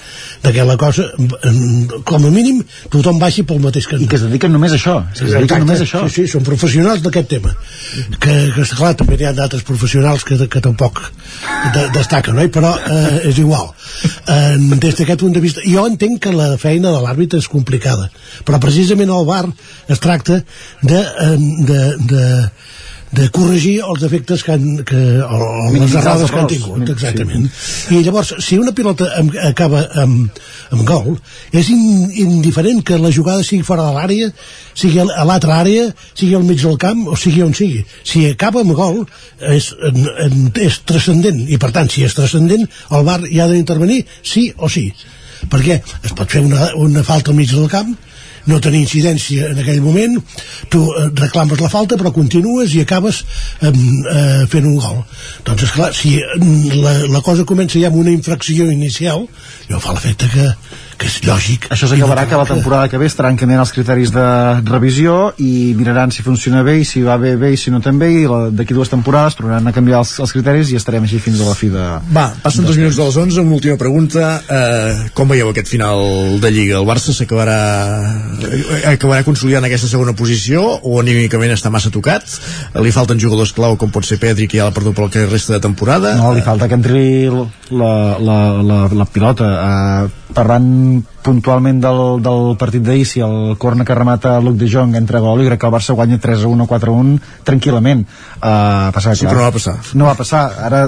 de 0.44 0.52
que 0.54 0.66
la 0.66 0.76
cosa 0.80 1.06
mm, 1.16 2.02
com 2.08 2.26
a 2.26 2.32
mínim 2.34 2.62
tothom 2.92 3.20
baixi 3.22 3.44
pel 3.46 3.62
mateix 3.62 3.88
I 3.90 4.09
que 4.10 4.18
es 4.18 4.24
dediquen 4.26 4.52
només 4.52 4.74
a 4.74 4.78
això, 4.78 4.96
es 5.14 5.22
dediquen 5.22 5.62
només 5.64 5.82
a 5.84 5.86
això. 5.86 6.02
sí, 6.08 6.24
sí, 6.24 6.32
són 6.34 6.44
professionals 6.46 7.04
d'aquest 7.04 7.28
tema 7.30 7.52
que, 8.18 8.34
que 8.56 8.64
clar, 8.72 8.92
també 8.98 9.18
hi 9.20 9.28
ha 9.28 9.34
d'altres 9.36 9.62
professionals 9.68 10.26
que, 10.26 10.38
que 10.50 10.62
tampoc 10.64 11.02
de, 11.76 11.86
destaquen 11.94 12.36
no? 12.38 12.46
però 12.52 12.72
eh, 12.80 13.30
és 13.30 13.38
igual 13.38 13.70
eh, 13.70 14.58
des 14.82 14.98
d'aquest 14.98 15.22
punt 15.22 15.36
de 15.36 15.44
vista 15.44 15.64
jo 15.66 15.86
entenc 15.86 16.24
que 16.26 16.34
la 16.34 16.50
feina 16.60 16.92
de 16.96 17.04
l'àrbitre 17.04 17.40
és 17.40 17.48
complicada 17.52 18.10
però 18.44 18.60
precisament 18.62 19.14
al 19.14 19.28
bar 19.28 19.44
es 19.88 20.02
tracta 20.02 20.42
de, 20.82 21.00
eh, 21.00 21.36
de, 21.70 21.80
de 22.10 22.26
de 23.10 23.26
corregir 23.34 23.80
els 23.82 24.02
defectes 24.04 24.44
que, 24.46 24.54
han, 24.54 24.82
que 24.86 24.98
o, 25.24 25.38
o 25.66 25.70
les 25.74 25.94
errades 25.98 26.30
que 26.30 26.38
han 26.38 26.50
tingut, 26.50 26.92
exactament. 26.92 27.48
I 27.90 28.02
llavors, 28.06 28.36
si 28.44 28.58
una 28.60 28.74
pilota 28.76 29.08
em, 29.18 29.32
acaba 29.48 29.82
amb, 30.04 30.38
amb 30.70 30.84
gol, 30.86 31.16
és 31.50 31.72
in, 31.74 31.82
indiferent 32.22 32.84
que 32.86 33.00
la 33.02 33.10
jugada 33.14 33.42
sigui 33.46 33.66
fora 33.66 33.88
de 33.88 33.96
l'àrea, 33.96 34.30
sigui 34.78 35.02
a 35.02 35.24
l'altra 35.26 35.58
àrea, 35.64 35.88
sigui 36.14 36.36
al 36.38 36.46
mig 36.46 36.62
del 36.62 36.78
camp, 36.82 37.02
o 37.10 37.18
sigui 37.18 37.42
on 37.46 37.56
sigui. 37.56 37.82
Si 38.06 38.22
acaba 38.30 38.62
amb 38.62 38.76
gol, 38.78 39.02
és, 39.56 39.72
en, 39.90 40.04
en, 40.26 40.36
és 40.62 40.78
transcendent, 40.86 41.42
i 41.50 41.58
per 41.58 41.72
tant, 41.74 41.90
si 41.90 42.06
és 42.06 42.14
transcendent, 42.14 42.68
el 42.94 43.08
VAR 43.08 43.24
hi 43.26 43.42
ha 43.42 43.50
d'intervenir 43.50 44.04
sí 44.22 44.52
o 44.56 44.70
sí. 44.70 44.86
Perquè 45.50 45.80
es 45.80 46.14
pot 46.14 46.30
fer 46.30 46.44
una, 46.46 46.70
una 46.78 47.02
falta 47.02 47.32
al 47.32 47.40
mig 47.40 47.50
del 47.50 47.66
camp, 47.72 47.96
no 48.50 48.60
tenir 48.62 48.82
incidència 48.84 49.50
en 49.52 49.62
aquell 49.62 49.80
moment 49.84 50.18
tu 50.72 50.82
eh, 50.90 51.06
reclames 51.22 51.62
la 51.62 51.70
falta 51.72 51.98
però 52.00 52.12
continues 52.14 52.74
i 52.76 52.82
acabes 52.84 53.22
eh, 53.62 53.72
fent 54.50 54.66
un 54.66 54.76
gol. 54.76 55.00
Doncs 55.46 55.66
esclar, 55.68 55.92
si 55.96 56.16
mm, 56.18 56.76
la, 56.82 56.94
la 57.16 57.24
cosa 57.24 57.46
comença 57.48 57.80
ja 57.80 57.90
amb 57.90 58.00
una 58.02 58.14
infracció 58.14 58.70
inicial 58.70 59.26
jo 59.70 59.80
fa 59.82 59.94
l'efecte 59.96 60.28
que, 60.34 60.50
que 61.00 61.08
és 61.08 61.16
lògic. 61.24 61.68
Això 61.72 61.88
s'acabarà 61.88 62.26
que 62.28 62.36
la 62.36 62.46
temporada 62.48 62.88
que 62.92 62.98
ve 63.00 63.08
estaran 63.08 63.38
canviant 63.40 63.62
els 63.62 63.72
criteris 63.72 64.12
de 64.12 64.24
revisió 64.68 65.32
i 65.40 65.72
miraran 65.78 66.12
si 66.12 66.24
funciona 66.26 66.62
bé 66.66 66.76
i 66.82 66.84
si 66.84 67.00
va 67.06 67.16
bé 67.20 67.34
bé 67.40 67.54
i 67.54 67.60
si 67.60 67.72
no 67.72 67.80
tan 67.80 67.98
bé 68.00 68.10
i 68.12 68.26
d'aquí 68.56 68.76
dues 68.76 68.92
temporades 68.92 69.38
tornaran 69.38 69.70
a 69.70 69.72
canviar 69.72 70.02
els, 70.02 70.12
els 70.20 70.34
criteris 70.36 70.72
i 70.72 70.78
estarem 70.80 71.06
així 71.08 71.22
fins 71.22 71.40
a 71.40 71.48
la 71.48 71.56
fi 71.56 71.70
de... 71.72 71.86
Va, 72.12 72.26
passen 72.42 72.68
dos 72.68 72.76
minuts 72.76 72.98
de 73.00 73.06
les 73.08 73.16
11, 73.24 73.40
una 73.40 73.56
última 73.56 73.78
pregunta. 73.80 74.28
Eh, 74.44 75.08
com 75.16 75.32
veieu 75.32 75.50
aquest 75.54 75.72
final 75.72 76.04
de 76.42 76.52
Lliga? 76.52 76.76
El 76.82 76.88
Barça 76.88 77.16
s'acabarà 77.16 77.58
eh, 78.50 78.84
acabarà 78.92 79.24
consolidant 79.24 79.64
aquesta 79.68 79.88
segona 79.88 80.14
posició 80.18 80.66
o 80.84 80.98
anímicament 81.00 81.56
està 81.56 81.72
massa 81.72 81.92
tocat? 81.94 82.28
Li 82.76 82.92
falten 82.92 83.20
jugadors 83.22 83.54
clau 83.56 83.80
com 83.80 83.92
pot 83.94 84.04
ser 84.04 84.20
Pedri, 84.20 84.50
que 84.50 84.60
ja 84.60 84.68
l'ha 84.68 84.76
perdut 84.76 84.98
pel 85.00 85.12
que 85.12 85.24
resta 85.30 85.56
de 85.56 85.64
temporada? 85.64 86.14
No, 86.20 86.34
li 86.36 86.44
falta 86.44 86.68
que 86.68 86.76
entri 86.76 87.04
la, 87.30 87.92
la, 88.20 88.40
la, 88.60 88.80
la 88.92 89.06
pilota. 89.08 89.50
Uh, 89.50 90.20
parlant 90.34 90.66
puntualment 91.24 91.80
del, 91.82 92.00
del 92.24 92.56
partit 92.60 92.84
d'ahir, 92.84 93.06
si 93.08 93.22
el 93.24 93.54
corna 93.60 93.86
que 93.86 93.96
remata 93.96 94.38
Luc 94.42 94.58
de 94.60 94.68
Jong 94.70 94.96
entra 94.98 95.20
a 95.20 95.24
gol, 95.24 95.42
i 95.42 95.48
crec 95.48 95.62
que 95.62 95.70
el 95.70 95.74
Barça 95.74 95.96
guanya 95.96 96.20
3 96.20 96.44
a 96.44 96.50
1 96.50 96.66
o 96.66 96.68
4 96.70 96.92
a 96.92 97.04
1 97.04 97.16
tranquil·lament. 97.48 98.04
Uh, 98.40 98.90
passar, 98.96 99.16
Sí, 99.16 99.26
però 99.28 99.40
no 99.40 99.48
va 99.48 99.56
passar. 99.56 99.78
No 99.94 100.10
va 100.10 100.18
passar. 100.18 100.44
Ara 100.68 100.84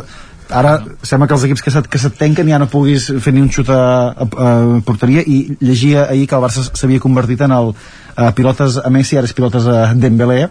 ara 0.53 0.73
sembla 1.07 1.27
que 1.27 1.35
els 1.35 1.45
equips 1.47 1.63
que 1.65 1.73
se't, 1.73 1.89
que 1.89 1.99
se't 2.01 2.19
tanquen 2.21 2.51
ja 2.51 2.59
no 2.61 2.69
puguis 2.69 3.09
fer 3.25 3.33
ni 3.33 3.41
un 3.41 3.49
xut 3.53 3.71
a, 3.73 3.81
a, 4.13 4.27
a 4.29 4.51
porteria 4.85 5.23
i 5.25 5.57
llegia 5.61 6.05
ahir 6.11 6.27
que 6.29 6.37
el 6.37 6.45
Barça 6.45 6.67
s'havia 6.69 7.01
convertit 7.01 7.41
en 7.47 7.55
el 7.57 7.73
uh, 7.73 8.31
pilotes 8.37 8.77
a 8.83 8.93
Messi, 8.93 9.17
ara 9.17 9.31
és 9.31 9.37
pilotes 9.37 9.67
a 9.67 9.95
Dembélé 9.97 10.51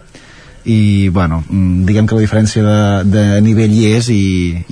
i 0.64 1.08
bueno, 1.08 1.42
mm, 1.48 1.84
diguem 1.88 2.06
que 2.06 2.14
la 2.14 2.22
diferència 2.22 2.62
de, 2.62 3.10
de 3.10 3.40
nivell 3.42 3.72
hi 3.74 3.86
és 3.96 4.08
i, 4.14 4.22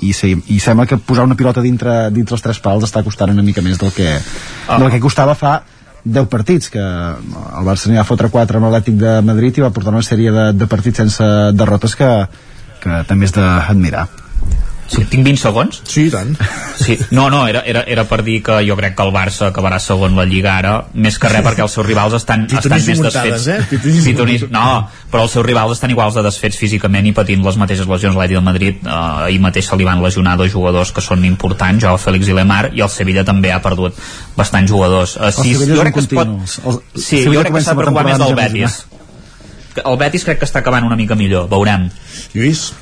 i, 0.07 0.13
sí, 0.15 0.37
i 0.55 0.61
sembla 0.63 0.87
que 0.87 0.99
posar 0.99 1.25
una 1.27 1.37
pilota 1.39 1.63
dintre, 1.65 2.11
dintre 2.15 2.37
els 2.37 2.45
tres 2.45 2.61
pals 2.63 2.87
està 2.87 3.03
costant 3.03 3.33
una 3.35 3.43
mica 3.43 3.63
més 3.63 3.79
del 3.79 3.93
que, 3.97 4.19
Ah. 4.69 4.79
del 4.79 4.91
que 4.91 5.01
costava 5.03 5.35
fa 5.35 5.63
10 6.05 6.29
partits 6.33 6.71
que 6.71 6.81
el 6.81 7.67
Barça 7.67 7.91
n'hi 7.91 7.99
va 7.99 8.07
fotre 8.09 8.31
4 8.31 8.57
amb 8.57 8.69
l'Atlètic 8.69 8.97
de 9.01 9.19
Madrid 9.27 9.59
i 9.59 9.67
va 9.67 9.73
portar 9.75 9.93
una 9.93 10.07
sèrie 10.07 10.31
de, 10.33 10.53
de 10.53 10.67
partits 10.71 11.03
sense 11.03 11.27
derrotes 11.53 11.97
que, 11.99 12.11
que 12.81 13.03
també 13.09 13.27
és 13.29 13.35
d'admirar 13.35 14.07
Sí, 14.91 15.05
tinc 15.07 15.23
20 15.23 15.39
segons? 15.39 15.77
Sí, 15.87 16.09
i 16.09 16.11
tant. 16.11 16.33
Sí. 16.81 16.97
No, 17.15 17.29
no, 17.31 17.45
era, 17.47 17.61
era, 17.71 17.85
era 17.87 18.03
per 18.11 18.25
dir 18.27 18.41
que 18.43 18.57
jo 18.67 18.75
crec 18.75 18.97
que 18.99 19.05
el 19.07 19.13
Barça 19.15 19.47
acabarà 19.53 19.79
segon 19.79 20.17
la 20.19 20.25
Lliga 20.27 20.57
ara, 20.59 20.73
més 20.95 21.15
que 21.23 21.29
res 21.31 21.45
perquè 21.47 21.63
els 21.63 21.77
seus 21.77 21.87
rivals 21.87 22.17
estan, 22.19 22.49
estan 22.59 22.81
més 22.89 22.99
desfets. 23.05 23.47
eh? 23.47 23.79
Titonis, 24.09 24.47
no, 24.51 24.65
però 25.13 25.23
els 25.29 25.37
seus 25.37 25.47
rivals 25.47 25.77
estan 25.79 25.95
iguals 25.95 26.19
de 26.19 26.25
desfets 26.27 26.59
físicament 26.59 27.07
i 27.07 27.13
patint 27.15 27.45
les 27.47 27.57
mateixes 27.63 27.87
lesions. 27.87 28.17
L'Atlètic 28.19 28.41
de 28.41 28.45
Madrid 28.49 28.83
eh, 28.83 28.91
ahir 29.29 29.39
mateix 29.47 29.69
se 29.71 29.79
li 29.79 29.87
van 29.87 30.03
lesionar 30.03 30.35
dos 30.43 30.51
jugadors 30.51 30.91
que 30.91 31.01
són 31.07 31.23
importants, 31.25 31.85
Joao 31.85 31.97
Félix 32.03 32.27
i 32.27 32.35
Lemar, 32.35 32.73
i 32.75 32.83
el 32.83 32.91
Sevilla 32.91 33.23
també 33.25 33.53
ha 33.55 33.63
perdut 33.63 33.95
bastants 34.37 34.71
jugadors. 34.75 35.15
Eh, 35.23 35.31
sí, 35.39 35.53
és 35.55 35.69
jo 35.71 35.81
crec 35.85 35.95
que 35.95 36.01
es 36.03 36.11
pot... 36.11 36.27
El- 36.67 36.83
Sí, 37.01 37.23
jo 37.31 37.39
crec 37.47 37.55
que 37.55 37.63
s'ha 37.63 37.77
de 37.79 37.85
preocupar 37.85 38.05
més 38.11 38.19
del 38.19 38.35
Betis. 38.35 38.81
El 39.87 39.97
Betis 40.03 40.25
crec 40.27 40.41
que 40.43 40.47
està 40.51 40.59
acabant 40.65 40.83
una 40.85 40.97
mica 40.99 41.15
millor, 41.15 41.47
veurem. 41.49 41.87
Lluís? 42.35 42.73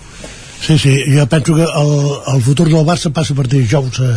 Sí, 0.61 0.79
sí, 0.79 0.95
jo 1.15 1.27
penso 1.27 1.55
que 1.55 1.65
el, 1.65 1.93
el 2.35 2.43
futur 2.43 2.69
del 2.69 2.85
Barça 2.87 3.13
passa 3.15 3.37
per 3.39 3.47
dijous 3.49 4.01
a, 4.05 4.13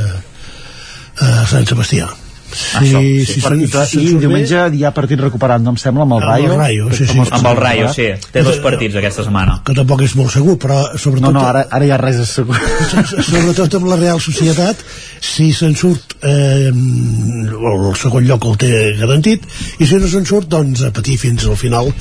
a 1.22 1.46
Sant 1.48 1.68
Sebastià. 1.70 2.10
Sí, 2.52 2.78
Això, 2.82 3.00
sí, 3.00 3.26
sí, 3.26 3.42
sí, 3.42 3.68
sí, 3.88 4.00
i 4.02 4.08
sí, 4.10 4.16
diumenge 4.20 4.64
hi 4.76 4.84
ha 4.84 4.92
partit 4.96 5.20
recuperant, 5.24 5.64
no 5.64 5.72
em 5.72 5.78
sembla, 5.80 6.04
amb 6.04 6.18
el 6.18 6.22
Amb 6.22 6.32
el 6.32 6.32
Rayo. 6.32 6.58
Rayo, 6.60 6.90
sí, 6.98 7.06
sí. 7.08 7.20
Amb 7.20 7.48
el 7.48 7.58
Rayo, 7.58 7.88
recuperar. 7.88 8.20
sí. 8.22 8.32
Té 8.34 8.44
dos 8.44 8.58
partits 8.64 8.96
aquesta 9.00 9.24
setmana. 9.24 9.62
que 9.66 9.74
tampoc 9.78 10.02
és 10.04 10.16
molt 10.20 10.32
segur, 10.34 10.58
però 10.60 10.82
sobretot... 10.98 11.32
No, 11.32 11.40
no, 11.40 11.46
ara, 11.48 11.66
ara 11.72 11.86
ja 11.88 11.98
res 12.02 12.20
és 12.26 12.30
segur. 12.42 12.58
sobretot 13.32 13.76
amb 13.80 13.88
la 13.92 13.96
Real 14.02 14.20
Societat 14.20 14.84
si 15.22 15.52
se'n 15.54 15.76
surt 15.78 16.16
eh, 16.26 16.72
el 16.72 17.96
segon 18.00 18.26
lloc 18.28 18.46
el 18.50 18.58
té 18.62 18.70
garantit 19.00 19.44
i 19.80 19.88
si 19.88 20.00
no 20.02 20.10
se'n 20.12 20.26
surt 20.28 20.50
doncs 20.52 20.84
a 20.88 20.92
patir 20.96 21.18
fins 21.22 21.46
al 21.48 21.58
final 21.60 21.92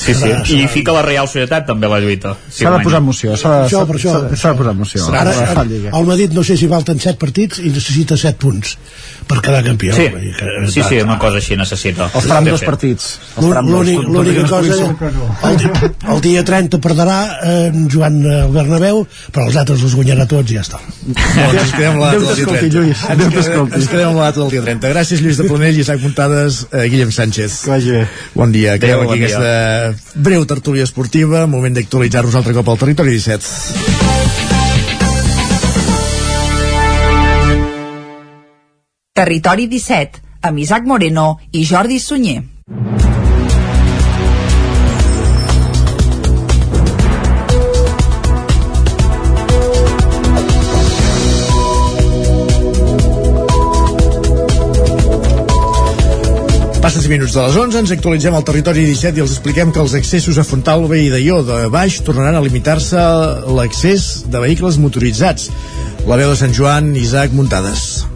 Sí, 0.00 0.14
sí. 0.14 0.30
I 0.56 0.66
fica 0.72 0.92
la 0.96 1.02
Real 1.06 1.28
Societat 1.28 1.66
també 1.68 1.88
la 1.90 2.00
lluita. 2.00 2.34
Si 2.48 2.64
S'ha 2.64 2.70
de 2.70 2.70
guanya. 2.70 2.84
posar 2.88 3.00
emoció, 3.04 3.36
s'ha 3.36 3.52
de, 3.62 3.68
de 3.68 3.86
posar 3.92 4.70
emoció. 4.72 5.06
ara, 5.12 5.34
ara, 5.52 5.64
el 5.64 6.06
Madrid 6.06 6.32
no 6.36 6.42
sé 6.44 6.56
si 6.56 6.68
falten 6.68 6.98
7 6.98 7.18
partits 7.20 7.60
i 7.60 7.70
necessita 7.70 8.16
7 8.16 8.38
punts 8.40 8.76
per 9.28 9.40
quedar 9.44 9.62
campió 9.64 9.94
Sí, 10.00 10.72
sí, 10.74 10.82
sí, 10.88 11.00
una 11.04 11.18
cosa 11.18 11.38
així 11.40 11.56
necessita. 11.58 12.08
Els 12.14 12.26
faran 12.26 12.44
dos 12.48 12.62
partits. 12.64 13.08
L'única 13.40 14.44
cosa 14.48 14.74
el, 14.80 15.56
el 16.14 16.20
dia 16.24 16.42
30 16.46 16.78
perdrà 16.82 17.16
eh, 17.44 17.70
jugant 17.92 18.18
al 18.26 18.50
Bernabéu 18.54 19.02
però 19.32 19.46
els 19.48 19.56
altres 19.60 19.82
els 19.86 19.94
guanyarà 19.98 20.26
tots 20.30 20.50
i 20.52 20.56
ja 20.58 20.64
està 20.64 20.80
Doncs 20.80 21.60
ens 21.64 21.72
quedem 21.74 21.92
amb 21.94 22.02
la 22.04 22.10
Déu 22.14 22.24
data 22.24 22.34
del 22.34 22.36
dia 22.36 22.46
t'escolti, 22.46 22.70
30. 22.70 22.76
Lluís, 22.76 23.02
Ens 23.02 23.18
quedem- 23.20 23.34
t'escolti. 23.36 23.74
Ens 23.80 23.88
quedem 23.92 24.08
amb 24.10 24.20
la 24.20 24.28
data 24.30 24.40
del 24.40 24.50
dia 24.54 24.62
30. 24.66 24.92
Gràcies, 24.94 25.22
Lluís 25.24 25.40
de 25.40 25.48
Planell, 25.48 25.80
Isaac 25.84 26.00
Muntades, 26.04 26.60
eh, 26.72 26.86
Guillem 26.92 27.12
Sánchez. 27.12 27.60
Que 27.64 27.70
vagi 27.70 27.90
bé. 27.96 28.06
Bon 28.34 28.52
dia. 28.52 28.74
Acabem 28.74 28.96
Adéu, 28.96 29.10
aquí 29.10 29.20
bon 29.20 29.26
dia. 29.26 29.36
aquesta 29.36 30.20
breu 30.28 30.46
tertúlia 30.46 30.84
esportiva. 30.88 31.46
Moment 31.46 31.76
d'actualitzar-nos 31.76 32.34
altre 32.40 32.54
cop 32.56 32.68
al 32.68 32.78
territori 32.84 33.16
17. 33.18 34.19
Territori 39.12 39.66
17, 39.66 40.20
amb 40.46 40.58
Isaac 40.62 40.84
Moreno 40.86 41.40
i 41.50 41.64
Jordi 41.66 41.98
Sunyer. 41.98 42.44
Passen 56.80 57.02
5 57.02 57.10
minuts 57.10 57.34
de 57.34 57.42
les 57.42 57.56
11, 57.58 57.78
ens 57.82 57.90
actualitzem 57.90 58.34
al 58.38 58.46
territori 58.46 58.86
17 58.86 59.18
i 59.18 59.24
els 59.26 59.34
expliquem 59.34 59.74
que 59.74 59.82
els 59.82 59.96
accessos 59.98 60.38
a 60.38 60.46
Fontalba 60.46 60.94
i 60.94 61.10
d'Aió 61.10 61.42
de 61.42 61.64
baix 61.66 61.98
tornaran 62.06 62.38
a 62.38 62.44
limitar-se 62.46 63.02
l'accés 63.58 64.06
de 64.30 64.46
vehicles 64.46 64.78
motoritzats. 64.78 65.50
La 66.06 66.14
veu 66.14 66.30
de 66.30 66.38
Sant 66.38 66.54
Joan, 66.54 66.94
Isaac 66.94 67.34
Muntades. 67.34 68.06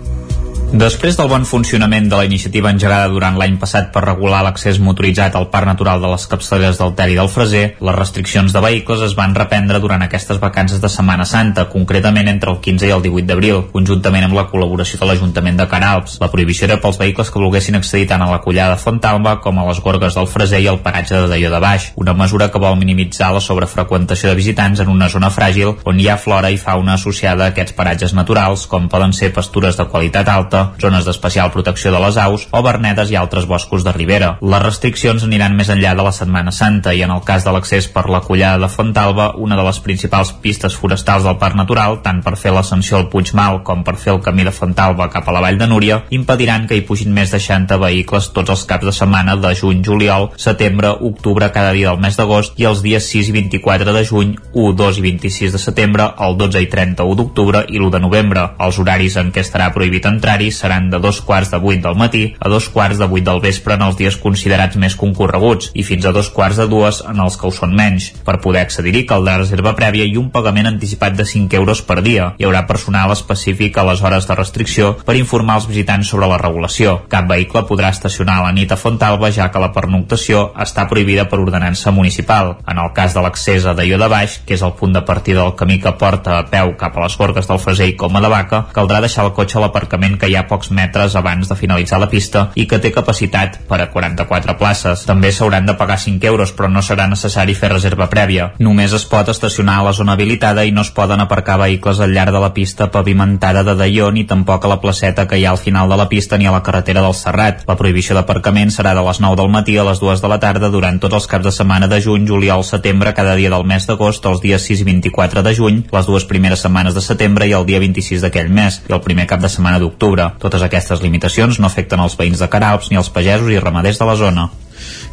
Després 0.73 1.15
del 1.15 1.29
bon 1.31 1.45
funcionament 1.47 2.09
de 2.11 2.17
la 2.19 2.25
iniciativa 2.27 2.71
engegada 2.73 3.11
durant 3.13 3.37
l'any 3.39 3.59
passat 3.63 3.93
per 3.95 4.03
regular 4.03 4.41
l'accés 4.43 4.81
motoritzat 4.83 5.37
al 5.39 5.47
Parc 5.53 5.69
Natural 5.69 6.01
de 6.03 6.09
les 6.11 6.25
Capçaleres 6.31 6.81
del 6.81 6.95
Ter 6.99 7.07
i 7.13 7.19
del 7.19 7.29
Freser, 7.31 7.63
les 7.79 7.97
restriccions 7.97 8.53
de 8.53 8.63
vehicles 8.65 9.05
es 9.07 9.15
van 9.19 9.37
reprendre 9.37 9.79
durant 9.83 10.03
aquestes 10.03 10.41
vacances 10.43 10.81
de 10.83 10.91
Setmana 10.91 11.27
Santa, 11.31 11.69
concretament 11.71 12.31
entre 12.33 12.51
el 12.51 12.59
15 12.65 12.89
i 12.89 12.95
el 12.97 13.05
18 13.05 13.29
d'abril, 13.29 13.61
conjuntament 13.75 14.27
amb 14.27 14.39
la 14.39 14.47
col·laboració 14.51 14.99
de 14.99 15.11
l'Ajuntament 15.11 15.61
de 15.61 15.69
Canalps. 15.71 16.17
La 16.25 16.31
prohibició 16.33 16.67
era 16.67 16.81
pels 16.83 16.99
vehicles 16.99 17.31
que 17.31 17.43
volguessin 17.43 17.79
accedir 17.79 18.09
tant 18.11 18.25
a 18.27 18.31
la 18.33 18.41
collada 18.43 18.75
de 18.75 18.83
Fontalba 18.83 19.37
com 19.45 19.59
a 19.61 19.69
les 19.69 19.83
gorgues 19.85 20.19
del 20.19 20.31
Freser 20.31 20.63
i 20.65 20.69
al 20.73 20.81
paratge 20.83 21.15
de 21.15 21.31
Deió 21.31 21.53
de 21.55 21.63
Baix, 21.63 21.93
una 21.95 22.17
mesura 22.19 22.51
que 22.51 22.63
vol 22.63 22.79
minimitzar 22.81 23.31
la 23.35 23.45
sobrefreqüentació 23.45 24.33
de 24.33 24.41
visitants 24.41 24.83
en 24.83 24.91
una 24.91 25.09
zona 25.13 25.31
fràgil 25.31 25.77
on 25.85 26.01
hi 26.01 26.09
ha 26.09 26.19
flora 26.19 26.51
i 26.51 26.59
fauna 26.59 26.99
associada 26.99 27.47
a 27.47 27.55
aquests 27.55 27.77
paratges 27.79 28.15
naturals, 28.17 28.67
com 28.67 28.89
poden 28.89 29.13
ser 29.13 29.33
pastures 29.35 29.79
de 29.79 29.87
qualitat 29.91 30.29
alta, 30.35 30.54
zones 30.81 31.07
d'especial 31.07 31.53
protecció 31.55 31.93
de 31.93 32.01
les 32.03 32.19
aus 32.21 32.47
o 32.51 32.63
vernedes 32.65 33.11
i 33.13 33.19
altres 33.21 33.47
boscos 33.51 33.85
de 33.85 33.93
ribera. 33.97 34.35
Les 34.43 34.63
restriccions 34.63 35.25
aniran 35.27 35.57
més 35.59 35.71
enllà 35.73 35.95
de 35.97 36.07
la 36.07 36.13
Setmana 36.15 36.53
Santa 36.53 36.95
i 36.95 37.03
en 37.07 37.13
el 37.15 37.23
cas 37.27 37.45
de 37.47 37.55
l'accés 37.55 37.89
per 37.93 38.07
la 38.11 38.23
collada 38.25 38.61
de 38.63 38.71
Fontalba, 38.73 39.33
una 39.37 39.57
de 39.59 39.67
les 39.67 39.81
principals 39.85 40.33
pistes 40.45 40.77
forestals 40.77 41.25
del 41.27 41.39
Parc 41.41 41.59
Natural, 41.59 42.01
tant 42.05 42.23
per 42.25 42.37
fer 42.41 42.55
l'ascensió 42.55 42.99
al 42.99 43.09
Puigmal 43.13 43.63
com 43.67 43.85
per 43.87 43.97
fer 44.01 44.15
el 44.15 44.23
camí 44.25 44.45
de 44.47 44.55
Fontalba 44.55 45.11
cap 45.13 45.29
a 45.29 45.35
la 45.37 45.43
Vall 45.45 45.59
de 45.61 45.69
Núria, 45.71 46.03
impediran 46.11 46.69
que 46.69 46.79
hi 46.79 46.87
pugin 46.87 47.15
més 47.15 47.33
de 47.35 47.41
60 47.43 47.79
vehicles 47.83 48.31
tots 48.37 48.55
els 48.55 48.65
caps 48.69 48.89
de 48.89 48.95
setmana 48.95 49.37
de 49.41 49.55
juny, 49.59 49.83
juliol, 49.85 50.31
setembre, 50.41 50.95
octubre, 51.11 51.51
cada 51.55 51.73
dia 51.77 51.91
del 51.91 52.03
mes 52.03 52.17
d'agost 52.19 52.59
i 52.61 52.69
els 52.71 52.83
dies 52.85 53.09
6 53.11 53.31
i 53.31 53.37
24 53.39 53.95
de 53.95 54.05
juny, 54.09 54.35
1, 54.53 54.73
2 54.79 55.01
i 55.01 55.05
26 55.09 55.55
de 55.55 55.63
setembre, 55.63 56.09
el 56.27 56.39
12 56.41 56.63
i 56.65 56.71
31 56.71 57.19
d'octubre 57.19 57.65
i 57.69 57.79
l'1 57.79 57.93
de 57.95 58.03
novembre. 58.05 58.47
Els 58.65 58.79
horaris 58.81 59.19
en 59.21 59.33
què 59.35 59.45
estarà 59.45 59.71
prohibit 59.75 60.07
entrar-hi 60.45 60.53
seran 60.53 60.91
de 60.91 60.99
dos 60.99 61.21
quarts 61.21 61.51
de 61.51 61.59
vuit 61.59 61.81
del 61.83 61.97
matí 61.97 62.35
a 62.41 62.49
dos 62.49 62.69
quarts 62.69 62.99
de 62.99 63.07
vuit 63.07 63.25
del 63.25 63.41
vespre 63.41 63.75
en 63.75 63.83
els 63.83 63.97
dies 63.97 64.17
considerats 64.17 64.77
més 64.77 64.97
concorreguts 64.97 65.71
i 65.75 65.83
fins 65.83 66.05
a 66.05 66.13
dos 66.13 66.31
quarts 66.31 66.57
de 66.57 66.67
dues 66.69 67.03
en 67.09 67.21
els 67.21 67.37
que 67.37 67.47
ho 67.47 67.53
són 67.53 67.75
menys. 67.75 68.11
Per 68.25 68.41
poder 68.41 68.65
accedir-hi 68.65 69.05
caldrà 69.07 69.39
reserva 69.39 69.75
prèvia 69.75 70.05
i 70.05 70.17
un 70.17 70.31
pagament 70.31 70.67
anticipat 70.67 71.17
de 71.17 71.25
5 71.25 71.57
euros 71.57 71.83
per 71.83 72.03
dia. 72.03 72.35
Hi 72.39 72.45
haurà 72.45 72.65
personal 72.67 73.13
específic 73.13 73.79
a 73.79 73.87
les 73.89 74.03
hores 74.03 74.27
de 74.29 74.35
restricció 74.35 74.95
per 75.05 75.17
informar 75.17 75.61
els 75.61 75.69
visitants 75.69 76.09
sobre 76.09 76.29
la 76.29 76.39
regulació. 76.39 77.01
Cap 77.09 77.29
vehicle 77.29 77.65
podrà 77.69 77.93
estacionar 77.95 78.41
a 78.41 78.49
la 78.49 78.53
nit 78.53 78.73
a 78.73 78.81
Fontalba 78.81 79.31
ja 79.33 79.51
que 79.51 79.63
la 79.63 79.73
pernoctació 79.73 80.51
està 80.61 80.87
prohibida 80.91 81.29
per 81.29 81.41
ordenança 81.41 81.93
municipal. 81.93 82.57
En 82.69 82.81
el 82.81 82.93
cas 82.97 83.15
de 83.15 83.25
l'accés 83.25 83.67
a 83.67 83.75
Daió 83.75 83.99
de 84.01 84.09
Baix, 84.11 84.41
que 84.45 84.59
és 84.59 84.65
el 84.65 84.75
punt 84.79 84.93
de 84.95 85.05
partida 85.07 85.43
del 85.43 85.57
camí 85.57 85.81
que 85.81 85.95
porta 85.99 86.39
a 86.39 86.47
peu 86.51 86.75
cap 86.81 86.97
a 86.97 87.07
les 87.07 87.17
Gorgues 87.19 87.49
del 87.49 87.61
Freser 87.63 87.89
i 87.93 87.97
Coma 87.97 88.21
de 88.21 88.31
Vaca, 88.33 88.65
caldrà 88.75 89.01
deixar 89.05 89.27
el 89.27 89.35
cotxe 89.37 89.59
a 89.59 89.65
l'aparcament 89.65 90.19
que 90.19 90.29
hi 90.31 90.34
ha 90.37 90.45
a 90.45 90.49
pocs 90.49 90.71
metres 90.71 91.17
abans 91.17 91.49
de 91.49 91.57
finalitzar 91.57 92.01
la 92.03 92.11
pista 92.11 92.49
i 92.55 92.67
que 92.71 92.79
té 92.79 92.93
capacitat 92.93 93.61
per 93.69 93.81
a 93.81 93.89
44 93.93 94.57
places. 94.59 95.05
També 95.09 95.33
s'hauran 95.33 95.67
de 95.67 95.77
pagar 95.79 95.99
5 95.99 96.27
euros, 96.31 96.53
però 96.53 96.71
no 96.71 96.83
serà 96.83 97.09
necessari 97.11 97.55
fer 97.55 97.73
reserva 97.73 98.09
prèvia. 98.11 98.51
Només 98.59 98.93
es 98.93 99.07
pot 99.11 99.29
estacionar 99.29 99.81
a 99.81 99.89
la 99.89 99.95
zona 99.97 100.15
habilitada 100.19 100.65
i 100.65 100.73
no 100.73 100.83
es 100.83 100.91
poden 100.95 101.21
aparcar 101.21 101.59
vehicles 101.61 102.01
al 102.01 102.15
llarg 102.15 102.33
de 102.35 102.41
la 102.43 102.53
pista 102.55 102.91
pavimentada 102.91 103.65
de 103.65 103.75
Daió 103.75 104.11
ni 104.13 104.25
tampoc 104.25 104.65
a 104.65 104.73
la 104.73 104.81
placeta 104.81 105.27
que 105.29 105.39
hi 105.39 105.45
ha 105.45 105.53
al 105.53 105.63
final 105.63 105.89
de 105.89 105.97
la 105.97 106.09
pista 106.09 106.39
ni 106.39 106.47
a 106.47 106.53
la 106.53 106.63
carretera 106.63 107.03
del 107.03 107.15
Serrat. 107.15 107.65
La 107.69 107.77
prohibició 107.77 108.17
d'aparcament 108.17 108.73
serà 108.75 108.95
de 108.95 109.05
les 109.07 109.21
9 109.21 109.41
del 109.41 109.53
matí 109.53 109.77
a 109.79 109.87
les 109.87 110.01
2 110.01 110.23
de 110.23 110.31
la 110.31 110.41
tarda 110.41 110.71
durant 110.71 111.01
tots 111.01 111.21
els 111.21 111.29
caps 111.31 111.45
de 111.45 111.53
setmana 111.53 111.89
de 111.89 112.01
juny, 112.03 112.27
juliol, 112.29 112.65
setembre, 112.65 113.15
cada 113.15 113.35
dia 113.39 113.51
del 113.51 113.67
mes 113.69 113.87
d'agost, 113.87 114.25
els 114.27 114.43
dies 114.43 114.69
6 114.71 114.83
i 114.83 114.89
24 114.91 115.43
de 115.43 115.55
juny, 115.55 115.83
les 115.93 116.07
dues 116.07 116.27
primeres 116.29 116.65
setmanes 116.65 116.95
de 116.95 117.03
setembre 117.05 117.49
i 117.49 117.55
el 117.57 117.67
dia 117.69 117.81
26 117.83 118.25
d'aquell 118.25 118.51
mes, 118.51 118.81
i 118.89 118.95
el 118.97 119.03
primer 119.05 119.27
cap 119.31 119.43
de 119.43 119.51
setmana 119.53 119.81
d'octubre. 119.83 120.24
Totes 120.43 120.63
aquestes 120.67 121.03
limitacions 121.05 121.61
no 121.61 121.71
afecten 121.71 122.03
els 122.05 122.17
veïns 122.19 122.43
de 122.43 122.51
Caralps 122.51 122.91
ni 122.91 123.01
els 123.01 123.11
pagesos 123.15 123.51
i 123.53 123.61
ramaders 123.63 124.01
de 124.01 124.09
la 124.09 124.19
zona. 124.21 124.51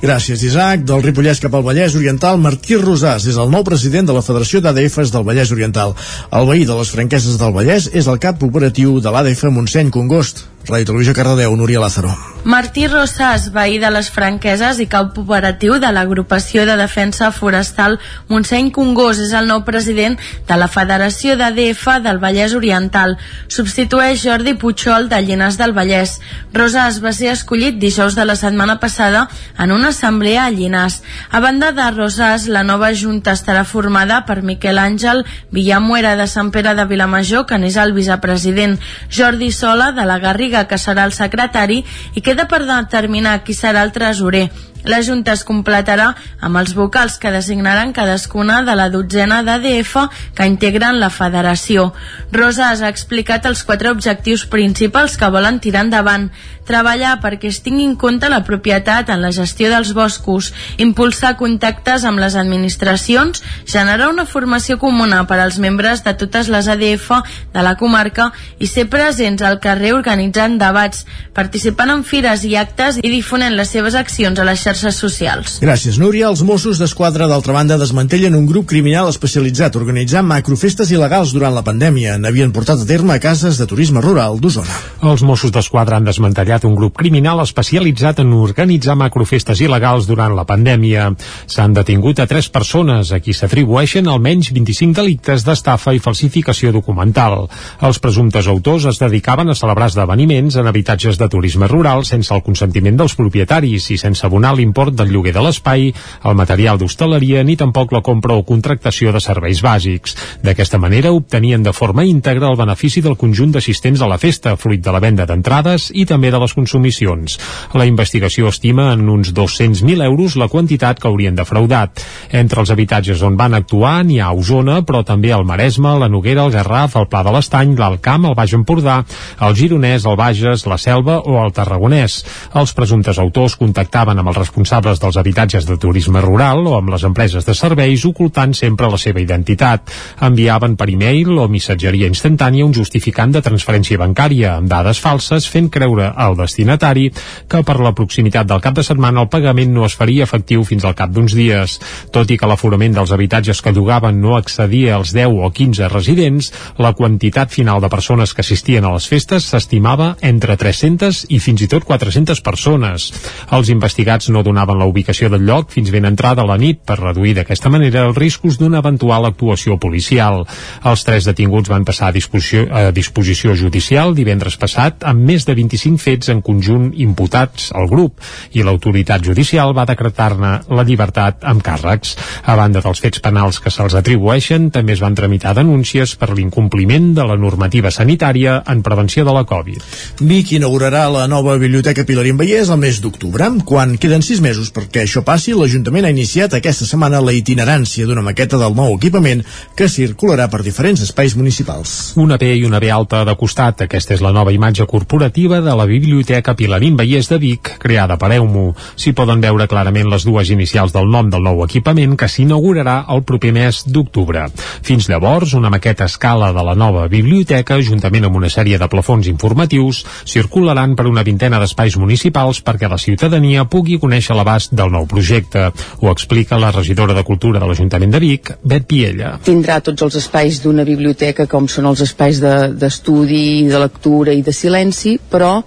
Gràcies, 0.01 0.43
Isaac. 0.43 0.85
Del 0.87 1.03
Ripollès 1.05 1.41
cap 1.43 1.53
al 1.55 1.65
Vallès 1.65 1.95
Oriental, 1.97 2.39
Martí 2.41 2.77
Rosàs 2.79 3.27
és 3.29 3.37
el 3.39 3.51
nou 3.53 3.63
president 3.67 4.09
de 4.09 4.15
la 4.17 4.23
Federació 4.25 4.61
d'ADFs 4.61 5.13
del 5.13 5.27
Vallès 5.27 5.53
Oriental. 5.53 5.95
El 6.31 6.49
veí 6.49 6.65
de 6.65 6.77
les 6.77 6.93
franqueses 6.93 7.37
del 7.41 7.53
Vallès 7.55 7.91
és 7.93 8.09
el 8.09 8.19
cap 8.21 8.41
operatiu 8.43 8.99
de 8.99 9.13
l'ADF 9.13 9.45
Montseny 9.53 9.93
Congost. 9.93 10.47
Ràdio 10.67 10.91
Televisió 10.91 11.13
Cardedeu, 11.13 11.55
Núria 11.57 11.79
Lázaro. 11.81 12.13
Martí 12.43 12.87
Rosàs, 12.89 13.51
veí 13.53 13.77
de 13.77 13.89
les 13.93 14.07
franqueses 14.09 14.79
i 14.81 14.87
cap 14.89 15.13
operatiu 15.21 15.75
de 15.77 15.91
l'agrupació 15.93 16.63
de 16.65 16.73
defensa 16.73 17.27
forestal 17.29 17.99
Montseny 18.31 18.71
Congost, 18.73 19.21
és 19.21 19.33
el 19.37 19.45
nou 19.45 19.61
president 19.61 20.17
de 20.49 20.57
la 20.57 20.65
Federació 20.65 21.35
d'ADF 21.37 21.83
del 22.01 22.17
Vallès 22.23 22.55
Oriental. 22.57 23.13
Substitueix 23.45 24.23
Jordi 24.25 24.55
Puigol 24.57 25.05
de 25.11 25.19
Llinars 25.21 25.59
del 25.59 25.75
Vallès. 25.77 26.15
Rosàs 26.53 26.97
va 27.03 27.13
ser 27.13 27.29
escollit 27.35 27.77
dijous 27.77 28.17
de 28.17 28.25
la 28.25 28.35
setmana 28.35 28.79
passada 28.81 29.27
en 29.59 29.71
una 29.71 29.93
assemblea 29.93 30.47
a 30.47 30.49
Llinars. 30.49 31.03
A 31.29 31.39
banda 31.45 31.71
de 31.77 31.91
Rosàs, 31.93 32.47
la 32.49 32.65
nova 32.65 32.89
junta 32.93 33.37
estarà 33.37 33.63
formada 33.65 34.23
per 34.25 34.41
Miquel 34.41 34.81
Àngel 34.81 35.25
Villamuera 35.51 36.15
de 36.17 36.25
Sant 36.25 36.49
Pere 36.49 36.73
de 36.73 36.85
Vilamajor, 36.89 37.45
que 37.45 37.61
n'és 37.61 37.77
el 37.77 37.93
vicepresident, 37.93 38.79
Jordi 39.13 39.51
Sola 39.51 39.91
de 39.93 40.09
la 40.09 40.17
Garriga, 40.17 40.50
que 40.67 40.79
serà 40.81 41.07
el 41.07 41.15
secretari, 41.15 41.81
i 42.15 42.21
queda 42.21 42.47
per 42.51 42.63
determinar 42.67 43.39
qui 43.45 43.55
serà 43.57 43.83
el 43.87 43.95
tresorer. 43.95 44.49
La 44.83 45.01
Junta 45.05 45.35
es 45.35 45.43
completarà 45.45 46.07
amb 46.41 46.57
els 46.57 46.73
vocals 46.73 47.19
que 47.21 47.31
designaran 47.33 47.93
cadascuna 47.93 48.61
de 48.65 48.73
la 48.77 48.89
dotzena 48.89 49.41
d'ADF 49.45 50.07
que 50.37 50.47
integren 50.49 50.99
la 50.99 51.11
federació. 51.13 51.91
Rosas 52.33 52.81
ha 52.81 52.89
explicat 52.89 53.45
els 53.45 53.61
quatre 53.67 53.91
objectius 53.93 54.47
principals 54.49 55.17
que 55.17 55.29
volen 55.29 55.59
tirar 55.61 55.85
endavant. 55.85 56.31
Treballar 56.65 57.17
perquè 57.21 57.49
es 57.49 57.59
tingui 57.65 57.85
en 57.85 57.95
compte 57.99 58.29
la 58.29 58.43
propietat 58.47 59.09
en 59.09 59.21
la 59.21 59.31
gestió 59.35 59.69
dels 59.69 59.93
boscos, 59.97 60.51
impulsar 60.77 61.35
contactes 61.37 62.05
amb 62.07 62.21
les 62.21 62.37
administracions, 62.39 63.43
generar 63.65 64.09
una 64.09 64.25
formació 64.25 64.77
comuna 64.79 65.25
per 65.27 65.39
als 65.41 65.59
membres 65.59 66.05
de 66.05 66.13
totes 66.17 66.49
les 66.49 66.69
ADF 66.71 67.09
de 67.53 67.65
la 67.65 67.75
comarca 67.77 68.31
i 68.57 68.69
ser 68.69 68.87
presents 68.89 69.41
al 69.43 69.59
carrer 69.59 69.93
organitzant 69.97 70.57
debats, 70.61 71.05
participant 71.33 71.91
en 71.91 72.05
fires 72.07 72.45
i 72.47 72.55
actes 72.55 73.01
i 73.01 73.09
difonent 73.09 73.57
les 73.57 73.73
seves 73.73 73.97
accions 73.97 74.39
a 74.39 74.47
les 74.47 74.61
xarxes 74.61 74.70
socials. 74.79 75.57
Gràcies, 75.59 75.97
Núria. 75.99 76.29
Els 76.31 76.43
Mossos 76.47 76.79
d'Esquadra, 76.79 77.27
d'altra 77.27 77.51
banda, 77.51 77.75
desmantellen 77.77 78.37
un 78.37 78.45
grup 78.47 78.69
criminal 78.69 79.09
especialitzat 79.11 79.75
organitzant 79.75 80.27
macrofestes 80.29 80.93
il·legals 80.95 81.33
durant 81.35 81.51
la 81.51 81.63
pandèmia. 81.65 82.15
N'havien 82.21 82.53
portat 82.55 82.79
a 82.79 82.87
terme 82.87 83.17
a 83.17 83.19
cases 83.19 83.59
de 83.59 83.67
turisme 83.67 83.99
rural 84.01 84.39
d'Osona. 84.39 84.77
Els 85.03 85.23
Mossos 85.27 85.51
d'Esquadra 85.51 85.97
han 85.97 86.07
desmantellat 86.07 86.63
un 86.69 86.77
grup 86.77 86.95
criminal 87.01 87.41
especialitzat 87.43 88.21
en 88.23 88.31
organitzar 88.37 88.95
macrofestes 88.95 89.59
il·legals 89.65 90.07
durant 90.07 90.35
la 90.37 90.45
pandèmia. 90.47 91.09
S'han 91.51 91.75
detingut 91.75 92.21
a 92.23 92.29
tres 92.31 92.47
persones 92.47 93.11
a 93.11 93.19
qui 93.19 93.35
s'atribueixen 93.35 94.07
almenys 94.07 94.53
25 94.55 94.95
delictes 95.01 95.43
d'estafa 95.43 95.97
i 95.97 95.99
falsificació 95.99 96.71
documental. 96.71 97.49
Els 97.81 97.99
presumptes 97.99 98.47
autors 98.47 98.87
es 98.93 99.01
dedicaven 99.03 99.51
a 99.51 99.57
celebrar 99.57 99.91
esdeveniments 99.91 100.55
en 100.55 100.71
habitatges 100.71 101.19
de 101.19 101.27
turisme 101.27 101.67
rural 101.67 102.05
sense 102.07 102.33
el 102.33 102.43
consentiment 102.45 102.97
dels 102.97 103.17
propietaris 103.19 103.89
i 103.91 103.97
sense 103.99 104.25
abonar 104.25 104.55
l'import 104.61 104.95
del 104.95 105.11
lloguer 105.11 105.33
de 105.33 105.43
l'espai, 105.43 105.89
el 106.23 106.37
material 106.37 106.79
d'hostaleria 106.79 107.43
ni 107.43 107.57
tampoc 107.57 107.91
la 107.91 108.03
compra 108.05 108.37
o 108.37 108.45
contractació 108.47 109.11
de 109.11 109.19
serveis 109.23 109.63
bàsics. 109.65 110.15
D'aquesta 110.45 110.79
manera 110.79 111.11
obtenien 111.11 111.63
de 111.65 111.73
forma 111.73 112.05
íntegra 112.05 112.51
el 112.51 112.59
benefici 112.59 113.01
del 113.01 113.17
conjunt 113.17 113.55
d'assistents 113.55 114.01
a 114.01 114.09
la 114.09 114.19
festa, 114.21 114.55
fruit 114.55 114.81
de 114.83 114.93
la 114.93 115.01
venda 115.01 115.25
d'entrades 115.25 115.89
i 115.97 116.05
també 116.05 116.31
de 116.31 116.39
les 116.41 116.53
consumicions. 116.53 117.37
La 117.73 117.87
investigació 117.89 118.51
estima 118.51 118.91
en 118.93 119.07
uns 119.09 119.33
200.000 119.33 120.05
euros 120.05 120.37
la 120.37 120.49
quantitat 120.51 120.99
que 120.99 121.09
haurien 121.09 121.35
defraudat. 121.35 122.03
Entre 122.31 122.61
els 122.61 122.71
habitatges 122.73 123.21
on 123.25 123.37
van 123.39 123.57
actuar 123.57 124.01
n'hi 124.05 124.19
ha 124.21 124.31
Osona, 124.35 124.81
però 124.85 125.03
també 125.07 125.33
al 125.33 125.45
Maresme, 125.47 125.95
la 125.99 126.09
Noguera, 126.11 126.45
el 126.45 126.53
Garraf, 126.53 126.97
el 126.99 127.07
Pla 127.11 127.23
de 127.25 127.33
l'Estany, 127.35 127.75
l'Alt 127.79 128.01
Camp, 128.05 128.27
el 128.29 128.37
Baix 128.37 128.53
Empordà, 128.57 129.01
el 129.41 129.57
Gironès, 129.57 130.05
el 130.05 130.19
Bages, 130.19 130.67
la 130.69 130.77
Selva 130.81 131.19
o 131.25 131.39
el 131.41 131.53
Tarragonès. 131.55 132.21
Els 132.61 132.75
presumptes 132.77 133.19
autors 133.21 133.57
contactaven 133.59 134.19
amb 134.19 134.31
els 134.31 134.41
responsables 134.51 134.99
dels 134.99 135.15
habitatges 135.15 135.65
de 135.65 135.77
turisme 135.79 136.19
rural 136.19 136.65
o 136.67 136.75
amb 136.75 136.89
les 136.91 137.05
empreses 137.07 137.45
de 137.47 137.53
serveis 137.55 138.03
ocultant 138.03 138.51
sempre 138.53 138.89
la 138.91 138.97
seva 138.99 139.21
identitat. 139.23 139.87
Enviaven 140.19 140.75
per 140.75 140.89
e-mail 140.91 141.31
o 141.39 141.47
missatgeria 141.47 142.09
instantània 142.11 142.65
un 142.67 142.73
justificant 142.75 143.31
de 143.31 143.41
transferència 143.41 143.99
bancària 144.01 144.57
amb 144.57 144.67
dades 144.67 144.99
falses 144.99 145.47
fent 145.47 145.69
creure 145.71 146.09
al 146.11 146.35
destinatari 146.35 147.07
que 147.47 147.61
per 147.63 147.77
la 147.79 147.93
proximitat 147.95 148.49
del 148.49 148.59
cap 148.59 148.75
de 148.75 148.83
setmana 148.83 149.23
el 149.23 149.29
pagament 149.31 149.71
no 149.71 149.85
es 149.87 149.95
faria 149.95 150.27
efectiu 150.27 150.65
fins 150.67 150.83
al 150.83 150.97
cap 150.99 151.15
d'uns 151.15 151.31
dies. 151.31 151.77
Tot 152.11 152.27
i 152.27 152.37
que 152.37 152.51
l'aforament 152.51 152.99
dels 152.99 153.15
habitatges 153.15 153.63
que 153.63 153.71
llogaven 153.71 154.19
no 154.19 154.35
excedia 154.37 154.97
als 154.97 155.15
10 155.15 155.31
o 155.31 155.47
15 155.47 155.87
residents, 155.95 156.51
la 156.77 156.91
quantitat 156.91 157.55
final 157.55 157.79
de 157.79 157.87
persones 157.87 158.35
que 158.35 158.43
assistien 158.43 158.83
a 158.83 158.91
les 158.97 159.07
festes 159.07 159.47
s'estimava 159.47 160.17
entre 160.19 160.59
300 160.59 161.23
i 161.29 161.39
fins 161.39 161.63
i 161.63 161.71
tot 161.71 161.87
400 161.87 162.43
persones. 162.43 163.11
Els 163.55 163.71
investigats 163.71 164.27
no 164.27 164.40
donaven 164.43 164.79
la 164.79 164.87
ubicació 164.89 165.29
del 165.31 165.45
lloc 165.47 165.71
fins 165.71 165.91
ben 165.93 166.05
entrada 166.09 166.45
la 166.47 166.57
nit 166.57 166.81
per 166.85 166.99
reduir 166.99 167.35
d'aquesta 167.37 167.69
manera 167.73 168.05
els 168.07 168.17
riscos 168.17 168.57
d'una 168.59 168.81
eventual 168.81 169.25
actuació 169.29 169.77
policial. 169.81 170.45
Els 170.83 171.05
tres 171.07 171.27
detinguts 171.29 171.71
van 171.71 171.85
passar 171.87 172.09
a 172.09 172.15
disposició, 172.15 172.67
a 172.71 172.91
disposició 172.95 173.55
judicial 173.55 174.15
divendres 174.17 174.57
passat 174.61 175.05
amb 175.07 175.25
més 175.27 175.45
de 175.47 175.55
25 175.57 176.01
fets 176.01 176.31
en 176.33 176.41
conjunt 176.45 176.91
imputats 176.95 177.71
al 177.75 177.89
grup 177.91 178.21
i 178.57 178.63
l'autoritat 178.65 179.23
judicial 179.25 179.75
va 179.77 179.87
decretar-ne 179.89 180.51
la 180.69 180.85
llibertat 180.87 181.45
amb 181.47 181.63
càrrecs. 181.65 182.15
A 182.45 182.55
banda 182.59 182.81
dels 182.83 183.01
fets 183.03 183.21
penals 183.23 183.59
que 183.61 183.71
se'ls 183.73 183.95
atribueixen, 183.97 184.69
també 184.71 184.95
es 184.95 185.03
van 185.03 185.15
tramitar 185.17 185.55
denúncies 185.57 186.15
per 186.19 186.31
l'incompliment 186.35 187.11
de 187.17 187.25
la 187.27 187.37
normativa 187.39 187.91
sanitària 187.91 188.61
en 188.67 188.83
prevenció 188.85 189.25
de 189.27 189.35
la 189.35 189.45
Covid. 189.47 189.81
Vic 190.21 190.53
inaugurarà 190.57 191.07
la 191.11 191.27
nova 191.31 191.57
Biblioteca 191.61 192.05
Pilarín 192.07 192.39
Vallès 192.39 192.69
el 192.69 192.81
mes 192.81 193.01
d'octubre. 193.03 193.49
Quan 193.65 193.97
queden 194.01 194.23
sis 194.31 194.39
mesos 194.39 194.69
perquè 194.71 195.01
això 195.03 195.25
passi, 195.27 195.51
l'Ajuntament 195.51 196.05
ha 196.07 196.11
iniciat 196.13 196.53
aquesta 196.55 196.85
setmana 196.87 197.19
la 197.19 197.33
itinerància 197.35 198.05
d'una 198.07 198.21
maqueta 198.23 198.55
del 198.55 198.71
nou 198.77 198.93
equipament 198.95 199.41
que 199.75 199.89
circularà 199.91 200.45
per 200.47 200.61
diferents 200.63 201.01
espais 201.03 201.33
municipals. 201.35 202.13
Una 202.21 202.37
B 202.39 202.53
i 202.55 202.63
una 202.63 202.79
B 202.79 202.87
alta 202.95 203.25
de 203.27 203.35
costat. 203.35 203.83
Aquesta 203.83 204.15
és 204.15 204.23
la 204.23 204.31
nova 204.31 204.53
imatge 204.55 204.85
corporativa 204.87 205.59
de 205.59 205.73
la 205.75 205.87
Biblioteca 205.89 206.53
Pilarín 206.55 206.95
Vallès 206.95 207.27
de 207.27 207.39
Vic, 207.41 207.73
creada 207.81 208.15
per 208.21 208.29
Eumo. 208.37 208.69
S'hi 208.95 209.11
poden 209.17 209.43
veure 209.43 209.67
clarament 209.67 210.07
les 210.07 210.23
dues 210.23 210.53
inicials 210.55 210.95
del 210.95 211.11
nom 211.11 211.27
del 211.33 211.43
nou 211.43 211.65
equipament 211.65 212.15
que 212.15 212.31
s'inaugurarà 212.31 213.01
el 213.11 213.25
proper 213.27 213.51
mes 213.57 213.81
d'octubre. 213.87 214.45
Fins 214.87 215.09
llavors, 215.11 215.57
una 215.59 215.73
maqueta 215.73 216.07
a 216.07 216.11
escala 216.11 216.53
de 216.55 216.65
la 216.69 216.77
nova 216.77 217.09
biblioteca, 217.11 217.81
juntament 217.83 218.29
amb 218.29 218.39
una 218.39 218.53
sèrie 218.53 218.79
de 218.79 218.87
plafons 218.87 219.27
informatius, 219.27 220.05
circularan 220.23 220.95
per 220.95 221.09
una 221.11 221.27
vintena 221.27 221.59
d'espais 221.59 221.99
municipals 221.99 222.63
perquè 222.63 222.87
la 222.87 223.01
ciutadania 223.01 223.67
pugui 223.67 223.99
conèixer 223.99 224.20
l'abast 224.29 224.75
del 224.77 224.91
nou 224.93 225.07
projecte. 225.09 225.71
Ho 226.01 226.11
explica 226.11 226.59
la 226.61 226.71
regidora 226.71 227.15
de 227.17 227.23
Cultura 227.23 227.59
de 227.59 227.69
l'Ajuntament 227.69 228.13
de 228.13 228.21
Vic, 228.21 228.51
Bet 228.61 228.85
Piella. 228.85 229.37
Tindrà 229.43 229.79
tots 229.81 230.05
els 230.05 230.19
espais 230.21 230.61
d'una 230.61 230.85
biblioteca 230.85 231.47
com 231.49 231.67
són 231.67 231.89
els 231.89 232.03
espais 232.05 232.39
d'estudi, 232.41 233.63
de, 233.65 233.71
de 233.73 233.81
lectura 233.81 234.35
i 234.37 234.45
de 234.45 234.53
silenci, 234.53 235.17
però 235.31 235.57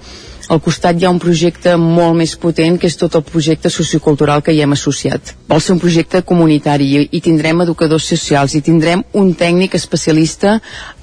al 0.49 0.61
costat 0.61 0.99
hi 1.01 1.07
ha 1.07 1.13
un 1.13 1.21
projecte 1.21 1.77
molt 1.81 2.17
més 2.19 2.35
potent 2.37 2.77
que 2.81 2.89
és 2.91 2.99
tot 3.01 3.15
el 3.17 3.25
projecte 3.25 3.71
sociocultural 3.73 4.43
que 4.45 4.53
hi 4.53 4.61
hem 4.65 4.75
associat. 4.77 5.35
Vol 5.49 5.63
ser 5.65 5.73
un 5.77 5.81
projecte 5.81 6.21
comunitari 6.23 6.91
i, 7.07 7.21
tindrem 7.25 7.65
educadors 7.65 8.09
socials 8.13 8.55
i 8.55 8.61
tindrem 8.65 9.05
un 9.21 9.33
tècnic 9.35 9.79
especialista 9.79 10.59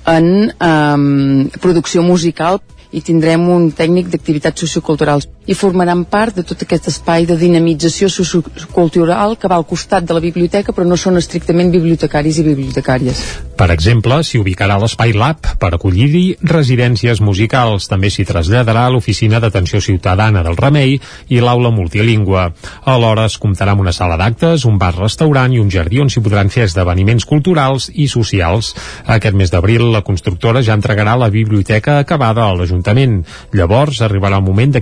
en 0.06 0.52
um, 0.52 1.50
producció 1.62 2.06
musical 2.06 2.62
i 2.92 3.02
tindrem 3.02 3.48
un 3.50 3.70
tècnic 3.72 4.10
d'activitats 4.12 4.66
socioculturals. 4.66 5.28
I 5.52 5.56
formaran 5.58 6.06
part 6.08 6.38
de 6.40 6.46
tot 6.48 6.64
aquest 6.64 6.88
espai 6.92 7.26
de 7.28 7.36
dinamització 7.36 8.08
sociocultural 8.10 9.36
que 9.40 9.50
va 9.52 9.58
al 9.60 9.68
costat 9.68 10.06
de 10.08 10.16
la 10.16 10.24
biblioteca 10.24 10.72
però 10.72 10.88
no 10.88 10.98
són 11.00 11.20
estrictament 11.20 11.74
bibliotecaris 11.74 12.40
i 12.40 12.46
bibliotecàries. 12.48 13.24
Per 13.60 13.68
exemple, 13.74 14.22
s'hi 14.26 14.40
ubicarà 14.42 14.78
l'Espai 14.82 15.12
Lab 15.14 15.52
per 15.62 15.70
acollir-hi 15.76 16.24
residències 16.50 17.20
musicals. 17.22 17.86
També 17.92 18.10
s'hi 18.10 18.26
traslladarà 18.26 18.88
l'Oficina 18.90 19.42
d'Atenció 19.44 19.82
Ciutadana 19.84 20.42
del 20.46 20.58
Remei 20.58 20.96
i 21.30 21.42
l'aula 21.44 21.70
multilingüe. 21.76 22.48
Alhora 22.90 23.28
es 23.30 23.38
comptarà 23.42 23.76
amb 23.76 23.84
una 23.84 23.94
sala 23.94 24.18
d'actes, 24.18 24.66
un 24.66 24.80
bar-restaurant 24.82 25.54
i 25.54 25.62
un 25.62 25.70
jardí 25.70 26.02
on 26.02 26.10
s'hi 26.10 26.24
podran 26.26 26.50
fer 26.50 26.66
esdeveniments 26.70 27.28
culturals 27.30 27.92
i 27.94 28.08
socials. 28.10 28.72
Aquest 29.06 29.38
mes 29.38 29.54
d'abril, 29.54 29.92
la 29.94 30.02
constructora 30.08 30.64
ja 30.66 30.78
entregarà 30.80 31.18
la 31.20 31.30
biblioteca 31.30 32.00
acabada 32.00 32.48
a 32.48 32.56
l'Ajuntament. 32.58 33.20
Llavors 33.54 34.02
arribarà 34.02 34.42
el 34.42 34.48
moment 34.48 34.74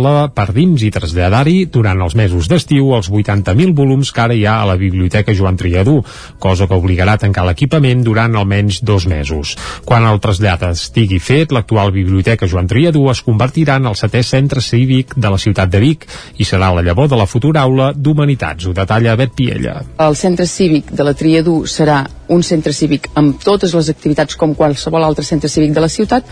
d'equipar-la 0.00 0.30
per 0.34 0.52
dins 0.54 0.82
i 0.82 0.90
traslladar-hi 0.90 1.66
durant 1.72 2.00
els 2.00 2.14
mesos 2.16 2.48
d'estiu 2.48 2.94
els 2.96 3.10
80.000 3.10 3.74
volums 3.76 4.10
que 4.12 4.22
ara 4.22 4.34
hi 4.34 4.44
ha 4.46 4.60
a 4.62 4.66
la 4.66 4.76
Biblioteca 4.76 5.34
Joan 5.34 5.56
Triadú, 5.56 6.02
cosa 6.38 6.66
que 6.66 6.74
obligarà 6.74 7.14
a 7.14 7.20
tancar 7.20 7.44
l'equipament 7.46 8.02
durant 8.04 8.34
almenys 8.36 8.80
dos 8.82 9.06
mesos. 9.06 9.56
Quan 9.84 10.06
el 10.08 10.20
trasllat 10.20 10.64
estigui 10.70 11.20
fet, 11.20 11.52
l'actual 11.52 11.92
Biblioteca 11.92 12.48
Joan 12.48 12.68
Triadú 12.70 13.08
es 13.10 13.22
convertirà 13.22 13.76
en 13.76 13.90
el 13.90 13.98
setè 13.98 14.22
centre 14.22 14.60
cívic 14.60 15.16
de 15.16 15.30
la 15.30 15.38
ciutat 15.38 15.70
de 15.70 15.80
Vic 15.80 16.06
i 16.38 16.44
serà 16.44 16.72
la 16.74 16.84
llavor 16.84 17.10
de 17.10 17.18
la 17.18 17.28
futura 17.28 17.64
aula 17.66 17.92
d'Humanitats. 17.94 18.66
Ho 18.66 18.72
detalla 18.76 19.16
Bet 19.16 19.36
Piella. 19.36 19.80
El 19.98 20.16
centre 20.16 20.46
cívic 20.46 20.92
de 20.92 21.04
la 21.04 21.14
Triadú 21.14 21.64
serà 21.66 22.04
un 22.30 22.44
centre 22.46 22.72
cívic 22.72 23.08
amb 23.18 23.40
totes 23.42 23.72
les 23.74 23.88
activitats 23.90 24.36
com 24.38 24.54
qualsevol 24.54 25.02
altre 25.02 25.24
centre 25.26 25.50
cívic 25.50 25.74
de 25.74 25.82
la 25.82 25.90
ciutat, 25.90 26.26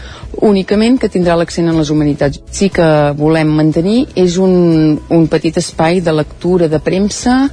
únicament 0.47 0.99
que 1.03 1.11
tindrà 1.11 1.35
l'accent 1.37 1.67
en 1.67 1.79
les 1.81 1.91
humanitats. 1.91 2.39
Sí 2.55 2.71
que 2.71 2.87
volem 3.19 3.48
mantenir 3.51 4.07
és 4.19 4.39
un, 4.43 4.99
un 5.11 5.27
petit 5.31 5.57
espai 5.61 6.03
de 6.05 6.15
lectura 6.15 6.69
de 6.69 6.81
premsa, 6.81 7.49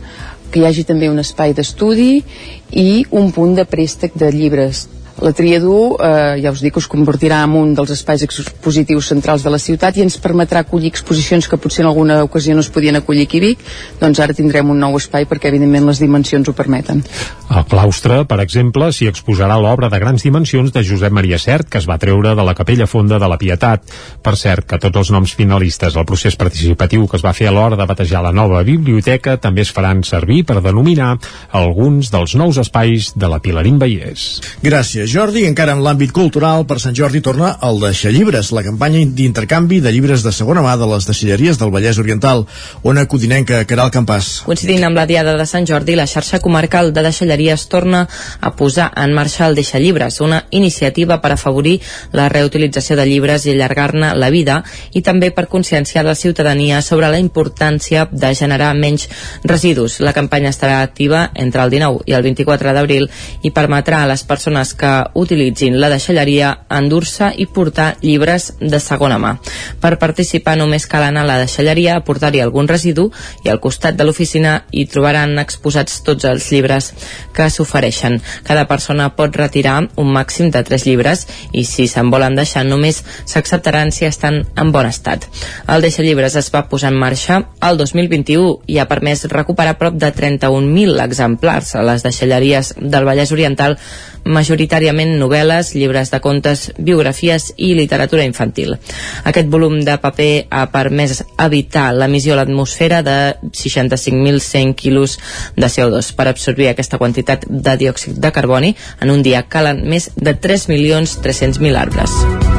que 0.52 0.62
hi 0.62 0.68
hagi 0.68 0.86
també 0.88 1.10
un 1.12 1.20
espai 1.20 1.54
d'estudi 1.56 2.24
i 2.72 3.06
un 3.12 3.32
punt 3.36 3.56
de 3.58 3.66
préstec 3.68 4.16
de 4.16 4.30
llibres. 4.32 4.86
La 5.24 5.32
Triadú, 5.32 5.96
eh, 5.96 6.42
ja 6.44 6.52
us 6.52 6.60
dic, 6.60 6.76
us 6.76 6.90
convertirà 6.92 7.44
en 7.46 7.54
un 7.56 7.74
dels 7.78 7.92
espais 7.94 8.24
expositius 8.26 9.08
centrals 9.14 9.46
de 9.46 9.54
la 9.54 9.60
ciutat 9.62 9.96
i 9.96 10.04
ens 10.04 10.18
permetrà 10.20 10.66
acollir 10.66 10.92
exposicions 10.92 11.48
que 11.48 11.60
potser 11.62 11.86
en 11.86 11.92
alguna 11.92 12.22
ocasió 12.26 12.56
no 12.56 12.64
es 12.66 12.70
podien 12.70 13.00
acollir 13.00 13.24
aquí 13.30 13.40
a 13.40 13.46
Vic, 13.46 13.64
doncs 14.02 14.20
ara 14.20 14.36
tindrem 14.36 14.70
un 14.70 14.80
nou 14.80 14.98
espai 15.00 15.28
perquè 15.30 15.48
evidentment 15.54 15.88
les 15.88 16.02
dimensions 16.04 16.50
ho 16.50 16.54
permeten. 16.54 17.04
Al 17.48 17.64
claustre, 17.70 18.24
per 18.26 18.42
exemple, 18.42 18.90
s'hi 18.92 19.08
exposarà 19.08 19.56
l'obra 19.62 19.88
de 19.94 20.00
grans 20.02 20.24
dimensions 20.26 20.74
de 20.74 20.84
Josep 20.84 21.14
Maria 21.14 21.40
Cert, 21.40 21.70
que 21.70 21.80
es 21.80 21.88
va 21.88 22.00
treure 22.02 22.34
de 22.36 22.44
la 22.44 22.56
Capella 22.58 22.88
Fonda 22.88 23.20
de 23.22 23.30
la 23.30 23.38
Pietat. 23.38 23.86
Per 24.26 24.36
cert, 24.36 24.66
que 24.68 24.80
tots 24.82 24.98
els 25.00 25.12
noms 25.14 25.36
finalistes 25.38 25.96
al 25.96 26.08
procés 26.10 26.36
participatiu 26.36 27.08
que 27.08 27.20
es 27.20 27.24
va 27.24 27.36
fer 27.38 27.48
a 27.48 27.54
l'hora 27.56 27.78
de 27.80 27.88
batejar 27.88 28.24
la 28.26 28.34
nova 28.36 28.64
biblioteca 28.68 29.38
també 29.38 29.64
es 29.64 29.72
faran 29.72 30.04
servir 30.04 30.44
per 30.44 30.60
denominar 30.66 31.14
alguns 31.52 32.12
dels 32.12 32.36
nous 32.36 32.58
espais 32.60 33.14
de 33.16 33.30
la 33.30 33.40
Pilarín 33.40 33.78
Vallès. 33.80 34.42
Gràcies, 34.66 35.05
Jordi. 35.11 35.45
Encara 35.45 35.73
en 35.76 35.82
l'àmbit 35.86 36.11
cultural, 36.15 36.64
per 36.69 36.77
Sant 36.82 36.95
Jordi 36.95 37.19
torna 37.22 37.52
el 37.68 37.82
Deixar 37.82 38.11
Llibres, 38.15 38.52
la 38.56 38.64
campanya 38.65 39.03
d'intercanvi 39.06 39.82
de 39.84 39.91
llibres 39.94 40.23
de 40.26 40.32
segona 40.34 40.64
mà 40.65 40.73
de 40.80 40.88
les 40.90 41.06
deixalleries 41.06 41.60
del 41.61 41.72
Vallès 41.73 41.99
Oriental. 42.02 42.45
Ona 42.84 43.06
Codinenca, 43.11 43.60
Caral 43.69 43.91
Campàs. 43.94 44.45
Coincidint 44.48 44.88
amb 44.88 44.98
la 44.98 45.06
Diada 45.10 45.36
de 45.38 45.45
Sant 45.45 45.68
Jordi, 45.69 45.98
la 45.99 46.07
xarxa 46.10 46.40
comarcal 46.40 46.94
de 46.95 47.03
deixalleries 47.06 47.68
torna 47.69 48.06
a 48.40 48.52
posar 48.56 48.88
en 48.95 49.14
marxa 49.14 49.49
el 49.49 49.56
Deixar 49.60 49.82
Llibres, 49.84 50.22
una 50.22 50.45
iniciativa 50.49 51.19
per 51.22 51.34
afavorir 51.36 51.77
la 52.14 52.30
reutilització 52.30 52.98
de 52.98 53.06
llibres 53.06 53.45
i 53.45 53.53
allargar-ne 53.53 54.14
la 54.15 54.32
vida 54.34 54.61
i 54.94 55.03
també 55.06 55.32
per 55.32 55.48
conscienciar 55.52 56.06
la 56.06 56.15
ciutadania 56.15 56.82
sobre 56.82 57.11
la 57.11 57.19
importància 57.19 58.07
de 58.11 58.34
generar 58.34 58.73
menys 58.73 59.10
residus. 59.44 59.99
La 59.99 60.14
campanya 60.14 60.53
estarà 60.56 60.82
activa 60.82 61.30
entre 61.34 61.64
el 61.64 61.76
19 61.77 62.06
i 62.10 62.18
el 62.18 62.23
24 62.23 62.73
d'abril 62.73 63.10
i 63.44 63.52
permetrà 63.52 64.03
a 64.03 64.10
les 64.10 64.23
persones 64.23 64.73
que 64.73 64.95
utilitzin 65.14 65.80
la 65.82 65.90
deixalleria 65.92 66.52
endur-se 66.70 67.32
i 67.38 67.48
portar 67.48 67.96
llibres 68.02 68.52
de 68.60 68.80
segona 68.80 69.18
mà. 69.22 69.36
Per 69.82 69.96
participar 70.02 70.56
només 70.60 70.88
cal 70.90 71.06
anar 71.08 71.26
a 71.26 71.30
la 71.30 71.40
deixalleria, 71.44 71.98
aportar-hi 72.00 72.42
algun 72.44 72.70
residu 72.72 73.10
i 73.46 73.52
al 73.52 73.62
costat 73.64 73.98
de 73.98 74.08
l'oficina 74.08 74.56
hi 74.72 74.86
trobaran 74.92 75.38
exposats 75.42 76.02
tots 76.06 76.28
els 76.30 76.50
llibres 76.52 76.92
que 77.36 77.50
s'ofereixen. 77.50 78.20
Cada 78.48 78.66
persona 78.70 79.10
pot 79.16 79.36
retirar 79.36 79.78
un 80.02 80.12
màxim 80.14 80.52
de 80.52 80.64
3 80.64 80.88
llibres 80.88 81.26
i 81.52 81.66
si 81.66 81.88
se'n 81.92 82.12
volen 82.14 82.36
deixar 82.38 82.66
només 82.66 83.04
s'acceptaran 83.26 83.92
si 83.92 84.06
estan 84.06 84.44
en 84.56 84.72
bon 84.72 84.88
estat. 84.90 85.28
El 85.68 85.82
Deixa 85.86 86.04
Llibres 86.06 86.36
es 86.40 86.52
va 86.54 86.66
posar 86.70 86.92
en 86.94 87.00
marxa 87.00 87.42
el 87.68 87.78
2021 87.78 88.66
i 88.72 88.80
ha 88.80 88.88
permès 88.90 89.26
recuperar 89.32 89.78
prop 89.80 89.98
de 90.02 90.12
31.000 90.14 91.02
exemplars 91.06 91.76
a 91.76 91.84
les 91.86 92.06
deixalleries 92.06 92.74
del 92.80 93.08
Vallès 93.08 93.34
Oriental 93.36 93.78
majoritàriament 94.26 95.15
novel·les, 95.19 95.73
llibres 95.77 96.11
de 96.11 96.19
contes, 96.22 96.72
biografies 96.77 97.52
i 97.57 97.73
literatura 97.77 98.26
infantil. 98.26 98.76
Aquest 99.23 99.49
volum 99.52 99.80
de 99.85 99.97
paper 100.02 100.47
ha 100.49 100.65
permès 100.73 101.22
evitar 101.45 101.91
l'emissió 101.93 102.34
a 102.34 102.41
l'atmosfera 102.41 103.02
de 103.06 103.18
65.100 103.52 104.76
quilos 104.76 105.19
de 105.56 105.69
CO2. 105.69 106.11
Per 106.18 106.27
absorbir 106.27 106.72
aquesta 106.72 106.99
quantitat 107.02 107.45
de 107.49 107.77
diòxid 107.85 108.19
de 108.19 108.34
carboni, 108.35 108.76
en 109.02 109.14
un 109.14 109.23
dia 109.23 109.45
calen 109.47 109.85
més 109.85 110.11
de 110.15 110.35
3.300.000 110.35 111.81
arbres. 111.85 112.55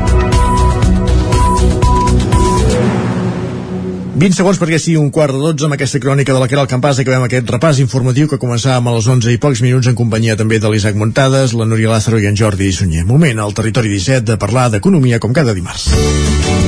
20 4.17 4.33
segons 4.33 4.57
perquè 4.57 4.79
sigui 4.81 4.97
un 4.97 5.11
quart 5.13 5.35
de 5.37 5.41
12 5.45 5.67
amb 5.67 5.77
aquesta 5.77 5.99
crònica 6.01 6.33
de 6.33 6.41
la 6.41 6.47
Caral 6.49 6.69
Campàs 6.71 7.03
acabem 7.03 7.27
aquest 7.27 7.51
repàs 7.53 7.83
informatiu 7.83 8.31
que 8.31 8.39
començàvem 8.41 8.89
a 8.89 8.95
les 8.95 9.09
11 9.13 9.35
i 9.35 9.41
pocs 9.43 9.61
minuts 9.61 9.91
en 9.91 9.99
companyia 9.99 10.39
també 10.41 10.57
de 10.57 10.71
l'Isaac 10.73 10.97
Montades, 10.97 11.53
la 11.53 11.67
Núria 11.69 11.91
Lázaro 11.93 12.17
i 12.17 12.25
en 12.31 12.39
Jordi 12.41 12.71
Sunyer. 12.73 13.05
Moment 13.05 13.43
al 13.45 13.53
Territori 13.53 13.93
17 13.93 14.25
de 14.31 14.39
parlar 14.41 14.71
d'economia 14.73 15.21
com 15.21 15.37
cada 15.37 15.53
dimarts. 15.53 15.91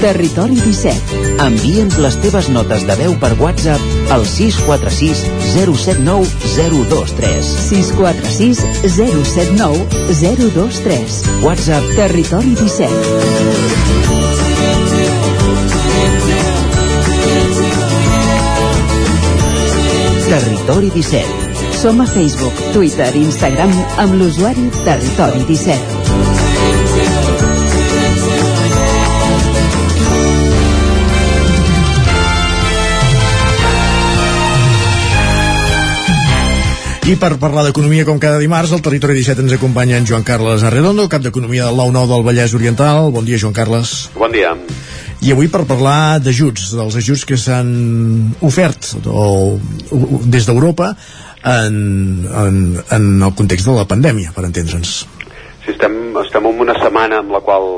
Territori 0.02 0.60
17. 0.60 1.24
Envia'ns 1.46 1.96
les 2.04 2.20
teves 2.20 2.52
notes 2.52 2.84
de 2.84 2.98
veu 3.00 3.16
per 3.22 3.32
WhatsApp 3.40 4.12
al 4.12 4.28
646 4.28 5.24
079 5.56 6.28
023. 6.52 7.52
646 7.64 8.60
079 8.92 9.88
023. 10.20 11.20
WhatsApp 11.48 11.94
Territori 11.96 12.52
17. 12.60 14.27
Territori 20.28 20.90
17. 20.92 21.24
Som 21.80 22.02
a 22.02 22.06
Facebook, 22.06 22.52
Twitter 22.74 23.08
i 23.16 23.22
Instagram 23.24 23.70
amb 24.02 24.12
l'usuari 24.20 24.66
Territori 24.84 25.40
17. 25.48 26.28
I 37.08 37.16
per 37.16 37.38
parlar 37.40 37.64
d'economia 37.64 38.04
com 38.04 38.20
cada 38.20 38.36
dimarts, 38.36 38.76
al 38.76 38.84
Territori 38.84 39.16
17 39.16 39.40
ens 39.46 39.56
acompanya 39.56 39.96
en 39.96 40.04
Joan 40.04 40.28
Carles 40.28 40.60
Arredondo, 40.60 41.08
cap 41.08 41.24
d'Economia 41.24 41.64
del 41.70 41.80
9-9 41.80 42.04
del 42.12 42.28
Vallès 42.28 42.52
Oriental. 42.52 43.08
Bon 43.16 43.24
dia, 43.24 43.40
Joan 43.40 43.56
Carles. 43.56 44.12
Bon 44.12 44.28
dia. 44.28 44.52
I 45.28 45.32
avui 45.34 45.50
per 45.52 45.66
parlar 45.68 46.22
d'ajuts, 46.24 46.70
dels 46.72 46.94
ajuts 46.96 47.26
que 47.28 47.36
s'han 47.36 47.66
ofert 48.48 48.94
o, 49.12 49.24
o, 49.92 49.98
des 50.24 50.46
d'Europa 50.48 50.94
en, 51.44 51.76
en, 52.24 52.56
en 52.96 53.04
el 53.26 53.34
context 53.36 53.68
de 53.68 53.74
la 53.76 53.84
pandèmia, 53.90 54.32
per 54.32 54.46
entendre'ns. 54.48 54.94
Sí, 55.66 55.74
estem, 55.74 55.98
estem 56.22 56.48
en 56.48 56.64
una 56.64 56.78
setmana 56.80 57.20
amb 57.20 57.36
la 57.36 57.42
qual 57.44 57.68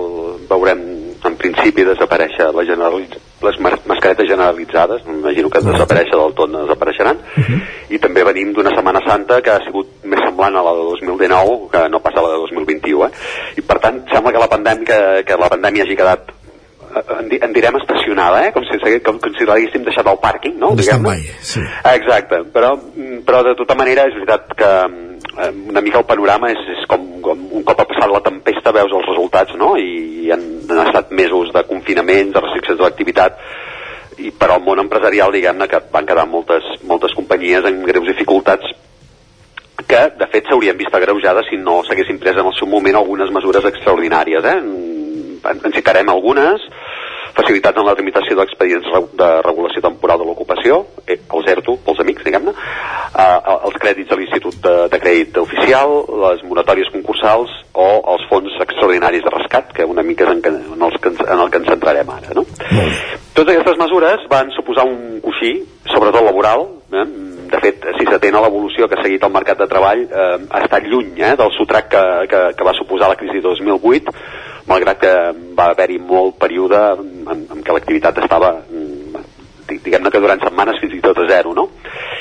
veurem 0.46 0.86
en 1.26 1.36
principi 1.42 1.82
desaparèixer 1.90 2.52
la 2.54 2.68
generalitz... 2.70 3.18
les 3.42 3.58
mas 3.64 3.82
mascaretes 3.88 4.28
generalitzades, 4.28 5.02
m'imagino 5.08 5.50
que 5.50 5.64
desaparèixer 5.64 6.14
del 6.14 6.34
tot 6.38 6.50
no 6.52 6.62
desapareixeran, 6.68 7.18
uh 7.18 7.44
-huh. 7.48 7.60
i 7.90 7.98
també 7.98 8.22
venim 8.22 8.52
d'una 8.52 8.70
Setmana 8.76 9.00
Santa 9.08 9.42
que 9.42 9.50
ha 9.50 9.64
sigut 9.64 9.88
més 10.04 10.20
semblant 10.22 10.54
a 10.54 10.62
la 10.62 10.72
de 10.78 10.84
2019 10.94 11.70
que 11.72 11.88
no 11.88 11.98
pas 11.98 12.14
a 12.14 12.22
la 12.22 12.30
de 12.30 12.38
2021, 12.46 13.06
eh? 13.06 13.10
i 13.56 13.62
per 13.62 13.80
tant 13.80 14.04
sembla 14.12 14.30
que 14.30 14.38
la 14.38 14.52
pandèmia, 14.54 14.84
que, 14.84 15.24
que 15.24 15.40
la 15.40 15.48
pandèmia 15.48 15.82
hagi 15.82 15.96
quedat 15.96 16.39
en, 17.18 17.28
di 17.28 17.38
en 17.42 17.52
direm 17.52 17.76
estacionada, 17.80 18.46
eh? 18.46 18.52
com 18.52 18.64
si, 18.66 18.78
com, 19.04 19.18
com 19.22 19.36
si 19.36 19.46
l'haguéssim 19.48 19.84
deixat 19.86 20.08
al 20.10 20.20
pàrquing, 20.22 20.58
no? 20.58 20.72
Mai, 21.04 21.22
sí. 21.42 21.62
Exacte, 21.92 22.42
però, 22.54 22.74
però 23.26 23.42
de 23.46 23.54
tota 23.58 23.76
manera 23.78 24.06
és 24.08 24.16
veritat 24.18 24.54
que 24.58 24.70
eh, 24.80 25.50
una 25.72 25.82
mica 25.84 26.02
el 26.02 26.08
panorama 26.08 26.50
és, 26.52 26.60
és 26.76 26.84
com, 26.90 27.06
com 27.24 27.46
un 27.60 27.66
cop 27.66 27.82
ha 27.82 27.88
passat 27.92 28.10
la 28.12 28.22
tempesta 28.26 28.74
veus 28.76 28.94
els 28.98 29.08
resultats, 29.12 29.56
no? 29.60 29.74
I, 29.78 30.30
han, 30.34 30.44
han 30.68 30.84
estat 30.86 31.10
mesos 31.16 31.52
de 31.54 31.64
confinament, 31.68 32.34
de 32.34 32.44
restriccions 32.44 32.78
de 32.78 32.86
l'activitat, 32.86 33.40
i 34.20 34.30
per 34.36 34.50
al 34.52 34.62
món 34.62 34.82
empresarial, 34.82 35.32
diguem-ne, 35.32 35.66
que 35.70 35.80
van 35.92 36.06
quedar 36.06 36.26
moltes, 36.28 36.66
moltes 36.86 37.14
companyies 37.16 37.66
en 37.66 37.82
greus 37.86 38.08
dificultats 38.10 38.68
que, 39.90 40.00
de 40.18 40.26
fet, 40.30 40.46
s'haurien 40.46 40.76
vist 40.78 40.94
agreujades 40.94 41.48
si 41.50 41.56
no 41.58 41.80
s'haguessin 41.86 42.20
pres 42.20 42.36
en 42.38 42.46
el 42.46 42.54
seu 42.58 42.68
moment 42.70 42.98
algunes 42.98 43.32
mesures 43.34 43.64
extraordinàries, 43.72 44.44
eh? 44.44 44.58
En, 45.44 45.72
citarem 45.72 46.08
algunes, 46.12 46.62
facilitats 47.36 47.78
en 47.78 47.86
la 47.86 47.94
tramitació 47.94 48.34
d'expedients 48.36 48.88
de 49.16 49.28
regulació 49.46 49.80
temporal 49.84 50.18
de 50.18 50.26
l'ocupació, 50.26 50.80
eh, 51.06 51.16
el 51.32 51.44
ZERTO 51.46 51.76
pels 51.86 52.00
amics, 52.02 52.24
diguem-ne, 52.26 52.52
eh, 52.52 53.38
els 53.68 53.78
crèdits 53.80 54.10
de 54.10 54.18
l'Institut 54.18 54.58
de, 54.64 54.74
de 54.92 54.98
Crèdit 55.00 55.38
Oficial, 55.40 55.94
les 56.26 56.42
moratòries 56.50 56.90
concursals 56.92 57.54
o 57.72 57.86
els 58.14 58.26
fons 58.28 58.58
extraordinaris 58.66 59.22
de 59.24 59.30
rescat, 59.36 59.72
que 59.76 59.86
una 59.86 60.02
mica 60.02 60.26
és 60.26 60.34
en, 60.34 60.42
que- 60.42 60.50
en, 60.74 60.82
els 60.82 60.98
que 61.00 61.12
ens, 61.14 61.22
en 61.26 61.40
el 61.46 61.50
que 61.54 61.62
ens 61.62 61.70
centrarem 61.70 62.10
ara. 62.18 62.34
No? 62.34 62.44
Totes 63.34 63.54
aquestes 63.54 63.78
mesures 63.78 64.26
van 64.28 64.50
suposar 64.56 64.84
un 64.90 65.20
coixí, 65.24 65.54
sobretot 65.94 66.26
laboral, 66.26 66.66
eh? 66.92 67.06
de 67.50 67.58
fet, 67.62 67.86
si 67.98 68.04
s'atén 68.06 68.34
a 68.38 68.42
l'evolució 68.44 68.86
que 68.86 68.94
ha 68.98 69.02
seguit 69.02 69.22
el 69.26 69.32
mercat 69.34 69.58
de 69.58 69.66
treball, 69.70 70.02
eh, 70.06 70.36
ha 70.50 70.60
estat 70.66 70.84
lluny 70.86 71.14
eh, 71.18 71.32
del 71.38 71.50
sotrac 71.56 71.88
que, 71.94 72.02
que, 72.30 72.42
que 72.58 72.66
va 72.66 72.74
suposar 72.78 73.08
la 73.10 73.16
crisi 73.18 73.38
de 73.40 73.46
2008, 73.48 74.12
malgrat 74.70 75.00
que 75.02 75.12
va 75.58 75.70
haver-hi 75.72 75.98
molt 75.98 76.38
període 76.40 76.80
en, 77.00 77.44
en 77.56 77.64
què 77.64 77.74
l'activitat 77.74 78.22
estava, 78.22 78.52
mm, 78.70 79.24
di- 79.68 79.80
diguem-ne 79.86 80.12
que 80.12 80.22
durant 80.22 80.42
setmanes 80.42 80.80
fins 80.82 80.94
i 80.96 81.02
tot 81.04 81.18
a 81.18 81.26
zero, 81.30 81.54
no? 81.56 81.68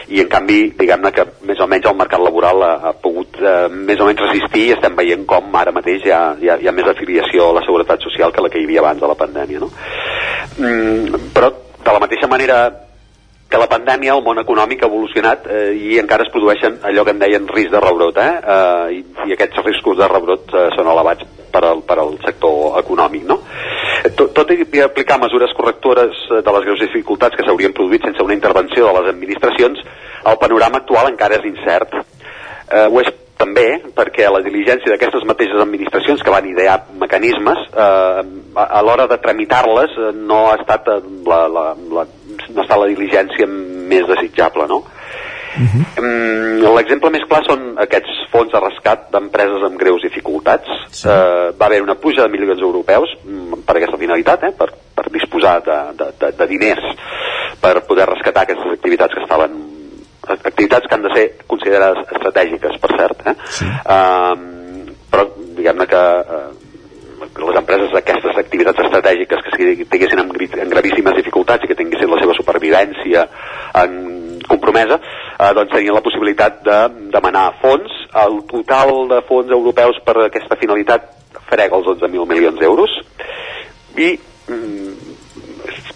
I 0.09 0.23
en 0.23 0.29
canvi, 0.31 0.59
diguem-ne 0.77 1.11
que 1.13 1.25
més 1.45 1.61
o 1.61 1.67
menys 1.69 1.87
el 1.89 1.97
mercat 1.97 2.21
laboral 2.23 2.63
ha, 2.65 2.73
ha 2.89 2.93
pogut 2.97 3.37
eh, 3.41 3.69
més 3.69 4.01
o 4.01 4.09
menys 4.09 4.25
resistir 4.25 4.65
i 4.67 4.75
estem 4.75 4.97
veient 4.97 5.25
com 5.29 5.55
ara 5.61 5.73
mateix 5.75 6.05
hi 6.05 6.13
ha, 6.15 6.21
hi 6.41 6.49
ha, 6.49 6.57
hi 6.57 6.69
ha 6.69 6.75
més 6.75 6.89
afiliació 6.89 7.49
a 7.49 7.57
la 7.59 7.65
seguretat 7.67 8.05
social 8.05 8.33
que 8.33 8.45
la 8.45 8.51
que 8.53 8.61
hi 8.61 8.69
havia 8.69 8.83
abans 8.85 9.01
de 9.01 9.09
la 9.09 9.17
pandèmia, 9.19 9.65
no? 9.65 9.71
Mm, 10.57 11.33
però 11.35 11.51
de 11.79 11.91
la 11.93 12.05
mateixa 12.05 12.27
manera 12.27 12.63
que 13.49 13.57
la 13.57 13.69
pandèmia, 13.69 14.13
el 14.13 14.21
món 14.21 14.37
econòmic 14.37 14.83
ha 14.83 14.89
evolucionat 14.91 15.47
eh, 15.49 15.69
i 15.73 15.97
encara 16.01 16.25
es 16.25 16.33
produeixen 16.33 16.77
allò 16.85 17.05
que 17.05 17.15
en 17.15 17.21
deien 17.21 17.47
risc 17.49 17.73
de 17.73 17.81
rebrot, 17.81 18.17
eh? 18.21 18.33
eh 18.55 18.97
i, 18.99 19.03
I 19.29 19.37
aquests 19.37 19.63
riscos 19.65 19.97
de 19.97 20.09
rebrot 20.09 20.53
eh, 20.53 20.67
són 20.75 20.89
elevats 20.93 21.25
per 21.51 21.63
al, 21.67 21.83
per 21.85 21.99
al 22.01 22.17
sector 22.25 22.79
econòmic, 22.81 23.25
no? 23.29 23.39
Tot, 24.15 24.31
tot 24.35 24.51
i 24.53 24.83
aplicar 24.83 25.19
mesures 25.19 25.53
correctores 25.57 26.19
eh, 26.29 26.41
de 26.45 26.55
les 26.55 26.67
greus 26.67 26.83
dificultats 26.85 27.35
que 27.35 27.45
s'haurien 27.47 27.75
produït 27.75 28.05
sense 28.07 28.23
una 28.23 28.37
intervenció 28.37 28.87
de 28.87 28.99
les 28.99 29.09
administracions, 29.13 29.81
el 30.29 30.37
panorama 30.39 30.83
actual 30.83 31.11
encara 31.11 31.39
és 31.39 31.49
incert. 31.49 31.97
Eh, 32.69 32.85
ho 32.85 33.01
és 33.01 33.11
també 33.39 33.67
perquè 33.95 34.27
la 34.27 34.41
diligència 34.43 34.91
d'aquestes 34.91 35.23
mateixes 35.27 35.61
administracions 35.63 36.21
que 36.23 36.33
van 36.33 36.47
idear 36.49 36.75
mecanismes 36.99 37.61
eh, 37.71 38.23
a, 38.59 38.65
a 38.65 38.81
l'hora 38.83 39.07
de 39.07 39.17
tramitar-les 39.23 39.95
eh, 39.95 40.11
no 40.15 40.41
ha 40.49 40.57
estat 40.59 40.91
eh, 40.91 40.99
la, 41.27 41.45
la, 41.47 41.65
la, 41.95 42.05
no 42.49 42.65
està 42.65 42.79
la 42.81 42.89
diligència 42.91 43.47
més 43.47 44.07
desitjable 44.11 44.67
no? 44.67 44.83
Mm, 45.57 46.61
L'exemple 46.75 47.11
més 47.13 47.25
clar 47.29 47.41
són 47.47 47.73
aquests 47.81 48.21
fons 48.31 48.51
de 48.53 48.61
rescat 48.61 49.07
d'empreses 49.13 49.65
amb 49.65 49.79
greus 49.81 50.03
dificultats. 50.05 50.69
Sí. 50.91 51.09
Eh, 51.09 51.49
va 51.59 51.67
haver 51.67 51.81
una 51.83 51.97
puja 51.99 52.25
de 52.25 52.33
milions 52.33 52.61
europeus 52.61 53.15
mm, 53.23 53.63
per 53.67 53.77
aquesta 53.77 53.99
finalitat, 54.01 54.45
eh, 54.47 54.53
per, 54.55 54.69
per 54.95 55.07
disposar 55.13 55.59
de, 55.65 55.79
de, 55.99 56.11
de, 56.21 56.31
de 56.39 56.47
diners 56.53 56.85
per 57.59 57.81
poder 57.87 58.07
rescatar 58.07 58.45
aquestes 58.45 58.77
activitats 58.77 59.15
que 59.17 59.25
estaven 59.25 59.57
activitats 60.29 60.85
que 60.85 60.95
han 60.95 61.01
de 61.01 61.13
ser 61.15 61.25
considerades 61.49 62.05
estratègiques, 62.13 62.77
per 62.79 62.95
cert. 62.95 63.27
Eh? 63.27 63.35
Sí. 63.49 63.65
Eh, 63.65 64.95
però 65.09 65.25
diguem-ne 65.57 65.87
que 65.89 66.03
eh, 66.37 66.47
les 67.39 67.59
empreses 67.59 67.91
d'aquestes 67.93 68.37
activitats 68.37 68.83
estratègiques 68.85 69.43
que 69.45 69.85
tinguessin 69.89 70.21
en, 70.21 70.31
en 70.63 70.73
gravíssimes 70.73 71.17
dificultats 71.17 71.65
i 71.65 71.71
que 71.71 71.77
tinguessin 71.79 72.11
la 72.11 72.19
seva 72.21 72.35
supervivència 72.37 73.25
en 73.81 73.97
compromesa, 74.49 74.99
eh, 74.99 75.51
doncs 75.57 75.73
tenien 75.73 75.95
la 75.95 76.03
possibilitat 76.05 76.61
de 76.65 76.79
demanar 77.13 77.45
fons. 77.61 77.93
El 78.25 78.41
total 78.49 79.07
de 79.11 79.21
fons 79.29 79.51
europeus 79.55 80.01
per 80.05 80.17
a 80.17 80.27
aquesta 80.27 80.57
finalitat 80.59 81.07
frega 81.49 81.77
els 81.77 81.87
11.000 81.95 82.27
milions 82.29 82.59
d'euros 82.59 82.93
i 83.97 84.11
mm, 84.49 85.15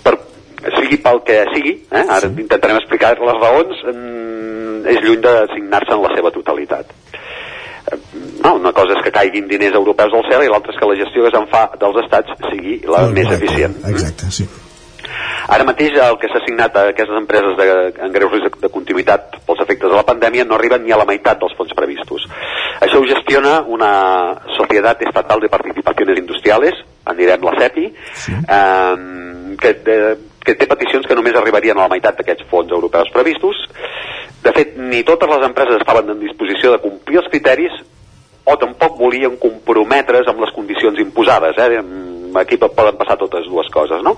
per, 0.05 0.15
sigui 0.79 0.99
pel 1.03 1.21
que 1.27 1.39
sigui, 1.53 1.77
eh, 1.91 2.03
ara 2.03 2.27
sí. 2.27 2.33
intentarem 2.45 2.79
explicar 2.81 3.15
les 3.19 3.39
raons, 3.41 3.85
mm, 3.93 4.83
és 4.93 5.01
lluny 5.05 5.21
de 5.23 5.35
signar-se 5.53 5.95
en 5.95 6.05
la 6.05 6.13
seva 6.15 6.33
totalitat. 6.35 6.93
Eh, 7.91 8.01
No, 8.43 8.55
una 8.59 8.73
cosa 8.75 8.91
és 8.97 9.03
que 9.05 9.11
caiguin 9.15 9.45
diners 9.47 9.75
europeus 9.79 10.11
al 10.17 10.25
cel 10.27 10.43
i 10.43 10.49
l'altra 10.51 10.73
és 10.73 10.79
que 10.79 10.87
la 10.89 10.97
gestió 10.99 11.23
que 11.23 11.31
se'n 11.31 11.45
fa 11.47 11.61
dels 11.79 11.99
estats 12.01 12.33
sigui 12.49 12.73
la 12.91 13.05
més 13.15 13.29
eficient. 13.31 13.77
Exacte, 13.87 14.31
sí. 14.35 14.47
Ara 15.53 15.65
mateix 15.67 15.97
el 15.99 16.17
que 16.21 16.29
s'ha 16.31 16.39
assignat 16.41 16.75
a 16.77 16.85
aquestes 16.93 17.17
empreses 17.19 17.57
de, 17.59 17.67
en 18.05 18.13
greu 18.15 18.31
risc 18.31 18.57
de 18.61 18.71
continuïtat 18.73 19.39
pels 19.47 19.63
efectes 19.65 19.91
de 19.91 19.97
la 19.97 20.05
pandèmia 20.07 20.45
no 20.47 20.55
arriben 20.55 20.83
ni 20.85 20.93
a 20.95 20.99
la 20.99 21.07
meitat 21.09 21.41
dels 21.41 21.55
fons 21.57 21.73
previstos. 21.77 22.27
Això 22.83 23.01
ho 23.01 23.07
gestiona 23.07 23.59
una 23.67 23.93
Societat 24.57 25.03
Estatal 25.07 25.43
de 25.43 25.51
Participaciones 25.51 26.19
Industriales, 26.19 26.79
en 27.09 27.19
direm 27.19 27.43
la 27.43 27.55
CEPI, 27.59 27.87
sí. 28.25 28.35
eh, 28.57 29.55
que, 29.59 29.73
de, 29.85 29.97
que 30.45 30.55
té 30.59 30.67
peticions 30.67 31.07
que 31.07 31.17
només 31.19 31.35
arribarien 31.39 31.77
a 31.77 31.87
la 31.87 31.91
meitat 31.91 32.19
d'aquests 32.19 32.47
fons 32.51 32.71
europeus 32.71 33.11
previstos. 33.15 33.65
De 34.43 34.51
fet, 34.55 34.77
ni 34.77 35.03
totes 35.07 35.29
les 35.31 35.45
empreses 35.47 35.79
estaven 35.79 36.11
en 36.11 36.23
disposició 36.23 36.73
de 36.73 36.81
complir 36.83 37.21
els 37.21 37.29
criteris 37.31 37.75
o 38.43 38.57
tampoc 38.59 38.97
volien 38.99 39.37
comprometre's 39.39 40.27
amb 40.27 40.41
les 40.43 40.51
condicions 40.55 40.99
imposades. 40.99 41.59
Eh? 41.63 41.79
Aquí 42.41 42.57
poden 42.57 42.97
passar 42.99 43.17
totes 43.17 43.45
dues 43.49 43.69
coses, 43.73 44.03
no? 44.05 44.15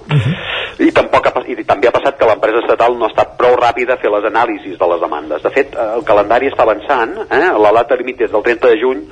I, 0.80 0.92
tampoc 0.95 1.27
ha, 1.30 1.34
I 1.48 1.64
també 1.64 1.90
ha 1.90 1.95
passat 1.95 2.18
que 2.19 2.27
l'empresa 2.27 2.61
estatal 2.64 2.98
no 2.98 3.08
ha 3.08 3.14
estat 3.14 3.35
prou 3.40 3.56
ràpida 3.60 3.95
a 3.95 4.02
fer 4.02 4.11
les 4.11 4.27
anàlisis 4.32 4.77
de 4.80 4.90
les 4.92 5.02
demandes. 5.02 5.44
De 5.44 5.52
fet, 5.53 5.76
eh, 5.76 5.90
el 5.98 6.06
calendari 6.08 6.52
està 6.52 6.64
avançant, 6.64 7.18
eh? 7.30 7.50
la 7.66 7.74
data 7.80 7.98
límit 8.00 8.26
és 8.27 8.32
del 8.34 8.44
30 8.44 8.72
de 8.74 8.80
juny 8.82 9.03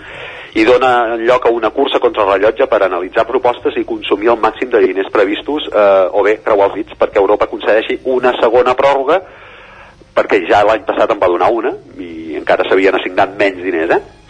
i 0.53 0.65
dona 0.67 1.15
lloc 1.17 1.47
a 1.47 1.51
una 1.51 1.71
cursa 1.73 1.99
contra 1.99 2.23
el 2.23 2.33
rellotge 2.35 2.67
per 2.69 2.83
analitzar 2.85 3.25
propostes 3.25 3.77
i 3.79 3.85
consumir 3.89 4.29
el 4.33 4.41
màxim 4.41 4.69
de 4.69 4.83
diners 4.83 5.09
previstos 5.13 5.65
eh, 5.71 6.09
o 6.13 6.21
bé 6.25 6.37
creuar 6.45 6.69
els 6.69 6.77
dits 6.81 6.99
perquè 6.99 7.21
Europa 7.21 7.49
concedeixi 7.49 7.97
una 8.13 8.35
segona 8.37 8.75
pròrroga 8.77 9.17
perquè 10.13 10.43
ja 10.45 10.61
l'any 10.67 10.85
passat 10.85 11.09
en 11.09 11.21
va 11.21 11.31
donar 11.31 11.49
una 11.49 11.73
i 11.97 12.37
encara 12.37 12.67
s'havien 12.67 12.93
assignat 12.99 13.33
menys 13.39 13.63
diners, 13.65 13.95
eh? 13.97 14.22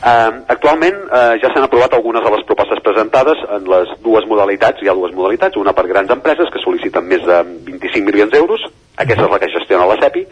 Uh, 0.00 0.40
actualment 0.48 0.96
uh, 1.12 1.34
ja 1.36 1.50
s'han 1.52 1.66
aprovat 1.66 1.92
algunes 1.92 2.22
de 2.24 2.30
les 2.32 2.44
propostes 2.48 2.80
presentades 2.80 3.36
en 3.52 3.66
les 3.68 3.90
dues 4.00 4.24
modalitats, 4.30 4.80
hi 4.80 4.88
ha 4.88 4.94
dues 4.96 5.12
modalitats, 5.12 5.60
una 5.60 5.74
per 5.76 5.84
grans 5.90 6.08
empreses 6.14 6.48
que 6.48 6.62
sol·liciten 6.62 7.04
més 7.04 7.20
de 7.26 7.42
25 7.66 8.06
milions 8.08 8.32
d'euros, 8.32 8.64
aquesta 9.00 9.24
és 9.26 9.32
la 9.32 9.38
que 9.40 9.50
gestiona 9.52 9.88
la 9.88 9.96
CEPI, 10.00 10.22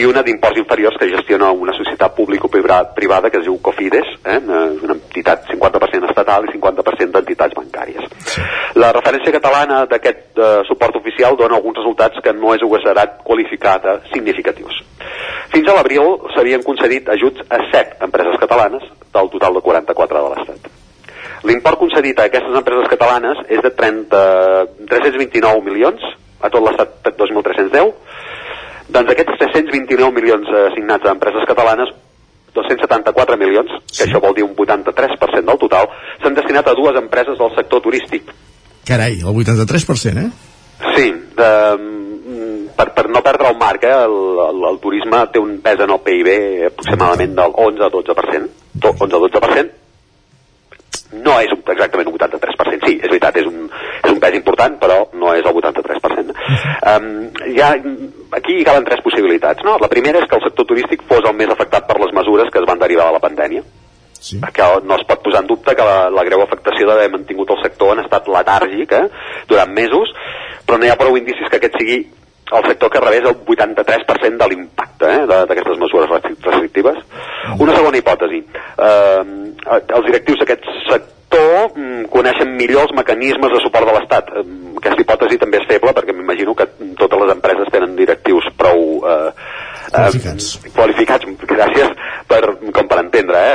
i 0.00 0.04
una 0.08 0.22
d'imports 0.26 0.58
inferiors 0.58 0.98
que 0.98 1.08
gestiona 1.10 1.50
una 1.54 1.74
societat 1.76 2.14
público-privada 2.16 3.30
que 3.30 3.38
es 3.38 3.46
diu 3.46 3.58
Cofides, 3.62 4.08
eh, 4.24 4.38
una 4.40 4.90
una 4.90 4.96
entitat 4.98 5.46
50% 5.50 6.10
estatal 6.10 6.46
i 6.46 6.52
50% 6.52 7.14
d'entitats 7.14 7.54
bancàries. 7.54 8.06
La 8.82 8.90
referència 8.96 9.34
catalana 9.34 9.84
d'aquest 9.90 10.38
eh, 10.38 10.50
suport 10.68 10.96
oficial 11.00 11.38
dona 11.38 11.58
alguns 11.58 11.78
resultats 11.78 12.20
que 12.24 12.34
no 12.34 12.54
és 12.54 12.64
agosarat 12.66 13.20
qualificar 13.26 13.78
de 13.84 13.96
significatius. 14.12 14.82
Fins 15.54 15.68
a 15.68 15.76
l'abril 15.76 16.16
s'havien 16.34 16.62
concedit 16.66 17.08
ajuts 17.10 17.46
a 17.48 17.62
7 17.70 18.04
empreses 18.06 18.38
catalanes 18.42 18.86
del 19.14 19.30
total 19.30 19.58
de 19.58 19.64
44 19.66 20.22
de 20.22 20.34
l'Estat. 20.34 20.70
L'import 21.48 21.78
concedit 21.80 22.18
a 22.20 22.26
aquestes 22.28 22.56
empreses 22.58 22.90
catalanes 22.92 23.38
és 23.48 23.62
de 23.64 23.70
30, 23.72 24.24
329 24.90 25.62
milions, 25.64 26.02
a 26.40 26.50
tot 26.50 26.64
l'estat 26.64 27.10
2.310, 27.18 27.92
doncs 28.90 29.12
aquests 29.14 29.38
329 29.38 30.12
milions 30.16 30.48
eh, 30.50 30.68
assignats 30.70 31.06
a 31.06 31.14
empreses 31.14 31.46
catalanes 31.48 31.92
274 32.54 33.36
milions, 33.38 33.70
que 33.86 34.02
sí. 34.02 34.06
això 34.08 34.20
vol 34.22 34.34
dir 34.34 34.44
un 34.46 34.54
83% 34.56 35.46
del 35.46 35.60
total, 35.60 35.90
s'han 36.22 36.38
destinat 36.38 36.66
a 36.66 36.74
dues 36.74 36.98
empreses 36.98 37.38
del 37.38 37.52
sector 37.54 37.82
turístic. 37.84 38.32
Carai, 38.86 39.20
el 39.20 39.30
83%, 39.30 40.24
eh? 40.24 40.30
Sí, 40.96 41.12
de, 41.36 41.50
mm, 41.76 42.72
per, 42.76 42.88
per 42.96 43.06
no 43.12 43.22
perdre 43.22 43.52
el 43.52 43.58
marc, 43.60 43.84
eh, 43.84 43.94
el, 44.06 44.16
el, 44.48 44.64
el 44.72 44.80
turisme 44.82 45.22
té 45.32 45.42
un 45.42 45.58
pes 45.62 45.84
en 45.84 45.94
el 45.94 46.02
PIB 46.06 46.32
aproximadament 46.72 47.36
del 47.38 47.54
11-12%, 47.68 48.50
11-12%, 48.80 49.70
no 51.12 51.36
és 51.42 51.50
un, 51.54 51.62
exactament 51.72 52.08
un 52.08 52.16
83%, 52.16 52.86
sí, 52.86 52.96
és 52.98 53.08
veritat, 53.10 53.40
és 53.42 53.48
un, 53.48 53.66
és 54.04 54.12
un 54.12 54.20
pes 54.22 54.36
important, 54.38 54.76
però 54.82 54.98
no 55.18 55.34
és 55.34 55.46
el 55.46 55.58
83%. 55.58 56.34
Um, 56.92 57.08
ja, 57.56 57.72
aquí 58.38 58.58
hi 58.58 58.66
calen 58.66 58.86
tres 58.86 59.02
possibilitats, 59.04 59.64
no? 59.66 59.76
La 59.82 59.90
primera 59.92 60.22
és 60.22 60.28
que 60.30 60.38
el 60.38 60.46
sector 60.46 60.68
turístic 60.70 61.02
fos 61.10 61.26
el 61.26 61.36
més 61.38 61.50
afectat 61.50 61.88
per 61.88 61.98
les 62.02 62.14
mesures 62.16 62.50
que 62.52 62.62
es 62.62 62.68
van 62.68 62.82
derivar 62.82 63.08
de 63.10 63.16
la 63.18 63.22
pandèmia, 63.22 63.64
sí. 64.20 64.40
que 64.54 64.68
no 64.84 64.98
es 64.98 65.06
pot 65.08 65.22
posar 65.24 65.42
en 65.42 65.50
dubte 65.50 65.74
que 65.74 65.88
la, 65.90 66.08
la 66.14 66.26
greu 66.28 66.44
afectació 66.44 66.86
d'haver 66.86 67.10
mantingut 67.16 67.50
el 67.56 67.62
sector 67.64 67.96
en 67.96 68.04
estat 68.04 68.30
letàrgic 68.30 68.94
eh, 68.94 69.04
durant 69.50 69.74
mesos, 69.74 70.14
però 70.66 70.78
no 70.78 70.86
hi 70.86 70.94
ha 70.94 71.00
prou 71.00 71.18
indicis 71.18 71.50
que 71.50 71.58
aquest 71.58 71.78
sigui 71.80 72.00
el 72.58 72.64
sector 72.66 72.90
que 72.90 73.00
rebés 73.00 73.22
el 73.28 73.36
83% 73.46 74.36
de 74.42 74.48
l'impacte 74.50 75.06
eh, 75.12 75.26
d'aquestes 75.28 75.78
mesures 75.78 76.10
restri- 76.10 76.36
restrictives. 76.42 76.98
Una 77.58 77.76
segona 77.76 77.98
hipòtesi. 78.00 78.42
Eh, 78.78 79.22
els 79.78 80.06
directius 80.06 80.38
d'aquest 80.42 80.64
sector 80.88 81.16
mm, 81.38 82.04
coneixen 82.10 82.56
millor 82.56 82.82
els 82.88 82.94
mecanismes 82.96 83.52
de 83.52 83.60
suport 83.62 83.86
de 83.86 83.92
l'Estat. 83.96 84.30
Eh, 84.34 84.44
aquesta 84.80 85.02
hipòtesi 85.04 85.38
també 85.38 85.58
és 85.60 85.66
feble 85.68 85.92
perquè 85.94 86.14
m'imagino 86.16 86.54
que 86.54 86.66
totes 86.98 87.20
les 87.20 87.32
empreses 87.36 87.68
tenen 87.72 87.94
directius 87.96 88.48
prou 88.56 89.04
eh, 89.06 89.30
Qualificats. 89.90 90.60
Eh, 90.64 90.70
qualificats, 90.74 91.26
gràcies, 91.50 91.88
per, 92.30 92.40
com 92.72 92.86
per 92.88 92.98
entendre 93.02 93.38
eh, 93.38 93.54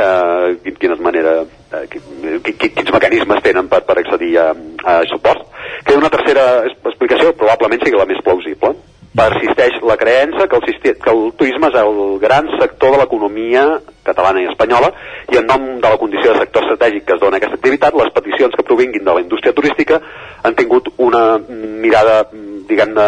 eh, 0.51 0.55
quin- 0.63 0.77
quines 0.81 0.99
manera, 0.99 1.37
eh, 1.43 1.85
qui- 1.91 2.01
qui- 2.43 2.53
qui- 2.59 2.69
quins 2.75 2.91
mecanismes 2.91 3.41
tenen 3.43 3.67
per, 3.71 3.83
per 3.85 3.97
accedir 3.99 4.37
a, 4.39 4.49
a 4.83 5.01
suport. 5.11 5.47
Que 5.85 5.95
una 5.95 6.09
tercera 6.09 6.63
possiblement 6.99 7.81
sigui 7.85 7.97
la 7.97 8.05
més 8.05 8.21
plausible. 8.23 8.73
Persisteix 9.15 9.77
la 9.87 9.95
creença 9.95 10.47
que 10.51 10.57
el, 10.59 10.79
que 11.01 11.11
el 11.11 11.21
turisme 11.39 11.69
és 11.71 11.77
el 11.79 11.99
gran 12.19 12.49
sector 12.59 12.95
de 12.95 13.01
l'economia 13.01 13.63
catalana 14.05 14.41
i 14.43 14.49
espanyola 14.51 14.91
i 15.31 15.39
en 15.39 15.47
nom 15.49 15.67
de 15.79 15.91
la 15.93 15.99
condició 16.01 16.33
de 16.33 16.43
sector 16.43 16.65
estratègic 16.65 17.05
que 17.07 17.15
es 17.15 17.21
dona 17.21 17.39
aquesta 17.39 17.57
activitat, 17.59 17.95
les 17.95 18.11
peticions 18.17 18.55
que 18.57 18.67
provinguin 18.67 19.07
de 19.07 19.15
la 19.15 19.23
indústria 19.23 19.55
turística 19.55 20.01
han 20.43 20.57
tingut 20.59 20.91
una 20.97 21.23
mirada, 21.39 22.25
diguem-ne, 22.69 23.07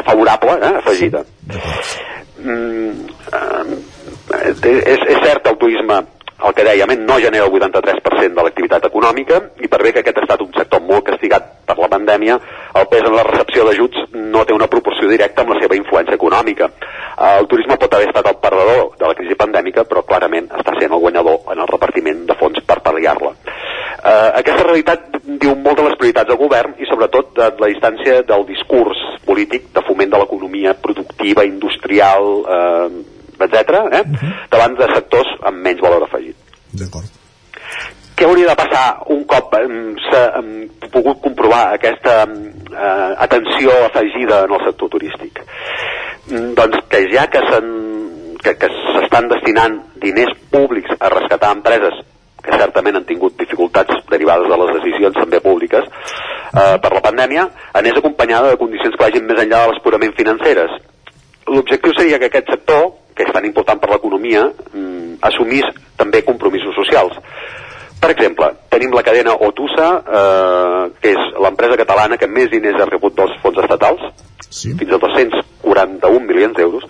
favorable, 0.00 0.58
eh, 0.60 0.74
afegida. 0.78 1.24
Mm, 2.42 2.90
eh, 3.32 4.52
és, 4.52 5.00
és 5.00 5.18
cert 5.24 5.42
que 5.42 5.52
el 5.52 5.58
turisme 5.60 6.02
el 6.46 6.54
que 6.54 6.64
dèiem, 6.66 6.90
eh, 6.90 6.96
no 6.96 7.18
genera 7.22 7.46
el 7.46 7.52
83% 7.52 8.34
de 8.34 8.44
l'activitat 8.46 8.86
econòmica 8.88 9.40
i 9.62 9.68
per 9.68 9.82
bé 9.82 9.92
que 9.92 10.02
aquest 10.02 10.18
ha 10.18 10.24
estat 10.26 10.42
un 10.42 10.52
sector 10.56 10.82
molt 10.82 11.06
castigat 11.06 11.48
per 11.66 11.78
la 11.78 11.88
pandèmia, 11.88 12.38
el 12.80 12.88
pes 12.90 13.06
en 13.06 13.16
la 13.16 13.24
recepció 13.28 13.64
d'ajuts 13.66 14.08
no 14.14 14.44
té 14.44 14.54
una 14.56 14.68
proporció 14.68 15.08
directa 15.08 15.42
amb 15.42 15.54
la 15.54 15.60
seva 15.60 15.78
influència 15.78 16.18
econòmica. 16.18 16.70
El 17.32 17.46
turisme 17.46 17.78
pot 17.78 17.94
haver 17.94 18.08
estat 18.10 18.26
el 18.26 18.40
perdedor 18.42 18.96
de 18.98 19.06
la 19.06 19.14
crisi 19.14 19.38
pandèmica, 19.38 19.84
però 19.88 20.02
clarament 20.08 20.50
està 20.58 20.74
sent 20.78 20.92
el 20.92 21.04
guanyador 21.04 21.52
en 21.52 21.62
el 21.62 21.70
repartiment 21.70 22.26
de 22.26 22.38
fons 22.40 22.60
per 22.66 22.80
pal·liar-la. 22.82 23.34
Eh, 24.02 24.30
aquesta 24.40 24.64
realitat 24.66 25.20
diu 25.22 25.54
molt 25.54 25.78
de 25.78 25.86
les 25.86 25.98
prioritats 25.98 26.28
del 26.28 26.40
govern 26.40 26.74
i 26.82 26.88
sobretot 26.90 27.36
de 27.36 27.50
la 27.62 27.70
distància 27.70 28.22
del 28.26 28.46
discurs 28.48 28.98
polític 29.26 29.68
de 29.76 29.84
foment 29.86 30.10
de 30.10 30.18
l'economia 30.18 30.74
productiva, 30.74 31.44
industrial, 31.46 32.30
eh, 32.56 33.11
etc., 33.40 33.80
eh, 33.92 34.04
davant 34.50 34.76
de 34.78 34.88
sectors 34.94 35.28
amb 35.42 35.62
menys 35.64 35.80
valor 35.80 36.04
afegit. 36.08 36.36
D'acord. 36.72 37.08
Què 38.16 38.26
hauria 38.28 38.50
de 38.52 38.56
passar 38.58 38.84
un 39.10 39.24
cop 39.24 39.54
eh, 39.58 39.64
s'ha 40.10 40.22
eh, 40.40 40.88
pogut 40.92 41.20
comprovar 41.24 41.62
aquesta 41.74 42.22
eh, 42.26 43.12
atenció 43.24 43.72
afegida 43.86 44.44
en 44.44 44.52
el 44.58 44.64
sector 44.68 44.90
turístic? 44.92 45.40
Mm, 46.30 46.52
Doncs 46.54 46.84
que 46.88 47.00
ja 47.10 47.26
que 47.32 47.40
s'han- 47.48 48.36
que, 48.42 48.56
que 48.58 48.68
s'estan 48.68 49.28
destinant 49.30 49.80
diners 50.02 50.32
públics 50.50 50.90
a 51.00 51.08
rescatar 51.08 51.52
empreses 51.56 51.94
que 52.42 52.56
certament 52.58 52.96
han 52.98 53.04
tingut 53.06 53.36
dificultats 53.38 53.94
derivades 54.10 54.48
de 54.50 54.56
les 54.58 54.72
decisions 54.80 55.14
també 55.14 55.38
públiques 55.40 55.84
eh, 55.86 56.78
per 56.82 56.90
la 56.92 57.00
pandèmia, 57.04 57.44
anés 57.78 57.94
acompanyada 58.00 58.50
de 58.50 58.58
condicions 58.58 58.96
que 58.96 59.04
vagin 59.04 59.26
més 59.28 59.38
enllà 59.44 59.60
de 59.66 59.72
les 59.72 59.82
purament 59.84 60.14
financeres. 60.18 60.74
L'objectiu 61.46 61.94
seria 61.96 62.18
que 62.18 62.26
aquest 62.30 62.50
sector, 62.50 62.90
que 63.14 63.26
és 63.26 63.32
tan 63.32 63.44
important 63.44 63.80
per 63.80 63.90
l'economia, 63.90 64.44
mm, 64.48 65.18
assumís 65.22 65.64
també 65.96 66.22
compromisos 66.24 66.74
socials. 66.74 67.16
Per 68.02 68.10
exemple, 68.10 68.48
tenim 68.68 68.90
la 68.92 69.02
cadena 69.06 69.36
Otusa, 69.46 69.88
eh, 70.02 70.90
que 71.00 71.12
és 71.12 71.38
l'empresa 71.38 71.76
catalana 71.78 72.16
que 72.18 72.26
més 72.26 72.50
diners 72.50 72.80
ha 72.82 72.88
rebut 72.90 73.14
dels 73.14 73.36
fons 73.42 73.58
estatals, 73.62 74.02
sí. 74.48 74.74
fins 74.78 74.92
a 74.92 75.00
241 75.02 76.26
milions 76.26 76.56
d'euros. 76.56 76.86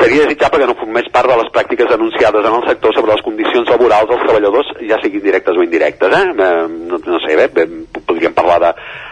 Seria 0.00 0.22
desitjable 0.22 0.60
que 0.60 0.66
no 0.70 0.78
formés 0.78 1.08
part 1.12 1.28
de 1.28 1.36
les 1.40 1.50
pràctiques 1.52 1.90
anunciades 1.92 2.46
en 2.46 2.54
el 2.56 2.66
sector 2.68 2.94
sobre 2.94 3.12
les 3.12 3.24
condicions 3.26 3.68
laborals 3.68 4.08
dels 4.08 4.22
treballadors, 4.22 4.70
ja 4.88 4.98
siguin 5.02 5.24
directes 5.24 5.58
o 5.58 5.64
indirectes. 5.66 6.14
Eh? 6.14 6.22
Eh, 6.30 6.68
no, 6.88 7.00
no 7.04 7.20
sé, 7.26 7.34
bé, 7.36 7.48
bé, 7.52 7.66
podríem 8.06 8.34
parlar 8.36 8.60
de... 8.62 8.70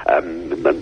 Eh, 0.08 0.23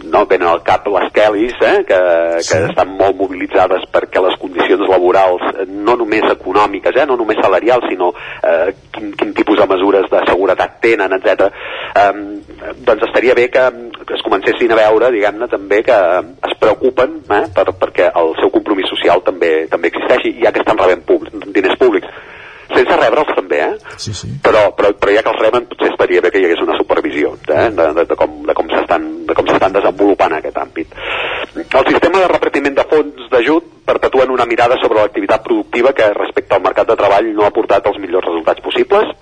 no, 0.05 0.25
venen 0.29 0.49
al 0.49 0.63
cap 0.67 0.87
les 0.93 1.09
Kellys, 1.17 1.57
eh? 1.65 1.79
que, 1.89 1.99
que 2.45 2.61
estan 2.69 2.93
molt 2.99 3.17
mobilitzades 3.19 3.89
perquè 3.93 4.23
les 4.25 4.37
condicions 4.41 4.85
laborals, 4.91 5.43
no 5.67 5.97
només 5.99 6.29
econòmiques, 6.37 6.97
eh? 6.97 7.07
no 7.09 7.17
només 7.19 7.41
salarials, 7.43 7.89
sinó 7.91 8.13
eh, 8.43 8.75
quin, 8.93 9.11
quin 9.17 9.35
tipus 9.37 9.59
de 9.61 9.69
mesures 9.73 10.09
de 10.13 10.23
seguretat 10.29 10.79
tenen, 10.85 11.17
etc. 11.19 11.49
Eh, 11.97 12.13
doncs 12.87 13.07
estaria 13.09 13.35
bé 13.35 13.49
que, 13.51 13.65
que 14.07 14.15
es 14.17 14.25
comencessin 14.27 14.73
a 14.73 14.79
veure, 14.81 15.11
diguem-ne, 15.15 15.49
també 15.53 15.83
que 15.87 15.99
es 16.51 16.57
preocupen 16.61 17.21
eh, 17.27 17.45
per, 17.55 17.67
perquè 17.81 18.11
el 18.23 18.35
seu 18.41 18.53
compromís 18.55 18.89
social 18.93 19.25
també 19.27 19.67
també 19.73 19.93
existeixi, 19.93 20.37
ja 20.43 20.53
que 20.53 20.65
estan 20.65 20.81
rebent 20.81 21.05
públic, 21.09 21.37
diners 21.55 21.79
públics 21.81 22.11
sense 22.67 22.97
rebre'ls 22.99 23.35
també, 23.37 23.61
eh? 23.63 23.95
Sí, 23.97 24.13
sí. 24.15 24.29
Però, 24.43 24.71
però, 24.77 24.91
però 24.99 25.15
ja 25.15 25.23
que 25.25 25.33
els 25.33 25.43
reben 25.45 25.69
potser 25.71 25.91
estaria 25.93 26.23
bé 26.25 26.33
que 26.35 26.41
hi 26.43 26.49
hagués 26.49 26.63
una 26.65 26.77
supervisió 26.79 27.37
eh? 27.37 27.69
de, 27.71 27.87
de, 27.99 28.05
de, 28.11 28.17
com, 28.19 28.41
de 28.47 28.57
com 28.59 28.71
s'estan 28.73 29.07
de 29.27 29.37
com 29.39 29.49
s'estan 29.49 29.77
desenvolupant 29.77 30.37
aquest 30.37 30.59
àmbit. 30.63 30.97
El 31.57 31.87
sistema 31.89 32.23
de 32.23 32.31
repartiment 32.33 32.77
de 32.77 32.87
fons 32.91 33.31
d'ajut 33.33 33.71
perpetuen 33.87 34.35
una 34.35 34.47
mirada 34.51 34.79
sobre 34.83 35.01
l'activitat 35.01 35.45
productiva 35.47 35.95
que 35.97 36.11
respecte 36.15 36.57
al 36.57 36.65
mercat 36.65 36.91
de 36.91 36.99
treball 36.99 37.31
no 37.35 37.47
ha 37.47 37.55
portat 37.55 37.87
els 37.87 37.99
millors 38.03 38.27
resultats 38.29 38.63
possibles. 38.65 39.15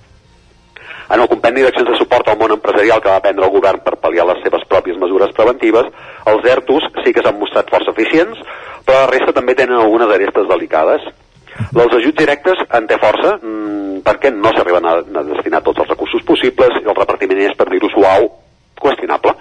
En 1.11 1.21
el 1.21 1.29
compendi 1.29 1.65
d'accions 1.65 1.91
de 1.91 1.99
suport 1.99 2.29
al 2.29 2.39
món 2.41 2.55
empresarial 2.57 3.03
que 3.03 3.13
va 3.13 3.23
prendre 3.25 3.45
el 3.45 3.53
govern 3.53 3.83
per 3.85 3.99
pal·liar 4.01 4.25
les 4.31 4.41
seves 4.45 4.65
pròpies 4.71 5.01
mesures 5.01 5.35
preventives, 5.37 5.91
els 6.33 6.49
ERTOs 6.55 6.89
sí 7.05 7.13
que 7.13 7.25
s'han 7.25 7.39
mostrat 7.41 7.69
força 7.73 7.93
eficients, 7.93 8.41
però 8.87 9.03
la 9.03 9.11
resta 9.13 9.37
també 9.37 9.57
tenen 9.59 9.81
algunes 9.81 10.13
arestes 10.15 10.49
delicades. 10.49 11.05
Els 11.55 11.99
ajuts 12.01 12.19
directes 12.19 12.63
en 12.79 12.89
té 12.91 12.97
força 13.03 13.37
mmm, 13.37 14.01
perquè 14.07 14.33
no 14.35 14.51
s'arriben 14.55 14.89
a, 14.89 14.97
a 15.03 15.27
destinar 15.29 15.63
tots 15.67 15.85
els 15.85 15.93
recursos 15.93 16.25
possibles 16.27 16.81
i 16.81 16.89
el 16.89 16.97
repartiment 16.97 17.45
és, 17.45 17.55
per 17.59 17.69
dir-ho 17.71 17.91
suau, 17.93 18.27
qüestionable. 18.85 19.33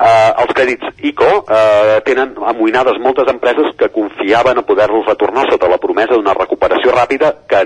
Uh, 0.00 0.30
els 0.42 0.54
crèdits 0.56 1.02
ICO 1.10 1.30
uh, 1.42 1.98
tenen 2.06 2.32
amoïnades 2.52 2.98
moltes 3.04 3.28
empreses 3.32 3.74
que 3.78 3.90
confiaven 3.94 4.58
a 4.58 4.66
poder-los 4.66 5.06
retornar 5.10 5.46
sota 5.50 5.68
la 5.70 5.78
promesa 5.82 6.16
d'una 6.16 6.34
recuperació 6.38 6.94
ràpida 6.96 7.34
que 7.50 7.62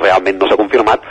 realment 0.00 0.38
no 0.40 0.48
s'ha 0.48 0.60
confirmat 0.60 1.04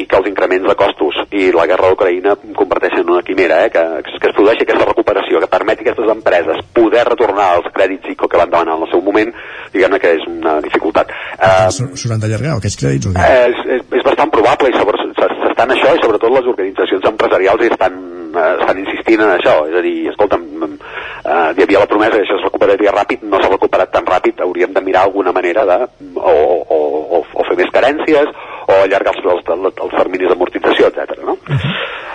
i 0.00 0.06
que 0.08 0.16
els 0.16 0.28
increments 0.30 0.64
de 0.68 0.74
costos 0.78 1.18
i 1.36 1.50
la 1.52 1.66
guerra 1.68 1.90
d'Ucraïna 1.92 2.34
converteixen 2.56 3.02
en 3.04 3.10
una 3.12 3.24
quimera, 3.26 3.60
eh? 3.66 3.70
que, 3.72 3.82
que 4.06 4.30
es 4.30 4.36
produeixi 4.36 4.64
aquesta 4.64 4.86
recuperació, 4.88 5.40
que 5.42 5.50
permeti 5.52 5.84
a 5.84 5.90
aquestes 5.90 6.12
empreses 6.14 6.62
poder 6.72 7.04
retornar 7.10 7.50
els 7.58 7.68
crèdits 7.76 8.14
ICO 8.14 8.28
que 8.28 8.40
van 8.40 8.50
demanar 8.52 8.78
en 8.78 8.86
el 8.86 8.92
seu 8.92 9.02
moment, 9.04 9.34
diguem-ne 9.74 10.00
que 10.00 10.14
és 10.16 10.24
una 10.30 10.56
dificultat. 10.64 11.12
Uh, 11.36 11.68
S'hauran 11.68 12.24
d'allargar 12.24 12.56
aquests 12.56 12.80
crèdits 12.80 13.10
o 13.10 13.12
què? 13.16 13.26
és, 13.50 13.60
és, 13.76 13.84
és 14.00 14.06
bastant 14.06 14.32
probable 14.32 14.72
i 14.72 14.76
s'estan 14.76 15.74
això 15.76 15.92
i 15.92 16.00
sobretot 16.02 16.32
les 16.32 16.48
organitzacions 16.54 17.10
empresarials 17.12 17.62
hi 17.62 17.70
estan, 17.74 17.98
eh, 18.32 18.48
estan 18.62 18.80
insistint 18.80 19.24
en 19.26 19.34
això 19.34 19.58
és 19.68 19.76
a 19.76 19.84
dir, 19.84 19.96
escolta'm 20.12 20.48
eh, 20.64 21.50
hi 21.56 21.66
havia 21.66 21.84
la 21.84 21.90
promesa 21.90 22.16
que 22.16 22.24
això 22.24 22.38
es 22.38 22.46
recuperaria 22.48 22.94
ràpid 22.96 23.26
no 23.28 23.40
s'ha 23.40 23.52
recuperat 23.52 23.92
tan 23.92 24.08
ràpid, 24.08 24.40
hauríem 24.40 24.72
de 24.72 24.84
mirar 24.84 25.04
alguna 25.04 25.32
manera 25.36 25.66
de 25.68 25.78
o, 26.16 26.32
o, 26.32 26.80
o, 27.18 27.22
o 27.22 27.46
fer 27.48 27.58
més 27.60 27.72
carències 27.74 28.32
o 28.66 28.78
allargar 28.82 29.14
els, 29.16 29.26
els, 29.34 29.72
els, 29.72 29.96
terminis 29.96 30.30
d'amortització, 30.32 30.90
etc. 30.90 31.22
No? 31.26 31.36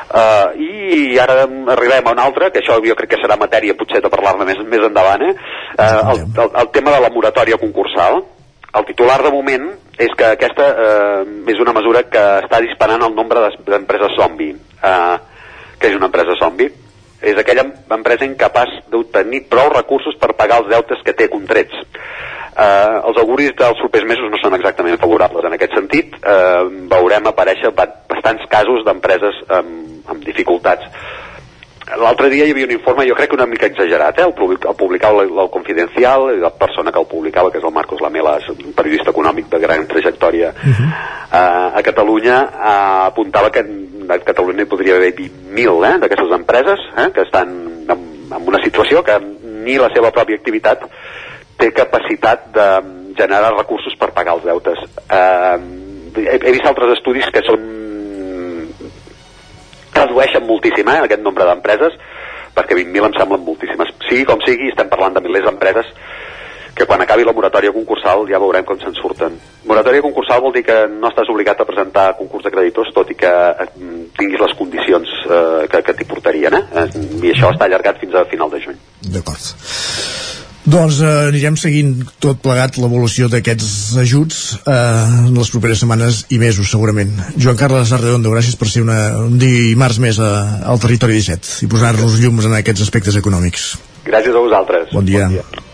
Uh, 0.08 0.56
I 0.56 1.20
ara 1.20 1.42
arribem 1.74 2.08
a 2.08 2.14
un 2.16 2.24
altre, 2.24 2.52
que 2.54 2.62
això 2.64 2.80
jo 2.84 2.96
crec 2.96 3.16
que 3.16 3.22
serà 3.22 3.36
matèria 3.40 3.76
potser 3.76 4.02
de 4.04 4.12
parlar-ne 4.14 4.48
més, 4.48 4.62
més 4.72 4.86
endavant, 4.88 5.26
eh? 5.28 5.34
Uh, 5.76 6.14
el, 6.14 6.24
el, 6.32 6.56
el 6.64 6.72
tema 6.76 6.96
de 6.96 7.04
la 7.04 7.12
moratòria 7.14 7.60
concursal. 7.60 8.24
El 8.78 8.86
titular 8.86 9.20
de 9.24 9.32
moment 9.34 9.72
és 9.98 10.12
que 10.18 10.28
aquesta 10.36 10.66
eh, 10.70 11.22
és 11.50 11.62
una 11.64 11.74
mesura 11.74 12.04
que 12.06 12.24
està 12.44 12.60
disparant 12.62 13.02
el 13.08 13.16
nombre 13.18 13.48
d'empreses 13.66 14.14
zombi. 14.20 14.52
Eh, 14.54 15.16
que 15.82 15.90
és 15.90 15.98
una 15.98 16.10
empresa 16.12 16.36
zombi? 16.38 16.68
És 17.22 17.38
aquella 17.40 17.66
empresa 17.96 18.26
incapaç 18.26 18.70
d'obtenir 18.92 19.48
prou 19.50 19.72
recursos 19.74 20.16
per 20.22 20.36
pagar 20.38 20.62
els 20.62 20.70
deutes 20.70 21.02
que 21.04 21.16
té 21.18 21.30
contrets. 21.30 21.74
Eh, 22.58 22.96
els 23.06 23.18
auguris 23.22 23.54
dels 23.58 23.78
propers 23.82 24.06
mesos 24.10 24.30
no 24.32 24.38
són 24.42 24.56
exactament 24.58 24.98
favorables 25.02 25.46
en 25.46 25.54
aquest 25.58 25.74
sentit. 25.78 26.16
Eh, 26.22 26.64
veurem 26.94 27.28
aparèixer 27.30 27.74
ba- 27.74 27.90
bastants 28.10 28.46
casos 28.50 28.86
d'empreses 28.86 29.44
amb, 29.50 30.10
amb 30.10 30.24
dificultats. 30.26 30.86
L'altre 31.96 32.28
dia 32.28 32.44
hi 32.44 32.52
havia 32.52 32.68
un 32.68 32.74
informe, 32.76 33.06
jo 33.08 33.16
crec 33.16 33.30
que 33.32 33.38
una 33.38 33.46
mica 33.48 33.68
exagerat, 33.70 34.18
eh? 34.20 34.26
el, 34.28 34.34
public, 34.36 34.66
el 34.68 34.76
publicava 34.76 35.22
el, 35.24 35.32
el 35.32 35.50
Confidencial, 35.50 36.34
la 36.42 36.50
persona 36.52 36.92
que 36.92 37.00
el 37.00 37.08
publicava, 37.08 37.52
que 37.52 37.62
és 37.62 37.64
el 37.64 37.72
Marcos 37.72 38.02
Lamela, 38.04 38.34
un 38.52 38.74
periodista 38.76 39.14
econòmic 39.14 39.48
de 39.54 39.62
gran 39.64 39.88
trajectòria 39.88 40.52
eh, 40.52 41.32
a 41.32 41.84
Catalunya, 41.88 42.42
eh, 42.44 43.06
apuntava 43.08 43.54
que 43.56 43.64
a 43.64 44.20
Catalunya 44.20 44.66
hi 44.66 44.72
podria 44.74 44.98
haver 45.00 45.14
20.000 45.16 45.88
eh, 45.88 45.94
d'aquestes 46.04 46.36
empreses 46.42 46.84
eh, 46.98 47.08
que 47.16 47.24
estan 47.24 47.56
en, 47.88 48.06
en 48.36 48.52
una 48.52 48.62
situació 48.66 49.06
que 49.08 49.16
ni 49.68 49.80
la 49.80 49.92
seva 49.96 50.12
pròpia 50.12 50.42
activitat 50.42 50.84
té 51.58 51.72
capacitat 51.72 52.52
de 52.56 52.68
generar 53.18 53.56
recursos 53.56 53.96
per 53.96 54.12
pagar 54.12 54.36
els 54.36 54.46
deutes. 54.46 54.84
Eh, 55.08 55.58
he, 56.20 56.36
he 56.36 56.52
vist 56.52 56.68
altres 56.68 56.98
estudis 57.00 57.32
que 57.32 57.48
són 57.48 57.77
redueixen 59.98 60.48
moltíssim 60.48 60.88
eh, 60.88 61.02
aquest 61.04 61.24
nombre 61.26 61.48
d'empreses 61.50 61.98
perquè 62.58 62.78
20.000 62.78 63.10
em 63.10 63.18
semblen 63.20 63.46
moltíssimes 63.46 63.94
sigui 64.08 64.26
com 64.26 64.42
sigui, 64.46 64.72
estem 64.72 64.90
parlant 64.90 65.18
de 65.18 65.24
milers 65.26 65.46
d'empreses 65.50 65.94
que 66.78 66.86
quan 66.86 67.02
acabi 67.02 67.24
la 67.26 67.34
moratòria 67.34 67.74
concursal 67.74 68.28
ja 68.30 68.38
veurem 68.38 68.66
com 68.66 68.78
se'n 68.78 68.94
surten. 68.94 69.34
Moratòria 69.66 70.04
concursal 70.06 70.44
vol 70.44 70.54
dir 70.54 70.62
que 70.68 70.76
no 70.92 71.10
estàs 71.10 71.30
obligat 71.34 71.62
a 71.62 71.66
presentar 71.66 72.12
concurs 72.20 72.46
de 72.46 72.54
creditors 72.54 72.94
tot 72.94 73.10
i 73.10 73.18
que 73.18 73.32
eh, 73.34 73.68
tinguis 74.20 74.44
les 74.44 74.54
condicions 74.60 75.16
eh, 75.26 75.66
que, 75.72 75.82
que 75.88 75.98
t'hi 75.98 76.06
portarien, 76.06 76.54
eh? 76.54 76.64
Eh, 76.84 76.88
I 77.26 77.34
això 77.34 77.50
està 77.56 77.66
allargat 77.66 77.98
fins 78.04 78.14
a 78.14 78.28
final 78.30 78.54
de 78.54 78.62
juny. 78.68 78.78
D'acord. 79.10 79.50
Doncs 80.68 80.98
eh, 81.00 81.12
anirem 81.30 81.56
seguint 81.56 81.94
tot 82.24 82.42
plegat 82.44 82.76
l'evolució 82.82 83.30
d'aquests 83.32 83.96
ajuts 84.02 84.40
eh, 84.60 84.74
en 85.30 85.38
les 85.38 85.52
properes 85.54 85.80
setmanes 85.84 86.26
i 86.36 86.42
mesos, 86.42 86.68
segurament. 86.74 87.14
Joan 87.40 87.60
Carles 87.60 87.94
Arredondo, 87.96 88.34
gràcies 88.36 88.60
per 88.60 88.68
ser 88.72 88.84
una, 88.84 89.00
un 89.24 89.40
dimarts 89.40 90.02
més 90.04 90.20
a, 90.20 90.34
al 90.68 90.84
Territori 90.84 91.16
17 91.22 91.64
i 91.64 91.72
posar-nos 91.72 92.20
llums 92.20 92.50
en 92.50 92.58
aquests 92.60 92.84
aspectes 92.90 93.16
econòmics. 93.22 93.72
Gràcies 94.08 94.36
a 94.36 94.44
vosaltres. 94.44 94.92
Bon 94.92 95.08
dia. 95.08 95.30
Bon 95.32 95.40
dia. 95.40 95.67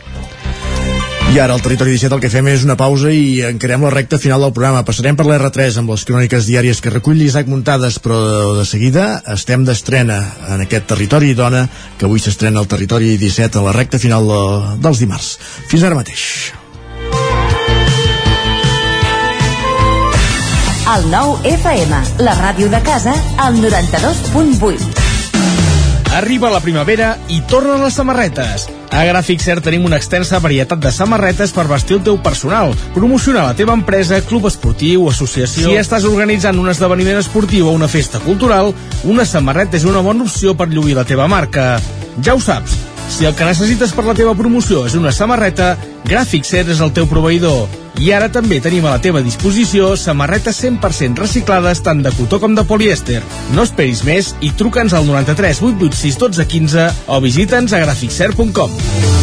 I 1.34 1.40
ara 1.42 1.56
al 1.58 1.64
Territori 1.66 1.96
17 1.96 2.14
el 2.14 2.22
que 2.22 2.30
fem 2.30 2.46
és 2.52 2.62
una 2.62 2.76
pausa 2.78 3.10
i 3.10 3.42
encarem 3.48 3.82
la 3.82 3.90
recta 3.90 4.20
final 4.22 4.44
del 4.44 4.52
programa. 4.54 4.84
Passarem 4.86 5.16
per 5.18 5.26
l'R3 5.26 5.80
amb 5.82 5.90
les 5.90 6.04
cròniques 6.06 6.46
diàries 6.46 6.78
que 6.78 6.92
recull 6.94 7.18
l'Isaac 7.18 7.48
Muntades, 7.50 7.98
però 7.98 8.20
de 8.54 8.66
seguida 8.70 9.24
estem 9.34 9.66
d'estrena 9.66 10.20
en 10.54 10.62
aquest 10.68 10.86
Territori 10.92 11.34
Dona, 11.34 11.64
que 11.98 12.06
avui 12.06 12.22
s'estrena 12.22 12.62
al 12.62 12.70
Territori 12.70 13.18
17 13.18 13.58
a 13.58 13.66
la 13.66 13.74
recta 13.74 13.98
final 13.98 14.30
de, 14.30 14.44
dels 14.86 15.02
dimarts. 15.02 15.32
Fins 15.72 15.88
ara 15.90 15.98
mateix. 15.98 16.54
El 20.94 21.10
nou 21.10 21.34
FM, 21.50 22.04
la 22.30 22.38
ràdio 22.44 22.70
de 22.70 22.84
casa, 22.86 23.18
al 23.42 23.58
92.8. 23.58 25.02
Arriba 26.22 26.54
la 26.54 26.62
primavera 26.62 27.16
i 27.34 27.42
tornen 27.50 27.82
les 27.82 27.98
samarretes. 27.98 28.70
A 28.94 29.02
Gràfic 29.08 29.42
Cert 29.42 29.64
tenim 29.66 29.88
una 29.88 29.98
extensa 29.98 30.38
varietat 30.38 30.78
de 30.84 30.92
samarretes 30.94 31.50
per 31.56 31.66
vestir 31.66 31.96
el 31.98 32.04
teu 32.06 32.20
personal, 32.22 32.76
promocionar 32.94 33.48
la 33.48 33.56
teva 33.58 33.74
empresa, 33.74 34.22
club 34.30 34.46
esportiu, 34.46 35.08
associació... 35.10 35.66
Si 35.66 35.80
estàs 35.82 36.06
organitzant 36.06 36.62
un 36.62 36.70
esdeveniment 36.70 37.18
esportiu 37.18 37.72
o 37.72 37.74
una 37.74 37.90
festa 37.90 38.22
cultural, 38.22 38.70
una 39.10 39.26
samarreta 39.26 39.80
és 39.82 39.90
una 39.90 40.06
bona 40.06 40.28
opció 40.30 40.54
per 40.54 40.70
lluir 40.70 40.94
la 41.00 41.08
teva 41.10 41.26
marca. 41.26 41.80
Ja 42.22 42.38
ho 42.38 42.42
saps, 42.44 42.78
si 43.10 43.26
el 43.26 43.34
que 43.34 43.50
necessites 43.50 43.98
per 43.98 44.06
la 44.06 44.14
teva 44.14 44.38
promoció 44.38 44.86
és 44.86 44.94
una 45.00 45.12
samarreta, 45.12 45.74
Gràfic 46.06 46.46
Cert 46.46 46.70
és 46.70 46.86
el 46.86 46.94
teu 46.94 47.10
proveïdor. 47.10 47.83
I 48.02 48.10
ara 48.16 48.30
també 48.34 48.58
tenim 48.64 48.88
a 48.88 48.96
la 48.96 49.02
teva 49.02 49.22
disposició 49.26 49.94
samarretes 50.00 50.62
100% 50.64 51.22
reciclades 51.22 51.84
tant 51.86 52.02
de 52.06 52.14
cotó 52.18 52.40
com 52.42 52.56
de 52.58 52.66
polièster. 52.68 53.22
No 53.54 53.68
esperis 53.68 54.02
més 54.08 54.34
i 54.42 54.54
truca'ns 54.58 54.96
al 54.98 55.06
93 55.10 55.62
886 55.62 56.18
12 56.26 56.48
15 56.56 56.88
o 57.14 57.22
visita'ns 57.28 57.78
a 57.78 57.84
graficcert.com. 57.86 59.23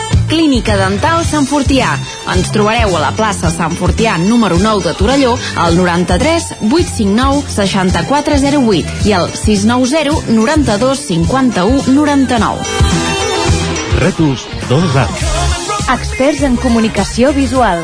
Clínica 0.31 0.77
Dental 0.79 1.25
Sant 1.27 1.43
Fortià. 1.43 1.89
Ens 2.31 2.53
trobareu 2.55 2.93
a 2.95 3.01
la 3.03 3.09
plaça 3.11 3.49
Sant 3.51 3.73
Fortià 3.75 4.13
número 4.21 4.55
9 4.61 4.85
de 4.85 4.93
Torelló 4.95 5.33
al 5.59 5.75
93 5.75 6.45
859 6.69 7.51
6408 7.51 9.09
i 9.09 9.15
al 9.17 9.27
690 9.35 10.31
92 10.31 11.03
51 11.09 11.83
99. 11.97 12.63
Rètols 13.99 14.47
Dos 14.71 14.95
Arts. 15.03 15.27
Experts 15.91 16.47
en 16.47 16.55
comunicació 16.63 17.35
visual. 17.35 17.83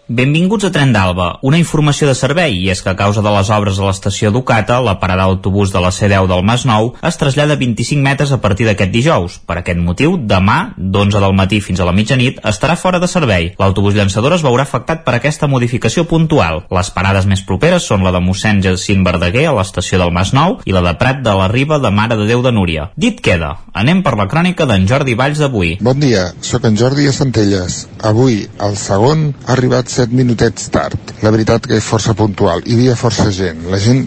Benvinguts 0.11 0.65
a 0.67 0.71
Tren 0.75 0.89
d'Alba, 0.91 1.37
una 1.47 1.55
informació 1.55 2.09
de 2.09 2.13
servei, 2.19 2.57
i 2.59 2.65
és 2.73 2.81
que 2.83 2.89
a 2.91 2.97
causa 2.99 3.21
de 3.23 3.31
les 3.31 3.47
obres 3.55 3.77
a 3.79 3.85
l'estació 3.85 4.27
Ducata, 4.35 4.81
la 4.83 4.97
parada 4.99 5.23
d'autobús 5.29 5.71
de 5.71 5.79
la 5.79 5.91
C10 5.95 6.25
del 6.27 6.41
Mas 6.43 6.65
Nou 6.67 6.89
es 7.07 7.15
trasllada 7.15 7.55
25 7.55 8.03
metres 8.03 8.33
a 8.35 8.41
partir 8.43 8.67
d'aquest 8.67 8.91
dijous. 8.91 9.37
Per 9.47 9.55
aquest 9.61 9.79
motiu, 9.79 10.17
demà, 10.19 10.73
d'11 10.75 11.21
del 11.23 11.35
matí 11.37 11.61
fins 11.63 11.79
a 11.79 11.87
la 11.87 11.93
mitjanit, 11.95 12.41
estarà 12.43 12.75
fora 12.75 12.99
de 12.99 13.07
servei. 13.07 13.53
L'autobús 13.61 13.95
llançador 13.95 14.35
es 14.35 14.43
veurà 14.43 14.65
afectat 14.67 15.05
per 15.05 15.13
aquesta 15.15 15.47
modificació 15.47 16.03
puntual. 16.11 16.65
Les 16.67 16.91
parades 16.91 17.29
més 17.31 17.45
properes 17.47 17.87
són 17.87 18.03
la 18.03 18.11
de 18.11 18.19
mossèn 18.19 18.59
Jacint 18.67 19.07
Verdaguer 19.07 19.45
a 19.47 19.55
l'estació 19.61 20.01
del 20.03 20.11
Mas 20.11 20.33
Nou 20.35 20.57
i 20.67 20.75
la 20.75 20.83
de 20.89 20.93
Prat 20.99 21.23
de 21.23 21.37
la 21.39 21.47
Riba 21.47 21.79
de 21.79 21.93
Mare 22.01 22.19
de 22.19 22.27
Déu 22.27 22.43
de 22.43 22.51
Núria. 22.51 22.89
Dit 22.99 23.23
queda, 23.23 23.53
anem 23.71 24.03
per 24.03 24.17
la 24.19 24.27
crònica 24.27 24.67
d'en 24.67 24.91
Jordi 24.91 25.15
Valls 25.15 25.39
d'avui. 25.39 25.77
Bon 25.79 26.03
dia, 26.03 26.33
sóc 26.43 26.67
en 26.67 26.75
Jordi 26.75 27.07
a 27.07 27.15
Centelles. 27.15 27.85
Avui, 28.11 28.41
el 28.59 28.75
segon, 28.75 29.29
ha 29.47 29.55
arribat 29.55 29.87
7 30.01 30.17
minutets 30.17 30.69
tard. 30.73 31.13
La 31.21 31.33
veritat 31.33 31.67
que 31.67 31.77
és 31.77 31.85
força 31.85 32.15
puntual. 32.17 32.65
Hi 32.65 32.77
havia 32.77 32.97
força 32.99 33.29
gent. 33.35 33.63
La 33.71 33.79
gent 33.81 34.05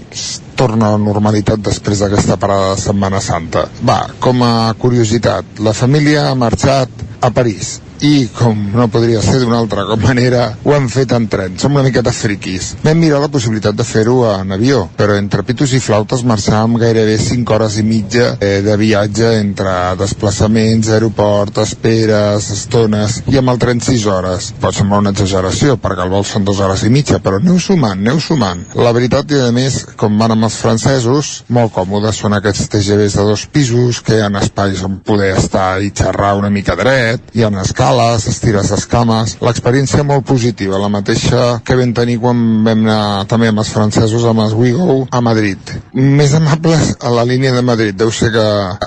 torna 0.59 0.89
a 0.89 0.97
la 0.97 1.03
normalitat 1.03 1.63
després 1.63 2.03
d'aquesta 2.03 2.39
parada 2.43 2.75
de 2.75 2.83
Setmana 2.83 3.23
Santa. 3.23 3.67
Va, 3.87 4.01
com 4.23 4.43
a 4.47 4.75
curiositat, 4.79 5.59
la 5.67 5.75
família 5.75 6.29
ha 6.29 6.37
marxat 6.39 7.03
a 7.25 7.31
París 7.35 7.79
i, 8.03 8.29
com 8.35 8.59
no 8.75 8.89
podria 8.93 9.23
ser 9.23 9.41
d'una 9.43 9.59
altra 9.63 9.85
manera, 10.07 10.47
ho 10.65 10.75
han 10.75 10.89
fet 10.93 11.13
en 11.17 11.29
tren. 11.31 11.59
Som 11.61 11.77
una 11.77 11.85
miqueta 11.87 12.13
friquis. 12.15 12.75
Vam 12.85 12.99
mirar 13.01 13.21
la 13.23 13.31
possibilitat 13.33 13.77
de 13.79 13.87
fer-ho 13.87 14.23
en 14.29 14.55
avió, 14.57 14.85
però 14.99 15.17
entre 15.19 15.45
pitos 15.47 15.75
i 15.77 15.81
flautes 15.83 16.25
marxàvem 16.27 16.79
gairebé 16.81 17.17
5 17.21 17.55
hores 17.55 17.79
i 17.81 17.85
mitja 17.87 18.35
eh, 18.41 18.61
de 18.65 18.77
viatge 18.81 19.35
entre 19.41 19.75
desplaçaments, 20.01 20.91
aeroport, 20.95 21.61
esperes, 21.65 22.51
estones, 22.55 23.21
i 23.33 23.39
amb 23.41 23.55
el 23.55 23.61
tren 23.63 23.83
6 23.85 24.07
hores. 24.11 24.51
Pot 24.61 24.77
semblar 24.77 25.03
una 25.05 25.15
exageració, 25.15 25.79
perquè 25.81 26.07
el 26.07 26.13
vol 26.13 26.27
són 26.29 26.47
2 26.47 26.63
hores 26.65 26.85
i 26.85 26.93
mitja, 26.93 27.21
però 27.25 27.41
aneu 27.41 27.59
sumant, 27.63 28.01
aneu 28.01 28.21
sumant. 28.23 28.67
La 28.75 28.95
veritat, 28.97 29.31
i 29.33 29.41
a 29.47 29.53
més, 29.55 29.81
com 30.01 30.19
van 30.21 30.35
amb 30.35 30.49
els 30.49 30.59
francesos, 30.61 31.35
molt 31.55 31.75
còmodes 31.75 32.21
són 32.25 32.37
aquests 32.37 32.69
TGVs 32.73 33.19
de 33.21 33.29
dos 33.31 33.47
pisos, 33.53 34.03
que 34.05 34.19
hi 34.19 34.25
ha 34.25 34.33
espais 34.41 34.83
on 34.85 34.99
poder 35.05 35.33
estar 35.39 35.79
i 35.83 35.93
xerrar 35.95 36.35
una 36.39 36.51
mica 36.51 36.77
dret, 36.79 37.31
hi 37.35 37.45
ha 37.45 37.53
escales, 37.63 37.84
ales, 37.85 38.27
estires 38.31 38.71
escames, 38.75 39.37
l'experiència 39.45 40.05
molt 40.07 40.25
positiva, 40.27 40.81
la 40.81 40.91
mateixa 40.93 41.61
que 41.65 41.77
vam 41.79 41.93
tenir 41.97 42.17
quan 42.23 42.41
vam 42.65 42.85
anar 42.85 43.27
també 43.31 43.51
amb 43.51 43.61
els 43.63 43.73
francesos, 43.75 44.25
amb 44.29 44.45
els 44.45 44.55
WeGo 44.57 44.97
a 45.11 45.21
Madrid. 45.25 45.75
Més 45.93 46.35
amables 46.39 46.95
a 47.01 47.13
la 47.13 47.27
línia 47.29 47.53
de 47.55 47.63
Madrid, 47.67 47.97
deu 47.99 48.13
ser 48.15 48.31
que 48.35 48.47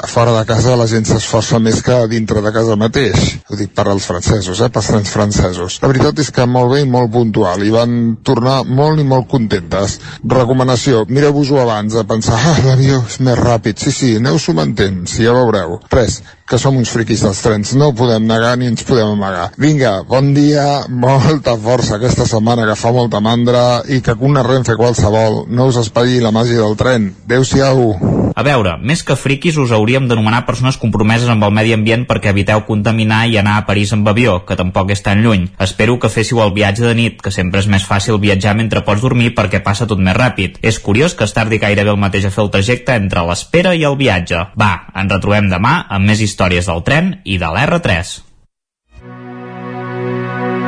fora 0.10 0.34
de 0.38 0.44
casa 0.50 0.78
la 0.80 0.88
gent 0.90 1.06
s'esforça 1.10 1.60
més 1.64 1.82
que 1.86 2.00
dintre 2.12 2.42
de 2.42 2.54
casa 2.56 2.78
mateix, 2.80 3.38
ho 3.50 3.60
dic 3.60 3.74
per 3.78 3.88
als 3.92 4.08
francesos, 4.10 4.62
eh, 4.62 4.72
pels 4.74 4.90
trens 4.92 5.14
francesos. 5.14 5.80
La 5.84 5.92
veritat 5.92 6.24
és 6.24 6.32
que 6.34 6.48
molt 6.50 6.74
bé 6.74 6.82
i 6.86 6.90
molt 6.90 7.14
puntual, 7.14 7.66
i 7.66 7.74
van 7.74 8.18
tornar 8.24 8.64
molt 8.66 9.02
i 9.02 9.06
molt 9.08 9.30
contentes. 9.32 10.00
Recomanació, 10.38 11.06
mireu-vos-ho 11.10 11.62
abans, 11.62 11.96
a 11.96 12.06
pensar, 12.08 12.40
ah, 12.40 12.58
l'avió 12.66 13.04
és 13.06 13.20
més 13.22 13.38
ràpid, 13.40 13.78
sí, 13.78 13.94
sí, 13.94 14.16
aneu-s'ho 14.22 14.58
mantent, 14.58 15.06
si 15.10 15.28
ja 15.28 15.36
veureu. 15.38 15.80
Res, 15.94 16.22
que 16.48 16.58
som 16.62 16.78
uns 16.80 16.92
friquis 16.94 17.22
dels 17.26 17.42
trens, 17.44 17.74
no 17.76 17.92
podem 17.98 18.24
negar 18.24 18.56
ni 18.58 18.70
ens 18.72 18.86
podem 18.88 19.12
amagar. 19.18 19.50
Vinga, 19.60 19.98
bon 20.08 20.32
dia, 20.38 20.86
molta 20.88 21.58
força 21.60 21.98
aquesta 21.98 22.26
setmana 22.30 22.66
que 22.70 22.80
fa 22.80 22.94
molta 22.96 23.20
mandra 23.20 23.84
i 23.92 24.00
que 24.02 24.16
una 24.20 24.46
Renfe 24.48 24.80
qualsevol 24.80 25.44
no 25.52 25.68
us 25.68 25.82
espatlli 25.84 26.24
la 26.24 26.32
màgia 26.32 26.64
del 26.64 26.80
tren. 26.80 27.12
Adéu-siau. 27.28 28.27
A 28.38 28.44
veure, 28.46 28.76
més 28.86 29.00
que 29.02 29.16
friquis 29.18 29.56
us 29.58 29.72
hauríem 29.74 30.06
d'anomenar 30.06 30.44
persones 30.46 30.76
compromeses 30.78 31.30
amb 31.34 31.42
el 31.48 31.54
medi 31.58 31.72
ambient 31.74 32.04
perquè 32.06 32.30
eviteu 32.30 32.62
contaminar 32.68 33.24
i 33.26 33.40
anar 33.42 33.56
a 33.58 33.64
París 33.66 33.96
amb 33.96 34.06
avió, 34.12 34.36
que 34.46 34.58
tampoc 34.60 34.94
és 34.94 35.02
tan 35.02 35.24
lluny. 35.26 35.48
Espero 35.66 35.96
que 35.98 36.12
féssiu 36.14 36.44
el 36.44 36.54
viatge 36.54 36.86
de 36.86 36.94
nit, 37.00 37.18
que 37.18 37.34
sempre 37.34 37.64
és 37.64 37.70
més 37.74 37.88
fàcil 37.90 38.22
viatjar 38.22 38.54
mentre 38.60 38.86
pots 38.86 39.02
dormir 39.02 39.34
perquè 39.34 39.64
passa 39.66 39.90
tot 39.90 39.98
més 39.98 40.14
ràpid. 40.14 40.62
És 40.62 40.78
curiós 40.78 41.18
que 41.18 41.26
es 41.26 41.34
tardi 41.34 41.58
gairebé 41.58 41.96
el 41.96 41.98
mateix 41.98 42.30
a 42.30 42.34
fer 42.36 42.46
el 42.46 42.54
trajecte 42.54 42.94
entre 43.02 43.26
l'espera 43.26 43.74
i 43.74 43.82
el 43.90 43.98
viatge. 43.98 44.44
Va, 44.54 44.74
ens 44.94 45.18
retrobem 45.18 45.50
demà 45.50 45.80
amb 45.90 46.06
més 46.06 46.22
històries 46.22 46.70
del 46.70 46.86
tren 46.86 47.16
i 47.26 47.42
de 47.42 47.50
l'R3. 47.50 48.18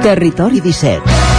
Territori 0.01 0.65
17 0.65 1.38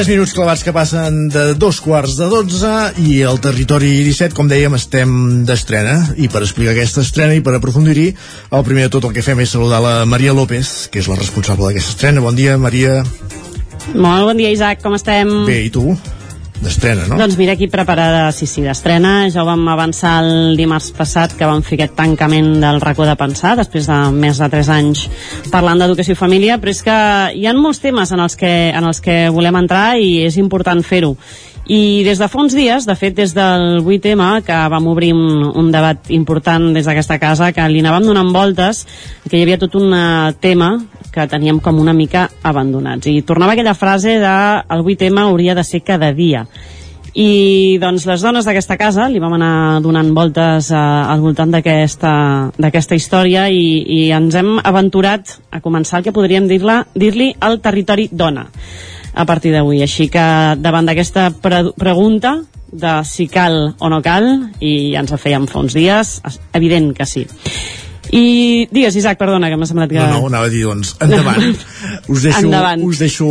3 0.00 0.08
minuts 0.08 0.32
clavats 0.32 0.62
que 0.64 0.72
passen 0.72 1.26
de 1.28 1.42
dos 1.60 1.76
quarts 1.84 2.14
de 2.16 2.24
12 2.32 2.68
i 3.04 3.18
el 3.28 3.36
territori 3.44 3.90
17, 4.00 4.32
com 4.32 4.48
dèiem, 4.48 4.72
estem 4.78 5.10
d'estrena 5.44 6.14
i 6.16 6.30
per 6.32 6.40
explicar 6.40 6.72
aquesta 6.72 7.02
estrena 7.04 7.36
i 7.36 7.42
per 7.44 7.52
aprofundir-hi, 7.58 8.06
el 8.56 8.64
primer 8.64 8.86
de 8.86 8.92
tot 8.94 9.04
el 9.04 9.12
que 9.12 9.24
fem 9.26 9.42
és 9.44 9.52
saludar 9.52 9.82
la 9.84 9.92
Maria 10.08 10.32
López, 10.32 10.88
que 10.88 11.02
és 11.02 11.10
la 11.10 11.18
responsable 11.20 11.68
d'aquesta 11.68 11.92
estrena. 11.92 12.24
Bon 12.24 12.38
dia, 12.38 12.56
Maria. 12.56 13.02
Molt 13.92 14.30
bon 14.30 14.40
dia, 14.40 14.54
Isaac, 14.56 14.80
com 14.80 14.96
estem? 14.96 15.34
Bé, 15.44 15.66
i 15.68 15.74
tu? 15.74 15.92
D'estrena, 16.60 17.06
no? 17.08 17.18
Doncs 17.20 17.36
mira, 17.40 17.54
aquí 17.56 17.68
preparada, 17.72 18.30
sí, 18.36 18.46
sí, 18.46 18.62
d'estrena. 18.64 19.30
Ja 19.32 19.42
ho 19.42 19.48
vam 19.48 19.66
avançar 19.72 20.18
el 20.24 20.56
dimarts 20.58 20.90
passat, 20.96 21.34
que 21.38 21.48
vam 21.48 21.64
fer 21.66 21.78
aquest 21.78 21.96
tancament 21.98 22.52
del 22.62 22.80
racó 22.82 23.06
de 23.08 23.16
pensar, 23.20 23.56
després 23.58 23.88
de 23.90 23.98
més 24.14 24.40
de 24.40 24.48
3 24.52 24.72
anys 24.76 25.06
parlant 25.52 25.80
d'educació 25.80 26.16
i 26.16 26.20
família, 26.20 26.58
però 26.60 26.74
és 26.74 26.82
que 26.86 26.98
hi 27.36 27.46
ha 27.46 27.54
molts 27.56 27.82
temes 27.82 28.12
en 28.12 28.24
els 28.24 28.36
que, 28.36 28.52
en 28.70 28.90
els 28.90 29.00
que 29.04 29.22
volem 29.32 29.62
entrar 29.62 29.94
i 29.98 30.20
és 30.26 30.36
important 30.40 30.84
fer-ho. 30.84 31.16
I 31.70 32.02
des 32.02 32.18
de 32.18 32.26
fa 32.26 32.40
uns 32.42 32.54
dies, 32.58 32.82
de 32.82 32.94
fet 32.98 33.14
des 33.14 33.30
del 33.30 33.84
8M, 33.84 34.40
que 34.42 34.56
vam 34.72 34.88
obrir 34.90 35.12
un, 35.14 35.44
un 35.54 35.68
debat 35.70 36.08
important 36.10 36.72
des 36.74 36.88
d'aquesta 36.88 37.20
casa, 37.22 37.52
que 37.54 37.68
li 37.70 37.78
anàvem 37.78 38.08
donant 38.08 38.32
voltes, 38.34 38.80
que 39.28 39.38
hi 39.38 39.44
havia 39.44 39.60
tot 39.60 39.76
un 39.78 39.94
eh, 39.94 40.32
tema 40.42 40.72
que 41.14 41.28
teníem 41.30 41.62
com 41.62 41.78
una 41.78 41.94
mica 41.94 42.26
abandonats. 42.42 43.06
I 43.06 43.22
tornava 43.22 43.54
aquella 43.54 43.76
frase 43.78 44.18
de 44.18 44.34
el 44.66 44.82
8M 44.82 45.22
hauria 45.22 45.54
de 45.54 45.62
ser 45.62 45.84
cada 45.86 46.10
dia. 46.10 46.42
I 47.14 47.78
doncs 47.82 48.02
les 48.06 48.22
dones 48.26 48.50
d'aquesta 48.50 48.74
casa 48.78 49.06
li 49.06 49.22
vam 49.22 49.38
anar 49.38 49.78
donant 49.82 50.10
voltes 50.14 50.74
eh, 50.74 50.76
al 50.76 51.22
voltant 51.22 51.54
d'aquesta 51.54 52.98
història 52.98 53.46
i, 53.46 53.66
i 53.86 54.04
ens 54.10 54.34
hem 54.34 54.56
aventurat 54.58 55.38
a 55.54 55.62
començar 55.62 56.00
el 56.00 56.10
que 56.10 56.18
podríem 56.18 56.50
dir-li 56.50 56.82
dir, 56.98 57.14
dir 57.14 57.34
el 57.38 57.62
territori 57.62 58.10
dona 58.10 58.48
a 59.14 59.26
partir 59.26 59.52
d'avui. 59.54 59.82
Així 59.82 60.08
que 60.12 60.24
davant 60.58 60.88
d'aquesta 60.88 61.30
pre 61.42 61.64
pregunta 61.78 62.38
de 62.70 63.00
si 63.04 63.26
cal 63.26 63.74
o 63.78 63.90
no 63.90 64.00
cal, 64.02 64.26
i 64.62 64.92
ja 64.94 65.02
ens 65.02 65.10
la 65.10 65.18
fèiem 65.18 65.48
fa 65.50 65.62
uns 65.62 65.74
dies, 65.74 66.20
evident 66.54 66.92
que 66.94 67.06
sí. 67.06 67.26
I 68.10 68.66
digues, 68.74 68.96
Isaac, 68.98 69.18
perdona, 69.20 69.46
que 69.50 69.56
m'ha 69.58 69.66
semblat 69.68 69.90
que... 69.92 70.00
No, 70.00 70.24
no, 70.24 70.30
anava 70.30 70.48
a 70.48 70.50
dir, 70.50 70.64
doncs, 70.66 70.96
endavant. 71.02 71.44
us, 72.10 72.24
deixo, 72.24 72.40
endavant. 72.42 72.82
us 72.82 72.98
deixo 72.98 73.28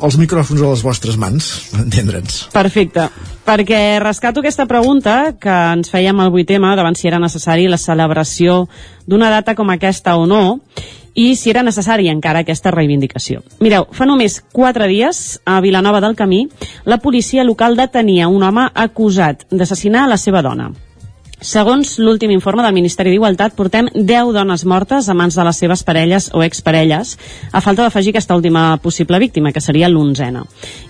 els 0.00 0.16
micròfons 0.20 0.62
a 0.62 0.70
les 0.70 0.84
vostres 0.84 1.18
mans, 1.20 1.50
entendre'ns. 1.82 2.46
Perfecte. 2.54 3.10
Perquè 3.44 3.82
rescato 4.00 4.40
aquesta 4.40 4.64
pregunta 4.70 5.34
que 5.40 5.52
ens 5.76 5.92
fèiem 5.92 6.24
al 6.24 6.32
8M 6.32 6.72
davant 6.78 6.96
si 6.96 7.10
era 7.10 7.20
necessari 7.20 7.68
la 7.68 7.80
celebració 7.80 8.62
d'una 9.04 9.28
data 9.34 9.56
com 9.58 9.72
aquesta 9.74 10.16
o 10.16 10.24
no, 10.30 10.62
i 11.14 11.34
si 11.36 11.50
era 11.50 11.62
necessària 11.62 12.12
encara 12.12 12.42
aquesta 12.42 12.72
reivindicació. 12.74 13.42
Mireu, 13.60 13.88
fa 13.92 14.06
només 14.08 14.40
quatre 14.52 14.88
dies, 14.88 15.40
a 15.44 15.60
Vilanova 15.60 16.00
del 16.00 16.16
Camí, 16.16 16.46
la 16.84 16.98
policia 16.98 17.44
local 17.44 17.76
detenia 17.76 18.28
un 18.28 18.42
home 18.42 18.68
acusat 18.74 19.46
d'assassinar 19.50 20.08
la 20.08 20.16
seva 20.16 20.42
dona. 20.42 20.70
Segons 21.42 21.96
l'últim 21.98 22.30
informe 22.30 22.62
del 22.62 22.74
Ministeri 22.76 23.10
d'Igualtat, 23.10 23.56
portem 23.58 23.88
10 23.92 24.28
dones 24.36 24.62
mortes 24.62 25.08
a 25.10 25.14
mans 25.18 25.34
de 25.34 25.42
les 25.42 25.58
seves 25.58 25.82
parelles 25.82 26.28
o 26.38 26.44
exparelles, 26.46 27.16
a 27.50 27.60
falta 27.60 27.82
d'afegir 27.82 28.12
aquesta 28.12 28.36
última 28.38 28.76
possible 28.78 29.18
víctima, 29.18 29.50
que 29.50 29.60
seria 29.60 29.90
l'onzena. 29.90 30.44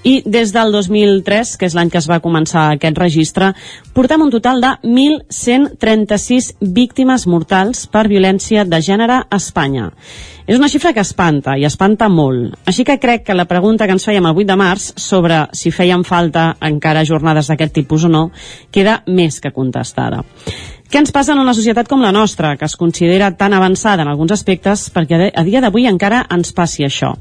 I 0.05 0.21
des 0.27 0.53
del 0.53 0.77
2003, 0.77 1.57
que 1.57 1.71
és 1.71 1.77
l'any 1.79 1.89
que 1.89 2.03
es 2.03 2.09
va 2.11 2.21
començar 2.21 2.67
aquest 2.75 3.01
registre, 3.01 3.55
portem 3.97 4.21
un 4.21 4.35
total 4.35 4.61
de 4.61 4.75
1.136 4.85 6.53
víctimes 6.61 7.25
mortals 7.27 7.87
per 7.89 8.05
violència 8.13 8.67
de 8.69 8.83
gènere 8.85 9.23
a 9.25 9.41
Espanya. 9.41 9.89
És 10.47 10.59
una 10.59 10.69
xifra 10.69 10.91
que 10.93 11.05
espanta, 11.05 11.55
i 11.59 11.65
espanta 11.69 12.09
molt. 12.11 12.57
Així 12.67 12.83
que 12.85 12.99
crec 12.99 13.23
que 13.29 13.37
la 13.39 13.47
pregunta 13.47 13.87
que 13.87 13.95
ens 13.95 14.07
fèiem 14.09 14.27
el 14.27 14.35
8 14.35 14.49
de 14.51 14.59
març 14.59 14.91
sobre 14.99 15.45
si 15.55 15.71
feien 15.71 16.03
falta 16.03 16.57
encara 16.61 17.07
jornades 17.07 17.51
d'aquest 17.51 17.75
tipus 17.79 18.09
o 18.09 18.11
no, 18.11 18.25
queda 18.75 19.03
més 19.07 19.39
que 19.41 19.55
contestada. 19.55 20.25
Què 20.93 21.01
ens 21.01 21.15
passa 21.15 21.33
en 21.33 21.41
una 21.41 21.55
societat 21.57 21.89
com 21.89 22.03
la 22.05 22.12
nostra, 22.12 22.57
que 22.61 22.67
es 22.67 22.77
considera 22.77 23.31
tan 23.39 23.55
avançada 23.57 24.03
en 24.03 24.11
alguns 24.11 24.35
aspectes 24.35 24.91
perquè 24.93 25.31
a 25.33 25.45
dia 25.47 25.62
d'avui 25.65 25.87
encara 25.89 26.27
ens 26.29 26.53
passi 26.53 26.85
això? 26.85 27.15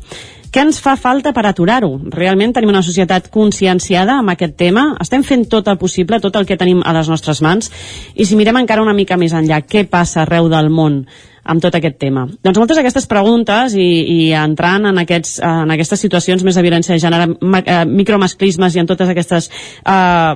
Què 0.51 0.65
ens 0.65 0.81
fa 0.83 0.97
falta 0.99 1.31
per 1.31 1.45
aturar-ho? 1.47 1.93
Realment 2.11 2.51
tenim 2.51 2.73
una 2.73 2.81
societat 2.83 3.29
conscienciada 3.31 4.17
amb 4.19 4.33
aquest 4.33 4.57
tema? 4.59 4.89
Estem 4.99 5.23
fent 5.23 5.45
tot 5.47 5.69
el 5.71 5.77
possible, 5.79 6.19
tot 6.19 6.35
el 6.35 6.49
que 6.49 6.57
tenim 6.59 6.81
a 6.83 6.91
les 6.97 7.07
nostres 7.07 7.39
mans? 7.39 7.71
I 8.19 8.27
si 8.27 8.35
mirem 8.35 8.59
encara 8.59 8.83
una 8.83 8.97
mica 8.97 9.15
més 9.15 9.31
enllà, 9.31 9.61
què 9.63 9.85
passa 9.87 10.25
arreu 10.25 10.51
del 10.51 10.67
món 10.67 11.05
amb 11.43 11.63
tot 11.63 11.75
aquest 11.77 11.97
tema? 12.01 12.27
Doncs 12.43 12.59
moltes 12.61 12.79
d'aquestes 12.79 13.09
preguntes 13.09 13.75
i, 13.79 13.89
i 14.13 14.19
entrant 14.37 14.89
en, 14.91 15.01
aquests, 15.01 15.39
en 15.45 15.73
aquestes 15.73 16.01
situacions 16.05 16.45
més 16.45 16.57
de 16.57 16.63
violència 16.65 16.95
de 16.95 17.01
gènere, 17.01 17.27
eh, 17.63 17.83
micromasclismes 17.89 18.75
i 18.75 18.83
en 18.83 18.89
totes 18.89 19.09
aquestes 19.11 19.49
eh, 19.81 20.33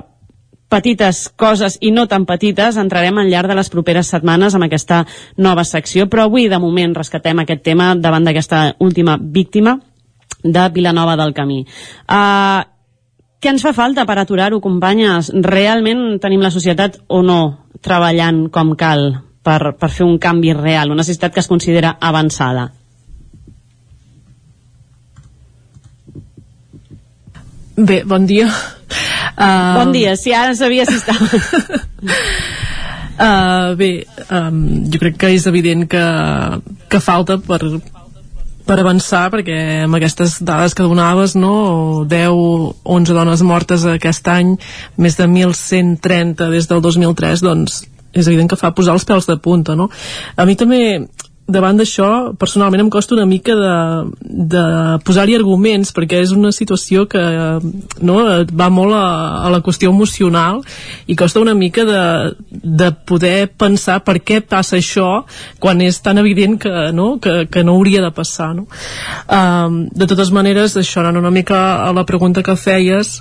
petites 0.68 1.28
coses 1.38 1.78
i 1.80 1.92
no 1.94 2.06
tan 2.10 2.26
petites 2.26 2.78
entrarem 2.80 3.18
al 3.18 3.30
llarg 3.30 3.50
de 3.50 3.58
les 3.58 3.70
properes 3.70 4.10
setmanes 4.10 4.54
amb 4.54 4.66
aquesta 4.66 5.04
nova 5.38 5.64
secció, 5.64 6.08
però 6.10 6.26
avui 6.26 6.48
de 6.50 6.58
moment 6.62 6.96
rescatem 6.96 7.42
aquest 7.42 7.62
tema 7.62 7.94
davant 7.94 8.26
d'aquesta 8.26 8.74
última 8.82 9.16
víctima 9.20 9.78
de 10.42 10.68
Vilanova 10.74 11.16
del 11.16 11.34
Camí. 11.34 11.62
Uh, 12.10 12.66
què 13.40 13.52
ens 13.52 13.62
fa 13.62 13.72
falta 13.76 14.06
per 14.08 14.18
aturar-ho, 14.18 14.60
companyes? 14.64 15.30
Realment 15.30 16.18
tenim 16.22 16.42
la 16.42 16.50
societat 16.50 16.98
o 17.08 17.22
no 17.22 17.40
treballant 17.84 18.46
com 18.50 18.74
cal 18.78 19.25
per, 19.46 19.76
per 19.78 19.90
fer 19.94 20.06
un 20.06 20.18
canvi 20.18 20.52
real, 20.56 20.90
una 20.90 21.06
societat 21.06 21.34
que 21.34 21.42
es 21.44 21.50
considera 21.50 21.94
avançada? 22.02 22.70
Bé, 27.76 28.02
bon 28.08 28.26
dia. 28.26 28.48
Uh... 29.36 29.76
Bon 29.76 29.92
dia, 29.92 30.16
si 30.16 30.32
ara 30.32 30.54
sabia 30.56 30.86
si 30.88 30.96
estava... 30.96 31.28
uh, 33.20 33.76
bé, 33.80 33.90
um, 34.32 34.62
jo 34.90 35.02
crec 35.02 35.20
que 35.20 35.34
és 35.36 35.46
evident 35.46 35.84
que, 35.92 36.06
que 36.88 37.02
falta 37.04 37.36
per, 37.44 37.60
per 38.66 38.78
avançar, 38.80 39.26
perquè 39.34 39.58
amb 39.84 40.00
aquestes 40.00 40.40
dades 40.40 40.74
que 40.74 40.88
donaves, 40.88 41.36
no, 41.36 42.06
10, 42.08 42.32
11 42.96 43.18
dones 43.20 43.44
mortes 43.44 43.84
aquest 43.92 44.32
any, 44.32 44.56
més 44.96 45.20
de 45.20 45.28
1.130 45.28 46.48
des 46.56 46.72
del 46.72 46.80
2003, 46.88 47.44
doncs 47.44 47.84
és 48.16 48.26
evident 48.26 48.50
que 48.50 48.60
fa 48.60 48.74
posar 48.76 48.96
els 48.96 49.06
pèls 49.08 49.28
de 49.28 49.38
punta, 49.42 49.76
no? 49.78 49.90
A 50.36 50.48
mi 50.48 50.56
també 50.58 50.82
davant 51.46 51.78
d'això, 51.78 52.34
personalment 52.38 52.82
em 52.82 52.88
costa 52.90 53.14
una 53.14 53.26
mica 53.26 53.54
de, 53.54 53.74
de 54.20 54.62
posar-hi 55.06 55.36
arguments, 55.38 55.92
perquè 55.94 56.18
és 56.24 56.32
una 56.34 56.50
situació 56.54 57.04
que 57.10 57.22
no, 58.02 58.16
va 58.50 58.68
molt 58.74 58.96
a, 58.98 59.06
a 59.46 59.52
la 59.54 59.60
qüestió 59.62 59.92
emocional 59.94 60.58
i 61.06 61.14
costa 61.18 61.40
una 61.40 61.54
mica 61.54 61.86
de, 61.86 62.02
de 62.50 62.90
poder 63.06 63.46
pensar 63.54 64.00
per 64.06 64.18
què 64.26 64.40
passa 64.42 64.80
això 64.80 65.22
quan 65.62 65.84
és 65.86 66.00
tan 66.02 66.18
evident 66.18 66.58
que 66.62 66.90
no, 66.96 67.12
que, 67.22 67.46
que 67.46 67.62
no 67.62 67.78
hauria 67.78 68.02
de 68.02 68.10
passar. 68.10 68.50
No? 68.58 68.66
Um, 69.30 69.84
de 69.94 70.10
totes 70.10 70.34
maneres, 70.34 70.74
això 70.76 71.04
anant 71.04 71.22
una 71.22 71.34
mica 71.34 71.62
a 71.86 71.92
la 71.94 72.06
pregunta 72.08 72.42
que 72.42 72.58
feies, 72.58 73.20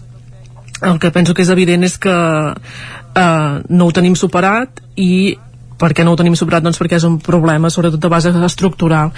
el 0.81 0.97
que 0.99 1.13
penso 1.13 1.37
que 1.37 1.45
és 1.45 1.53
evident 1.53 1.85
és 1.85 1.99
que 2.01 2.15
uh, 3.15 3.63
no 3.69 3.87
ho 3.87 3.95
tenim 3.95 4.15
superat 4.19 4.81
i 4.95 5.35
per 5.77 5.91
què 5.95 6.05
no 6.05 6.13
ho 6.13 6.19
tenim 6.19 6.35
superat? 6.37 6.63
Doncs 6.63 6.79
perquè 6.79 6.99
és 6.99 7.05
un 7.07 7.17
problema 7.23 7.69
sobretot 7.73 8.01
de 8.01 8.11
base 8.11 8.31
estructural. 8.45 9.11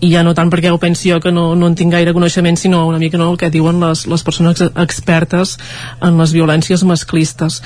I 0.00 0.12
ja 0.12 0.22
no 0.26 0.34
tant 0.38 0.50
perquè 0.52 0.70
ho 0.72 0.78
pensi 0.82 1.10
jo 1.10 1.20
que 1.22 1.32
no, 1.34 1.48
no 1.58 1.70
en 1.70 1.76
tinc 1.78 1.92
gaire 1.94 2.14
coneixement 2.16 2.58
sinó 2.60 2.84
una 2.86 3.00
mica 3.02 3.18
no, 3.18 3.30
el 3.32 3.40
que 3.40 3.50
diuen 3.50 3.80
les, 3.82 4.06
les 4.06 4.24
persones 4.26 4.62
expertes 4.68 5.56
en 6.00 6.18
les 6.20 6.34
violències 6.34 6.84
masclistes. 6.86 7.60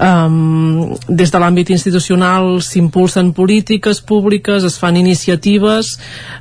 Um, 0.00 0.94
des 1.08 1.32
de 1.32 1.42
l'àmbit 1.42 1.72
institucional 1.74 2.60
s'impulsen 2.64 3.32
polítiques 3.36 4.00
públiques 4.00 4.64
es 4.64 4.78
fan 4.80 4.96
iniciatives 4.96 5.96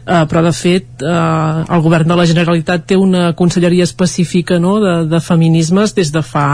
uh, 0.06 0.24
però 0.30 0.44
de 0.46 0.54
fet 0.56 1.04
uh, 1.04 1.64
el 1.68 1.84
govern 1.84 2.10
de 2.12 2.18
la 2.18 2.28
Generalitat 2.30 2.88
té 2.88 2.98
una 3.00 3.32
conselleria 3.38 3.86
específica 3.88 4.60
no, 4.60 4.78
de, 4.84 4.96
de 5.12 5.22
feminismes 5.24 5.96
des 5.98 6.14
de 6.14 6.24
fa 6.26 6.48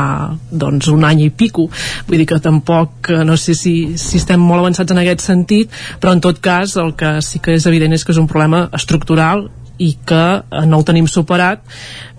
doncs 0.52 0.90
un 0.92 1.06
any 1.06 1.28
i 1.28 1.30
pico. 1.30 1.68
Vull 2.08 2.22
dir 2.22 2.28
que 2.30 2.40
tampoc 2.44 3.12
no 3.28 3.38
sé 3.38 3.56
si, 3.58 3.76
si 4.00 4.18
estem 4.22 4.42
molt 4.42 4.64
avançats 4.64 4.87
avançats 4.88 4.92
en 4.92 5.02
aquest 5.04 5.22
sentit, 5.26 5.72
però 6.00 6.14
en 6.14 6.22
tot 6.22 6.40
cas 6.40 6.78
el 6.78 6.96
que 6.96 7.22
sí 7.22 7.40
que 7.40 7.56
és 7.56 7.66
evident 7.66 7.94
és 7.94 8.04
que 8.04 8.14
és 8.14 8.20
un 8.20 8.28
problema 8.28 8.70
estructural 8.74 9.50
i 9.78 9.98
que 10.06 10.42
eh, 10.42 10.66
no 10.66 10.80
el 10.80 10.86
tenim 10.86 11.08
superat 11.08 11.62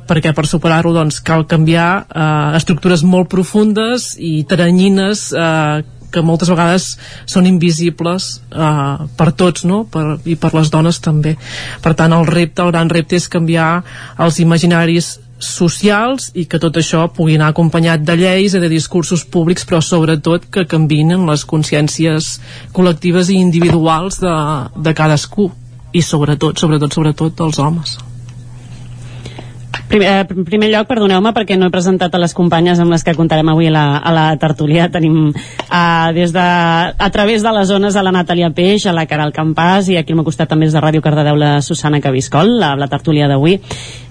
perquè 0.09 0.33
per 0.33 0.47
superar-ho 0.47 0.93
doncs, 0.95 1.21
cal 1.21 1.47
canviar 1.47 2.07
eh, 2.09 2.57
estructures 2.57 3.03
molt 3.05 3.29
profundes 3.29 4.17
i 4.19 4.45
teranyines 4.49 5.33
eh, 5.33 5.85
que 6.11 6.23
moltes 6.25 6.49
vegades 6.49 6.97
són 7.27 7.47
invisibles 7.47 8.41
eh, 8.51 9.07
per 9.17 9.33
tots 9.33 9.65
no? 9.65 9.85
per, 9.85 10.19
i 10.25 10.37
per 10.37 10.55
les 10.55 10.71
dones 10.71 11.01
també 11.01 11.37
per 11.83 11.95
tant 11.95 12.13
el 12.13 12.27
repte, 12.27 12.63
el 12.63 12.73
gran 12.73 12.89
repte 12.89 13.17
és 13.17 13.29
canviar 13.29 13.83
els 14.19 14.41
imaginaris 14.41 15.19
socials 15.39 16.31
i 16.35 16.47
que 16.51 16.61
tot 16.63 16.77
això 16.81 17.05
pugui 17.15 17.37
anar 17.39 17.53
acompanyat 17.53 18.03
de 18.07 18.17
lleis 18.19 18.55
i 18.55 18.63
de 18.63 18.71
discursos 18.73 19.25
públics 19.25 19.67
però 19.69 19.81
sobretot 19.85 20.49
que 20.51 20.67
canvinen 20.67 21.29
les 21.31 21.47
consciències 21.47 22.35
col·lectives 22.75 23.31
i 23.31 23.39
individuals 23.39 24.21
de, 24.25 24.35
de 24.77 24.95
cadascú. 24.95 25.51
I 25.89 26.03
sobretot, 26.05 26.59
sobretot, 26.61 26.93
sobretot 26.93 27.39
dels 27.39 27.59
homes 27.65 27.97
Primer, 29.89 30.09
eh, 30.21 30.45
primer 30.45 30.69
lloc, 30.69 30.87
perdoneu-me 30.87 31.31
perquè 31.33 31.57
no 31.57 31.69
he 31.69 31.73
presentat 31.73 32.13
a 32.13 32.21
les 32.21 32.35
companyes 32.37 32.81
amb 32.81 32.93
les 32.93 33.05
que 33.05 33.15
comptarem 33.17 33.49
avui 33.49 33.71
a 33.71 33.73
la, 33.73 33.85
a 33.97 34.13
la 34.13 34.25
tertúlia. 34.37 34.91
Tenim 34.93 35.31
uh, 35.33 36.09
des 36.13 36.35
de, 36.35 36.45
a 36.45 37.09
través 37.15 37.43
de 37.43 37.53
les 37.57 37.69
zones 37.69 37.97
a 37.97 38.03
la 38.05 38.13
Natàlia 38.13 38.51
Peix, 38.53 38.85
a 38.85 38.93
la 38.93 39.07
Caral 39.09 39.33
Campàs 39.33 39.89
i 39.89 39.97
aquí 39.97 40.13
al 40.13 40.21
meu 40.21 40.27
costat 40.29 40.53
també 40.53 40.69
és 40.69 40.77
de 40.77 40.83
Ràdio 40.85 41.01
Cardedeu 41.05 41.41
la 41.41 41.55
Susana 41.65 42.03
Cabiscol, 42.05 42.59
la, 42.61 42.75
la 42.77 42.91
tertúlia 42.93 43.31
d'avui. 43.33 43.57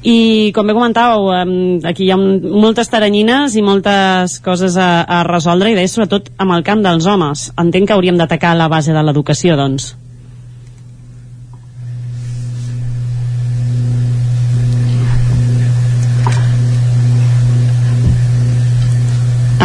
I 0.01 0.49
com 0.55 0.65
bé 0.65 0.73
comentàveu, 0.73 1.29
um, 1.35 1.53
aquí 1.85 2.07
hi 2.07 2.11
ha 2.11 2.17
moltes 2.17 2.89
taranyines 2.89 3.53
i 3.53 3.61
moltes 3.61 4.39
coses 4.41 4.79
a, 4.81 5.05
a 5.05 5.21
resoldre 5.29 5.69
i 5.69 5.77
d'ahir 5.77 5.93
sobretot 5.93 6.33
amb 6.41 6.57
el 6.57 6.65
camp 6.65 6.81
dels 6.81 7.05
homes. 7.05 7.51
Entenc 7.53 7.91
que 7.91 7.97
hauríem 7.97 8.17
d'atacar 8.17 8.57
la 8.57 8.71
base 8.71 8.97
de 8.97 9.05
l'educació, 9.05 9.59
doncs. 9.61 9.93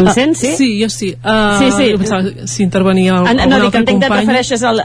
Em 0.03 0.11
Ah, 0.11 0.15
sents, 0.17 0.41
sí? 0.43 0.53
Sí, 0.59 0.69
jo 0.83 0.89
sí. 0.91 1.13
Uh, 1.23 1.59
Sí, 1.61 1.71
sí. 1.77 1.91
Jo 1.93 1.99
pensava 2.03 2.47
si 2.51 2.63
intervenia 2.67 3.21
el, 3.21 3.29
En, 3.33 3.43
no, 3.49 3.57
dic, 3.57 3.69
altre 3.71 3.83
entenc 3.85 4.03
que 4.03 4.11
et 4.11 4.19
refereixes 4.21 4.63
al... 4.67 4.83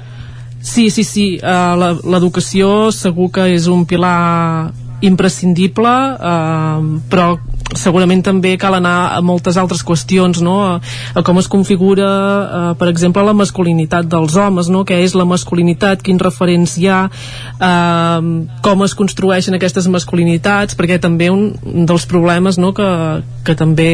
Sí, 0.62 0.90
sí, 0.90 1.04
sí. 1.06 1.28
Uh, 1.42 1.98
L'educació 2.12 2.92
segur 2.92 3.30
que 3.34 3.46
és 3.56 3.68
un 3.72 3.86
pilar 3.90 4.72
imprescindible, 5.06 5.94
uh, 6.18 6.82
però 7.12 7.38
segurament 7.76 8.24
també 8.24 8.56
cal 8.60 8.78
anar 8.78 8.96
a 9.18 9.22
moltes 9.26 9.58
altres 9.60 9.84
qüestions, 9.86 10.40
no? 10.44 10.56
A, 10.64 10.72
a 11.18 11.24
com 11.26 11.40
es 11.42 11.50
configura, 11.52 12.08
uh, 12.08 12.72
per 12.80 12.88
exemple, 12.92 13.24
la 13.26 13.36
masculinitat 13.36 14.08
dels 14.12 14.38
homes, 14.40 14.72
no? 14.72 14.86
Què 14.88 15.02
és 15.04 15.16
la 15.18 15.28
masculinitat, 15.28 16.04
quins 16.06 16.24
referents 16.24 16.78
hi 16.80 16.88
ha, 16.92 17.02
uh, 17.60 18.22
com 18.64 18.86
es 18.86 18.96
construeixen 18.98 19.58
aquestes 19.58 19.90
masculinitats, 19.92 20.78
perquè 20.80 21.00
també 21.04 21.30
un 21.34 21.52
dels 21.88 22.08
problemes 22.10 22.58
no? 22.62 22.74
que, 22.78 22.88
que 23.46 23.56
també 23.58 23.90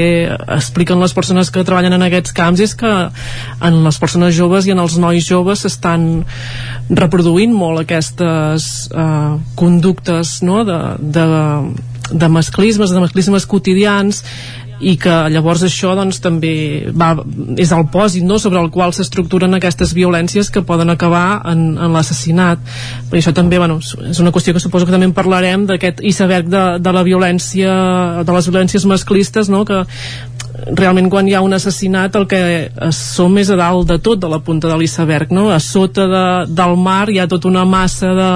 expliquen 0.58 1.02
les 1.02 1.14
persones 1.16 1.52
que 1.54 1.66
treballen 1.66 1.96
en 1.98 2.06
aquests 2.08 2.36
camps 2.36 2.62
és 2.64 2.76
que 2.78 2.92
en 3.64 3.80
les 3.86 4.00
persones 4.02 4.36
joves 4.36 4.68
i 4.68 4.74
en 4.76 4.82
els 4.84 4.98
nois 5.02 5.26
joves 5.26 5.64
s'estan 5.66 6.24
reproduint 6.90 7.54
molt 7.56 7.84
aquestes 7.84 8.70
uh, 8.92 9.40
conductes 9.60 10.40
no? 10.46 10.64
de, 10.68 10.80
de, 11.00 11.28
de 12.12 12.30
masclismes, 12.30 12.92
de 12.92 13.00
masclismes 13.04 13.48
quotidians 13.48 14.24
i 14.84 14.96
que 15.00 15.14
llavors 15.32 15.64
això 15.64 15.94
doncs, 15.96 16.20
també 16.24 16.90
va, 16.92 17.14
és 17.62 17.72
el 17.76 17.86
pòsit 17.94 18.26
no? 18.28 18.40
sobre 18.42 18.60
el 18.60 18.70
qual 18.74 18.94
s'estructuren 18.96 19.56
aquestes 19.56 19.94
violències 19.96 20.50
que 20.52 20.66
poden 20.68 20.92
acabar 20.92 21.42
en, 21.52 21.78
en 21.78 21.96
l'assassinat 21.96 22.62
per 23.10 23.20
això 23.20 23.34
també 23.36 23.62
bueno, 23.62 23.80
és 24.10 24.20
una 24.20 24.34
qüestió 24.36 24.54
que 24.54 24.64
suposo 24.64 24.88
que 24.88 24.96
també 24.96 25.08
en 25.10 25.16
parlarem 25.16 25.68
d'aquest 25.70 26.04
iceberg 26.04 26.52
de, 26.52 26.64
de 26.84 26.96
la 26.96 27.06
violència 27.08 27.74
de 28.26 28.36
les 28.36 28.50
violències 28.50 28.88
masclistes 28.90 29.52
no? 29.54 29.64
que 29.66 29.84
realment 30.54 31.10
quan 31.10 31.28
hi 31.28 31.34
ha 31.34 31.42
un 31.42 31.56
assassinat 31.56 32.16
el 32.20 32.26
que 32.30 32.40
som 32.94 33.38
és 33.42 33.50
a 33.50 33.58
dalt 33.58 33.88
de 33.90 33.98
tot 34.06 34.22
de 34.22 34.30
la 34.30 34.40
punta 34.46 34.70
de 34.70 34.78
l'iceberg 34.78 35.32
no? 35.34 35.48
a 35.50 35.60
sota 35.60 36.06
de, 36.12 36.26
del 36.54 36.76
mar 36.78 37.10
hi 37.10 37.18
ha 37.20 37.28
tota 37.30 37.50
una 37.50 37.66
massa 37.66 38.12
de, 38.20 38.30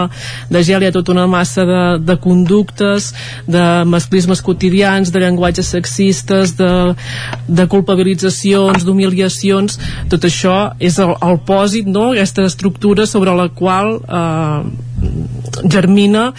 de 0.56 0.64
gel 0.66 0.84
hi 0.84 0.90
ha 0.90 0.96
tota 0.96 1.14
una 1.14 1.28
massa 1.30 1.66
de, 1.68 1.82
de 2.08 2.18
conductes 2.24 3.12
de 3.46 3.64
masclismes 3.86 4.42
quotidians 4.42 5.14
de 5.14 5.22
llenguatges 5.22 5.70
sexistes 5.76 6.56
de, 6.58 6.72
de 7.48 7.68
culpabilitzacions, 7.70 8.86
d'humiliacions 8.88 9.80
tot 10.10 10.26
això 10.26 10.58
és 10.80 10.98
el, 11.04 11.14
el 11.22 11.42
pòsit 11.46 11.88
no? 11.88 12.10
aquesta 12.16 12.48
estructura 12.50 13.06
sobre 13.06 13.36
la 13.38 13.50
qual 13.54 14.00
eh, 14.02 14.87
germina 15.66 16.32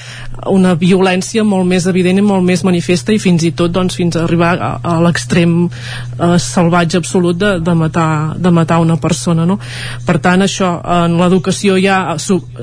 una 0.46 0.74
violència 0.78 1.42
molt 1.44 1.66
més 1.68 1.86
evident 1.90 2.20
i 2.20 2.24
molt 2.24 2.44
més 2.46 2.62
manifesta 2.66 3.12
i 3.14 3.20
fins 3.22 3.44
i 3.44 3.52
tot 3.56 3.72
doncs, 3.74 3.96
fins 3.98 4.16
a 4.16 4.24
arribar 4.24 4.52
a, 4.56 4.70
a 4.82 4.96
l'extrem 5.02 5.56
eh, 5.66 6.36
salvatge 6.42 7.00
absolut 7.00 7.38
de, 7.38 7.54
de, 7.64 7.74
matar, 7.74 8.36
de 8.38 8.52
matar 8.54 8.80
una 8.84 8.98
persona 9.00 9.46
no? 9.48 9.58
per 10.06 10.18
tant 10.24 10.44
això 10.44 10.74
en 10.98 11.18
l'educació 11.20 11.78
ja 11.82 11.98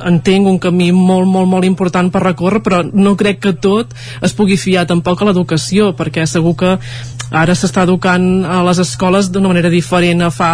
entenc 0.06 0.52
un 0.52 0.60
camí 0.62 0.92
molt 0.96 1.28
molt 1.30 1.52
molt 1.52 1.68
important 1.68 2.12
per 2.14 2.24
recórrer 2.24 2.64
però 2.66 2.84
no 2.86 3.16
crec 3.20 3.42
que 3.44 3.56
tot 3.62 3.94
es 4.22 4.36
pugui 4.38 4.58
fiar 4.62 4.88
tampoc 4.90 5.22
a 5.22 5.30
l'educació 5.30 5.92
perquè 5.98 6.26
segur 6.30 6.56
que 6.60 6.78
ara 7.36 7.56
s'està 7.58 7.84
educant 7.84 8.46
a 8.46 8.62
les 8.68 8.80
escoles 8.84 9.32
d'una 9.32 9.52
manera 9.52 9.74
diferent 9.74 10.24
a 10.24 10.32
fa 10.32 10.54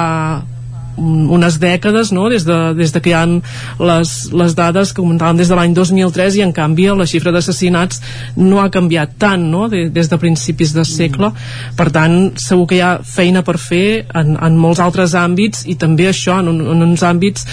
unes 1.01 1.57
dècades, 1.61 2.11
no? 2.13 2.27
des, 2.29 2.45
de, 2.45 2.57
des 2.77 2.91
de 2.93 3.01
que 3.01 3.11
hi 3.11 3.15
ha 3.17 3.25
les, 3.25 4.11
les 4.37 4.55
dades 4.57 4.93
que 4.93 5.01
comentàvem 5.01 5.39
des 5.41 5.49
de 5.49 5.55
l'any 5.57 5.73
2003 5.77 6.37
i 6.39 6.43
en 6.45 6.53
canvi 6.53 6.87
la 6.91 7.05
xifra 7.09 7.31
d'assassinats 7.33 8.01
no 8.37 8.59
ha 8.61 8.69
canviat 8.73 9.17
tant 9.21 9.43
no? 9.51 9.67
de, 9.71 9.87
des 9.93 10.09
de 10.09 10.17
principis 10.21 10.73
de 10.75 10.83
segle 10.87 11.31
per 11.77 11.89
tant 11.93 12.31
segur 12.41 12.67
que 12.69 12.77
hi 12.79 12.81
ha 12.85 12.91
feina 13.03 13.43
per 13.47 13.57
fer 13.61 14.05
en, 14.13 14.35
en 14.37 14.57
molts 14.57 14.81
altres 14.83 15.15
àmbits 15.17 15.65
i 15.69 15.75
també 15.75 16.09
això 16.09 16.39
en, 16.41 16.49
un, 16.53 16.61
en 16.75 16.83
uns 16.89 17.03
àmbits 17.07 17.45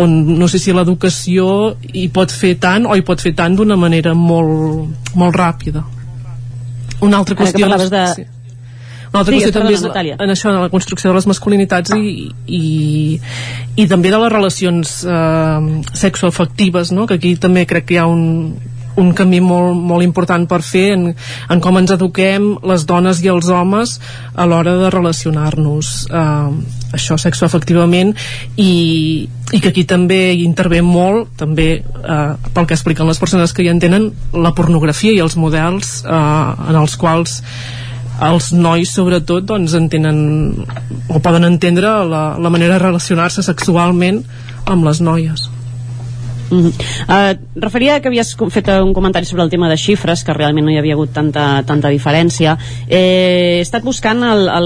on 0.00 0.14
no 0.38 0.48
sé 0.50 0.58
si 0.62 0.72
l'educació 0.76 1.74
hi 1.92 2.08
pot 2.14 2.32
fer 2.32 2.54
tant 2.62 2.86
o 2.86 2.96
hi 2.96 3.04
pot 3.06 3.20
fer 3.20 3.34
tant 3.38 3.56
d'una 3.56 3.76
manera 3.80 4.14
molt, 4.14 4.88
molt 5.14 5.36
ràpida 5.36 5.84
una 7.04 7.18
altra 7.18 7.34
Ara 7.34 7.40
que 7.40 7.44
qüestió 7.52 7.68
parlaves 7.68 7.90
de- 7.90 8.06
sí. 8.14 8.26
Una 9.14 9.20
altra 9.22 9.30
Digues, 9.30 9.46
qüestió 9.46 9.60
també 9.60 9.74
és 9.76 9.82
Natàlia. 9.84 10.16
en 10.18 10.30
això, 10.32 10.50
en 10.50 10.56
la 10.58 10.70
construcció 10.72 11.12
de 11.12 11.14
les 11.14 11.26
masculinitats 11.30 11.92
i, 11.94 12.32
i, 12.50 12.62
i 13.78 13.84
també 13.86 14.10
de 14.10 14.18
les 14.18 14.32
relacions 14.32 14.94
eh, 15.06 15.82
sexoafectives, 15.94 16.90
no? 16.90 17.06
que 17.06 17.20
aquí 17.20 17.36
també 17.38 17.62
crec 17.70 17.86
que 17.86 17.94
hi 17.94 18.00
ha 18.02 18.08
un, 18.10 18.24
un 18.96 19.12
camí 19.14 19.38
molt, 19.38 19.78
molt 19.78 20.02
important 20.02 20.48
per 20.50 20.58
fer 20.66 20.88
en, 20.96 21.04
en 21.14 21.62
com 21.62 21.78
ens 21.78 21.92
eduquem 21.94 22.50
les 22.66 22.86
dones 22.90 23.22
i 23.22 23.30
els 23.30 23.52
homes 23.54 24.00
a 24.34 24.48
l'hora 24.50 24.74
de 24.82 24.90
relacionar-nos 24.94 25.92
eh, 26.10 26.50
això 26.98 27.18
sexoafectivament 27.18 28.14
i, 28.58 29.28
i 29.52 29.60
que 29.62 29.70
aquí 29.70 29.86
també 29.86 30.20
hi 30.32 30.42
intervé 30.42 30.82
molt 30.82 31.34
també 31.38 31.68
eh, 31.84 32.50
pel 32.50 32.66
que 32.66 32.74
expliquen 32.74 33.10
les 33.10 33.22
persones 33.22 33.54
que 33.54 33.62
hi 33.62 33.70
entenen 33.70 34.10
la 34.34 34.54
pornografia 34.58 35.14
i 35.14 35.22
els 35.22 35.38
models 35.38 36.00
eh, 36.02 36.20
en 36.74 36.82
els 36.82 36.98
quals 36.98 37.40
els 38.22 38.52
nois 38.54 38.90
sobretot 38.94 39.46
doncs 39.48 39.74
entenen 39.74 40.18
o 41.08 41.20
poden 41.20 41.48
entendre 41.48 41.90
la, 42.06 42.24
la 42.38 42.52
manera 42.52 42.78
de 42.78 42.84
relacionar-se 42.84 43.42
sexualment 43.42 44.22
amb 44.70 44.86
les 44.86 45.02
noies 45.02 45.48
Mm 46.50 46.60
-hmm. 46.60 46.72
uh, 47.08 47.38
referia 47.56 48.00
que 48.00 48.08
havies 48.08 48.36
fet 48.50 48.68
un 48.68 48.92
comentari 48.92 49.26
sobre 49.26 49.42
el 49.42 49.50
tema 49.50 49.68
de 49.68 49.76
xifres, 49.76 50.24
que 50.24 50.32
realment 50.32 50.66
no 50.66 50.72
hi 50.72 50.78
havia 50.78 50.94
hagut 50.94 51.12
tanta, 51.12 51.62
tanta 51.62 51.88
diferència. 51.88 52.56
Eh, 52.88 53.58
he 53.58 53.60
estat 53.60 53.82
buscant 53.82 54.20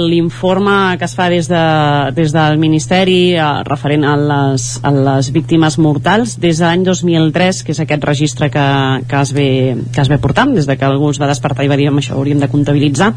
l'informe 0.09 0.97
que 0.99 1.05
es 1.05 1.15
fa 1.15 1.29
des, 1.29 1.49
de, 1.49 2.13
des 2.15 2.33
del 2.33 2.59
Ministeri 2.59 3.37
uh, 3.37 3.63
referent 3.65 4.05
a 4.05 4.17
les, 4.17 4.81
a 4.83 4.91
les 4.91 5.33
víctimes 5.33 5.79
mortals 5.79 6.39
des 6.41 6.59
de 6.59 6.65
l'any 6.65 6.85
2003, 6.85 7.63
que 7.65 7.73
és 7.73 7.81
aquest 7.81 8.05
registre 8.05 8.51
que, 8.51 8.67
que, 9.09 9.21
es 9.21 9.33
ve, 9.33 9.77
que 9.93 10.01
es 10.01 10.09
ve 10.09 10.19
portant, 10.19 10.55
des 10.55 10.67
de 10.67 10.77
que 10.77 10.85
algú 10.85 11.11
es 11.11 11.21
va 11.21 11.27
despertar 11.27 11.65
i 11.65 11.69
va 11.69 11.77
dir 11.77 11.89
això 11.89 12.15
hauríem 12.15 12.41
de 12.41 12.49
comptabilitzar. 12.49 13.15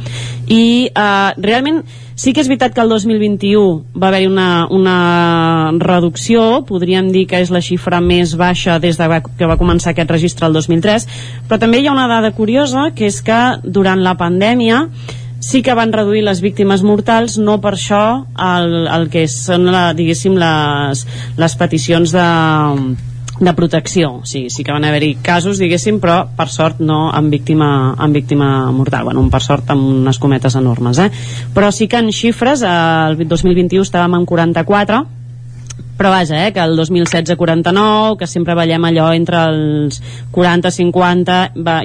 I 0.47 0.89
uh, 0.95 1.31
realment 1.41 1.83
sí 2.21 2.35
que 2.35 2.43
és 2.43 2.49
veritat 2.51 2.75
que 2.75 2.83
el 2.83 2.91
2021 2.91 3.97
va 3.97 4.11
haver-hi 4.11 4.27
una, 4.29 4.67
una 4.69 4.97
reducció, 5.81 6.61
podríem 6.69 7.09
dir 7.09 7.25
que 7.31 7.39
és 7.41 7.49
la 7.49 7.63
xifra 7.65 7.97
més 7.97 8.35
baixa 8.37 8.77
des 8.83 8.99
de 8.99 9.07
que 9.39 9.49
va 9.49 9.57
començar 9.57 9.95
aquest 9.95 10.13
registre 10.13 10.45
el 10.45 10.53
2003, 10.53 11.07
però 11.49 11.57
també 11.63 11.81
hi 11.81 11.89
ha 11.89 11.95
una 11.95 12.05
dada 12.11 12.29
curiosa, 12.37 12.91
que 12.93 13.09
és 13.09 13.23
que 13.25 13.41
durant 13.65 14.05
la 14.05 14.13
pandèmia 14.21 14.85
sí 15.41 15.63
que 15.65 15.73
van 15.73 15.89
reduir 15.89 16.21
les 16.21 16.43
víctimes 16.45 16.85
mortals, 16.85 17.39
no 17.41 17.57
per 17.61 17.73
això 17.73 18.03
el, 18.37 18.85
el 18.85 19.09
que 19.09 19.25
són, 19.25 19.71
la, 19.73 19.87
diguéssim, 19.97 20.37
les, 20.37 21.07
les 21.41 21.57
peticions 21.57 22.13
de, 22.13 22.27
de 23.41 23.53
protecció. 23.53 24.21
Sí, 24.23 24.49
sí 24.49 24.63
que 24.63 24.71
van 24.71 24.85
haver-hi 24.85 25.15
casos, 25.25 25.59
diguéssim, 25.59 25.97
però 25.99 26.21
per 26.37 26.47
sort 26.53 26.79
no 26.79 27.09
amb 27.09 27.33
víctima, 27.33 27.95
amb 27.97 28.13
víctima 28.15 28.71
mortal. 28.71 29.09
Bueno, 29.09 29.25
per 29.33 29.41
sort 29.41 29.73
amb 29.73 30.03
unes 30.05 30.21
cometes 30.21 30.55
enormes, 30.55 31.01
eh? 31.01 31.09
Però 31.55 31.71
sí 31.73 31.89
que 31.89 31.99
en 31.99 32.11
xifres, 32.13 32.61
el 32.61 33.17
2021 33.25 33.81
estàvem 33.87 34.21
en 34.21 34.29
44, 34.29 35.01
però 36.01 36.09
vaja, 36.09 36.47
eh, 36.47 36.51
que 36.51 36.59
el 36.59 36.73
2016-49, 36.79 38.17
que 38.17 38.25
sempre 38.25 38.55
veiem 38.57 38.87
allò 38.89 39.11
entre 39.13 39.37
els 39.51 39.99
40-50, 40.33 41.35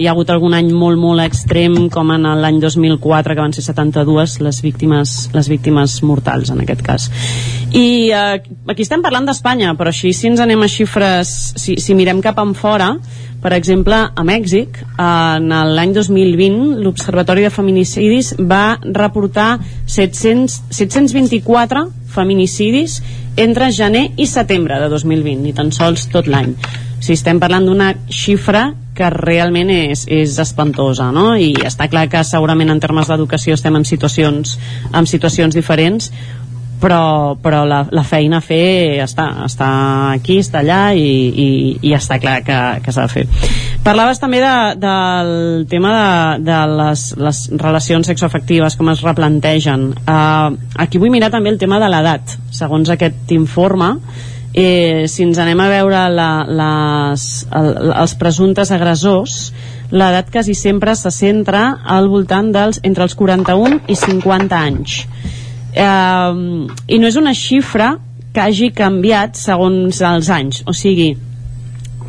hi 0.00 0.06
ha 0.08 0.14
hagut 0.14 0.32
algun 0.32 0.56
any 0.56 0.70
molt, 0.72 0.96
molt 0.96 1.20
extrem, 1.20 1.76
com 1.92 2.14
en 2.14 2.24
l'any 2.40 2.56
2004, 2.62 3.36
que 3.36 3.44
van 3.44 3.52
ser 3.52 3.66
72 3.66 4.38
les 4.40 4.62
víctimes, 4.64 5.12
les 5.36 5.50
víctimes 5.52 5.98
mortals, 6.00 6.48
en 6.54 6.64
aquest 6.64 6.80
cas. 6.86 7.10
I 7.76 8.08
eh, 8.08 8.40
aquí 8.72 8.86
estem 8.88 9.04
parlant 9.04 9.28
d'Espanya, 9.28 9.76
però 9.76 9.92
així 9.92 10.14
si 10.16 10.32
ens 10.32 10.40
anem 10.40 10.64
a 10.64 10.72
xifres, 10.72 11.36
si, 11.60 11.76
si 11.76 11.98
mirem 11.98 12.24
cap 12.24 12.40
en 12.40 12.56
fora, 12.56 12.94
per 13.46 13.52
exemple, 13.54 13.94
a 13.94 14.22
Mèxic, 14.26 14.80
en 14.98 15.52
l'any 15.76 15.92
2020, 15.94 16.80
l'Observatori 16.82 17.44
de 17.46 17.52
Feminicidis 17.54 18.32
va 18.42 18.74
reportar 18.82 19.60
700, 19.86 20.56
724 20.74 21.84
feminicidis 22.10 22.96
entre 23.38 23.68
gener 23.70 24.08
i 24.18 24.26
setembre 24.26 24.80
de 24.82 24.90
2020, 24.90 25.44
ni 25.44 25.54
tan 25.54 25.70
sols 25.70 26.08
tot 26.10 26.26
l'any. 26.26 26.56
O 26.56 26.98
sigui, 26.98 27.20
estem 27.20 27.38
parlant 27.38 27.70
d'una 27.70 27.92
xifra 28.10 28.64
que 28.96 29.12
realment 29.14 29.70
és, 29.70 30.06
és 30.10 30.34
espantosa, 30.42 31.12
no? 31.14 31.28
I 31.38 31.52
està 31.68 31.86
clar 31.92 32.08
que 32.10 32.24
segurament 32.26 32.72
en 32.72 32.82
termes 32.82 33.06
d'educació 33.06 33.54
estem 33.54 33.78
en 33.78 33.86
situacions, 33.86 34.56
en 34.90 35.06
situacions 35.06 35.54
diferents, 35.54 36.10
però, 36.80 37.36
però 37.40 37.64
la, 37.68 37.80
la 37.90 38.04
feina 38.04 38.40
a 38.40 38.44
fer 38.44 39.00
està, 39.04 39.26
està 39.46 39.68
aquí, 40.14 40.38
està 40.42 40.60
allà 40.60 40.80
i, 40.96 41.06
i, 41.06 41.48
i 41.88 41.94
està 41.96 42.18
clar 42.22 42.40
que, 42.46 42.58
que 42.84 42.94
s'ha 42.94 43.06
de 43.06 43.12
fer. 43.12 43.24
Parlaves 43.86 44.20
també 44.20 44.40
de, 44.42 44.54
del 44.82 45.66
tema 45.70 45.92
de, 45.94 46.44
de 46.46 46.60
les, 46.74 47.08
les 47.22 47.42
relacions 47.62 48.08
sexoafectives, 48.10 48.76
com 48.76 48.90
es 48.92 49.02
replantegen. 49.06 49.92
Uh, 50.04 50.56
aquí 50.82 51.00
vull 51.02 51.14
mirar 51.14 51.30
també 51.34 51.54
el 51.54 51.60
tema 51.62 51.80
de 51.82 51.90
l'edat. 51.92 52.36
Segons 52.54 52.90
aquest 52.92 53.32
informe, 53.36 53.94
eh, 54.52 55.06
si 55.08 55.24
ens 55.24 55.38
anem 55.38 55.60
a 55.62 55.70
veure 55.70 56.06
la, 56.12 56.30
les, 56.60 57.26
el, 57.56 57.72
els 57.94 58.16
presumptes 58.18 58.72
agressors, 58.74 59.40
l'edat 59.92 60.32
quasi 60.34 60.56
sempre 60.58 60.96
se 60.98 61.12
centra 61.14 61.68
al 61.86 62.08
voltant 62.10 62.50
dels 62.52 62.80
entre 62.82 63.06
els 63.06 63.14
41 63.14 63.84
i 63.86 63.94
50 63.94 64.58
anys 64.58 65.04
eh, 65.76 66.66
i 66.88 66.98
no 66.98 67.12
és 67.12 67.20
una 67.20 67.36
xifra 67.36 67.94
que 68.32 68.42
hagi 68.42 68.72
canviat 68.76 69.38
segons 69.40 70.02
els 70.04 70.32
anys 70.32 70.64
o 70.66 70.74
sigui 70.76 71.14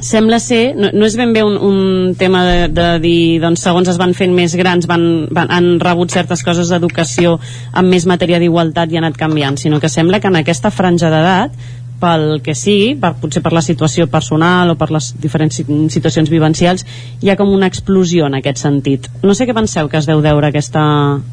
sembla 0.04 0.38
ser, 0.40 0.76
no, 0.78 0.92
no 0.94 1.08
és 1.08 1.16
ben 1.18 1.32
bé 1.34 1.42
un, 1.46 1.56
un 1.58 2.14
tema 2.18 2.44
de, 2.46 2.68
de 2.70 2.88
dir, 3.02 3.40
doncs 3.42 3.64
segons 3.66 3.90
es 3.90 3.98
van 3.98 4.14
fent 4.18 4.34
més 4.36 4.54
grans 4.60 4.86
van, 4.90 5.26
van, 5.34 5.50
han 5.54 5.72
rebut 5.82 6.14
certes 6.14 6.44
coses 6.46 6.70
d'educació 6.70 7.38
amb 7.74 7.90
més 7.94 8.06
matèria 8.10 8.40
d'igualtat 8.42 8.94
i 8.94 9.00
han 9.00 9.08
anat 9.08 9.18
canviant, 9.18 9.58
sinó 9.58 9.82
que 9.82 9.90
sembla 9.90 10.22
que 10.22 10.30
en 10.30 10.40
aquesta 10.42 10.72
franja 10.74 11.10
d'edat 11.14 11.58
pel 11.98 12.44
que 12.46 12.54
sigui, 12.54 12.92
per, 13.02 13.16
potser 13.18 13.42
per 13.42 13.54
la 13.56 13.64
situació 13.66 14.06
personal 14.12 14.70
o 14.70 14.78
per 14.78 14.92
les 14.94 15.12
diferents 15.18 15.64
situacions 15.94 16.30
vivencials, 16.30 16.86
hi 17.24 17.32
ha 17.32 17.38
com 17.40 17.50
una 17.50 17.70
explosió 17.72 18.28
en 18.30 18.38
aquest 18.38 18.62
sentit. 18.62 19.10
No 19.24 19.34
sé 19.34 19.48
què 19.50 19.56
penseu 19.58 19.90
que 19.90 19.98
es 19.98 20.06
deu 20.06 20.22
deure 20.22 20.52
aquesta, 20.52 20.84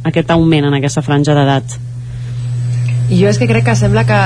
aquest 0.08 0.32
augment 0.32 0.70
en 0.70 0.78
aquesta 0.80 1.04
franja 1.04 1.36
d'edat. 1.36 1.76
I 3.10 3.20
jo 3.20 3.28
és 3.28 3.38
que 3.38 3.48
crec 3.50 3.66
que 3.66 3.76
sembla 3.76 4.06
que 4.08 4.18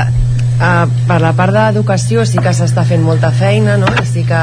uh, 0.63 0.87
per 1.09 1.19
la 1.23 1.33
part 1.39 1.55
d'educació 1.55 2.25
sí 2.29 2.39
que 2.43 2.53
s'està 2.55 2.85
fent 2.87 3.03
molta 3.03 3.31
feina, 3.35 3.77
no? 3.81 3.91
I 3.91 4.07
sí 4.07 4.25
que 4.29 4.43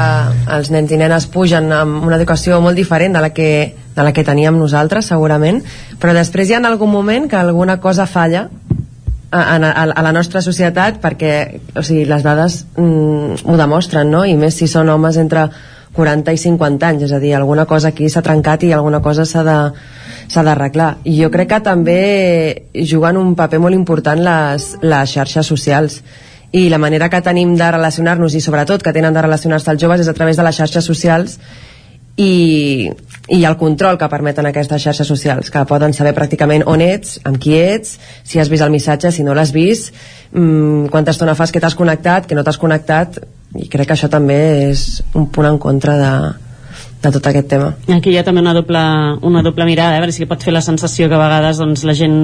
els 0.56 0.70
nens 0.74 0.92
i 0.92 1.00
nenes 1.00 1.28
pugen 1.32 1.72
amb 1.72 2.04
una 2.04 2.18
educació 2.20 2.60
molt 2.64 2.76
diferent 2.76 3.16
de 3.16 3.24
la 3.24 3.32
que, 3.36 3.50
de 3.96 4.04
la 4.04 4.12
que 4.12 4.24
teníem 4.24 4.58
nosaltres, 4.58 5.08
segurament, 5.12 5.62
però 6.00 6.12
després 6.16 6.50
hi 6.50 6.56
ha 6.56 6.62
en 6.62 6.68
algun 6.68 6.92
moment 6.92 7.30
que 7.30 7.40
alguna 7.40 7.78
cosa 7.80 8.06
falla 8.06 8.48
a, 9.30 9.40
a, 9.40 9.84
a 9.84 10.02
la 10.04 10.12
nostra 10.12 10.42
societat 10.44 11.00
perquè 11.02 11.32
o 11.74 11.82
sigui, 11.84 12.04
les 12.08 12.22
dades 12.24 12.64
mm, 12.76 13.46
ho 13.46 13.56
demostren, 13.58 14.10
no? 14.12 14.24
I 14.24 14.36
més 14.38 14.60
si 14.60 14.68
són 14.70 14.92
homes 14.92 15.18
entre 15.20 15.48
40 15.96 16.34
i 16.36 16.40
50 16.40 16.88
anys, 16.88 17.06
és 17.08 17.14
a 17.16 17.20
dir, 17.22 17.32
alguna 17.34 17.64
cosa 17.66 17.88
aquí 17.94 18.10
s'ha 18.12 18.22
trencat 18.22 18.66
i 18.68 18.72
alguna 18.76 19.00
cosa 19.02 19.24
s'ha 19.24 19.44
de 19.46 19.58
s'ha 20.28 20.42
d'arreglar. 20.42 20.96
I 21.04 21.16
jo 21.22 21.30
crec 21.30 21.50
que 21.54 21.60
també 21.64 22.00
juguen 22.74 23.16
un 23.16 23.34
paper 23.38 23.60
molt 23.62 23.74
important 23.74 24.20
les, 24.22 24.72
les 24.82 25.12
xarxes 25.12 25.46
socials 25.46 26.00
i 26.52 26.68
la 26.70 26.78
manera 26.78 27.08
que 27.10 27.22
tenim 27.22 27.54
de 27.58 27.70
relacionar-nos 27.70 28.34
i 28.34 28.40
sobretot 28.40 28.82
que 28.82 28.94
tenen 28.94 29.14
de 29.14 29.22
relacionar-se 29.22 29.72
els 29.72 29.82
joves 29.82 30.04
és 30.04 30.08
a 30.08 30.14
través 30.14 30.36
de 30.36 30.46
les 30.46 30.56
xarxes 30.56 30.84
socials 30.84 31.38
i, 32.16 32.90
i 33.28 33.44
el 33.44 33.56
control 33.60 33.98
que 34.00 34.08
permeten 34.08 34.48
aquestes 34.48 34.82
xarxes 34.82 35.08
socials, 35.08 35.50
que 35.52 35.64
poden 35.68 35.94
saber 35.96 36.14
pràcticament 36.16 36.64
on 36.66 36.82
ets, 36.84 37.18
amb 37.28 37.40
qui 37.42 37.56
ets, 37.58 37.98
si 38.24 38.40
has 38.40 38.50
vist 38.52 38.64
el 38.64 38.72
missatge, 38.72 39.12
si 39.12 39.26
no 39.26 39.34
l'has 39.36 39.52
vist, 39.52 39.92
mmm, 40.32 40.88
quanta 40.92 41.12
estona 41.12 41.36
fas 41.36 41.52
que 41.52 41.60
t'has 41.60 41.76
connectat, 41.76 42.26
que 42.26 42.38
no 42.38 42.44
t'has 42.44 42.60
connectat, 42.60 43.20
i 43.56 43.68
crec 43.72 43.90
que 43.90 43.96
això 43.96 44.08
també 44.12 44.38
és 44.70 45.02
un 45.14 45.28
punt 45.32 45.48
en 45.48 45.60
contra 45.60 45.96
de, 46.00 46.14
de 47.04 47.12
tot 47.18 47.28
aquest 47.28 47.52
tema. 47.52 47.74
Aquí 47.92 48.14
hi 48.14 48.18
ha 48.20 48.24
també 48.24 48.40
una 48.44 48.56
doble, 48.56 48.86
una 49.26 49.44
doble 49.44 49.68
mirada, 49.68 49.94
eh? 49.94 50.00
a 50.00 50.06
veure 50.06 50.16
si 50.16 50.28
pot 50.28 50.42
fer 50.42 50.56
la 50.56 50.64
sensació 50.64 51.10
que 51.10 51.18
a 51.18 51.22
vegades 51.22 51.62
doncs, 51.62 51.84
la 51.84 51.94
gent... 51.96 52.18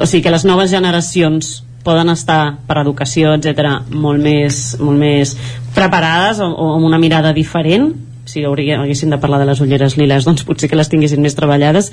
O 0.00 0.06
sigui, 0.08 0.22
que 0.24 0.32
les 0.32 0.46
noves 0.48 0.72
generacions 0.72 1.58
poden 1.84 2.08
estar 2.08 2.56
per 2.64 2.78
educació, 2.80 3.34
etc 3.36 3.84
molt 3.92 4.22
més, 4.24 4.78
molt 4.80 4.96
més 4.96 5.34
preparades 5.76 6.40
o, 6.40 6.48
o 6.48 6.70
amb 6.78 6.88
una 6.88 7.00
mirada 7.02 7.34
diferent 7.36 7.90
si 8.24 8.44
hauria, 8.44 8.80
haguessin 8.82 9.12
de 9.12 9.18
parlar 9.20 9.40
de 9.42 9.48
les 9.50 9.60
ulleres 9.60 9.98
liles 10.00 10.24
doncs 10.24 10.44
potser 10.48 10.70
que 10.70 10.78
les 10.78 10.90
tinguessin 10.92 11.22
més 11.22 11.36
treballades 11.36 11.90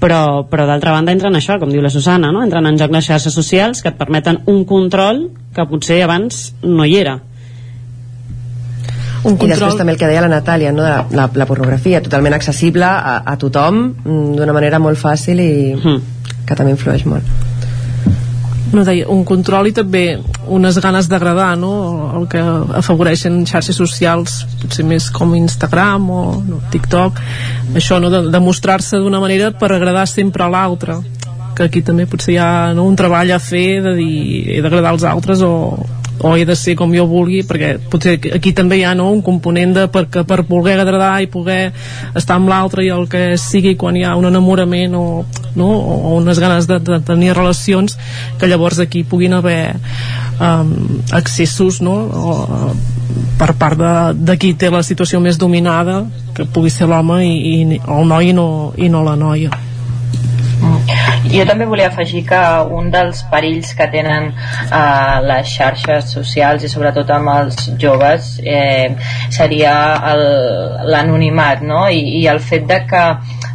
però, 0.00 0.46
però 0.48 0.66
d'altra 0.68 0.94
banda 0.96 1.12
entren 1.12 1.36
això, 1.36 1.58
com 1.60 1.72
diu 1.72 1.82
la 1.84 1.92
Susana 1.92 2.32
no? 2.32 2.44
entren 2.44 2.66
en 2.66 2.78
joc 2.80 2.94
les 2.94 3.06
xarxes 3.06 3.36
socials 3.36 3.82
que 3.84 3.92
et 3.92 3.98
permeten 3.98 4.40
un 4.50 4.64
control 4.64 5.26
que 5.54 5.66
potser 5.68 6.00
abans 6.06 6.50
no 6.62 6.88
hi 6.88 6.96
era 7.02 7.18
un 9.20 9.36
control... 9.36 9.50
I 9.50 9.52
després 9.52 9.76
també 9.76 9.92
el 9.92 10.00
que 10.00 10.08
deia 10.08 10.24
la 10.24 10.32
Natàlia, 10.32 10.72
no? 10.72 10.86
de 10.86 11.16
la, 11.16 11.28
la 11.28 11.46
pornografia, 11.48 12.00
totalment 12.00 12.36
accessible 12.36 12.88
a, 12.88 13.20
a 13.20 13.36
tothom 13.40 13.82
mm, 13.90 14.34
d'una 14.40 14.56
manera 14.56 14.80
molt 14.80 15.00
fàcil 15.00 15.44
i 15.44 15.52
mm. 15.76 16.02
que 16.48 16.56
també 16.56 16.76
influeix 16.78 17.04
molt 17.10 17.49
no 18.72 18.84
deia, 18.86 19.08
un 19.10 19.24
control 19.26 19.70
i 19.70 19.74
també 19.74 20.04
unes 20.50 20.78
ganes 20.82 21.08
d'agradar 21.10 21.52
no? 21.58 21.72
el 22.18 22.26
que 22.30 22.40
afavoreixen 22.78 23.40
xarxes 23.48 23.78
socials 23.78 24.40
potser 24.62 24.86
més 24.86 25.08
com 25.14 25.34
Instagram 25.38 26.10
o 26.10 26.22
no, 26.46 26.60
TikTok. 26.72 27.20
Això 27.78 28.00
no, 28.02 28.10
de, 28.12 28.26
de 28.30 28.42
mostrar-se 28.42 29.00
d'una 29.02 29.22
manera 29.22 29.50
per 29.50 29.72
agradar 29.74 30.06
sempre 30.10 30.46
a 30.46 30.50
l'altre. 30.52 31.00
Que 31.56 31.66
aquí 31.66 31.82
també 31.84 32.06
potser 32.08 32.36
hi 32.36 32.40
ha 32.40 32.50
no, 32.76 32.86
un 32.88 32.96
treball 32.98 33.32
a 33.34 33.40
fer 33.42 33.80
de 33.84 33.96
dir 33.98 34.20
he 34.56 34.60
d'agradar 34.62 34.94
als 34.94 35.06
altres 35.08 35.42
o, 35.44 35.52
o 36.20 36.36
he 36.36 36.44
de 36.44 36.56
ser 36.56 36.74
com 36.76 36.92
jo 36.94 37.06
vulgui 37.08 37.40
perquè 37.48 37.74
potser 37.90 38.16
aquí 38.36 38.52
també 38.56 38.80
hi 38.80 38.84
ha 38.84 38.94
no, 38.96 39.08
un 39.12 39.22
component 39.24 39.72
de 39.76 39.86
per, 39.92 40.06
que 40.12 40.24
per 40.28 40.42
voler 40.48 40.76
agradar 40.80 41.14
i 41.24 41.30
poder 41.32 41.72
estar 42.14 42.36
amb 42.36 42.50
l'altre 42.52 42.84
i 42.84 42.90
el 42.92 43.08
que 43.10 43.38
sigui 43.40 43.74
quan 43.80 43.96
hi 43.96 44.04
ha 44.04 44.16
un 44.18 44.28
enamorament 44.28 44.96
o, 44.98 45.04
no, 45.56 45.68
o 45.68 46.14
unes 46.18 46.40
ganes 46.42 46.68
de, 46.68 46.80
de 46.84 47.00
tenir 47.06 47.32
relacions 47.36 47.96
que 48.38 48.50
llavors 48.50 48.80
aquí 48.84 49.04
puguin 49.04 49.38
haver 49.38 49.76
um, 50.40 50.74
accessos 51.16 51.80
no, 51.80 51.96
o, 52.04 52.74
per 53.40 53.54
part 53.56 53.80
de, 53.80 53.94
de 54.20 54.36
qui 54.40 54.52
té 54.54 54.70
la 54.70 54.84
situació 54.86 55.22
més 55.24 55.40
dominada 55.40 56.02
que 56.36 56.44
pugui 56.44 56.72
ser 56.72 56.90
l'home 56.90 57.22
i, 57.24 57.34
i, 57.54 57.80
o 57.86 58.02
el 58.02 58.12
noi 58.12 58.30
i 58.30 58.36
no, 58.36 58.48
i 58.76 58.92
no 58.92 59.04
la 59.06 59.16
noia 59.16 59.50
Jo 61.28 61.44
també 61.44 61.66
volia 61.68 61.90
afegir 61.90 62.22
que 62.28 62.40
un 62.76 62.88
dels 62.92 63.20
perills 63.30 63.74
que 63.76 63.86
tenen 63.92 64.30
eh, 64.32 65.16
les 65.28 65.50
xarxes 65.52 66.14
socials 66.16 66.64
i 66.64 66.70
sobretot 66.72 67.10
amb 67.12 67.32
els 67.34 67.66
joves 67.82 68.32
eh, 68.40 68.96
seria 69.28 69.74
l'anonimat 70.88 71.60
no? 71.66 71.84
I, 71.92 72.00
i 72.22 72.26
el 72.32 72.40
fet 72.40 72.64
de 72.70 72.80
que 72.88 73.04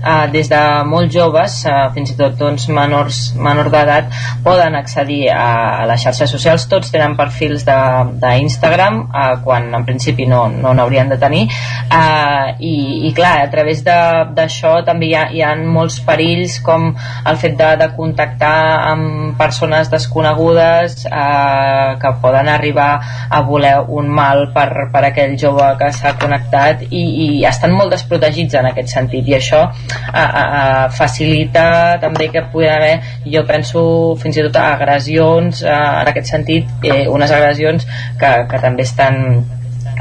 eh, 0.05 0.27
des 0.31 0.49
de 0.49 0.61
molt 0.85 1.11
joves, 1.11 1.57
eh, 1.65 1.75
fins 1.95 2.13
i 2.13 2.17
tot 2.19 2.37
doncs, 2.39 2.67
menors, 2.69 3.21
menors 3.41 3.71
d'edat, 3.73 4.11
poden 4.45 4.77
accedir 4.77 5.29
a, 5.33 5.81
a 5.81 5.85
les 5.89 6.03
xarxes 6.05 6.31
socials. 6.31 6.67
Tots 6.71 6.91
tenen 6.93 7.17
perfils 7.17 7.65
d'Instagram, 7.65 9.01
eh, 9.09 9.35
quan 9.43 9.71
en 9.73 9.85
principi 9.87 10.27
no 10.29 10.45
n'haurien 10.49 11.09
no 11.09 11.15
de 11.15 11.19
tenir, 11.21 11.43
eh, 11.49 12.55
i, 12.59 12.75
i 13.09 13.13
clar, 13.17 13.35
a 13.45 13.51
través 13.51 13.83
d'això 13.85 14.77
també 14.85 15.09
hi 15.09 15.15
ha, 15.17 15.25
hi 15.33 15.43
ha 15.43 15.53
molts 15.55 15.99
perills 16.05 16.59
com 16.65 16.91
el 17.25 17.39
fet 17.41 17.57
de, 17.59 17.71
de 17.81 17.89
contactar 17.97 18.55
amb 18.91 19.35
persones 19.39 19.89
desconegudes 19.91 21.05
eh, 21.09 21.95
que 22.01 22.13
poden 22.21 22.49
arribar 22.51 22.89
a 23.29 23.41
voler 23.41 23.75
un 23.87 24.09
mal 24.09 24.49
per, 24.55 24.89
per 24.93 25.03
aquell 25.09 25.35
jove 25.39 25.67
que 25.79 25.91
s'ha 25.95 26.15
connectat 26.21 26.85
i, 26.89 27.03
i 27.25 27.27
estan 27.47 27.75
molt 27.75 27.93
desprotegits 27.95 28.57
en 28.59 28.69
aquest 28.71 28.93
sentit 28.95 29.27
i 29.29 29.37
això 29.39 29.65
a, 30.11 30.23
a, 30.23 30.43
a 30.59 30.89
facilita 30.93 31.97
també 32.01 32.29
que 32.33 32.45
pugui 32.51 32.69
haver 32.69 32.95
jo 33.25 33.43
penso 33.47 33.83
fins 34.21 34.37
i 34.37 34.47
tot 34.47 34.61
agressions 34.61 35.63
a, 35.63 36.01
en 36.03 36.13
aquest 36.13 36.33
sentit 36.35 36.87
eh, 36.87 37.05
unes 37.11 37.31
agressions 37.31 37.87
que, 38.19 38.31
que 38.51 38.61
també 38.63 38.85
estan 38.87 39.45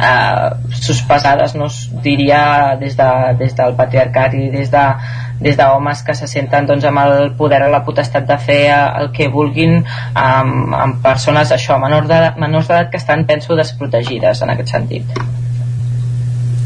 eh, 0.01 0.49
sospesades 0.71 1.55
no 1.55 1.69
diria 2.03 2.77
des, 2.81 2.97
de, 2.97 3.11
des 3.39 3.55
del 3.57 3.77
patriarcat 3.79 4.35
i 4.35 4.49
des 4.55 4.71
de 4.73 4.89
des 5.45 5.57
d'homes 5.59 6.03
que 6.07 6.15
se 6.15 6.27
senten 6.31 6.67
doncs, 6.67 6.85
amb 6.87 7.03
el 7.03 7.33
poder 7.37 7.63
o 7.67 7.71
la 7.71 7.83
potestat 7.85 8.27
de 8.27 8.37
fer 8.39 8.61
el 8.75 9.11
que 9.13 9.29
vulguin 9.29 9.81
amb, 10.15 10.75
amb 10.75 11.03
persones 11.03 11.51
això, 11.53 11.79
menors 11.81 12.09
d'edat 12.09 12.91
que 12.91 13.01
estan 13.03 13.27
penso 13.27 13.57
desprotegides 13.59 14.43
en 14.43 14.55
aquest 14.55 14.71
sentit 14.77 15.19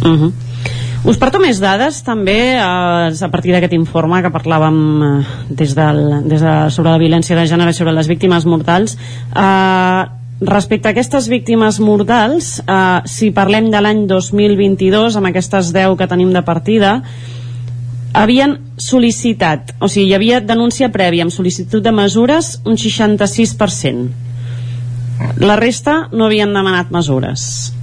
uh 0.05 0.15
-huh. 0.15 0.32
Us 1.07 1.15
porto 1.15 1.39
més 1.39 1.60
dades 1.62 2.01
també 2.02 2.57
eh, 2.59 2.59
a 2.59 3.28
partir 3.31 3.52
d'aquest 3.55 3.75
informe 3.77 4.18
que 4.25 4.33
parlàvem 4.35 4.78
eh, 5.07 5.23
des 5.60 5.75
del, 5.78 6.27
des 6.27 6.43
de, 6.43 6.55
sobre 6.75 6.91
la 6.91 6.99
violència 6.99 7.36
de 7.39 7.47
gènere 7.47 7.73
sobre 7.77 7.94
les 7.94 8.09
víctimes 8.10 8.47
mortals. 8.51 8.97
Eh, 9.31 10.02
respecte 10.41 10.89
a 10.89 10.91
aquestes 10.91 11.28
víctimes 11.31 11.78
mortals 11.81 12.59
eh, 12.67 13.01
si 13.07 13.31
parlem 13.35 13.70
de 13.70 13.81
l'any 13.83 14.07
2022 14.10 15.17
amb 15.18 15.27
aquestes 15.31 15.73
10 15.75 15.97
que 15.99 16.07
tenim 16.10 16.33
de 16.35 16.43
partida 16.43 17.02
havien 18.18 18.59
sol·licitat 18.78 19.75
o 19.78 19.89
sigui, 19.89 20.10
hi 20.10 20.15
havia 20.15 20.41
denúncia 20.41 20.89
prèvia 20.94 21.23
amb 21.27 21.35
sol·licitud 21.35 21.83
de 21.83 21.93
mesures 21.93 22.60
un 22.67 22.75
66% 22.78 24.09
la 25.43 25.57
resta 25.59 26.09
no 26.12 26.27
havien 26.27 26.55
demanat 26.55 26.91
mesures 26.94 27.75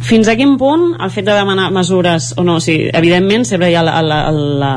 fins 0.00 0.28
a 0.28 0.36
quin 0.36 0.56
punt 0.58 0.94
el 0.98 1.10
fet 1.12 1.26
de 1.28 1.36
demanar 1.36 1.70
mesures 1.74 2.32
o 2.36 2.44
no, 2.44 2.56
o 2.56 2.64
sigui, 2.64 2.88
evidentment 2.96 3.44
sempre 3.48 3.70
hi 3.70 3.76
ha 3.76 3.84
la, 3.84 4.00
la, 4.02 4.20
la, 4.32 4.70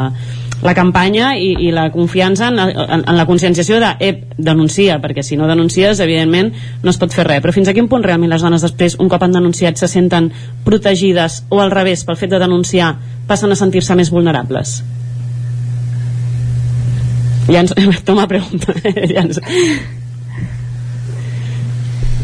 la 0.63 0.73
campanya 0.75 1.33
i, 1.39 1.53
i 1.67 1.71
la 1.75 1.89
confiança 1.91 2.49
en, 2.51 2.59
en, 2.59 3.03
en 3.07 3.17
la 3.17 3.25
conscienciació 3.27 3.79
de 3.83 3.93
ep, 4.03 4.23
denuncia, 4.37 4.99
perquè 5.03 5.23
si 5.23 5.37
no 5.39 5.47
denuncies 5.47 5.99
evidentment 6.03 6.53
no 6.83 6.91
es 6.91 6.99
pot 6.99 7.15
fer 7.15 7.27
res, 7.27 7.43
però 7.43 7.55
fins 7.55 7.71
a 7.71 7.75
quin 7.75 7.87
punt 7.91 8.03
realment 8.03 8.31
les 8.31 8.43
dones 8.43 8.63
després, 8.63 8.97
un 8.99 9.11
cop 9.11 9.23
han 9.23 9.35
denunciat 9.35 9.79
se 9.79 9.91
senten 9.91 10.31
protegides 10.67 11.43
o 11.49 11.63
al 11.63 11.71
revés, 11.71 12.03
pel 12.07 12.19
fet 12.19 12.31
de 12.35 12.41
denunciar 12.43 12.95
passen 13.27 13.51
a 13.51 13.59
sentir-se 13.59 13.95
més 13.99 14.11
vulnerables 14.11 14.81
ja 17.47 17.63
ens, 17.63 17.75
toma 18.07 18.27
pregunta 18.31 18.75
ja 18.83 19.23
ens, 19.23 19.39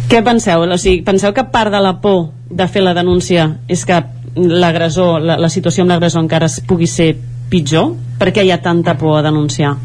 què 0.09 0.23
penseu? 0.25 0.63
O 0.65 0.77
sigui, 0.81 1.03
penseu 1.05 1.35
que 1.37 1.45
part 1.53 1.69
de 1.69 1.81
la 1.83 1.99
por 2.01 2.31
de 2.49 2.67
fer 2.67 2.81
la 2.83 2.95
denúncia 2.97 3.47
és 3.69 3.85
que 3.85 3.99
l'agressor, 4.35 5.19
la, 5.21 5.37
la 5.41 5.49
situació 5.49 5.83
amb 5.83 5.93
l'agressor 5.93 6.23
encara 6.23 6.49
pugui 6.67 6.87
ser 6.89 7.13
pitjor? 7.49 7.93
Per 8.19 8.33
què 8.35 8.45
hi 8.45 8.51
ha 8.51 8.61
tanta 8.61 8.97
por 8.97 9.17
a 9.19 9.23
denunciar? 9.25 9.75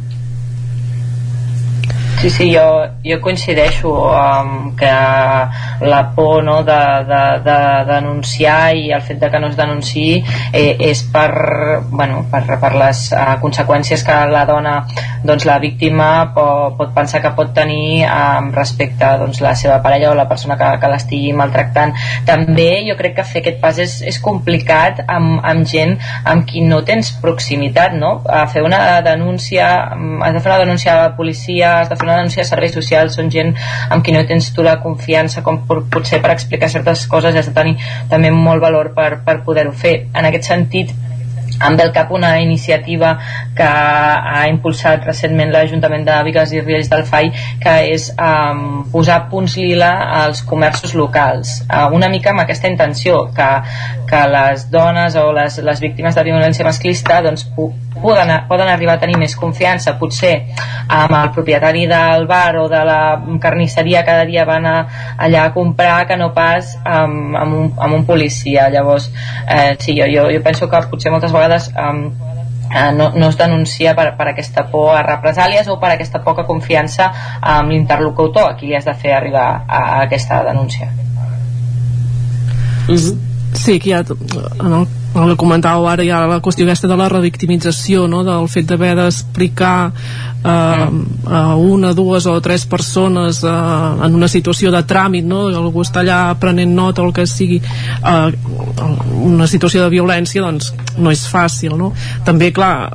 Sí, 2.24 2.30
sí, 2.30 2.44
jo, 2.56 2.68
jo 3.04 3.18
coincideixo 3.20 3.90
amb 4.16 4.78
que 4.80 4.92
la 5.84 5.98
por 6.16 6.42
no, 6.42 6.62
de, 6.64 6.78
de, 7.04 7.18
de 7.44 7.56
denunciar 7.84 8.72
i 8.72 8.86
el 8.96 9.02
fet 9.04 9.18
de 9.20 9.28
que 9.28 9.40
no 9.42 9.50
es 9.52 9.58
denunciï 9.58 10.22
eh, 10.56 10.72
és 10.88 11.02
per, 11.12 11.28
bueno, 11.90 12.22
per, 12.32 12.46
per 12.62 12.70
les 12.80 13.02
eh, 13.12 13.26
conseqüències 13.42 14.06
que 14.08 14.16
la 14.32 14.46
dona, 14.48 14.72
doncs 15.20 15.44
la 15.44 15.58
víctima 15.60 16.30
pot, 16.32 16.78
pot 16.78 16.94
pensar 16.96 17.20
que 17.20 17.34
pot 17.36 17.52
tenir 17.52 18.06
eh, 18.06 18.40
respecte 18.56 19.04
a 19.04 19.18
doncs, 19.20 19.42
la 19.44 19.52
seva 19.52 19.76
parella 19.84 20.14
o 20.14 20.16
la 20.16 20.24
persona 20.30 20.56
que, 20.56 20.72
que 20.80 20.92
l'estigui 20.94 21.36
maltractant. 21.36 21.92
També 22.24 22.86
jo 22.88 22.96
crec 22.96 23.18
que 23.18 23.28
fer 23.34 23.44
aquest 23.44 23.60
pas 23.60 23.82
és, 23.84 23.98
és 24.00 24.22
complicat 24.24 25.04
amb, 25.04 25.42
amb 25.44 25.68
gent 25.68 25.98
amb 26.24 26.48
qui 26.48 26.64
no 26.64 26.80
tens 26.88 27.12
proximitat, 27.20 28.00
no? 28.00 28.16
A 28.24 28.46
fer 28.48 28.64
una 28.64 28.80
denúncia, 29.04 29.70
has 29.92 30.32
de 30.32 30.40
fer 30.40 30.54
una 30.54 30.62
denúncia 30.64 30.96
a 30.96 31.00
la 31.02 31.14
policia, 31.20 31.76
has 31.82 31.92
de 31.92 32.00
fer 32.00 32.08
una 32.08 32.13
denúncia 32.16 32.42
a 32.42 32.48
serveis 32.48 32.74
socials 32.76 33.16
són 33.18 33.30
gent 33.30 33.54
amb 33.90 34.04
qui 34.04 34.14
no 34.14 34.24
tens 34.28 34.50
tu 34.54 34.66
la 34.66 34.78
confiança 34.82 35.42
com 35.46 35.62
potser 35.68 36.20
per 36.22 36.34
explicar 36.34 36.70
certes 36.72 37.06
coses 37.10 37.36
has 37.36 37.50
de 37.50 37.56
tenir 37.56 37.78
també 38.10 38.30
molt 38.34 38.62
valor 38.62 38.94
per, 38.96 39.24
per 39.24 39.40
poder-ho 39.46 39.72
fer. 39.72 39.96
En 40.14 40.30
aquest 40.30 40.52
sentit 40.52 40.94
em 41.62 41.76
ve 41.76 41.82
al 41.84 41.92
cap 41.92 42.10
una 42.12 42.40
iniciativa 42.40 43.18
que 43.56 43.66
ha 43.66 44.46
impulsat 44.50 45.04
recentment 45.06 45.52
l'Ajuntament 45.54 46.04
de 46.06 46.16
Vigues 46.26 46.52
i 46.52 46.62
Riells 46.62 46.90
del 46.90 47.04
FAI 47.06 47.30
que 47.62 47.74
és 47.92 48.08
um, 48.14 48.82
posar 48.92 49.20
punts 49.30 49.56
lila 49.60 49.92
als 50.24 50.42
comerços 50.42 50.94
locals. 50.98 51.60
Uh, 51.68 51.86
una 51.94 52.10
mica 52.10 52.32
amb 52.32 52.44
aquesta 52.44 52.70
intenció 52.70 53.28
que, 53.36 53.50
que 54.14 54.28
les 54.30 54.70
dones 54.70 55.16
o 55.16 55.32
les, 55.32 55.58
les 55.58 55.80
víctimes 55.82 56.14
de 56.14 56.22
violència 56.22 56.64
masclista 56.66 57.18
doncs, 57.24 57.48
poden, 57.54 58.30
poden 58.48 58.68
arribar 58.70 58.94
a 58.94 59.02
tenir 59.02 59.16
més 59.18 59.34
confiança 59.38 59.96
potser 59.98 60.34
amb 60.86 61.16
el 61.18 61.32
propietari 61.34 61.88
del 61.90 62.28
bar 62.30 62.60
o 62.62 62.68
de 62.70 62.82
la 62.86 63.00
carnisseria 63.42 64.04
cada 64.06 64.26
dia 64.28 64.44
van 64.46 64.68
a, 64.70 64.76
allà 65.18 65.48
a 65.48 65.54
comprar 65.56 66.04
que 66.06 66.18
no 66.20 66.30
pas 66.36 66.76
amb, 66.84 67.34
amb, 67.40 67.58
un, 67.58 67.72
amb 67.74 67.98
un 67.98 68.06
policia 68.06 68.68
llavors 68.70 69.10
eh, 69.48 69.74
sí, 69.80 69.96
jo, 69.98 70.06
jo, 70.14 70.28
jo 70.30 70.44
penso 70.46 70.70
que 70.70 70.84
potser 70.94 71.10
moltes 71.10 71.34
vegades 71.34 71.70
eh, 71.74 72.92
no, 72.94 73.10
no 73.10 73.28
es 73.28 73.38
denuncia 73.40 73.96
per, 73.98 74.12
per 74.18 74.30
aquesta 74.30 74.68
por 74.70 74.94
a 74.94 75.02
represàlies 75.02 75.66
o 75.74 75.80
per 75.82 75.96
aquesta 75.96 76.22
poca 76.22 76.46
confiança 76.46 77.10
amb 77.40 77.74
l'interlocutor 77.74 78.52
a 78.52 78.56
qui 78.58 78.70
li 78.70 78.78
has 78.78 78.86
de 78.86 78.94
fer 78.94 79.18
arribar 79.18 79.48
a, 79.66 79.84
a 79.84 80.02
aquesta 80.06 80.44
denúncia 80.46 80.92
mm 82.86 82.94
-hmm. 82.94 83.33
Sí, 83.54 83.78
que 83.78 83.94
ha 83.94 84.04
en 84.04 84.72
el 84.72 84.86
el 85.22 85.30
que 85.30 85.38
comentàveu 85.38 85.86
ara 85.86 86.04
ja 86.06 86.18
la 86.26 86.40
qüestió 86.42 86.66
aquesta 86.66 86.88
de 86.90 86.96
la 86.98 87.08
revictimització 87.12 88.08
no? 88.10 88.24
del 88.26 88.48
fet 88.50 88.66
d'haver 88.66 88.94
d'explicar 88.98 89.76
eh, 89.90 90.86
a 91.38 91.42
una, 91.54 91.92
dues 91.94 92.26
o 92.26 92.34
tres 92.42 92.64
persones 92.66 93.42
eh, 93.44 93.52
en 94.06 94.14
una 94.18 94.28
situació 94.28 94.72
de 94.74 94.82
tràmit 94.82 95.26
no? 95.26 95.46
algú 95.54 95.84
està 95.84 96.02
allà 96.02 96.18
prenent 96.40 96.74
nota 96.74 97.04
o 97.04 97.08
el 97.08 97.14
que 97.14 97.26
sigui 97.30 97.60
eh, 97.62 98.32
una 99.22 99.46
situació 99.50 99.84
de 99.84 99.92
violència 99.94 100.42
doncs 100.42 100.72
no 100.98 101.14
és 101.14 101.22
fàcil 101.30 101.78
no? 101.78 101.92
també 102.26 102.50
clar 102.54 102.90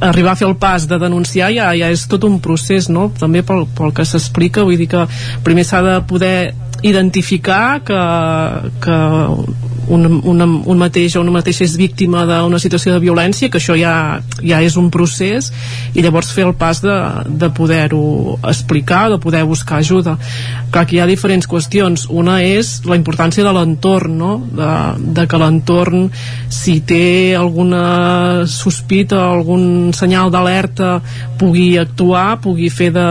arribar 0.00 0.34
a 0.34 0.40
fer 0.40 0.48
el 0.48 0.58
pas 0.58 0.88
de 0.90 0.98
denunciar 0.98 1.52
ja, 1.54 1.70
ja 1.78 1.92
és 1.92 2.08
tot 2.10 2.26
un 2.26 2.40
procés 2.42 2.90
no? 2.90 3.12
també 3.20 3.44
pel, 3.46 3.68
pel 3.78 3.94
que 3.94 4.08
s'explica 4.08 4.66
vull 4.66 4.80
dir 4.80 4.90
que 4.90 5.06
primer 5.46 5.68
s'ha 5.68 5.84
de 5.86 5.96
poder 6.10 6.52
identificar 6.82 7.82
que, 7.84 7.98
que 8.80 8.96
un, 9.90 10.20
un, 10.24 10.42
un 10.42 10.78
mateix 10.78 11.16
o 11.16 11.24
una 11.24 11.34
mateixa 11.34 11.64
és 11.66 11.76
víctima 11.78 12.22
d'una 12.28 12.60
situació 12.62 12.94
de 12.94 13.02
violència, 13.02 13.50
que 13.50 13.58
això 13.60 13.76
ja, 13.78 14.20
ja 14.40 14.60
és 14.62 14.76
un 14.80 14.90
procés, 14.94 15.50
i 15.94 16.04
llavors 16.04 16.30
fer 16.34 16.46
el 16.46 16.54
pas 16.58 16.80
de, 16.84 16.96
de 17.26 17.50
poder-ho 17.54 18.38
explicar, 18.46 19.08
de 19.10 19.18
poder 19.22 19.42
buscar 19.48 19.80
ajuda. 19.80 20.16
Clar 20.70 20.86
que 20.86 20.96
hi 20.96 21.02
ha 21.02 21.08
diferents 21.10 21.48
qüestions. 21.50 22.06
Una 22.10 22.38
és 22.44 22.80
la 22.86 22.98
importància 22.98 23.44
de 23.46 23.54
l'entorn, 23.54 24.16
no? 24.18 24.32
de, 24.40 24.70
de 25.18 25.26
que 25.30 25.40
l'entorn, 25.40 26.08
si 26.50 26.78
té 26.86 27.34
alguna 27.38 28.46
sospita, 28.50 29.20
algun 29.30 29.92
senyal 29.96 30.30
d'alerta, 30.32 30.98
pugui 31.40 31.74
actuar, 31.80 32.40
pugui 32.44 32.70
fer 32.70 32.90
de, 32.94 33.06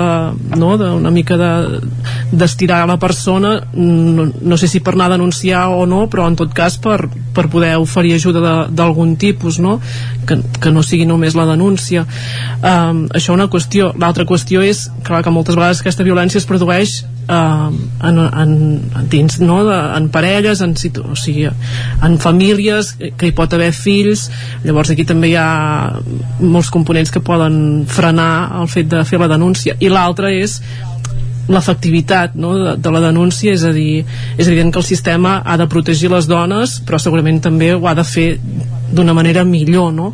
no? 0.56 0.75
de 0.80 0.91
una 0.95 1.11
mica 1.11 1.38
d'estirar 1.40 2.83
de, 2.83 2.91
la 2.93 2.99
persona, 3.01 3.56
no, 3.74 4.30
no 4.40 4.58
sé 4.58 4.69
si 4.69 4.83
per 4.85 4.93
anar 4.93 5.09
a 5.09 5.16
denunciar 5.17 5.67
o 5.74 5.85
no, 5.90 6.06
però 6.09 6.27
en 6.30 6.38
tot 6.40 6.53
cas 6.56 6.68
cas 6.69 6.77
per, 6.81 7.09
per 7.33 7.48
poder 7.49 7.75
oferir 7.81 8.15
ajuda 8.15 8.69
d'algun 8.69 9.15
tipus 9.17 9.59
no? 9.59 9.80
Que, 10.30 10.39
que 10.61 10.72
no 10.72 10.83
sigui 10.85 11.07
només 11.09 11.35
la 11.38 11.48
denúncia 11.49 12.06
um, 12.06 13.07
això 13.15 13.33
una 13.33 13.49
qüestió 13.49 13.91
l'altra 13.98 14.27
qüestió 14.30 14.61
és 14.65 14.88
clar, 15.03 15.23
que 15.25 15.33
moltes 15.33 15.57
vegades 15.57 15.81
aquesta 15.81 16.06
violència 16.06 16.39
es 16.39 16.48
produeix 16.49 16.99
uh, 17.30 17.69
en, 18.06 18.19
en, 18.43 18.53
dins 19.09 19.39
no? 19.41 19.64
de, 19.67 19.80
en 19.98 20.09
parelles 20.14 20.61
en, 20.65 20.75
situ, 20.77 21.03
o 21.03 21.17
sigui, 21.17 21.48
en 21.49 22.19
famílies 22.22 22.93
que 23.17 23.30
hi 23.30 23.35
pot 23.35 23.53
haver 23.57 23.72
fills 23.75 24.27
llavors 24.65 24.93
aquí 24.93 25.07
també 25.07 25.33
hi 25.33 25.39
ha 25.39 25.49
molts 26.39 26.69
components 26.73 27.14
que 27.14 27.23
poden 27.25 27.88
frenar 27.89 28.61
el 28.61 28.69
fet 28.72 28.91
de 28.91 29.03
fer 29.07 29.22
la 29.22 29.31
denúncia 29.31 29.77
i 29.80 29.89
l'altre 29.91 30.35
és 30.38 30.59
l'efectivitat 31.49 32.35
no, 32.37 32.53
de, 32.57 32.75
de 32.77 32.93
la 32.93 33.01
denúncia 33.03 33.53
és 33.55 33.65
a 33.65 33.73
dir, 33.73 34.05
és 34.37 34.47
evident 34.47 34.71
que 34.73 34.81
el 34.81 34.87
sistema 34.87 35.39
ha 35.45 35.57
de 35.57 35.67
protegir 35.71 36.11
les 36.13 36.29
dones 36.29 36.77
però 36.85 37.01
segurament 37.01 37.41
també 37.43 37.73
ho 37.73 37.81
ha 37.89 37.95
de 37.97 38.05
fer 38.05 38.29
d'una 38.93 39.15
manera 39.17 39.43
millor 39.45 39.91
no? 39.93 40.13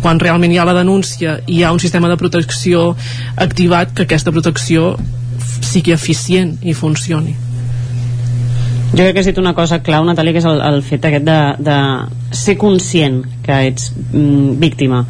quan 0.00 0.20
realment 0.20 0.52
hi 0.52 0.60
ha 0.60 0.68
la 0.68 0.76
denúncia 0.76 1.38
i 1.46 1.60
hi 1.60 1.62
ha 1.64 1.72
un 1.72 1.80
sistema 1.80 2.08
de 2.08 2.18
protecció 2.20 2.92
activat 3.36 3.94
que 3.96 4.08
aquesta 4.08 4.32
protecció 4.32 4.96
sigui 5.62 5.92
eficient 5.92 6.58
i 6.62 6.74
funcioni 6.76 7.36
jo 8.92 8.98
crec 9.00 9.14
que 9.14 9.20
has 9.22 9.28
dit 9.30 9.38
una 9.40 9.54
cosa 9.56 9.78
clau, 9.80 10.04
Natàlia, 10.04 10.34
que 10.36 10.42
és 10.42 10.48
el, 10.48 10.58
el 10.60 10.82
fet 10.84 11.06
aquest 11.08 11.24
de, 11.24 11.38
de 11.64 11.76
ser 12.36 12.58
conscient 12.60 13.22
que 13.44 13.60
ets 13.70 13.88
mm, 14.12 14.58
víctima 14.60 15.06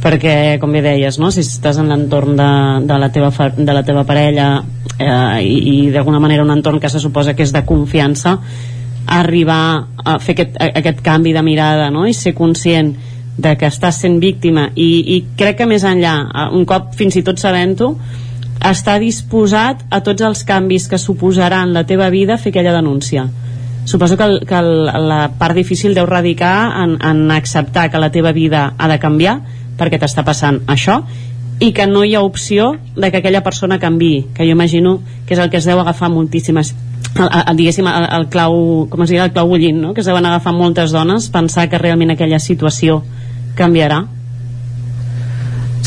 perquè, 0.00 0.58
com 0.60 0.72
bé 0.72 0.82
deies, 0.84 1.18
no? 1.20 1.30
si 1.30 1.44
estàs 1.44 1.78
en 1.80 1.90
l'entorn 1.92 2.36
de, 2.38 2.50
de, 2.88 2.98
la 2.98 3.10
teva, 3.12 3.30
de 3.56 3.76
la 3.76 3.84
teva 3.84 4.04
parella 4.08 4.50
eh, 4.96 5.40
i, 5.44 5.56
i 5.72 5.76
d'alguna 5.92 6.20
manera 6.22 6.44
un 6.44 6.52
entorn 6.54 6.80
que 6.80 6.88
se 6.88 7.00
suposa 7.02 7.34
que 7.36 7.44
és 7.44 7.52
de 7.52 7.64
confiança, 7.68 8.38
arribar 9.10 9.62
a 10.04 10.18
fer 10.22 10.36
aquest, 10.36 10.56
a, 10.60 10.70
aquest 10.80 11.04
canvi 11.04 11.34
de 11.36 11.44
mirada 11.44 11.90
no? 11.92 12.06
i 12.06 12.14
ser 12.16 12.34
conscient 12.36 12.94
de 13.40 13.54
que 13.56 13.68
estàs 13.68 14.00
sent 14.02 14.18
víctima 14.20 14.68
i, 14.74 14.90
i 15.16 15.20
crec 15.36 15.60
que 15.60 15.68
més 15.68 15.84
enllà, 15.88 16.16
un 16.56 16.66
cop 16.68 16.94
fins 16.96 17.16
i 17.16 17.24
tot 17.26 17.40
sabent-ho, 17.40 17.94
està 18.60 18.98
disposat 19.00 19.86
a 19.88 20.02
tots 20.04 20.24
els 20.26 20.42
canvis 20.44 20.88
que 20.88 21.00
suposaran 21.00 21.72
la 21.72 21.86
teva 21.88 22.10
vida 22.12 22.36
fer 22.36 22.52
aquella 22.52 22.74
denúncia 22.76 23.24
suposo 23.88 24.18
que, 24.18 24.24
el, 24.24 24.40
que 24.46 24.58
el, 24.58 24.84
la 25.08 25.30
part 25.38 25.56
difícil 25.56 25.94
deu 25.96 26.04
radicar 26.06 26.82
en, 26.82 26.98
en 27.00 27.30
acceptar 27.32 27.88
que 27.90 27.98
la 27.98 28.10
teva 28.12 28.32
vida 28.36 28.74
ha 28.76 28.88
de 28.88 28.98
canviar 29.00 29.40
perquè 29.80 30.00
t'està 30.00 30.24
passant 30.26 30.60
això 30.68 31.00
i 31.60 31.72
que 31.76 31.86
no 31.86 32.04
hi 32.04 32.14
ha 32.16 32.22
opció 32.24 32.76
de 32.96 33.10
que 33.10 33.20
aquella 33.20 33.42
persona 33.44 33.78
canvi 33.78 34.26
que 34.34 34.44
jo 34.44 34.52
imagino 34.56 35.00
que 35.26 35.34
és 35.34 35.40
el 35.40 35.50
que 35.50 35.58
es 35.60 35.66
deu 35.68 35.80
agafar 35.80 36.08
moltíssimes 36.12 36.74
el, 37.16 37.28
el, 37.28 37.66
el, 37.66 38.06
el 38.20 38.28
clau 38.32 38.86
com 38.88 39.02
es 39.04 39.10
diu, 39.10 39.20
el 39.22 39.32
clau 39.32 39.48
bullint 39.48 39.80
no? 39.80 39.92
que 39.94 40.00
es 40.00 40.08
deuen 40.08 40.26
agafar 40.26 40.54
moltes 40.56 40.92
dones 40.92 41.28
pensar 41.28 41.68
que 41.68 41.78
realment 41.78 42.16
aquella 42.16 42.38
situació 42.38 43.02
canviarà 43.56 44.06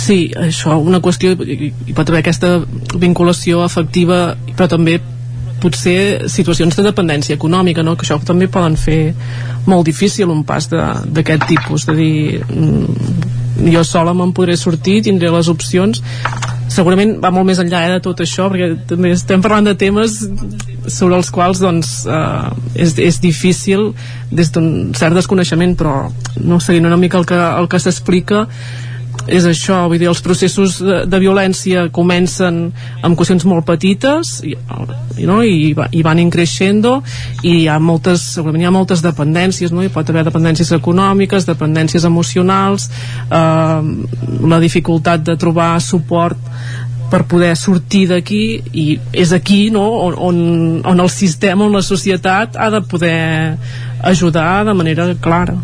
Sí, 0.03 0.33
això, 0.35 0.75
una 0.81 0.99
qüestió 0.99 1.31
hi 1.31 1.93
pot 1.95 2.09
haver 2.09 2.23
aquesta 2.23 2.57
vinculació 2.99 3.61
afectiva 3.63 4.33
però 4.57 4.67
també 4.67 4.97
potser 5.63 6.27
situacions 6.27 6.75
de 6.75 6.83
dependència 6.83 7.37
econòmica, 7.37 7.85
no? 7.87 7.95
que 7.95 8.03
això 8.03 8.17
també 8.25 8.49
poden 8.51 8.75
fer 8.75 9.13
molt 9.69 9.87
difícil 9.87 10.31
un 10.33 10.43
pas 10.43 10.67
d'aquest 10.67 11.47
tipus, 11.47 11.85
de 11.87 11.95
dir 11.95 12.41
mm, 12.43 13.42
jo 13.57 13.83
sola 13.85 14.13
me'n 14.17 14.33
podré 14.35 14.57
sortir, 14.57 15.01
tindré 15.05 15.31
les 15.33 15.49
opcions. 15.51 16.01
Segurament 16.73 17.17
va 17.21 17.31
molt 17.33 17.45
més 17.45 17.59
enllà 17.61 17.83
eh, 17.85 17.91
de 17.95 18.03
tot 18.03 18.23
això 18.23 18.47
perquè 18.49 18.71
també 18.89 19.11
estem 19.13 19.43
parlant 19.43 19.67
de 19.69 19.75
temes 19.77 20.15
sobre 20.87 21.19
els 21.19 21.29
quals 21.33 21.61
doncs 21.61 21.91
eh, 22.09 22.49
és, 22.85 22.95
és 22.97 23.19
difícil 23.21 23.91
des 24.33 24.49
d'un 24.55 24.95
cert 24.97 25.15
desconeixement 25.15 25.75
però 25.77 26.07
no 26.41 26.59
seguint 26.63 26.89
una 26.89 26.97
mica 26.97 27.19
el 27.21 27.27
que, 27.29 27.37
el 27.37 27.69
que 27.69 27.81
s'explica 27.83 28.47
és 29.27 29.45
això, 29.47 29.85
vull 29.87 30.01
dir, 30.01 30.09
els 30.11 30.21
processos 30.23 30.79
de, 30.83 31.03
de 31.07 31.19
violència 31.21 31.85
comencen 31.95 32.65
amb 33.05 33.17
qüestions 33.19 33.45
molt 33.47 33.65
petites 33.67 34.35
i, 34.43 34.55
i, 35.17 35.27
no? 35.29 35.39
I, 35.47 35.71
i 35.71 36.03
van 36.03 36.19
increixendo 36.19 36.97
i 37.41 37.61
hi 37.61 37.67
ha 37.71 37.79
moltes, 37.79 38.25
segurament 38.35 38.65
hi 38.65 38.67
ha 38.67 38.75
moltes 38.75 39.03
dependències, 39.05 39.71
no? 39.71 39.83
hi 39.83 39.91
pot 39.93 40.11
haver 40.11 40.25
dependències 40.27 40.73
econòmiques, 40.75 41.47
dependències 41.47 42.07
emocionals 42.09 42.89
eh, 43.31 43.91
la 44.43 44.59
dificultat 44.63 45.23
de 45.23 45.37
trobar 45.39 45.77
suport 45.83 46.39
per 47.13 47.23
poder 47.29 47.53
sortir 47.59 48.07
d'aquí 48.09 48.43
i 48.73 48.87
és 49.13 49.31
aquí 49.35 49.67
no? 49.71 49.85
on, 50.07 50.17
on, 50.17 50.39
on 50.89 51.03
el 51.03 51.11
sistema, 51.13 51.67
on 51.67 51.77
la 51.77 51.85
societat 51.85 52.57
ha 52.57 52.71
de 52.73 52.81
poder 52.81 53.55
ajudar 54.03 54.65
de 54.67 54.73
manera 54.75 55.13
clara. 55.21 55.55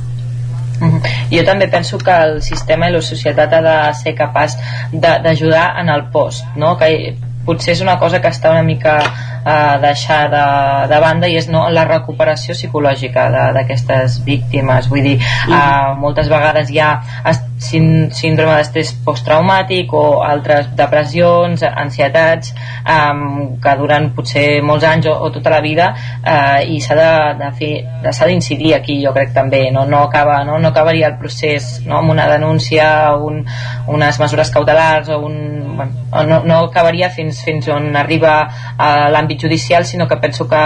Jo 1.32 1.46
també 1.48 1.68
penso 1.72 1.98
que 1.98 2.16
el 2.26 2.42
sistema 2.46 2.90
i 2.90 2.96
la 2.96 3.02
societat 3.06 3.54
ha 3.54 3.64
de 3.66 3.80
ser 4.02 4.16
capaç 4.18 4.58
d'ajudar 4.94 5.74
en 5.82 5.90
el 5.90 6.08
post, 6.14 6.46
no? 6.56 6.76
que 6.78 7.16
potser 7.46 7.74
és 7.74 7.82
una 7.82 7.98
cosa 8.00 8.22
que 8.22 8.30
està 8.30 8.52
una 8.54 8.64
mica 8.64 9.00
eh, 9.02 9.78
deixada 9.82 10.88
de 10.92 11.00
banda 11.02 11.30
i 11.30 11.38
és 11.40 11.50
no, 11.50 11.66
la 11.74 11.86
recuperació 11.88 12.56
psicològica 12.58 13.30
d'aquestes 13.56 14.20
víctimes 14.26 14.90
vull 14.92 15.06
dir, 15.06 15.18
eh, 15.20 15.94
moltes 16.02 16.30
vegades 16.32 16.70
hi 16.70 16.82
ha 16.84 16.92
síndrome 17.60 18.56
d'estrès 18.56 18.94
posttraumàtic 19.06 19.92
o 19.94 20.22
altres 20.24 20.70
depressions, 20.80 21.64
ansietats 21.68 22.54
um, 22.88 23.60
que 23.62 23.76
duren 23.80 24.10
potser 24.16 24.62
molts 24.66 24.88
anys 24.88 25.10
o, 25.12 25.16
o 25.28 25.32
tota 25.36 25.52
la 25.52 25.60
vida 25.64 25.90
uh, 25.94 26.60
i 26.64 26.80
s'ha 26.84 26.96
de, 26.96 27.10
de 27.42 27.52
fer 27.60 27.72
s'ha 28.16 28.30
d'incidir 28.30 28.74
aquí 28.78 29.00
jo 29.04 29.14
crec 29.16 29.34
també. 29.36 29.66
No, 29.76 29.86
no, 29.90 30.06
acaba, 30.08 30.44
no, 30.48 30.58
no 30.60 30.72
acabaria 30.72 31.12
el 31.12 31.20
procés 31.20 31.80
no, 31.86 32.00
amb 32.00 32.16
una 32.16 32.30
denúncia 32.32 32.90
un, 33.20 33.44
unes 33.88 34.20
mesures 34.24 34.54
cautelars 34.56 35.12
o 35.12 35.20
un, 35.28 35.36
bueno, 35.76 36.24
no, 36.28 36.40
no 36.48 36.60
acabaria 36.70 37.10
fins, 37.12 37.44
fins 37.44 37.68
on 37.74 37.92
arriba 38.00 38.40
a 38.78 39.10
l'àmbit 39.12 39.46
judicial 39.48 39.86
sinó 39.86 40.08
que 40.08 40.20
penso 40.24 40.48
que 40.50 40.64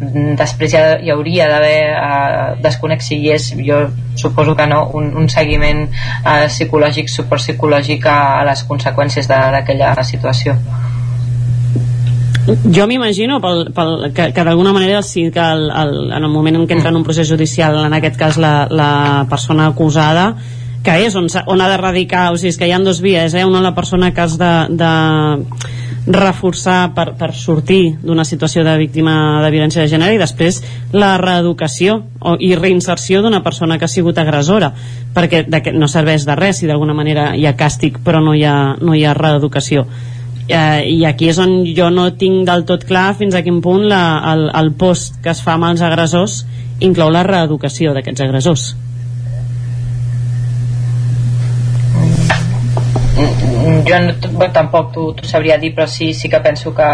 mm, 0.00 0.38
després 0.38 0.72
ja 0.72 0.84
hi 1.02 1.10
hauria 1.10 1.50
d'haver 1.50 1.80
uh, 1.96 2.56
desconec 2.62 3.02
si 3.02 3.20
és, 3.34 3.50
jo 3.66 3.86
suposo 4.16 4.56
que 4.56 4.66
no 4.66 4.86
un, 4.96 5.10
un 5.16 5.28
seguiment 5.28 5.84
uh, 5.86 6.35
psicològic, 6.48 7.08
suport 7.12 7.42
psicològic 7.42 8.06
a, 8.06 8.18
a 8.40 8.44
les 8.48 8.62
conseqüències 8.68 9.28
d'aquella 9.30 9.94
situació 10.04 10.56
jo 12.46 12.86
m'imagino 12.86 13.40
pel, 13.42 13.64
pel, 13.74 14.12
que, 14.14 14.28
que 14.34 14.44
d'alguna 14.46 14.72
manera 14.72 15.00
sí 15.02 15.30
que 15.34 15.42
el, 15.42 15.66
el, 15.70 15.96
en 16.14 16.22
el 16.22 16.30
moment 16.30 16.60
en 16.60 16.68
què 16.68 16.76
entra 16.78 16.92
en 16.92 17.00
un 17.00 17.06
procés 17.06 17.28
judicial 17.28 17.80
en 17.84 17.96
aquest 17.96 18.18
cas 18.20 18.38
la, 18.38 18.68
la 18.70 19.26
persona 19.30 19.66
acusada 19.72 20.28
que 20.86 20.94
és 21.02 21.16
on, 21.18 21.26
on 21.50 21.62
ha 21.62 21.68
de 21.72 21.80
radicar 21.80 22.28
o 22.30 22.38
sigui, 22.38 22.52
és 22.54 22.60
que 22.60 22.68
hi 22.68 22.74
ha 22.74 22.78
dos 22.78 23.00
vies, 23.02 23.34
eh? 23.34 23.44
una 23.44 23.64
la 23.64 23.74
persona 23.74 24.12
que 24.14 24.22
has 24.22 24.36
de, 24.38 24.52
de 24.70 24.92
reforçar 26.06 26.94
per, 26.94 27.10
per 27.18 27.32
sortir 27.34 27.96
d'una 28.02 28.24
situació 28.24 28.62
de 28.64 28.76
víctima 28.78 29.42
de 29.42 29.50
violència 29.50 29.82
de 29.82 29.90
gènere 29.90 30.14
i 30.14 30.20
després 30.20 30.60
la 30.94 31.16
reeducació 31.18 31.98
o, 32.20 32.36
i 32.38 32.54
reinserció 32.54 33.22
d'una 33.22 33.42
persona 33.42 33.78
que 33.78 33.88
ha 33.88 33.90
sigut 33.90 34.18
agressora 34.22 34.70
perquè 35.14 35.42
de, 35.50 35.60
no 35.74 35.88
serveix 35.90 36.26
de 36.26 36.36
res 36.38 36.62
si 36.62 36.70
d'alguna 36.70 36.94
manera 36.94 37.32
hi 37.34 37.46
ha 37.46 37.56
càstig 37.58 37.98
però 38.04 38.22
no 38.22 38.36
hi 38.38 38.44
ha, 38.46 38.76
no 38.78 38.94
hi 38.94 39.04
ha 39.04 39.16
reeducació. 39.18 39.86
Eh, 40.46 40.86
i 40.94 41.04
aquí 41.04 41.26
és 41.32 41.40
on 41.42 41.64
jo 41.74 41.90
no 41.90 42.12
tinc 42.14 42.46
del 42.46 42.62
tot 42.68 42.86
clar 42.86 43.08
fins 43.18 43.34
a 43.34 43.42
quin 43.42 43.58
punt 43.62 43.88
la, 43.90 44.22
el, 44.30 44.46
el 44.54 44.72
post 44.78 45.18
que 45.24 45.34
es 45.34 45.42
fa 45.42 45.56
amb 45.58 45.72
els 45.72 45.82
agressors 45.82 46.44
inclou 46.86 47.10
la 47.10 47.26
reeducació 47.26 47.96
d'aquests 47.96 48.22
agressors 48.28 48.74
jo 53.86 53.98
no, 54.02 54.48
tampoc 54.54 54.92
t'ho 54.94 55.06
sabria 55.26 55.58
dir 55.58 55.72
però 55.74 55.86
sí, 55.90 56.12
sí 56.14 56.28
que 56.28 56.40
penso 56.44 56.72
que, 56.74 56.88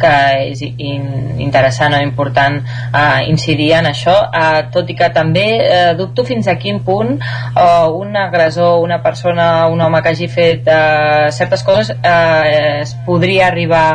que 0.00 0.12
és 0.50 0.62
in, 0.66 1.06
interessant 1.42 1.94
o 1.94 2.02
important 2.02 2.60
uh, 2.60 3.20
incidir 3.28 3.72
en 3.78 3.90
això. 3.92 4.16
Uh, 4.30 4.62
tot 4.74 4.90
i 4.90 4.96
que 4.98 5.10
també 5.14 5.46
uh, 5.62 5.92
dubto 5.98 6.24
fins 6.28 6.50
a 6.50 6.56
quin 6.60 6.82
punt 6.86 7.16
uh, 7.20 7.88
un 7.94 8.16
agressor, 8.16 8.80
una 8.82 9.00
persona, 9.02 9.66
un 9.70 9.80
home 9.80 10.02
que 10.02 10.14
hagi 10.14 10.30
fet 10.30 10.68
uh, 10.68 11.28
certes 11.34 11.64
coses 11.66 11.94
uh, 11.96 12.80
es 12.82 12.96
podria 13.06 13.48
arribar 13.50 13.86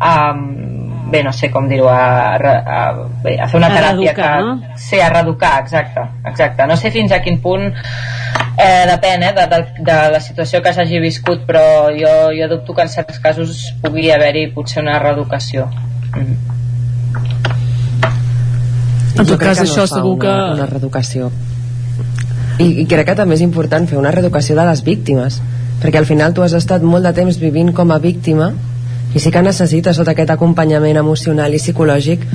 a 0.00 0.14
bé, 1.10 1.22
no 1.26 1.32
sé 1.34 1.50
com 1.50 1.66
dir-ho, 1.68 1.88
a, 1.90 2.36
a, 2.36 2.54
a, 2.60 2.80
a 3.44 3.48
fer 3.50 3.58
una 3.58 3.68
a 3.70 3.76
teràpia 3.76 4.14
reeducar, 4.14 4.30
que... 4.30 4.46
No? 4.46 4.76
Sí, 4.78 5.00
a 5.00 5.08
reeducar, 5.12 5.52
exacte, 5.64 6.06
exacte. 6.30 6.66
No 6.70 6.76
sé 6.80 6.92
fins 6.94 7.12
a 7.12 7.20
quin 7.24 7.40
punt 7.42 7.66
eh, 7.70 8.84
depèn 8.90 9.26
eh, 9.26 9.32
de, 9.36 9.46
de, 9.50 9.60
de 9.90 9.98
la 10.14 10.22
situació 10.22 10.62
que 10.64 10.72
s'hagi 10.76 11.02
viscut, 11.02 11.44
però 11.48 11.90
jo, 11.96 12.14
jo 12.36 12.48
dubto 12.54 12.76
que 12.76 12.86
en 12.86 12.94
certs 12.94 13.20
casos 13.22 13.66
pugui 13.82 14.10
haver-hi 14.14 14.48
potser 14.54 14.82
una 14.84 14.98
reeducació. 15.02 15.68
Mm. 16.14 16.58
En 19.20 19.26
tot 19.26 19.38
cas, 19.40 19.58
això 19.60 19.84
no 19.84 19.90
segur 19.90 20.16
una, 20.16 20.24
que... 20.24 20.34
Una 20.60 20.68
reeducació. 20.70 21.30
I, 22.60 22.66
I 22.82 22.88
crec 22.88 23.08
que 23.10 23.16
també 23.18 23.36
és 23.36 23.44
important 23.44 23.86
fer 23.88 23.98
una 23.98 24.12
reeducació 24.14 24.56
de 24.56 24.66
les 24.68 24.84
víctimes, 24.86 25.40
perquè 25.82 26.00
al 26.00 26.08
final 26.08 26.36
tu 26.36 26.44
has 26.44 26.54
estat 26.56 26.84
molt 26.86 27.08
de 27.08 27.12
temps 27.16 27.38
vivint 27.40 27.72
com 27.76 27.90
a 27.90 27.98
víctima 28.02 28.52
i 29.14 29.20
sí 29.22 29.32
que 29.34 29.42
necessites 29.42 29.98
tot 29.98 30.08
aquest 30.10 30.30
acompanyament 30.30 31.00
emocional 31.00 31.54
i 31.54 31.60
psicològic. 31.62 32.26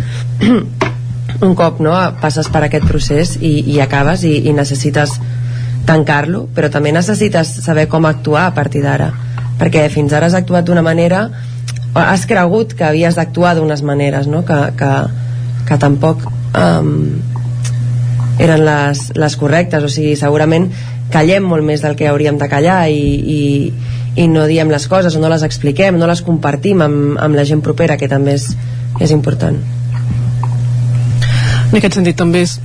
Un 1.45 1.55
cop 1.55 1.81
no, 1.83 1.95
passes 2.21 2.47
per 2.51 2.63
aquest 2.65 2.85
procés 2.87 3.35
i, 3.41 3.57
i 3.75 3.79
acabes 3.83 4.23
i, 4.27 4.37
i 4.49 4.53
necessites 4.55 5.17
tancar-lo, 5.85 6.45
però 6.55 6.69
també 6.71 6.91
necessites 6.95 7.51
saber 7.65 7.87
com 7.91 8.07
actuar 8.07 8.47
a 8.49 8.53
partir 8.55 8.81
d'ara. 8.85 9.11
Perquè 9.59 9.85
fins 9.93 10.13
ara 10.15 10.27
has 10.27 10.37
actuat 10.37 10.65
d'una 10.67 10.83
manera 10.85 11.27
has 11.95 12.25
cregut 12.27 12.73
que 12.75 12.83
havies 12.83 13.15
d'actuar 13.15 13.53
d'unes 13.55 13.81
maneres 13.81 14.27
no? 14.27 14.43
que, 14.43 14.57
que, 14.75 14.91
que 15.67 15.77
tampoc 15.79 16.25
um, 16.27 17.21
eren 18.39 18.65
les, 18.67 19.05
les 19.15 19.37
correctes. 19.39 19.83
O 19.83 19.91
sigui, 19.91 20.15
segurament 20.19 20.67
callem 21.13 21.45
molt 21.47 21.63
més 21.63 21.85
del 21.85 21.95
que 21.95 22.09
hauríem 22.11 22.39
de 22.41 22.49
callar 22.51 22.81
i, 22.91 22.99
i, 22.99 23.41
i 24.15 24.27
no 24.31 24.45
diem 24.47 24.71
les 24.71 24.87
coses 24.87 25.15
o 25.15 25.21
no 25.23 25.31
les 25.31 25.43
expliquem, 25.43 25.97
no 25.99 26.07
les 26.07 26.23
compartim 26.23 26.83
amb, 26.85 27.17
amb 27.19 27.35
la 27.35 27.47
gent 27.47 27.63
propera 27.65 27.97
que 27.99 28.11
també 28.11 28.37
és, 28.39 28.51
és 29.03 29.11
important 29.11 29.59
en 31.65 31.79
aquest 31.79 31.97
sentit 31.97 32.15
també 32.15 32.45
és, 32.45 32.55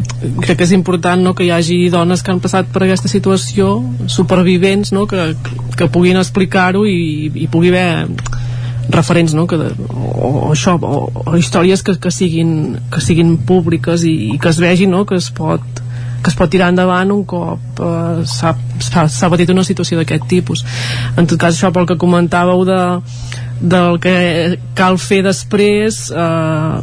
crec 0.44 0.60
que 0.60 0.66
és 0.66 0.74
important 0.76 1.22
no, 1.24 1.32
que 1.34 1.46
hi 1.46 1.50
hagi 1.54 1.78
dones 1.90 2.22
que 2.22 2.30
han 2.30 2.42
passat 2.42 2.68
per 2.70 2.84
aquesta 2.84 3.10
situació 3.10 3.72
supervivents 4.06 4.92
no, 4.94 5.06
que, 5.10 5.32
que 5.76 5.88
puguin 5.90 6.20
explicar-ho 6.20 6.84
i, 6.86 7.30
i 7.34 7.48
pugui 7.50 7.72
haver 7.72 8.06
referents 8.90 9.34
no? 9.34 9.46
que, 9.50 9.56
o, 9.56 10.30
o 10.30 10.52
això 10.52 10.76
o, 10.76 11.02
o 11.24 11.36
històries 11.38 11.82
que, 11.86 11.96
que, 12.02 12.12
siguin, 12.14 12.78
que 12.92 13.02
siguin 13.02 13.36
públiques 13.48 14.04
i, 14.06 14.14
i 14.34 14.38
que 14.38 14.52
es 14.52 14.60
vegi 14.62 14.86
no? 14.90 15.04
que 15.08 15.18
es 15.18 15.30
pot 15.34 15.82
que 16.20 16.30
es 16.30 16.36
pot 16.36 16.50
tirar 16.52 16.70
endavant 16.72 17.12
un 17.14 17.24
cop 17.24 17.80
eh, 17.80 18.22
s'ha 18.28 19.30
patit 19.32 19.50
una 19.52 19.64
situació 19.64 20.00
d'aquest 20.00 20.28
tipus. 20.28 20.64
En 21.16 21.26
tot 21.26 21.40
cas 21.40 21.56
això 21.56 21.72
pel 21.74 21.88
que 21.88 21.98
comentàveu 22.00 22.64
de, 22.68 22.80
del 23.60 24.00
que 24.04 24.16
cal 24.78 24.98
fer 25.00 25.22
després 25.26 26.06
eh, 26.12 26.80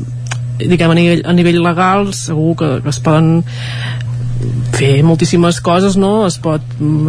diguem, 0.66 0.92
a 0.92 0.98
nivell, 0.98 1.24
a 1.26 1.34
nivell 1.38 1.62
legal 1.62 2.12
segur 2.18 2.56
que, 2.58 2.70
que 2.84 2.94
es 2.94 3.00
poden 3.04 3.44
fer 4.78 5.02
moltíssimes 5.04 5.60
coses 5.64 5.98
no? 5.98 6.26
es, 6.28 6.38
pot, 6.42 6.62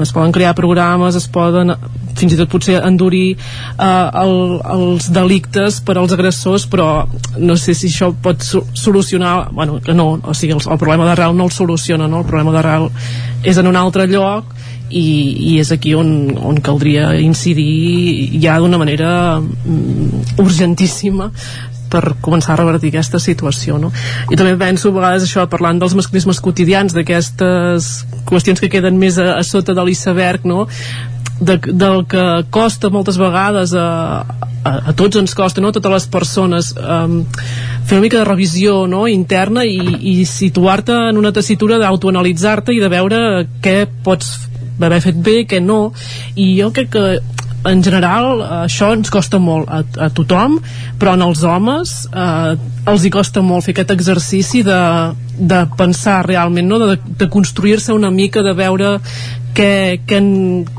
es 0.02 0.12
poden 0.14 0.32
crear 0.32 0.54
programes 0.58 1.18
es 1.18 1.28
poden 1.30 1.74
fins 2.18 2.34
i 2.34 2.38
tot 2.38 2.50
potser 2.50 2.78
endurir 2.82 3.36
eh, 3.36 4.08
el, 4.22 4.34
els 4.74 5.10
delictes 5.14 5.80
per 5.84 5.98
als 6.00 6.14
agressors 6.16 6.66
però 6.70 7.06
no 7.38 7.56
sé 7.60 7.76
si 7.78 7.90
això 7.92 8.10
pot 8.12 8.42
solucionar 8.42 9.50
bueno, 9.52 9.80
que 9.84 9.94
no, 9.94 10.14
o 10.22 10.34
sigui 10.34 10.56
el, 10.56 10.62
el 10.64 10.80
problema 10.80 11.08
d'arrel 11.08 11.36
no 11.36 11.48
el 11.48 11.54
soluciona 11.54 12.08
no? 12.08 12.22
el 12.24 12.30
problema 12.30 12.54
d'arrel 12.56 12.88
és 13.44 13.60
en 13.60 13.70
un 13.70 13.78
altre 13.78 14.08
lloc 14.10 14.56
i, 14.88 15.04
i 15.52 15.58
és 15.60 15.70
aquí 15.74 15.92
on, 15.94 16.32
on 16.40 16.60
caldria 16.64 17.12
incidir 17.20 18.40
ja 18.40 18.56
d'una 18.60 18.80
manera 18.80 19.10
mm, 19.40 20.38
urgentíssima 20.40 21.28
per 21.90 22.14
començar 22.24 22.54
a 22.54 22.60
revertir 22.60 22.92
aquesta 22.92 23.20
situació 23.22 23.78
no? 23.82 23.92
i 24.30 24.38
també 24.38 24.56
penso 24.60 24.92
a 24.92 24.96
vegades 24.98 25.26
això 25.26 25.46
parlant 25.50 25.80
dels 25.80 25.96
masclismes 25.98 26.40
quotidians 26.44 26.96
d'aquestes 26.96 27.92
qüestions 28.28 28.60
que 28.62 28.72
queden 28.72 28.98
més 29.00 29.18
a, 29.18 29.34
a 29.38 29.44
sota 29.46 29.76
de 29.76 29.86
l'iceberg 29.86 30.46
no? 30.48 30.66
de, 31.40 31.58
del 31.58 32.04
que 32.10 32.24
costa 32.50 32.90
moltes 32.90 33.18
vegades 33.20 33.74
a, 33.78 33.86
a, 34.64 34.72
a 34.90 34.94
tots 34.98 35.20
ens 35.20 35.34
costa, 35.38 35.62
no? 35.62 35.70
a 35.70 35.76
totes 35.76 35.94
les 35.94 36.08
persones 36.10 36.72
um, 36.76 37.20
fer 37.86 37.98
una 37.98 38.04
mica 38.04 38.20
de 38.20 38.28
revisió 38.28 38.82
no? 38.90 39.06
interna 39.10 39.64
i, 39.64 39.78
i 40.12 40.14
situar-te 40.28 40.96
en 41.12 41.20
una 41.20 41.32
tessitura 41.32 41.78
d'autoanalitzar-te 41.80 42.74
i 42.74 42.82
de 42.82 42.92
veure 42.92 43.20
què 43.64 43.80
pots 44.04 44.48
haver 44.78 45.00
fet 45.02 45.18
bé, 45.18 45.40
què 45.48 45.58
no 45.62 45.88
i 46.38 46.52
jo 46.60 46.70
crec 46.74 46.92
que 46.94 47.06
en 47.66 47.82
general 47.82 48.42
això 48.62 48.92
ens 48.94 49.10
costa 49.10 49.40
molt 49.42 49.68
a, 49.70 49.82
a 50.06 50.08
tothom 50.14 50.58
però 50.98 51.16
en 51.16 51.24
els 51.26 51.42
homes 51.42 51.94
eh, 52.12 52.54
els 52.88 53.04
hi 53.04 53.10
costa 53.10 53.42
molt 53.42 53.66
fer 53.66 53.74
aquest 53.74 53.94
exercici 53.96 54.62
de, 54.66 54.78
de 55.38 55.64
pensar 55.78 56.20
realment 56.26 56.68
no? 56.70 56.78
de, 56.84 56.98
de 57.18 57.28
construir-se 57.28 57.92
una 57.92 58.12
mica 58.14 58.44
de 58.46 58.54
veure 58.54 58.94
què, 59.58 59.98
què, 60.06 60.20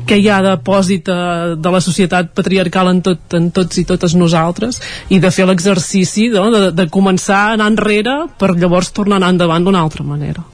què 0.08 0.18
hi 0.20 0.30
ha 0.32 0.38
de 0.44 0.54
pòsit 0.64 1.10
de, 1.10 1.56
de 1.60 1.74
la 1.74 1.82
societat 1.84 2.32
patriarcal 2.36 2.88
en, 2.94 3.02
tot, 3.04 3.26
en 3.36 3.50
tots 3.52 3.82
i 3.82 3.84
totes 3.88 4.16
nosaltres 4.16 4.80
i 5.12 5.20
de 5.20 5.32
fer 5.34 5.48
l'exercici 5.50 6.30
no? 6.32 6.48
de, 6.54 6.70
de 6.72 6.88
començar 6.88 7.42
a 7.42 7.52
anar 7.58 7.68
enrere 7.74 8.16
per 8.40 8.54
llavors 8.56 8.94
tornar 8.96 9.18
a 9.18 9.24
anar 9.24 9.34
endavant 9.36 9.68
d'una 9.68 9.84
altra 9.84 10.06
manera 10.06 10.46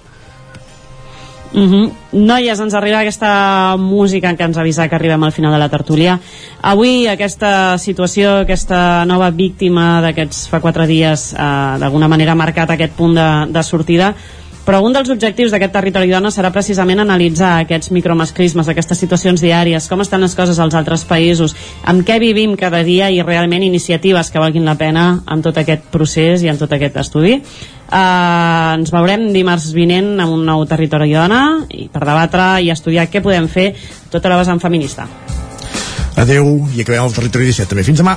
Uh 1.56 1.60
mhm. 1.60 1.72
-huh. 1.72 1.92
Noies, 2.12 2.60
ens 2.60 2.74
arriba 2.74 3.00
aquesta 3.00 3.76
música 3.78 4.36
que 4.36 4.44
ens 4.44 4.58
avisa 4.58 4.88
que 4.88 4.94
arribem 4.94 5.24
al 5.24 5.32
final 5.32 5.52
de 5.52 5.58
la 5.58 5.68
tertúlia. 5.68 6.20
Avui 6.60 7.06
aquesta 7.08 7.78
situació, 7.78 8.40
aquesta 8.40 9.04
nova 9.06 9.30
víctima 9.30 10.00
d'aquests 10.02 10.48
fa 10.48 10.60
quatre 10.60 10.86
dies, 10.86 11.32
eh, 11.32 11.78
d'alguna 11.78 12.08
manera 12.08 12.32
ha 12.32 12.34
marcat 12.34 12.70
aquest 12.70 12.92
punt 12.92 13.14
de, 13.14 13.46
de 13.52 13.62
sortida 13.62 14.14
però 14.66 14.82
un 14.82 14.92
dels 14.96 15.10
objectius 15.14 15.52
d'aquest 15.54 15.72
territori 15.76 16.10
dona 16.10 16.32
serà 16.34 16.50
precisament 16.54 17.00
analitzar 17.00 17.52
aquests 17.62 17.92
micromasclismes, 17.94 18.68
aquestes 18.68 18.98
situacions 18.98 19.40
diàries, 19.44 19.86
com 19.88 20.02
estan 20.02 20.24
les 20.26 20.34
coses 20.34 20.58
als 20.58 20.74
altres 20.74 21.06
països, 21.06 21.54
amb 21.86 22.02
què 22.06 22.18
vivim 22.22 22.56
cada 22.58 22.82
dia 22.82 23.08
i 23.14 23.22
realment 23.22 23.62
iniciatives 23.62 24.32
que 24.34 24.42
valguin 24.42 24.66
la 24.66 24.76
pena 24.76 25.06
en 25.30 25.46
tot 25.46 25.62
aquest 25.62 25.86
procés 25.94 26.42
i 26.42 26.50
en 26.50 26.58
tot 26.58 26.74
aquest 26.74 26.98
estudi. 27.00 27.38
Uh, 27.86 28.74
ens 28.74 28.90
veurem 28.90 29.28
dimarts 29.30 29.70
vinent 29.70 30.16
amb 30.18 30.34
un 30.34 30.42
nou 30.44 30.66
territori 30.66 31.14
dona 31.14 31.62
i 31.70 31.86
per 31.86 32.02
debatre 32.02 32.56
i 32.66 32.72
estudiar 32.74 33.06
què 33.06 33.22
podem 33.22 33.46
fer 33.46 33.68
tota 34.10 34.26
la 34.26 34.40
vessant 34.40 34.58
feminista 34.58 35.06
Adeu 36.16 36.64
i 36.74 36.80
acabem 36.80 37.04
el 37.04 37.14
territori 37.14 37.52
17 37.52 37.70
també. 37.70 37.84
Fins 37.86 38.00
demà. 38.00 38.16